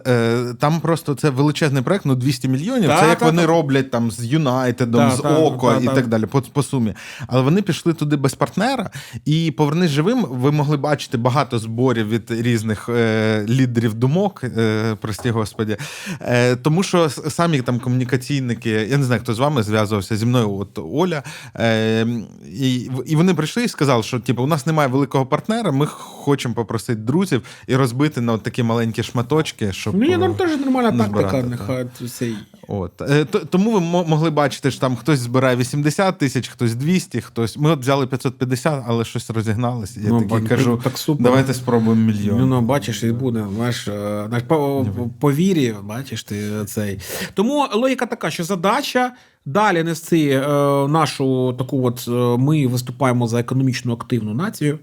Там 0.58 0.80
просто 0.80 1.14
це 1.14 1.30
величезний 1.30 1.82
проект, 1.82 2.04
ну 2.06 2.14
200 2.14 2.48
мільйонів. 2.48 2.88
Та, 2.88 3.00
це 3.00 3.08
як 3.08 3.18
та, 3.18 3.26
вони 3.26 3.42
та. 3.42 3.48
роблять 3.48 3.90
там 3.90 4.10
з 4.10 4.24
Юнайтедом, 4.24 5.10
Та, 5.10 5.16
з 5.16 5.20
та, 5.20 5.38
Око 5.38 5.72
та, 5.72 5.80
і 5.80 5.84
та. 5.84 5.94
так 5.94 6.06
далі, 6.06 6.26
по, 6.26 6.42
по 6.42 6.62
сумі. 6.62 6.94
Але 7.26 7.42
вони 7.42 7.62
пішли 7.62 7.92
туди 7.92 8.16
без 8.16 8.34
партнера, 8.34 8.90
І 9.24 9.50
повернись 9.50 9.90
живим. 9.90 10.26
Ви 10.30 10.52
могли 10.52 10.76
бачити 10.76 11.18
багато 11.18 11.58
зборів 11.58 12.08
від 12.08 12.30
різних 12.30 12.88
е, 12.88 13.46
лідерів 13.48 13.94
думок, 13.94 14.44
е, 14.44 14.96
прості 15.00 15.30
господі. 15.30 15.76
Е, 16.20 16.56
тому 16.56 16.82
що 16.82 17.08
самі 17.10 17.62
там 17.62 17.80
комунікаційники, 17.80 18.70
я 18.70 18.98
не 18.98 19.04
знаю, 19.04 19.20
хто 19.20 19.34
з 19.34 19.38
вами 19.38 19.62
зв'язувався 19.62 20.16
зі 20.16 20.26
мною, 20.26 20.54
от 20.54 20.78
Оля. 20.78 21.22
Е, 21.56 22.06
і, 22.52 22.90
і 23.06 23.16
вони 23.16 23.34
прийшли 23.34 23.64
і 23.64 23.68
сказали, 23.68 24.02
що 24.02 24.20
типу, 24.20 24.42
у 24.42 24.46
нас 24.46 24.66
немає 24.66 24.88
великого 24.88 25.26
партнера, 25.26 25.72
ми 25.72 25.86
хочемо 25.86 26.54
попросити 26.54 27.00
друзів 27.00 27.42
і 27.66 27.76
розбити 27.76 28.20
на 28.20 28.32
от 28.32 28.42
такі 28.42 28.62
маленькі 28.62 29.02
шматочки, 29.02 29.72
щоб. 29.72 29.94
Ну, 29.94 30.04
є 30.04 30.18
ну, 30.18 30.34
теж 30.34 30.60
нормальна 30.60 30.92
тактика, 30.92 31.42
нехай 31.42 31.86
цей. 32.18 32.36
От. 32.68 33.00
Е, 33.00 33.24
Тому 33.24 33.72
ви 33.72 33.80
могли 33.80 34.30
бачити, 34.30 34.70
що 34.70 34.80
там 34.80 34.96
хтось 34.96 35.18
збирає 35.18 35.56
80 35.56 36.18
тисяч, 36.18 36.48
хтось 36.48 36.74
200, 36.74 37.20
хтось. 37.20 37.56
Ми 37.56 37.70
от 37.70 37.80
взяли 37.80 38.06
550, 38.06 38.83
але 38.86 39.04
щось 39.04 39.30
розігналося. 39.30 40.00
Я 40.00 40.08
Ну, 40.08 40.20
такий 40.22 40.40
бо- 40.40 40.48
кажу, 40.48 40.80
так 40.84 40.98
супер. 40.98 41.24
давайте 41.24 41.54
спробуємо 41.54 42.02
мільйон. 42.06 42.38
Ну, 42.38 42.46
ну, 42.46 42.60
бачиш, 42.60 43.02
і 43.02 43.12
буде. 43.12 43.44
Знаєш, 43.56 43.88
е, 43.88 44.40
по, 44.48 44.86
по, 45.20 45.32
вірі, 45.32 45.74
бачиш 45.82 46.24
ти 46.24 46.64
цей. 46.66 47.00
Тому 47.34 47.66
логіка 47.74 48.06
така, 48.06 48.30
що 48.30 48.44
задача 48.44 49.12
далі 49.44 49.82
нести 49.82 50.28
е, 50.28 50.48
нашу 50.88 51.54
таку, 51.58 51.86
от 51.86 52.04
е, 52.08 52.42
ми 52.42 52.66
виступаємо 52.66 53.26
за 53.26 53.40
економічно 53.40 53.92
активну 53.92 54.34
націю 54.34 54.78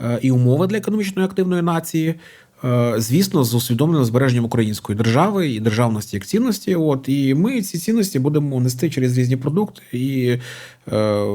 е, 0.00 0.18
і 0.22 0.30
умови 0.30 0.66
для 0.66 0.76
економічної 0.76 1.28
активної 1.28 1.62
нації. 1.62 2.14
Е, 2.64 2.94
Звісно, 2.98 3.44
з 3.44 3.54
усвідомленим 3.54 4.04
збереженням 4.04 4.44
української 4.44 4.98
держави 4.98 5.48
і 5.48 5.60
державності 5.60 6.16
як 6.16 6.26
цінності. 6.26 6.74
От 6.74 7.08
і 7.08 7.34
ми 7.34 7.62
ці 7.62 7.78
цінності 7.78 8.18
будемо 8.18 8.60
нести 8.60 8.90
через 8.90 9.18
різні 9.18 9.36
продукти, 9.36 9.82
і 9.92 10.38
е, 10.92 11.26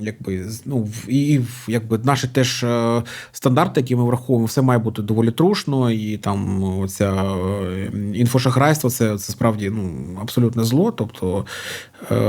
якби 0.00 0.46
ну 0.64 0.88
і 1.08 1.40
якби 1.68 2.00
наші 2.04 2.28
теж 2.28 2.64
е, 2.64 3.02
стандарти, 3.32 3.80
які 3.80 3.96
ми 3.96 4.04
враховуємо, 4.04 4.46
все 4.46 4.62
має 4.62 4.78
бути 4.78 5.02
доволі 5.02 5.30
трушно, 5.30 5.90
і 5.90 6.16
там 6.16 6.62
оця 6.80 7.12
е, 7.12 7.90
інфошахрайство 8.14 8.90
це, 8.90 9.18
це 9.18 9.32
справді 9.32 9.70
ну 9.70 10.18
абсолютне 10.22 10.64
зло. 10.64 10.90
Тобто 10.90 11.44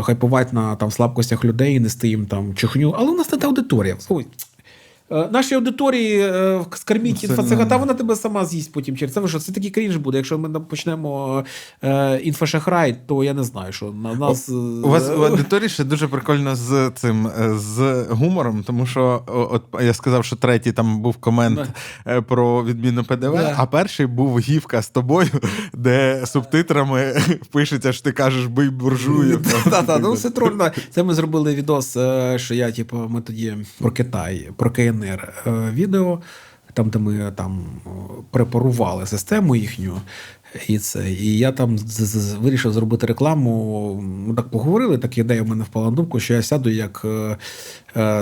хайпувати 0.02 0.56
на 0.56 0.76
там 0.76 0.92
слабкостях 0.92 1.46
людей, 1.46 1.80
нести 1.80 2.08
їм 2.08 2.26
там 2.26 2.56
чухню. 2.56 2.96
Але 2.98 3.12
у 3.12 3.16
нас 3.16 3.32
не 3.32 3.38
та 3.38 3.48
аудиторія. 3.48 3.98
Е, 5.12 5.30
Нашій 5.32 5.56
аудиторії 5.56 6.20
е, 6.22 6.62
скарміть 6.74 7.20
Це 7.20 7.28
інфоцега, 7.28 7.64
не- 7.64 7.70
та 7.70 7.78
вона 7.78 7.94
тебе 7.94 8.16
сама 8.16 8.46
з'їсть 8.46 8.74
потім 8.74 8.98
через 8.98 9.14
це. 9.14 9.28
що, 9.28 9.40
Це 9.40 9.52
такий 9.52 9.70
крінж 9.70 9.96
буде. 9.98 10.18
Якщо 10.18 10.38
ми 10.38 10.60
почнемо 10.60 11.44
е, 11.84 12.18
інфошахрай, 12.24 12.96
то 13.08 13.24
я 13.24 13.34
не 13.34 13.44
знаю, 13.44 13.74
що 13.74 13.86
на 13.92 14.14
нас. 14.16 14.50
е, 14.50 14.54
У 14.54 14.90
вас 14.90 15.10
у 15.10 15.22
аудиторії 15.24 15.70
ще 15.70 15.84
дуже 15.84 16.08
прикольно 16.08 16.56
з 16.56 16.92
цим 16.96 17.28
е, 17.28 17.54
з 17.58 18.06
гумором, 18.10 18.64
тому 18.68 18.86
що 18.86 19.24
от 19.28 19.64
я 19.84 19.94
сказав, 19.94 20.26
що 20.26 20.36
третій 20.36 20.72
там 20.72 21.02
був 21.02 21.16
комент 21.18 21.70
е, 22.08 22.22
про 22.22 22.64
відміну 22.66 23.04
ПДВ, 23.04 23.32
Да. 23.34 23.54
а 23.58 23.66
перший 23.66 24.06
був 24.06 24.40
гівка 24.40 24.82
з 24.82 24.90
тобою, 24.90 25.30
де 25.74 26.24
субтитрами 26.26 27.14
пишеться, 27.52 27.94
що 27.94 28.04
ти 28.04 28.12
кажеш 28.12 28.46
бий 28.46 28.70
буржую. 28.70 29.42
Та, 29.70 29.82
та, 29.84 30.00
ну, 30.00 30.16
це 30.18 30.30
троль, 30.30 30.58
да. 30.58 30.72
Це 30.92 31.04
ми 31.04 31.14
зробили 31.14 31.56
відос, 31.56 31.98
е, 31.98 32.40
що 32.40 32.54
я, 32.54 32.72
типу, 32.72 32.98
ми 33.10 33.22
тоді 33.22 33.54
про 33.80 33.92
Китай, 33.92 34.50
про 34.58 34.72
КНР 34.72 35.01
е, 35.08 35.72
відео, 35.74 36.22
там, 36.74 36.90
де 36.90 37.00
ми 37.00 37.32
там 37.32 37.66
е, 37.86 37.90
препарували 38.32 39.08
систему 39.08 39.56
їхню. 39.56 40.02
І 40.68 40.80
це. 40.80 41.12
І 41.12 41.38
я 41.38 41.52
там 41.52 41.78
вирішив 42.40 42.74
зробити 42.74 43.08
рекламу. 43.08 43.96
Ми 44.28 44.36
так 44.36 44.50
поговорили, 44.50 44.98
так 44.98 45.18
ідея 45.18 45.44
в 45.44 45.48
мене 45.48 45.64
впала 45.64 45.90
на 45.90 45.96
думку, 45.96 46.20
що 46.20 46.34
я 46.34 46.42
сяду 46.42 46.70
як 46.70 47.02
е, 47.06 47.38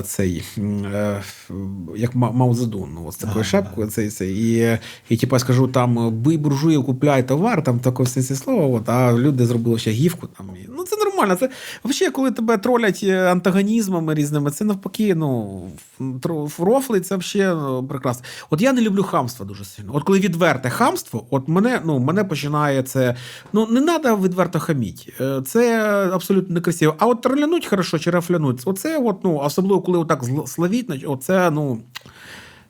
цей, 0.06 0.44
е, 0.58 1.22
як 1.96 2.16
Ма- 2.16 2.32
Мао 2.32 2.56
Цзедун, 2.56 2.90
ну, 2.96 3.12
з 3.12 3.16
такою 3.16 3.44
шапкою. 3.46 3.88
Цей, 3.88 4.10
цей. 4.10 4.34
І, 4.38 4.78
і 5.10 5.18
типу, 5.18 5.36
я 5.36 5.40
скажу, 5.40 5.68
там 5.68 6.12
бий 6.12 6.38
буржуїв, 6.38 6.86
купляй 6.86 7.28
товар, 7.28 7.64
там 7.64 7.80
таке 7.80 8.04
все 8.04 8.24
це 8.24 8.36
слово. 8.36 8.76
От, 8.76 8.90
а 8.90 9.14
люди 9.14 9.46
зробили 9.46 9.80
ще 9.80 9.92
гіфку. 9.92 10.28
Там. 10.28 10.50
Ну, 10.78 10.84
це 10.84 10.96
нормально. 10.98 11.36
Це 11.36 11.50
взагалі, 11.84 12.14
коли 12.14 12.32
тебе 12.32 12.58
тролять 12.58 13.00
е, 13.04 13.32
антагонізмами 13.32 14.14
різними, 14.14 14.52
це 14.52 14.66
навпаки, 14.66 15.16
ну, 15.16 15.62
рофли, 16.60 17.00
це 17.00 17.16
взагалі 17.16 17.56
ну, 17.56 17.88
прекрасно. 17.88 18.26
От 18.50 18.62
я 18.62 18.74
не 18.74 18.82
люблю 18.82 19.04
хамство 19.04 19.46
дуже 19.46 19.66
сильно. 19.66 19.92
От 19.96 20.04
коли 20.04 20.20
відверте 20.20 20.70
хамство, 20.70 21.26
от 21.30 21.48
мене, 21.48 21.82
ну, 21.86 22.00
мене 22.00 22.24
починає 22.24 22.84
це. 22.84 23.16
Ну, 23.54 23.68
не 23.68 23.82
треба 23.82 24.16
відверто 24.16 24.60
хаміть. 24.60 25.14
Е, 25.22 25.42
Це 25.46 25.82
абсолютно 26.14 26.54
некрасиво. 26.54 26.96
А 26.98 27.06
от 27.08 27.22
тролянуть 27.22 27.66
хорошо 27.66 28.00
чи 28.00 28.12
рафлянуть, 28.12 28.62
оце, 28.66 28.98
от, 28.98 29.24
ну, 29.24 29.38
особливо, 29.38 29.59
коли 29.62 29.98
отак 29.98 30.24
нач- 30.90 31.12
оце, 31.12 31.52
ну. 31.52 31.80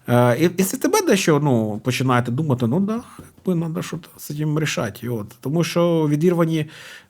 Е, 0.08 0.38
І, 0.40 0.50
і 0.58 0.64
це 0.64 0.78
тебе 0.78 1.02
дещо 1.02 1.40
ну, 1.44 1.82
починаєте 1.84 2.32
думати, 2.32 2.68
ну 2.68 2.80
да, 2.80 3.04
якби 3.48 3.62
треба 3.62 3.82
щось 3.84 4.00
з 4.18 4.24
цим 4.24 4.60
рішати. 4.60 5.00
І 5.06 5.10
От. 5.10 5.28
Тому 5.42 5.64
що 5.64 6.08
відірвані, 6.08 6.66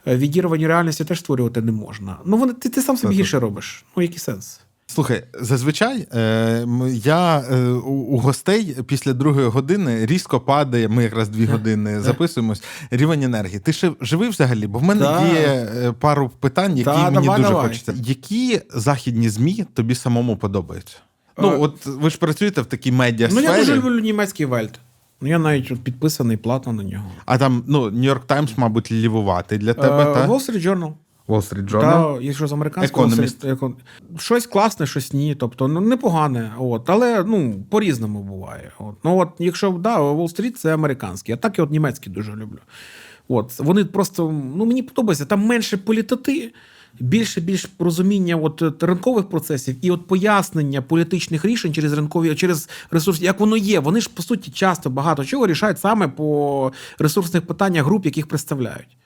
е, 0.07 0.18
відірвані 0.18 0.68
реальності 0.68 1.06
теж 1.06 1.19
створювати 1.19 1.61
не 1.61 1.72
можна. 1.72 2.18
Ну, 2.26 2.38
вони, 2.38 2.53
ти, 2.53 2.69
ти 2.69 2.81
сам 2.81 2.97
собі 2.97 3.15
гірше 3.15 3.39
робиш. 3.39 3.85
Ну, 3.95 4.03
який 4.03 4.19
сенс? 4.19 4.61
Слухай, 4.94 5.24
зазвичай 5.41 6.07
е, 6.14 6.66
я 6.94 7.40
е, 7.52 7.61
у, 7.68 7.91
у 7.91 8.18
гостей 8.18 8.78
після 8.88 9.14
другої 9.14 9.48
години 9.48 10.06
різко 10.06 10.40
падає. 10.40 10.88
Ми 10.88 11.03
якраз 11.03 11.30
дві 11.30 11.45
години 11.45 11.99
записуємось. 12.02 12.64
Рівень 12.91 13.24
енергії. 13.24 13.60
Ти 13.60 13.74
ще 13.74 13.91
живий 14.02 14.30
взагалі? 14.30 14.68
Бо 14.68 14.80
в 14.80 14.84
мене 14.84 15.02
Да. 15.02 15.28
є 15.28 15.40
е, 15.76 15.91
пару 15.99 16.30
питань, 16.40 16.78
які 16.78 16.84
Да, 16.90 17.11
мені 17.11 17.26
давай, 17.26 17.40
дуже 17.41 17.49
давай. 17.53 17.68
хочеться. 17.68 17.94
Які 17.98 18.61
західні 18.74 19.30
змі 19.30 19.66
тобі 19.74 19.95
самому 19.95 20.38
подобаються? 20.38 20.98
Е, 21.38 21.41
Ну, 21.41 21.61
от 21.61 21.86
ви 21.86 22.10
ж 22.10 22.18
працюєте 22.18 22.61
в 22.61 22.66
такій 22.66 22.91
медіа 22.91 23.30
Ну, 23.32 23.40
я 23.41 23.57
дуже 23.57 23.76
люблю 23.76 23.99
німецький 23.99 24.45
вельт. 24.45 24.80
Ну, 25.22 25.28
я 25.28 25.40
навіть 25.40 25.72
от 25.72 25.80
підписаний 25.84 26.38
платно 26.38 26.74
на 26.74 26.84
нього. 26.84 27.06
А 27.26 27.38
там, 27.38 27.64
ну, 27.68 27.90
Нью-Йорк 27.91 28.26
Таймс, 28.26 28.52
мабуть, 28.57 28.91
лівуватий 28.91 29.57
для 29.57 29.74
тебе, 29.74 30.02
Е, 30.02 30.14
та? 30.14 30.28
Wall 30.28 30.49
Street 30.49 30.61
Journal. 30.68 30.91
Wall 31.30 31.53
Street 31.53 31.72
Journal. 31.72 32.18
Та, 32.18 32.22
якщо 32.22 32.47
з 32.47 32.53
американського 32.53 33.07
Economist. 33.07 33.45
Wall 33.45 33.45
Street- 33.45 33.60
Econ- 33.60 33.73
щось 34.18 34.47
класне, 34.47 34.85
щось 34.85 35.14
ні. 35.14 35.35
Тобто, 35.35 35.68
ну 35.68 35.81
непогане. 35.81 36.51
От, 36.60 36.89
але 36.89 37.23
ну, 37.23 37.64
по-різному 37.69 38.23
буває. 38.23 38.72
От. 38.80 38.95
Ну, 39.03 39.19
от, 39.19 39.30
якщо 39.39 39.69
да, 39.72 39.99
Wall 40.01 40.39
Street 40.39 40.51
це 40.51 40.73
американський, 40.73 41.35
а 41.35 41.38
так 41.38 41.57
я 41.57 41.64
от 41.64 41.72
німецький 41.72 42.14
дуже 42.14 42.31
люблю. 42.31 42.60
От, 43.27 43.60
вони 43.60 43.85
просто, 43.85 44.31
ну 44.56 44.65
мені 44.65 44.84
подобається, 44.84 45.26
там 45.26 45.45
менше 45.45 45.77
політоти, 45.77 46.53
більше 46.99 47.41
більш 47.41 47.69
розуміння 47.80 48.35
от, 48.35 48.84
ринкових 48.84 49.30
процесів 49.30 49.76
і 49.81 49.91
от 49.91 50.07
пояснення 50.07 50.81
політичних 50.81 51.45
рішень 51.45 51.73
через 51.73 51.93
ринкові, 51.93 52.35
через 52.35 52.69
ресурси, 52.91 53.26
як 53.26 53.39
воно 53.39 53.57
є. 53.57 53.80
Вони 53.80 54.01
ж 54.01 54.10
по 54.14 54.23
суті 54.23 54.51
часто 54.51 54.89
багато 54.89 55.26
чого 55.26 55.47
рішають 55.47 55.80
саме 55.80 56.07
по 56.07 56.72
ресурсних 56.99 57.47
питаннях 57.47 57.85
груп, 57.85 58.06
яких 58.06 58.27
представляють. 58.27 58.97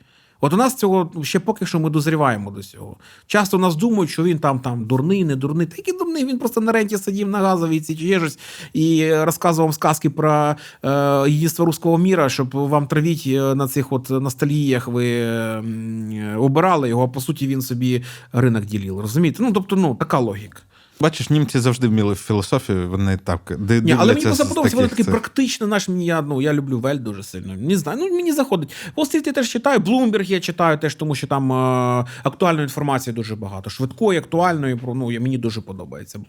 От 0.43 0.53
у 0.53 0.57
нас 0.57 0.75
цього 0.75 1.11
ще 1.21 1.39
поки 1.39 1.65
що 1.65 1.79
ми 1.79 1.89
дозріваємо 1.89 2.51
до 2.51 2.63
цього. 2.63 2.97
Часто 3.27 3.57
нас 3.57 3.75
думають, 3.75 4.09
що 4.09 4.23
він 4.23 4.39
там 4.39 4.59
там 4.59 4.85
дурний, 4.85 5.25
не 5.25 5.35
дурний. 5.35 5.67
Та 5.67 5.75
який 5.77 5.97
дурний, 5.97 6.25
він 6.25 6.39
просто 6.39 6.61
на 6.61 6.71
ренті 6.71 6.97
сидів 6.97 7.27
на 7.27 7.37
газовій 7.37 7.79
ці 7.79 7.95
чи 7.95 8.05
є 8.05 8.19
щось 8.19 8.39
і 8.73 9.13
розказував 9.13 9.73
сказки 9.73 10.09
про 10.09 10.55
е, 10.85 11.29
їдинство 11.29 11.65
руського 11.65 11.97
міра, 11.97 12.29
щоб 12.29 12.49
вам 12.51 12.87
травіть 12.87 13.23
е, 13.27 13.55
на 13.55 13.67
цих 13.67 13.93
от 13.93 14.09
ностальгіях 14.09 14.87
ви 14.87 15.05
е, 15.09 16.35
обирали 16.37 16.89
його, 16.89 17.03
а 17.03 17.07
по 17.07 17.21
суті 17.21 17.47
він 17.47 17.61
собі 17.61 18.03
ринок 18.33 18.65
ділив. 18.65 18.99
Розумієте? 18.99 19.43
Ну 19.43 19.51
тобто, 19.51 19.75
ну 19.75 19.95
така 19.95 20.19
логіка. 20.19 20.59
Бачиш, 21.03 21.29
німці 21.29 21.59
завжди 21.59 21.87
вміли 21.87 22.13
в 22.13 22.17
філософію, 22.17 22.89
вони 22.89 23.17
так 23.17 23.53
Ні, 23.59 23.65
але 23.65 23.79
мені 23.79 23.89
дивляться 23.89 24.19
з 24.19 24.23
просто 24.25 24.45
подобається, 24.45 24.77
воно 24.77 24.87
таких 24.87 25.05
практично 25.05 25.67
наш 25.67 25.89
мені 25.89 26.05
я, 26.05 26.21
ну, 26.21 26.41
я 26.41 26.53
люблю 26.53 26.79
Вель 26.79 26.97
дуже 26.97 27.23
сильно. 27.23 27.55
Не 27.55 27.77
знаю, 27.77 27.99
ну 28.01 28.15
мені 28.15 28.33
заходить. 28.33 28.75
Wall 28.97 29.25
я 29.25 29.33
теж 29.33 29.49
читаю, 29.49 29.79
Bloomberg 29.79 30.23
я 30.23 30.39
читаю 30.39 30.77
теж, 30.77 30.95
тому 30.95 31.15
що 31.15 31.27
там 31.27 31.51
е, 31.51 32.05
актуальної 32.23 32.63
інформації 32.63 33.13
дуже 33.13 33.35
багато. 33.35 33.69
Швидкої, 33.69 34.19
актуальної, 34.19 34.75
про 34.75 34.93
ну, 34.95 35.05
мені 35.05 35.37
дуже 35.37 35.61
подобається. 35.61 36.19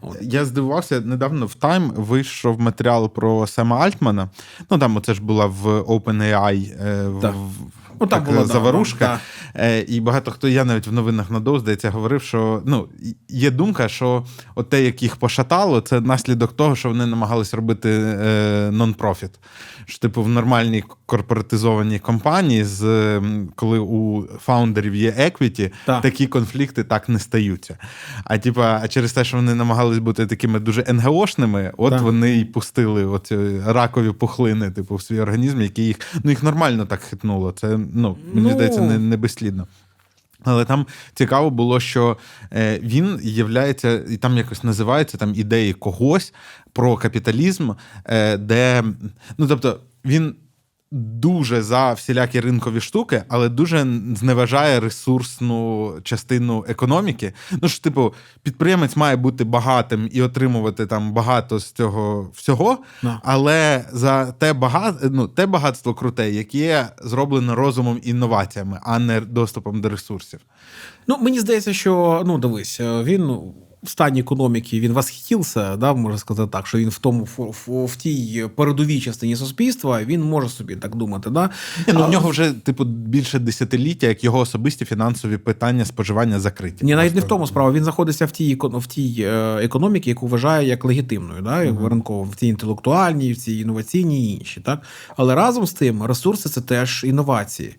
От. 0.00 0.18
Я 0.20 0.44
здивувався, 0.44 1.00
недавно 1.00 1.46
в 1.46 1.56
Time 1.60 1.94
вийшов 1.94 2.60
матеріал 2.60 3.10
про 3.10 3.46
Сема 3.46 3.78
Альтмана. 3.78 4.30
Ну 4.70 4.78
там 4.78 4.96
оце 4.96 5.14
ж 5.14 5.22
була 5.22 5.46
в 5.46 5.80
OpenAI 5.80 6.86
е, 6.86 7.08
в- 7.08 7.34
Ну, 8.00 8.06
так, 8.06 8.24
була, 8.24 8.44
да, 8.44 8.60
да, 8.98 9.20
Е, 9.54 9.80
І 9.88 10.00
багато 10.00 10.30
хто 10.30 10.48
я 10.48 10.64
навіть 10.64 10.86
в 10.86 10.92
новинах 10.92 11.30
надовж, 11.30 11.60
здається, 11.60 11.90
говорив, 11.90 12.22
що 12.22 12.62
ну, 12.66 12.88
є 13.28 13.50
думка, 13.50 13.88
що 13.88 14.26
от 14.54 14.68
те, 14.68 14.84
як 14.84 15.02
їх 15.02 15.16
пошатало, 15.16 15.80
це 15.80 16.00
наслідок 16.00 16.56
того, 16.56 16.76
що 16.76 16.88
вони 16.88 17.06
намагались 17.06 17.54
робити 17.54 17.90
е, 17.90 18.70
нон-профіт. 18.72 19.30
Що, 19.88 19.98
типу, 19.98 20.22
в 20.22 20.28
нормальній 20.28 20.84
корпоратизованій 21.06 21.98
компанії, 21.98 22.64
з, 22.64 23.20
коли 23.54 23.78
у 23.78 24.26
фаундерів 24.38 24.94
є 24.94 25.14
еквіті, 25.18 25.70
Так. 25.86 26.02
такі 26.02 26.26
конфлікти 26.26 26.84
так 26.84 27.08
не 27.08 27.18
стаються. 27.18 27.76
А 28.24 28.38
типа, 28.38 28.80
а 28.82 28.88
через 28.88 29.12
те, 29.12 29.24
що 29.24 29.36
вони 29.36 29.54
намагались 29.54 29.98
бути 29.98 30.26
такими 30.26 30.60
дуже 30.60 30.84
НГОшними, 30.92 31.72
от 31.76 31.90
Так. 31.92 32.02
вони 32.02 32.30
й 32.30 32.44
пустили 32.44 33.04
оці 33.06 33.36
ракові 33.66 34.12
пухлини, 34.12 34.70
типу, 34.70 34.94
в 34.94 35.02
свій 35.02 35.20
організм, 35.20 35.60
які 35.60 35.82
їх 35.82 35.96
ну 36.24 36.30
їх 36.30 36.42
нормально 36.42 36.86
так 36.86 37.00
хитнуло. 37.00 37.52
Це 37.52 37.78
ну 37.94 38.16
мені 38.32 38.46
Ну. 38.48 38.52
здається, 38.54 38.80
не, 38.80 38.98
не 38.98 39.16
безслідно. 39.16 39.66
Але 40.44 40.64
там 40.64 40.86
цікаво 41.14 41.50
було, 41.50 41.80
що 41.80 42.16
е, 42.52 42.78
він 42.78 43.20
являється, 43.22 44.04
і 44.10 44.16
там 44.16 44.36
якось 44.36 44.64
називається 44.64 45.18
там 45.18 45.34
ідеї 45.34 45.72
когось 45.72 46.34
про 46.72 46.96
капіталізм, 46.96 47.70
е, 48.04 48.36
де 48.36 48.84
ну 49.38 49.46
тобто 49.48 49.80
він. 50.04 50.34
Дуже 50.90 51.62
за 51.62 51.92
всілякі 51.92 52.40
ринкові 52.40 52.80
штуки, 52.80 53.22
але 53.28 53.48
дуже 53.48 53.86
зневажає 54.14 54.80
ресурсну 54.80 55.92
частину 56.02 56.64
економіки. 56.68 57.32
Ну 57.62 57.68
ж, 57.68 57.82
типу, 57.82 58.14
підприємець 58.42 58.96
має 58.96 59.16
бути 59.16 59.44
багатим 59.44 60.08
і 60.12 60.22
отримувати 60.22 60.86
там 60.86 61.12
багато 61.12 61.58
з 61.58 61.72
цього 61.72 62.30
всього, 62.34 62.78
Да. 63.02 63.20
але 63.24 63.84
за 63.92 64.32
те 64.32 64.52
багат... 64.52 64.94
ну, 65.02 65.28
те 65.28 65.46
багатство 65.46 65.94
круте, 65.94 66.30
яке 66.30 66.88
зроблено 66.98 67.54
розумом 67.54 68.00
і 68.02 68.10
інноваціями, 68.10 68.80
а 68.82 68.98
не 68.98 69.20
доступом 69.20 69.80
до 69.80 69.88
ресурсів. 69.88 70.40
Ну, 71.06 71.18
мені 71.20 71.40
здається, 71.40 71.72
що 71.72 72.22
ну 72.26 72.38
дивись, 72.38 72.80
е, 72.80 73.02
він 73.02 73.38
в 73.82 73.90
стані 73.90 74.20
економіки 74.20 74.80
він 74.80 74.92
восхитився, 74.92 75.76
да, 75.76 75.94
можна 75.94 76.18
сказати 76.18 76.50
так, 76.52 76.66
що 76.66 76.78
він 76.78 76.88
в 76.88 76.98
тому 76.98 77.28
в, 77.36 77.54
в, 77.66 77.84
в 77.84 77.96
тій 77.96 78.44
передовій 78.56 79.00
частині 79.00 79.36
суспільства 79.36 80.04
він 80.04 80.22
може 80.22 80.48
собі 80.48 80.76
так 80.76 80.96
думати. 80.96 81.30
Да? 81.30 81.50
Ні, 81.86 81.92
ну, 81.94 82.00
А- 82.00 82.06
в 82.06 82.10
нього 82.10 82.30
вже 82.30 82.52
типу 82.52 82.84
більше 82.84 83.38
десятиліття, 83.38 84.06
як 84.06 84.24
його 84.24 84.38
особисті 84.38 84.84
фінансові 84.84 85.36
питання 85.36 85.84
споживання 85.84 86.40
закриті. 86.40 86.74
Ні, 86.80 86.94
навіть 86.94 87.14
не 87.14 87.20
в 87.20 87.24
тому 87.24 87.46
справа. 87.46 87.72
Він 87.72 87.82
знаходиться 87.82 88.26
в 88.26 88.30
тій 88.30 88.58
в 88.62 88.86
тій 88.86 89.16
е, 89.18 89.58
економіці, 89.64 90.08
яку 90.08 90.26
вважає 90.26 90.68
як 90.68 90.84
легітимною, 90.84 91.42
да, 91.42 91.64
як 91.64 91.74
ринково, 91.90 92.22
в 92.22 92.36
цій 92.36 92.46
інтелектуальній, 92.46 93.32
в 93.32 93.36
цій 93.36 93.54
інноваційній 93.54 94.32
і 94.32 94.38
інші. 94.38 94.60
Так? 94.60 94.82
Але 95.16 95.34
разом 95.34 95.66
з 95.66 95.72
тим, 95.72 96.02
ресурси 96.02 96.48
це 96.48 96.60
теж 96.60 97.04
інновації. 97.04 97.76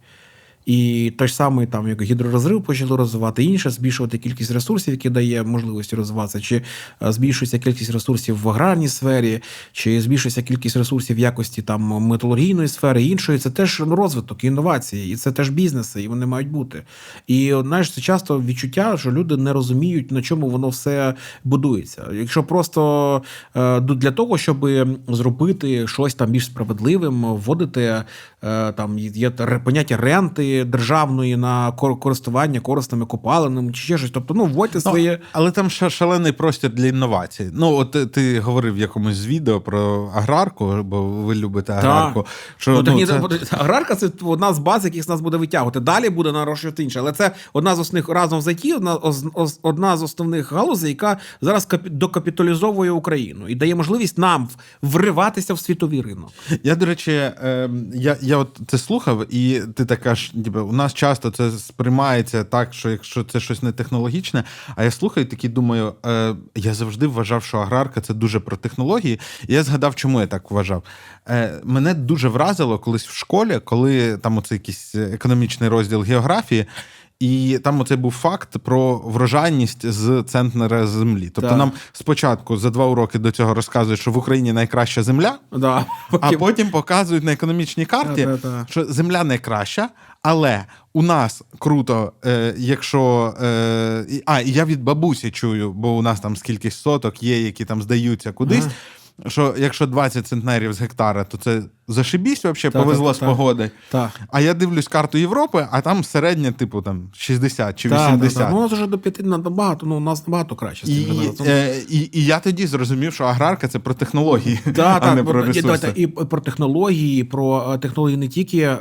І 0.69 1.13
той 1.17 1.27
самий 1.27 1.67
там, 1.67 1.87
як 1.87 2.01
гідророзрив 2.01 2.63
почали 2.63 2.97
розвивати 2.97 3.43
інше, 3.43 3.69
збільшувати 3.69 4.17
кількість 4.17 4.51
ресурсів, 4.51 4.93
які 4.93 5.09
дає 5.09 5.43
можливості 5.43 5.95
розвиватися, 5.95 6.39
чи 6.39 6.55
е, 7.03 7.11
збільшується 7.11 7.59
кількість 7.59 7.91
ресурсів 7.91 8.41
в 8.41 8.49
аграрній 8.49 8.87
сфері, 8.87 9.41
чи 9.71 10.01
збільшується 10.01 10.41
кількість 10.41 10.77
ресурсів 10.77 11.15
в 11.15 11.19
якості 11.19 11.61
там 11.61 11.81
металургійної 11.81 12.67
сфери, 12.67 13.03
іншої. 13.03 13.39
Це 13.39 13.49
теж 13.49 13.83
ну, 13.87 13.95
розвиток, 13.95 14.43
інновації, 14.43 15.13
і 15.13 15.15
це 15.15 15.31
теж 15.31 15.49
бізнеси, 15.49 16.03
і 16.03 16.07
вони 16.07 16.25
мають 16.25 16.49
бути. 16.49 16.83
І 17.27 17.53
знаєш, 17.61 17.91
це 17.91 18.01
часто 18.01 18.41
відчуття, 18.41 18.97
що 18.97 19.11
люди 19.11 19.37
не 19.37 19.53
розуміють, 19.53 20.11
на 20.11 20.21
чому 20.21 20.49
воно 20.49 20.69
все 20.69 21.13
будується. 21.43 22.03
Якщо 22.13 22.43
просто 22.43 23.21
е, 23.55 23.79
для 23.79 24.11
того, 24.11 24.37
щоб 24.37 24.69
зробити 25.07 25.87
щось 25.87 26.13
там 26.13 26.31
більш 26.31 26.45
справедливим, 26.45 27.25
вводити 27.25 28.03
е, 28.43 28.71
там 28.71 28.99
є 28.99 29.29
поняття 29.63 29.97
ренти 29.97 30.58
державної 30.65 31.37
на 31.37 31.71
користування 31.71 32.59
корисними 32.59 33.05
копалинами 33.05 33.71
чи 33.71 33.81
ще 33.81 33.97
щось. 33.97 34.11
Тобто, 34.11 34.33
ну 34.33 34.45
вводьте 34.45 34.79
Ну, 34.85 34.91
своє. 34.91 35.19
Але 35.31 35.51
там 35.51 35.69
шалений 35.69 36.31
простір 36.31 36.69
для 36.73 36.87
інновацій. 36.87 37.49
Ну, 37.53 37.75
от 37.75 37.91
ти, 37.91 38.05
ти 38.05 38.39
говорив 38.39 38.73
в 38.73 38.77
якомусь 38.77 39.15
з 39.15 39.25
відео 39.25 39.61
про 39.61 40.11
аграрку, 40.15 40.83
бо 40.83 41.03
ви 41.03 41.35
любите 41.35 41.73
аграрку. 41.73 42.25
Що, 42.57 42.71
ну, 42.71 42.83
так, 42.83 42.95
ні, 42.95 43.05
це... 43.05 43.21
Аграрка 43.51 43.95
це 43.95 44.09
одна 44.25 44.53
з 44.53 44.59
баз, 44.59 44.85
яких 44.85 45.09
нас 45.09 45.21
буде 45.21 45.37
витягувати. 45.37 45.79
Далі 45.79 46.09
буде 46.09 46.31
нарощувати 46.31 46.83
інше. 46.83 46.99
Але 46.99 47.11
це 47.11 47.31
одна 47.53 47.75
з 47.75 47.79
основних 47.79 48.09
разом 48.09 48.41
з 48.41 48.47
IT, 48.47 48.75
одна, 48.75 48.97
одна 49.61 49.97
з 49.97 50.03
основних 50.03 50.51
галузей, 50.51 50.89
яка 50.89 51.17
зараз 51.41 51.67
докапіталізовує 51.85 52.91
Україну 52.91 53.47
і 53.47 53.55
дає 53.55 53.75
можливість 53.75 54.17
нам 54.17 54.49
вриватися 54.81 55.53
в 55.53 55.59
світовий 55.59 56.01
ринок. 56.01 56.29
Я, 56.63 56.75
до 56.75 56.85
речі, 56.85 57.11
е, 57.11 57.69
я, 57.93 58.17
я 58.21 58.37
от 58.37 58.59
це 58.67 58.77
слухав, 58.77 59.33
і 59.33 59.61
ти 59.75 59.85
така 59.85 60.15
ж, 60.15 60.31
ніби 60.49 60.61
у 60.61 60.71
нас 60.71 60.93
часто 60.93 61.31
це 61.31 61.51
сприймається 61.51 62.43
так, 62.43 62.73
що 62.73 62.89
якщо 62.89 63.23
це 63.23 63.39
щось 63.39 63.63
не 63.63 63.71
технологічне. 63.71 64.43
А 64.75 64.83
я 64.83 64.91
слухаю 64.91 65.25
і 65.25 65.29
такий 65.29 65.49
думаю, 65.49 65.93
е, 66.05 66.35
я 66.55 66.73
завжди 66.73 67.07
вважав, 67.07 67.43
що 67.43 67.57
аграрка 67.57 68.01
це 68.01 68.13
дуже 68.13 68.39
про 68.39 68.57
технології. 68.57 69.19
І 69.47 69.53
я 69.53 69.63
згадав, 69.63 69.95
чому 69.95 70.19
я 70.21 70.27
так 70.27 70.51
вважав. 70.51 70.83
Е, 71.29 71.61
мене 71.63 71.93
дуже 71.93 72.27
вразило 72.27 72.79
колись 72.79 73.07
в 73.07 73.15
школі, 73.15 73.59
коли 73.63 74.17
там 74.17 74.37
оце 74.37 74.55
якийсь 74.55 74.95
економічний 74.95 75.69
розділ 75.69 76.01
географії. 76.01 76.65
І 77.19 77.59
там 77.63 77.81
оцей 77.81 77.97
був 77.97 78.11
факт 78.11 78.57
про 78.57 78.97
врожайність 78.97 79.85
з 79.91 80.23
центнера 80.23 80.87
землі. 80.87 81.29
Тобто 81.35 81.49
Так. 81.49 81.57
нам 81.57 81.71
спочатку 81.91 82.57
за 82.57 82.69
два 82.69 82.85
уроки 82.85 83.19
до 83.19 83.31
цього 83.31 83.53
розказують, 83.53 83.99
що 83.99 84.11
в 84.11 84.17
Україні 84.17 84.53
найкраща 84.53 85.03
земля, 85.03 85.39
Да. 85.51 85.85
а 86.21 86.31
потім 86.31 86.69
показують 86.69 87.23
на 87.23 87.31
економічній 87.33 87.85
карті, 87.85 88.25
Та-та-та. 88.25 88.65
що 88.69 88.85
земля 88.85 89.23
найкраща, 89.23 89.89
але 90.21 90.65
у 90.93 91.01
нас 91.01 91.43
круто, 91.59 92.13
е, 92.25 92.53
якщо. 92.57 93.33
Е, 93.41 94.21
а, 94.25 94.41
я 94.41 94.65
від 94.65 94.83
бабусі 94.83 95.31
чую, 95.31 95.73
бо 95.73 95.97
у 95.97 96.01
нас 96.01 96.19
там 96.19 96.35
скількись 96.35 96.75
соток 96.75 97.23
є, 97.23 97.41
які 97.41 97.65
там 97.65 97.81
здаються 97.81 98.31
кудись. 98.31 98.65
Ага. 98.65 98.73
Що 99.27 99.55
якщо 99.57 99.85
20 99.87 100.27
центнерів 100.27 100.73
з 100.73 100.81
гектара, 100.81 101.23
то 101.23 101.37
це 101.37 101.61
зашибісь, 101.87 102.39
взагалі, 102.39 102.55
Та-та-та-та. 102.55 102.83
повезло 102.83 103.13
з 103.13 103.17
погоди. 103.19 103.71
Так. 103.91 104.09
А 104.31 104.41
я 104.41 104.53
дивлюсь 104.53 104.87
карту 104.87 105.17
Європи, 105.17 105.67
а 105.71 105.81
там 105.81 106.03
середня, 106.03 106.51
типу, 106.51 106.81
там 106.81 107.09
60 107.13 107.79
чи 107.79 107.89
Так, 107.89 108.11
80. 108.13 108.33
так, 108.37 108.43
так. 108.43 108.51
Ну, 108.53 108.59
у 108.59 108.61
нас 108.61 108.71
вже 108.71 108.87
до 108.87 108.97
п'яти 108.99 109.23
набагато, 109.23 109.85
ну, 109.85 109.95
у 109.97 109.99
нас 109.99 110.27
набагато 110.27 110.55
краще. 110.55 110.87
з 110.87 110.89
І, 110.89 111.03
зараз. 111.05 111.41
е, 111.47 111.75
і, 111.89 112.09
і 112.13 112.25
я 112.25 112.39
тоді 112.39 112.67
зрозумів, 112.67 113.13
що 113.13 113.23
аграрка 113.23 113.67
це 113.67 113.79
про 113.79 113.93
технології, 113.93 114.59
а 114.65 114.71
так, 114.71 115.15
не 115.15 115.23
про 115.23 115.39
і, 115.39 115.43
ресурси. 115.45 115.61
давайте, 115.61 116.01
і 116.01 116.07
про 116.07 116.41
технології, 116.41 117.21
і 117.21 117.23
про 117.23 117.73
е, 117.73 117.77
технології 117.77 118.17
не 118.17 118.27
тільки 118.27 118.57
е, 118.59 118.77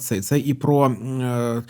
це, 0.00 0.20
це 0.22 0.38
і 0.38 0.54
про 0.54 0.86
е, 0.90 1.62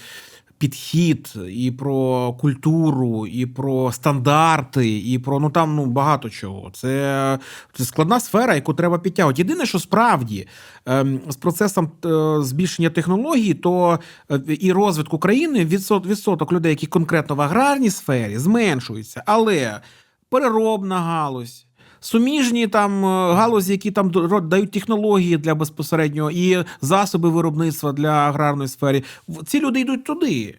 підхід, 0.61 1.35
і 1.49 1.71
про 1.71 2.33
культуру, 2.33 3.27
і 3.27 3.47
про 3.47 3.93
стандарти, 3.93 4.99
і 4.99 5.19
про 5.19 5.41
ну 5.41 5.51
там 5.51 5.77
ну 5.77 5.87
багато 5.87 6.31
чого. 6.31 6.71
Це, 6.71 7.39
це 7.73 7.85
складна 7.85 8.21
сфера, 8.21 8.55
яку 8.55 8.75
треба 8.75 8.99
підтягувати. 8.99 9.43
Єдине, 9.43 9.67
що 9.67 9.79
справді 9.79 10.47
ем, 10.87 11.21
з 11.29 11.37
процесом 11.37 11.91
е, 12.05 12.09
збільшення 12.43 12.91
технологій, 12.91 13.55
то 13.55 13.99
е, 14.31 14.41
і 14.61 14.73
розвитку 14.73 15.19
країни 15.19 15.65
відсот, 15.65 16.07
відсоток 16.07 16.53
людей, 16.53 16.71
які 16.71 16.87
конкретно 16.87 17.35
в 17.35 17.41
аграрній 17.41 17.91
сфері, 17.91 18.39
зменшується, 18.39 19.23
але 19.27 19.81
переробна 20.29 21.01
галузь. 21.01 21.67
Суміжні 22.01 22.67
там 22.67 23.05
е, 23.05 23.35
галузі, 23.35 23.73
які 23.73 23.91
там 23.91 24.11
дають 24.49 24.71
технології 24.71 25.37
для 25.37 25.55
безпосереднього 25.55 26.31
і 26.31 26.65
засоби 26.81 27.29
виробництва 27.29 27.93
для 27.93 28.11
аграрної 28.11 28.69
сфери. 28.69 29.03
Ці 29.47 29.61
люди 29.61 29.81
йдуть 29.81 30.05
туди. 30.05 30.55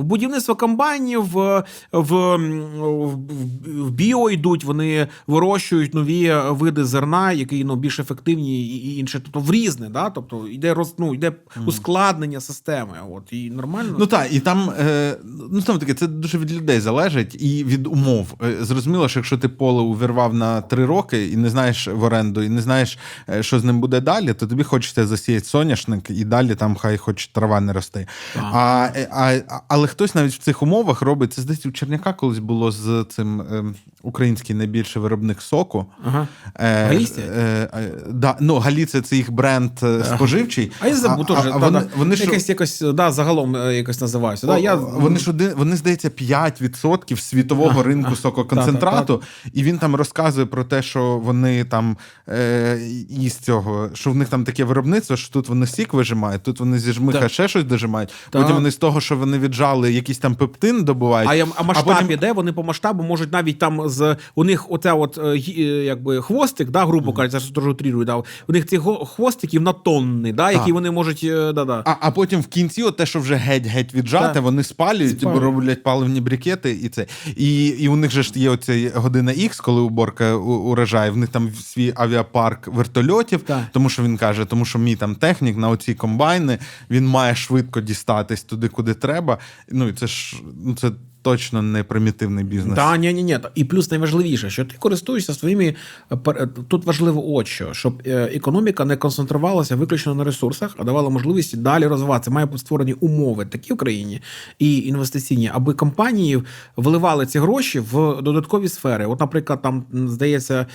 В 0.00 0.04
будівництво 0.04 0.56
комбайнів, 0.56 1.22
в, 1.22 1.64
в, 1.92 2.36
в, 2.36 3.18
в 3.66 3.90
біо 3.90 4.30
йдуть, 4.30 4.64
вони 4.64 5.08
вирощують 5.26 5.94
нові 5.94 6.34
види 6.48 6.84
зерна, 6.84 7.32
які 7.32 7.64
ну, 7.64 7.76
більш 7.76 8.00
ефективні 8.00 8.66
і, 8.66 8.98
інше. 8.98 9.20
Тобто 9.20 9.40
в 9.40 9.52
різне, 9.52 9.88
да? 9.88 10.10
тобто 10.10 10.48
йде 10.48 10.74
роз, 10.74 10.94
ну, 10.98 11.14
йде 11.14 11.32
ускладнення 11.66 12.40
системи. 12.40 12.94
От, 13.10 13.32
і 13.32 13.50
нормально. 13.50 13.96
Ну 13.98 14.06
так, 14.06 14.32
і 14.32 14.40
там 14.40 14.70
е, 14.80 15.16
ну 15.50 15.60
знову 15.60 15.80
таки, 15.80 15.94
це 15.94 16.06
дуже 16.06 16.38
від 16.38 16.52
людей 16.52 16.80
залежить 16.80 17.42
і 17.42 17.64
від 17.64 17.86
умов. 17.86 18.34
Е, 18.42 18.64
Зрозуміло, 18.64 19.08
що 19.08 19.18
якщо 19.18 19.38
ти 19.38 19.48
поле 19.48 19.82
увірвав 19.82 20.34
на 20.34 20.60
три 20.60 20.86
роки 20.86 21.26
і 21.26 21.36
не 21.36 21.50
знаєш 21.50 21.88
в 21.88 22.02
оренду, 22.02 22.42
і 22.42 22.48
не 22.48 22.62
знаєш, 22.62 22.98
е, 23.28 23.42
що 23.42 23.60
з 23.60 23.64
ним 23.64 23.80
буде 23.80 24.00
далі, 24.00 24.34
то 24.34 24.46
тобі 24.46 24.62
хочеться 24.62 25.06
засіяти 25.06 25.46
соняшник, 25.46 26.10
і 26.10 26.24
далі 26.24 26.54
там 26.54 26.76
хай 26.76 26.96
хоч 26.96 27.26
трава 27.26 27.60
не 27.60 27.72
росте. 27.72 28.06
А, 28.36 28.88
е, 28.96 29.08
а, 29.12 29.38
а, 29.48 29.60
але 29.68 29.86
хтось 29.90 30.14
навіть 30.14 30.32
в 30.32 30.38
цих 30.38 30.62
умовах 30.62 31.02
робить 31.02 31.32
це 31.32 31.42
здається, 31.42 31.68
у 31.68 31.72
Черняка 31.72 32.12
колись 32.12 32.38
було 32.38 32.70
з 32.70 33.06
цим 33.08 33.40
е, 33.40 33.64
український 34.02 34.56
найбільший 34.56 35.02
виробник 35.02 35.42
соку. 35.42 35.86
Ага. 36.04 36.28
Е? 36.54 36.94
Е, 37.18 37.70
е, 37.74 37.90
да, 38.08 38.36
ну, 38.40 38.58
Галіція 38.58 39.02
це 39.02 39.16
їх 39.16 39.32
бренд 39.32 39.70
е, 39.82 40.04
споживчий. 40.04 40.72
А 40.80 40.88
я 40.88 40.96
забув 40.96 41.26
теж. 41.26 41.44
да, 41.44 41.56
вони, 41.56 41.80
да. 41.80 41.86
вони 41.96 42.16
ж 42.16 42.24
якось, 42.24 42.48
якось 42.48 42.80
да, 42.80 43.12
загалом 43.12 43.56
е, 43.56 43.76
якось 43.76 44.00
називаюся. 44.00 44.46
Да, 44.46 44.58
я... 44.58 44.74
Вони 44.74 45.18
ж 45.18 45.30
один, 45.30 45.52
вони 45.56 45.76
здається 45.76 46.08
5% 46.08 47.16
світового 47.16 47.82
ринку 47.82 48.16
сококонцентрату, 48.16 49.22
і 49.52 49.62
він 49.62 49.78
там 49.78 49.94
розказує 49.94 50.46
про 50.46 50.64
те, 50.64 50.82
що 50.82 51.18
вони 51.18 51.64
там 51.64 51.96
е, 52.28 52.78
із 53.10 53.36
цього, 53.36 53.90
що 53.94 54.10
в 54.10 54.16
них 54.16 54.28
там 54.28 54.44
таке 54.44 54.64
виробництво, 54.64 55.16
що 55.16 55.32
тут 55.32 55.48
вони 55.48 55.66
сік 55.66 55.94
вижимають, 55.94 56.42
тут 56.42 56.60
вони 56.60 56.78
зі 56.78 56.92
жмиха 56.92 57.20
Так. 57.20 57.30
ще 57.30 57.48
щось 57.48 57.64
дожимають. 57.64 58.08
Так. 58.30 58.42
Потім 58.42 58.54
вони 58.54 58.70
з 58.70 58.76
того, 58.76 59.00
що 59.00 59.16
вони 59.16 59.38
віджали 59.38 59.69
якийсь 59.76 60.18
там 60.18 60.34
пептин 60.34 60.84
добувають. 60.84 61.30
А, 61.30 61.34
я- 61.34 61.46
а 61.56 61.62
масштаб 61.62 61.86
потім- 61.94 62.10
іде, 62.10 62.32
вони 62.32 62.52
по 62.52 62.62
масштабу 62.62 63.02
можуть 63.02 63.32
навіть 63.32 63.58
там 63.58 63.88
з 63.88 64.16
у 64.34 64.44
них 64.44 64.70
оця 64.70 64.94
от 64.94 65.18
е, 65.18 65.20
гі- 65.20 65.60
е, 65.60 65.84
якби 65.84 66.22
хвостик, 66.22 66.70
да, 66.70 66.86
грубо 66.86 67.12
кажучи, 67.12 67.46
я 67.46 67.54
теж 67.54 67.66
утрірую, 67.66 68.04
да, 68.04 68.14
у 68.16 68.52
них 68.52 68.66
цих 68.66 68.80
го- 68.80 69.04
хвостиків 69.06 69.62
на 69.62 69.72
тонни, 69.72 70.32
да, 70.32 70.50
які 70.50 70.64
Так. 70.64 70.74
вони 70.74 70.90
можуть. 70.90 71.20
е, 71.24 71.52
Да, 71.52 71.64
да. 71.64 71.82
А, 71.86 71.94
а 72.00 72.10
потім 72.10 72.40
в 72.40 72.46
кінці, 72.46 72.82
от 72.82 72.96
те, 72.96 73.06
що 73.06 73.20
вже 73.20 73.34
геть-геть 73.34 73.94
віджате, 73.94 74.34
Так. 74.34 74.42
вони 74.42 74.62
спалюють, 74.62 75.20
Спалюють. 75.20 75.42
роблять 75.42 75.82
паливні 75.82 76.20
брикети, 76.20 76.70
і 76.82 76.88
це. 76.88 77.06
І, 77.36 77.66
і 77.66 77.88
у 77.88 77.96
них 77.96 78.10
же 78.10 78.22
ж 78.22 78.32
є 78.34 78.50
оця 78.50 78.90
година 78.94 79.32
Х, 79.32 79.60
коли 79.60 79.80
уборка 79.80 80.34
у- 80.34 80.40
урожаю. 80.52 81.12
В 81.12 81.16
них 81.16 81.28
там 81.28 81.50
свій 81.64 81.92
авіапарк 81.96 82.66
вертольотів, 82.68 83.42
Так. 83.42 83.60
тому 83.72 83.88
що 83.88 84.02
він 84.02 84.16
каже, 84.16 84.44
тому 84.44 84.64
що 84.64 84.78
мій 84.78 84.96
там 84.96 85.14
технік 85.14 85.56
на 85.56 85.68
оці 85.68 85.94
комбайни 85.94 86.58
він 86.90 87.06
має 87.06 87.34
швидко 87.34 87.80
дістатись 87.80 88.42
туди, 88.42 88.68
куди 88.68 88.94
треба. 88.94 89.38
Ну 89.70 89.88
і 89.88 89.92
це 89.92 90.06
ж 90.06 90.36
ну 90.64 90.74
це 90.74 90.92
точно 91.22 91.62
не 91.62 91.84
примітивний 91.84 92.44
бізнес. 92.44 92.76
Та 92.76 92.96
ні, 92.96 93.12
ні, 93.12 93.22
ні. 93.22 93.38
І 93.54 93.64
плюс 93.64 93.90
найважливіше, 93.90 94.50
що 94.50 94.64
ти 94.64 94.76
користуєшся 94.78 95.34
своїми 95.34 95.74
е, 96.10 96.18
е, 96.26 96.48
тут 96.68 96.86
важливо 96.86 97.34
от 97.34 97.46
що, 97.46 97.74
щоб 97.74 98.02
е, 98.06 98.30
економіка 98.34 98.84
не 98.84 98.96
концентрувалася 98.96 99.76
виключно 99.76 100.14
на 100.14 100.24
ресурсах, 100.24 100.74
а 100.78 100.84
давала 100.84 101.10
можливість 101.10 101.62
далі 101.62 101.86
розвиватися. 101.86 102.30
Має 102.30 102.48
створені 102.56 102.92
умови 102.92 103.46
такі 103.46 103.72
в 103.72 103.76
країні 103.76 104.20
і 104.58 104.78
інвестиційні, 104.78 105.50
аби 105.54 105.74
компанії 105.74 106.42
вливали 106.76 107.26
ці 107.26 107.38
гроші 107.38 107.80
в 107.80 108.22
додаткові 108.22 108.68
сфери. 108.68 109.06
От, 109.06 109.20
наприклад, 109.20 109.62
там 109.62 109.84
здається, 109.92 110.66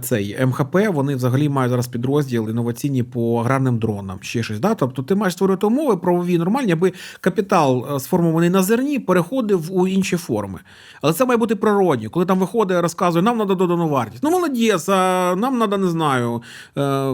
цей 0.00 0.46
МХП, 0.46 0.76
вони 0.92 1.14
взагалі 1.14 1.48
мають 1.48 1.70
зараз 1.70 1.86
підрозділ 1.86 2.50
інноваційні 2.50 3.02
по 3.02 3.40
аграрним 3.40 3.78
дронам, 3.78 4.18
ще 4.20 4.42
щось. 4.42 4.60
Да? 4.60 4.74
Тобто 4.74 5.02
ти 5.02 5.14
маєш 5.14 5.32
створювати 5.32 5.66
умови 5.66 5.96
правові 5.96 6.38
нормальні, 6.38 6.72
аби 6.72 6.92
капітал 7.20 7.98
сформований 7.98 8.50
на 8.50 8.62
зерні 8.62 8.98
переходив 8.98 9.72
у 9.72 9.89
інші 9.92 10.16
форми. 10.16 10.58
Але 11.02 11.12
це 11.12 11.24
має 11.24 11.36
бути 11.36 11.56
природньо. 11.56 12.10
Коли 12.10 12.26
там 12.26 12.38
виходить, 12.38 12.80
розказує, 12.80 13.22
нам 13.22 13.36
треба 13.36 13.54
додану 13.54 13.88
вартість. 13.88 14.22
Ну, 14.22 14.30
молодець, 14.30 14.88
а 14.88 15.34
нам 15.36 15.58
треба, 15.58 15.78
не 15.78 15.88
знаю, 15.88 16.42
е, 16.76 17.12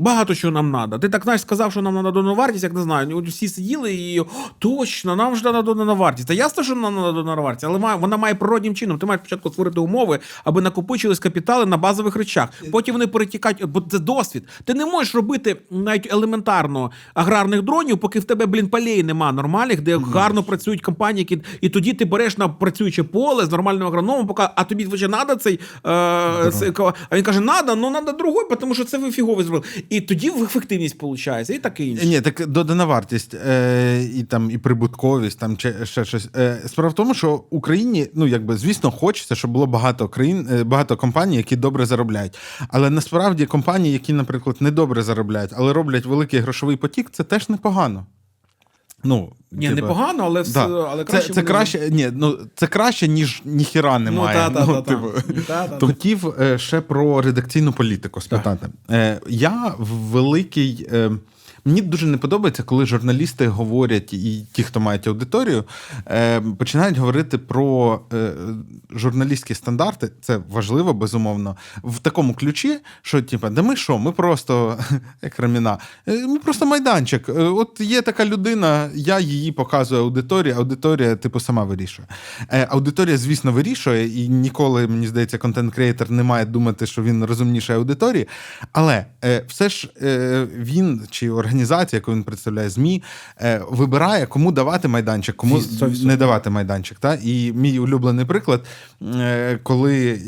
багато 0.00 0.34
що 0.34 0.50
нам 0.50 0.72
треба. 0.72 0.98
Ти 0.98 1.08
так 1.08 1.22
знаєш, 1.22 1.40
сказав, 1.40 1.72
що 1.72 1.82
нам 1.82 1.92
треба 1.92 2.10
додану 2.10 2.34
вартість, 2.34 2.64
як 2.64 2.72
не 2.72 2.82
знаю. 2.82 3.18
Всі 3.18 3.48
сиділи 3.48 3.94
і 3.94 4.22
точно, 4.58 5.16
нам 5.16 5.36
ж 5.36 5.42
треба 5.42 5.62
додана 5.62 5.92
вартість. 5.92 6.28
Та 6.28 6.34
ясно, 6.34 6.62
що 6.62 6.74
нам 6.74 6.94
треба 6.94 7.12
додана 7.12 7.42
вартість, 7.42 7.64
але 7.64 7.96
вона 7.96 8.16
має 8.16 8.34
природнім 8.34 8.74
чином. 8.74 8.98
Ти 8.98 9.06
маєш 9.06 9.20
спочатку 9.20 9.50
створити 9.50 9.80
умови, 9.80 10.18
аби 10.44 10.60
накопичились 10.60 11.18
капітали 11.18 11.66
на 11.66 11.76
базових 11.76 12.16
речах. 12.16 12.48
Потім 12.72 12.94
вони 12.94 13.06
перетікають, 13.06 13.64
бо 13.64 13.80
це 13.80 13.98
досвід. 13.98 14.48
Ти 14.64 14.74
не 14.74 14.86
можеш 14.86 15.14
робити 15.14 15.56
навіть 15.70 16.12
елементарно 16.12 16.90
аграрних 17.14 17.62
дронів, 17.62 17.98
поки 17.98 18.18
в 18.20 18.24
тебе, 18.24 18.46
блін, 18.46 18.68
полей 18.68 19.02
нема 19.02 19.32
нормальних, 19.32 19.80
де 19.80 19.98
гарно 19.98 20.42
працюють 20.42 20.82
компанії, 20.82 21.26
які 21.30 21.42
і 21.60 21.68
тоді 21.80 21.92
ти 21.92 22.04
береш 22.04 22.38
на 22.38 22.48
працююче 22.48 23.02
поле 23.02 23.46
з 23.46 23.50
нормальним 23.50 23.86
агрономом, 23.86 24.26
поки, 24.26 24.42
а 24.54 24.64
тобі 24.64 24.84
вже 24.86 25.08
треба 25.08 25.36
цей. 25.36 25.60
Е, 25.86 26.50
цей 26.52 26.72
а 27.10 27.16
він 27.16 27.22
каже: 27.22 27.40
надо, 27.40 27.76
ну 27.76 27.90
треба 27.90 28.12
другой, 28.12 28.44
тому 28.60 28.74
що 28.74 28.84
це 28.84 28.98
ви 28.98 29.10
фіговий 29.10 29.44
зробили. 29.44 29.64
І 29.90 30.00
тоді 30.00 30.28
ефективність 30.28 31.02
виходить, 31.02 31.50
і 31.50 31.58
таке 31.58 31.84
інше. 31.84 32.06
Ні, 32.06 32.20
так 32.20 32.46
додана 32.46 32.84
вартість 32.84 33.34
е, 33.34 34.02
і 34.14 34.22
там 34.22 34.50
і 34.50 34.58
прибутковість, 34.58 35.38
там 35.38 35.56
чи 35.56 35.74
ще 35.84 36.04
щось. 36.04 36.28
Е, 36.36 36.62
справа 36.66 36.90
в 36.90 36.94
тому, 36.94 37.14
що 37.14 37.44
Україні, 37.50 38.06
ну 38.14 38.26
якби 38.26 38.56
звісно, 38.56 38.90
хочеться, 38.90 39.34
щоб 39.34 39.50
було 39.50 39.66
багато 39.66 40.08
країн, 40.08 40.48
е, 40.52 40.64
багато 40.64 40.96
компаній, 40.96 41.36
які 41.36 41.56
добре 41.56 41.86
заробляють. 41.86 42.38
Але 42.68 42.90
насправді 42.90 43.46
компанії, 43.46 43.92
які, 43.92 44.12
наприклад, 44.12 44.56
не 44.60 44.70
добре 44.70 45.02
заробляють, 45.02 45.50
але 45.56 45.72
роблять 45.72 46.06
великий 46.06 46.40
грошовий 46.40 46.76
потік, 46.76 47.08
це 47.12 47.24
теж 47.24 47.48
непогано. 47.48 48.06
Ну, 49.04 49.32
Ні, 49.52 49.68
типу, 49.68 49.80
непогано, 49.80 50.24
але, 50.24 50.42
Да. 50.42 50.88
але 50.90 51.04
це, 51.04 51.10
краще. 51.10 51.28
це 51.28 51.40
вони- 51.40 51.46
краще, 51.52 51.90
ні, 51.90 52.08
ну 52.12 52.38
це 52.54 52.66
краще, 52.66 53.08
ніж 53.08 53.42
ніхіра 53.44 53.98
немає. 53.98 54.38
та, 54.38 54.50
та, 54.50 54.66
ну, 54.66 54.74
та, 54.74 54.82
типу. 54.82 55.08
Та, 55.46 55.66
та, 55.66 55.76
та. 55.76 55.86
Хотів 55.86 56.34
е, 56.40 56.58
ще 56.58 56.80
про 56.80 57.22
редакційну 57.22 57.72
політику 57.72 58.20
спитати. 58.20 58.66
Е, 58.90 59.20
Я 59.28 59.74
великий. 59.78 60.88
е, 60.92 61.10
Мені 61.64 61.82
дуже 61.82 62.06
не 62.06 62.16
подобається, 62.16 62.62
коли 62.62 62.86
журналісти 62.86 63.48
говорять, 63.48 64.12
і 64.12 64.46
ті, 64.52 64.62
хто 64.62 64.80
мають 64.80 65.06
аудиторію, 65.06 65.64
е, 66.06 66.40
починають 66.40 66.98
говорити 66.98 67.38
про 67.38 68.00
е, 68.12 68.32
журналістські 68.90 69.54
стандарти. 69.54 70.10
Це 70.20 70.40
важливо, 70.50 70.94
безумовно, 70.94 71.56
в 71.84 71.98
такому 71.98 72.34
ключі, 72.34 72.78
що 73.02 73.22
типа, 73.22 73.50
да 73.50 73.62
ми 73.62 73.76
що, 73.76 73.98
ми 73.98 74.12
просто 74.12 74.78
як 75.22 75.40
раміна, 75.40 75.78
е, 76.08 76.26
ми 76.26 76.38
просто 76.38 76.66
майданчик. 76.66 77.28
От 77.36 77.80
є 77.80 78.02
така 78.02 78.24
людина, 78.24 78.90
я 78.94 79.20
її 79.20 79.52
показую 79.52 80.02
аудиторії, 80.02 80.54
аудиторія, 80.54 81.16
типу, 81.16 81.40
сама 81.40 81.64
вирішує. 81.64 82.08
Аудиторія, 82.68 83.18
звісно, 83.18 83.52
вирішує, 83.52 84.24
і 84.24 84.28
ніколи, 84.28 84.86
мені 84.86 85.06
здається, 85.06 85.38
контент-креатор 85.38 86.10
не 86.10 86.22
має 86.22 86.44
думати, 86.44 86.86
що 86.86 87.02
він 87.02 87.24
розумніше 87.24 87.74
аудиторії. 87.74 88.28
Але 88.72 89.06
все 89.48 89.68
ж 89.68 89.88
він 90.56 91.06
чи 91.10 91.30
організація, 91.30 91.49
яку 91.92 92.12
він 92.12 92.22
представляє, 92.22 92.70
ЗМІ, 92.70 93.02
е, 93.40 93.62
вибирає, 93.70 94.26
кому 94.26 94.52
давати 94.52 94.88
майданчик, 94.88 95.36
кому 95.36 95.56
все. 95.56 95.86
не 96.04 96.16
давати 96.16 96.50
майданчик. 96.50 96.98
Та? 96.98 97.18
І 97.22 97.52
мій 97.52 97.78
улюблений 97.78 98.24
приклад, 98.24 98.64
е, 99.02 99.58
коли, 99.62 100.12
е, 100.12 100.18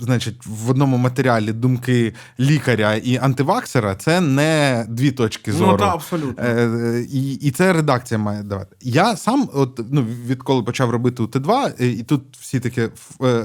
значить, 0.00 0.46
в 0.46 0.70
одному 0.70 0.96
матеріалі 0.96 1.52
думки 1.52 2.14
лікаря 2.40 2.94
і 2.94 3.16
антиваксера, 3.16 3.94
це 3.94 4.20
не 4.20 4.86
дві 4.88 5.10
точки 5.10 5.52
зору. 5.52 5.72
Ну, 5.72 5.78
так, 5.78 5.94
абсолютно. 5.94 6.44
Е, 6.44 6.48
е, 6.48 7.06
І, 7.10 7.32
і 7.32 7.50
це 7.50 7.72
редакція 7.72 8.18
має 8.18 8.42
давати. 8.42 8.76
Я 8.80 9.16
сам, 9.16 9.48
от 9.54 9.80
ну 9.90 10.06
відколи 10.26 10.62
почав 10.62 10.90
робити 10.90 11.22
у 11.22 11.26
Т2, 11.26 11.72
е, 11.80 11.86
і 11.86 12.02
тут 12.02 12.22
всі 12.40 12.60
такі 12.60 12.88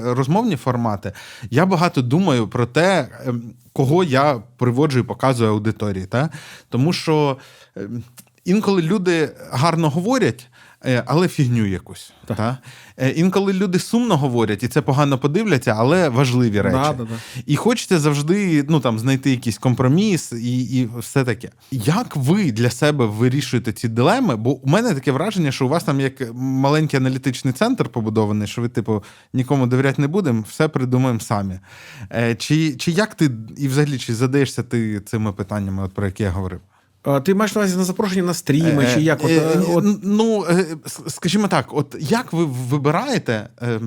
розмовні 0.04 0.56
формати. 0.56 1.12
Я 1.50 1.66
багато 1.66 2.02
думаю 2.02 2.48
про 2.48 2.66
те, 2.66 3.08
ем, 3.26 3.42
кого 3.78 4.04
я 4.04 4.42
приводжу 4.56 4.98
і 4.98 5.02
показую 5.02 5.50
аудиторії. 5.50 6.06
Та? 6.06 6.30
Тому 6.68 6.92
що 6.92 7.36
ем, 7.76 8.02
інколи 8.44 8.82
люди 8.82 9.30
гарно 9.50 9.90
говорять. 9.90 10.46
Е, 10.86 11.02
Але 11.06 11.28
фігню 11.28 11.66
якусь. 11.66 12.12
Та? 12.26 12.58
Е, 12.96 13.10
Інколи 13.10 13.52
люди 13.52 13.78
сумно 13.78 14.16
говорять, 14.16 14.62
і 14.62 14.68
це 14.68 14.82
погано 14.82 15.18
подивляться, 15.18 15.74
але 15.78 16.08
важливі 16.08 16.60
речі. 16.60 16.76
Да, 16.76 16.92
да, 16.92 17.04
да. 17.04 17.42
І 17.46 17.56
хочеться 17.56 17.98
завжди 17.98 18.64
ну, 18.68 18.80
там, 18.80 18.98
знайти 18.98 19.30
якийсь 19.30 19.58
компроміс 19.58 20.32
і, 20.32 20.80
і 20.80 20.88
все 20.98 21.24
таке. 21.24 21.50
Як 21.70 22.16
ви 22.16 22.52
для 22.52 22.70
себе 22.70 23.06
вирішуєте 23.06 23.72
ці 23.72 23.88
дилеми? 23.88 24.36
Бо 24.36 24.50
у 24.50 24.68
мене 24.68 24.94
таке 24.94 25.12
враження, 25.12 25.52
що 25.52 25.66
у 25.66 25.68
вас 25.68 25.84
там 25.84 26.00
як 26.00 26.34
маленький 26.34 27.00
аналітичний 27.00 27.54
центр 27.54 27.88
побудований, 27.88 28.48
що 28.48 28.62
ви, 28.62 28.68
типу, 28.68 29.04
нікому 29.32 29.66
довіряти 29.66 30.02
не 30.02 30.08
будемо, 30.08 30.44
все 30.48 30.68
придумаємо 30.68 31.20
самі. 31.20 31.58
Е, 32.12 32.34
чи, 32.34 32.76
чи 32.76 32.90
як 32.90 33.14
ти 33.14 33.30
і 33.56 33.68
взагалі 33.68 33.98
чи 33.98 34.14
задаєшся 34.14 34.62
ти 34.62 35.00
цими 35.00 35.32
питаннями, 35.32 35.82
от, 35.82 35.94
про 35.94 36.06
які 36.06 36.22
я 36.22 36.30
говорив? 36.30 36.60
А, 37.02 37.20
Ти 37.20 37.34
маєш 37.34 37.54
на 37.54 37.60
увазі 37.60 37.76
на 37.76 37.84
запрошення 37.84 38.22
на 38.22 38.34
стріми, 38.34 38.86
чи 38.94 39.00
як? 39.00 39.24
От, 39.24 39.30
Е, 39.30 39.34
е, 39.34 39.62
от, 39.68 39.84
Ну, 40.02 40.44
е, 40.50 40.66
скажімо 41.06 41.48
так, 41.48 41.66
от 41.70 41.96
як 42.00 42.32
ви 42.32 42.44
вибираєте, 42.44 43.48
е, 43.62 43.80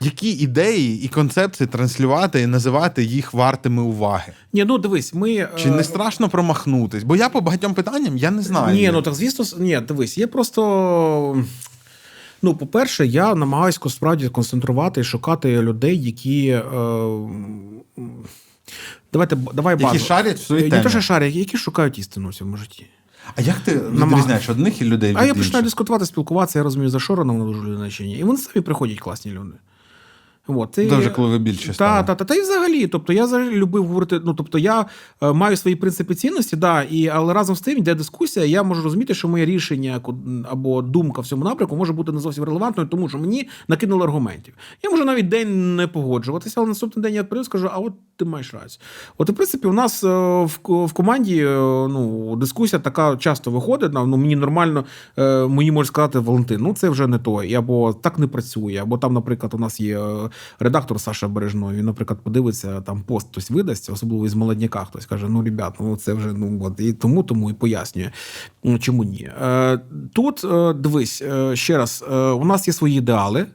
які 0.00 0.30
ідеї 0.30 1.02
і 1.02 1.08
концепції 1.08 1.66
транслювати 1.66 2.40
і 2.40 2.46
називати 2.46 3.04
їх 3.04 3.34
вартими 3.34 3.82
уваги? 3.82 4.32
Ні, 4.52 4.64
ну 4.64 4.78
дивись, 4.78 5.14
ми. 5.14 5.48
Чи 5.56 5.68
е, 5.68 5.72
не 5.72 5.84
страшно 5.84 6.28
промахнутись? 6.28 7.02
Бо 7.02 7.16
я 7.16 7.28
по 7.28 7.40
багатьом 7.40 7.74
питанням 7.74 8.16
я 8.16 8.30
не 8.30 8.42
знаю. 8.42 8.76
Ні, 8.76 8.90
ну 8.92 9.02
так 9.02 9.14
звісно, 9.14 9.44
ні, 9.58 9.80
дивись, 9.88 10.18
є 10.18 10.26
просто. 10.26 11.44
Ну, 12.42 12.54
по-перше, 12.56 13.06
я 13.06 13.34
намагаюся 13.34 13.80
справді 13.88 14.28
концентрувати 14.28 15.00
і 15.00 15.04
шукати 15.04 15.62
людей, 15.62 16.02
які. 16.02 16.48
Е, 16.48 16.62
давайте, 19.12 19.36
давай 19.36 19.76
Які 19.80 19.98
шарять 19.98 20.38
в 20.38 20.46
своїй 20.46 20.70
Не 20.70 20.82
те, 20.82 20.88
що 20.88 21.00
шарять, 21.00 21.34
які 21.34 21.56
шукають 21.56 21.98
істину 21.98 22.28
в 22.28 22.34
цьому 22.34 22.56
житті. 22.56 22.86
А 23.36 23.40
як 23.40 23.58
ти 23.58 23.78
відрізняєш 23.78 24.48
одних 24.48 24.80
і 24.80 24.84
людей 24.84 25.10
від 25.10 25.16
А 25.16 25.20
я 25.20 25.28
інших? 25.28 25.42
починаю 25.42 25.64
дискутувати, 25.64 26.06
спілкуватися, 26.06 26.58
я 26.58 26.62
розумію, 26.62 26.90
за 26.90 27.00
що 27.00 27.14
вона 27.14 27.44
дуже 27.44 27.62
людина 27.62 27.90
чи 27.90 28.04
ні. 28.04 28.18
І 28.18 28.24
вони 28.24 28.38
самі 28.38 28.62
приходять 28.62 29.00
класні 29.00 29.32
люди. 29.32 29.52
От, 30.48 30.78
і- 30.78 30.86
Дуже 30.86 31.10
коли 31.10 31.28
ви 31.28 31.38
більше 31.38 31.76
та, 31.76 32.02
та, 32.02 32.14
та, 32.14 32.24
та 32.24 32.34
і 32.34 32.40
взагалі. 32.40 32.86
Тобто 32.86 33.12
я 33.12 33.24
взагалі 33.24 33.50
любив 33.50 33.86
говорити. 33.86 34.20
Ну 34.24 34.34
тобто, 34.34 34.58
я 34.58 34.86
е, 35.22 35.32
маю 35.32 35.56
свої 35.56 35.76
принципи 35.76 36.14
цінності, 36.14 36.56
да, 36.56 36.82
і 36.82 37.08
але 37.08 37.34
разом 37.34 37.56
з 37.56 37.60
тим 37.60 37.78
йде 37.78 37.94
дискусія. 37.94 38.46
Я 38.46 38.62
можу 38.62 38.82
розуміти, 38.82 39.14
що 39.14 39.28
моє 39.28 39.44
рішення 39.44 40.00
або 40.50 40.82
думка 40.82 41.20
в 41.20 41.26
цьому 41.26 41.44
напрямку 41.44 41.76
може 41.76 41.92
бути 41.92 42.12
не 42.12 42.20
зовсім 42.20 42.44
релевантною, 42.44 42.88
тому 42.88 43.08
що 43.08 43.18
мені 43.18 43.48
накинули 43.68 44.04
аргументів. 44.04 44.54
Я 44.82 44.90
можу 44.90 45.04
навіть 45.04 45.28
день 45.28 45.76
не 45.76 45.86
погоджуватися, 45.86 46.54
але 46.56 46.68
наступний 46.68 47.02
день 47.02 47.14
я 47.14 47.24
прийду 47.24 47.42
і 47.42 47.44
скажу, 47.44 47.70
а 47.72 47.78
от 47.78 47.92
ти 48.16 48.24
маєш 48.24 48.54
рацію. 48.54 48.82
От, 49.18 49.28
і, 49.28 49.32
в 49.32 49.34
принципі, 49.34 49.68
у 49.68 49.72
нас 49.72 50.04
е, 50.04 50.08
в, 50.44 50.58
в 50.64 50.92
команді 50.92 51.44
е, 51.44 51.56
ну, 51.88 52.36
дискусія 52.36 52.80
така 52.80 53.16
часто 53.16 53.50
виходить. 53.50 53.92
Ну, 53.92 54.06
мені 54.06 54.36
нормально, 54.36 54.84
е, 55.18 55.46
мені 55.46 55.72
можуть 55.72 55.88
сказати 55.88 56.18
Валентин, 56.18 56.60
ну 56.60 56.74
це 56.74 56.88
вже 56.88 57.06
не 57.06 57.18
то, 57.18 57.42
або 57.56 57.92
так 57.92 58.18
не 58.18 58.26
працює, 58.26 58.80
або 58.82 58.98
там, 58.98 59.14
наприклад, 59.14 59.54
у 59.54 59.58
нас 59.58 59.80
є 59.80 59.98
е, 59.98 60.30
редактор 60.58 61.00
Саша 61.00 61.28
Бережної, 61.28 61.78
Він, 61.78 61.86
наприклад, 61.86 62.20
подивиться 62.22 62.80
там 62.80 63.02
пост 63.02 63.28
хтось 63.30 63.50
видасть, 63.50 63.90
особливо 63.90 64.26
із 64.26 64.34
молодняка. 64.34 64.84
Хтось 64.84 65.06
каже: 65.06 65.26
ну, 65.28 65.42
ребят, 65.42 65.74
ну 65.80 65.96
це 65.96 66.12
вже 66.12 66.32
ну 66.32 66.60
от 66.64 66.80
і 66.80 66.92
тому, 66.92 67.22
тому 67.22 67.50
і 67.50 67.52
пояснює, 67.52 68.10
чому 68.80 69.04
ні. 69.04 69.30
Е, 69.42 69.80
Тут 70.14 70.44
е, 70.44 70.72
дивись 70.72 71.22
е, 71.22 71.56
ще 71.56 71.78
раз, 71.78 72.04
у 72.10 72.44
нас 72.44 72.68
є 72.68 72.74
свої 72.74 72.98
ідеали. 72.98 73.46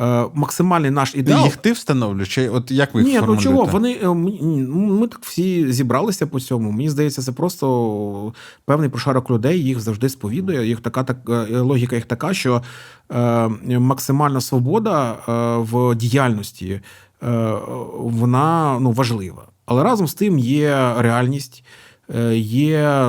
Е, 0.00 0.24
Максимальний 0.34 0.90
наш 0.90 1.14
ідеал. 1.14 1.44
Їх 1.44 1.56
ти 1.56 1.72
встановлюєш? 1.72 2.28
Чи 2.28 2.48
от 2.48 2.70
як 2.70 2.94
ви 2.94 3.02
їх 3.02 3.22
Ні, 3.22 3.26
ну 3.28 3.36
чого? 3.36 3.64
Вони 3.64 3.98
е, 4.02 4.08
ми, 4.08 4.32
ми 4.68 5.08
так 5.08 5.20
всі 5.22 5.72
зібралися 5.72 6.26
по 6.26 6.40
цьому. 6.40 6.70
Мені 6.70 6.90
здається, 6.90 7.22
це 7.22 7.32
просто 7.32 8.32
певний 8.64 8.88
прошарок 8.88 9.30
людей 9.30 9.64
їх 9.64 9.80
завжди 9.80 10.08
сповідує. 10.08 10.66
Їх 10.66 10.80
така 10.80 11.04
так 11.04 11.16
е, 11.28 11.58
логіка 11.60 11.96
їх 11.96 12.04
така, 12.04 12.34
що 12.34 12.62
е, 13.12 13.48
максимальна 13.78 14.40
свобода 14.40 15.12
е, 15.12 15.32
в 15.58 15.94
діяльності 15.94 16.70
е, 16.70 16.80
вона 17.98 18.78
ну 18.80 18.92
важлива. 18.92 19.42
Але 19.66 19.82
разом 19.82 20.08
з 20.08 20.14
тим 20.14 20.38
є 20.38 20.94
реальність. 20.98 21.64
є 22.34 23.08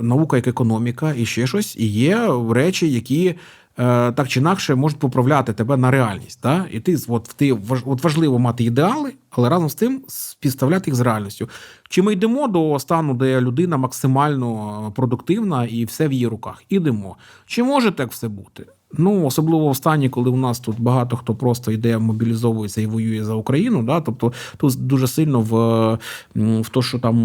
наука 0.00 0.36
як 0.36 0.46
економіка 0.46 1.14
і 1.16 1.26
ще 1.26 1.46
щось, 1.46 1.76
і 1.76 1.86
є 1.86 2.28
речі, 2.50 2.92
які 2.92 3.34
так 3.76 4.28
чи 4.28 4.40
інакше 4.40 4.74
можуть 4.74 4.98
поправляти 4.98 5.52
тебе 5.52 5.76
на 5.76 5.90
реальність. 5.90 6.38
Да? 6.42 6.66
І 6.70 6.80
ти, 6.80 6.96
от, 7.08 7.30
ти 7.36 7.52
от 7.86 8.04
важливо 8.04 8.38
мати 8.38 8.64
ідеали, 8.64 9.12
але 9.30 9.48
разом 9.48 9.68
з 9.68 9.74
тим 9.74 10.04
співставляти 10.08 10.90
їх 10.90 10.94
з 10.94 11.00
реальністю. 11.00 11.48
Чи 11.88 12.02
ми 12.02 12.12
йдемо 12.12 12.48
до 12.48 12.78
стану, 12.78 13.14
де 13.14 13.40
людина 13.40 13.76
максимально 13.76 14.92
продуктивна 14.96 15.64
і 15.64 15.84
все 15.84 16.08
в 16.08 16.12
її 16.12 16.26
руках? 16.26 16.62
Ідемо. 16.68 17.16
Чи 17.46 17.62
може 17.62 17.90
так 17.92 18.10
все 18.10 18.28
бути? 18.28 18.66
Ну, 18.98 19.26
особливо 19.26 19.70
в 19.70 19.76
стані, 19.76 20.08
коли 20.08 20.30
у 20.30 20.36
нас 20.36 20.60
тут 20.60 20.80
багато 20.80 21.16
хто 21.16 21.34
просто 21.34 21.72
йде, 21.72 21.98
мобілізовується 21.98 22.80
і 22.80 22.86
воює 22.86 23.24
за 23.24 23.34
Україну. 23.34 23.82
Да? 23.82 24.00
Тобто 24.00 24.32
тут 24.56 24.86
дуже 24.86 25.06
сильно 25.06 25.40
в, 25.40 25.52
в 26.60 26.68
то, 26.68 26.82
що 26.82 26.98
там 26.98 27.24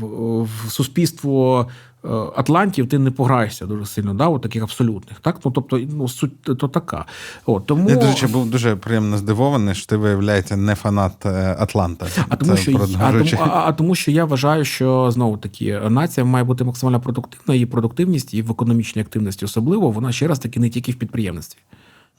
в, 0.00 0.42
в 0.42 0.70
суспільство 0.70 1.66
е, 1.68 1.95
Атлантів 2.36 2.88
ти 2.88 2.98
не 2.98 3.10
пограєшся 3.10 3.66
дуже 3.66 3.86
сильно, 3.86 4.14
да? 4.14 4.28
от 4.28 4.42
таких 4.42 4.62
абсолютних. 4.62 5.20
Так? 5.20 5.40
Ну, 5.44 5.50
тобто, 5.50 5.80
ну, 5.90 6.08
суть 6.08 6.42
то 6.42 6.68
така. 6.68 7.04
От, 7.46 7.66
тому... 7.66 7.90
Я, 7.90 7.96
до 7.96 8.06
речі, 8.06 8.26
був 8.26 8.50
дуже 8.50 8.76
приємно 8.76 9.18
здивований, 9.18 9.74
що 9.74 9.86
ти 9.86 9.96
виявляється 9.96 10.56
не 10.56 10.74
фанат 10.74 11.26
е, 11.26 11.56
Атланта. 11.58 12.06
А 12.28 12.36
тому, 12.36 12.56
Це 12.56 12.62
що, 12.62 12.88
а, 13.00 13.12
тому, 13.12 13.24
а, 13.38 13.62
а 13.66 13.72
тому, 13.72 13.94
що 13.94 14.10
я 14.10 14.24
вважаю, 14.24 14.64
що 14.64 15.10
знову 15.10 15.36
таки 15.36 15.80
нація 15.88 16.26
має 16.26 16.44
бути 16.44 16.64
максимально 16.64 17.00
продуктивна, 17.00 17.54
її 17.54 17.66
продуктивність 17.66 18.34
і 18.34 18.42
в 18.42 18.50
економічній 18.50 19.02
активності 19.02 19.44
особливо, 19.44 19.90
вона 19.90 20.12
ще 20.12 20.28
раз 20.28 20.38
таки 20.38 20.60
не 20.60 20.70
тільки 20.70 20.92
в 20.92 20.94
підприємництві. 20.94 21.58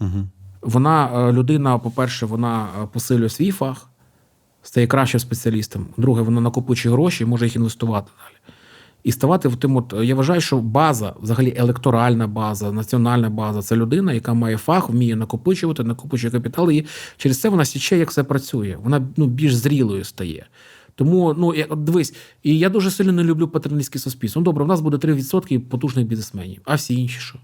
Угу. 0.02 0.28
Вона, 0.62 1.28
е, 1.30 1.34
людина, 1.34 1.78
по-перше, 1.78 2.26
вона 2.26 2.68
е, 2.84 2.88
посилює 2.94 3.30
свій 3.30 3.52
фах, 3.52 3.90
стає 4.64 4.88
кращим 4.88 5.20
спеціалістом. 5.20 5.86
Друге, 5.98 6.22
вона 6.22 6.42
накопичує 6.42 6.96
гроші 6.96 7.24
і 7.24 7.28
може 7.28 7.46
їх 7.46 7.56
інвестувати 7.56 8.12
далі. 8.18 8.54
І 9.04 9.12
ставати 9.12 9.48
в 9.48 9.56
тим, 9.56 9.76
от 9.78 9.94
я 10.04 10.16
вважаю, 10.16 10.42
що 10.42 10.58
база, 10.58 11.14
взагалі 11.22 11.54
електоральна 11.58 12.28
база, 12.28 12.72
національна 12.72 13.30
база 13.30 13.62
це 13.62 13.76
людина, 13.76 14.14
яка 14.14 14.34
має 14.34 14.58
фах, 14.58 14.90
вміє 14.90 15.16
накопичувати, 15.16 15.84
накопичує 15.84 16.32
капітал, 16.32 16.72
і 16.72 16.86
через 17.18 17.40
це 17.42 17.50
вона 17.50 17.66
січе, 17.66 17.98
як 17.98 18.10
все 18.10 18.24
працює. 18.24 18.78
Вона 18.84 19.08
ну, 19.18 19.28
більш 19.28 19.56
зрілою 19.56 20.04
стає. 20.04 20.46
Тому, 20.96 21.36
ну 21.38 21.54
я- 21.56 21.66
от 21.70 21.84
дивись, 21.84 22.14
і 22.44 22.60
я 22.60 22.70
дуже 22.70 22.92
сильно 22.92 23.12
не 23.12 23.24
люблю 23.24 23.48
патерналістське 23.48 24.00
суспільство. 24.00 24.40
Ну 24.42 24.46
добре, 24.46 24.64
в 24.64 24.68
нас 24.68 24.82
буде 24.82 24.98
3% 24.98 25.60
потужних 25.60 26.06
бізнесменів, 26.06 26.62
а 26.66 26.76
всі 26.76 26.96
інші 26.96 27.20
що? 27.20 27.40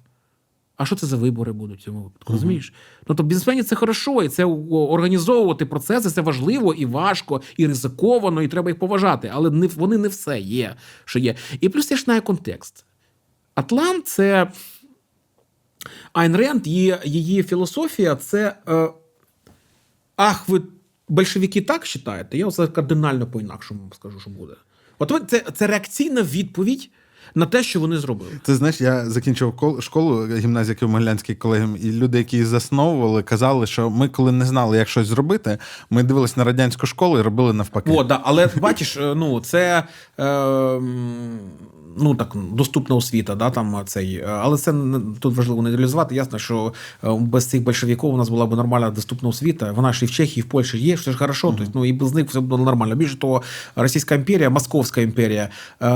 А 0.77 0.85
що 0.85 0.95
це 0.95 1.07
за 1.07 1.17
вибори 1.17 1.51
будуть 1.51 1.79
в 1.79 1.83
цьому 1.83 2.03
випадку? 2.03 2.33
Розумієш? 2.33 2.73
Ну 3.07 3.15
то 3.15 3.23
бізнесмені 3.23 3.63
це 3.63 3.75
хорошо, 3.75 4.23
і 4.23 4.29
це 4.29 4.45
організовувати 4.71 5.65
процеси, 5.65 6.09
це 6.09 6.21
важливо 6.21 6.73
і 6.73 6.85
важко, 6.85 7.41
і 7.57 7.67
ризиковано, 7.67 8.41
і 8.41 8.47
треба 8.47 8.69
їх 8.69 8.79
поважати. 8.79 9.31
Але 9.33 9.49
не 9.49 9.67
вони 9.67 9.97
не 9.97 10.07
все 10.07 10.39
є, 10.39 10.75
що 11.05 11.19
є. 11.19 11.35
І 11.61 11.69
плюс 11.69 11.91
я 11.91 11.97
ж 11.97 12.03
знаю 12.03 12.21
контекст. 12.21 12.85
Атлант 13.55 14.07
це 14.07 14.51
Айн 16.13 16.35
Ренд, 16.35 16.67
її, 16.67 16.97
її 17.03 17.43
філософія 17.43 18.15
це. 18.15 18.55
Е, 18.67 18.89
ах, 20.15 20.49
ви 20.49 20.61
большевики 21.09 21.61
так 21.61 21.81
вважаєте? 21.81 22.37
Я 22.37 22.51
це 22.51 22.67
кардинально 22.67 23.27
по-інакшому 23.27 23.91
скажу, 23.95 24.19
що 24.19 24.29
буде. 24.29 24.53
От 24.99 25.23
це, 25.27 25.39
це 25.39 25.67
реакційна 25.67 26.21
відповідь 26.21 26.89
на 27.35 27.45
те, 27.45 27.63
що 27.63 27.79
вони 27.79 27.97
зробили. 27.97 28.31
Ти 28.43 28.55
знаєш, 28.55 28.81
я 28.81 29.05
закінчив 29.09 29.49
кол- 29.51 29.81
школу 29.81 30.27
гімназії 30.35 30.77
Києво-Могилянський 30.81 31.35
колегіум, 31.35 31.77
і 31.81 31.91
люди, 31.91 32.17
які 32.17 32.45
засновували, 32.45 33.23
казали, 33.23 33.67
що 33.67 33.89
ми, 33.89 34.07
коли 34.09 34.31
не 34.31 34.45
знали, 34.45 34.77
як 34.77 34.89
щось 34.89 35.07
зробити, 35.07 35.57
ми 35.89 36.03
дивились 36.03 36.37
на 36.37 36.43
радянську 36.43 36.87
школу 36.87 37.19
і 37.19 37.21
робили 37.21 37.53
навпаки. 37.53 37.91
О, 37.91 38.03
да, 38.03 38.19
але 38.23 38.49
бачиш, 38.61 38.97
е, 38.97 39.15
ну 39.15 39.39
це 39.41 39.83
е, 40.19 40.23
ну 41.97 42.15
так 42.15 42.35
доступна 42.53 42.95
освіта, 42.95 43.35
да, 43.35 43.49
там 43.49 43.81
цей, 43.85 44.23
але 44.27 44.57
це 44.57 44.73
тут 45.19 45.35
важливо 45.35 45.61
не 45.61 45.69
реалізувати. 45.69 46.15
Ясно, 46.15 46.39
що 46.39 46.73
е, 47.03 47.13
без 47.19 47.45
цих 47.45 47.63
большевиків 47.63 48.09
у 48.09 48.17
нас 48.17 48.29
була 48.29 48.45
б 48.45 48.55
нормальна 48.55 48.89
доступна 48.89 49.29
освіта. 49.29 49.71
Вона 49.71 49.93
ж 49.93 50.05
і 50.05 50.07
в 50.07 50.11
Чехії, 50.11 50.39
і 50.39 50.41
в 50.41 50.49
Польщі 50.49 50.77
є, 50.77 50.95
все 50.95 51.11
ж 51.11 51.17
хорошо. 51.17 51.55
Тобто, 51.57 51.71
ну 51.75 51.85
і 51.85 51.93
без 51.93 52.13
них 52.13 52.29
все 52.29 52.39
було 52.39 52.63
нормально. 52.63 52.95
Більше 52.95 53.19
того, 53.19 53.41
Російська 53.75 54.15
імперія, 54.15 54.49
Московська 54.49 55.01
імперія 55.01 55.49
е, 55.81 55.89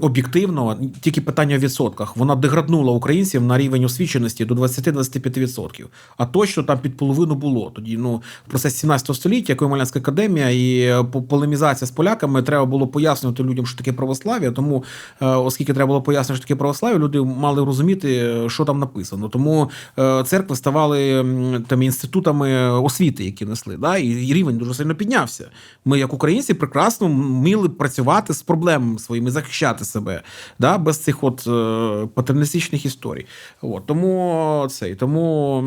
об'єктивно, 0.00 0.76
тільки 1.00 1.20
питання 1.20 1.56
в 1.56 1.60
відсотках, 1.60 2.16
вона 2.16 2.34
деграднула 2.34 2.92
українців 2.92 3.42
на 3.42 3.58
рівень 3.58 3.84
освіченості 3.84 4.44
до 4.44 4.54
20-25%. 4.54 5.84
А 6.16 6.26
точно 6.26 6.62
там 6.62 6.78
під 6.78 6.96
половину 6.96 7.34
було. 7.34 7.72
Тоді 7.74 7.96
ну 7.96 8.22
в 8.46 8.50
процесі 8.50 8.76
17 8.76 9.16
століття 9.16 9.54
Києво-Могилянська 9.54 9.98
академія 9.98 10.50
і 10.50 10.80
е, 10.80 11.04
полемізація 11.04 11.88
з 11.88 11.90
поляками 11.90 12.42
треба 12.42 12.64
було 12.64 12.86
пояснювати 12.86 13.42
людям, 13.42 13.66
що 13.66 13.78
таке 13.78 13.92
православ'я. 13.92 14.50
Тому, 14.50 14.84
оскільки 15.26 15.74
треба 15.74 15.86
було 15.86 16.02
пояснювати, 16.02 16.36
що 16.36 16.48
таке 16.48 16.58
православ'я, 16.58 16.98
люди 16.98 17.20
мали 17.20 17.64
розуміти, 17.64 18.16
е, 18.16 18.48
що 18.48 18.64
там 18.64 18.78
написано. 18.78 19.28
Тому 19.28 19.70
е, 19.98 20.24
церкви 20.26 20.56
ставали 20.56 21.24
там 21.66 21.82
інститутами 21.82 22.70
освіти, 22.70 23.24
які 23.24 23.44
несли. 23.44 23.76
Да? 23.76 23.96
І, 23.96 24.08
рівень 24.34 24.58
дуже 24.58 24.74
сильно 24.74 24.94
піднявся. 24.94 25.50
Ми, 25.84 25.98
як 25.98 26.12
українці, 26.12 26.54
прекрасно 26.54 27.06
вміли 27.06 27.68
працювати 27.68 28.34
з 28.34 28.42
проблемами 28.42 28.98
своїми, 28.98 29.30
захищати 29.30 29.84
себе 29.84 30.22
да? 30.58 30.78
без 30.78 30.98
цих 30.98 31.24
от 31.24 31.46
е, 31.46 32.06
патерналістичних 32.14 32.86
історій. 32.86 33.26
От, 33.62 33.86
тому 33.86 34.66
цей, 34.70 34.94
тому 34.94 35.64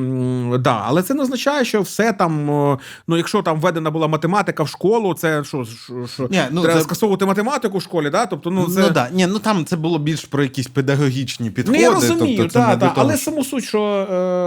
да, 0.59 0.81
але 0.85 1.03
це 1.03 1.13
не 1.13 1.21
означає, 1.23 1.65
що 1.65 1.81
все 1.81 2.13
там. 2.13 2.51
е, 2.71 2.77
Ну, 3.07 3.17
якщо 3.17 3.41
там 3.41 3.59
введена 3.59 3.91
була 3.91 4.07
математика 4.07 4.63
в 4.63 4.67
школу, 4.67 5.13
це 5.13 5.43
що, 5.43 5.65
що, 5.65 6.07
що 6.13 6.27
Ні, 6.31 6.41
ну, 6.51 6.61
треба 6.61 6.79
це- 6.79 6.83
скасовувати 6.83 7.25
математику 7.25 7.77
в 7.77 7.81
школі, 7.81 8.09
да? 8.09 8.25
Тобто, 8.25 8.51
ну, 8.51 8.67
Ну, 8.77 8.89
да. 8.89 9.09
Ні, 9.13 9.27
ну 9.27 9.39
там 9.41 9.65
це 9.65 9.75
було 9.75 9.99
більш 9.99 10.25
про 10.25 10.43
якісь 10.43 10.67
педагогічні 10.67 11.51
підходи. 11.51 11.77
Ну, 11.77 11.83
я 11.83 11.91
розумію, 11.91 12.37
тобто, 12.37 12.53
та, 12.53 12.77
та, 12.77 12.93
але 12.95 13.15
що- 13.15 13.23
саму 13.23 13.43
суть, 13.43 13.63
що 13.63 13.83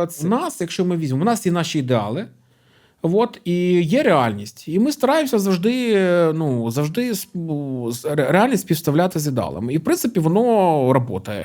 е, 0.04 0.06
це... 0.12 0.26
нас, 0.26 0.60
якщо 0.60 0.84
ми 0.84 0.96
візьмемо, 0.96 1.22
у 1.22 1.26
нас 1.26 1.46
є 1.46 1.52
наші 1.52 1.78
ідеали. 1.78 2.26
От, 3.06 3.40
і 3.44 3.54
є 3.82 4.02
реальність. 4.02 4.68
І 4.68 4.78
ми 4.78 4.92
стараємося 4.92 5.38
завжди, 5.38 5.96
ну, 6.34 6.70
завжди 6.70 7.14
з- 7.14 8.04
реальність 8.04 8.62
співставляти 8.62 9.18
з 9.18 9.26
ідеалами. 9.26 9.72
І, 9.74 9.78
в 9.78 9.84
принципі, 9.84 10.20
воно 10.20 11.10
працює. 11.10 11.44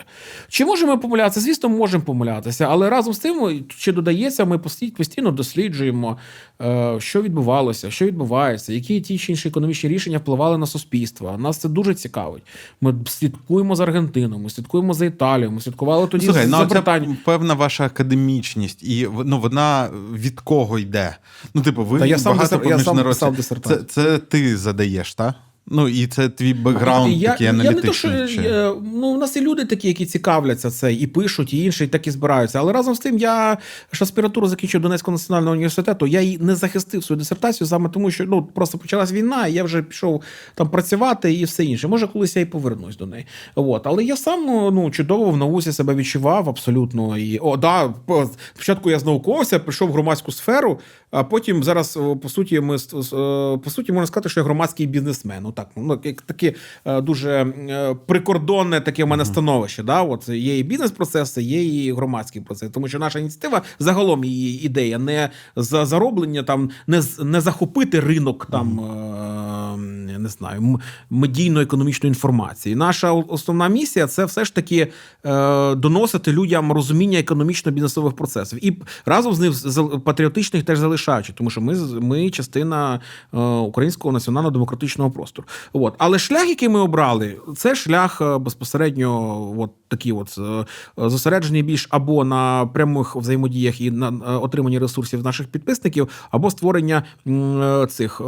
Чи 0.50 0.66
можемо 0.66 0.92
ми 0.96 0.98
помилятися? 1.02 1.40
Звісно, 1.40 1.70
можемо 1.70 2.04
помилятися, 2.04 2.68
але 2.70 2.90
разом 2.90 3.14
з 3.14 3.20
тим, 3.20 3.64
ще 3.70 3.92
додається, 3.92 4.46
ми 4.46 4.58
постій- 4.58 4.92
постійно 4.92 5.32
досліджуємо, 5.32 6.18
е, 6.62 6.96
що 7.00 7.22
відбувалося, 7.22 7.92
що 7.92 8.06
відбувається, 8.06 8.74
які 8.74 9.02
ті 9.02 9.18
чи 9.18 9.32
інші 9.32 9.50
економічні 9.50 9.90
рішення 9.90 10.18
впливали 10.18 10.58
на 10.58 10.66
суспільство. 10.66 11.36
Нас 11.40 11.58
це 11.58 11.70
дуже 11.70 11.94
цікавить. 11.94 12.44
Ми 12.82 12.96
слідкуємо 13.06 13.76
за 13.76 13.84
Аргентиною, 13.84 14.42
ми 14.44 14.50
слідкуємо 14.50 14.94
за 14.94 15.06
Італією, 15.06 15.52
ми 15.52 15.62
слідкували 15.62 16.08
тоді 16.08 16.26
Слухай, 16.26 16.48
за 16.48 16.60
ну, 16.60 16.66
Британією. 16.66 17.18
певна 17.26 17.54
ваша 17.54 17.86
академічність, 17.86 18.84
і 18.84 19.08
ну, 19.26 19.40
вона 19.40 19.90
від 20.14 20.40
кого 20.40 20.80
йде? 20.80 21.16
Ну, 21.54 21.62
типу, 21.62 21.84
ви 21.86 22.00
Та 22.00 22.06
я 22.06 22.18
сам 22.18 22.38
багато 22.38 22.56
дисер- 22.58 22.70
я 22.70 22.80
сам 22.80 23.04
писав 23.04 23.32
Це, 23.32 23.38
дисертацію. 23.38 23.86
це 23.90 24.18
ти 24.18 24.58
задаєш, 24.58 25.16
так? 25.16 25.34
Ну, 25.72 25.88
і 25.88 26.08
це 26.08 26.30
твій 26.30 26.54
бекграунд 26.54 27.14
я, 27.14 27.30
такий 27.32 27.46
я 27.48 27.54
не 27.54 27.74
то, 27.74 27.94
що, 27.94 28.28
чи- 28.28 28.42
е, 28.42 28.74
ну, 28.94 29.08
у 29.08 29.18
нас 29.18 29.36
і 29.36 29.42
люди 29.42 29.66
такі, 29.66 29.88
які 29.88 30.06
цікавляться 30.06 30.72
це, 30.72 30.94
і 30.94 31.08
пишуть, 31.08 31.54
і 31.54 31.64
інші, 31.64 31.84
і 31.84 31.88
так 31.88 32.08
і 32.08 32.12
збираються. 32.12 32.60
Але 32.60 32.74
разом 32.74 32.96
з 32.96 33.00
тим, 33.00 33.18
я 33.18 33.58
ж 33.92 34.04
аспіратуру 34.04 34.48
закінчив 34.48 34.82
Донецького 34.82 35.16
національного 35.16 35.54
університету. 35.54 36.08
Я 36.08 36.22
і 36.22 36.38
не 36.38 36.56
захистив 36.56 37.04
свою 37.04 37.18
дисертацію 37.20 37.68
саме 37.68 37.90
тому, 37.90 38.12
що 38.12 38.26
ну 38.26 38.44
просто 38.44 38.78
почалась 38.78 39.12
війна, 39.12 39.48
і 39.48 39.54
я 39.54 39.64
вже 39.64 39.82
пішов 39.82 40.22
там 40.56 40.70
працювати 40.70 41.34
і 41.34 41.44
все 41.44 41.66
інше. 41.66 41.88
Може, 41.88 42.08
колись 42.08 42.36
я 42.36 42.42
і 42.42 42.46
повернусь 42.46 42.98
до 42.98 43.06
неї. 43.06 43.26
От. 43.56 43.88
Але 43.88 44.04
я 44.04 44.18
сам 44.18 44.46
ну, 44.76 44.92
чудово 44.92 45.32
в 45.32 45.38
науці 45.38 45.72
себе 45.72 45.96
відчував 45.96 46.50
абсолютно. 46.50 47.18
І 47.18 47.38
о, 47.38 47.58
да, 47.58 47.88
по- 48.06 48.30
спочатку 48.56 48.90
я 48.92 49.00
з 49.00 49.06
науковця 49.06 49.60
прийшов 49.60 49.90
в 49.90 49.92
громадську 49.94 50.32
сферу, 50.32 50.80
а 51.12 51.24
потім 51.24 51.64
зараз, 51.64 52.00
по 52.22 52.30
суті, 52.30 52.60
ми 52.60 52.76
е, 52.76 52.78
по 53.58 53.70
суті 53.70 53.92
можна 53.92 54.08
сказати, 54.08 54.30
що 54.30 54.40
я 54.40 54.44
громадський 54.44 54.86
бізнесмен. 54.86 55.44
Ну 55.44 55.52
так, 55.52 55.68
ну 55.76 56.00
як 56.04 56.22
таке 56.22 56.54
дуже 56.86 57.32
е, 57.70 57.96
прикордонне 58.06 58.82
таке 58.82 59.04
в 59.04 59.08
мене 59.08 59.26
становище. 59.26 59.84
Да? 59.84 60.02
От 60.02 60.30
є 60.30 60.60
і 60.60 60.64
бізнес-процеси, 60.64 61.42
є 61.42 61.86
і 61.86 61.94
громадський 61.94 62.42
процес. 62.42 62.72
Тому 62.72 62.88
що 62.88 63.00
наша 63.00 63.20
ініціатива 63.20 63.62
загалом 63.80 64.24
її 64.24 64.66
ідея 64.66 64.98
не 64.98 65.30
за 65.56 65.86
зароблення, 65.86 66.44
там 66.44 66.70
не, 66.88 67.02
не 67.24 67.42
захопити 67.42 68.00
ринок 68.00 68.48
там. 68.52 68.80
Не 70.20 70.30
знаю, 70.30 70.80
медійно-економічної 71.10 72.10
інформації. 72.10 72.76
Наша 72.76 73.12
основна 73.12 73.68
місія 73.68 74.08
це 74.08 74.26
все 74.26 74.46
ж 74.46 74.56
таки 74.56 74.88
е, 75.26 75.76
доносити 75.76 76.32
людям 76.32 76.72
розуміння 76.72 77.20
економічно-бізнесових 77.20 78.14
процесів 78.16 78.66
і 78.66 78.82
разом 79.06 79.34
з 79.34 79.40
ним 79.40 79.54
патріотичних 80.02 80.64
теж 80.64 80.80
залишаючи, 80.80 81.34
тому 81.34 81.50
що 81.50 81.62
ми 81.62 81.76
ми 82.02 82.30
частина 82.30 83.00
е, 83.34 83.38
українського 83.40 84.12
національно-демократичного 84.12 85.12
простору. 85.12 85.48
От. 85.74 85.96
Але 85.98 86.20
шлях, 86.20 86.48
який 86.48 86.70
ми 86.70 86.80
обрали, 86.80 87.38
це 87.56 87.76
шлях 87.76 88.22
е, 88.22 88.38
безпосередньо, 88.38 89.54
от 89.58 89.72
такі 89.88 90.12
от 90.12 90.38
е, 90.38 90.66
зосереджений 91.10 91.64
більш 91.64 91.88
або 91.90 92.26
на 92.26 92.66
прямих 92.66 93.16
взаємодіях 93.16 93.82
і 93.82 93.92
на 93.92 94.10
е, 94.10 94.32
отриманні 94.32 94.80
ресурсів 94.80 95.24
наших 95.24 95.48
підписників, 95.48 96.10
або 96.32 96.52
створення 96.52 97.04
цих 97.90 98.22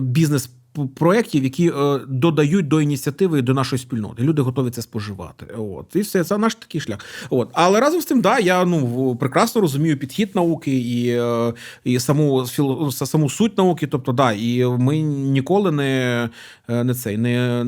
бізнес 0.00 0.50
проєктів, 0.94 1.44
які 1.44 1.68
е, 1.68 2.00
додають 2.08 2.68
до 2.68 2.80
ініціативи 2.80 3.42
до 3.42 3.54
нашої 3.54 3.80
спільноти. 3.80 4.22
Люди 4.22 4.42
готові 4.42 4.70
це 4.70 4.82
споживати. 4.82 5.46
От 5.58 5.96
і 5.96 6.00
все 6.00 6.24
це 6.24 6.38
наш 6.38 6.54
такий 6.54 6.80
шлях. 6.80 6.98
От, 7.30 7.48
але 7.52 7.80
разом 7.80 8.00
з 8.00 8.04
тим, 8.04 8.20
да, 8.20 8.38
я 8.38 8.64
ну 8.64 9.16
прекрасно 9.16 9.60
розумію 9.60 9.98
підхід 9.98 10.34
науки 10.34 10.78
і, 10.78 11.08
е, 11.08 11.52
і 11.84 11.98
саму 12.00 12.46
саму 12.90 13.30
суть 13.30 13.58
науки. 13.58 13.86
Тобто, 13.86 14.12
да, 14.12 14.32
і 14.32 14.64
ми 14.64 14.98
ніколи 14.98 15.72
не, 15.72 16.28
е, 16.68 16.84
не 16.84 16.94
цей 16.94 17.16
не 17.16 17.64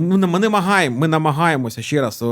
ми, 0.00 0.38
намагаємо, 0.38 0.98
ми 0.98 1.08
намагаємося 1.08 1.82
ще 1.82 2.00
раз 2.00 2.24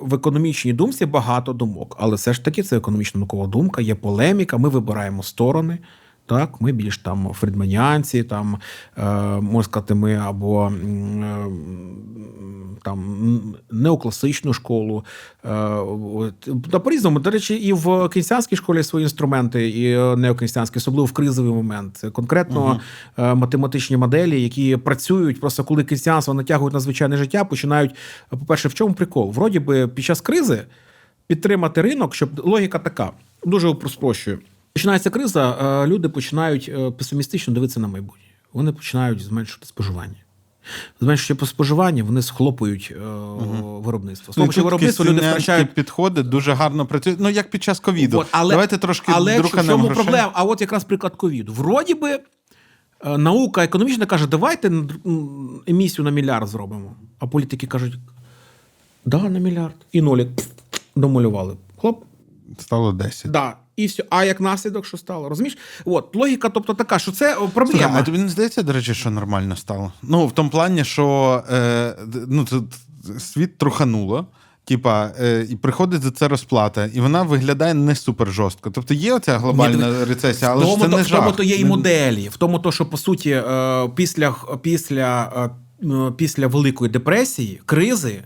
в 0.00 0.14
економічній 0.14 0.72
думці 0.72 1.06
багато 1.06 1.52
думок, 1.52 1.96
але 2.00 2.16
все 2.16 2.32
ж 2.32 2.44
таки 2.44 2.62
це 2.62 2.76
економічна 2.76 3.18
наукова 3.18 3.46
думка, 3.46 3.82
є 3.82 3.94
полеміка. 3.94 4.58
Ми 4.58 4.68
вибираємо 4.68 5.22
сторони. 5.22 5.78
Так, 6.28 6.60
ми 6.60 6.72
більш 6.72 6.98
там 6.98 7.30
фрідманянці, 7.34 8.22
там 8.22 8.58
е, 8.98 9.02
можна 9.40 9.62
сказати, 9.62 9.94
ми 9.94 10.14
або 10.14 10.66
е, 10.66 11.46
там 12.82 13.54
неокласичну 13.70 14.52
школу. 14.52 15.04
Е, 15.44 15.48
та 16.70 16.78
по-різному. 16.78 17.20
До 17.20 17.30
речі, 17.30 17.54
і 17.54 17.72
в 17.72 18.08
кінсіанській 18.08 18.56
школі 18.56 18.82
свої 18.82 19.02
інструменти, 19.02 19.68
і 19.68 19.92
е, 19.92 20.34
особливо 20.76 21.04
в 21.04 21.12
кризовий 21.12 21.52
момент. 21.52 22.04
Конкретно 22.12 22.80
е, 23.18 23.34
математичні 23.34 23.96
моделі, 23.96 24.42
які 24.42 24.76
працюють. 24.76 25.40
Просто 25.40 25.64
коли 25.64 25.84
кінсіанство 25.84 26.34
натягують 26.34 26.74
на 26.74 26.80
звичайне 26.80 27.16
життя, 27.16 27.44
починають. 27.44 27.94
По-перше, 28.30 28.68
в 28.68 28.74
чому 28.74 28.94
прикол? 28.94 29.32
Вроді 29.32 29.58
би, 29.58 29.88
під 29.88 30.04
час 30.04 30.20
кризи 30.20 30.64
підтримати 31.26 31.82
ринок, 31.82 32.14
щоб 32.14 32.30
логіка 32.44 32.78
така, 32.78 33.10
дуже 33.44 33.74
спрощую. 33.88 34.38
Починається 34.78 35.10
криза, 35.10 35.84
люди 35.86 36.08
починають 36.08 36.68
е, 36.68 36.90
песимістично 36.90 37.54
дивитися 37.54 37.80
на 37.80 37.88
майбутнє. 37.88 38.22
Вони 38.52 38.72
починають 38.72 39.20
зменшувати 39.20 39.66
споживання. 39.66 40.16
Зменшуючи 41.00 41.46
споживання, 41.46 42.04
вони 42.04 42.22
схлопують 42.22 42.92
е, 42.96 43.00
виробництво. 43.60 44.34
Ну, 44.36 44.46
тут 44.46 44.56
виробництво 44.56 45.04
люди 45.04 45.20
втрачають. 45.20 45.74
підходи 45.74 46.22
дуже 46.22 46.52
гарно 46.52 46.86
працюють. 46.86 47.20
Ну, 47.20 47.30
як 47.30 47.50
під 47.50 47.62
час 47.62 47.80
ковіду. 47.80 48.24
Але, 48.30 48.50
Давайте 48.50 48.78
трошки 48.78 49.12
але 49.14 49.40
в 49.40 49.50
чому 49.50 49.84
грошей. 49.84 50.04
проблема? 50.04 50.30
А 50.34 50.44
от 50.44 50.60
якраз 50.60 50.84
приклад 50.84 51.16
ковіду. 51.16 51.52
Вроді 51.52 51.94
би, 51.94 52.20
е, 53.04 53.18
наука 53.18 53.64
економічна 53.64 54.06
каже, 54.06 54.26
давайте 54.26 54.72
емісію 55.66 56.04
на 56.04 56.10
мільярд 56.10 56.48
зробимо. 56.48 56.96
А 57.18 57.26
політики 57.26 57.66
кажуть, 57.66 57.94
да, 59.04 59.28
на 59.28 59.38
мільярд. 59.38 59.76
І 59.92 60.02
нолік 60.02 60.28
домалювали. 60.96 61.56
Хлоп, 61.80 62.04
Стало 62.58 62.92
10. 62.92 63.30
Да, 63.30 63.56
і 63.78 63.86
все. 63.86 64.04
А 64.10 64.24
як 64.24 64.40
наслідок, 64.40 64.86
що 64.86 64.96
стало? 64.96 65.28
Розумієш? 65.28 65.58
От 65.84 66.16
логіка, 66.16 66.48
тобто 66.48 66.74
така, 66.74 66.98
що 66.98 67.12
це 67.12 67.34
Слухай, 67.34 67.54
проблема. 67.54 67.94
а 67.98 68.02
тобі 68.02 68.18
не 68.18 68.28
здається, 68.28 68.62
до 68.62 68.72
речі, 68.72 68.94
що 68.94 69.10
нормально 69.10 69.56
стало? 69.56 69.92
Ну, 70.02 70.26
в 70.26 70.32
тому 70.32 70.50
плані, 70.50 70.84
що 70.84 71.42
е, 71.52 71.94
ну, 72.28 72.44
тут 72.44 72.64
світ 73.18 73.58
трухануло. 73.58 74.26
Типа, 74.64 75.10
е, 75.20 75.46
і 75.50 75.56
приходить 75.56 76.02
за 76.02 76.10
це 76.10 76.28
розплата, 76.28 76.86
і 76.94 77.00
вона 77.00 77.22
виглядає 77.22 77.74
не 77.74 77.94
супер 77.94 78.32
жорстко. 78.32 78.70
Тобто 78.70 78.94
є 78.94 79.12
оця 79.12 79.38
глобальна 79.38 80.04
рецесія, 80.04 80.50
але 80.50 80.64
в 80.64 80.68
ж 80.68 80.74
це 80.74 80.80
то, 80.80 80.88
не 80.96 81.02
в 81.02 81.08
тому 81.08 81.24
жах. 81.24 81.36
то 81.36 81.42
є 81.42 81.56
і 81.56 81.64
моделі. 81.64 82.28
В 82.28 82.36
тому, 82.36 82.58
то, 82.58 82.72
що 82.72 82.86
по 82.86 82.96
суті, 82.96 83.30
е, 83.30 83.88
після, 83.94 84.34
після, 84.62 85.32
е, 85.82 85.86
е, 85.86 86.12
після 86.16 86.46
Великої 86.46 86.90
депресії, 86.90 87.60
кризи. 87.66 88.22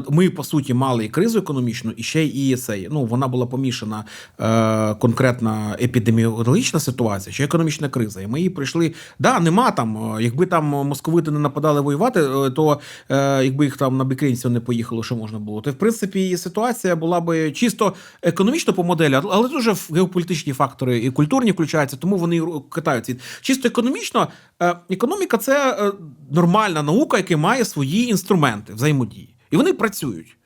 То 0.00 0.10
ми 0.10 0.30
по 0.30 0.44
суті 0.44 0.74
мали 0.74 1.04
і 1.04 1.08
кризу 1.08 1.38
економічну, 1.38 1.90
і 1.96 2.02
ще 2.02 2.24
і 2.24 2.56
цей. 2.56 2.88
Ну 2.90 3.04
вона 3.04 3.28
була 3.28 3.46
помішана 3.46 4.04
е, 4.40 4.94
конкретна 4.94 5.76
епідеміологічна 5.82 6.80
ситуація, 6.80 7.32
ще 7.32 7.44
економічна 7.44 7.88
криза. 7.88 8.20
І 8.20 8.26
ми 8.26 8.38
її 8.38 8.50
прийшли. 8.50 8.94
Да, 9.18 9.40
нема 9.40 9.70
там. 9.70 10.16
е, 10.16 10.22
Якби 10.22 10.46
там 10.46 10.64
московити 10.64 11.30
не 11.30 11.38
нападали 11.38 11.80
воювати, 11.80 12.20
е, 12.20 12.50
то 12.50 12.80
е, 13.08 13.44
якби 13.44 13.64
їх 13.64 13.76
там 13.76 13.96
на 13.96 14.04
бікринців 14.04 14.50
не 14.50 14.60
поїхало, 14.60 15.02
що 15.02 15.16
можна 15.16 15.38
було. 15.38 15.60
То 15.60 15.70
в 15.70 15.74
принципі 15.74 16.28
і 16.30 16.36
ситуація 16.36 16.96
була 16.96 17.20
би 17.20 17.52
чисто 17.52 17.92
економічно 18.22 18.72
по 18.72 18.84
моделі, 18.84 19.20
але 19.30 19.48
дуже 19.48 19.74
геополітичні 19.90 20.52
фактори 20.52 20.98
і 20.98 21.10
культурні 21.10 21.52
включаються, 21.52 21.96
тому 21.96 22.16
вони 22.16 22.42
китаються. 22.74 23.16
Чисто 23.40 23.68
економічно, 23.68 24.28
е, 24.62 24.76
економіка 24.90 25.38
це 25.38 25.76
е, 25.80 25.92
нормальна 26.30 26.82
наука, 26.82 27.16
яка 27.16 27.36
має 27.36 27.64
свої 27.64 28.08
інструменти 28.08 28.74
взаємодії. 28.74 29.35
І 29.56 29.58
вони 29.58 29.72
працюють. 29.72 30.36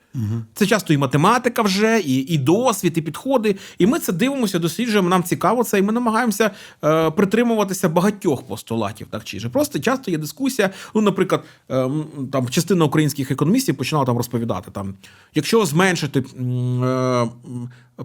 Це 0.54 0.66
часто 0.66 0.94
і 0.94 0.98
математика 0.98 1.62
вже, 1.62 2.00
і, 2.00 2.16
і 2.16 2.38
досвід, 2.38 2.98
і 2.98 3.02
підходи. 3.02 3.56
І 3.78 3.86
ми 3.86 3.98
це 3.98 4.12
дивимося, 4.12 4.58
досліджуємо. 4.58 5.08
Нам 5.08 5.22
цікаво 5.22 5.64
це, 5.64 5.78
і 5.78 5.82
ми 5.82 5.92
намагаємося 5.92 6.50
е, 6.84 7.10
притримуватися 7.10 7.88
багатьох 7.88 8.42
постулатів, 8.42 9.06
так 9.10 9.24
чи 9.24 9.40
же. 9.40 9.48
Просто 9.48 9.78
часто 9.78 10.10
є 10.10 10.18
дискусія. 10.18 10.70
Ну, 10.94 11.00
наприклад, 11.00 11.44
е, 11.70 11.90
там 12.32 12.48
частина 12.48 12.84
українських 12.84 13.30
економістів 13.30 13.76
починала 13.76 14.06
там 14.06 14.16
розповідати: 14.16 14.70
там, 14.70 14.94
якщо 15.34 15.66
зменшити 15.66 16.20
е, 16.20 17.28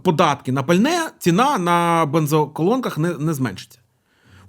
податки 0.01 0.51
на 0.51 0.63
пальне, 0.63 1.09
ціна 1.19 1.57
на 1.57 2.05
бензоколонках 2.05 2.97
не, 2.97 3.13
не 3.13 3.33
зменшиться. 3.33 3.79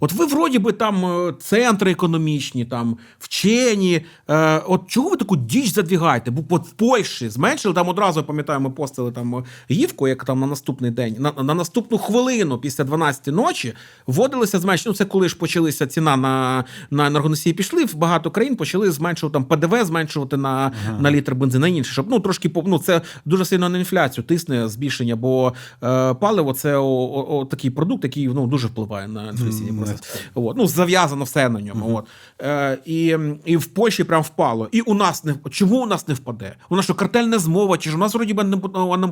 От 0.00 0.12
ви 0.12 0.26
вроді 0.26 0.58
би 0.58 0.72
там 0.72 1.04
е, 1.04 1.32
центри 1.40 1.90
економічні, 1.90 2.64
там 2.64 2.96
вчені. 3.18 4.00
Е, 4.30 4.58
от 4.58 4.82
чого 4.86 5.10
ви 5.10 5.16
таку 5.16 5.36
діч 5.36 5.72
задвігаєте? 5.72 6.30
Бо 6.30 6.42
от 6.50 6.66
в 6.66 6.70
Польщі 6.70 7.28
зменшили 7.28 7.74
там 7.74 7.88
одразу, 7.88 8.24
пам'ятаємо, 8.24 8.70
постили 8.70 9.12
там 9.12 9.34
е, 9.34 9.44
гівку, 9.70 10.08
як 10.08 10.24
там 10.24 10.40
на 10.40 10.46
наступний 10.46 10.90
день, 10.90 11.16
на, 11.18 11.32
на 11.42 11.54
наступну 11.54 11.98
хвилину 11.98 12.58
після 12.58 12.84
12 12.84 13.26
ночі 13.26 13.74
вводилися 14.06 14.58
зменшення. 14.58 14.90
Ну, 14.90 14.96
це 14.96 15.04
коли 15.04 15.28
ж 15.28 15.36
почалися 15.36 15.86
ціна 15.86 16.16
на, 16.16 16.64
на 16.90 17.06
енергоносії 17.06 17.52
пішли. 17.52 17.84
В 17.84 17.94
багато 17.94 18.30
країн 18.30 18.56
почали 18.56 18.90
зменшувати 18.90 19.32
там 19.32 19.44
ПДВ, 19.44 19.84
зменшувати 19.84 20.36
на, 20.36 20.72
на 21.00 21.10
літр 21.10 21.34
бензину, 21.34 21.66
інше, 21.66 21.92
щоб 21.92 22.06
ну 22.10 22.20
трошки 22.20 22.50
ну, 22.66 22.78
це 22.78 23.00
дуже 23.24 23.44
сильно 23.44 23.68
на 23.68 23.78
інфляцію 23.78 24.24
тисне 24.24 24.68
збільшення, 24.68 25.16
бо 25.16 25.52
е, 25.82 26.14
паливо 26.14 26.52
це 26.52 26.76
о, 26.76 26.84
о, 26.84 27.26
о, 27.28 27.44
такий 27.44 27.70
продукт, 27.70 28.04
який 28.04 28.28
ну 28.28 28.46
дуже 28.46 28.66
впливає 28.66 29.08
на 29.08 29.28
інфляційний 29.28 29.72
процес. 29.92 30.20
От. 30.34 30.56
Ну, 30.56 30.66
зав'язано 30.66 31.24
все 31.24 31.48
на 31.48 31.60
ньому. 31.60 31.96
От. 31.96 32.06
Е, 32.42 32.78
і, 32.84 33.16
і 33.44 33.56
в 33.56 33.66
Польщі 33.66 34.04
прям 34.04 34.22
впало. 34.22 34.68
І 34.72 34.80
у 34.80 34.94
нас 34.94 35.24
не 35.24 35.34
чому 35.50 35.82
у 35.82 35.86
нас 35.86 36.08
не 36.08 36.14
впаде? 36.14 36.56
У 36.68 36.76
нас 36.76 36.84
що 36.84 36.94
картельна 36.94 37.38
змова, 37.38 37.78
чи 37.78 37.90
ж 37.90 37.96
у 37.96 37.98
нас 37.98 38.14
вроді 38.14 38.34
би 38.34 38.60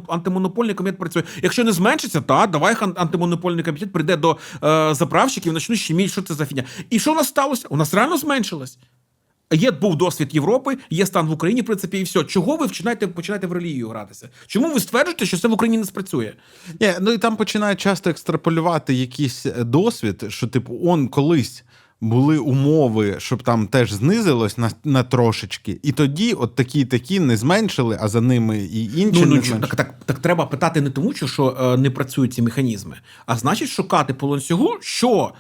антимонопольний 0.09 0.75
комітет 0.75 0.99
працює. 0.99 1.23
Якщо 1.43 1.65
не 1.65 1.73
зменшиться, 1.73 2.21
та 2.21 2.47
давай 2.47 2.77
антимонопольний 2.97 3.65
комітет 3.65 3.93
прийде 3.93 4.17
до 4.17 4.37
е, 4.65 4.95
заправщиків, 4.95 5.55
почнуть 5.55 5.79
щеміть, 5.79 6.11
що 6.11 6.23
це 6.23 6.35
за 6.35 6.47
фігня. 6.47 6.65
І 6.91 6.99
що 6.99 7.13
у 7.13 7.15
нас 7.15 7.29
сталося? 7.29 7.67
У 7.71 7.77
нас 7.77 7.95
реально 7.95 8.17
зменшилось. 8.17 8.79
Є 9.55 9.71
був 9.71 9.97
досвід 9.97 10.29
Європи, 10.33 10.77
є 10.91 11.07
стан 11.07 11.27
в 11.27 11.31
Україні, 11.33 11.61
в 11.61 11.65
принципі, 11.65 11.99
і 11.99 12.03
все. 12.03 12.25
Чого 12.25 12.57
ви 12.57 12.67
починаєте, 12.69 13.07
починаєте 13.09 13.47
в 13.47 13.53
релігію 13.53 13.89
гратися? 13.89 14.29
Чому 14.47 14.73
ви 14.73 14.81
стверджуєте, 14.81 15.27
що 15.27 15.39
це 15.39 15.49
в 15.49 15.53
Україні 15.53 15.79
не 15.79 15.85
спрацює? 15.85 16.33
Ні, 16.81 16.93
ну 17.01 17.13
і 17.13 17.19
там 17.19 17.37
починають 17.37 17.81
часто 17.81 18.11
екстраполювати 18.11 18.95
якийсь 18.95 19.47
е, 19.47 19.65
досвід, 19.65 20.25
що, 20.29 20.47
типу, 20.47 20.79
он 20.85 21.09
колись. 21.09 21.65
Були 22.01 22.39
умови, 22.39 23.15
щоб 23.19 23.43
там 23.43 23.67
теж 23.67 23.93
знизилось 23.93 24.59
на, 24.59 24.71
на 24.85 25.03
трошечки, 25.03 25.79
і 25.83 25.93
тоді 25.93 26.33
от 26.33 26.55
такі 26.55 26.85
такі 26.85 27.21
не 27.21 27.37
зменшили, 27.37 27.99
а 28.01 28.09
за 28.09 28.21
ними 28.21 28.59
і 28.59 28.85
інші 28.85 29.21
Ну, 29.21 29.21
не 29.21 29.27
ну 29.27 29.43
зменшили. 29.43 29.61
так, 29.61 29.75
так, 29.75 29.95
так 30.05 30.19
треба 30.19 30.47
питати 30.47 30.81
не 30.81 30.91
тому, 30.91 31.13
що, 31.13 31.27
що 31.27 31.57
е, 31.61 31.77
не 31.77 31.91
працюють 31.91 32.35
ці 32.35 32.43
механізми, 32.43 32.97
а 33.27 33.37
значить 33.37 33.69
шукати 33.69 34.15
по 34.15 34.27
ланцюгу, 34.27 34.71
що 34.81 35.33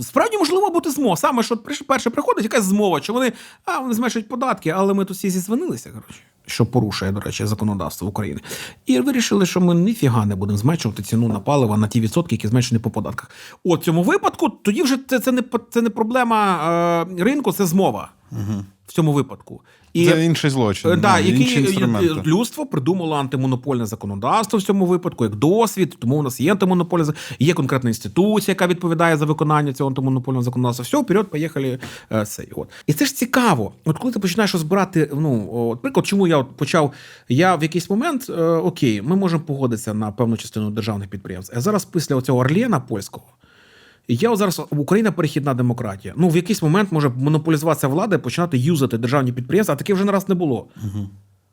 справді 0.00 0.38
можливо 0.38 0.70
бути 0.70 0.90
змова. 0.90 1.16
Саме 1.16 1.42
що 1.42 1.56
перше 1.86 2.10
приходить 2.10 2.44
якась 2.44 2.64
змова, 2.64 3.00
чи 3.00 3.12
вони, 3.12 3.32
а, 3.64 3.78
вони 3.78 3.94
зменшують 3.94 4.28
податки, 4.28 4.70
але 4.70 4.94
ми 4.94 5.04
тут 5.04 5.16
всі 5.16 5.30
зізвонилися, 5.30 5.90
коротше. 5.90 6.20
Що 6.46 6.66
порушує, 6.66 7.12
до 7.12 7.20
речі, 7.20 7.46
законодавство 7.46 8.08
України. 8.08 8.40
І 8.86 9.00
вирішили, 9.00 9.46
що 9.46 9.60
ми 9.60 9.74
ніфіга 9.74 10.26
не 10.26 10.36
будемо 10.36 10.58
зменшувати 10.58 11.02
ціну 11.02 11.28
на 11.28 11.40
паливо 11.40 11.76
на 11.76 11.88
ті 11.88 12.00
відсотки, 12.00 12.34
які 12.34 12.48
зменшені 12.48 12.78
по 12.78 12.90
податках. 12.90 13.30
У 13.64 13.76
цьому 13.76 14.02
випадку 14.02 14.48
тоді 14.48 14.82
вже 14.82 14.96
це, 15.08 15.20
це, 15.20 15.32
не, 15.32 15.42
це 15.70 15.82
не 15.82 15.90
проблема 15.90 16.56
е, 17.18 17.24
ринку, 17.24 17.52
це 17.52 17.66
змова. 17.66 18.10
Угу. 18.32 18.64
В 18.86 18.92
цьому 18.92 19.12
випадку. 19.12 19.60
І, 19.92 20.06
Це 20.06 20.24
інший 20.24 20.50
злочин. 20.50 20.90
Е, 20.90 20.96
Да, 20.96 21.18
який 21.18 21.40
інші 21.60 21.84
е, 21.84 22.22
людство 22.26 22.66
придумало 22.66 23.16
антимонопольне 23.16 23.86
законодавство 23.86 24.58
в 24.58 24.62
цьому 24.62 24.86
випадку, 24.86 25.24
як 25.24 25.34
досвід. 25.34 25.96
Тому 25.98 26.16
у 26.16 26.22
нас 26.22 26.40
є 26.40 26.50
антимонопольне 26.52 27.12
є 27.38 27.54
конкретна 27.54 27.90
інституція, 27.90 28.52
яка 28.52 28.66
відповідає 28.66 29.16
за 29.16 29.24
виконання 29.24 29.72
цього 29.72 29.88
антимонопольного 29.88 30.42
законодавства. 30.42 30.82
Все, 30.82 30.96
вперед, 30.98 31.30
поїхали. 31.30 31.78
е, 32.12 32.26
Цей 32.26 32.48
от 32.56 32.68
і 32.86 32.92
це 32.92 33.04
ж 33.06 33.14
цікаво. 33.14 33.72
От 33.84 33.98
коли 33.98 34.12
ти 34.12 34.18
починаєш 34.18 34.52
розбирати, 34.52 35.10
ну 35.14 35.48
от 35.52 35.82
приклад, 35.82 36.06
чому 36.06 36.26
я 36.26 36.36
от 36.38 36.56
почав. 36.56 36.92
Я 37.28 37.56
в 37.56 37.62
якийсь 37.62 37.90
момент 37.90 38.26
е, 38.30 38.42
окей, 38.42 39.02
ми 39.02 39.16
можемо 39.16 39.42
погодитися 39.42 39.94
на 39.94 40.10
певну 40.12 40.36
частину 40.36 40.70
державних 40.70 41.08
підприємств. 41.08 41.52
А 41.56 41.60
зараз 41.60 41.84
після 41.84 42.20
цього 42.20 42.38
Орлєна 42.38 42.80
польського. 42.80 43.26
Я 44.08 44.36
зараз 44.36 44.62
Україна 44.70 45.12
перехідна 45.12 45.54
демократія. 45.54 46.14
Ну 46.16 46.28
в 46.28 46.36
якийсь 46.36 46.62
момент 46.62 46.92
може 46.92 47.08
монополізуватися 47.08 47.88
влада 47.88 48.16
і 48.16 48.18
починати 48.18 48.58
юзати 48.58 48.98
державні 48.98 49.32
підприємства, 49.32 49.72
а 49.72 49.76
таке 49.76 49.94
вже 49.94 50.04
не 50.04 50.12
раз 50.12 50.28
не 50.28 50.34
було. 50.34 50.68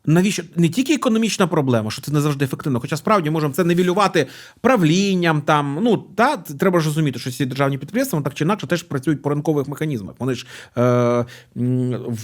Навіщо 0.10 0.44
не 0.56 0.70
тільки 0.70 0.94
економічна 0.94 1.48
проблема, 1.48 1.92
що 1.92 2.02
це 2.02 2.12
не 2.12 2.22
завжди 2.22 2.46
ефективно, 2.46 2.80
хоча 2.80 2.98
справді 2.98 3.30
можемо 3.30 3.54
це 3.54 3.64
нивелювати 3.64 4.28
правлінням. 4.62 5.42
Там 5.42 5.80
ну 5.82 5.98
та 5.98 6.38
треба 6.38 6.80
ж 6.80 6.86
розуміти, 6.86 7.20
що 7.20 7.32
ці 7.32 7.46
державні 7.46 7.78
підприємства 7.78 8.22
так 8.22 8.34
чи 8.34 8.44
інакше 8.44 8.68
теж 8.68 8.84
працюють 8.84 9.22
по 9.22 9.30
ринкових 9.30 9.68
механізмах. 9.68 10.16
Вони 10.20 10.34
ж, 10.34 10.46
е, 10.78 11.26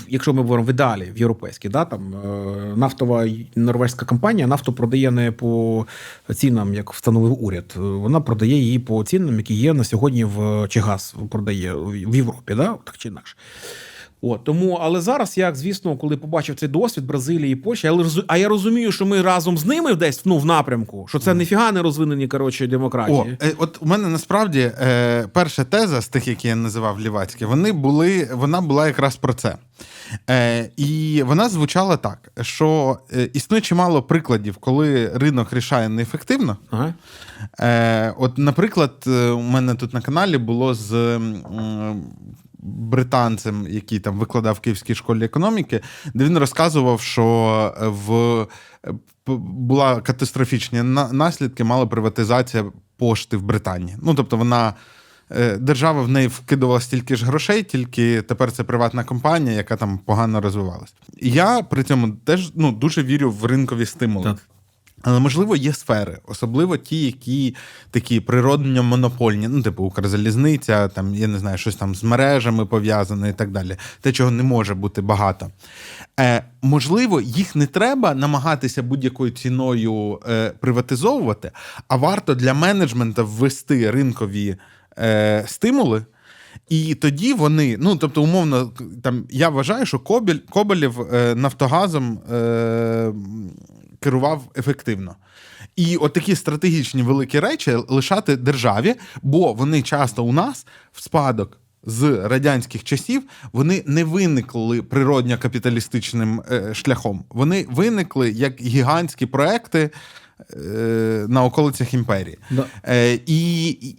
якщо 0.07 0.33
ми 0.33 0.41
говоримо 0.41 0.67
в 0.67 0.69
ідеалі 0.69 1.11
в 1.15 1.19
європейській, 1.19 1.69
да 1.69 1.85
там 1.85 2.13
е, 2.13 2.27
нафтова 2.75 3.27
норвезька 3.55 4.05
компанія 4.05 4.47
нафту 4.47 4.73
продає 4.73 5.11
не 5.11 5.31
по 5.31 5.85
цінам, 6.35 6.73
як 6.73 6.93
встановив 6.93 7.43
уряд. 7.43 7.73
Е, 7.75 7.79
Вона 7.79 8.21
продає 8.21 8.55
її 8.55 8.79
по 8.79 9.03
цінам, 9.03 9.37
які 9.37 9.53
є 9.53 9.73
на 9.73 9.83
сьогодні 9.83 10.23
в 10.23 10.67
чи 10.69 10.79
газ 10.79 11.15
продає 11.31 11.73
в 11.75 12.15
Європі, 12.15 12.53
да 12.55 12.75
так 12.83 12.97
чи 12.97 13.07
інакше. 13.07 13.35
От, 14.27 14.43
тому, 14.43 14.79
але 14.81 15.01
зараз, 15.01 15.37
як 15.37 15.55
звісно, 15.55 15.97
коли 15.97 16.17
побачив 16.17 16.55
цей 16.55 16.69
досвід 16.69 17.05
Бразилії 17.05 17.53
і 17.53 17.55
Польщі, 17.55 17.87
але 17.87 18.05
а 18.27 18.37
я 18.37 18.47
розумію, 18.47 18.91
що 18.91 19.05
ми 19.05 19.21
разом 19.21 19.57
з 19.57 19.65
ними 19.65 19.95
десь 19.95 20.25
ну, 20.25 20.37
в 20.37 20.45
напрямку, 20.45 21.05
що 21.09 21.19
це 21.19 21.33
ніфіга 21.33 21.71
не 21.71 21.81
розвинені 21.81 22.27
коротше 22.27 22.67
демократії. 22.67 23.37
О, 23.41 23.45
е, 23.45 23.53
от 23.57 23.77
у 23.81 23.85
мене 23.85 24.07
насправді 24.07 24.71
е, 24.81 25.27
перша 25.33 25.63
теза 25.63 26.01
з 26.01 26.07
тих, 26.07 26.27
які 26.27 26.47
я 26.47 26.55
називав 26.55 26.99
лівацькі, 26.99 27.45
вони 27.45 27.71
були, 27.71 28.29
вона 28.33 28.61
була 28.61 28.87
якраз 28.87 29.15
про 29.15 29.33
це. 29.33 29.55
Е, 30.29 30.69
і 30.77 31.23
вона 31.25 31.49
звучала 31.49 31.97
так: 31.97 32.31
що 32.41 32.97
е, 33.13 33.29
існує 33.33 33.61
чимало 33.61 34.03
прикладів, 34.03 34.57
коли 34.57 35.11
ринок 35.15 35.53
рішає 35.53 35.89
неефективно. 35.89 36.57
Ага. 36.71 36.93
Е, 37.59 38.13
от, 38.17 38.37
наприклад, 38.37 38.91
е, 39.07 39.29
у 39.29 39.41
мене 39.41 39.75
тут 39.75 39.93
на 39.93 40.01
каналі 40.01 40.37
було 40.37 40.73
з 40.73 41.19
британцем, 42.65 43.67
який 43.69 43.99
там 43.99 44.19
викладав 44.19 44.55
в 44.55 44.59
Київській 44.59 44.95
школі 44.95 45.25
економіки, 45.25 45.81
де 46.13 46.23
він 46.25 46.37
розказував, 46.37 47.01
що 47.01 47.73
в 47.81 48.13
е, 48.89 48.93
була 49.47 50.01
катастрофічні 50.01 50.81
на- 50.83 51.13
наслідки, 51.13 51.63
мала 51.63 51.85
приватизація 51.85 52.65
пошти 52.97 53.37
в 53.37 53.41
Британії. 53.43 53.97
Ну, 54.03 54.13
тобто, 54.15 54.37
вона. 54.37 54.73
е, 55.31 55.57
Держава 55.57 56.01
в 56.01 56.07
неї 56.07 56.27
вкидувала 56.27 56.79
стільки 56.81 57.15
ж 57.15 57.25
грошей, 57.25 57.63
тільки 57.63 58.21
тепер 58.21 58.51
це 58.51 58.63
приватна 58.63 59.03
компанія, 59.03 59.55
яка 59.57 59.75
там 59.75 59.97
погано 59.97 60.41
розвивалась. 60.41 60.93
Я 61.21 61.61
при 61.61 61.83
цьому 61.83 62.09
теж 62.25 62.51
ну, 62.55 62.71
дуже 62.71 63.03
вірю 63.03 63.31
в 63.31 63.45
ринкові 63.45 63.85
стимули. 63.85 64.25
Так. 64.29 64.39
Але 65.01 65.19
можливо 65.19 65.55
є 65.55 65.73
сфери, 65.73 66.17
особливо 66.27 66.77
ті, 66.77 67.05
які 67.05 67.55
такі 67.91 68.19
природньо 68.19 68.83
монопольні, 68.83 69.47
ну, 69.47 69.61
типу 69.61 69.83
Укрзалізниця, 69.83 70.87
там 70.87 71.15
я 71.15 71.27
не 71.27 71.39
знаю, 71.39 71.57
щось 71.57 71.75
там 71.75 71.95
з 71.95 72.03
мережами 72.03 72.65
пов'язане 72.65 73.29
і 73.29 73.33
так 73.33 73.51
далі. 73.51 73.77
Те, 74.01 74.11
чого 74.11 74.31
не 74.31 74.43
може 74.43 74.73
бути 74.75 75.01
багато. 75.01 75.51
Е, 76.19 76.43
можливо, 76.61 77.21
їх 77.21 77.55
не 77.55 77.65
треба 77.65 78.13
намагатися 78.13 78.83
будь-якою 78.83 79.31
ціною 79.31 80.19
е, 80.29 80.49
приватизовувати, 80.59 81.51
а 81.87 81.95
варто 81.95 82.35
для 82.35 82.53
менеджменту 82.53 83.27
ввести 83.27 83.91
ринкові 83.91 84.55
е, 84.97 85.43
стимули. 85.47 86.05
І 86.69 86.95
тоді 86.95 87.33
вони, 87.33 87.77
ну 87.79 87.95
тобто, 87.95 88.23
умовно, 88.23 88.71
там 89.03 89.25
я 89.29 89.49
вважаю, 89.49 89.85
що 89.85 89.99
Кобель, 89.99 90.37
Кобелєв 90.49 91.01
е, 91.13 91.35
Нафтогазом 91.35 92.19
е, 92.33 93.13
керував 94.05 94.41
ефективно. 94.57 95.15
І 95.75 95.97
от 95.97 96.13
такі 96.13 96.35
стратегічні 96.35 97.01
великі 97.01 97.39
речі 97.39 97.77
лишати 97.87 98.35
державі, 98.35 98.95
бо 99.21 99.53
вони 99.53 99.81
часто 99.81 100.23
у 100.23 100.31
нас 100.31 100.65
в 100.93 101.01
спадок. 101.01 101.57
З 101.87 102.27
радянських 102.27 102.83
часів 102.83 103.23
вони 103.53 103.83
не 103.85 104.03
виникли 104.03 104.81
природньо 104.81 105.37
капіталістичним 105.37 106.41
е, 106.51 106.73
шляхом. 106.73 107.23
Вони 107.29 107.65
виникли 107.69 108.31
як 108.31 108.61
гігантські 108.61 109.25
проекти 109.25 109.89
е, 110.53 110.57
на 111.29 111.43
околицях 111.43 111.93
імперії. 111.93 112.37
Да. 112.51 112.65
Е, 112.83 113.19
і, 113.25 113.69
і, 113.69 113.89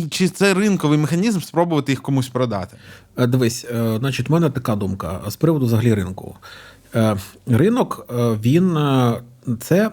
і 0.00 0.08
чи 0.10 0.28
це 0.28 0.54
ринковий 0.54 0.98
механізм 0.98 1.40
спробувати 1.40 1.92
їх 1.92 2.02
комусь 2.02 2.28
продати? 2.28 2.76
Дивись, 3.18 3.66
значить, 3.98 4.28
в 4.28 4.32
мене 4.32 4.50
така 4.50 4.76
думка 4.76 5.20
з 5.28 5.36
приводу 5.36 5.66
взагалі 5.66 5.94
ринку. 5.94 6.36
Ринок, 7.46 8.06
він 8.42 8.76
це 9.60 9.90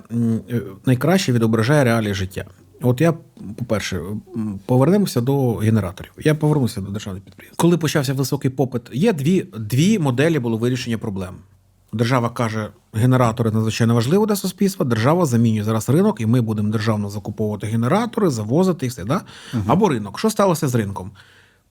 е, 0.49 0.61
найкраще 0.85 1.31
відображає 1.31 1.83
реалії 1.83 2.13
життя. 2.13 2.45
От 2.81 3.01
я, 3.01 3.13
по-перше, 3.55 4.01
повернемося 4.65 5.21
до 5.21 5.53
генераторів. 5.53 6.11
Я 6.17 6.35
повернуся 6.35 6.81
до 6.81 6.91
державних 6.91 7.23
підприємств. 7.23 7.61
Коли 7.61 7.77
почався 7.77 8.13
високий 8.13 8.51
попит, 8.51 8.81
є 8.93 9.13
дві, 9.13 9.45
дві 9.57 9.99
моделі 9.99 10.39
було 10.39 10.57
вирішення 10.57 10.97
проблем. 10.97 11.35
Держава 11.93 12.29
каже, 12.29 12.69
генератори 12.93 13.51
надзвичайно 13.51 13.95
важливо 13.95 14.25
для 14.25 14.35
суспільства. 14.35 14.85
Держава 14.85 15.25
замінює 15.25 15.63
зараз 15.63 15.89
ринок, 15.89 16.21
і 16.21 16.25
ми 16.25 16.41
будемо 16.41 16.69
державно 16.69 17.09
закуповувати 17.09 17.67
генератори, 17.67 18.29
завозити 18.29 18.85
і 18.85 18.89
все. 18.89 19.05
Да? 19.05 19.21
Або 19.67 19.89
ринок. 19.89 20.19
Що 20.19 20.29
сталося 20.29 20.67
з 20.67 20.75
ринком? 20.75 21.11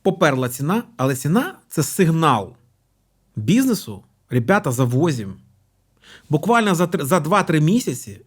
Поперла 0.02 0.48
ціна, 0.48 0.82
але 0.96 1.16
ціна 1.16 1.54
це 1.68 1.82
сигнал 1.82 2.52
бізнесу. 3.36 4.02
Ребята, 4.30 4.72
завозім. 4.72 5.34
Буквально 6.32 6.74
за, 6.74 6.88
за 7.00 7.18
2-3 7.18 7.60
місяці 7.60 8.20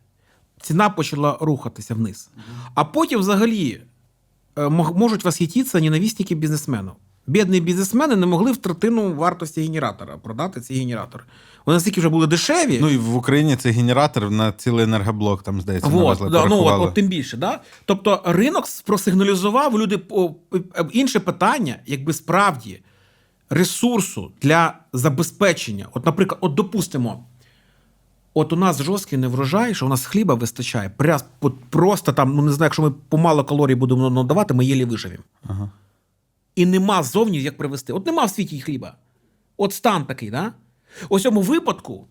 ціна 0.61 0.89
почала 0.89 1.37
рухатися 1.41 1.93
вниз. 1.93 2.29
А 2.75 2.83
потім, 2.83 3.19
взагалі, 3.19 3.81
е, 4.57 4.69
можуть 4.69 5.23
восхититися 5.23 5.79
ненависники 5.79 6.35
бізнесменів. 6.35 6.91
Бідні 7.27 7.59
бізнесмени 7.59 8.15
не 8.15 8.25
могли 8.25 8.51
в 8.51 8.57
третину 8.57 9.13
вартості 9.13 9.61
генератора 9.61 10.17
продати 10.17 10.61
ці 10.61 10.73
генератори. 10.73 11.23
Вони 11.65 11.75
настільки 11.75 11.99
вже 11.99 12.09
були 12.09 12.27
дешеві. 12.27 12.79
Ну 12.81 12.89
і 12.89 12.97
в 12.97 13.15
Україні 13.15 13.55
цей 13.55 13.71
генератор 13.71 14.31
на 14.31 14.51
цілий 14.51 14.83
енергоблок, 14.83 15.43
там 15.43 15.61
здається, 15.61 15.89
Вот, 15.89 16.03
навезли, 16.03 16.29
да, 16.29 16.45
ну, 16.45 16.63
от, 16.63 16.81
от 16.81 16.93
тим 16.93 17.07
більше, 17.07 17.37
да? 17.37 17.61
Тобто 17.85 18.21
ринок 18.25 18.65
просигналізував 18.85 19.79
люди 19.79 19.99
інше 20.91 21.19
питання, 21.19 21.75
якби 21.85 22.13
справді 22.13 22.81
ресурсу 23.49 24.31
для 24.41 24.73
забезпечення. 24.93 25.87
От, 25.93 26.05
наприклад, 26.05 26.39
от 26.41 26.53
допустимо, 26.53 27.25
от 28.35 28.53
у 28.53 28.55
нас 28.55 28.81
жорсткий 28.81 29.19
неврожай, 29.19 29.75
що 29.75 29.85
у 29.85 29.89
нас 29.89 30.05
хліба 30.05 30.33
вистачає. 30.33 30.91
Пря- 30.97 31.23
от 31.41 31.53
Просто 31.69 32.13
там, 32.13 32.35
ну 32.35 32.41
не 32.41 32.51
знаю, 32.51 32.67
якщо 32.67 32.81
ми 32.81 32.91
помало 33.09 33.43
калорій 33.43 33.75
будемо 33.75 34.09
надавати, 34.09 34.53
ми 34.53 34.65
єлі 34.65 34.85
виживемо. 34.85 35.23
Ага. 35.43 35.69
І 36.55 36.65
нема 36.65 37.03
зовні 37.03 37.41
як 37.41 37.57
привезти. 37.57 37.93
От 37.93 38.05
нема 38.05 38.25
в 38.25 38.29
світі 38.29 38.61
хліба. 38.61 38.95
От 39.57 39.73
стан 39.73 40.05
такий, 40.05 40.29
да? 40.29 40.53
У 41.09 41.19
цьому 41.19 41.41
випадку 41.41 42.07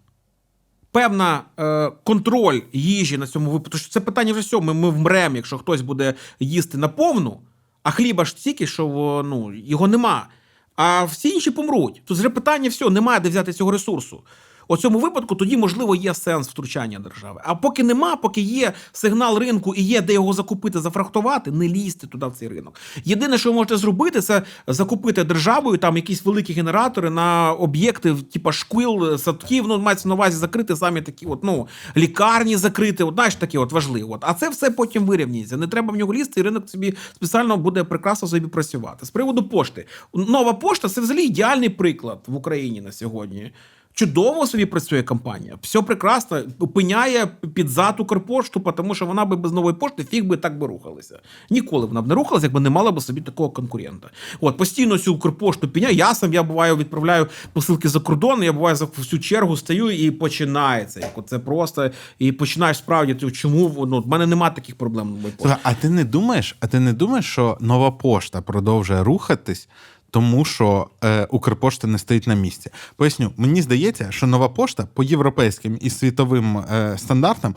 певна 0.90 1.42
е, 1.58 1.90
контроль 2.04 2.60
їжі 2.72 3.18
на 3.18 3.26
цьому 3.26 3.50
випадку. 3.50 3.78
що 3.78 3.90
Це 3.90 4.00
питання 4.00 4.32
вже. 4.32 4.60
Ми, 4.60 4.74
ми 4.74 4.90
вмремо, 4.90 5.36
якщо 5.36 5.58
хтось 5.58 5.80
буде 5.80 6.14
їсти 6.40 6.78
наповну, 6.78 7.40
а 7.82 7.90
хліба 7.90 8.24
ж 8.24 8.30
стільки, 8.30 8.66
що 8.66 9.22
ну, 9.26 9.54
його 9.54 9.88
нема. 9.88 10.28
А 10.76 11.04
всі 11.04 11.28
інші 11.28 11.50
помруть. 11.50 12.02
Тут 12.04 12.18
вже 12.18 12.30
питання 12.30 12.68
все, 12.68 12.90
немає 12.90 13.20
де 13.20 13.28
взяти 13.28 13.52
цього 13.52 13.70
ресурсу. 13.70 14.22
У 14.68 14.76
цьому 14.76 14.98
випадку 14.98 15.34
тоді, 15.34 15.56
можливо, 15.56 15.94
є 15.94 16.14
сенс 16.14 16.48
втручання 16.48 16.98
держави. 16.98 17.40
А 17.44 17.54
поки 17.54 17.82
нема, 17.82 18.16
поки 18.16 18.40
є 18.40 18.72
сигнал 18.92 19.38
ринку 19.38 19.74
і 19.74 19.82
є 19.82 20.00
де 20.00 20.12
його 20.12 20.32
закупити, 20.32 20.80
зафрахтувати, 20.80 21.50
не 21.50 21.68
лізьте 21.68 22.06
туди 22.06 22.26
в 22.26 22.32
цей 22.32 22.48
ринок. 22.48 22.74
Єдине, 23.04 23.38
що 23.38 23.48
ви 23.50 23.54
можете 23.54 23.76
зробити, 23.76 24.20
це 24.20 24.42
закупити 24.66 25.24
державою 25.24 25.78
там 25.78 25.96
якісь 25.96 26.24
великі 26.24 26.54
генератори 26.54 27.10
на 27.10 27.52
об'єкти, 27.52 28.14
типу 28.14 28.52
шкіл, 28.52 29.18
садків. 29.18 29.64
Ну, 29.68 29.78
мається 29.78 30.08
на 30.08 30.14
увазі 30.14 30.36
закрити 30.36 30.76
самі 30.76 31.02
такі, 31.02 31.26
от 31.26 31.44
ну 31.44 31.68
лікарні 31.96 32.56
закрити. 32.56 33.04
От 33.04 33.14
знаєш, 33.14 33.34
таке 33.34 33.58
от 33.58 33.72
важливо. 33.72 34.18
А 34.20 34.34
це 34.34 34.48
все 34.48 34.70
потім 34.70 35.06
вирівнюється. 35.06 35.56
Не 35.56 35.66
треба 35.66 35.92
в 35.92 35.96
нього 35.96 36.14
лізти, 36.14 36.40
і 36.40 36.42
ринок 36.42 36.70
собі 36.70 36.94
спеціально 37.14 37.56
буде 37.56 37.84
прекрасно 37.84 38.28
собі 38.28 38.46
працювати. 38.46 39.06
З 39.06 39.10
приводу 39.10 39.48
пошти. 39.48 39.86
Нова 40.14 40.52
пошта 40.52 40.88
це 40.88 41.00
взагалі 41.00 41.24
ідеальний 41.24 41.68
приклад 41.68 42.18
в 42.26 42.34
Україні 42.34 42.80
на 42.80 42.92
сьогодні. 42.92 43.52
Чудово 43.96 44.46
собі 44.46 44.66
працює 44.66 45.02
компанія, 45.02 45.54
все 45.62 45.82
прекрасно, 45.82 46.42
опиняє 46.58 47.26
під 47.54 47.68
зад 47.68 48.00
Укрпошту, 48.00 48.60
тому 48.60 48.94
що 48.94 49.06
вона 49.06 49.24
би 49.24 49.36
без 49.36 49.52
нової 49.52 49.74
пошти 49.76 50.04
фіг 50.04 50.24
би 50.24 50.36
так 50.36 50.58
би 50.58 50.66
рухалася. 50.66 51.18
Ніколи 51.50 51.86
вона 51.86 52.02
б 52.02 52.08
не 52.08 52.14
рухалася, 52.14 52.46
якби 52.46 52.60
не 52.60 52.70
мала 52.70 52.92
б 52.92 53.02
собі 53.02 53.20
такого 53.20 53.50
конкурента. 53.50 54.10
От 54.40 54.56
постійно 54.56 54.98
цю 54.98 55.14
Укрпошту 55.14 55.68
піняє. 55.68 55.94
Я 55.94 56.14
сам 56.14 56.34
я 56.34 56.42
буваю, 56.42 56.76
відправляю 56.76 57.26
посилки 57.52 57.88
за 57.88 58.00
кордон. 58.00 58.42
Я 58.42 58.52
буваю 58.52 58.76
за 58.76 58.84
всю 58.84 59.20
чергу 59.20 59.56
стою 59.56 59.90
і 59.90 60.10
починається. 60.10 61.00
Як 61.00 61.26
це 61.26 61.38
просто 61.38 61.90
і 62.18 62.32
починаєш 62.32 62.76
справді 62.78 63.30
чому 63.30 63.68
воно 63.68 64.00
в 64.00 64.08
мене 64.08 64.26
немає 64.26 64.52
таких 64.54 64.76
проблем 64.76 65.10
нової 65.10 65.32
пошти. 65.32 65.56
А 65.62 65.74
ти 65.74 65.90
не 65.90 66.04
думаєш, 66.04 66.56
а 66.60 66.66
ти 66.66 66.80
не 66.80 66.92
думаєш, 66.92 67.26
що 67.26 67.58
нова 67.60 67.90
пошта 67.90 68.42
продовжує 68.42 69.04
рухатись, 69.04 69.68
тому 70.14 70.44
що 70.44 70.86
е, 71.04 71.24
Укрпошта 71.30 71.86
не 71.86 71.98
стоїть 71.98 72.26
на 72.26 72.34
місці? 72.34 72.70
Поясню, 72.96 73.32
мені 73.36 73.62
здається, 73.62 74.06
що 74.10 74.26
нова 74.26 74.48
пошта 74.48 74.88
по 74.94 75.02
європейським 75.02 75.78
і 75.80 75.90
світовим 75.90 76.58
е, 76.58 76.94
стандартам 76.98 77.54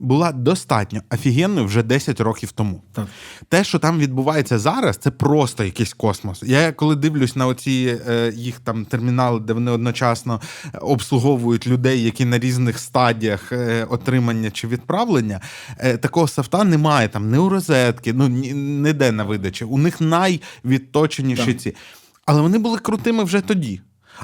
була 0.00 0.32
достатньо 0.32 1.00
офігенною 1.10 1.66
вже 1.66 1.82
10 1.82 2.20
років 2.20 2.52
тому. 2.52 2.82
Так. 2.92 3.06
Те, 3.48 3.64
що 3.64 3.78
там 3.78 3.98
відбувається 3.98 4.58
зараз, 4.58 4.96
це 4.96 5.10
просто 5.10 5.64
якийсь 5.64 5.94
космос. 5.94 6.42
Я 6.42 6.72
коли 6.72 6.96
дивлюсь 6.96 7.36
на 7.36 7.46
оці 7.46 7.98
е, 8.08 8.32
їх 8.36 8.60
там 8.60 8.84
термінали, 8.84 9.40
де 9.40 9.52
вони 9.52 9.70
одночасно 9.70 10.40
обслуговують 10.80 11.66
людей, 11.66 12.02
які 12.02 12.24
на 12.24 12.38
різних 12.38 12.78
стадіях 12.78 13.52
е, 13.52 13.86
отримання 13.90 14.50
чи 14.50 14.68
відправлення, 14.68 15.40
е, 15.78 15.96
такого 15.96 16.28
софта 16.28 16.64
немає 16.64 17.08
там 17.08 17.32
ні 17.32 17.38
у 17.38 17.48
розетки, 17.48 18.12
ну 18.12 18.28
ні, 18.28 18.52
ніде 18.54 19.12
на 19.12 19.24
видачі. 19.24 19.64
У 19.64 19.78
них 19.78 20.00
найвідточеніші 20.00 21.52
Так. 21.52 21.60
ці. 21.60 21.74
Але 22.26 22.40
вони 22.42 22.58
були 22.58 22.78
крутими 22.78 23.24
вже 23.24 23.40
тоді. 23.40 23.80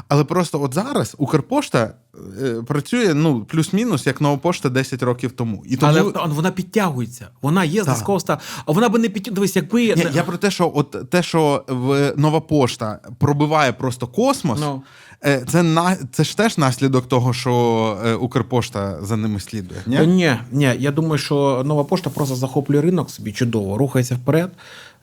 Але 0.08 0.24
просто 0.24 0.62
от 0.62 0.74
зараз 0.74 1.14
Укрпошта 1.18 1.94
е, 2.42 2.62
працює 2.66 3.14
ну 3.14 3.44
плюс-мінус 3.44 4.06
як 4.06 4.20
нова 4.20 4.36
пошта 4.36 4.68
10 4.68 5.02
років 5.02 5.32
тому. 5.32 5.62
І 5.66 5.76
тому 5.76 5.92
Але 6.14 6.34
вона 6.34 6.50
підтягується. 6.50 7.28
Вона 7.42 7.64
є 7.64 7.74
Так. 7.74 7.84
зв'язкова. 7.84 8.38
А 8.66 8.72
вона 8.72 8.88
би 8.88 8.98
не 8.98 9.08
підтягнула. 9.08 9.34
Дивись, 9.34 9.56
якби 9.56 9.80
Ні, 9.80 10.06
я 10.14 10.22
про 10.22 10.36
те, 10.36 10.50
що 10.50 10.72
от 10.74 11.10
те, 11.10 11.22
що 11.22 11.64
в 11.68 12.12
нова 12.16 12.40
пошта 12.40 12.98
пробиває 13.18 13.72
просто 13.72 14.06
космос, 14.06 14.60
Ну. 14.60 14.82
е, 15.24 15.44
це 15.48 15.62
на 15.62 15.96
це 16.12 16.24
ж 16.24 16.36
теж 16.36 16.58
наслідок 16.58 17.08
того, 17.08 17.32
що 17.32 17.98
е, 18.06 18.14
Укрпошта 18.14 18.98
за 19.02 19.16
ними 19.16 19.40
слідує. 19.40 19.80
Ні? 19.86 19.98
Ні? 19.98 20.02
Е, 20.02 20.06
ні, 20.06 20.66
ні, 20.66 20.74
я 20.78 20.90
думаю, 20.90 21.18
що 21.18 21.62
нова 21.66 21.84
пошта 21.84 22.10
просто 22.10 22.34
захоплює 22.34 22.80
ринок 22.80 23.10
собі 23.10 23.32
чудово, 23.32 23.78
рухається 23.78 24.14
вперед. 24.14 24.50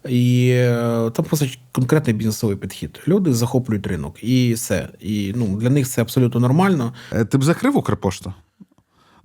І 0.10 0.50
е, 0.54 1.12
там 1.14 1.26
просто 1.26 1.46
конкретний 1.72 2.16
бізнесовий 2.16 2.56
підхід. 2.58 3.00
Люди 3.08 3.34
захоплюють 3.34 3.88
ринок 3.88 4.24
і 4.24 4.54
все. 4.54 4.90
І 5.00 5.34
ну, 5.36 5.46
для 5.58 5.70
них 5.70 5.88
це 5.88 6.02
абсолютно 6.02 6.40
нормально. 6.40 6.94
Е, 7.14 7.26
Ти 7.26 7.38
б 7.38 7.44
закрив 7.44 7.78
Укрпошту? 7.78 8.34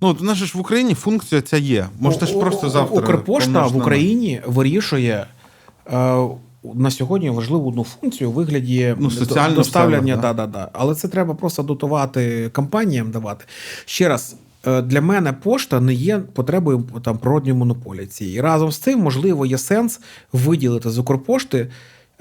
Ну, 0.01 0.07
от 0.07 0.21
у 0.21 0.23
нас 0.23 0.37
ж 0.37 0.57
в 0.57 0.61
Україні 0.61 0.93
функція 0.93 1.41
ця 1.41 1.57
є. 1.57 1.87
Можете 1.99 2.25
ж 2.25 2.39
просто 2.39 2.69
завтра. 2.69 2.99
Укрпошта 3.01 3.67
в 3.67 3.77
Україні 3.77 4.41
вирішує 4.45 5.25
е, 5.93 6.27
на 6.73 6.91
сьогодні 6.91 7.29
важливу 7.29 7.69
одну 7.69 7.83
функцію 7.83 8.29
у 8.29 8.33
вигляді 8.33 8.95
Ну, 8.99 9.09
доставлення. 9.55 9.63
себе, 9.63 10.17
да. 10.21 10.33
Да, 10.33 10.47
да, 10.47 10.69
Але 10.73 10.95
це 10.95 11.07
треба 11.07 11.33
просто 11.33 11.63
дотувати 11.63 12.49
компаніям 12.53 13.11
давати. 13.11 13.45
Ще 13.85 14.07
раз. 14.07 14.35
Е, 14.67 14.81
Для 14.81 15.01
мене 15.01 15.33
пошта 15.33 15.79
не 15.79 15.93
є 15.93 16.19
потребою 16.19 16.89
там 17.03 17.17
природньої 17.17 17.57
монополії. 17.57 18.07
цієї. 18.07 18.37
І 18.37 18.41
разом 18.41 18.71
з 18.71 18.77
цим, 18.77 18.99
можливо, 18.99 19.45
є 19.45 19.57
сенс 19.57 19.99
виділити 20.33 20.89
з 20.89 20.97
Укрпошти, 20.97 21.67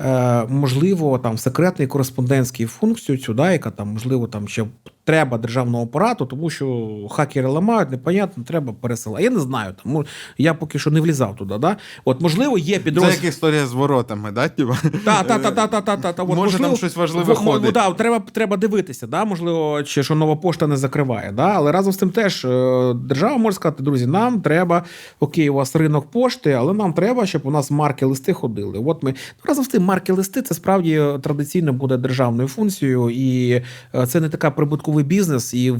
е, 0.01 0.45
можливо, 0.45 1.19
там 1.19 1.39
секретний 1.39 1.89
кореспондентський 1.89 2.67
функцію 2.67 3.19
цю, 3.19 3.35
да, 3.35 3.53
яка 3.53 3.71
там, 3.71 3.89
можливо, 3.89 4.27
там 4.27 4.49
ще 4.49 4.65
треба 5.09 5.39
державного 5.39 5.85
апарату, 5.85 6.27
тому 6.27 6.51
що 6.51 6.97
хакери 7.11 7.49
ламають, 7.49 7.91
непонятно, 7.91 8.45
треба 8.45 8.73
пересилати. 8.73 9.25
Я 9.25 9.31
не 9.31 9.41
знаю. 9.41 9.75
Там, 9.83 9.93
ну, 9.93 10.07
я 10.39 10.55
поки 10.55 10.79
що 10.79 10.91
не 10.91 11.01
влізав 11.01 11.37
туди. 11.37 11.59
Да? 11.59 11.77
От, 12.05 12.21
можливо, 12.21 12.59
є 12.59 12.79
Це 12.79 12.91
як 13.01 13.25
історія 13.25 13.67
з 13.67 13.73
воротами, 13.73 14.31
да? 14.31 14.49
Та, 14.49 15.23
та, 15.23 15.23
та, 15.23 15.51
та, 15.51 15.67
та, 15.67 15.81
та, 15.81 15.97
та, 15.97 16.13
та. 16.13 16.23
От, 16.23 16.37
Може, 16.37 16.59
там 16.59 16.77
щось 16.77 16.97
важливе 16.97 17.35
ходить. 17.35 17.73
Да, 17.73 17.91
треба, 17.91 18.21
треба 18.33 18.57
дивитися, 18.57 19.07
да? 19.07 19.25
можливо, 19.25 19.83
чи 19.83 20.03
що 20.03 20.15
нова 20.15 20.37
пошта 20.37 20.67
не 20.67 20.77
закриває. 20.77 21.33
Да? 21.33 21.53
Але 21.55 21.73
разом 21.73 21.93
з 21.93 21.97
тим 21.97 22.11
теж 22.11 22.45
е, 22.45 22.95
держава 22.95 23.37
може 23.37 23.57
сказати, 23.57 23.83
друзі, 23.83 24.07
нам 24.07 24.41
треба, 24.41 24.85
окей, 25.21 25.51
у 25.51 25.55
вас 25.55 25.77
ринок 25.77 26.11
пошти, 26.11 26.53
але 26.53 26.73
нам 26.75 26.93
треба, 26.93 27.27
щоб 27.27 27.43
у 27.45 27.51
нас 27.51 27.71
марки 27.71 28.07
листи 28.07 28.33
ходили. 28.33 28.83
От 28.87 29.03
ми 29.03 29.11
ну, 29.11 29.45
разом 29.45 29.65
з 29.65 29.69
тим, 29.69 29.83
марки 29.83 30.13
листи 30.13 30.43
це 30.43 30.55
справді 30.55 31.03
традиційно 31.23 31.73
буде 31.73 31.97
державною 31.97 32.49
функцією, 32.49 33.11
і 33.11 33.63
е, 33.95 34.07
це 34.07 34.21
не 34.21 34.29
така 34.29 34.51
прибутковий 34.99 35.05
бізнес, 35.05 35.55
і 35.55 35.75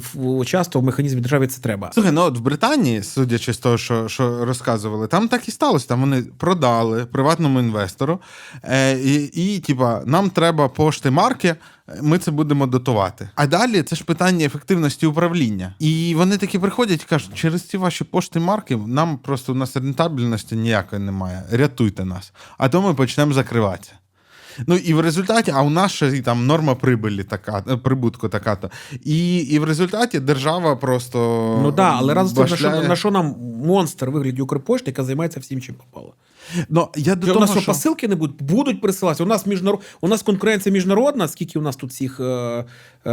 часто 0.45 0.81
в 0.81 0.83
механізмі 0.83 1.21
держави 1.21 1.47
це 1.47 1.61
треба. 1.61 1.91
Слухай, 1.95 2.13
ну 2.13 2.23
от 2.23 2.39
в 2.39 2.41
Британії, 2.41 3.03
судячи 3.03 3.53
з 3.53 3.59
того, 3.59 3.79
що, 3.79 4.09
що 4.09 4.45
розказували, 4.45 5.07
там 5.07 5.29
так 5.29 5.49
і 5.49 5.51
сталося. 5.51 5.89
Там 5.89 6.01
вони 6.01 6.23
продали 6.39 7.07
приватному 7.07 7.61
інвестору, 7.61 8.21
е, 8.63 8.99
і, 8.99 9.25
і 9.25 9.59
типа, 9.59 10.03
нам 10.07 10.31
треба 10.31 10.69
пошти 10.69 11.11
марки. 11.11 11.57
Ми 12.03 12.19
це 12.19 12.31
будемо 12.31 12.67
дотувати. 12.67 13.29
А 13.35 13.47
далі 13.47 13.83
це 13.83 13.97
ж 13.97 14.05
питання 14.05 14.47
ефективності 14.47 15.07
управління. 15.07 15.75
І 15.79 16.15
вони 16.17 16.37
такі 16.37 16.59
приходять 16.59 17.03
і 17.03 17.07
кажуть, 17.09 17.35
через 17.35 17.63
ці 17.63 17.77
ваші 17.77 18.05
пошти 18.05 18.41
марки 18.41 18.77
нам 18.77 19.19
просто 19.19 19.53
у 19.53 19.55
нас 19.55 19.77
рентабельності 19.77 20.57
ніякої 20.57 21.03
немає. 21.03 21.43
Рятуйте 21.53 22.05
нас. 22.05 22.33
А 22.59 22.69
то 22.69 22.83
ми 22.83 22.95
почнемо 22.95 23.33
закриватися. 23.33 23.93
Ну 24.67 24.77
і 24.77 24.95
в 24.95 25.01
результаті, 25.01 25.53
а 25.55 25.63
у 25.63 25.71
нас 25.71 25.93
ще 25.93 26.09
і 26.17 26.21
там 26.21 26.47
норма 26.47 26.75
прибилі 26.75 27.25
така, 27.25 27.65
е, 27.71 27.77
прибутку 27.77 28.29
така 28.29 28.57
то. 28.57 28.71
І, 29.05 29.37
і 29.39 29.59
в 29.59 29.65
результаті 29.65 30.21
держава 30.21 30.77
просто. 30.77 31.19
Ну 31.63 31.73
да, 31.73 31.95
але 31.97 32.15
разом 32.15 32.29
з 32.29 32.33
тим, 32.33 32.51
на 32.51 32.57
що, 32.57 32.89
на 32.89 32.97
що 32.97 33.11
нам 33.11 33.35
монстр 33.65 34.11
вигляді 34.11 34.43
Укрпошти, 34.43 34.91
яка 34.91 35.05
займається 35.05 35.41
всім, 35.41 35.61
чим 35.61 35.75
попало. 35.75 36.15
Ну, 36.69 36.89
я 36.97 37.15
до 37.15 37.27
Що, 37.27 37.37
у 37.37 37.41
нас 37.41 37.51
що 37.51 37.61
що... 37.61 37.73
посилки 37.73 38.09
не 38.09 38.15
будуть, 38.15 38.43
будуть 38.43 38.81
присилатися. 38.81 39.25
У 39.25 39.27
нас 39.27 39.47
міжнарод... 39.47 39.81
у 40.01 40.09
нас 40.09 40.23
конкуренція 40.23 40.73
міжнародна, 40.73 41.29
скільки 41.29 41.59
у 41.59 41.63
нас 41.63 41.77
тут 41.77 41.93
цих 41.93 42.21
е, 42.21 42.25
е, 42.25 43.11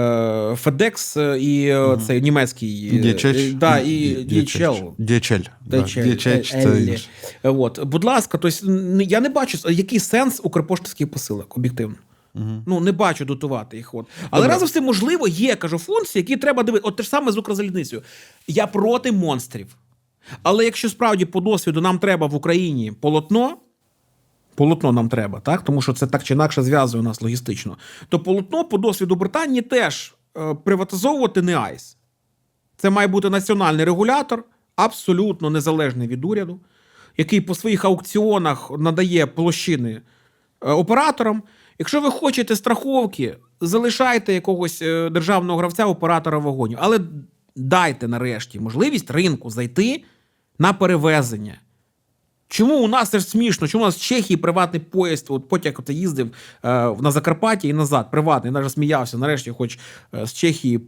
FedEx 0.64 1.35
і 1.35 1.67
е, 1.67 1.97
цей 2.07 2.22
німецький 2.22 2.89
е, 2.93 3.01
DHL. 3.01 3.53
да, 3.53 3.80
і 3.80 4.17
DHL. 4.17 4.91
DHL. 4.99 5.47
Да, 5.65 5.77
DHL, 5.77 6.07
DHL 6.07 6.51
це 6.51 6.69
Еллі. 6.69 6.91
інше. 6.91 7.09
От, 7.43 7.83
будь 7.83 8.03
ласка, 8.03 8.38
тобто, 8.38 8.72
я 9.01 9.19
не 9.19 9.30
бачу, 9.30 9.69
який 9.69 9.99
сенс 9.99 10.41
укрпоштовських 10.43 11.11
посилок, 11.11 11.57
об'єктивно. 11.57 11.95
Ну, 12.65 12.80
не 12.80 12.91
бачу 12.91 13.25
дотувати 13.25 13.77
їх. 13.77 13.93
От. 13.93 14.05
Але 14.30 14.41
Добре. 14.41 14.53
разом 14.53 14.67
з 14.67 14.72
тим, 14.72 14.83
можливо, 14.83 15.27
є 15.27 15.55
кажу, 15.55 15.77
функції, 15.77 16.22
які 16.22 16.38
треба 16.38 16.64
дивитися. 16.64 16.88
От 16.88 16.95
те 16.95 17.03
ж 17.03 17.09
саме 17.09 17.31
з 17.31 17.38
Укрзалізницею. 17.38 18.01
Я 18.47 18.67
проти 18.67 19.11
монстрів. 19.11 19.67
Але 20.43 20.65
якщо 20.65 20.89
справді 20.89 21.25
по 21.25 21.41
досвіду 21.41 21.81
нам 21.81 21.99
треба 21.99 22.27
в 22.27 22.35
Україні 22.35 22.91
полотно, 22.91 23.57
полотно 24.55 24.91
нам 24.91 25.09
треба, 25.09 25.39
так? 25.39 25.61
тому 25.61 25.81
що 25.81 25.93
це 25.93 26.07
так 26.07 26.23
чи 26.23 26.33
інакше 26.33 26.63
зв'язує 26.63 27.03
нас 27.03 27.21
логістично, 27.21 27.77
то 28.09 28.19
полотно 28.19 28.65
по 28.65 28.77
досвіду 28.77 29.15
Британії 29.15 29.61
теж 29.61 30.15
е, 30.37 30.55
приватизовувати 30.63 31.41
не 31.41 31.57
nice. 31.57 31.98
Це 32.77 32.89
має 32.89 33.07
бути 33.07 33.29
національний 33.29 33.85
регулятор, 33.85 34.43
абсолютно 34.75 35.49
незалежний 35.49 36.07
від 36.07 36.25
уряду, 36.25 36.59
який 37.17 37.41
по 37.41 37.55
своїх 37.55 37.85
аукціонах 37.85 38.71
надає 38.79 39.27
площини 39.27 40.01
е, 40.61 40.71
операторам. 40.71 41.43
Якщо 41.79 42.01
ви 42.01 42.11
хочете 42.11 42.55
страховки, 42.55 43.37
залишайте 43.61 44.33
якогось 44.33 44.81
е, 44.81 45.09
державного 45.09 45.59
гравця 45.59 45.85
оператора 45.85 46.37
вагонів, 46.37 46.77
але 46.81 46.99
дайте 47.55 48.07
нарешті 48.07 48.59
можливість 48.59 49.11
ринку 49.11 49.49
зайти 49.49 50.03
на 50.59 50.74
перевезення. 50.74 51.58
Чому 52.48 52.77
у 52.77 52.88
нас 52.88 53.09
це 53.09 53.19
ж 53.19 53.25
смішно? 53.25 53.67
Чому 53.67 53.84
у 53.84 53.88
нас 53.88 53.95
в 53.95 54.01
Чехії 54.01 54.38
приватний 54.38 54.82
поїзд, 54.82 55.25
от 55.30 55.50
потяг 55.50 55.74
от 55.80 55.90
їздив 55.90 56.27
е, 56.27 56.32
на 57.00 57.11
Закарпатті 57.11 57.67
і 57.67 57.74
назад, 57.74 58.11
приватний, 58.11 58.53
навіть 58.53 58.72
сміявся. 58.72 59.17
Нарешті, 59.17 59.51
хоч 59.51 59.80
е, 60.14 60.25
з 60.25 60.34
Чехії 60.34 60.80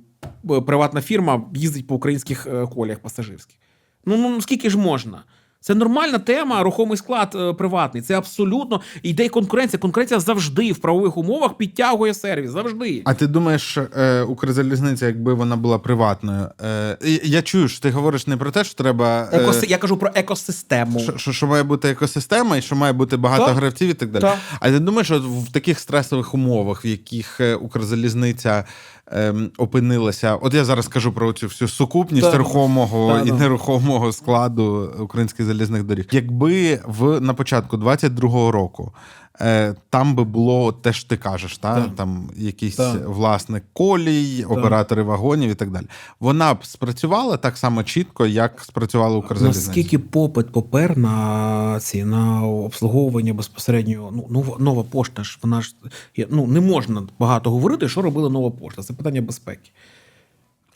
е, 0.51 0.61
приватна 0.61 1.01
фірма 1.01 1.45
їздить 1.53 1.87
по 1.87 1.95
українських 1.95 2.47
коліях 2.75 2.99
пасажирських. 2.99 3.57
Ну, 4.05 4.17
ну 4.17 4.41
скільки 4.41 4.69
ж 4.69 4.77
можна? 4.77 5.23
Це 5.59 5.75
нормальна 5.75 6.19
тема, 6.19 6.63
рухомий 6.63 6.97
склад 6.97 7.35
е, 7.39 7.53
приватний. 7.53 8.03
Це 8.03 8.17
абсолютно 8.17 8.81
йде 9.03 9.29
конкуренція. 9.29 9.79
Конкуренція 9.79 10.19
завжди 10.19 10.71
в 10.71 10.77
правових 10.77 11.17
умовах 11.17 11.57
підтягує 11.57 12.13
сервіс. 12.13 12.51
Завжди. 12.51 13.01
А 13.05 13.13
ти 13.13 13.27
думаєш, 13.27 13.77
е, 13.77 14.21
Укрзалізниця, 14.21 15.05
якби 15.05 15.33
вона 15.33 15.55
була 15.55 15.79
приватною? 15.79 16.47
Е, 16.65 16.97
я 17.23 17.41
чую, 17.41 17.67
що 17.67 17.81
ти 17.81 17.91
говориш 17.91 18.27
не 18.27 18.37
про 18.37 18.51
те, 18.51 18.63
що 18.63 18.73
треба. 18.75 19.29
е, 19.33 19.37
Екоси... 19.37 19.65
Я 19.69 19.77
кажу 19.77 19.97
про 19.97 20.09
екосистему. 20.15 20.99
Що, 20.99 21.17
що, 21.17 21.33
що 21.33 21.47
має 21.47 21.63
бути 21.63 21.89
екосистема 21.89 22.57
і 22.57 22.61
що 22.61 22.75
має 22.75 22.93
бути 22.93 23.17
багато 23.17 23.45
Так. 23.45 23.55
гравців 23.55 23.89
і 23.89 23.93
так 23.93 24.11
далі. 24.11 24.21
Так. 24.21 24.37
А 24.59 24.69
ти 24.71 24.79
думаєш, 24.79 25.11
от 25.11 25.23
в 25.23 25.51
таких 25.51 25.79
стресових 25.79 26.33
умовах, 26.33 26.85
в 26.85 26.87
яких 26.87 27.39
е, 27.41 27.55
Укрзалізниця 27.55 28.63
ем, 29.11 29.51
опинилася, 29.57 30.35
от 30.35 30.53
я 30.53 30.65
зараз 30.65 30.87
кажу 30.87 31.11
про 31.11 31.33
цю 31.33 31.47
всю 31.47 31.67
сукупність 31.69 32.27
Так. 32.31 32.35
рухомого 32.35 33.13
Так, 33.13 33.25
і 33.25 33.29
так. 33.29 33.39
нерухомого 33.39 34.11
складу 34.11 34.93
українських 34.99 35.45
залізних 35.45 35.83
доріг. 35.83 36.05
Якби 36.11 36.81
в 36.85 37.19
на 37.21 37.33
початку 37.33 37.77
22-го 37.77 38.51
року. 38.51 38.93
Е, 39.41 39.75
Там 39.89 40.15
би 40.15 40.23
було 40.23 40.71
те, 40.71 40.93
що 40.93 41.09
ти 41.09 41.17
кажеш, 41.17 41.57
та? 41.57 41.81
Так. 41.81 41.95
там 41.95 42.29
якийсь 42.35 42.75
Так. 42.75 43.07
власник 43.07 43.63
колій, 43.73 44.43
оператори 44.43 45.03
вагонів 45.03 45.51
і 45.51 45.55
так 45.55 45.71
далі. 45.71 45.85
Вона 46.19 46.53
б 46.53 46.65
спрацювала 46.65 47.37
так 47.37 47.57
само 47.57 47.83
чітко, 47.83 48.25
як 48.25 48.61
спрацювала 48.61 49.17
Укрзалізниця. 49.17 49.67
Наскільки 49.67 49.99
попит 49.99 50.51
попер 50.51 50.97
на 50.97 51.79
ці 51.79 52.03
на 52.03 52.43
обслуговування 52.43 53.33
безпосередньо 53.33 54.09
ну 54.13 54.27
нова, 54.29 54.55
нова 54.59 54.83
пошта 54.83 55.23
ж 55.23 55.39
вона 55.43 55.61
ж 55.61 55.75
ну 56.29 56.47
не 56.47 56.61
можна 56.61 57.03
багато 57.19 57.51
говорити, 57.51 57.89
що 57.89 58.01
робила 58.01 58.29
нова 58.29 58.51
пошта. 58.51 58.83
Це 58.83 58.93
питання 58.93 59.21
безпеки. 59.21 59.71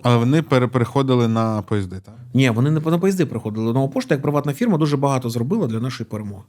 Але 0.03 0.17
вони 0.17 0.41
переходили 0.41 1.27
на 1.27 1.61
поїзди, 1.61 1.99
так? 2.05 2.15
Ні, 2.33 2.49
вони 2.49 2.71
не 2.71 2.79
на 2.79 2.99
поїзди 2.99 3.25
приходили. 3.25 3.73
Нова 3.73 3.87
пошта, 3.87 4.15
як 4.15 4.21
приватна 4.21 4.53
фірма, 4.53 4.77
дуже 4.77 4.97
багато 4.97 5.29
зробила 5.29 5.67
для 5.67 5.79
нашої 5.79 6.07
перемоги. 6.09 6.43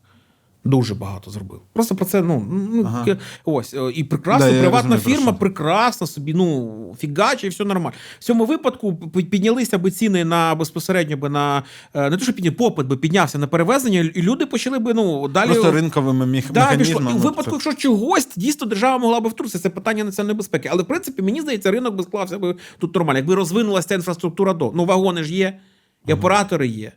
Дуже 0.64 0.94
багато 0.94 1.30
зробив. 1.30 1.60
Просто 1.72 1.94
про 1.94 2.04
це, 2.04 2.22
ну, 2.22 2.46
ну 2.72 2.84
Ага. 2.86 3.16
ось. 3.44 3.74
е, 3.74 3.92
І 3.94 4.04
прекрасно, 4.04 4.52
Да, 4.52 4.60
приватна 4.60 4.96
розумію, 4.96 5.16
фірма 5.16 5.32
що. 5.32 5.38
прекрасно 5.40 6.06
собі, 6.06 6.34
ну, 6.34 6.96
фігаче, 6.98 7.46
і 7.46 7.50
все 7.50 7.64
нормально. 7.64 7.96
В 8.18 8.24
цьому 8.24 8.44
випадку 8.44 8.96
піднялися 9.30 9.78
би 9.78 9.90
ціни 9.90 10.24
на 10.24 10.54
безпосередньо 10.54 11.16
би 11.16 11.28
на 11.28 11.62
е, 11.94 12.10
не 12.10 12.16
те, 12.16 12.22
що 12.24 12.32
підняв, 12.32 12.54
попит 12.54 12.86
би 12.86 12.96
піднявся 12.96 13.38
на 13.38 13.46
перевезення, 13.46 14.00
і 14.14 14.22
люди 14.22 14.46
почали 14.46 14.78
би 14.78 14.94
ну, 14.94 15.28
далі. 15.28 15.48
Просто 15.50 15.72
ринковими 15.72 16.26
міх... 16.26 16.52
Да, 16.52 16.60
механізмами. 16.60 17.10
І 17.10 17.14
в 17.14 17.16
ну, 17.16 17.22
випадку, 17.22 17.50
якщо 17.52 17.74
чогось, 17.74 18.28
дійсно 18.36 18.66
держава 18.66 18.98
могла 18.98 19.20
би 19.20 19.28
втрутитися, 19.28 19.62
це 19.62 19.70
питання 19.70 20.04
національної 20.04 20.36
безпеки. 20.36 20.68
Але 20.72 20.82
в 20.82 20.86
принципі, 20.86 21.22
мені 21.22 21.40
здається, 21.40 21.70
ринок 21.70 21.94
би 21.94 22.02
склався 22.02 22.38
би 22.38 22.56
тут 22.78 22.94
нормально. 22.94 23.18
Якби 23.18 23.34
розвинулася 23.34 23.88
ця 23.88 23.94
інфраструктура 23.94 24.52
до. 24.54 24.72
Ну, 24.74 24.84
вагони 24.84 25.24
ж 25.24 25.34
є, 25.34 25.58
і 26.06 26.12
оператори 26.12 26.66
є. 26.66 26.92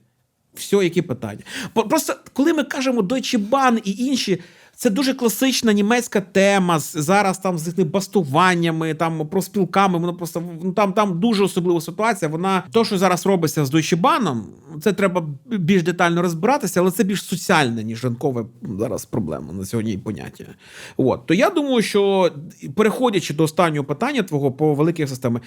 Все, 0.56 0.76
які 0.76 1.02
питання. 1.02 1.42
Просто 1.74 2.14
коли 2.34 2.54
ми 2.54 2.64
кажемо 2.64 3.02
Deutsche 3.02 3.50
Bahn 3.50 3.82
і 3.84 4.06
інші. 4.06 4.42
Це 4.78 4.90
дуже 4.90 5.14
класична 5.14 5.74
німецька 5.74 6.22
тема. 6.22 6.80
Зараз 6.80 7.38
там 7.38 7.58
з 7.58 7.68
їхніми 7.68 7.90
бастуваннями, 7.90 8.94
там 8.94 9.28
профспілками. 9.28 10.00
Воно 10.00 10.14
просто 10.14 10.44
ну, 10.64 10.72
там, 10.72 10.94
там 10.94 11.20
дуже 11.20 11.44
особлива 11.44 11.82
ситуація. 11.82 12.32
Вона 12.32 12.64
то, 12.72 12.86
що 12.86 12.98
зараз 12.98 13.26
робиться 13.26 13.66
з 13.66 13.74
Deutsche 13.74 14.42
це 14.82 14.94
треба 14.94 15.28
більш 15.46 15.84
детально 15.84 16.22
розбиратися, 16.22 16.80
але 16.80 16.92
це 16.92 17.04
більш 17.04 17.24
соціальне, 17.24 17.84
ніж 17.84 18.04
ринкове 18.04 18.46
зараз 18.80 19.06
проблема 19.06 19.54
на 19.54 19.66
сьогодні 19.66 19.94
і 19.94 19.98
поняття. 19.98 20.46
От 20.98 21.26
то 21.26 21.34
я 21.34 21.50
думаю, 21.50 21.82
що 21.82 22.32
переходячи 22.76 23.34
до 23.34 23.44
останнього 23.44 23.86
питання 23.86 24.24
твого 24.24 24.52
по 24.52 24.74
великих 24.74 25.10
системах. 25.10 25.42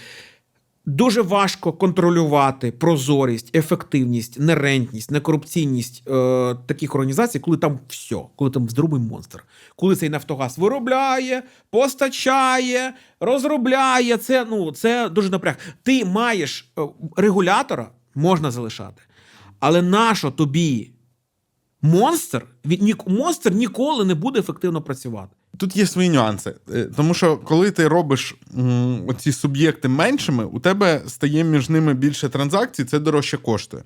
Дуже 0.88 1.22
важко 1.22 1.72
контролювати 1.72 2.72
прозорість, 2.72 3.56
ефективність, 3.56 4.40
нерентність, 4.40 5.10
некорупційність 5.10 6.02
е, 6.08 6.10
таких 6.66 6.94
організацій, 6.94 7.38
коли 7.38 7.56
там 7.56 7.78
все, 7.88 8.16
коли 8.36 8.50
там 8.50 8.68
здоровий 8.68 9.00
монстр, 9.00 9.44
коли 9.76 9.96
цей 9.96 10.08
Нафтогаз 10.08 10.58
виробляє, 10.58 11.42
постачає, 11.70 12.94
розробляє. 13.20 14.16
Це 14.16 14.46
ну 14.50 14.72
це 14.72 15.08
дуже 15.08 15.30
напряг. 15.30 15.56
Ти 15.82 16.04
маєш 16.04 16.72
е, 16.78 16.82
регулятора, 17.16 17.90
можна 18.14 18.50
залишати, 18.50 19.02
але 19.60 19.82
нащо 19.82 20.30
тобі 20.30 20.90
монстр? 21.82 22.46
Від 22.64 22.82
ні, 22.82 22.94
монстр 23.06 23.52
ніколи 23.52 24.04
не 24.04 24.14
буде 24.14 24.40
ефективно 24.40 24.82
працювати. 24.82 25.36
Тут 25.58 25.76
є 25.76 25.86
свої 25.86 26.10
нюанси. 26.10 26.54
Е, 26.74 26.84
Тому 26.96 27.14
що 27.14 27.36
коли 27.36 27.70
ти 27.70 27.88
робиш 27.88 28.34
м, 28.58 29.02
оці 29.08 29.32
суб'єкти 29.32 29.88
меншими, 29.88 30.44
у 30.44 30.60
тебе 30.60 31.02
стає 31.06 31.44
між 31.44 31.68
ними 31.68 31.94
більше 31.94 32.28
транзакцій, 32.28 32.84
це 32.84 32.98
дорожче 32.98 33.36
коштує. 33.36 33.82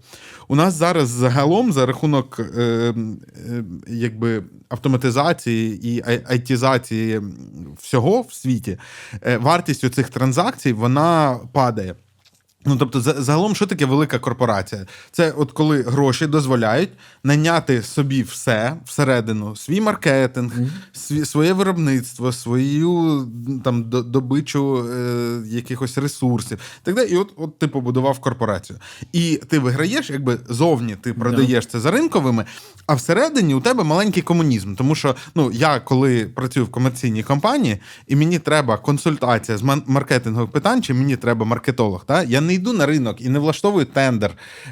У 0.49 0.57
нас 0.57 0.75
зараз 0.75 1.09
загалом 1.09 1.73
за 1.73 1.87
рахунок 1.87 2.41
е, 2.41 2.63
е, 2.63 2.95
якби 3.87 4.43
автоматизації 4.69 5.89
і 5.89 6.03
айтізації 6.29 7.21
всього 7.81 8.21
в 8.21 8.33
світі, 8.33 8.79
е, 9.23 9.37
вартість 9.39 9.95
цих 9.95 10.09
транзакцій 10.09 10.73
вона 10.73 11.41
падає. 11.53 11.95
Ну, 12.67 12.77
тобто, 12.77 13.01
загалом, 13.01 13.55
що 13.55 13.67
таке 13.67 13.87
велика 13.87 14.19
корпорація? 14.19 14.87
Це 15.11 15.31
от 15.31 15.53
коли 15.53 15.83
гроші 15.83 16.27
дозволяють 16.27 16.91
наняти 17.25 17.83
собі 17.83 18.23
все 18.23 18.77
всередину, 18.85 19.57
свій 19.57 19.81
маркетинг, 19.81 20.53
сві- 20.95 21.25
своє 21.25 21.53
виробництво, 21.53 22.33
свою 22.33 23.27
там 23.65 23.85
добичу 23.91 24.87
е, 24.91 25.43
якихось 25.47 25.99
ресурсів. 25.99 26.59
Так 26.83 26.95
далі. 26.95 27.09
І 27.11 27.17
от, 27.17 27.33
от 27.37 27.59
ти 27.59 27.69
побудував 27.69 28.19
корпорацію. 28.19 28.79
І 29.13 29.41
ти 29.49 29.59
виграєш, 29.59 30.11
якби 30.11 30.39
зовні 30.49 30.97
ти 31.01 31.13
продаєш 31.13 31.67
це 31.67 31.81
за 31.81 31.91
ринковими, 31.91 32.45
а 32.87 32.95
всередині 32.95 33.55
у 33.55 33.61
тебе 33.61 33.85
маленький 33.85 34.23
комунізм. 34.23 34.75
Тому 34.75 34.95
що 34.95 35.17
ну, 35.35 35.51
я 35.53 35.81
коли 35.81 36.25
працюю 36.25 36.67
в 36.67 36.71
комерційній 36.71 37.23
компанії, 37.23 37.79
і 38.07 38.17
мені 38.17 38.39
треба 38.39 38.77
консультація 38.77 39.59
з 39.59 39.63
маркетингових 39.87 40.51
питань, 40.51 40.83
чи 40.83 40.95
мені 40.95 41.17
треба 41.17 41.47
маркетолог. 41.47 42.05
Та? 42.05 42.23
Я 42.23 42.41
не 42.41 42.52
йду 42.53 42.73
на 42.73 42.87
ринок 42.87 43.21
і 43.21 43.29
не 43.29 43.39
влаштовую 43.39 43.87
тендер, 43.87 44.31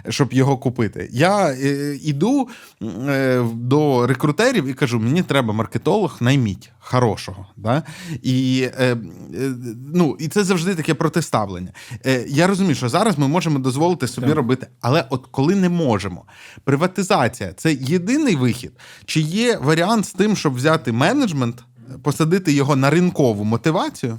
щоб 0.09 0.33
його 0.33 0.57
купити. 0.57 1.09
Я 1.13 1.49
е, 1.49 1.99
йду 2.03 2.49
е, 2.83 3.45
до 3.55 4.07
рекрутерів 4.07 4.67
і 4.67 4.75
кажу: 4.75 5.01
мені 5.01 5.23
треба 5.23 5.53
маркетолог, 5.53 6.17
найміть 6.21 6.71
хорошого. 6.91 7.47
Да? 7.57 7.83
І, 8.23 8.69
е, 8.79 8.97
е, 9.35 9.53
ну, 9.95 10.17
і 10.21 10.29
це 10.29 10.45
завжди 10.45 10.75
таке 10.75 10.95
протиставлення. 10.95 11.73
Е, 12.07 12.25
я 12.29 12.47
розумію, 12.47 12.75
що 12.75 12.89
зараз 12.89 13.19
ми 13.19 13.29
можемо 13.29 13.59
дозволити 13.59 14.09
собі 14.09 14.27
Так. 14.27 14.37
робити, 14.37 14.67
але 14.81 15.05
от 15.11 15.27
коли 15.31 15.55
не 15.55 15.69
можемо, 15.69 16.25
приватизація 16.65 17.53
це 17.53 17.73
єдиний 17.73 18.37
вихід, 18.37 18.73
чи 19.05 19.21
є 19.21 19.59
варіант 19.59 20.07
з 20.07 20.13
тим, 20.13 20.37
щоб 20.37 20.55
взяти 20.55 20.93
менеджмент, 20.93 21.65
посадити 22.03 22.53
його 22.53 22.77
на 22.77 22.91
ринкову 22.91 23.45
мотивацію? 23.45 24.19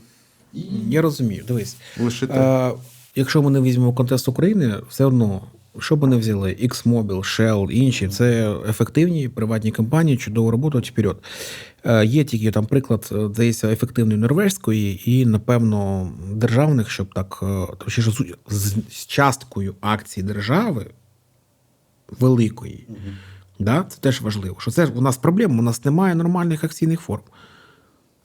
Я 0.88 1.02
розумію, 1.02 1.44
дивись. 1.48 1.76
Лишити. 2.00 2.34
Якщо 3.16 3.42
ми 3.42 3.52
не 3.52 3.62
візьмемо 3.62 3.94
контекст 3.94 4.28
України, 4.28 4.74
все 4.90 5.06
одно, 5.06 5.42
що 5.80 5.96
б 5.96 6.08
не 6.08 6.18
взяли, 6.18 6.58
Xmobile, 6.64 7.06
Shell, 7.08 7.72
інші, 7.72 8.08
це 8.08 8.56
ефективні 8.70 9.30
приватні 9.30 9.72
компанії, 9.72 10.18
чудово 10.18 10.52
роботають 10.52 10.92
вперед. 10.92 11.18
Е, 11.84 12.06
є 12.06 12.24
тільки 12.24 12.52
там 12.52 12.66
приклад, 12.66 13.10
е, 13.12 13.28
здається, 13.34 13.72
ефективної 13.72 14.20
норвежської 14.20 15.12
і, 15.12 15.26
напевно, 15.26 16.12
державних, 16.34 16.90
щоб 16.90 17.14
так, 17.14 17.40
е, 17.44 17.68
точніше, 17.78 18.12
з, 18.12 18.36
з, 18.50 18.76
з 18.90 19.06
часткою 19.06 19.76
акцій 19.82 20.24
держави 20.24 20.88
великої. 22.20 22.88
Да? 23.60 23.86
Це 23.90 24.00
теж 24.00 24.22
важливо. 24.22 24.56
Що 24.60 24.72
це 24.72 24.86
у 24.86 25.02
нас 25.02 25.18
проблема, 25.18 25.60
у 25.60 25.62
нас 25.62 25.86
немає 25.86 26.16
нормальних 26.16 26.64
акційних 26.64 27.02
форм. 27.02 27.24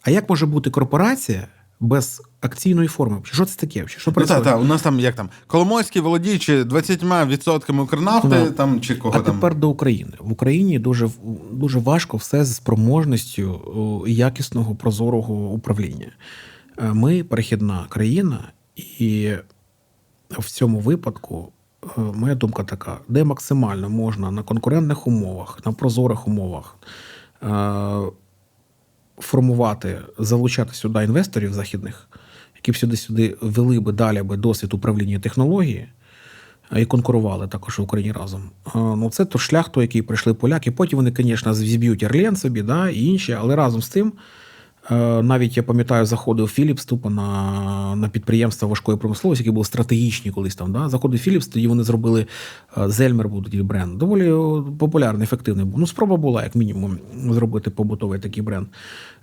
А 0.03 0.11
як 0.11 0.31
може 0.31 0.47
бути 0.47 0.71
корпорація 0.71 1.49
без 1.81 2.23
акційної 2.41 2.89
форми? 2.89 3.21
Що 3.23 3.45
це 3.45 3.57
таке? 3.61 3.85
Що 3.87 4.11
Ну, 4.11 4.15
працює? 4.15 4.37
та, 4.37 4.43
та, 4.43 4.57
у 4.57 4.65
нас 4.65 4.83
там 4.83 5.01
як 5.01 5.15
там 5.15 5.29
Коломойський 5.47 6.03
володіючи 6.03 6.63
20% 6.63 7.81
Укрнафти, 7.81 8.29
Ну, 8.29 8.51
там 8.51 8.81
чи 8.81 8.97
кого 8.97 9.19
а 9.19 9.23
там. 9.23 9.35
тепер 9.35 9.55
до 9.55 9.69
України. 9.69 10.13
В 10.21 10.33
Україні 10.33 10.79
дуже, 10.79 11.09
дуже 11.53 11.79
важко 11.79 12.17
все 12.17 12.45
з 12.45 12.57
спроможністю 12.57 13.61
якісного 14.07 14.75
прозорого 14.75 15.35
управління. 15.35 16.13
Е, 16.79 16.93
Ми 16.93 17.25
перехідна 17.25 17.87
країна, 17.89 18.39
і 18.77 19.33
в 20.31 20.45
цьому 20.51 20.81
випадку 20.81 21.53
е, 21.85 21.89
моя 22.15 22.35
думка 22.35 22.65
така: 22.65 22.99
де 23.09 23.25
максимально 23.25 23.91
можна 23.91 24.31
на 24.31 24.43
конкурентних 24.43 25.07
умовах, 25.07 25.59
на 25.67 25.73
прозорих 25.73 26.29
умовах 26.29 26.77
е, 27.43 27.47
формувати, 29.19 29.99
залучати 30.19 30.75
сюди 30.75 31.05
інвесторів 31.05 31.53
західних, 31.53 32.09
які 32.57 32.73
б 32.73 32.77
сюди 32.77 32.97
сюди 32.97 33.37
вели 33.41 33.81
би 33.81 33.93
далі 33.93 34.23
би 34.23 34.37
досвід 34.37 34.75
управління 34.75 35.19
технології. 35.19 35.89
І 36.77 36.85
конкурували 36.85 37.49
також 37.49 37.79
в 37.79 37.83
Україні 37.83 38.13
разом. 38.13 38.51
Ну, 38.75 39.11
це 39.11 39.25
то 39.25 39.39
шлях, 39.39 39.69
той, 39.69 39.83
який 39.85 40.03
прийшли 40.03 40.35
поляки. 40.35 40.71
Потім 40.71 40.97
вони, 40.97 41.13
звісно, 41.17 41.55
зіб'ють 41.55 42.03
Орлен 42.03 42.37
собі, 42.37 42.63
да, 42.63 42.89
і 42.89 43.05
інші, 43.05 43.33
але 43.33 43.57
разом 43.57 43.83
з 43.83 43.89
тим, 43.89 44.13
навіть 44.91 45.57
я 45.57 45.63
пам'ятаю, 45.63 46.07
заходив 46.07 46.49
Філіпс 46.49 46.85
тупо 46.85 47.11
на, 47.11 47.97
на 47.97 48.09
підприємства 48.09 48.69
важкої 48.69 48.99
промисловості, 48.99 49.43
які 49.43 49.51
були 49.51 49.65
стратегічні 49.65 50.31
колись 50.31 50.55
там. 50.55 50.73
Да? 50.73 50.89
Заходив 50.89 51.21
Філіпс, 51.21 51.47
тоді 51.47 51.69
вони 51.69 51.83
зробили 51.83 52.27
е, 52.79 52.89
Зельмер, 52.89 53.29
був 53.29 53.45
тоді 53.45 53.63
бренд. 53.63 53.99
Доволі 53.99 54.33
е, 54.33 54.63
популярний, 54.79 55.25
ефективний 55.25 55.65
був. 55.65 55.81
Ну, 55.81 55.87
спроба 55.87 56.17
була, 56.17 56.43
як 56.43 56.55
мінімум, 56.55 56.99
зробити 57.31 57.71
побутовий 57.71 58.21
такий 58.21 58.43
бренд. 58.43 58.67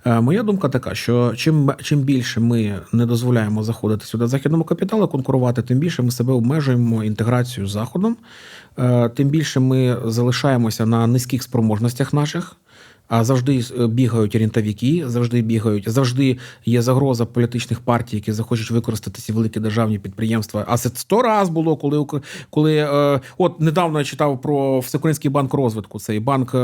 Е, 0.04 0.20
Моя 0.20 0.42
думка 0.42 0.68
така, 0.68 0.94
що 0.94 1.34
чим, 1.36 1.72
чим 1.82 2.00
більше 2.00 2.40
ми 2.40 2.80
не 2.92 3.06
дозволяємо 3.06 3.62
заходити 3.62 4.06
сюди 4.06 4.26
західному 4.26 4.64
капіталу, 4.64 5.08
конкурувати, 5.08 5.62
тим 5.62 5.78
більше 5.78 6.02
ми 6.02 6.10
себе 6.10 6.32
обмежуємо 6.32 7.04
інтеграцію 7.04 7.66
з 7.66 7.70
Заходом, 7.70 8.16
Е, 8.78 9.08
тим 9.08 9.28
більше 9.28 9.60
ми 9.60 9.96
залишаємося 10.04 10.86
на 10.86 11.06
низьких 11.06 11.42
спроможностях 11.42 12.12
наших. 12.12 12.56
А 13.08 13.24
завжди 13.24 13.64
е, 13.80 13.86
бігають 13.86 14.34
орієнтовики, 14.34 15.04
завжди 15.06 15.42
бігають, 15.42 15.88
завжди 15.88 16.38
є 16.64 16.82
загроза 16.82 17.24
політичних 17.24 17.80
партій, 17.80 18.16
які 18.16 18.32
захочуть 18.32 18.70
використати 18.70 19.22
ці 19.22 19.32
великі 19.32 19.60
державні 19.60 19.98
підприємства. 19.98 20.64
А 20.68 20.78
це 20.78 20.88
сто 20.94 21.22
раз 21.22 21.48
було, 21.48 21.76
коли 21.76 22.06
коли 22.50 22.76
е, 22.76 23.20
от 23.38 23.60
недавно 23.60 23.98
я 23.98 24.04
читав 24.04 24.40
про 24.40 24.78
Всеукраїнський 24.78 25.30
банк 25.30 25.54
розвитку, 25.54 25.98
цей 25.98 26.20
банк 26.20 26.54
е, 26.54 26.58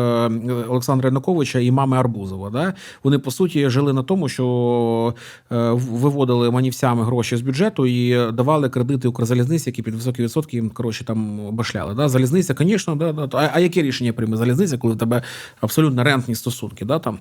Олександра 0.68 1.08
Януковича 1.08 1.58
і 1.58 1.70
мами 1.70 1.96
Арбузова. 1.96 2.50
Да? 2.50 2.74
Вони 3.04 3.18
по 3.18 3.30
суті 3.30 3.70
жили 3.70 3.92
на 3.92 4.02
тому, 4.02 4.28
що 4.28 5.14
е, 5.52 5.70
виводили 5.72 6.50
манівцями 6.50 7.04
гроші 7.04 7.36
з 7.36 7.40
бюджету 7.40 7.86
і 7.86 8.32
давали 8.32 8.68
кредити 8.68 9.08
Укрзалізниці, 9.08 9.68
які 9.70 9.82
під 9.82 9.94
високі 9.94 10.22
відсотки 10.22 10.56
їм 10.56 10.70
коротше 10.70 11.04
там 11.04 11.48
башляли. 11.52 11.94
Да? 11.94 12.08
Залізниця, 12.08 12.54
звісно, 12.58 12.96
да, 12.96 13.12
да. 13.12 13.28
А, 13.32 13.50
а 13.54 13.60
яке 13.60 13.82
рішення 13.82 14.12
прийме 14.12 14.36
залізниця, 14.36 14.78
коли 14.78 14.94
в 14.94 14.98
тебе 14.98 15.22
абсолютно 15.60 16.04
рентні 16.04 16.29
стосунки? 16.34 16.84
Да, 16.84 16.98
там? 16.98 17.18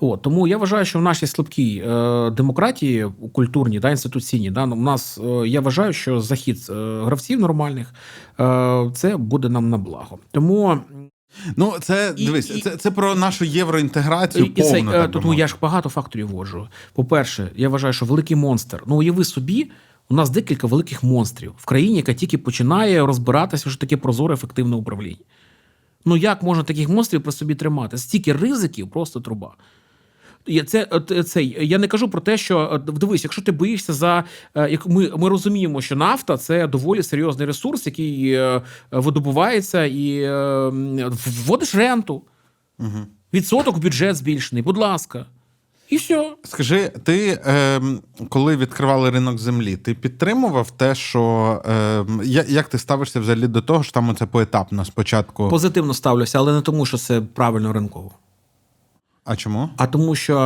От, 0.00 0.22
тому 0.22 0.46
я 0.46 0.58
вважаю, 0.58 0.84
що 0.84 0.98
в 0.98 1.02
нашій 1.02 1.26
слабкій 1.26 1.84
е, 1.86 2.30
демократії 2.30 3.06
культурній, 3.32 3.80
да, 3.80 3.90
інституційній, 3.90 4.50
да, 4.50 4.64
у 4.64 4.74
нас 4.74 5.18
е, 5.24 5.48
я 5.48 5.60
вважаю, 5.60 5.92
що 5.92 6.20
захід 6.20 6.66
е, 6.70 6.72
гравців 7.04 7.40
нормальних 7.40 7.94
е, 8.40 8.90
це 8.94 9.16
буде 9.16 9.48
нам 9.48 9.70
на 9.70 9.78
благо. 9.78 10.18
Тому 10.30 10.80
Ну, 11.56 11.72
це 11.80 12.14
І- 12.16 12.26
дивись, 12.26 12.50
і- 12.50 12.60
це, 12.60 12.76
це 12.76 12.90
про 12.90 13.14
нашу 13.14 13.44
євроінтеграцію 13.44 14.44
І, 14.44 14.48
і 14.48 14.62
це, 14.62 14.82
так 14.82 15.14
мовити. 15.14 15.40
я 15.40 15.46
ж 15.46 15.56
багато 15.60 15.88
факторів 15.88 16.28
вводжу. 16.28 16.68
По-перше, 16.92 17.50
я 17.56 17.68
вважаю, 17.68 17.92
що 17.92 18.06
великий 18.06 18.36
монстр. 18.36 18.82
Ну, 18.86 18.96
уяви 18.96 19.24
собі, 19.24 19.70
у 20.10 20.14
нас 20.14 20.30
декілька 20.30 20.66
великих 20.66 21.02
монстрів 21.02 21.52
в 21.56 21.64
країні, 21.64 21.96
яка 21.96 22.14
тільки 22.14 22.38
починає 22.38 23.06
розбиратися, 23.06 23.70
що 23.70 23.78
таке 23.78 23.96
прозоре 23.96 24.34
ефективне 24.34 24.76
управління. 24.76 25.16
Ну 26.04 26.16
як 26.16 26.42
можна 26.42 26.64
таких 26.64 26.88
монстрів 26.88 27.22
при 27.22 27.32
собі 27.32 27.54
тримати? 27.54 27.98
Стільки 27.98 28.32
ризиків, 28.32 28.90
просто 28.90 29.20
труба. 29.20 29.54
Я- 30.46 30.64
Це, 30.64 30.86
це, 31.26 31.42
я 31.44 31.78
не 31.78 31.88
кажу 31.88 32.08
про 32.08 32.20
те, 32.20 32.36
що 32.36 32.82
е, 32.88 32.92
дивись, 32.92 33.24
якщо 33.24 33.42
ти 33.42 33.52
боїшся 33.52 33.92
за 33.92 34.24
е, 34.54 34.70
як 34.70 34.86
ми, 34.86 35.10
ми 35.16 35.28
розуміємо, 35.28 35.80
що 35.80 35.96
нафта 35.96 36.36
це 36.36 36.66
доволі 36.66 37.02
серйозний 37.02 37.46
ресурс, 37.46 37.86
який 37.86 38.32
е, 38.32 38.62
видобувається, 38.90 39.84
і 39.84 40.18
е, 40.22 40.68
вводиш 41.26 41.74
ренту. 41.74 42.22
Відсоток 43.34 43.76
в 43.76 43.80
бюджет 43.80 44.16
збільшений, 44.16 44.62
будь 44.62 44.76
ласка. 44.78 45.26
І 45.92 45.96
все. 45.96 46.36
Скажи, 46.44 46.88
ти 46.88 47.40
е, 47.46 47.80
коли 48.28 48.56
відкривали 48.56 49.10
ринок 49.10 49.38
землі, 49.38 49.76
ти 49.76 49.94
підтримував 49.94 50.70
те, 50.70 50.94
що 50.94 51.62
е, 51.66 52.04
як 52.48 52.68
ти 52.68 52.78
ставишся 52.78 53.20
взагалі 53.20 53.46
до 53.46 53.60
того, 53.62 53.82
що 53.82 53.92
там 53.92 54.16
це 54.16 54.26
поетапно 54.26 54.84
спочатку? 54.84 55.48
Позитивно 55.48 55.94
ставлюся, 55.94 56.38
але 56.38 56.52
не 56.52 56.60
тому, 56.60 56.86
що 56.86 56.98
це 56.98 57.20
правильно 57.20 57.72
ринково. 57.72 58.10
А 59.24 59.36
чому? 59.36 59.68
А 59.76 59.86
тому, 59.86 60.14
що 60.14 60.36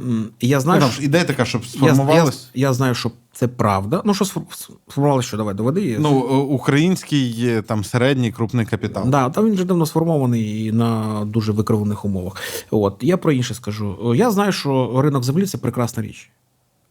е, 0.00 0.04
я 0.40 0.56
Ну, 0.56 0.60
знаю, 0.60 0.80
там 0.80 0.90
що, 0.90 1.02
ідея 1.02 1.24
така, 1.24 1.44
щоб 1.44 1.62
я, 1.74 1.94
я, 2.14 2.32
я 2.54 2.72
знаю, 2.72 2.94
що 2.94 3.10
це 3.32 3.48
правда. 3.48 4.02
Ну, 4.04 4.14
що 4.14 4.24
сфор- 4.24 4.68
сформувалося, 4.88 5.28
що 5.28 5.36
давай 5.36 5.54
доведи. 5.54 5.96
Ну, 6.00 6.18
е, 6.30 6.34
український 6.34 7.62
там 7.66 7.84
середній 7.84 8.32
крупний 8.32 8.66
капітал. 8.66 9.08
Да, 9.08 9.30
там 9.30 9.46
він 9.46 9.54
вже 9.54 9.64
давно 9.64 9.86
сформований 9.86 10.66
і 10.66 10.72
на 10.72 11.22
дуже 11.24 11.52
викривлених 11.52 12.04
умовах. 12.04 12.36
От 12.70 12.96
я 13.00 13.16
про 13.16 13.32
інше 13.32 13.54
скажу. 13.54 14.14
Я 14.14 14.30
знаю, 14.30 14.52
що 14.52 15.00
ринок 15.02 15.24
землі 15.24 15.46
це 15.46 15.58
прекрасна 15.58 16.02
річ. 16.02 16.30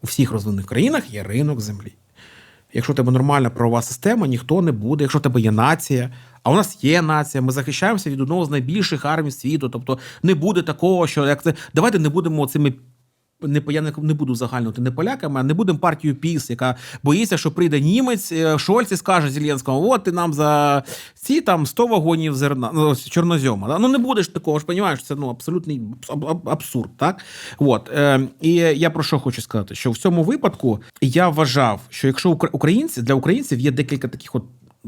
У 0.03 0.07
всіх 0.07 0.31
розвинених 0.31 0.65
країнах 0.65 1.13
є 1.13 1.23
ринок 1.23 1.61
землі. 1.61 1.93
Якщо 2.73 2.93
у 2.93 2.95
тебе 2.95 3.11
нормальна 3.11 3.49
правова 3.49 3.81
система, 3.81 4.27
ніхто 4.27 4.61
не 4.61 4.71
буде. 4.71 5.03
Якщо 5.03 5.19
у 5.19 5.21
тебе 5.21 5.41
є 5.41 5.51
нація, 5.51 6.09
а 6.43 6.51
у 6.51 6.55
нас 6.55 6.83
є 6.83 7.01
нація, 7.01 7.41
ми 7.41 7.51
захищаємося 7.51 8.09
від 8.09 8.21
одного 8.21 8.45
з 8.45 8.49
найбільших 8.49 9.05
армій 9.05 9.31
світу. 9.31 9.69
Тобто 9.69 9.99
не 10.23 10.35
буде 10.35 10.61
такого, 10.61 11.07
що 11.07 11.27
як 11.27 11.43
це 11.43 11.53
давайте 11.73 11.99
не 11.99 12.09
будемо 12.09 12.47
цими. 12.47 12.73
Не 13.41 13.61
я 13.67 13.81
не, 13.81 13.93
не 13.97 14.13
буду 14.13 14.35
загальнути 14.35 14.81
не 14.81 14.91
поляками, 14.91 15.39
а 15.39 15.43
не 15.43 15.53
будемо 15.53 15.79
партію 15.79 16.15
ПІС, 16.15 16.49
яка 16.49 16.75
боїться, 17.03 17.37
що 17.37 17.51
прийде 17.51 17.79
німець 17.81 18.31
е, 18.31 18.57
Шольц 18.59 18.91
і 18.91 18.97
скаже 18.97 19.29
Зеленському: 19.29 19.91
от 19.91 20.03
ти 20.03 20.11
нам 20.11 20.33
за 20.33 20.83
ці 21.15 21.41
там 21.41 21.65
100 21.65 21.87
вагонів 21.87 22.35
зерна 22.35 22.71
ну, 22.73 22.95
чорнозьома. 22.95 23.67
Да? 23.67 23.79
Ну 23.79 23.87
не 23.87 23.97
будеш 23.97 24.27
такого 24.27 24.59
ж, 24.59 24.65
розумієш, 24.67 25.03
це 25.03 25.15
ну 25.15 25.29
абсолютний 25.29 25.81
аб- 26.09 26.25
аб- 26.25 26.49
абсурд. 26.49 26.89
Так 26.97 27.21
от 27.57 27.89
е, 27.93 28.27
і 28.41 28.53
я 28.53 28.89
про 28.89 29.03
що 29.03 29.19
хочу 29.19 29.41
сказати, 29.41 29.75
що 29.75 29.91
в 29.91 29.97
цьому 29.97 30.23
випадку 30.23 30.79
я 31.01 31.29
вважав, 31.29 31.81
що 31.89 32.07
якщо 32.07 32.31
укра- 32.31 32.49
українці 32.51 33.01
для 33.01 33.13
українців 33.13 33.59
є 33.59 33.71
декілька 33.71 34.07
таких 34.07 34.35
от. 34.35 34.43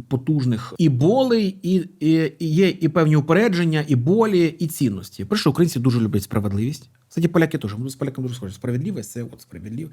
Потужних 0.08 0.74
і 0.78 0.90
болей, 0.90 1.58
і, 1.64 1.76
і, 2.00 2.34
і 2.40 2.48
є 2.48 2.70
і 2.70 2.90
певні 2.90 3.16
упередження, 3.16 3.86
і 3.88 3.96
болі, 3.96 4.56
і 4.60 4.68
цінності. 4.68 5.26
Перше, 5.26 5.50
українці 5.50 5.80
дуже 5.80 6.00
люблять 6.00 6.24
справедливість. 6.24 6.90
Кстати, 7.12 7.28
поляки 7.28 7.58
теж. 7.58 7.76
Ми 7.78 7.90
з 7.90 7.96
поляками 7.96 8.28
дуже 8.28 8.38
схожі. 8.38 8.54
Справедливість 8.56 9.12
це 9.12 9.24
от 9.24 9.42
справедлив. 9.42 9.90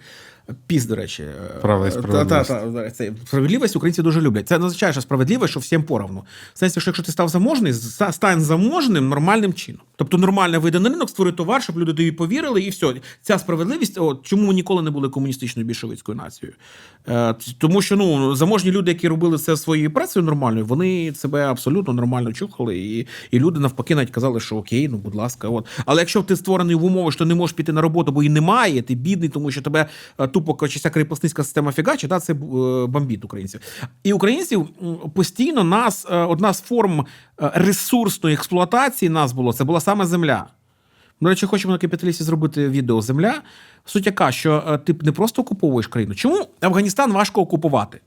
Піс, 0.66 0.84
до 0.86 0.96
речі. 0.96 1.24
Права 1.62 1.84
та- 1.84 1.90
справедливість. 1.90 2.48
та- 2.48 2.72
та, 2.72 2.90
це 2.90 3.12
справедливість 3.26 3.76
українці 3.76 4.02
дуже 4.02 4.20
люблять. 4.20 4.48
Це 4.48 4.58
не 4.58 4.64
означає, 4.66 4.92
що 4.92 5.00
справедливість, 5.02 5.50
що 5.50 5.60
всім 5.60 5.82
поровну. 5.82 6.24
В 6.54 6.58
сенсі, 6.58 6.80
що 6.80 6.88
якщо 6.90 7.02
ти 7.02 7.12
став 7.12 7.28
заможний, 7.28 7.72
ста- 7.72 8.12
стань 8.12 8.40
заможним 8.40 9.08
нормальним 9.08 9.54
чином. 9.54 9.82
Тобто 9.96 10.18
нормально 10.18 10.60
вийде 10.60 10.80
на 10.80 10.88
ринок, 10.88 11.10
створи 11.10 11.32
товар, 11.32 11.62
щоб 11.62 11.78
люди 11.78 11.92
тобі 11.92 12.12
повірили, 12.12 12.62
і 12.62 12.70
все. 12.70 12.94
Ця 13.22 13.38
справедливість, 13.38 13.98
от, 13.98 14.22
чому 14.22 14.46
ми 14.46 14.54
ніколи 14.54 14.82
не 14.82 14.90
були 14.90 15.08
комуністичною 15.08 15.68
більшовицькою 15.68 16.18
нацією? 16.18 16.56
Е, 17.08 17.34
тому 17.58 17.82
що 17.82 17.96
ну, 17.96 18.34
заможні 18.36 18.70
люди, 18.70 18.90
які 18.90 19.08
робили 19.08 19.38
це 19.38 19.56
своєю 19.56 19.90
працею 19.90 20.24
нормальною, 20.24 20.66
вони 20.66 21.14
себе 21.14 21.44
абсолютно 21.46 21.94
нормально 21.94 22.32
чухали. 22.32 22.78
І, 22.78 23.06
і 23.30 23.38
люди 23.38 23.60
навпаки 23.60 23.94
навіть 23.94 24.10
казали, 24.10 24.40
що 24.40 24.56
окей, 24.56 24.88
ну 24.88 24.96
будь 24.98 25.14
ласка, 25.14 25.48
от. 25.48 25.66
Але 25.86 26.00
якщо 26.00 26.22
ти 26.22 26.36
створений 26.36 26.76
в 26.76 26.84
умови, 27.08 27.12
що 27.12 27.24
не 27.24 27.34
можеш 27.34 27.56
піти 27.56 27.72
на 27.72 27.80
роботу, 27.80 28.12
бо 28.12 28.22
її 28.22 28.34
немає, 28.34 28.82
ти 28.82 28.94
бідний, 28.94 29.28
тому 29.28 29.50
що 29.50 29.62
тебе 29.62 29.88
е, 30.18 30.28
тупо 30.28 30.68
ця 30.68 30.90
кріпосницька 30.90 31.44
система 31.44 31.72
фігачить, 31.72 32.10
да, 32.10 32.20
це 32.20 32.32
е, 32.32 32.36
бомбіт 32.86 33.24
українців. 33.24 33.60
І 34.04 34.12
українців 34.12 34.68
постійно 35.14 35.64
нас 35.64 36.06
е, 36.10 36.16
одна 36.16 36.52
з 36.52 36.60
форм 36.60 37.06
ресурсної 37.38 38.34
експлуатації 38.34 39.08
нас 39.08 39.32
було 39.32 39.52
це 39.52 39.64
була 39.64 39.80
саме 39.80 40.06
земля. 40.06 40.46
До 41.20 41.28
речі, 41.28 41.46
хочемо 41.46 41.72
на 41.72 41.78
капіталісті 41.78 42.24
зробити 42.24 42.68
відео 42.68 43.02
Земля. 43.02 43.42
Суть 43.84 44.06
яка, 44.06 44.32
що 44.32 44.80
ти 44.84 44.96
не 45.02 45.12
просто 45.12 45.42
окуповуєш 45.42 45.86
країну. 45.86 46.14
Чому 46.14 46.46
Афганістан 46.60 47.12
важко 47.12 47.40
окупувати? 47.40 48.00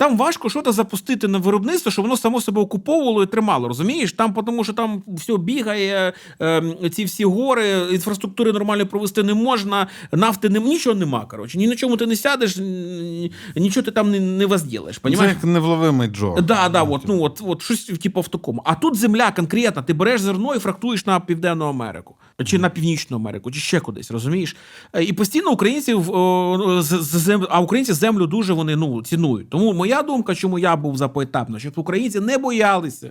Там 0.00 0.16
важко 0.16 0.50
щось 0.50 0.74
запустити 0.74 1.28
на 1.28 1.38
виробництво, 1.38 1.92
щоб 1.92 2.04
воно 2.04 2.16
само 2.16 2.40
себе 2.40 2.60
окуповувало 2.60 3.22
і 3.22 3.26
тримало. 3.26 3.68
Розумієш? 3.68 4.12
Там, 4.12 4.34
тому 4.34 4.64
що 4.64 4.72
там 4.72 5.02
все 5.08 5.36
бігає, 5.36 6.12
е, 6.40 6.90
ці 6.92 7.04
всі 7.04 7.24
гори, 7.24 7.86
інфраструктури 7.92 8.52
нормально 8.52 8.86
провести 8.86 9.22
не 9.22 9.34
можна, 9.34 9.86
нафти 10.12 10.48
не, 10.48 10.60
нічого 10.60 10.96
нема. 10.96 11.26
Коротше. 11.30 11.58
Ні 11.58 11.68
на 11.68 11.76
чому 11.76 11.96
ти 11.96 12.06
не 12.06 12.16
сядеш, 12.16 12.56
нічого 13.56 13.84
ти 13.84 13.90
там 13.90 14.10
не, 14.10 14.20
не 14.20 14.46
возділиш. 14.46 15.00
Це 15.02 15.10
як 15.10 15.44
невловимий 15.44 16.08
Джо. 16.08 16.36
Да, 16.40 16.68
да, 16.68 16.82
от, 16.82 17.02
ну, 17.08 17.22
от, 17.22 17.40
от 17.46 17.62
щось 17.62 17.84
типу 17.84 18.20
в 18.20 18.28
такому. 18.28 18.62
А 18.64 18.74
тут 18.74 18.96
земля 18.96 19.30
конкретна, 19.30 19.82
ти 19.82 19.92
береш 19.92 20.20
зерно 20.20 20.54
і 20.54 20.58
фрактуєш 20.58 21.06
на 21.06 21.20
Південну 21.20 21.64
Америку, 21.64 22.14
чи 22.44 22.58
на 22.58 22.70
Північну 22.70 23.16
Америку, 23.16 23.50
чи 23.50 23.60
ще 23.60 23.80
кудись, 23.80 24.10
розумієш? 24.10 24.56
Е, 24.92 25.04
І 25.04 25.12
постійно 25.12 25.50
українців, 25.50 26.10
о, 26.10 26.78
з- 26.82 27.02
з- 27.02 27.28
зем- 27.28 27.46
а 27.50 27.60
українці 27.60 27.92
землю 27.92 28.26
дуже 28.26 28.52
вони 28.52 28.76
ну, 28.76 29.02
цінують. 29.02 29.50
Тому 29.50 29.72
моя 29.72 30.02
думка, 30.02 30.34
чому 30.34 30.58
я 30.58 30.76
був 30.76 30.96
за 30.96 31.08
поетапно, 31.08 31.58
щоб 31.58 31.72
українці 31.76 32.20
не 32.20 32.38
боялися, 32.38 33.10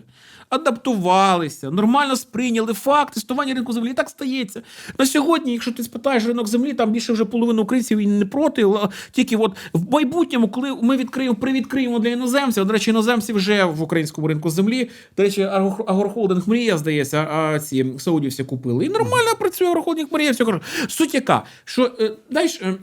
адаптувалися, 0.49 1.71
нормально 1.71 2.15
сприйняли 2.15 2.73
факт 2.73 3.13
тестування 3.13 3.53
ринку 3.53 3.73
землі. 3.73 3.89
І 3.89 3.93
так 3.93 4.09
стається. 4.09 4.61
На 4.99 5.05
сьогодні, 5.05 5.53
якщо 5.53 5.71
ти 5.71 5.83
спитаєш 5.83 6.25
ринок 6.25 6.47
землі, 6.47 6.73
там 6.73 6.91
більше 6.91 7.13
вже 7.13 7.25
половини 7.25 7.61
українців 7.61 7.99
і 7.99 8.07
не 8.07 8.25
проти. 8.25 8.65
Тільки 9.11 9.35
от 9.37 9.51
в 9.73 9.91
майбутньому, 9.93 10.47
коли 10.47 10.75
ми 10.81 10.97
відкриємо, 10.97 11.35
привідкриємо 11.35 11.99
для 11.99 12.09
іноземців, 12.09 12.65
до 12.65 12.73
речі, 12.73 12.89
іноземці 12.89 13.33
вже 13.33 13.63
в 13.63 13.81
українському 13.81 14.27
ринку 14.27 14.49
землі. 14.49 14.89
До 15.17 15.23
речі, 15.23 15.41
агрохолдинг 15.87 16.43
Мрія, 16.49 16.77
здається, 16.77 17.17
а 17.31 17.59
ці 17.59 17.85
саудівці 17.97 18.43
купили. 18.43 18.85
І 18.85 18.89
нормально 18.89 19.18
працює 19.39 19.73
рахунок 19.73 20.11
Мрія. 20.11 20.31
Все 20.31 20.45
кажу. 20.45 20.61
Суть 20.87 21.13
яка, 21.13 21.43
що 21.65 21.91
е, 21.99 22.11
знаєш, 22.31 22.61
е, 22.61 22.75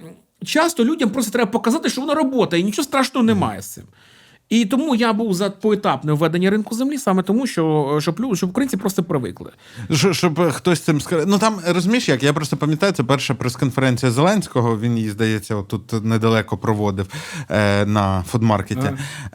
часто 0.45 0.85
людям 0.85 1.11
просто 1.11 1.33
треба 1.33 1.51
показати, 1.51 1.89
що 1.89 2.01
воно 2.01 2.15
робота, 2.15 2.57
і 2.57 2.65
нічого 2.65 2.85
страшного 2.85 3.25
немає 3.25 3.63
з 3.63 3.67
цим. 3.67 3.85
І 4.49 4.65
тому 4.65 4.95
я 4.95 5.13
був 5.13 5.35
за 5.35 5.51
поетапне 5.51 6.13
введення 6.13 6.51
ринку 6.51 6.75
землі, 6.75 6.99
саме 6.99 7.23
тому, 7.23 7.47
що 7.47 7.99
щоб, 8.03 8.37
щоб 8.37 8.51
українці 8.51 8.77
просто 8.77 9.03
привикли. 9.03 9.51
Щоб, 9.91 10.15
щоб 10.15 10.53
хтось 10.53 10.81
цим 10.81 11.01
сказав. 11.01 11.27
Ну 11.29 11.39
там 11.39 11.61
розумієш, 11.67 12.09
як 12.09 12.23
я 12.23 12.33
просто 12.33 12.57
пам'ятаю, 12.57 12.93
це 12.93 13.03
перша 13.03 13.35
прес-конференція 13.35 14.13
Зеленського. 14.13 14.79
Він 14.79 14.99
її, 14.99 15.11
здається, 15.11 15.63
тут 15.63 16.05
недалеко 16.05 16.57
проводив 16.57 17.07
е, 17.51 17.87
на 17.87 18.25
фудмаркеті. 18.29 18.91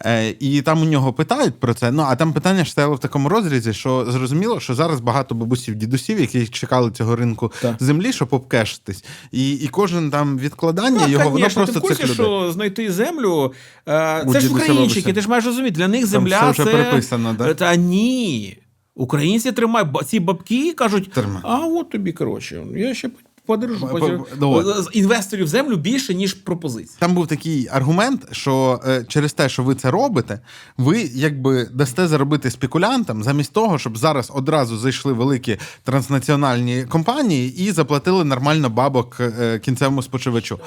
Е, 0.05 0.35
і 0.39 0.61
там 0.61 0.81
у 0.81 0.85
нього 0.85 1.13
питають 1.13 1.59
про 1.59 1.73
це. 1.73 1.91
Ну 1.91 2.03
а 2.07 2.15
там 2.15 2.33
питання 2.33 2.65
ж 2.65 2.71
стояло 2.71 2.95
в 2.95 2.99
такому 2.99 3.29
розрізі, 3.29 3.73
що 3.73 4.05
зрозуміло, 4.09 4.59
що 4.59 4.75
зараз 4.75 4.99
багато 4.99 5.35
бабусів, 5.35 5.75
дідусів, 5.75 6.19
які 6.19 6.47
чекали 6.47 6.91
цього 6.91 7.15
ринку 7.15 7.51
Так. 7.61 7.75
землі, 7.79 8.13
щоб 8.13 8.27
обкешитись. 8.31 9.03
І, 9.31 9.51
і 9.53 9.67
кожен 9.67 10.11
там 10.11 10.37
відкладання 10.37 11.07
його, 11.07 11.29
воно 11.29 11.49
просто 11.49 11.73
ти 11.73 11.79
в 11.79 11.81
курсі, 11.81 12.03
цих 12.03 12.13
що 12.13 12.51
знайти 12.51 12.91
землю, 12.91 13.53
е, 13.87 14.25
це 14.31 14.39
ж 14.39 14.47
дідуся, 14.47 15.00
українчики, 15.01 15.13
ти 15.13 15.21
ж 15.21 15.29
маєш 15.29 15.45
розуміти, 15.45 15.75
для 15.75 15.87
них 15.87 16.01
Там 16.01 16.09
земля 16.09 16.51
все 16.51 16.63
вже 16.63 16.71
це... 16.71 16.77
переписано, 16.77 17.33
да? 17.37 17.53
Та 17.53 17.75
ні. 17.75 18.57
Українці 18.95 19.51
тримають, 19.51 19.89
ці 20.07 20.19
бабки 20.19 20.73
кажуть, 20.73 21.11
Тримай. 21.11 21.41
а 21.43 21.57
от 21.67 21.89
тобі, 21.89 22.11
коротше, 22.13 22.63
я 22.75 22.93
ще 22.93 23.09
подержу. 23.45 23.87
По- 23.87 23.99
потім». 23.99 24.17
по- 24.19 24.25
ну 24.39 24.63
інвесторів 24.93 25.45
в 25.45 25.47
землю 25.47 25.75
більше, 25.77 26.13
ніж 26.13 26.33
пропозицій. 26.33 26.95
Там 26.99 27.13
був 27.13 27.27
такий 27.27 27.67
аргумент, 27.71 28.27
що 28.31 28.79
е, 28.87 29.05
через 29.07 29.33
те, 29.33 29.49
що 29.49 29.63
ви 29.63 29.75
це 29.75 29.91
робите, 29.91 30.39
ви 30.77 31.01
якби 31.13 31.69
дасте 31.73 32.07
заробити 32.07 32.51
спекулянтам, 32.51 33.23
замість 33.23 33.53
того, 33.53 33.79
щоб 33.79 33.97
зараз 33.97 34.31
одразу 34.35 34.77
зайшли 34.77 35.13
великі 35.13 35.57
транснаціональні 35.83 36.83
компанії 36.89 37.55
і 37.63 37.71
заплатили 37.71 38.23
нормально 38.23 38.69
бабок 38.69 39.17
е, 39.19 39.59
кінцевому 39.59 40.03
споживачу. 40.03 40.59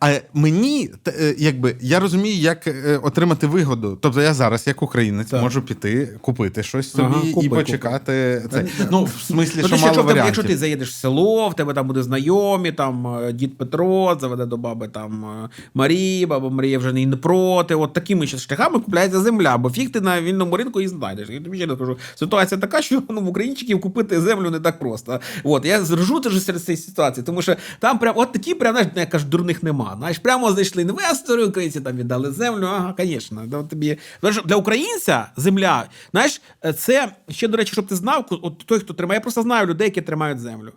А 0.00 0.14
мені 0.34 0.90
т- 1.02 1.14
е, 1.20 1.34
якби 1.38 1.76
я 1.80 2.00
розумію, 2.00 2.36
як 2.36 2.66
е, 2.66 3.00
отримати 3.02 3.46
вигоду. 3.46 3.98
Тобто 4.02 4.22
я 4.22 4.34
зараз, 4.34 4.66
як 4.66 4.82
українець, 4.82 5.28
Так. 5.30 5.42
можу 5.42 5.62
піти, 5.62 6.18
купити 6.20 6.62
щось 6.62 6.90
собі 6.90 7.02
Ага, 7.14 7.22
і 7.28 7.32
купи, 7.32 7.48
почекати 7.48 8.42
це. 8.52 8.60
купи. 8.60 8.88
Ну, 8.90 9.04
в 9.04 9.22
смислі, 9.26 9.60
Ну, 9.62 9.68
що 9.68 9.76
ти, 9.76 9.82
мало 9.82 9.86
якщо, 9.86 10.02
варіантів. 10.02 10.24
якщо 10.26 10.42
ти 10.42 10.56
заїдеш 10.56 10.88
в 10.88 10.92
село, 10.94 11.48
в 11.48 11.54
тебе 11.54 11.74
там 11.74 11.86
буде 11.86 12.02
знайомі, 12.18 12.72
там 12.72 13.06
е, 13.06 13.32
дід 13.32 13.58
Петро 13.58 14.18
заведе 14.20 14.46
до 14.46 14.56
баби 14.56 14.88
там 14.88 15.24
е, 15.24 15.48
Марії, 15.74 16.26
баба 16.26 16.50
Марія 16.50 16.78
вже 16.78 16.92
не 16.92 17.16
проти. 17.16 17.74
От 17.74 17.92
такими 17.92 18.26
ще 18.26 18.38
шляхами 18.38 18.80
купляється 18.80 19.20
земля, 19.20 19.58
бо 19.58 19.70
фіг 19.70 19.92
ти 19.92 20.00
на 20.00 20.20
вільному 20.20 20.56
ринку 20.56 20.80
і 20.80 20.88
знайдеш. 20.88 21.28
Я 21.30 21.40
тобі 21.40 21.56
ще 21.56 21.66
раз 21.66 21.78
кажу, 21.78 21.98
ситуація 22.14 22.60
така, 22.60 22.82
що 22.82 23.02
ну, 23.08 23.20
в 23.20 23.28
українчиків 23.28 23.80
купити 23.80 24.20
землю 24.20 24.50
не 24.50 24.60
так 24.60 24.78
просто. 24.78 25.20
От 25.44 25.64
я 25.64 25.84
зржу 25.84 26.20
теж 26.20 26.42
серед 26.42 26.64
цієї 26.64 26.82
ситуації, 26.82 27.24
тому 27.24 27.42
що 27.42 27.56
там 27.78 27.98
прям 27.98 28.14
от 28.16 28.32
такі, 28.32 28.54
прям 28.54 28.74
знаєш, 28.74 28.88
як 28.96 29.10
кажуть, 29.10 29.28
дурних 29.28 29.62
нема. 29.62 29.94
Знаєш, 29.98 30.18
прямо 30.18 30.52
знайшли 30.52 30.82
інвестори, 30.82 31.44
українці 31.44 31.80
там 31.80 31.96
віддали 31.96 32.32
землю. 32.32 32.66
Ага, 32.66 32.94
звісно. 32.98 33.42
Да, 33.46 33.62
тобі 33.62 33.98
для 34.44 34.56
українця 34.56 35.26
земля, 35.36 35.84
знаєш, 36.10 36.40
це 36.76 37.12
ще 37.28 37.48
до 37.48 37.56
речі, 37.56 37.72
щоб 37.72 37.86
ти 37.86 37.96
знав, 37.96 38.26
от 38.42 38.58
той, 38.66 38.78
хто 38.78 38.94
тримає, 38.94 39.16
я 39.16 39.20
просто 39.20 39.42
знаю 39.42 39.66
людей, 39.66 39.86
які 39.86 40.02
тримають 40.02 40.40
землю. 40.40 40.72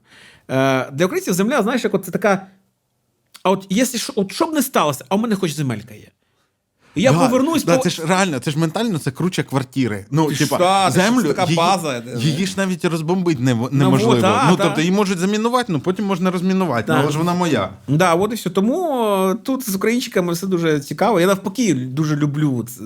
Е, 0.51 0.91
Для 0.91 1.05
українців 1.05 1.33
земля, 1.33 1.61
знаєш, 1.63 1.83
як 1.83 1.93
от 1.93 2.05
це 2.05 2.11
така. 2.11 2.47
А 3.43 3.49
от 3.51 3.67
якщо 3.69 3.97
що- 3.97 4.13
от 4.15 4.31
що 4.31 4.45
б 4.47 4.53
не 4.53 4.61
сталося, 4.61 5.05
а 5.09 5.15
у 5.15 5.17
мене 5.17 5.35
хоч 5.35 5.51
земелька 5.51 5.93
є. 5.93 6.07
І 6.95 7.01
я 7.01 7.11
Да, 7.11 7.19
повернусь 7.19 7.63
да, 7.63 7.77
по... 7.77 7.83
це 7.83 7.89
ж 7.89 8.05
реально, 8.05 8.39
це 8.39 8.51
ж 8.51 8.59
ментально 8.59 8.99
це 8.99 9.11
круче 9.11 9.43
квартири. 9.43 10.05
Ну, 10.11 10.25
Ти 10.25 10.35
типа, 10.35 10.89
ж 10.89 10.91
землю 10.91 11.23
така 11.23 11.43
її, 11.43 11.55
база. 11.55 12.03
її 12.17 12.45
ж 12.45 12.53
навіть 12.57 12.85
розбомбити 12.85 13.43
не, 13.43 13.57
неможливо. 13.71 14.11
вот, 14.13 14.21
да, 14.21 14.47
ну, 14.49 14.57
да. 14.57 14.63
тобто 14.63 14.81
її 14.81 14.93
можуть 14.93 15.19
замінувати, 15.19 15.71
ну 15.73 15.79
потім 15.79 16.05
можна 16.05 16.31
розмінувати. 16.31 16.91
Ну, 16.91 16.99
але 17.01 17.11
ж 17.11 17.17
вона 17.17 17.33
моя. 17.33 17.69
Да, 17.87 18.13
от 18.13 18.31
і 18.31 18.35
все. 18.35 18.49
Тому 18.49 19.05
е, 19.31 19.35
тут 19.35 19.69
з 19.69 19.75
українчиками 19.75 20.33
все 20.33 20.47
дуже 20.47 20.79
цікаво. 20.79 21.19
Я 21.19 21.27
навпаки 21.27 21.73
дуже 21.73 22.15
люблю 22.15 22.65
е, 22.81 22.83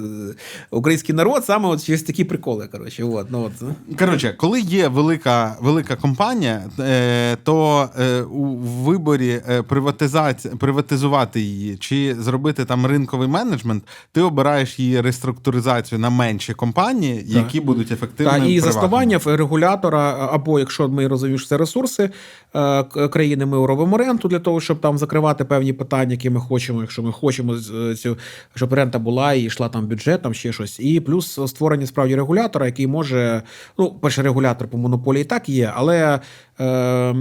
український 0.72 1.16
народ, 1.16 1.45
саме 1.45 1.69
от 1.69 1.85
через 1.85 2.03
такі 2.03 2.24
приколи. 2.24 2.67
Коротше, 2.72 3.03
от, 3.03 3.27
ну, 3.30 3.43
от. 3.43 3.98
Коротше, 4.00 4.34
коли 4.38 4.61
є 4.61 4.88
велика, 4.88 5.58
велика 5.61 5.95
компанія, 5.95 6.64
е, 6.80 7.38
то 7.43 7.90
у 8.32 8.45
виборі 8.56 9.42
приватизації, 9.67 10.56
приватизувати 10.56 11.42
її 11.42 11.77
чи 11.77 12.16
зробити 12.19 12.66
там 12.66 12.85
ринковий 12.85 13.27
менеджмент, 13.27 13.84
ти 14.12 14.22
обираєш 14.22 14.80
її 14.80 15.02
реструктуризацію 15.02 16.00
на 16.00 16.10
менші 16.10 16.54
компанії, 16.54 17.24
які 17.28 17.62
будуть 17.62 17.88
Та, 17.88 17.94
ефективними. 17.94 18.38
і 18.38 18.40
приватними. 18.40 18.62
заснування 18.62 19.20
регулятора, 19.26 20.30
або 20.32 20.60
якщо 20.60 20.90
ми 20.90 21.08
розуміємо, 21.08 21.40
що 21.40 21.48
це 21.48 21.58
ресурси 21.58 22.10
е, 22.56 22.84
країни, 22.84 23.46
ми 23.46 23.68
робимо 23.68 23.98
ренту 23.98 24.28
для 24.28 24.40
того, 24.40 24.62
щоб 24.62 24.82
там 24.82 24.98
закривати 24.98 25.46
певні 25.46 25.74
питання, 25.74 26.12
які 26.12 26.30
ми 26.30 26.40
хочемо, 26.40 26.82
якщо 26.82 27.04
ми 27.04 27.12
хочемо 27.12 27.58
цю, 27.96 28.18
щоб 28.56 28.74
рента 28.74 29.00
була 29.00 29.34
і 29.34 29.42
йшла 29.42 29.70
там 29.70 29.88
бюджет, 29.88 30.22
там 30.22 30.34
ще 30.34 30.54
щось. 30.54 30.80
І 30.80 31.00
плюс 31.00 31.40
створення 31.48 31.88
справді 31.88 32.16
регулятора, 32.16 32.66
який 32.66 32.88
може, 32.88 33.42
ну, 33.78 33.92
перший 33.92 34.24
регулятор 34.24 34.68
по 34.68 34.78
монополії 34.78 35.24
так 35.24 35.50
є, 35.50 35.72
але 35.76 36.20
е, 36.60 37.16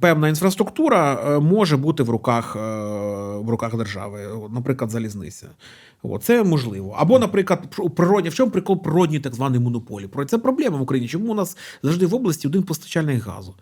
певна 0.00 0.28
інфраструктура 0.28 1.14
е, 1.14 1.38
може 1.38 1.76
бути 1.76 2.02
в 2.02 2.10
руках, 2.10 2.56
е, 2.56 2.60
в 3.36 3.50
руках 3.50 3.76
держави, 3.76 4.20
наприклад, 4.54 4.90
залізниця. 4.90 5.46
От, 6.02 6.22
це 6.22 6.44
можливо. 6.44 6.96
Або, 6.98 7.18
наприклад, 7.18 7.62
пр- 7.76 7.90
природні, 7.90 8.30
в 8.30 8.34
чому 8.34 8.50
прикол 8.50 8.82
природній 8.82 9.20
так 9.20 9.34
званий 9.34 9.60
монополії? 9.60 10.08
Про 10.08 10.24
це 10.24 10.38
проблема 10.38 10.78
в 10.78 10.82
Україні. 10.82 11.08
Чому 11.08 11.32
у 11.32 11.34
нас 11.34 11.56
завжди 11.82 12.06
в 12.06 12.14
області 12.14 12.48
один 12.48 12.62
постачальник 12.62 13.22
газу? 13.24 13.54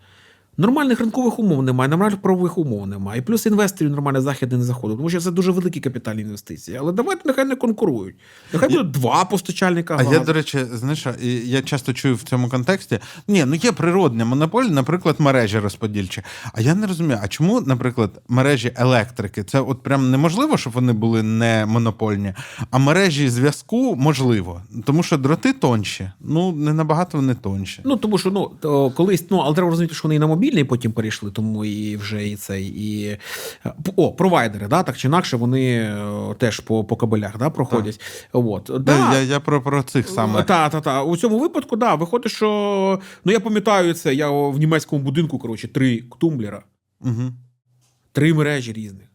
Нормальних 0.57 0.99
ринкових 0.99 1.39
умов 1.39 1.63
немає, 1.63 1.89
нормальних 1.89 2.21
правових 2.21 2.57
умов 2.57 2.87
немає. 2.87 3.19
І 3.19 3.23
плюс 3.23 3.45
інвесторів 3.45 3.91
нормально 3.91 4.21
західних 4.21 4.59
не 4.59 4.65
заходить, 4.65 4.97
тому 4.97 5.09
що 5.09 5.19
це 5.19 5.31
дуже 5.31 5.51
великі 5.51 5.79
капітальні 5.79 6.21
інвестиції. 6.21 6.77
Але 6.77 6.91
давайте 6.91 7.21
нехай 7.25 7.45
не 7.45 7.55
конкурують. 7.55 8.15
Нехай 8.53 8.69
буде 8.69 8.83
два 8.83 9.25
постачальника 9.25 9.93
А 9.93 9.97
газу. 9.97 10.13
я, 10.13 10.19
до 10.19 10.33
речі, 10.33 10.59
знаєш, 10.73 11.07
я 11.45 11.61
часто 11.61 11.93
чую 11.93 12.15
в 12.15 12.21
цьому 12.23 12.49
контексті: 12.49 12.99
ні, 13.27 13.45
ну 13.45 13.55
є 13.55 13.71
природня 13.71 14.25
монополія, 14.25 14.71
наприклад, 14.71 15.15
мережі 15.19 15.59
розподільчі. 15.59 16.21
А 16.53 16.61
я 16.61 16.75
не 16.75 16.87
розумію, 16.87 17.19
а 17.23 17.27
чому, 17.27 17.61
наприклад, 17.61 18.21
мережі 18.27 18.71
електрики? 18.75 19.43
Це 19.43 19.59
от 19.59 19.83
прям 19.83 20.11
неможливо, 20.11 20.57
щоб 20.57 20.73
вони 20.73 20.93
були 20.93 21.23
не 21.23 21.65
монопольні, 21.65 22.33
а 22.71 22.77
мережі 22.77 23.29
зв'язку 23.29 23.95
можливо. 23.95 24.61
Тому 24.85 25.03
що 25.03 25.17
дроти 25.17 25.53
тонші. 25.53 26.11
Ну, 26.19 26.51
не 26.51 26.73
набагато 26.73 27.17
вони 27.17 27.35
тонші. 27.35 27.81
Ну, 27.85 27.97
тому 27.97 28.17
що 28.17 28.31
ну, 28.31 28.51
колись, 28.89 29.25
ну, 29.29 29.37
але 29.37 29.55
треба 29.55 29.69
розуміти, 29.69 29.93
що 29.95 30.03
вони 30.03 30.15
і 30.15 30.19
на 30.19 30.27
мобільний 30.41 30.63
потім 30.63 30.91
перейшли, 30.91 31.31
тому 31.31 31.65
і 31.65 31.97
вже 31.97 32.27
і 32.27 32.35
цей, 32.35 32.65
і. 32.65 33.17
О, 33.95 34.11
провайдери, 34.11 34.67
да, 34.67 34.83
так 34.83 34.97
чи 34.97 35.07
інакше, 35.07 35.37
вони 35.37 35.73
е, 35.73 36.35
теж 36.37 36.59
по, 36.59 36.83
по 36.83 36.95
кабелях 36.95 37.37
да, 37.37 37.49
проходять. 37.49 38.01
От. 38.33 38.71
Да. 38.79 39.13
Я, 39.13 39.21
я 39.21 39.39
про, 39.39 39.61
про 39.61 39.83
цих 39.83 40.09
саме. 40.09 40.43
Так, 40.43 40.71
так, 40.71 40.83
так. 40.83 41.07
У 41.07 41.17
цьому 41.17 41.39
випадку, 41.39 41.75
да, 41.75 41.95
виходить, 41.95 42.31
що. 42.31 42.99
Ну, 43.25 43.31
я 43.31 43.39
пам'ятаю 43.39 43.93
це, 43.93 44.13
я 44.13 44.29
в 44.29 44.57
німецькому 44.57 45.03
будинку, 45.03 45.39
коротше, 45.39 45.67
три 45.67 46.03
тумблера, 46.19 46.63
Угу. 47.01 47.31
три 48.11 48.33
мережі 48.33 48.73
різних. 48.73 49.07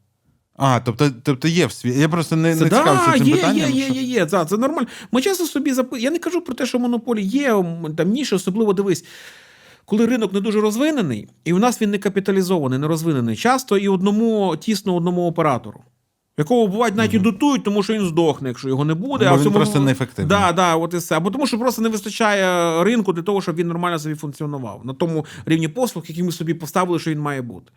А, 0.57 0.81
тобто, 0.81 1.11
тобто 1.23 1.49
є 1.49 1.67
в 1.67 1.73
світі. 1.73 2.01
Я 2.01 2.09
просто 2.09 2.37
не, 2.37 2.57
Це, 2.57 2.65
не 2.65 2.71
да, 2.71 2.79
цікавився 2.79 3.13
цим 3.13 3.27
є, 3.27 3.35
питанням. 3.35 3.71
є, 3.71 3.87
є, 3.87 3.89
є, 3.89 4.03
є, 4.03 4.27
це, 4.27 4.45
це 4.45 4.57
нормально. 4.57 4.89
Ми 5.13 5.23
часто 5.23 5.47
собі 5.47 5.73
запи... 5.73 6.01
Я 6.01 6.11
не 6.11 6.19
кажу 6.19 6.41
про 6.41 6.55
те, 6.55 6.67
що 6.67 6.79
монополії 6.79 7.29
є 7.29 7.65
там 7.97 8.11
ніші, 8.11 8.35
особливо 8.35 8.73
дивись. 8.73 9.05
Коли 9.87 10.07
ринок 10.07 10.33
не 10.33 10.41
дуже 10.41 10.61
розвинений, 10.61 11.29
і 11.45 11.53
у 11.53 11.59
нас 11.59 11.83
він 11.83 11.91
не 11.91 11.99
капіталізований, 11.99 12.79
не 12.79 12.87
розвинений, 12.89 13.37
часто 13.37 13.79
і 13.79 13.89
одному 13.89 14.57
тісно 14.57 14.95
одному 14.95 15.27
оператору, 15.27 15.81
якого 16.39 16.67
бувають 16.67 16.97
навіть 16.97 17.15
і 17.15 17.19
дотують, 17.19 17.65
тому 17.65 17.83
що 17.83 17.95
він 17.95 18.07
здохне, 18.07 18.49
якщо 18.49 18.69
його 18.69 18.85
не 18.85 18.95
буде. 18.95 19.25
Бо 19.25 19.31
а 19.31 19.35
в 19.35 19.37
він 19.37 19.45
цьому... 19.45 19.57
просто 19.57 19.81
неефективний. 19.81 20.39
Да, 20.39 20.53
да, 20.53 20.77
от 20.77 20.95
і 20.95 20.97
все. 20.97 21.17
Або 21.17 21.31
тому, 21.31 21.47
що 21.47 21.59
просто 21.59 21.83
не 21.83 21.89
вистачає 21.89 22.85
ринку 22.85 23.13
для 23.13 23.23
того, 23.23 23.43
щоб 23.43 23.57
він 23.57 23.69
нормально 23.69 23.99
собі 23.99 24.15
функціонував 24.15 24.81
на 24.85 24.95
тому 24.95 25.27
рівні 25.47 25.69
послуг, 25.69 26.05
які 26.09 26.23
ми 26.23 26.33
собі 26.33 26.55
поставили, 26.55 26.99
що 26.99 27.11
він 27.11 27.21
має 27.21 27.43
бути. 27.43 27.73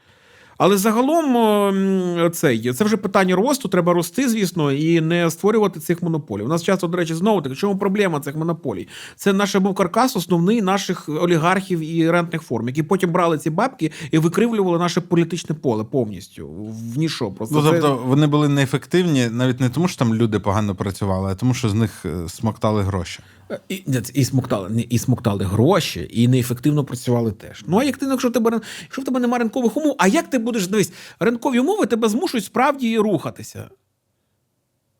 Але 0.59 0.77
загалом 0.77 2.31
це 2.31 2.55
є. 2.55 2.73
Це 2.73 2.83
вже 2.83 2.97
питання 2.97 3.35
росту. 3.35 3.67
Треба 3.67 3.93
рости, 3.93 4.29
звісно, 4.29 4.71
і 4.71 5.01
не 5.01 5.31
створювати 5.31 5.79
цих 5.79 6.03
монополій. 6.03 6.43
У 6.43 6.47
нас 6.47 6.63
часто, 6.63 6.87
до 6.87 6.97
речі, 6.97 7.13
знову 7.15 7.41
таки, 7.41 7.55
чому 7.55 7.77
проблема 7.77 8.19
цих 8.19 8.35
монополій? 8.35 8.87
Це 9.15 9.33
наш 9.33 9.55
був 9.55 9.75
каркас 9.75 10.15
основний 10.15 10.61
наших 10.61 11.09
олігархів 11.09 11.79
і 11.79 12.11
рентних 12.11 12.41
форм, 12.41 12.67
які 12.67 12.83
потім 12.83 13.11
брали 13.11 13.37
ці 13.37 13.49
бабки 13.49 13.91
і 14.11 14.17
викривлювали 14.17 14.79
наше 14.79 15.01
політичне 15.01 15.55
поле 15.55 15.83
повністю 15.83 16.47
в 16.93 16.97
ніщо. 16.97 17.31
Просто 17.31 17.55
Ну, 17.55 17.61
це- 17.61 17.71
тобто 17.71 18.03
вони 18.05 18.27
були 18.27 18.47
неефективні 18.49 19.29
навіть 19.29 19.59
не 19.59 19.69
тому, 19.69 19.87
що 19.87 19.97
там 19.99 20.15
люди 20.15 20.39
погано 20.39 20.75
працювали, 20.75 21.31
а 21.31 21.35
тому, 21.35 21.53
що 21.53 21.69
з 21.69 21.73
них 21.73 22.05
е, 22.05 22.29
смоктали 22.29 22.83
гроші. 22.83 23.19
І, 23.69 23.83
і 24.13 24.25
смоктали, 24.25 24.87
і 24.89 24.99
смоктали 24.99 25.45
гроші, 25.45 26.07
і 26.11 26.27
неефективно 26.27 26.85
працювали 26.85 27.31
теж. 27.31 27.63
Ну 27.67 27.77
а 27.77 27.83
як 27.83 27.97
ти, 27.97 28.05
ну, 28.05 28.11
якщо 28.11 28.29
тебе 28.29 28.61
якщо 28.81 29.01
в 29.01 29.05
тебе 29.05 29.19
немає 29.19 29.43
ринкових 29.43 29.77
умов, 29.77 29.95
а 29.97 30.07
як 30.07 30.29
ти 30.29 30.37
будеш 30.37 30.67
дивись, 30.67 30.91
ринкові 31.19 31.59
умови 31.59 31.85
тебе 31.85 32.09
змушують 32.09 32.45
справді 32.45 32.97
рухатися. 32.97 33.69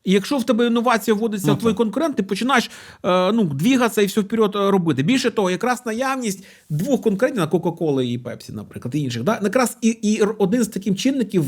І 0.03 0.11
якщо 0.11 0.37
в 0.37 0.43
тебе 0.43 0.65
інновація 0.65 1.15
вводиться 1.15 1.47
Ну, 1.47 1.53
в 1.53 1.59
твій 1.59 1.73
конкурент, 1.73 2.15
ти 2.15 2.23
починаєш 2.23 2.71
е, 3.05 3.31
ну, 3.31 3.43
двігатися 3.43 4.01
і 4.01 4.05
все 4.05 4.21
вперед 4.21 4.55
е, 4.55 4.71
робити. 4.71 5.03
Більше 5.03 5.31
того, 5.31 5.51
якраз 5.51 5.85
наявність 5.85 6.45
двох 6.69 7.01
конкурентів 7.01 7.39
на 7.39 7.47
Кока-Коли 7.47 8.07
і 8.07 8.17
Пепсі, 8.17 8.53
наприклад, 8.53 8.95
і 8.95 8.99
інших, 8.99 9.23
да? 9.23 9.39
якраз 9.43 9.77
і, 9.81 9.87
і 9.87 10.21
один 10.21 10.63
з 10.63 10.67
таких 10.67 10.97
чинників 10.97 11.45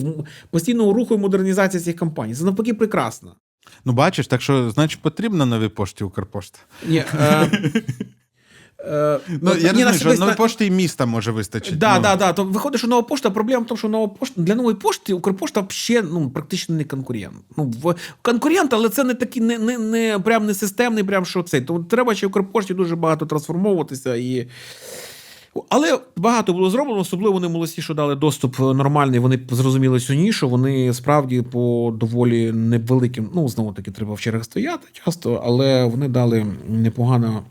постійного 0.50 0.94
руху 0.94 1.16
і 1.16 1.18
модернізації 1.18 1.84
цих 1.84 1.96
компаній. 1.96 2.36
Це 2.36 2.44
навпаки 2.44 2.74
прекрасно. 2.74 3.36
Ну, 3.86 3.94
бачиш, 3.94 4.28
так 4.28 4.42
що, 4.42 4.72
значить, 4.72 5.02
потрібна 5.02 5.46
новій 5.46 5.68
пошті 5.68 6.04
Укрпошта. 6.04 6.60
Ні, 6.88 6.98
е, 7.20 7.50
е, 8.80 9.20
Ну, 9.42 9.52
от 9.52 9.62
я 9.62 9.72
розумію, 9.74 9.94
що 9.94 10.14
новій 10.14 10.36
пошті 10.36 10.66
і 10.66 10.72
міста 10.72 11.06
може 11.06 11.32
вистачити. 11.32 11.76
Да, 11.76 11.96
ну, 11.96 12.02
да, 12.02 12.16
да. 12.16 12.34
То 12.34 12.44
виходить, 12.44 12.80
що 12.80 12.88
нова 12.88 13.02
пошта, 13.02 13.30
проблема 13.30 13.64
в 13.64 13.68
тому, 13.68 13.78
що 13.78 13.90
нова 13.90 14.08
пошта 14.08 14.42
для 14.42 14.56
нової 14.56 14.76
пошти 14.76 15.14
Укрпошта 15.14 15.66
ще 15.70 16.02
ну, 16.02 16.30
практично 16.30 16.76
не 16.76 16.84
конкурент. 16.84 17.36
Ну, 17.58 17.74
в, 17.84 17.96
конкурент, 18.22 18.74
але 18.74 18.90
це 18.90 19.04
не 19.04 19.14
такий, 19.14 19.42
не, 19.42 19.58
не, 19.58 19.78
не, 19.78 20.20
прям 20.20 20.46
не 20.46 20.54
системний, 20.54 21.04
прям 21.04 21.26
що 21.26 21.44
цей. 21.44 21.62
Тому 21.62 21.84
треба 21.84 22.16
ще 22.16 22.28
Укрпошті 22.28 22.74
дуже 22.74 22.96
багато 22.96 23.26
трансформовуватися 23.26 24.16
і. 24.16 24.48
Але 25.70 26.00
багато 26.16 26.54
було 26.54 26.70
зроблено, 26.70 27.00
особливо 27.00 27.34
вони 27.34 27.48
молодці, 27.50 27.82
що 27.82 27.94
дали 27.94 28.16
доступ 28.16 28.60
нормальний. 28.60 29.20
Вони 29.20 29.40
зрозуміли 29.52 30.00
цю 30.00 30.14
нішу. 30.14 30.50
Вони 30.50 30.94
справді 30.94 31.42
по 31.42 31.94
доволі 32.00 32.52
невеликим. 32.52 33.30
Ну, 33.36 33.48
знову 33.50 33.74
таки, 33.74 33.92
треба 33.92 34.14
в 34.14 34.20
чергах 34.20 34.44
стояти 34.44 34.88
часто, 35.06 35.42
але 35.46 35.86
вони 35.86 36.08
дали 36.08 36.46
непогано. 36.68 37.44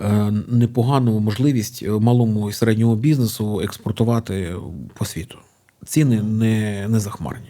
е, 0.00 0.32
Непогану 0.48 1.20
можливість 1.20 1.88
малому 1.88 2.50
і 2.50 2.52
середньому 2.52 2.96
бізнесу 2.96 3.60
експортувати 3.60 4.54
по 4.94 5.04
світу. 5.04 5.38
Ціни 5.86 6.22
не, 6.22 6.88
не 6.88 7.00
захмарні. 7.00 7.48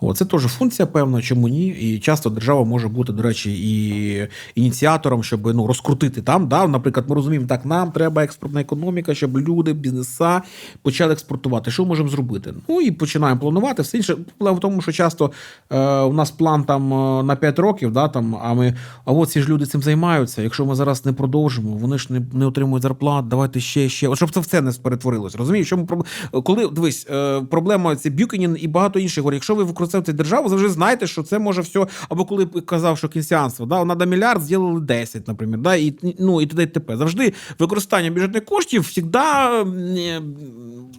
О, 0.00 0.14
це 0.14 0.24
теж 0.24 0.42
функція 0.42 0.86
певна, 0.86 1.22
чому 1.22 1.48
ні. 1.48 1.66
І 1.66 1.98
часто 1.98 2.30
держава 2.30 2.64
може 2.64 2.88
бути, 2.88 3.12
до 3.12 3.22
речі, 3.22 3.52
і 3.52 4.28
ініціатором, 4.54 5.22
щоб 5.22 5.54
ну, 5.54 5.66
розкрутити 5.66 6.22
там. 6.22 6.48
Да? 6.48 6.66
Наприклад, 6.66 7.06
ми 7.08 7.14
розуміємо, 7.14 7.46
так, 7.46 7.64
нам 7.64 7.90
треба 7.90 8.24
експортна 8.24 8.60
економіка, 8.60 9.14
щоб 9.14 9.38
люди, 9.38 9.72
бізнеса 9.72 10.42
почали 10.82 11.12
експортувати. 11.12 11.70
Що 11.70 11.84
можемо 11.84 12.08
зробити? 12.08 12.54
Ну 12.68 12.80
і 12.80 12.90
починаємо 12.90 13.40
планувати. 13.40 13.82
Все 13.82 13.96
інше 13.96 14.16
проблема 14.38 14.58
в 14.58 14.60
тому, 14.60 14.82
що 14.82 14.92
часто 14.92 15.30
е, 15.70 16.00
у 16.00 16.12
нас 16.12 16.30
план 16.30 16.64
там 16.64 16.92
е, 16.92 17.22
на 17.22 17.36
5 17.36 17.58
років, 17.58 17.92
да, 17.92 18.08
там, 18.08 18.36
а 18.42 18.54
ми, 18.54 18.76
а 19.04 19.12
от 19.12 19.30
ці 19.30 19.42
ж 19.42 19.48
люди 19.48 19.66
цим 19.66 19.82
займаються. 19.82 20.42
Якщо 20.42 20.66
ми 20.66 20.74
зараз 20.74 21.06
не 21.06 21.12
продовжимо, 21.12 21.70
вони 21.70 21.98
ж 21.98 22.12
не, 22.12 22.22
не 22.32 22.46
отримують 22.46 22.82
зарплат, 22.82 23.28
давайте 23.28 23.60
ще, 23.60 23.88
ще. 23.88 24.08
От 24.08 24.16
щоб 24.16 24.30
це 24.30 24.40
в 24.40 24.46
це 24.46 24.60
не 24.60 24.72
перетворилось. 24.82 25.34
Розумієш, 25.34 25.66
що 25.66 25.76
ми 25.76 25.86
коли 26.42 26.68
дивись, 26.68 27.06
е, 27.10 27.40
проблема 27.50 27.96
це 27.96 28.10
Бюкенін 28.10 28.56
і 28.60 28.68
багато 28.68 28.98
інших 28.98 29.24
якщо 29.32 29.54
ви 29.54 29.64
державу, 30.12 30.48
завжди 30.48 30.68
знайте, 30.68 31.06
що 31.06 31.22
це 31.22 31.38
може 31.38 31.60
все. 31.60 31.86
Або 32.08 32.24
коли 32.24 32.46
казав, 32.46 32.98
що 32.98 33.08
кінсіанство, 33.08 33.66
да, 33.66 33.84
надо 33.84 34.06
мільярд, 34.06 34.42
зробили 34.42 34.80
10, 34.80 35.28
наприклад, 35.28 35.62
да, 35.62 35.74
і, 35.74 35.94
ну, 36.18 36.42
і 36.42 36.46
т.д. 36.46 36.62
і 36.62 36.66
т.п. 36.66 36.96
Завжди 36.96 37.32
використання 37.58 38.10
бюджетних 38.10 38.44
коштів 38.44 38.84
завжди 38.86 39.64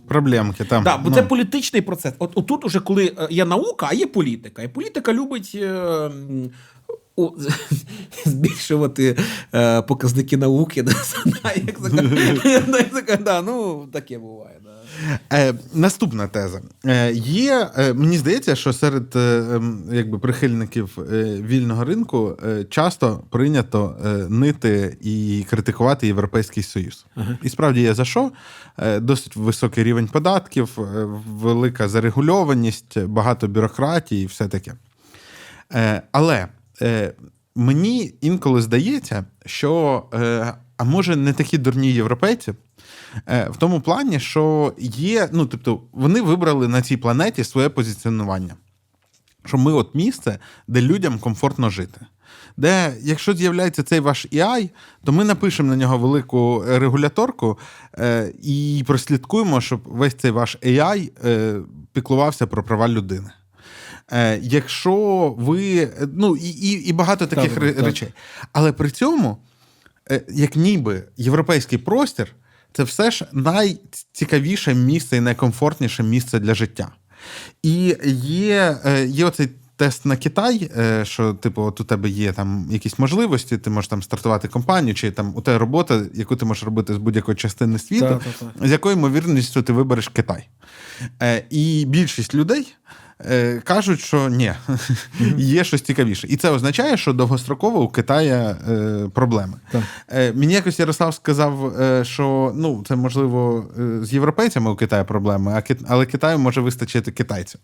Проблемки 0.08 0.64
там. 0.64 0.84
Да, 0.84 0.98
бо 0.98 1.10
ну. 1.10 1.16
це 1.16 1.24
політичний 1.24 1.82
процес. 1.82 2.14
От 2.20 2.32
отут, 2.36 2.66
уже 2.66 2.80
коли 2.80 3.06
е, 3.06 3.28
є 3.30 3.46
наука, 3.46 3.88
а 3.90 3.94
є 3.94 4.06
політика. 4.06 4.64
І 4.64 4.68
політика 4.68 5.14
любить. 5.14 5.52
е, 5.56 6.12
о, 7.20 7.34
збільшувати 8.26 9.18
е, 9.54 9.82
показники 9.82 10.38
науки. 10.38 10.84
Да, 11.44 11.54
як 11.56 11.80
да, 13.24 13.42
ну, 13.42 13.88
таке 13.94 14.18
буває. 14.18 14.56
Да. 14.64 14.70
Е, 15.34 15.54
наступна 15.74 16.28
теза. 16.28 16.62
Е, 16.86 17.12
є, 17.14 17.70
е, 17.78 17.94
мені 17.94 18.18
здається, 18.18 18.56
що 18.56 18.74
серед 18.74 19.16
е, 19.16 19.44
ем, 19.56 19.84
якби, 19.92 20.20
прихильників 20.20 20.98
е, 21.00 21.24
вільного 21.42 21.84
ринку 21.86 22.38
е, 22.48 22.64
часто 22.64 23.24
прийнято 23.30 23.96
е, 24.06 24.10
нити 24.30 24.98
і 25.02 25.46
критикувати 25.50 26.08
Європейський 26.08 26.64
Союз. 26.64 27.06
І 27.44 27.50
справді 27.50 27.82
є 27.82 27.94
за 27.94 28.06
що. 28.06 28.32
Е, 28.78 29.00
досить 29.00 29.36
високий 29.36 29.84
рівень 29.84 30.08
податків, 30.08 30.70
е, 30.78 30.82
велика 31.28 31.88
зарегульованість, 31.88 33.00
багато 33.04 33.48
бюрократії 33.48 34.24
і 34.24 34.26
все 34.26 34.48
таке. 34.48 34.74
Е, 35.74 36.02
але 36.12 36.48
е, 36.82 37.14
мені 37.56 38.14
інколи 38.22 38.62
здається, 38.62 39.26
що 39.46 40.04
е, 40.14 40.54
а 40.78 40.84
може 40.84 41.16
не 41.16 41.34
такі 41.34 41.58
дурні 41.58 41.92
європейці. 41.92 42.54
Е, 43.30 43.50
В 43.50 43.58
тому 43.58 43.82
плані, 43.82 44.20
що 44.20 44.74
є, 44.80 45.30
ну 45.32 45.46
тобто, 45.46 45.82
вони 45.92 46.22
вибрали 46.22 46.68
на 46.68 46.82
цій 46.82 46.98
планеті 46.98 47.44
своє 47.44 47.70
позиціонування. 47.70 48.56
Що 49.46 49.58
ми 49.58 49.74
от 49.74 49.96
місце, 49.96 50.40
де 50.68 50.82
людям 50.82 51.20
комфортно 51.20 51.70
жити. 51.70 52.02
Де, 52.58 52.94
якщо 53.02 53.34
з'являється 53.34 53.84
цей 53.84 54.00
ваш 54.00 54.26
AI, 54.32 54.70
то 55.04 55.12
ми 55.12 55.24
напишемо 55.24 55.70
на 55.70 55.76
нього 55.76 55.98
велику 55.98 56.64
е, 56.70 56.80
регуляторку 56.80 57.58
е, 58.00 58.34
і 58.44 58.84
прослідкуємо, 58.88 59.62
щоб 59.62 59.82
весь 59.86 60.14
цей 60.14 60.32
ваш 60.32 60.58
AI 60.64 61.12
е, 61.26 61.56
піклувався 61.94 62.48
про 62.48 62.64
права 62.64 62.88
людини. 62.88 63.30
Е, 64.12 64.40
якщо 64.44 64.96
ви. 65.38 65.78
е, 65.78 66.08
Ну, 66.14 66.36
і, 66.36 66.50
і, 66.50 66.72
і 66.72 66.94
багато 66.94 67.28
таких 67.28 67.54
Так, 67.54 67.64
ре- 67.64 67.74
так. 67.74 67.86
речей. 67.86 68.14
Але 68.54 68.72
при 68.72 68.90
цьому, 68.92 69.38
е, 70.12 70.22
як 70.30 70.56
ніби 70.56 71.04
європейський 71.18 71.78
простір, 71.78 72.36
це 72.74 72.84
все 72.84 73.12
ж 73.12 73.26
найцікавіше 73.34 74.74
місце 74.74 75.18
і 75.18 75.22
найкомфортніше 75.22 76.04
місце 76.04 76.40
для 76.40 76.54
життя. 76.54 76.92
І 77.64 77.96
є, 78.14 78.78
е, 78.86 79.06
є 79.06 79.26
оцей 79.26 79.50
тест 79.76 80.06
на 80.06 80.18
Китай, 80.18 80.72
е, 80.78 81.06
що, 81.06 81.34
типу, 81.34 81.62
от 81.62 81.82
у 81.82 81.84
тебе 81.84 82.10
є 82.10 82.34
там 82.34 82.68
якісь 82.72 83.00
можливості, 83.00 83.58
ти 83.58 83.70
можеш 83.70 83.88
там 83.88 84.04
стартувати 84.04 84.48
компанію, 84.48 84.96
чи 84.96 85.12
там 85.12 85.34
у 85.36 85.42
тебе 85.42 85.58
робота, 85.58 86.06
яку 86.14 86.36
ти 86.36 86.46
можеш 86.46 86.64
робити 86.64 86.94
з 86.94 86.98
будь-якої 86.98 87.38
частини 87.38 87.80
світу, 87.80 88.06
Так, 88.06 88.24
так, 88.24 88.52
так. 88.58 88.68
з 88.68 88.72
якою 88.72 88.96
ймовірністю 88.96 89.62
ти 89.62 89.74
вибереш 89.74 90.08
Китай. 90.08 90.48
Е, 91.22 91.44
І 91.50 91.86
більшість 91.88 92.36
людей. 92.36 92.76
Е, 93.26 93.62
Кажуть, 93.64 94.00
що 94.00 94.30
ні, 94.30 94.54
є 95.38 95.64
щось 95.64 95.82
цікавіше. 95.82 96.28
І 96.28 96.36
це 96.38 96.50
означає, 96.50 96.98
що 96.98 97.14
довгостроково 97.14 97.82
у 97.82 97.88
Китая 97.88 98.58
е, 98.70 99.10
проблеми. 99.14 99.54
Е, 100.08 100.34
мені 100.34 100.54
якось 100.54 100.80
Ярослав 100.80 101.14
сказав, 101.14 101.82
е, 101.82 102.06
що 102.06 102.52
ну, 102.56 102.84
це 102.88 102.96
можливо 102.96 103.66
е, 103.80 104.06
з 104.06 104.14
європейцями 104.14 104.72
у 104.72 104.76
Китаї 104.76 105.04
проблеми, 105.04 105.64
але 105.88 106.06
Китаю 106.06 106.40
може 106.40 106.62
вистачити 106.62 107.12
китайців. 107.12 107.62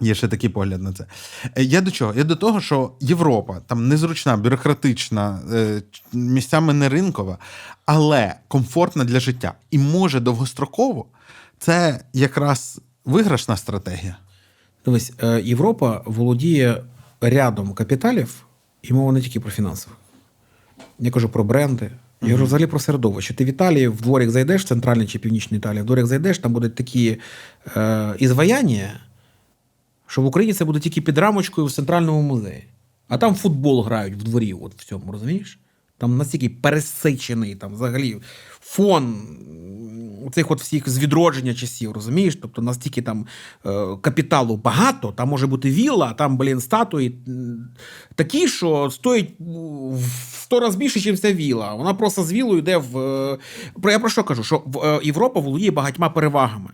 Є 0.00 0.14
ще 0.14 0.28
такий 0.28 0.50
погляд 0.50 0.82
на 0.82 0.92
це. 0.92 1.06
Е, 1.56 1.62
Я 1.62 1.80
до 1.80 1.90
чого? 1.90 2.14
Я 2.16 2.24
до 2.24 2.36
того, 2.36 2.60
що 2.60 2.92
Європа 3.00 3.60
там 3.66 3.88
незручна, 3.88 4.36
бюрократична, 4.36 5.38
місцями 6.12 6.72
не 6.72 6.88
ринкова, 6.88 7.38
але 7.86 8.34
комфортна 8.48 9.04
для 9.04 9.20
життя. 9.20 9.54
І 9.70 9.78
може 9.78 10.20
довгостроково 10.20 11.06
це 11.58 12.04
якраз 12.12 12.80
виграшна 13.04 13.56
стратегія. 13.56 14.16
Дивись, 14.84 15.12
е, 15.22 15.40
Європа 15.40 16.02
володіє 16.04 16.84
рядом 17.20 17.72
капіталів, 17.72 18.46
і 18.82 18.92
мова 18.92 19.12
не 19.12 19.20
тільки 19.20 19.40
про 19.40 19.50
фінансових. 19.50 19.98
Я 20.98 21.10
кажу 21.10 21.28
про 21.28 21.44
бренди. 21.44 21.90
Я 22.22 22.28
кажу 22.28 22.44
взагалі 22.44 22.66
про 22.66 22.78
середовище. 22.78 23.34
Ти 23.34 23.44
в 23.44 23.48
Італії 23.48 23.88
в 23.88 24.00
дворик 24.00 24.30
зайдеш, 24.30 24.64
в 24.64 24.68
центральній 24.68 25.06
чи 25.06 25.18
північній 25.18 25.58
Італії, 25.58 25.82
в 25.82 25.86
дворик 25.86 26.06
зайдеш, 26.06 26.38
там 26.38 26.52
будуть 26.52 26.74
такі 26.74 27.18
е, 27.76 28.14
ізваяння, 28.18 29.00
що 30.06 30.22
в 30.22 30.26
Україні 30.26 30.52
це 30.52 30.64
буде 30.64 30.80
тільки 30.80 31.00
під 31.00 31.18
рамочкою 31.18 31.66
в 31.66 31.72
центральному 31.72 32.22
музеї. 32.22 32.64
А 33.08 33.18
там 33.18 33.34
футбол 33.34 33.82
грають 33.82 34.14
в 34.14 34.22
дворі, 34.22 34.52
от 34.52 34.74
в 34.74 34.84
цьому, 34.84 35.12
розумієш? 35.12 35.58
Там 35.98 36.16
настільки 36.16 36.48
пересичений, 36.48 37.54
там 37.54 37.74
взагалі 37.74 38.16
фон 38.60 39.14
цих 40.32 40.50
от 40.50 40.60
всіх 40.60 40.88
з 40.88 40.98
відродження 40.98 41.54
часів, 41.54 41.92
розумієш? 41.92 42.38
Тобто 42.42 42.62
настільки 42.62 43.02
там 43.02 43.26
е, 43.66 43.86
капіталу 44.00 44.56
багато, 44.56 45.12
там 45.12 45.28
може 45.28 45.46
бути 45.46 45.70
вілла, 45.70 46.12
там, 46.12 46.36
блін, 46.36 46.60
статуї 46.60 47.16
такі, 48.14 48.48
що 48.48 48.90
стоїть 48.90 49.30
в 49.38 50.04
сто 50.42 50.60
разів 50.60 50.78
більше, 50.80 51.10
ніж 51.10 51.20
ця 51.20 51.32
віла. 51.32 51.74
Вона 51.74 51.94
просто 51.94 52.22
з 52.24 52.32
вілою 52.32 52.58
йде 52.58 52.76
в. 52.76 52.98
е, 52.98 53.38
Про 53.82 53.90
я 53.90 53.98
про 53.98 54.08
що 54.08 54.24
кажу? 54.24 54.44
Що 54.44 54.62
в- 54.66 54.78
е, 54.86 55.00
Європа 55.02 55.40
володіє 55.40 55.70
багатьма 55.70 56.08
перевагами. 56.10 56.70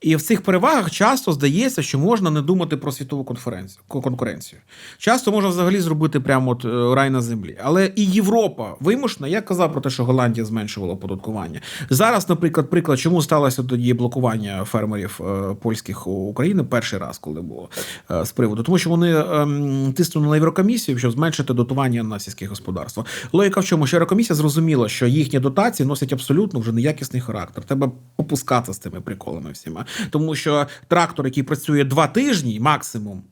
І 0.00 0.16
в 0.16 0.22
цих 0.22 0.42
перевагах 0.42 0.90
часто 0.90 1.32
здається, 1.32 1.82
що 1.82 1.98
можна 1.98 2.30
не 2.30 2.42
думати 2.42 2.76
про 2.76 2.92
світову 2.92 3.24
конференцію 3.24 3.82
конкуренцію. 3.88 4.60
Часто 4.98 5.32
можна 5.32 5.50
взагалі 5.50 5.80
зробити 5.80 6.20
прямо 6.20 6.50
от 6.50 6.64
е, 6.64 6.94
рай 6.94 7.10
на 7.10 7.20
землі. 7.20 7.58
Але 7.62 7.92
і 7.96 8.04
Європа 8.04 8.74
вимушена. 8.80 9.28
Я 9.28 9.40
казав 9.40 9.72
про 9.72 9.80
те, 9.80 9.90
що 9.90 10.04
Голландія 10.04 10.44
зменшувала 10.44 10.94
оподаткування. 10.94 11.60
Зараз, 11.90 12.28
наприклад, 12.28 12.70
приклад, 12.70 13.00
чому 13.00 13.22
сталося 13.22 13.62
тоді 13.62 13.94
блокування 13.94 14.64
фермерів 14.64 15.20
е, 15.20 15.54
польських 15.54 16.06
України 16.06 16.64
перший 16.64 16.98
раз, 16.98 17.18
коли 17.18 17.42
було 17.42 17.68
е, 18.10 18.24
з 18.24 18.32
приводу, 18.32 18.62
тому 18.62 18.78
що 18.78 18.90
вони 18.90 19.16
ем, 19.16 19.92
тиснули 19.96 20.28
на 20.28 20.34
Єврокомісію, 20.34 20.98
щоб 20.98 21.12
зменшити 21.12 21.54
дотування 21.54 22.02
на 22.02 22.18
сільське 22.18 22.46
господарство. 22.46 23.06
Логіка 23.32 23.60
в 23.60 23.64
чому, 23.64 23.86
що 23.86 23.96
Єврокомісія 23.96 24.36
зрозуміла, 24.36 24.88
що 24.88 25.06
їхні 25.06 25.38
дотації 25.38 25.86
носять 25.86 26.12
абсолютно 26.12 26.60
вже 26.60 26.72
неякісний 26.72 27.22
характер. 27.22 27.64
Треба 27.64 27.92
попускати 28.16 28.74
з 28.74 28.78
тими 28.78 29.00
приколами 29.00 29.47
всіма. 29.52 29.86
Тому 30.10 30.34
що 30.34 30.66
трактор, 30.88 31.26
який 31.26 31.42
працює 31.42 31.84
два 31.84 32.06
тижні 32.06 32.60
максимум 32.60 33.22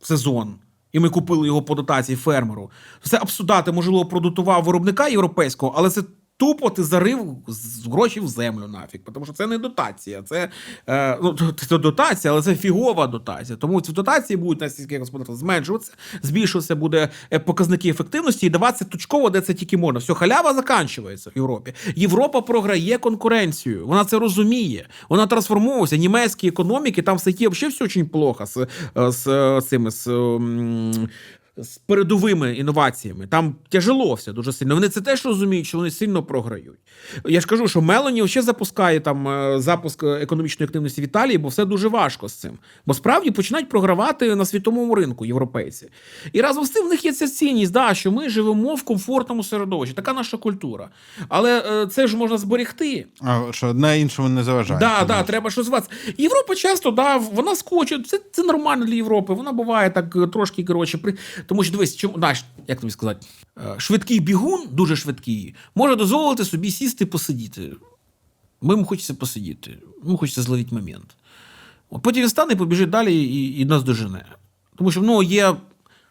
в 0.00 0.06
сезон. 0.06 0.54
І 0.92 1.00
ми 1.00 1.08
купили 1.08 1.46
його 1.46 1.62
по 1.62 1.74
дотації 1.74 2.16
фермеру. 2.16 2.70
Це 3.02 3.16
абсурдати, 3.16 3.72
можливо, 3.72 4.06
продутував 4.06 4.64
виробника 4.64 5.08
європейського, 5.08 5.74
але 5.76 5.90
це 5.90 6.02
тупо 6.42 6.70
ти 6.70 6.84
зарив 6.84 7.36
з- 7.48 7.86
гроші 7.86 8.20
в 8.20 8.28
землю 8.28 8.68
нафіг. 8.68 9.00
Тому 9.14 9.24
що 9.26 9.34
це 9.34 9.46
не 9.46 9.58
дотація, 9.58 10.22
це, 10.22 10.48
е, 10.88 11.18
ну, 11.22 11.36
це 11.68 11.78
дотація, 11.78 12.32
але 12.32 12.42
це 12.42 12.54
фігова 12.54 13.06
дотація. 13.06 13.56
Тому 13.56 13.80
ці 13.80 13.92
дотації 13.92 14.36
будуть 14.36 14.60
на 14.60 14.68
сільське 14.70 14.98
господарство 14.98 15.36
зменшуватися, 15.36 15.92
збільшуватися 16.22 16.76
буде 16.76 17.08
е, 17.32 17.38
показники 17.38 17.88
ефективності 17.88 18.46
і 18.46 18.50
даватися 18.50 18.84
точково, 18.84 19.30
де 19.30 19.40
це 19.40 19.54
тільки 19.54 19.76
можна. 19.76 19.98
Все, 20.00 20.14
халява 20.14 20.54
заканчується 20.54 21.30
в 21.30 21.38
Європі. 21.38 21.74
Європа 21.96 22.40
програє 22.40 22.98
конкуренцію. 22.98 23.86
Вона 23.86 24.04
це 24.04 24.18
розуміє. 24.18 24.86
Вона 25.08 25.26
трансформується. 25.26 25.96
Німецькі 25.96 26.48
економіки, 26.48 27.02
там 27.02 27.16
все 27.16 27.30
є 27.30 27.48
взагалі 27.48 27.74
все 27.74 27.84
дуже 27.84 28.04
плохо 28.04 28.46
з, 28.46 28.56
е, 28.56 28.66
з, 29.12 29.26
е, 29.26 29.60
цими 29.68 29.90
з. 29.90 30.06
м, 30.06 30.92
з 30.92 31.08
передовими 31.86 32.54
інноваціями. 32.54 33.26
Там 33.26 33.54
тяжело 33.68 34.14
все 34.14 34.32
дуже 34.32 34.52
сильно. 34.52 34.74
Вони 34.74 34.88
це 34.88 35.00
теж 35.00 35.26
розуміють, 35.26 35.66
що 35.66 35.78
вони 35.78 35.90
сильно 35.90 36.22
програють. 36.22 36.78
Я 37.24 37.40
ж 37.40 37.46
кажу, 37.46 37.68
що 37.68 37.82
Мелані 37.82 38.28
ще 38.28 38.42
запускає 38.42 39.00
там 39.00 39.28
е, 39.28 39.60
запуск 39.60 40.02
економічної 40.02 40.66
активності 40.66 41.00
в 41.00 41.04
Італії, 41.04 41.38
бо 41.38 41.48
все 41.48 41.64
дуже 41.64 41.88
важко 41.88 42.28
з 42.28 42.34
цим. 42.34 42.58
Бо 42.86 42.94
справді 42.94 43.30
починають 43.30 43.68
програвати 43.68 44.36
на 44.36 44.44
світовому 44.44 44.94
ринку 44.94 45.26
європейці. 45.26 45.88
І 46.32 46.40
разом 46.40 46.64
з 46.64 46.70
тим 46.70 46.86
в 46.86 46.88
них 46.88 47.04
є 47.04 47.12
ця 47.12 47.28
цінність, 47.28 47.72
да, 47.72 47.94
що 47.94 48.12
ми 48.12 48.28
живемо 48.28 48.74
в 48.74 48.82
комфортному 48.82 49.44
середовищі. 49.44 49.94
Така 49.94 50.12
наша 50.12 50.36
культура. 50.36 50.88
Але 51.28 51.82
е, 51.82 51.86
це 51.86 52.06
ж 52.06 52.16
можна 52.16 52.38
зберегти. 52.38 53.06
А 53.20 53.42
що 53.50 53.66
одне 53.66 54.00
іншому 54.00 54.28
не 54.28 54.44
заважає. 54.44 54.80
Да, 54.80 55.04
да, 55.04 55.22
треба 55.22 55.50
щось 55.50 55.66
зватися. 55.66 55.90
Європа 56.18 56.54
часто, 56.54 56.90
да, 56.90 57.16
вона 57.16 57.56
скоче. 57.56 58.02
Це, 58.02 58.20
це 58.32 58.42
нормально 58.42 58.84
для 58.84 58.94
Європи. 58.94 59.34
Вона 59.34 59.52
буває 59.52 59.90
так 59.90 60.16
е, 60.16 60.26
трошки, 60.26 60.64
коротше, 60.64 60.98
при... 60.98 61.14
тому 61.46 61.64
що 61.64 61.72
дивись, 61.72 61.96
чому, 61.96 62.14
знаєш, 62.18 62.44
як 62.68 62.80
тобі 62.80 62.90
сказати, 62.90 63.26
е, 63.58 63.74
швидкий 63.78 64.20
бігун, 64.20 64.68
дуже 64.70 64.96
швидкий, 64.96 65.54
може 65.74 65.96
дозволити 65.96 66.44
собі 66.44 66.70
сісти 66.70 67.06
посидіти. 67.06 67.72
Бо 68.62 68.72
йому 68.72 68.84
хочеться 68.84 69.14
посидіти, 69.14 69.78
йому 70.04 70.16
хочеться 70.16 70.42
зловити 70.42 70.74
момент. 70.74 71.16
От 71.90 72.02
потім 72.02 72.22
він 72.22 72.28
стане 72.28 72.52
і 72.52 72.56
побіжить 72.56 72.90
далі 72.90 73.22
і, 73.22 73.60
і 73.60 73.64
нас 73.64 73.82
дожене. 73.82 74.24
Тому 74.76 74.90
що 74.90 75.00
ну, 75.00 75.22
є 75.22 75.54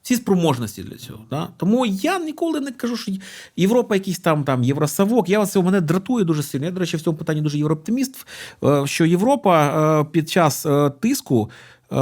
всі 0.01 0.16
спроможності 0.16 0.84
для 0.84 0.95
цього. 0.95 1.19
Да? 1.30 1.48
Тому 1.58 1.85
я 1.85 2.19
ніколи 2.19 2.60
не 2.60 2.72
кажу, 2.72 2.98
що 2.98 3.11
Європа 3.56 3.95
якийсь 3.95 4.19
там, 4.19 4.43
там 4.43 4.64
євросавок. 4.64 5.30
Я 5.30 5.40
оце 5.40 5.61
мене 5.61 5.82
дратує 5.82 6.26
дуже 6.26 6.43
сильно. 6.43 6.66
Я, 6.66 6.72
до 6.72 6.80
речі, 6.80 6.98
в 6.98 7.01
цьому 7.01 7.18
питанні 7.18 7.42
дуже 7.42 7.58
єврооптиміст, 7.58 8.27
е, 8.64 8.88
що 8.88 9.06
Європа 9.06 9.68
е, 10.01 10.06
під 10.11 10.30
час 10.30 10.66
тиску 11.00 11.50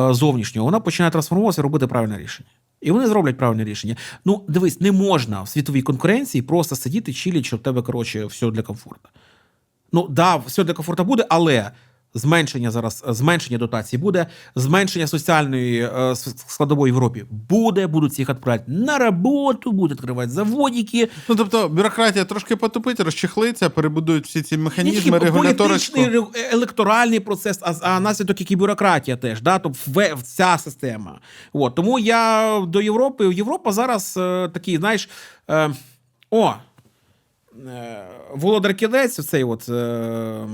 зовнішнього 0.10 0.66
вона 0.66 0.80
починає 0.80 1.12
трансформуватися 1.12 1.62
і 1.62 1.64
робити 1.64 1.88
правильне 1.88 2.18
рішення. 2.18 2.50
І 2.82 2.92
вони 2.92 3.08
зроблять 3.08 3.38
правильне 3.38 3.64
рішення. 3.64 3.96
Ну, 4.26 4.46
дивись, 4.48 4.82
не 4.82 4.92
можна 4.92 5.42
в 5.42 5.50
світовій 5.50 5.82
конкуренції 5.82 6.42
просто 6.42 6.76
сидіти, 6.76 7.14
чиліть, 7.14 7.46
що 7.46 7.58
в 7.58 7.60
тебе, 7.60 7.82
коротше, 7.82 8.26
все 8.26 8.52
для 8.52 8.62
комфорту. 8.62 9.10
Ну, 9.92 10.08
да, 10.08 10.36
все 10.36 10.64
для 10.64 10.74
комфорту 10.74 11.04
буде, 11.04 11.26
але 11.30 11.72
зменшення 12.14 12.72
зараз, 12.72 13.04
зменшення 13.08 13.58
дотацій 13.58 13.98
буде, 13.98 14.28
зменшення 14.56 15.08
соціальної 15.08 15.82
е, 15.82 16.16
складової 16.48 16.92
в 16.92 16.96
Європі 16.96 17.26
буде, 17.30 17.88
будуть 17.88 18.20
їх 18.20 18.30
відправляти 18.30 18.72
на 18.72 18.98
роботу, 18.98 19.72
будуть 19.72 19.98
відкривати 19.98 20.30
заводики. 20.32 21.10
Ну 21.30 21.36
тобто 21.36 21.70
бюрократія 21.70 22.26
трошки 22.26 22.56
потупить, 22.56 23.00
розчехлиться, 23.00 23.70
перебудують 23.70 24.26
всі 24.26 24.42
ці 24.42 24.58
механізми, 24.58 25.02
тільки 25.02 25.18
регуляторочку. 25.18 26.00
електоральний 26.52 27.20
процес, 27.20 27.60
а, 27.62 27.74
а 27.82 28.00
наслідок 28.00 28.40
як 28.42 28.52
і 28.52 28.56
бюрократія 28.56 29.18
теж, 29.18 29.42
да? 29.42 29.60
тобто 29.60 29.80
в- 29.88 30.14
вся 30.24 30.58
система. 30.58 31.20
От, 31.54 31.76
тому 31.76 32.00
я 32.00 32.60
до 32.68 32.82
Європи. 32.82 33.34
Європа 33.34 33.72
зараз 33.72 34.18
е, 34.18 34.50
такий, 34.54 34.78
знаєш, 34.78 35.10
е, 35.50 35.72
о, 36.32 36.54
е, 37.68 38.08
Володар 38.36 38.76
Кілець, 38.76 39.26
цей 39.28 39.44
от. 39.44 39.70
Е, 39.70 40.48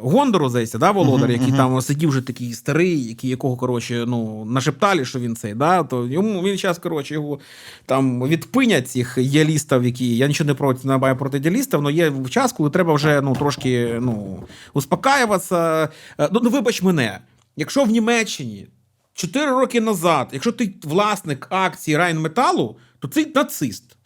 Гондору, 0.00 0.48
здається, 0.48 0.78
да, 0.78 0.90
Володар, 0.90 1.30
який 1.30 1.52
там 1.52 1.80
сидів 1.80 2.08
вже 2.08 2.20
такий 2.20 2.52
старий, 2.52 3.08
який, 3.08 3.30
якого, 3.30 3.56
коротше, 3.56 4.04
ну, 4.08 4.44
нашептали, 4.44 5.04
що 5.04 5.20
він 5.20 5.36
цей, 5.36 5.54
да, 5.54 5.82
то 5.82 6.06
йому 6.06 6.42
він 6.42 6.58
зараз, 6.58 6.78
коротше, 6.78 7.14
його 7.14 7.38
там 7.86 8.28
відпинять 8.28 8.88
цих 8.88 9.18
єлістів, 9.18 9.84
які. 9.84 10.16
Я 10.16 10.26
нічого 10.26 10.48
не 10.48 10.54
проти 10.54 10.88
не 10.88 10.98
маю 10.98 11.16
проти 11.16 11.40
єлістів, 11.44 11.80
але 11.80 11.92
є 11.92 12.12
час, 12.30 12.52
коли 12.52 12.70
треба 12.70 12.94
вже 12.94 13.20
ну, 13.20 13.34
трошки 13.34 13.98
ну, 14.00 14.42
успокаюватися. 14.74 15.88
Е, 16.20 16.28
Ну, 16.32 16.40
ну, 16.42 16.50
вибач 16.50 16.82
мене, 16.82 17.20
якщо 17.56 17.84
в 17.84 17.90
Німеччині 17.90 18.66
4 19.14 19.50
роки 19.50 19.80
назад, 19.80 20.28
якщо 20.32 20.52
ти 20.52 20.74
власник 20.82 21.46
акції 21.50 21.96
Райнметалу, 21.96 22.76
то 22.98 23.08
ти 23.08 23.32
нацист. 23.34 23.96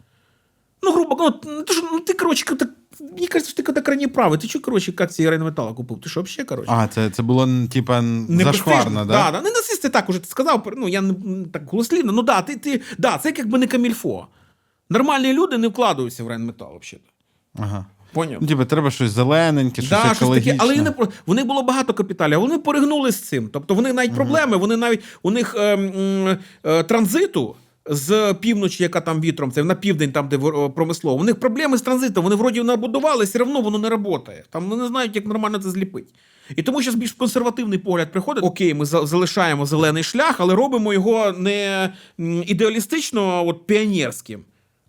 Ну, 0.83 0.91
грубо 0.91 1.15
говоря, 1.15 1.35
ну, 1.45 1.61
ти, 1.61 1.73
ну, 1.91 1.99
ти 1.99 2.13
коротше, 2.13 2.45
так, 2.45 2.69
мені 2.99 3.27
кажеться, 3.27 3.51
що 3.51 3.57
ти 3.57 3.63
коли 3.63 3.81
крайні 3.81 4.07
правий. 4.07 4.39
Ти 4.39 4.47
що, 4.47 4.61
коротше, 4.61 4.93
акції 4.97 5.29
Райнметалу 5.29 5.73
купив? 5.75 6.01
Ти 6.01 6.09
що, 6.09 6.21
взагалі, 6.21 6.45
коротше? 6.47 6.71
А, 6.75 6.87
це, 6.87 7.09
це 7.09 7.23
було 7.23 7.49
типа 7.73 8.03
зашкварно, 8.29 9.05
да? 9.05 9.13
Да, 9.13 9.31
да. 9.31 9.41
Не 9.41 9.49
нацисти 9.49 9.89
так 9.89 10.09
уже 10.09 10.19
ти 10.19 10.27
сказав, 10.27 10.67
ну 10.77 10.87
я 10.89 11.01
не 11.01 11.13
так 11.45 11.69
голослівно. 11.69 12.11
Ну 12.11 12.21
да, 12.21 12.41
ти, 12.41 12.55
ти, 12.55 12.81
да, 12.97 13.17
це 13.17 13.33
якби 13.37 13.57
не 13.57 13.67
камільфо. 13.67 14.27
Нормальні 14.89 15.33
люди 15.33 15.57
не 15.57 15.67
вкладаються 15.67 16.23
в 16.23 16.27
Райнметал, 16.27 16.79
взагалі. 16.81 17.03
Ага. 17.59 17.85
Поняв? 18.13 18.37
Ну, 18.41 18.47
типа, 18.47 18.65
треба 18.65 18.91
щось 18.91 19.11
зелененьке, 19.11 19.81
щось 19.81 19.89
Да, 19.89 20.05
щось 20.05 20.17
екологічне. 20.17 20.51
таке, 20.51 20.63
але 20.63 20.81
не 20.81 20.93
вони 21.25 21.43
було 21.43 21.63
багато 21.63 21.93
капіталів, 21.93 22.35
а 22.35 22.39
вони 22.39 22.57
поригнули 22.57 23.11
з 23.11 23.21
цим. 23.21 23.49
Тобто 23.53 23.73
вони 23.75 23.93
навіть 23.93 24.15
проблеми, 24.15 24.57
вони 24.57 24.77
навіть 24.77 25.03
у 25.23 25.31
них 25.31 25.55
е, 25.57 25.73
м, 25.73 26.37
е, 26.65 26.83
транзиту 26.83 27.55
з 27.89 28.33
півночі, 28.33 28.83
яка 28.83 29.01
там 29.01 29.21
вітром, 29.21 29.51
це 29.51 29.63
на 29.63 29.75
південь, 29.75 30.11
там 30.11 30.29
де 30.29 30.37
промислово. 30.75 31.21
У 31.21 31.23
них 31.23 31.39
проблеми 31.39 31.77
з 31.77 31.81
транзитом. 31.81 32.23
Вони 32.23 32.35
вроді 32.35 32.63
набудували, 32.63 33.25
все 33.25 33.39
одно 33.43 33.61
воно 33.61 33.77
не 33.79 33.89
працює. 33.89 34.43
Там 34.49 34.69
вони 34.69 34.81
не 34.83 34.87
знають, 34.87 35.15
як 35.15 35.25
нормально 35.25 35.57
це 35.59 35.69
зліпити. 35.69 36.07
І 36.55 36.63
тому 36.63 36.81
що 36.81 36.91
більш 36.91 37.11
консервативний 37.11 37.79
погляд 37.79 38.11
приходить. 38.11 38.43
Окей, 38.43 38.73
ми 38.73 38.85
за- 38.85 39.05
залишаємо 39.05 39.65
зелений 39.65 40.03
шлях, 40.03 40.35
але 40.39 40.55
робимо 40.55 40.93
його 40.93 41.31
не 41.31 41.89
ідеалістично, 42.45 43.47
от 43.47 43.67
піонерським. 43.67 44.39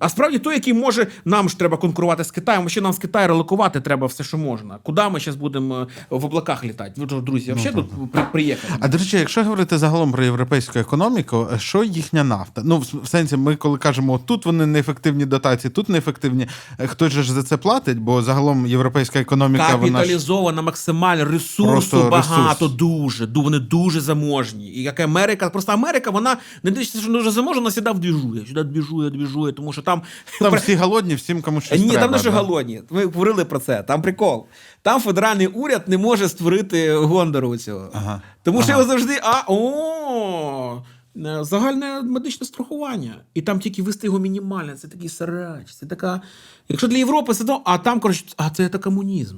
А 0.00 0.08
справді 0.08 0.38
той, 0.38 0.54
який 0.54 0.72
може, 0.72 1.06
нам 1.24 1.48
ж 1.48 1.58
треба 1.58 1.76
конкурувати 1.76 2.24
з 2.24 2.30
Китаєм, 2.30 2.68
ще 2.68 2.80
нам 2.80 2.92
з 2.92 2.98
Китаю 2.98 3.28
релокувати 3.28 3.80
треба 3.80 4.06
все, 4.06 4.24
що 4.24 4.38
можна. 4.38 4.78
Куди 4.82 5.02
ми 5.08 5.20
зараз 5.20 5.36
будемо 5.36 5.80
е, 5.80 5.86
в 6.10 6.24
облаках 6.24 6.64
літати? 6.64 6.92
Ви 6.96 7.08
ж, 7.08 7.20
друзі, 7.20 7.52
взагалі 7.52 7.74
тут 7.74 8.12
при, 8.12 8.22
приїхали. 8.32 8.74
А 8.80 8.88
до 8.88 8.98
речі, 8.98 9.16
якщо 9.16 9.42
говорити 9.42 9.78
загалом 9.78 10.12
про 10.12 10.24
європейську 10.24 10.78
економіку, 10.78 11.46
що 11.58 11.84
їхня 11.84 12.24
нафта? 12.24 12.62
Ну, 12.64 12.78
в 13.02 13.08
сенсі, 13.08 13.36
ми 13.36 13.56
коли 13.56 13.78
кажемо, 13.78 14.20
тут 14.26 14.46
вони 14.46 14.66
неефективні 14.66 15.26
дотації, 15.26 15.70
тут 15.70 15.88
неефективні. 15.88 16.46
е, 16.78 16.86
Хтось 16.86 17.12
же 17.12 17.22
ж 17.22 17.32
за 17.32 17.42
це 17.42 17.56
платить, 17.56 17.98
бо 17.98 18.22
загалом 18.22 18.66
європейська 18.66 19.20
економіка 19.20 19.64
вона 19.76 20.04
ж 20.04 20.62
максимально, 20.62 21.24
ресурсу 21.24 21.72
Просто 21.72 22.08
багато, 22.10 22.64
ресурс. 22.64 22.72
дуже. 22.72 23.26
Вони 23.26 23.58
дуже 23.58 24.00
заможні. 24.00 24.68
І 24.68 24.82
як 24.82 25.00
Америка, 25.00 25.50
просто 25.50 25.72
Америка, 25.72 26.10
вона 26.10 26.36
не 26.62 26.70
дивлячись, 26.70 27.00
що 27.00 27.12
дуже 27.12 27.30
заможна, 27.30 27.60
вона 27.60 27.70
сюди 27.70 27.92
двіжує. 27.92 28.46
Сюди 28.46 28.62
двіжує, 28.64 29.10
двіжує, 29.10 29.52
тому 29.52 29.72
що 29.72 29.82
там. 29.90 30.02
там 30.40 30.54
всі 30.54 30.74
голодні, 30.74 31.14
всім 31.14 31.42
комусь 31.42 31.64
щось 31.64 31.80
Ні, 31.80 31.88
треба. 31.88 32.02
там 32.02 32.12
не 32.12 32.18
що 32.18 32.30
да. 32.30 32.36
голодні. 32.36 32.82
Ми 32.90 33.04
говорили 33.04 33.44
про 33.44 33.58
це. 33.58 33.82
Там 33.82 34.02
прикол. 34.02 34.46
Там 34.82 35.00
федеральний 35.00 35.46
уряд 35.46 35.82
не 35.86 35.98
може 35.98 36.28
створити 36.28 36.94
Гондору 36.94 37.56
цього. 37.56 37.90
Ага. 37.92 38.22
Тому 38.42 38.62
що 38.62 38.70
його 38.70 38.84
завжди. 38.84 39.20
А, 39.22 39.42
о, 39.48 40.82
е, 41.16 41.44
загальне 41.44 42.02
медичне 42.02 42.46
страхування. 42.46 43.14
І 43.34 43.42
там 43.42 43.60
тільки 43.60 43.82
вести 43.82 44.06
його 44.06 44.18
мінімальне. 44.18 44.74
Це 44.74 44.88
такий 44.88 45.08
сарач. 45.08 45.74
Це 45.74 45.86
така. 45.86 46.20
Якщо 46.68 46.88
для 46.88 46.96
Європи 46.96 47.34
це 47.34 47.44
то, 47.44 47.62
а 47.64 47.78
там, 47.78 48.00
коротше, 48.00 48.24
а 48.36 48.50
це, 48.50 48.68
це 48.68 48.78
комунізм. 48.78 49.36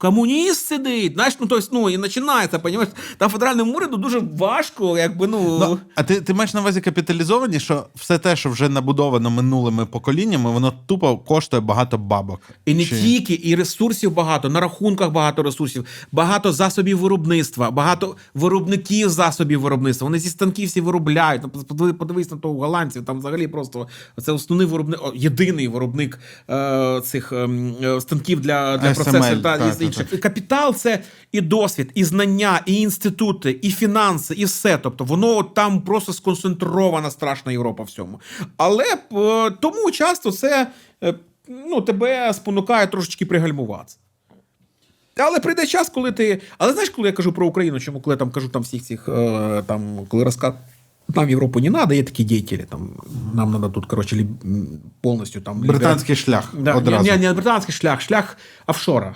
Комуніст 0.00 0.66
сидить, 0.66 1.14
знаєш, 1.14 1.36
ну, 1.40 1.46
тобто, 1.46 1.68
ну 1.72 1.90
і 1.90 1.98
починається, 1.98 2.58
понімаєш? 2.58 2.92
Там 3.18 3.30
федеральному 3.30 3.76
уряду 3.76 3.96
дуже 3.96 4.18
важко, 4.18 4.98
якби, 4.98 5.26
ну. 5.26 5.58
Ну, 5.58 5.78
а 5.94 6.02
ти, 6.02 6.20
ти 6.20 6.34
маєш 6.34 6.54
на 6.54 6.60
увазі 6.60 6.80
капіталізовані, 6.80 7.60
що 7.60 7.86
все 7.94 8.18
те, 8.18 8.36
що 8.36 8.50
вже 8.50 8.68
набудовано 8.68 9.30
минулими 9.30 9.86
поколіннями, 9.86 10.50
воно 10.50 10.72
тупо 10.86 11.18
коштує 11.18 11.60
багато 11.60 11.98
бабок. 11.98 12.40
І 12.66 12.74
не 12.74 12.84
Чи- 12.84 13.02
тільки, 13.02 13.40
і 13.42 13.54
ресурсів 13.54 14.14
багато, 14.14 14.48
на 14.48 14.60
рахунках 14.60 15.10
багато 15.10 15.42
ресурсів, 15.42 15.84
багато 16.12 16.52
засобів 16.52 16.98
виробництва, 16.98 17.70
багато 17.70 18.16
виробників 18.34 19.08
засобів 19.08 19.60
виробництва. 19.60 20.04
Вони 20.04 20.18
зі 20.18 20.28
станків 20.28 20.68
всі 20.68 20.80
виробляють. 20.80 21.42
Ну, 21.42 21.94
Подивись 21.94 22.30
на 22.30 22.36
того 22.36 22.54
голландців, 22.54 23.04
там 23.04 23.18
взагалі 23.18 23.48
просто 23.48 23.86
це 24.22 24.32
основний 24.32 24.66
виробник, 24.66 25.00
єдиний 25.14 25.68
виробник 25.68 26.18
е, 26.50 27.00
цих 27.04 27.32
ем, 27.32 27.74
е, 27.82 28.00
станків 28.00 28.40
для, 28.40 28.78
для 28.78 28.88
SML, 28.88 28.94
процесів 28.94 29.42
та, 29.42 29.58
так, 29.58 29.76
і 29.80 29.89
інше. 29.98 30.18
Капітал 30.18 30.74
це 30.74 31.02
і 31.32 31.40
досвід, 31.40 31.90
і 31.94 32.04
знання, 32.04 32.60
і 32.66 32.80
інститути, 32.80 33.58
і 33.62 33.70
фінанси, 33.70 34.34
і 34.34 34.44
все. 34.44 34.78
Тобто 34.78 35.04
воно 35.04 35.42
там 35.42 35.80
просто 35.80 36.12
сконцентрована 36.12 37.10
страшна 37.10 37.52
Європа 37.52 37.82
в 37.82 37.90
цьому. 37.90 38.20
Але 38.56 38.84
е, 39.12 39.50
тому 39.50 39.90
часто 39.90 40.32
це 40.32 40.70
е, 41.04 41.14
ну, 41.48 41.80
тебе 41.80 42.34
спонукає 42.34 42.86
трошечки 42.86 43.26
пригальмуватися. 43.26 43.96
Але 45.16 45.40
прийде 45.40 45.66
час, 45.66 45.88
коли 45.88 46.12
ти. 46.12 46.40
Але 46.58 46.72
знаєш, 46.72 46.90
коли 46.90 47.08
я 47.08 47.12
кажу 47.12 47.32
про 47.32 47.46
Україну, 47.46 47.80
чому 47.80 48.00
коли 48.00 48.14
я 48.14 48.18
там 48.18 48.30
кажу 48.30 48.48
там 48.48 48.62
всіх 48.62 48.82
цих 48.82 49.08
е, 49.08 49.62
там, 49.66 50.06
коли 50.08 50.24
розказ. 50.24 50.54
Нам 51.14 51.30
Європу 51.30 51.60
не 51.60 51.70
треба, 51.70 51.94
є 51.94 52.02
такі 52.02 52.24
діятелі. 52.24 52.66
Там, 52.70 52.90
нам 53.34 53.50
треба 53.50 53.68
тут, 53.68 53.86
коротше, 53.86 54.16
ліб... 54.16 54.28
повністю 55.00 55.40
там. 55.40 55.60
Британський 55.60 56.16
шлях 56.16 56.54
Да, 56.58 56.74
одразу. 56.74 57.04
Ні, 57.04 57.10
ні, 57.10 57.18
не 57.18 57.32
британський 57.32 57.74
шлях, 57.74 58.00
шлях 58.00 58.36
офшора. 58.66 59.14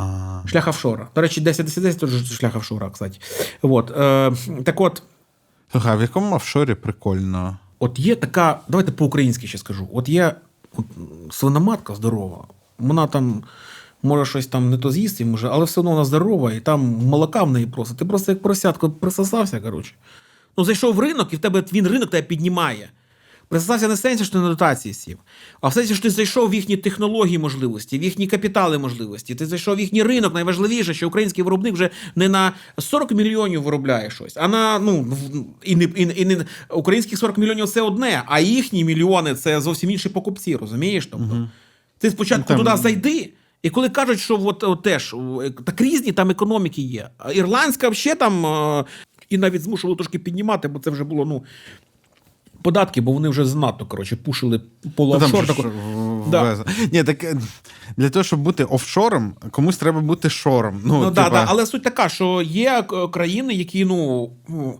А, 0.00 0.42
Шлях 0.48 0.68
офшора. 0.68 1.08
До 1.14 1.20
речі, 1.20 1.40
10-10-10 1.40 1.94
теж 1.94 2.32
шлях 2.32 2.56
офшора, 2.56 2.90
кстати. 2.90 3.18
От, 3.62 3.90
е, 3.90 4.32
так 4.64 4.80
от, 4.80 5.02
Слухай, 5.72 5.92
а 5.92 5.96
в 5.96 6.00
якому 6.00 6.36
офшорі 6.36 6.74
прикольно? 6.74 7.58
от 7.78 7.98
є 7.98 8.16
така, 8.16 8.60
давайте 8.68 8.92
по-українськи 8.92 9.46
ще 9.46 9.58
скажу. 9.58 9.88
От 9.92 10.08
є 10.08 10.34
от, 10.76 10.84
свиноматка 11.30 11.94
здорова, 11.94 12.44
вона 12.78 13.06
там 13.06 13.42
може 14.02 14.24
щось 14.24 14.46
там 14.46 14.70
не 14.70 14.78
то 14.78 14.90
з'їсти, 14.90 15.24
може, 15.24 15.48
але 15.48 15.64
все 15.64 15.80
одно 15.80 15.90
вона 15.90 16.04
здорова, 16.04 16.52
і 16.52 16.60
там 16.60 16.80
молока 16.80 17.42
в 17.42 17.50
неї 17.50 17.66
просто. 17.66 17.94
Ти 17.94 18.04
просто 18.04 18.32
як 18.32 18.42
поросятко 18.42 18.90
присосався, 18.90 19.60
коротше. 19.60 19.92
Ну, 20.56 20.64
зайшов 20.64 20.94
в 20.94 21.00
ринок, 21.00 21.32
і 21.32 21.36
в 21.36 21.38
тебе 21.38 21.64
він 21.72 21.86
ринок 21.86 22.10
тебе 22.10 22.26
піднімає. 22.26 22.90
Представся 23.50 23.88
не 23.88 23.94
в 23.94 23.98
сенсі, 23.98 24.24
що 24.24 24.32
ти 24.32 24.38
на 24.38 24.48
дотації 24.48 24.94
сів, 24.94 25.18
а 25.60 25.68
в 25.68 25.74
сенсі, 25.74 25.94
що 25.94 26.02
ти 26.02 26.10
зайшов 26.10 26.50
в 26.50 26.54
їхні 26.54 26.76
технології 26.76 27.38
можливості, 27.38 27.98
в 27.98 28.02
їхні 28.02 28.26
капітали 28.26 28.78
можливості. 28.78 29.34
Ти 29.34 29.46
зайшов 29.46 29.76
в 29.76 29.80
їхній 29.80 30.02
ринок. 30.02 30.34
Найважливіше, 30.34 30.94
що 30.94 31.08
український 31.08 31.44
виробник 31.44 31.74
вже 31.74 31.90
не 32.14 32.28
на 32.28 32.52
40 32.78 33.12
мільйонів 33.12 33.62
виробляє 33.62 34.10
щось, 34.10 34.36
а 34.36 34.48
на 34.48 34.78
ну 34.78 35.16
і 35.62 35.76
не 35.76 35.84
і, 35.84 36.22
і 36.22 36.24
не 36.24 36.44
українських 36.68 37.18
40 37.18 37.38
мільйонів 37.38 37.68
це 37.68 37.82
одне, 37.82 38.22
а 38.26 38.40
їхні 38.40 38.84
мільйони 38.84 39.34
це 39.34 39.60
зовсім 39.60 39.90
інші 39.90 40.08
покупці. 40.08 40.56
Розумієш? 40.56 41.08
Тобто 41.10 41.48
ти 41.98 42.10
спочатку 42.10 42.48
там- 42.48 42.58
туди 42.58 42.76
зайди. 42.76 43.32
І 43.62 43.70
коли 43.70 43.88
кажуть, 43.88 44.20
що 44.20 44.40
от, 44.44 44.64
от 44.64 44.82
теж 44.82 45.14
так 45.64 45.80
різні 45.80 46.12
там 46.12 46.30
економіки 46.30 46.82
є. 46.82 47.08
Ірландська 47.34 47.88
взагалі 47.88 48.18
там 48.18 48.46
е, 48.46 48.84
і 49.28 49.38
навіть 49.38 49.62
змушували 49.62 49.96
трошки 49.96 50.18
піднімати, 50.18 50.68
бо 50.68 50.78
це 50.78 50.90
вже 50.90 51.04
було 51.04 51.24
ну. 51.24 51.44
Податки, 52.62 53.00
бо 53.00 53.12
вони 53.12 53.28
вже 53.28 53.44
занадто 53.44 53.86
коротше 53.86 54.16
пушили 54.16 54.60
Ну, 54.84 54.90
полуофшор. 54.96 55.46
там 55.46 55.56
таку- 55.56 55.70
Да. 56.30 56.64
Ні, 56.92 57.04
так 57.04 57.24
е, 57.24 57.36
для 57.96 58.10
того, 58.10 58.22
щоб 58.22 58.40
бути 58.40 58.64
офшором, 58.64 59.34
комусь 59.50 59.76
треба 59.76 60.00
бути 60.00 60.30
шором. 60.30 60.80
Ну, 60.84 60.94
Ну, 61.02 61.08
типа, 61.10 61.30
да, 61.30 61.44
але 61.48 61.66
суть 61.66 61.82
така, 61.82 62.08
що 62.08 62.42
є 62.42 62.84
е, 62.92 63.08
країни, 63.08 63.54
які 63.54 63.84
ну. 63.84 64.30
ну, 64.48 64.78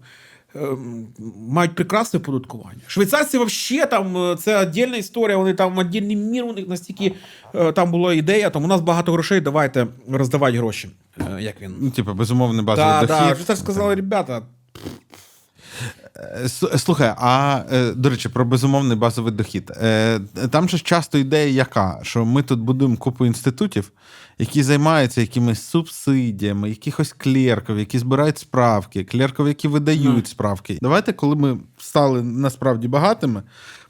ем, 0.55 1.07
Мають 1.49 1.75
прекрасне 1.75 2.21
податкування. 2.21 2.81
Швейцарці 2.87 3.39
взагалі 3.39 3.87
там 3.91 4.17
е, 4.17 4.37
це 4.37 4.65
віддільна 4.67 4.97
історія. 4.97 5.37
Вони 5.37 5.55
там 5.55 5.79
віддільний 5.79 6.17
мір. 6.17 6.45
У 6.45 6.53
них 6.53 6.69
настільки 6.69 7.13
е, 7.55 7.73
там 7.73 7.91
була 7.91 8.15
ідея. 8.15 8.51
Там 8.51 8.65
у 8.65 8.67
нас 8.67 8.81
багато 8.81 9.13
грошей. 9.13 9.41
Давайте 9.41 9.87
роздавати 10.11 10.59
гроші. 10.59 10.89
Е, 11.19 11.43
Як 11.43 11.61
він? 11.63 11.75
ну, 11.81 11.91
типа, 11.91 12.15
безумовний 12.15 12.65
базовий 12.65 12.91
Так, 12.93 13.09
дохід. 13.09 13.25
так. 13.27 13.35
Швейцарці 13.35 13.63
сказали, 13.63 13.95
ребята, 13.95 14.39
Е, 14.39 14.41
Слухай, 16.77 17.15
а 17.19 17.63
е, 17.73 17.93
до 17.93 18.11
речі, 18.11 18.29
про 18.29 18.45
безумовний 18.45 18.97
базовий 18.97 19.33
дохід. 19.33 19.71
Е, 19.83 20.21
Там 20.51 20.69
же 20.69 20.77
ж 20.77 20.83
часто 20.85 21.19
ідея 21.19 21.49
яка, 21.49 21.99
що 22.03 22.25
ми 22.25 22.43
тут 22.43 22.61
будуємо 22.61 22.97
купу 22.97 23.27
інститутів, 23.27 23.93
які 24.39 24.63
займаються 24.63 25.21
якимись 25.21 25.63
субсидіями, 25.63 26.69
якихось 26.69 27.13
клерків, 27.13 27.79
які 27.79 27.99
збирають 27.99 28.39
справки, 28.39 29.05
клерків, 29.05 29.49
які 29.49 29.69
видають 29.69 30.27
справки. 30.29 30.79
Давайте, 30.83 31.13
коли 31.13 31.37
ми 31.37 31.59
стали 31.79 32.23
насправді 32.23 32.89
багатими, 32.89 33.43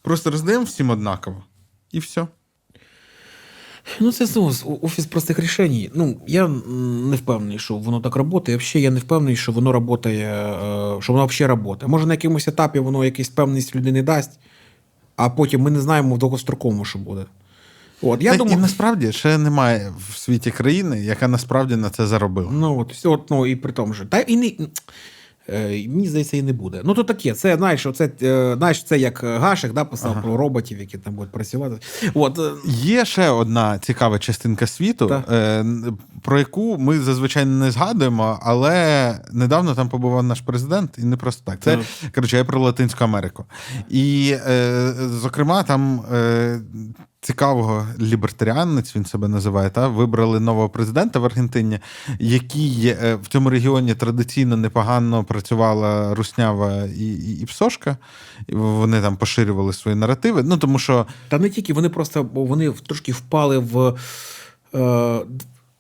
просто 0.03 0.31
роздаємо 0.31 0.65
всім 0.65 0.91
однаково. 0.91 1.45
І 1.93 1.99
все. 1.99 2.27
Ну, 4.01 4.13
це 4.13 4.27
знову 4.27 4.79
офіс 4.83 5.07
простих 5.07 5.39
рішень. 5.39 5.91
Ну, 5.95 6.17
я 6.27 6.49
не 6.49 7.17
впевнений, 7.17 7.59
що 7.59 7.75
воно 7.75 8.01
так 8.01 8.17
працює. 8.17 8.57
Взагалі, 8.57 8.85
я 8.85 8.91
не 8.91 9.01
впевнений, 9.01 9.37
що 9.37 9.53
воно 9.53 9.87
працює, 9.87 10.55
що 11.01 11.13
воно 11.13 11.27
взагалі 11.27 11.61
працює. 11.63 11.89
Може, 11.89 12.07
на 12.07 12.15
якомусь 12.15 12.49
етапі 12.49 12.79
воно 12.79 13.05
якусь 13.05 13.29
певність 13.29 13.77
людини 13.77 14.03
дасть, 14.03 14.39
а 15.17 15.31
потім 15.31 15.61
ми 15.61 15.71
не 15.71 15.81
знаємо 15.81 16.15
в 16.15 16.19
довгостроковому, 16.19 16.85
що 16.85 16.99
буде. 16.99 17.25
От, 18.03 18.23
я 18.23 18.33
Та, 18.33 18.39
думаю, 18.39 18.59
І 18.59 18.61
насправді 18.61 19.13
ще 19.13 19.39
немає 19.39 19.93
в 20.09 20.17
світі 20.17 20.51
країни, 20.51 21.01
яка 21.01 21.29
насправді 21.29 21.77
на 21.77 21.91
це 21.91 22.07
заробила. 22.07 22.51
ну, 22.53 22.81
от, 22.81 23.07
от, 23.07 23.31
ну, 23.31 23.47
і 23.47 23.57
при 23.57 23.73
тому 23.73 23.95
же. 23.95 24.05
Та 24.07 24.21
і 24.21 24.37
не. 24.37 24.53
Е, 25.49 25.89
Мені 25.89 26.09
здається, 26.09 26.37
і 26.37 26.43
не 26.43 26.53
буде. 26.53 26.81
Ну, 26.85 26.95
то 26.95 27.05
таке, 27.05 27.33
це 27.33 27.57
знаєш, 27.57 27.87
це, 27.95 28.11
е, 28.23 28.55
знаєш, 28.59 28.85
це 28.85 28.99
як 28.99 29.21
Гашик 29.25 29.73
да, 29.73 29.85
писав 29.85 30.23
про 30.23 30.37
роботів, 30.37 30.81
які 30.81 30.99
там 30.99 31.15
будуть 31.15 31.33
працювати. 31.33 31.77
От, 32.15 32.39
е, 32.39 32.51
Є 32.71 33.05
ще 33.05 33.29
одна 33.29 33.79
цікава 33.79 34.19
частинка 34.19 34.67
світу, 34.67 35.07
Так. 35.07 35.25
Е, 36.21 36.23
про 36.23 36.39
яку 36.39 36.79
ми 36.79 36.99
зазвичай 36.99 37.45
не 37.45 37.71
згадуємо, 37.71 38.39
але 38.43 39.19
недавно 39.33 39.75
там 39.75 39.89
побував 39.89 40.23
наш 40.23 40.41
президент, 40.41 40.99
і 40.99 41.05
не 41.05 41.17
просто 41.17 41.43
так. 41.45 41.61
Це 41.61 41.79
коротше, 42.15 42.37
я 42.37 42.45
про 42.45 42.61
Латинську 42.61 43.05
Америку. 43.05 43.45
І, 43.89 44.37
е, 44.47 44.95
зокрема, 44.99 45.63
там. 45.63 46.01
Е, 46.13 46.61
Цікавого 47.23 47.87
лібертаріанець 48.01 48.97
він 48.97 49.05
себе 49.05 49.29
називає, 49.29 49.71
та 49.71 49.89
вибрали 49.89 50.41
нового 50.41 50.69
президента 50.69 51.19
в 51.19 51.25
Аргентині, 51.25 51.79
який 52.19 52.87
е, 52.87 53.15
в 53.23 53.29
цьому 53.29 53.51
регіоні 53.51 53.95
традиційно 53.95 54.57
непогано 54.57 55.25
працювала 55.25 56.15
руснява 56.15 56.85
і, 56.85 57.07
і, 57.07 57.41
і 57.41 57.47
псошка. 57.47 57.97
І 58.47 58.55
Вони 58.55 59.01
там 59.01 59.17
поширювали 59.17 59.73
свої 59.73 59.97
наративи. 59.97 60.43
Ну 60.43 60.57
тому 60.57 60.79
що 60.79 61.07
Та 61.29 61.39
не 61.39 61.51
тільки, 61.51 61.73
вони 61.73 61.89
просто 61.89 62.23
вони 62.33 62.71
трошки 62.71 63.13
впали 63.13 63.59
в. 63.59 63.95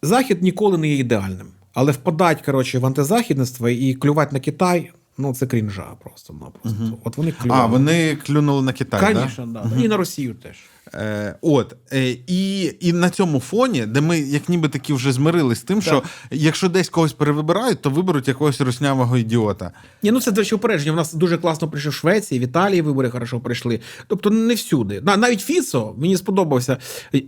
Захід 0.03 0.43
ніколи 0.43 0.79
не 0.79 0.89
є 0.89 0.97
ідеальним. 0.97 1.47
Але 1.75 1.93
впадать, 1.93 2.43
коротше, 2.43 2.79
в 2.79 2.87
антизахідництво 2.87 3.69
і 3.69 3.95
клювати 3.95 4.33
на 4.33 4.41
Китай, 4.41 4.93
ну 5.19 5.35
це 5.35 5.47
крінжа 5.47 5.87
просто-напросто. 6.03 6.99
От 7.05 7.17
вони 7.17 7.33
клюнули. 7.33 7.61
А, 7.61 7.67
вони 7.67 8.17
клюнули 8.17 8.63
на 8.63 8.73
Китай. 8.73 9.15
да? 9.15 9.47
Да. 9.47 9.61
Угу. 9.61 9.81
І 9.81 9.89
на 9.89 9.97
Росію 9.97 10.35
теж. 10.35 10.57
Е, 10.95 11.35
от. 11.41 11.77
Е, 11.93 12.17
і, 12.27 12.73
і 12.81 12.93
на 12.93 13.11
цьому 13.11 13.41
фоні, 13.41 13.87
де 13.87 14.01
ми 14.01 14.19
як 14.21 14.49
ніби 14.49 14.69
таки 14.69 14.95
вже 14.95 15.13
змирились 15.13 15.59
з 15.59 15.63
тим, 15.63 15.83
що 15.83 16.03
якщо 16.31 16.69
десь 16.69 16.89
когось 16.89 17.13
перевибирають, 17.13 17.83
то 17.83 17.91
виберуть 17.91 18.29
якогось 18.29 18.61
руснявого 18.61 19.17
ідіота. 19.17 19.71
Ні, 20.03 20.11
ну 20.11 20.21
це 20.21 20.31
до 20.33 20.41
речі, 20.41 20.55
упередження. 20.55 20.93
У 20.93 20.97
нас 20.97 21.15
дуже 21.15 21.39
класно 21.39 21.69
прийшов 21.71 21.93
в 21.93 21.95
Швеції, 21.95 22.41
в 22.41 22.43
Італії 22.43 22.83
вибори 22.83 23.11
хорошо 23.11 23.41
прийшли. 23.41 23.81
Тобто 24.07 24.31
не 24.31 24.55
всюди. 24.55 25.01
На- 25.01 25.17
Навіть 25.17 25.41
Фіцо 25.41 25.95
мені 25.99 26.17
сподобався. 26.17 26.77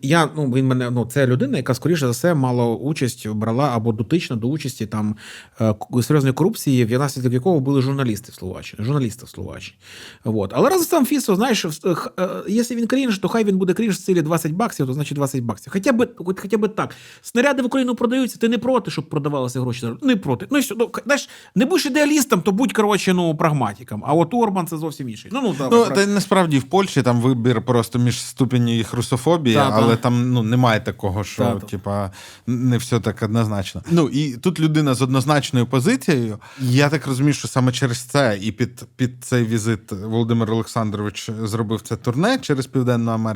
Я, 0.02 0.28
ну, 0.36 0.50
він 0.50 0.66
мене, 0.66 0.90
ну, 0.90 1.06
це 1.06 1.26
людина, 1.26 1.56
яка, 1.56 1.74
скоріше 1.74 2.06
за 2.06 2.10
все, 2.10 2.34
мала 2.34 2.66
участь, 2.66 3.28
брала 3.28 3.70
або 3.74 3.92
дотична 3.92 4.36
до 4.36 4.48
участі 4.48 4.86
там 4.86 5.16
е, 5.60 5.74
серйозної 6.02 6.34
корупції, 6.34 6.84
внаслідок 6.84 7.32
якого 7.32 7.60
були 7.60 7.82
журналісти 7.82 8.32
в 8.32 8.34
Словаччині. 8.34 8.84
Журналісти 8.84 9.26
в 9.26 9.28
Словаччині. 9.28 9.76
Вот. 10.24 10.50
Але 10.54 10.68
разом 10.70 10.84
з 10.84 10.88
тим 10.88 11.06
Фіцо, 11.06 11.36
знаєш, 11.36 11.64
в- 11.64 12.08
е, 12.18 12.28
якщо 12.48 12.74
він 12.74 12.86
крінж, 12.86 13.18
то 13.18 13.28
хай 13.28 13.41
він 13.44 13.58
буде 13.58 13.72
крінж 13.74 13.94
в 13.94 13.98
стилі 14.00 14.22
20 14.22 14.52
баксів, 14.52 14.86
то 14.86 14.94
значить 14.94 15.14
20 15.16 15.42
баксів. 15.42 15.72
Хоча 15.72 15.92
б, 15.92 16.08
хоч- 16.16 16.40
хоча 16.40 16.58
б 16.58 16.68
так. 16.68 16.94
Снаряди 17.22 17.62
в 17.62 17.66
Україну 17.66 17.94
продаються, 17.94 18.38
ти 18.38 18.48
не 18.48 18.58
проти, 18.58 18.90
щоб 18.90 19.08
продавалися 19.08 19.60
гроші. 19.60 19.86
Не 20.02 20.16
проти. 20.16 20.46
Ну, 20.50 20.58
і 20.58 20.60
все, 20.60 20.74
ну, 20.78 20.90
знаєш, 21.04 21.28
не 21.54 21.66
будеш 21.66 21.86
ідеалістом, 21.86 22.40
то 22.42 22.52
будь, 22.52 22.72
коротше, 22.72 23.12
ну, 23.14 23.36
прагматиком. 23.36 24.02
А 24.06 24.14
от 24.14 24.34
Орбан 24.34 24.66
це 24.66 24.76
зовсім 24.76 25.08
інший. 25.08 25.30
Ну, 25.34 25.40
ну, 25.42 25.54
Ну, 25.60 25.68
добре. 25.68 25.94
та 25.94 26.06
насправді 26.06 26.58
в 26.58 26.62
Польщі 26.62 27.02
там 27.02 27.20
вибір 27.20 27.62
просто 27.64 27.98
між 27.98 28.20
ступені 28.20 28.76
їх 28.76 28.92
русофобії, 28.94 29.56
Та, 29.56 29.70
та. 29.70 29.76
але 29.76 29.96
там 29.96 30.32
ну, 30.32 30.42
немає 30.42 30.80
такого, 30.80 31.24
що 31.24 31.42
Та, 31.44 31.54
та. 31.54 31.66
типа 31.66 32.10
не 32.46 32.78
все 32.78 33.00
так 33.00 33.22
однозначно. 33.22 33.82
Ну 33.90 34.08
і 34.08 34.36
тут 34.36 34.60
людина 34.60 34.94
з 34.94 35.02
однозначною 35.02 35.66
позицією. 35.66 36.38
Я 36.60 36.88
так 36.88 37.06
розумію, 37.06 37.34
що 37.34 37.48
саме 37.48 37.72
через 37.72 37.98
це 37.98 38.38
і 38.42 38.52
під, 38.52 38.84
під 38.96 39.24
цей 39.24 39.44
візит 39.44 39.92
Володимир 39.92 40.50
Олександрович 40.52 41.30
зробив 41.42 41.80
це 41.80 41.96
турне 41.96 42.38
через 42.38 42.66
Південну 42.66 43.10
Америку. 43.10 43.31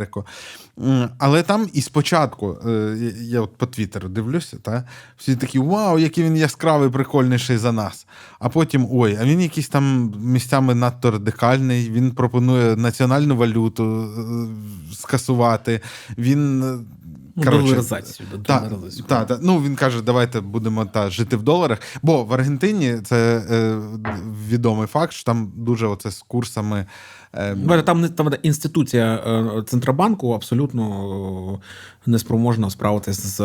М, 0.83 1.09
Але 1.19 1.43
там 1.43 1.69
і 1.73 1.83
спочатку, 1.83 2.59
е, 2.67 2.97
я 3.21 3.41
от 3.41 3.57
по 3.57 3.67
Твіттеру 3.67 4.09
дивлюся, 4.09 4.57
та 4.63 4.85
всі 5.17 5.37
такі: 5.37 5.59
вау, 5.59 5.99
який 5.99 6.25
він 6.25 6.37
яскравий, 6.37 6.91
прикольніший 6.91 7.57
за 7.57 7.73
нас. 7.73 8.07
А 8.39 8.49
потім 8.49 8.89
ой, 8.91 9.19
а 9.21 9.25
він 9.25 9.41
якийсь 9.41 9.69
там 9.69 10.15
місцями 10.21 10.75
надто 10.75 11.11
радикальний. 11.11 11.91
Він 11.91 12.11
пропонує 12.11 12.77
національну 12.77 13.37
валюту 13.37 13.85
е, 14.03 14.95
скасувати. 14.95 15.81
Він. 16.19 16.63
е, 16.63 16.79
Ну, 17.39 17.45
коротше, 17.45 17.75
та, 18.47 18.61
та, 19.09 19.25
та. 19.25 19.39
Ну, 19.43 19.63
він 19.63 19.77
каже, 19.77 20.03
давайте 20.03 20.41
будемо 20.41 20.85
та, 20.87 21.11
жити 21.11 21.37
в 21.37 21.43
доларах. 21.43 21.79
Бо 22.03 22.25
в 22.25 22.33
Аргентині 22.35 22.99
це 23.05 23.47
е, 23.51 23.79
відомий 24.49 24.87
факт, 24.87 25.13
що 25.13 25.25
там 25.25 25.53
дуже 25.57 25.87
оце 25.87 26.11
з 26.11 26.23
курсами. 26.23 26.87
Е, 27.35 27.83
Там, 27.83 28.09
там 28.09 28.31
інституція 28.43 29.15
е, 29.15 29.63
Центробанку 29.63 30.33
абсолютно 30.33 30.85
е, 31.55 32.11
неспроможна 32.11 32.71
справитися 32.71 33.29
з, 33.29 33.37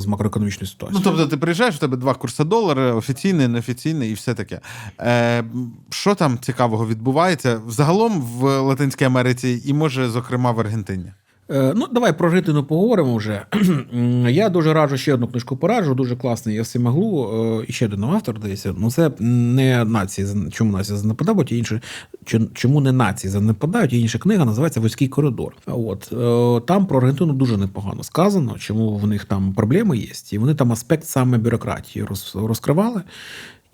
з 0.00 0.06
макроекономічною 0.06 0.72
Ну, 0.92 1.00
тобто, 1.04 1.26
ти 1.26 1.36
приїжджаєш, 1.36 1.74
в 1.74 1.78
тебе 1.78 1.96
два 1.96 2.14
курси 2.14 2.44
долара, 2.44 2.94
офіційний, 2.94 3.48
неофіційний 3.48 4.10
і 4.10 4.14
все 4.14 4.34
таке. 4.34 4.60
Е, 5.00 5.44
що 5.90 6.14
там 6.14 6.38
цікавого 6.38 6.86
відбувається 6.86 7.60
взагалом 7.66 8.20
в 8.20 8.60
Латинській 8.60 9.04
Америці 9.04 9.62
і, 9.64 9.72
може, 9.74 10.08
зокрема, 10.08 10.52
в 10.52 10.60
Аргентині? 10.60 11.12
Е, 11.50 11.72
Ну, 11.76 11.86
давай 11.92 12.18
про 12.18 12.28
Аргентину 12.28 12.64
поговоримо 12.64 13.16
вже. 13.16 13.42
Я 14.30 14.48
дуже 14.48 14.72
раджу 14.72 14.96
ще 14.96 15.14
одну 15.14 15.28
книжку 15.28 15.56
пораджу, 15.56 15.94
дуже 15.94 16.16
класний 16.16 16.54
Ясимаглу. 16.56 17.30
е, 17.60 17.64
І 17.68 17.72
ще 17.72 17.86
один 17.86 18.04
автор 18.04 18.38
дивіться. 18.40 18.74
Ну, 18.78 18.90
це 18.90 19.10
не 19.20 19.84
нації, 19.84 20.26
чому 20.52 20.72
нації 20.72 20.98
занепадають, 20.98 21.52
і 21.52 21.58
інше, 21.58 21.80
чи- 22.24 22.40
чому 22.54 22.80
не 22.80 22.92
нації 22.92 23.30
занепадають, 23.30 23.92
і 23.92 24.00
інша 24.00 24.18
книга 24.18 24.44
називається 24.44 24.80
Вузький 24.80 25.08
коридор. 25.08 25.56
От 25.66 26.12
е, 26.12 26.60
там 26.66 26.86
про 26.86 26.98
Аргентину 26.98 27.32
дуже 27.32 27.56
непогано 27.56 28.02
сказано, 28.02 28.54
чому 28.58 28.96
в 28.96 29.06
них 29.06 29.24
там 29.24 29.52
проблеми 29.54 29.98
є. 29.98 30.08
І 30.30 30.38
вони 30.38 30.54
там 30.54 30.72
аспект 30.72 31.04
саме 31.04 31.38
бюрократії 31.38 32.04
роз- 32.04 32.46
розкривали. 32.46 33.02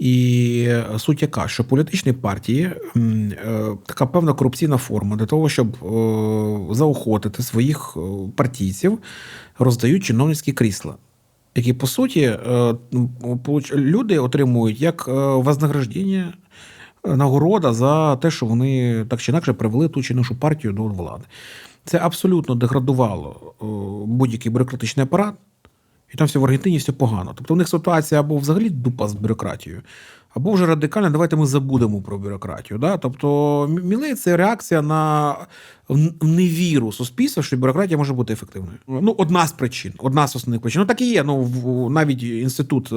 І 0.02 0.68
суть 0.98 1.22
яка, 1.22 1.48
що 1.48 1.64
політичні 1.64 2.12
партії 2.12 2.70
е, 2.97 3.31
така 3.86 4.06
певна 4.06 4.32
корупційна 4.32 4.76
форма 4.76 5.16
для 5.16 5.26
того, 5.26 5.48
щоб 5.48 5.66
е, 5.68 6.74
заохотити 6.74 7.42
своїх 7.42 7.97
е, 7.97 8.00
партійців, 8.36 8.98
роздають 9.58 10.05
чиновницькі 10.05 10.52
крісла. 10.52 10.94
Які 11.55 11.72
по 11.72 11.86
суті 11.86 12.39
ну, 12.92 13.40
люди 13.74 14.18
отримують 14.18 14.81
як 14.81 15.08
вознаграждення, 15.36 16.32
нагорода 17.05 17.72
за 17.72 18.16
те, 18.16 18.31
що 18.31 18.47
вони 18.47 19.05
так 19.08 19.20
чи 19.20 19.32
інакше 19.32 19.52
привели 19.52 19.89
ту 19.89 20.02
чи 20.02 20.14
іншу 20.14 20.36
партію 20.36 20.72
до 20.72 20.82
влади. 20.82 21.24
Це 21.84 21.98
абсолютно 21.98 22.55
деградувало 22.55 23.55
будь-який 24.06 24.52
бюрократичний 24.52 25.05
апарат, 25.05 25.34
і 26.12 26.16
там 26.16 26.26
все 26.26 26.39
в 26.39 26.44
Аргентині 26.44 26.76
все 26.76 26.92
погано. 26.92 27.32
Тобто 27.34 27.55
у 27.55 27.57
них 27.57 27.68
ситуація 27.68 28.20
або 28.20 28.36
взагалі 28.36 28.70
дупа 28.70 29.08
з 29.08 29.15
бюрократією, 29.15 29.82
або 30.34 30.52
вже 30.52 30.66
радикально, 30.66 31.10
давайте 31.10 31.36
ми 31.36 31.47
забудемо 31.47 32.02
про 32.02 32.18
бюрократію. 32.18 32.78
Да? 32.78 32.97
Тобто 32.97 33.66
Мілей 33.84 34.15
це 34.15 34.36
реакція 34.36 34.82
на 34.82 35.34
в- 35.89 36.27
невіру 36.27 36.93
суспільства, 36.93 37.43
що 37.43 37.57
бюрократія 37.57 37.99
може 37.99 38.12
бути 38.15 38.33
ефективною. 38.33 38.77
Ну, 38.89 39.15
одна 39.19 39.47
з 39.47 39.52
причин, 39.52 39.93
одна 39.99 40.28
з 40.28 40.36
основних 40.36 40.61
причин. 40.61 40.81
Ну 40.81 40.86
так 40.86 41.01
і 41.01 41.11
є. 41.12 41.23
Ну 41.23 41.36
в- 41.41 41.91
навіть 41.91 42.23
інститут 42.23 42.93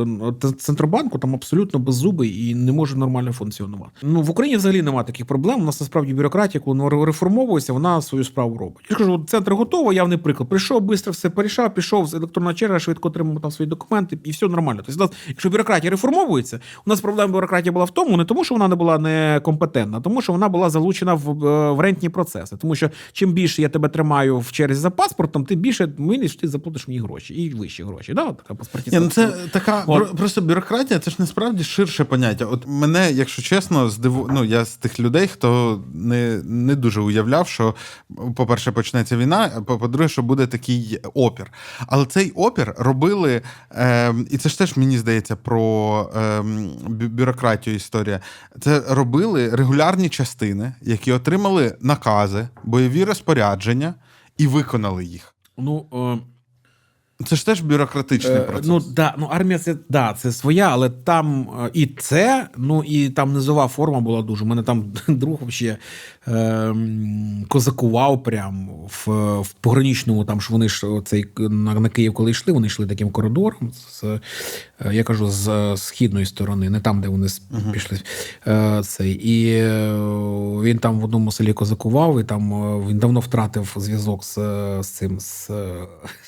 центробанку 0.58 1.18
там 1.20 1.34
абсолютно 1.36 1.80
беззубий 1.80 2.50
і 2.50 2.56
не 2.56 2.72
може 2.72 2.96
нормально 2.98 3.34
функціонувати. 3.34 3.92
Ну 4.02 4.22
в 4.22 4.30
Україні 4.30 4.58
взагалі 4.58 4.82
немає 4.82 5.06
таких 5.06 5.26
проблем. 5.26 5.62
У 5.62 5.66
нас 5.66 5.82
насправді 5.82 6.14
бюрократія, 6.14 6.62
коли 6.66 7.06
реформовується, 7.06 7.74
вона 7.74 8.02
свою 8.02 8.24
справу 8.24 8.58
робить. 8.58 8.86
Я 8.90 8.96
кажу, 8.98 9.24
центр 9.28 9.54
готовий, 9.54 9.96
явний 9.98 10.18
приклад. 10.18 10.50
Прийшов, 10.50 10.86
швидко 10.88 11.12
все 11.12 11.30
порішав, 11.30 11.74
пішов 11.74 12.08
з 12.08 12.14
електронна 12.14 12.54
черга, 12.54 12.80
швидко 12.80 13.08
отримав 13.08 13.42
там 13.42 13.52
свої 13.52 13.70
документи, 13.70 14.18
і 14.24 14.32
все 14.32 14.48
нормально. 14.48 14.82
Тобто, 14.86 15.04
у 15.04 15.08
нас, 15.08 15.18
якщо 15.28 15.50
бюрократія 15.50 15.92
реформовується, 15.92 16.60
у 16.86 16.90
нас 16.90 17.02
проблема 17.02 17.34
бюрократії 17.34 17.72
була 17.72 17.86
в 17.86 17.92
тому, 17.92 18.18
не 18.18 18.26
тому, 18.26 18.44
що 18.44 18.56
вона 18.56 18.68
не 18.68 18.76
була 18.76 18.98
некомпетентна, 19.00 19.98
а 19.98 20.02
тому 20.02 20.22
що 20.22 20.34
вона 20.34 20.50
була 20.50 20.70
залучена 20.70 21.14
в, 21.14 21.46
е, 21.48 21.72
в 21.72 21.80
рентні 21.80 22.10
процеси. 22.10 22.58
Тому 22.58 22.75
що 22.76 22.92
чим 23.14 23.34
більше 23.34 23.62
я 23.62 23.70
тебе 23.70 23.90
тримаю 23.90 24.40
в 24.40 24.52
черзі 24.52 24.82
за 24.82 24.90
паспортом, 24.90 25.45
тим 25.45 25.60
більше 25.60 25.90
ж 26.24 26.40
ти 26.40 26.48
заплатиш 26.48 26.88
мені 26.88 27.00
гроші 27.00 27.34
і 27.34 27.54
вищі 27.54 27.84
гроші. 27.84 28.14
Да? 28.14 28.24
От 28.24 28.38
Така 28.38 28.56
паспортіста. 28.56 29.00
Ні, 29.00 29.06
ну 29.06 29.12
це 29.12 29.34
така 29.52 29.84
От. 29.88 30.18
просто 30.18 30.42
бюрократія, 30.42 31.00
це 31.00 31.12
ж 31.12 31.18
насправді 31.20 31.64
ширше 31.64 32.04
поняття. 32.04 32.45
От 32.45 32.64
мене, 32.68 33.12
якщо 33.12 33.42
чесно, 33.42 33.90
здиву... 33.90 34.30
ну, 34.34 34.45
я 34.45 34.66
з 34.66 34.76
тих 34.76 35.00
людей, 35.00 35.28
хто 35.28 35.82
не, 35.94 36.42
не 36.44 36.76
дуже 36.76 37.02
уявляв, 37.02 37.48
що, 37.48 37.76
по-перше, 38.36 38.72
почнеться 38.72 39.18
війна, 39.18 39.52
а 39.56 39.62
по-друге, 39.62 40.10
що 40.10 40.22
буде 40.22 40.48
такий 40.48 41.00
опір. 41.14 41.52
Але 41.88 42.06
цей 42.06 42.32
опір 42.32 42.74
робили, 42.78 43.42
е, 43.72 44.14
і 44.30 44.38
це 44.38 44.50
ж 44.50 44.58
теж 44.58 44.78
мені 44.78 44.98
здається 44.98 45.36
про 45.36 46.10
е, 46.16 46.42
бюрократію 46.90 47.76
історія. 47.76 48.20
Це 48.62 48.84
робили 48.90 49.50
регулярні 49.50 50.10
частини, 50.10 50.74
які 50.82 51.12
отримали 51.12 51.78
накази, 51.82 52.48
бойові 52.66 53.03
розпорядження 53.03 53.95
і 54.38 54.48
виконали 54.48 55.06
їх. 55.06 55.35
Ну, 55.58 55.85
е, 55.94 56.18
Це 57.26 57.35
ж 57.35 57.45
теж 57.45 57.61
бюрократичний 57.61 58.38
Е, 58.38 58.42
процес. 58.42 58.68
Ну 58.68 58.80
да, 58.80 59.16
ну 59.18 59.27
армія 59.32 59.60
це 59.60 59.76
да, 59.90 60.14
це 60.19 60.32
своя, 60.32 60.69
але 60.72 60.90
там 60.90 61.48
е, 61.66 61.69
і 61.74 61.85
це, 61.85 62.48
ну 62.58 62.84
і 62.84 63.10
там 63.10 63.34
низова 63.34 63.68
форма 63.68 64.00
була 64.00 64.22
дуже. 64.22 64.44
У 64.44 64.48
мене 64.48 64.64
там 64.64 64.94
друг 65.08 65.40
вообще 65.40 65.77
е, 66.27 66.76
козакував 67.48 68.24
прям 68.24 68.69
в, 68.88 69.11
в 69.42 69.53
пограничному, 69.53 70.26
там 70.26 70.42
що 70.42 70.53
вони 70.53 70.69
ж 70.69 70.88
цей 71.06 71.26
на, 71.38 71.74
на 71.80 71.90
Київ, 71.90 72.14
коли 72.14 72.32
йшли, 72.32 72.53
вони 72.53 72.68
йшли 72.68 72.88
таким 72.88 73.10
коридором. 73.10 73.72
З, 73.90 74.03
е, 74.03 74.19
я 74.92 75.03
кажу, 75.03 75.27
з 75.30 75.77
східної 75.77 76.26
сторони, 76.26 76.69
не 76.69 76.80
там, 76.80 77.02
де 77.02 77.08
вони 77.08 77.26
с- 77.30 77.42
пішли. 77.74 78.00
Е, 78.48 78.82
цей, 78.84 79.11
і 79.14 79.61
він 80.64 80.77
там 80.77 81.00
в 81.00 81.03
одному 81.03 81.32
селі 81.32 81.53
козакував, 81.53 82.19
і 82.19 82.24
там 82.24 82.52
він 82.88 83.00
давно 83.00 83.19
втратив 83.19 83.74
зв'язок 83.77 84.24
з, 84.24 84.34
з 84.82 84.88
цим 84.88 85.19
з, 85.19 85.50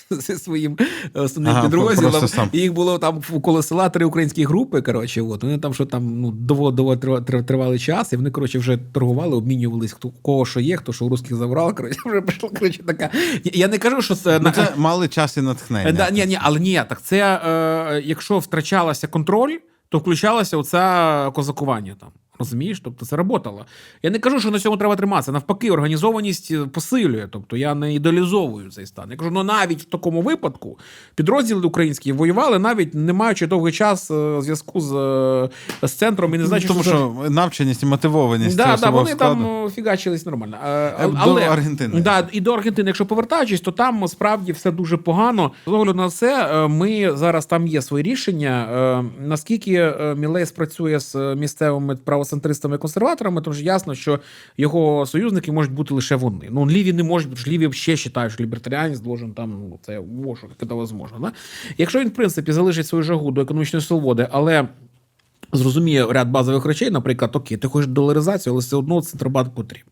зі 0.12 0.36
своїм 0.36 0.77
основним 1.14 1.54
Ага, 1.54 1.64
підрозділом. 1.64 2.12
просто 2.12 2.28
сам. 2.28 2.50
І 2.52 2.60
їх 2.60 2.74
було 2.74 2.98
там 3.00 3.22
коло 3.42 3.64
села 3.64 3.90
три 3.90 4.06
українські 4.06 4.44
групи. 4.46 4.82
Коротше, 4.82 5.22
от 5.22 5.44
вони 5.44 5.58
там 5.58 5.74
що 5.74 5.86
там 5.86 6.22
ну 6.22 6.32
довго 6.32 6.72
довго 6.72 6.96
трива- 6.96 7.22
трив- 7.26 7.46
тривалий 7.46 7.80
час, 7.80 8.14
і 8.14 8.16
вони 8.16 8.32
коротше 8.32 8.60
вже 8.60 8.78
торгували, 8.94 9.36
обмінювались 9.36 9.92
хто 9.94 10.10
кого 10.22 10.46
що 10.46 10.60
є, 10.60 10.78
хто 10.78 10.94
що 10.94 11.06
у 11.06 11.10
русських 11.10 11.36
забрав. 11.38 11.76
Коротше, 11.76 12.00
вже 12.06 12.22
прийшла 12.22 12.50
коротше 12.50 12.84
така. 12.84 13.10
Я 13.44 13.68
не 13.68 13.78
кажу, 13.78 14.02
що 14.02 14.16
це 14.16 14.40
Ну, 14.44 14.52
це 14.52 14.74
мали 14.78 15.08
час 15.08 15.38
і 15.38 15.42
натхнення. 15.42 15.90
Е, 15.90 15.94
Да, 15.94 16.10
ні, 16.10 16.26
ні, 16.26 16.40
але 16.42 16.60
ні, 16.60 16.82
так 16.90 17.02
це 17.02 17.42
е, 17.46 18.02
якщо 18.06 18.40
втрачалося 18.40 19.08
контроль, 19.08 19.52
то 19.90 19.98
включалося 19.98 20.58
оце 20.58 21.32
козакування 21.36 21.96
там. 22.00 22.10
Розумієш? 22.40 22.80
Тобто 22.84 23.06
це 23.06 23.16
работало. 23.16 23.66
Я 24.04 24.10
не 24.10 24.20
кажу, 24.20 24.40
що 24.40 24.52
на 24.52 24.60
цьому 24.60 24.78
треба 24.78 24.96
триматися. 24.96 25.32
Навпаки, 25.32 25.72
організованість 25.72 26.52
е, 26.52 26.66
посилює. 26.66 27.28
Тобто 27.32 27.58
я 27.58 27.76
не 27.76 27.94
ідеалізовую 27.94 28.72
цей 28.72 28.86
стан. 28.86 29.12
Я 29.12 29.18
кажу, 29.18 29.32
ну 29.32 29.44
навіть 29.44 29.82
в 29.82 29.86
такому 29.86 30.22
випадку 30.22 30.80
підрозділи 31.16 31.62
українські 31.62 32.12
воювали, 32.12 32.60
навіть 32.60 32.94
не 32.96 33.14
маючи 33.14 33.48
довгий 33.48 33.74
час 33.74 34.12
е, 34.12 34.42
зв'язку 34.42 34.82
з, 34.82 34.94
е, 35.84 35.88
з 35.88 35.92
центром 35.92 36.36
і 36.36 36.38
не 36.38 36.46
знаючи, 36.46 36.68
Тому 36.68 36.84
це- 36.84 36.90
що 36.90 37.16
навченість 37.30 37.84
і 37.84 37.86
мотивованість 37.86 38.58
Да, 38.58 38.78
да, 38.82 38.90
вони 38.90 39.12
складу. 39.12 39.44
там 39.44 39.70
фігачились 39.70 40.26
нормально. 40.26 40.58
До 41.02 41.14
але, 41.18 41.50
Аргентини. 41.50 42.02
Да, 42.02 42.28
і 42.32 42.42
до 42.42 42.54
Аргентини, 42.54 42.90
якщо 42.90 43.06
повертаючись, 43.06 43.62
то 43.62 43.72
там 43.72 44.08
справді 44.08 44.52
все 44.52 44.72
дуже 44.72 44.98
погано. 44.98 45.52
З 45.68 45.72
огляду 45.72 45.94
на 45.98 46.10
це, 46.10 46.68
ми 46.68 47.18
зараз 47.18 47.46
там 47.46 47.68
є 47.68 47.82
свої 47.82 48.04
рішення. 48.04 49.04
Наскільки 49.20 49.94
Мілей 50.18 50.46
спрацює 50.46 51.00
з 51.00 51.36
місцевими 51.36 51.96
правоцентристами 52.28 52.76
і 52.76 52.80
консерваторами, 52.80 53.42
тому 53.42 53.54
що 53.54 53.64
ясно, 53.64 53.96
що 53.96 54.20
його 54.58 55.06
союзники 55.06 55.52
можуть 55.52 55.72
бути 55.72 55.94
лише 55.94 56.16
вони. 56.16 56.48
Ну, 56.50 56.70
ліві 56.70 56.94
не 56.94 57.04
можуть, 57.04 57.30
тому 57.30 57.38
що 57.38 57.52
ліві 57.52 57.74
ще 57.74 57.92
вважають, 57.92 58.34
що 58.34 58.44
лібертаріанець 58.44 59.00
должен 59.00 59.34
там 59.34 59.50
ну, 59.70 59.80
це 59.82 60.00
може, 60.00 60.48
це 60.60 60.66
возможно. 60.66 61.18
Да? 61.20 61.32
Якщо 61.78 62.00
він, 62.00 62.08
в 62.08 62.14
принципі, 62.14 62.52
залишить 62.52 62.88
свою 62.88 63.04
жагу 63.04 63.32
до 63.32 63.42
економічної 63.42 63.84
свободи, 63.84 64.28
але 64.32 64.68
зрозуміє 65.54 66.06
ряд 66.10 66.30
базових 66.30 66.66
речей, 66.66 66.92
наприклад, 66.92 67.32
окей, 67.36 67.58
ти 67.58 67.68
хочеш 67.68 67.88
доларизацію, 67.88 68.54
але 68.54 68.60
все 68.60 68.76
одно 68.76 69.02
центробанк 69.02 69.56
потрібен. 69.56 69.92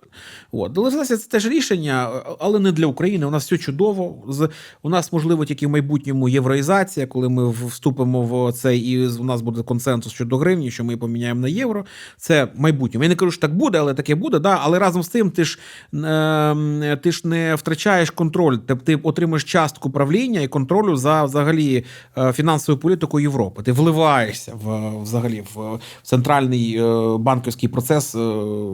От. 0.51 0.71
Доларизація 0.71 1.17
це 1.17 1.29
теж 1.29 1.47
рішення, 1.47 2.09
але 2.39 2.59
не 2.59 2.71
для 2.71 2.85
України. 2.85 3.25
У 3.25 3.29
нас 3.31 3.45
все 3.45 3.57
чудово. 3.57 4.23
З- 4.27 4.49
У 4.83 4.89
нас, 4.89 5.13
можливо, 5.13 5.45
тільки 5.45 5.67
в 5.67 5.69
майбутньому 5.69 6.29
євроїзація, 6.29 7.07
коли 7.07 7.29
ми 7.29 7.49
вступимо 7.49 8.21
в 8.21 8.53
це, 8.53 8.77
і 8.77 9.07
у 9.07 9.23
нас 9.23 9.41
буде 9.41 9.63
консенсус 9.63 10.13
щодо 10.13 10.37
гривні, 10.37 10.71
що 10.71 10.83
ми 10.83 10.97
поміняємо 10.97 11.41
на 11.41 11.47
євро. 11.47 11.85
Це 12.17 12.47
майбутнє. 12.55 12.99
Я 13.03 13.09
не 13.09 13.15
кажу, 13.15 13.31
що 13.31 13.41
так 13.41 13.55
буде, 13.55 13.77
але 13.79 13.93
таке 13.93 14.15
буде. 14.15 14.39
Да? 14.39 14.59
Але 14.61 14.79
разом 14.79 15.03
з 15.03 15.07
тим, 15.07 15.31
ти 15.31 15.43
ж, 15.45 15.59
е, 15.93 16.97
ти 17.03 17.11
ж 17.11 17.27
не 17.27 17.55
втрачаєш 17.55 18.09
контроль. 18.09 18.57
Ти, 18.57 18.75
ти 18.75 18.95
отримуєш 18.95 19.43
частку 19.43 19.89
правління 19.89 20.41
і 20.41 20.47
контролю 20.47 20.95
за 20.95 21.23
взагалі 21.23 21.85
е, 22.17 22.33
фінансовою 22.33 22.79
політикою 22.81 23.23
Європи. 23.23 23.63
Ти 23.63 23.71
вливаєшся 23.71 24.53
в 24.63 25.01
взагалі 25.01 25.43
в 25.53 25.79
центральний 26.03 26.77
е, 26.77 27.17
банківський 27.17 27.69
процес 27.69 28.15
е, 28.15 28.19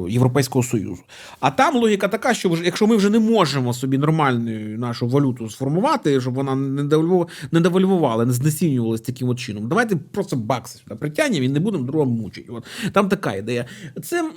Європейського 0.10 0.64
Союзу. 0.64 1.04
А 1.40 1.52
там 1.52 1.76
логіка 1.76 2.08
така, 2.08 2.34
що 2.34 2.58
якщо 2.64 2.88
ми 2.88 2.96
вже 2.96 3.10
не 3.10 3.20
можемо 3.20 3.74
собі 3.74 3.98
нормальну 3.98 4.78
нашу 4.78 5.08
валюту 5.08 5.50
сформувати, 5.50 6.22
щоб 6.22 6.34
вона 6.34 6.56
не 6.56 6.84
девальву- 6.84 7.28
не 7.52 7.60
девальвувала, 7.60 8.26
не 8.26 8.34
знецінювалася 8.34 9.04
таким 9.04 9.30
от 9.30 9.40
чином. 9.40 9.68
Давайте 9.70 9.96
просто 9.96 10.36
бакси 10.36 10.80
сюди 10.80 10.96
притягнемо 10.96 11.44
і 11.44 11.50
не 11.50 11.60
будемо 11.60 11.84
другого 11.84 12.12
мучити. 12.12 12.52
От 12.52 12.66
там 12.94 13.10
така 13.10 13.34
ідея. 13.34 13.66
Це, 14.04 14.32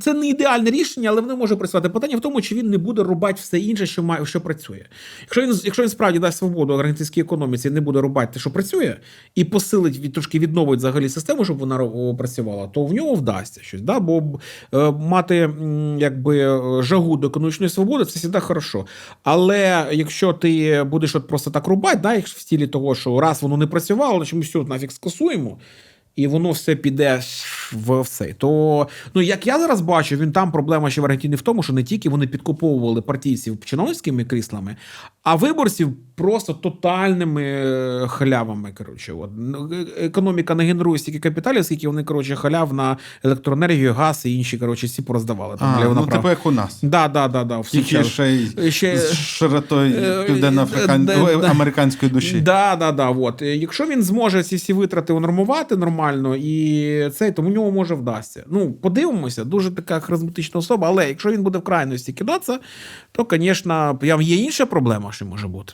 це 0.00 0.14
не 0.14 0.28
ідеальне 0.28 0.70
рішення, 0.70 1.10
але 1.10 1.20
воно 1.20 1.36
може 1.36 1.56
працювати. 1.56 1.88
Питання 1.88 2.16
в 2.16 2.20
тому, 2.20 2.40
чи 2.40 2.54
він 2.54 2.70
не 2.70 2.78
буде 2.78 3.02
рубати 3.02 3.38
все 3.40 3.58
інше, 3.58 3.86
що 3.86 4.02
має, 4.02 4.26
що 4.26 4.40
працює. 4.40 4.84
Якщо 5.20 5.42
він, 5.42 5.60
якщо 5.64 5.82
він 5.82 5.90
справді 5.90 6.18
дасть 6.18 6.38
свободу 6.38 6.74
аргентинській 6.74 7.20
економіці, 7.20 7.70
не 7.70 7.80
буде 7.80 8.00
рубати 8.00 8.32
те, 8.34 8.40
що 8.40 8.50
працює, 8.50 8.96
і 9.34 9.44
посилить 9.44 9.98
від 9.98 10.12
трошки 10.12 10.38
відновить 10.38 10.78
взагалі 10.78 11.08
систему, 11.08 11.44
щоб 11.44 11.61
вона 11.62 12.14
працювала, 12.18 12.66
то 12.66 12.84
в 12.84 12.92
нього 12.92 13.14
вдасться 13.14 13.62
щось. 13.62 13.80
Да? 13.80 14.00
Бо 14.00 14.22
е, 14.74 14.90
мати 14.90 15.50
якби 15.98 16.38
е, 16.38 16.82
жагу 16.82 17.16
до 17.16 17.26
економічної 17.26 17.70
свободи, 17.70 18.04
це 18.04 18.20
завжди 18.20 18.40
хорошо. 18.40 18.86
Але 19.22 19.88
якщо 19.92 20.32
ти 20.32 20.82
будеш 20.82 21.16
от 21.16 21.28
просто 21.28 21.50
так 21.50 21.66
рубати, 21.66 21.98
да, 22.02 22.18
в 22.18 22.28
стілі 22.28 22.66
того, 22.66 22.94
що 22.94 23.20
раз 23.20 23.42
воно 23.42 23.56
не 23.56 23.66
працювало, 23.66 24.24
ми 24.32 24.40
все 24.40 24.58
нафіг 24.58 24.92
скасуємо. 24.92 25.58
І 26.16 26.26
воно 26.26 26.50
все 26.50 26.76
піде 26.76 27.20
в 27.72 28.00
в 28.00 28.08
цей. 28.08 28.32
То 28.32 28.88
ну 29.14 29.22
як 29.22 29.46
я 29.46 29.58
зараз 29.58 29.80
бачу, 29.80 30.16
він 30.16 30.32
там 30.32 30.52
проблема 30.52 30.90
ще 30.90 31.00
в 31.00 31.04
Аргентині 31.04 31.36
в 31.36 31.42
тому, 31.42 31.62
що 31.62 31.72
не 31.72 31.82
тільки 31.82 32.08
вони 32.08 32.26
підкуповували 32.26 33.02
партійців 33.02 33.58
чиновницькими 33.64 34.24
кріслами, 34.24 34.76
а 35.22 35.34
виборців 35.34 35.92
просто 36.14 36.52
тотальними 36.54 37.42
е, 37.42 38.06
халявами. 38.08 38.72
Коротше, 38.78 39.12
от 39.12 39.30
Ну, 39.36 39.70
е- 39.72 40.04
економіка 40.06 40.54
не 40.54 40.64
генерує 40.64 40.98
стільки 40.98 41.18
капіталів, 41.18 41.64
скільки 41.64 41.88
вони 41.88 42.04
коротше 42.04 42.36
халяв 42.36 42.74
на 42.74 42.96
електроенергію, 43.24 43.92
газ 43.94 44.26
і 44.26 44.36
інші 44.36 44.58
коротше 44.58 44.86
всі 44.86 45.02
пороздавали. 45.02 45.56
Там 45.56 45.74
А, 45.78 45.94
ну, 45.94 46.06
типу 46.06 46.28
як 46.28 46.46
у 46.46 46.50
нас. 46.50 46.78
Да, 46.82 47.08
да, 47.08 47.28
да, 47.28 47.44
да. 47.44 47.58
всі 47.60 47.82
Тільки 47.82 48.04
ще 48.04 48.30
й 48.32 48.70
Ще- 48.70 48.98
з 48.98 49.12
широтою 49.12 49.94
Е, 49.96 50.24
південноафриканської 50.24 51.36
е, 51.36 51.40
да. 51.40 51.50
американської 51.50 52.12
душі. 52.12 52.40
Да, 52.40 52.76
да, 52.76 52.92
да. 52.92 53.08
От. 53.08 53.42
Е, 53.42 53.56
Якщо 53.56 53.86
він 53.86 54.02
зможе 54.02 54.42
ці 54.42 54.56
всі 54.56 54.72
витрати 54.72 55.12
унормувати 55.12 55.76
нормально, 55.76 56.01
і 56.36 57.10
це, 57.14 57.32
тому 57.32 57.50
нього 57.50 57.70
може 57.70 57.94
вдасться. 57.94 58.44
Ну, 58.50 58.72
подивимося, 58.72 59.44
дуже 59.44 59.70
така 59.70 60.00
харизматична 60.00 60.58
особа, 60.58 60.88
але 60.88 61.08
якщо 61.08 61.30
він 61.32 61.42
буде 61.42 61.58
в 61.58 61.62
крайності 61.62 62.12
кидатися, 62.12 62.60
то, 63.12 63.26
звісно, 63.30 63.98
є 64.02 64.36
інша 64.36 64.66
проблема, 64.66 65.12
що 65.12 65.26
може 65.26 65.48
бути. 65.48 65.72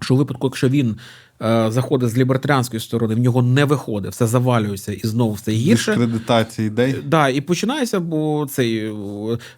Що 0.00 0.14
в 0.14 0.18
випадку, 0.18 0.46
якщо 0.46 0.68
він 0.68 0.96
заходить 1.40 2.10
з 2.10 2.18
лібертаріанської 2.18 2.80
сторони, 2.80 3.14
в 3.14 3.18
нього 3.18 3.42
не 3.42 3.64
виходить, 3.64 4.12
все 4.12 4.26
завалюється 4.26 4.92
і 4.92 5.00
знову 5.02 5.32
все 5.32 5.52
гірше. 5.52 5.90
Дискредитація 5.90 6.68
ідей. 6.68 6.94
Да, 7.04 7.28
і 7.28 7.40
починається, 7.40 8.00
бо 8.00 8.46
цей, 8.50 8.78
е, 8.78 8.92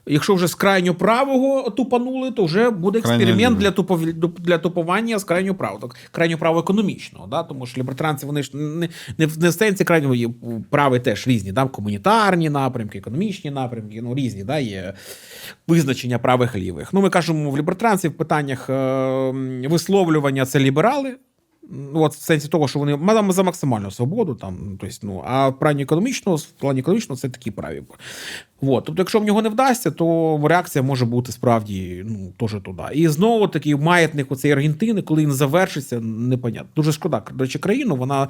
якщо 0.07 0.35
вже 0.35 0.47
з 0.47 0.55
крайньо 0.55 0.95
правого 0.95 1.71
тупанули, 1.71 2.31
то 2.31 2.45
вже 2.45 2.71
буде 2.71 2.99
експеримент 2.99 3.59
для 3.59 3.71
тупов... 3.71 4.13
для 4.39 4.59
тупування 4.59 5.19
з 5.19 5.25
крайньо 5.25 5.55
правого, 5.55 5.81
так, 5.81 5.97
крайньо 6.11 6.39
право 6.39 6.59
економічного. 6.59 7.27
Да? 7.27 7.43
Тому 7.43 7.67
що 7.67 7.81
лібертаранці 7.81 8.27
вони 8.27 8.43
ж 8.43 8.51
не, 8.57 8.89
не, 9.19 9.29
не 9.39 9.49
в 9.49 9.53
сенсі 9.53 9.85
крайнього 9.85 10.15
прави 10.71 11.01
теж 11.01 11.27
різні. 11.27 11.53
Да? 11.53 11.65
Комунітарні 11.65 12.51
напрямки, 12.51 12.99
економічні 12.99 13.51
напрямки, 13.51 14.03
ну 14.03 14.15
різні, 14.15 14.45
да? 14.45 14.59
є 14.59 14.95
визначення 15.69 16.19
правих 16.19 16.57
лівих. 16.57 16.93
Ну, 16.93 17.01
ми 17.01 17.11
кажемо, 17.11 17.51
в 17.51 17.59
лібертаранців 17.59 18.11
в 18.11 18.15
питаннях 18.15 18.71
е, 18.71 19.33
висловлювання 19.69 20.47
це 20.47 20.59
ліберали. 20.59 21.17
Ну, 21.71 22.03
от 22.03 22.15
в 22.15 22.21
сенсі 22.21 22.49
того, 22.49 22.69
що 22.69 22.79
вони 22.79 22.99
там 22.99 23.33
за 23.33 23.43
максимальну 23.43 23.91
свободу, 23.91 24.35
там, 24.35 24.79
тобто, 24.81 24.97
ну, 25.03 25.23
а 25.27 25.49
в 25.49 25.59
плані 25.59 25.83
економічного, 25.83 26.37
в 26.37 26.47
плані 26.47 26.81
економічного 26.81 27.17
це 27.17 27.29
такі 27.29 27.51
праві. 27.51 27.83
От. 28.61 28.85
Тобто, 28.85 29.01
якщо 29.03 29.21
в 29.21 29.25
нього 29.25 29.43
не 29.43 29.49
вдасться, 29.49 29.91
то 29.91 30.41
реакція 30.45 30.83
може 30.83 31.05
бути 31.05 31.33
справді 31.33 32.05
ну, 32.07 32.33
теж 32.37 32.51
туди. 32.65 32.83
І 32.95 33.09
знову 33.09 33.49
таки 33.49 33.77
маятник 33.77 34.33
оцеї 34.33 34.55
Аргентини, 34.55 35.03
коли 35.03 35.23
він 35.23 35.33
завершиться, 35.33 36.01
непонятно. 36.01 36.69
Дуже 36.77 36.93
шкода. 36.93 37.23
До 37.35 37.45
речі, 37.45 37.59
країну 37.59 37.97
вона, 37.97 38.23
е, 38.23 38.29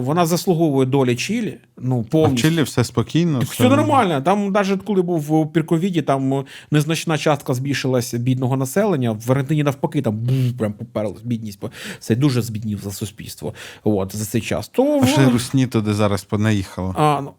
вона 0.00 0.26
заслуговує 0.26 0.86
долі 0.86 1.16
Чилі. 1.16 1.58
Ну, 1.78 2.06
А 2.12 2.16
в. 2.16 2.34
Чилі 2.36 2.62
все 2.62 2.84
спокійно. 2.84 3.38
Все 3.38 3.68
нормально. 3.68 4.20
Там, 4.20 4.52
навіть 4.52 4.82
коли 4.82 5.02
був 5.02 5.20
в 5.20 5.52
пірковіді, 5.52 6.02
там 6.02 6.44
незначна 6.70 7.18
частка 7.18 7.54
збільшилася 7.54 8.18
бідного 8.18 8.56
населення. 8.56 9.12
В 9.12 9.30
Аргентині 9.32 9.62
навпаки, 9.62 10.02
там 10.02 10.16
бум, 10.16 10.54
прям 10.58 10.72
поперлась 10.72 11.22
бідність. 11.22 11.60
Це 11.98 12.16
дуже 12.16 12.42
збіднів 12.42 12.80
за 12.82 12.90
суспільство. 12.90 13.54
От, 13.84 14.16
за 14.16 14.24
цей 14.24 14.40
час. 14.40 14.68
То, 14.68 15.00
А 15.02 15.06
ще 15.06 15.22
й 15.22 15.26
русні 15.26 15.66
туди 15.66 15.94
зараз 15.94 16.24
понаїхало. 16.24 16.94
а, 16.98 17.20
ну, 17.20 17.30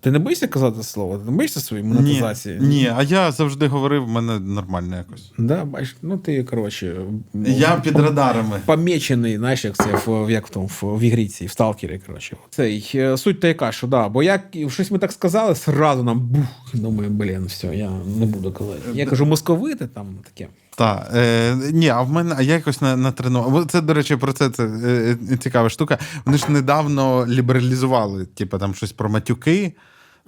ти 0.00 0.10
не 0.10 0.18
боїшся 0.18 0.46
казати 0.46 0.82
слово? 0.82 1.18
Ти 1.18 1.30
не 1.30 1.36
боїшся 1.36 1.60
своєї 1.60 1.88
монетизації? 1.88 2.58
Ні, 2.60 2.66
ні, 2.66 2.92
а 2.96 3.02
я 3.02 3.32
завжди 3.32 3.66
говорив, 3.66 4.04
в 4.04 4.08
мене 4.08 4.38
нормально 4.40 4.96
якось. 4.96 5.32
Да, 5.38 5.64
бачиш, 5.64 5.96
ну 6.02 6.18
ти, 6.18 6.44
коротше, 6.44 6.96
Я 7.34 7.76
під 7.76 7.98
радарами. 7.98 8.60
помічений, 8.66 9.36
знаєш, 9.36 9.64
як 9.64 9.76
це 9.76 10.00
в 10.06 10.30
як 10.30 10.46
в 10.46 10.50
тому 10.50 10.66
в, 10.66 10.98
в 10.98 11.00
ігріці, 11.00 11.46
в 11.46 11.50
сталкері. 11.50 12.00
Коротше, 12.06 12.36
цей 12.50 12.90
е, 12.94 13.16
суть 13.16 13.40
та 13.40 13.48
яка, 13.48 13.72
що 13.72 13.86
да, 13.86 14.08
бо 14.08 14.22
як 14.22 14.46
щось 14.68 14.90
ми 14.90 14.98
так 14.98 15.12
сказали, 15.12 15.54
сразу 15.54 16.02
нам 16.02 16.20
бух. 16.20 16.44
Думаю, 16.74 17.10
блін, 17.10 17.44
все, 17.44 17.76
я 17.76 17.90
не 18.18 18.26
буду 18.26 18.52
казати. 18.52 18.80
Я 18.94 19.06
кажу, 19.06 19.26
московити 19.26 19.86
там 19.86 20.06
таке. 20.24 20.48
Так, 20.78 21.10
е, 21.14 21.56
ні, 21.72 21.88
а 21.88 22.02
в 22.02 22.10
мене 22.10 22.34
а 22.38 22.42
я 22.42 22.54
якось 22.54 22.80
на, 22.80 22.96
натренував. 22.96 23.44
тренував. 23.46 23.70
Це, 23.70 23.80
до 23.80 23.94
речі, 23.94 24.16
про 24.16 24.32
це, 24.32 24.50
це 24.50 24.64
е, 24.64 25.18
е, 25.32 25.36
цікава 25.36 25.70
штука. 25.70 25.98
Вони 26.24 26.38
ж 26.38 26.44
недавно 26.48 27.26
лібералізували, 27.26 28.24
типу, 28.24 28.58
там 28.58 28.74
щось 28.74 28.92
про 28.92 29.08
матюки. 29.08 29.72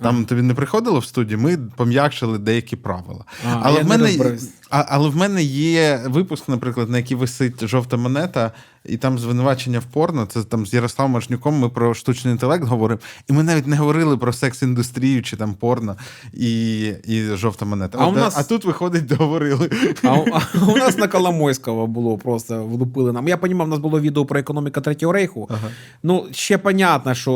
Там 0.02 0.24
тобі 0.24 0.42
не 0.42 0.54
приходило 0.54 0.98
в 0.98 1.04
студію, 1.04 1.38
ми 1.38 1.58
пом'якшили 1.76 2.38
деякі 2.38 2.76
правила. 2.76 3.24
А, 3.46 3.60
але, 3.62 3.78
я 3.78 3.84
в 3.84 3.88
мене, 3.88 4.04
розберусь. 4.04 4.48
А, 4.70 4.84
але 4.88 5.08
в 5.08 5.16
мене 5.16 5.42
є 5.42 6.00
випуск, 6.06 6.48
наприклад, 6.48 6.90
на 6.90 6.96
який 6.98 7.16
висить 7.16 7.66
жовта 7.66 7.96
монета, 7.96 8.52
і 8.86 8.96
там 8.96 9.18
звинувачення 9.18 9.78
в 9.78 9.84
порно. 9.84 10.26
Це 10.26 10.42
там 10.42 10.66
з 10.66 10.74
Ярославом 10.74 11.12
Машнюком 11.12 11.54
ми 11.58 11.68
про 11.68 11.94
штучний 11.94 12.32
інтелект 12.32 12.64
говоримо. 12.64 13.00
І 13.28 13.32
ми 13.32 13.42
навіть 13.42 13.66
не 13.66 13.76
говорили 13.76 14.16
про 14.16 14.32
секс-індустрію 14.32 15.22
чи 15.22 15.36
там 15.36 15.54
порно 15.54 15.96
і, 16.32 16.80
і 17.04 17.22
жовта 17.22 17.64
монета. 17.64 17.98
А 18.00 18.06
От, 18.06 18.16
у 18.16 18.18
нас- 18.18 18.38
а 18.38 18.42
тут 18.42 18.64
виходить, 18.64 19.06
договорили. 19.06 19.70
А, 20.02 20.08
а 20.08 20.40
у 20.72 20.76
нас 20.76 20.98
на 20.98 21.08
Коломойського 21.08 21.86
було 21.86 22.18
просто 22.18 22.64
влупили 22.64 23.12
нам. 23.12 23.28
Я 23.28 23.36
розумів, 23.36 23.60
у 23.60 23.66
нас 23.66 23.78
було 23.78 24.00
відео 24.00 24.26
про 24.26 24.40
економіку 24.40 24.80
Третього 24.80 25.12
рейху. 25.12 25.46
Ага. 25.50 25.68
Ну, 26.02 26.26
ще 26.30 26.58
понятно, 26.58 27.14
що, 27.14 27.32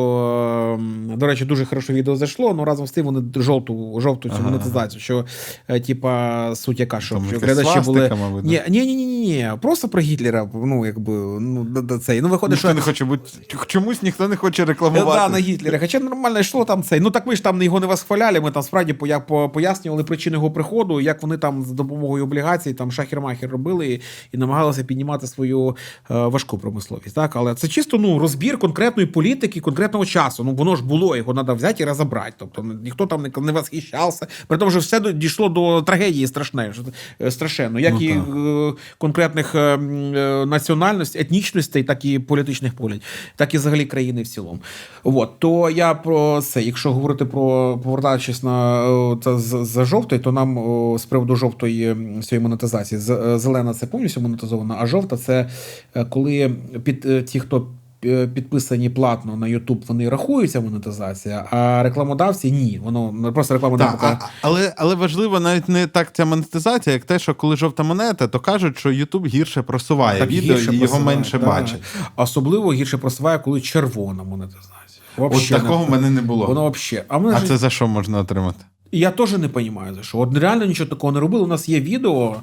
ем, 0.81 1.13
до 1.19 1.27
речі, 1.27 1.45
дуже 1.45 1.65
хороше 1.65 1.93
відео 1.93 2.17
зайшло, 2.17 2.51
але 2.51 2.65
разом 2.65 2.87
з 2.87 2.91
тим 2.91 3.05
вони 3.07 3.23
жовту, 3.37 4.01
жовту 4.01 4.29
цю 4.29 4.35
Ага. 4.35 4.45
монетизацію, 4.45 5.01
що, 5.01 5.25
е, 5.69 5.81
типа, 5.81 6.53
суть 6.57 6.81
яка, 6.81 7.01
що, 7.01 7.24
Там 7.31 7.39
що 7.41 7.47
якась 7.47 7.59
глядачі 7.67 7.87
були. 7.87 8.13
мабуть. 8.21 8.45
Ні, 8.45 8.63
ні, 8.69 8.87
ні, 8.87 8.95
ні, 8.97 9.07
ні, 9.07 9.19
ні, 9.21 9.51
просто 9.63 9.89
про 9.89 10.01
Гітлера, 10.01 10.51
ну, 10.55 10.87
якби, 10.87 11.13
ну, 11.41 11.65
да, 11.65 11.99
цей. 11.99 12.21
Ну, 12.21 12.29
виходить, 12.29 12.53
Ніхто 12.57 12.69
що. 12.69 12.75
не 12.75 12.81
хоче 12.81 13.05
бути. 13.05 13.31
Чомусь 13.67 14.03
ніхто 14.03 14.29
не 14.29 14.37
хоче 14.37 14.65
рекламувати. 14.65 15.19
Да, 15.21 15.29
на 15.29 15.39
Гітлера. 15.39 15.79
Хоча 15.79 15.99
нормально 16.01 16.39
йшло 16.41 16.65
там 16.65 16.83
цей. 16.83 17.01
Ну 17.01 17.11
так 17.11 17.27
ми 17.27 17.37
ж 17.37 17.43
там 17.43 17.63
його 17.63 17.81
не 17.81 17.87
восхваляли. 17.87 18.41
Ми 18.41 18.51
там 18.51 18.63
справді 18.63 18.93
поя- 18.93 19.21
по- 19.27 19.49
пояснювали 19.51 20.05
причини 20.05 20.35
його 20.37 20.51
приходу, 20.51 21.01
як 21.01 21.23
вони 21.23 21.39
там 21.39 21.63
з 21.63 21.71
допомогою 21.73 22.25
облігацій 22.25 22.75
там 22.75 22.91
шахер-махер 22.91 23.49
робили 23.49 23.87
і, 23.89 24.01
і 24.33 24.39
намагалися 24.39 24.85
піднімати 24.85 25.27
свою 25.27 25.77
е, 26.11 26.15
важку 26.15 26.59
промисловість. 26.59 27.15
Так, 27.15 27.37
але 27.37 27.55
це 27.55 27.69
чисто 27.69 27.99
ну 27.99 28.19
розбір 28.19 28.59
конкретної 28.59 29.07
політики, 29.07 29.61
конкретного 29.61 30.07
часу. 30.07 30.45
Ну 30.45 30.55
воно 30.55 30.77
ж 30.77 30.85
було, 30.85 31.17
його 31.17 31.35
треба 31.35 31.55
взяти 31.55 31.83
і 31.83 31.87
розібрати. 31.87 32.33
Тобто 32.39 32.63
ніхто 32.63 33.07
там 33.07 33.23
не, 33.23 33.31
не 33.43 33.53
восхищався. 33.53 34.27
При 34.47 34.59
тому, 34.59 34.71
що 34.71 34.81
все 34.81 35.01
до- 35.01 35.13
дійшло 35.13 35.49
до 35.49 35.83
трагедії 35.83 36.27
страшне, 36.27 36.73
е, 36.79 36.85
страшенно, 37.31 37.81
як 37.81 37.95
Ну, 37.95 38.01
і 38.01 38.09
так. 38.09 38.25
е, 38.37 38.73
конкретних 38.99 39.55
е, 39.55 39.59
е, 39.59 40.47
національностей, 40.47 41.21
етнічностей, 41.23 41.83
так 41.83 42.05
і 42.05 42.19
політичних 42.19 42.75
поглядів, 42.75 43.03
так 43.37 43.55
і 43.55 43.59
взагалі 43.59 43.85
країни 43.85 44.23
в 44.23 44.27
цілому. 44.29 44.59
От 45.05 45.39
то 45.39 45.71
я 45.71 45.95
про 45.95 46.41
це, 46.43 46.63
якщо 46.63 46.93
говорити 46.93 47.25
про 47.25 47.79
повертаючись 47.85 48.43
на 48.43 48.85
е, 49.27 49.39
з- 49.39 49.65
за 49.65 49.85
жовтої, 49.85 50.21
то 50.21 50.33
нам 50.33 50.59
з 50.99 51.05
приводу 51.05 51.37
жовтої 51.37 51.97
цієї 52.23 52.43
монетизації 52.43 53.01
е, 53.11 53.39
зелена 53.39 53.75
це 53.75 53.87
повністю 53.87 54.21
монетизована, 54.21 54.77
а 54.81 54.87
жовта 54.87 55.17
це 55.17 55.51
е, 55.97 56.05
коли 56.05 56.51
під 56.85 57.07
е, 57.07 57.23
ті, 57.23 57.41
хто. 57.41 57.67
Е, 58.07 58.29
Підписані 58.29 58.91
платно 58.91 59.37
на 59.37 59.47
YouTube, 59.47 59.87
вони 59.87 60.09
рахуються 60.09 60.61
монетизація, 60.61 61.47
а 61.51 61.83
рекламодавці 61.83 62.53
ні. 62.53 62.81
Воно 62.85 63.13
ну, 63.15 63.33
просто 63.33 63.55
рекламодавці. 63.55 63.99
Так, 64.01 64.23
а, 64.23 64.29
але, 64.43 64.75
але 64.77 64.95
важливо 64.95 65.41
навіть 65.41 65.69
не 65.69 65.87
так 65.87 66.13
ця 66.13 66.25
монетизація, 66.25 66.95
як 66.95 67.05
те, 67.05 67.19
що 67.19 67.35
коли 67.35 67.57
жовта 67.57 67.83
монета, 67.83 68.29
то 68.29 68.41
кажуть, 68.41 68.79
що 68.79 68.89
YouTube 68.89 69.27
гірше 69.27 69.63
просуває 69.63 70.21
Так 70.21 70.31
відео 70.31 70.57
гірше 70.57 70.71
і 70.73 70.75
його 70.75 70.87
просуває, 70.87 71.17
менше 71.17 71.39
да. 71.39 71.47
бачать. 71.47 71.81
Особливо 72.17 72.73
гірше 72.73 72.99
просуває, 72.99 73.39
коли 73.39 73.61
червона 73.61 74.23
монетизація. 74.23 74.75
От 75.17 75.49
такого 75.49 75.85
в 75.85 75.91
мене 75.91 76.11
не 76.11 76.23
було. 76.23 76.47
Воно 76.47 76.71
взагалі. 76.71 77.07
А, 77.09 77.19
А 77.19 77.41
ж- 77.41 77.47
це 77.47 77.57
за 77.57 77.71
що 77.71 77.87
можна 77.87 78.19
отримати? 78.19 78.65
я 78.95 79.11
теж 79.11 79.33
не 79.33 79.49
розумію, 79.49 79.95
за 79.95 80.03
що. 80.03 80.19
От 80.19 80.39
реально 80.39 80.65
нічого 80.65 80.91
такого 80.91 81.13
не 81.13 81.21
робили. 81.21 81.45
У 81.45 81.47
нас 81.47 81.69
є 81.69 81.81
відео. 81.81 82.37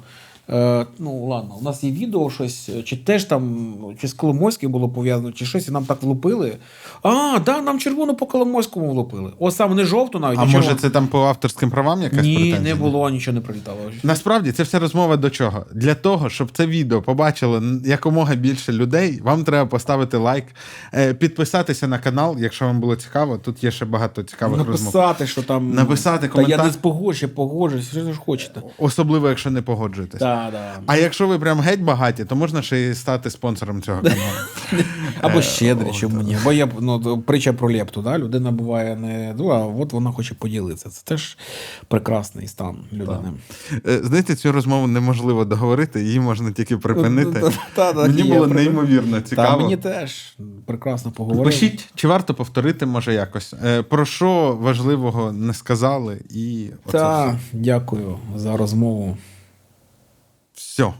Е, 0.50 0.86
ну, 0.98 1.26
ладно, 1.26 1.54
у 1.60 1.64
нас 1.64 1.84
є 1.84 1.90
відео 1.90 2.30
щось, 2.30 2.70
чи 2.84 2.96
теж 2.96 3.24
там, 3.24 3.74
чи 4.00 4.08
з 4.08 4.12
Коломойським 4.12 4.72
було 4.72 4.88
пов'язано, 4.88 5.32
чи 5.32 5.46
щось, 5.46 5.68
і 5.68 5.70
нам 5.70 5.84
так 5.84 6.02
влупили. 6.02 6.56
А, 7.02 7.38
да, 7.46 7.60
нам 7.62 7.78
червону 7.78 8.14
по 8.14 8.26
Коломойському 8.26 8.90
влупили. 8.90 9.32
Ось 9.38 9.56
саме 9.56 9.74
не 9.74 9.84
жовту 9.84 10.18
навіть. 10.18 10.38
А 10.38 10.42
а 10.42 10.44
може 10.44 10.58
червону. 10.58 10.78
це 10.80 10.90
там 10.90 11.06
по 11.06 11.20
авторським 11.20 11.70
правам 11.70 12.02
якась 12.02 12.22
Ні, 12.22 12.34
претензія? 12.34 12.60
не 12.60 12.74
було, 12.74 13.10
нічого 13.10 13.34
не 13.34 13.40
прилітало. 13.40 13.78
Насправді 14.02 14.52
це 14.52 14.62
вся 14.62 14.78
розмова 14.78 15.16
до 15.16 15.30
чого? 15.30 15.66
Для 15.74 15.94
того, 15.94 16.30
щоб 16.30 16.50
це 16.52 16.66
відео 16.66 17.02
побачило 17.02 17.62
якомога 17.84 18.34
більше 18.34 18.72
людей, 18.72 19.20
вам 19.24 19.44
треба 19.44 19.66
поставити 19.66 20.16
лайк, 20.16 20.44
е, 20.94 21.14
підписатися 21.14 21.88
на 21.88 21.98
канал, 21.98 22.36
якщо 22.38 22.64
вам 22.64 22.80
було 22.80 22.96
цікаво. 22.96 23.38
Тут 23.38 23.64
є 23.64 23.70
ще 23.70 23.84
багато 23.84 24.22
цікавих 24.22 24.58
розмов. 24.58 24.94
Написати, 24.94 25.26
що 25.26 25.42
там. 25.42 25.70
Написати 25.70 26.18
Та 26.18 26.40
я 26.40 26.44
коментар. 26.44 26.66
не 26.66 26.72
погоджуюсь, 26.72 27.34
погоджуюсь, 27.34 27.90
що 27.90 28.12
ж 28.12 28.18
хочете. 28.26 28.62
Особливо, 28.78 29.28
якщо 29.28 29.50
не 29.50 29.62
погоджуєтесь. 29.62 30.20
Да, 30.32 30.50
да. 30.50 30.80
А 30.86 30.96
якщо 30.96 31.26
ви 31.26 31.38
прям 31.38 31.60
геть 31.60 31.80
багаті, 31.80 32.24
то 32.28 32.36
можна 32.36 32.62
ще 32.62 32.78
й 32.78 32.94
стати 32.94 33.30
спонсором 33.30 33.82
цього 33.82 34.02
каналу. 34.02 34.84
Або 35.20 35.42
щедрі, 35.42 35.92
чому 35.92 36.22
ні. 36.22 36.36
Бо 36.44 36.52
є 36.52 36.68
ну, 36.80 37.22
притча 37.22 37.52
про 37.52 37.72
лепту, 37.72 38.02
да? 38.02 38.18
людина 38.18 38.50
буває 38.50 38.96
не 38.96 39.34
ну, 39.38 39.48
а 39.48 39.66
от 39.66 39.92
вона 39.92 40.12
хоче 40.12 40.34
поділитися. 40.34 40.90
Це 40.90 41.02
теж 41.04 41.38
прекрасний 41.88 42.48
стан 42.48 42.76
людини. 42.92 43.32
Е, 43.86 44.00
Знаєте, 44.02 44.34
цю 44.34 44.52
розмову 44.52 44.86
неможливо 44.86 45.44
договорити, 45.44 46.02
її 46.02 46.20
можна 46.20 46.52
тільки 46.52 46.76
припинити. 46.76 47.40
Та, 47.74 47.92
так 47.92 48.08
Мені 48.08 48.22
було 48.22 48.46
неймовірно 48.46 49.16
Та 49.20 49.22
цікаво. 49.22 49.62
мені 49.62 49.76
теж 49.76 50.36
прекрасно 50.66 51.10
поговорили. 51.10 51.44
Пишіть, 51.44 51.88
чи 51.94 52.08
варто 52.08 52.34
повторити, 52.34 52.86
може, 52.86 53.14
якось. 53.14 53.54
Е, 53.64 53.82
Про 53.82 54.04
що 54.04 54.58
важливого 54.60 55.32
не 55.32 55.54
сказали, 55.54 56.18
і 56.30 56.66
оце 56.86 56.98
все. 56.98 57.38
дякую 57.52 58.18
за 58.36 58.56
розмову. 58.56 59.16
Все. 60.72 60.94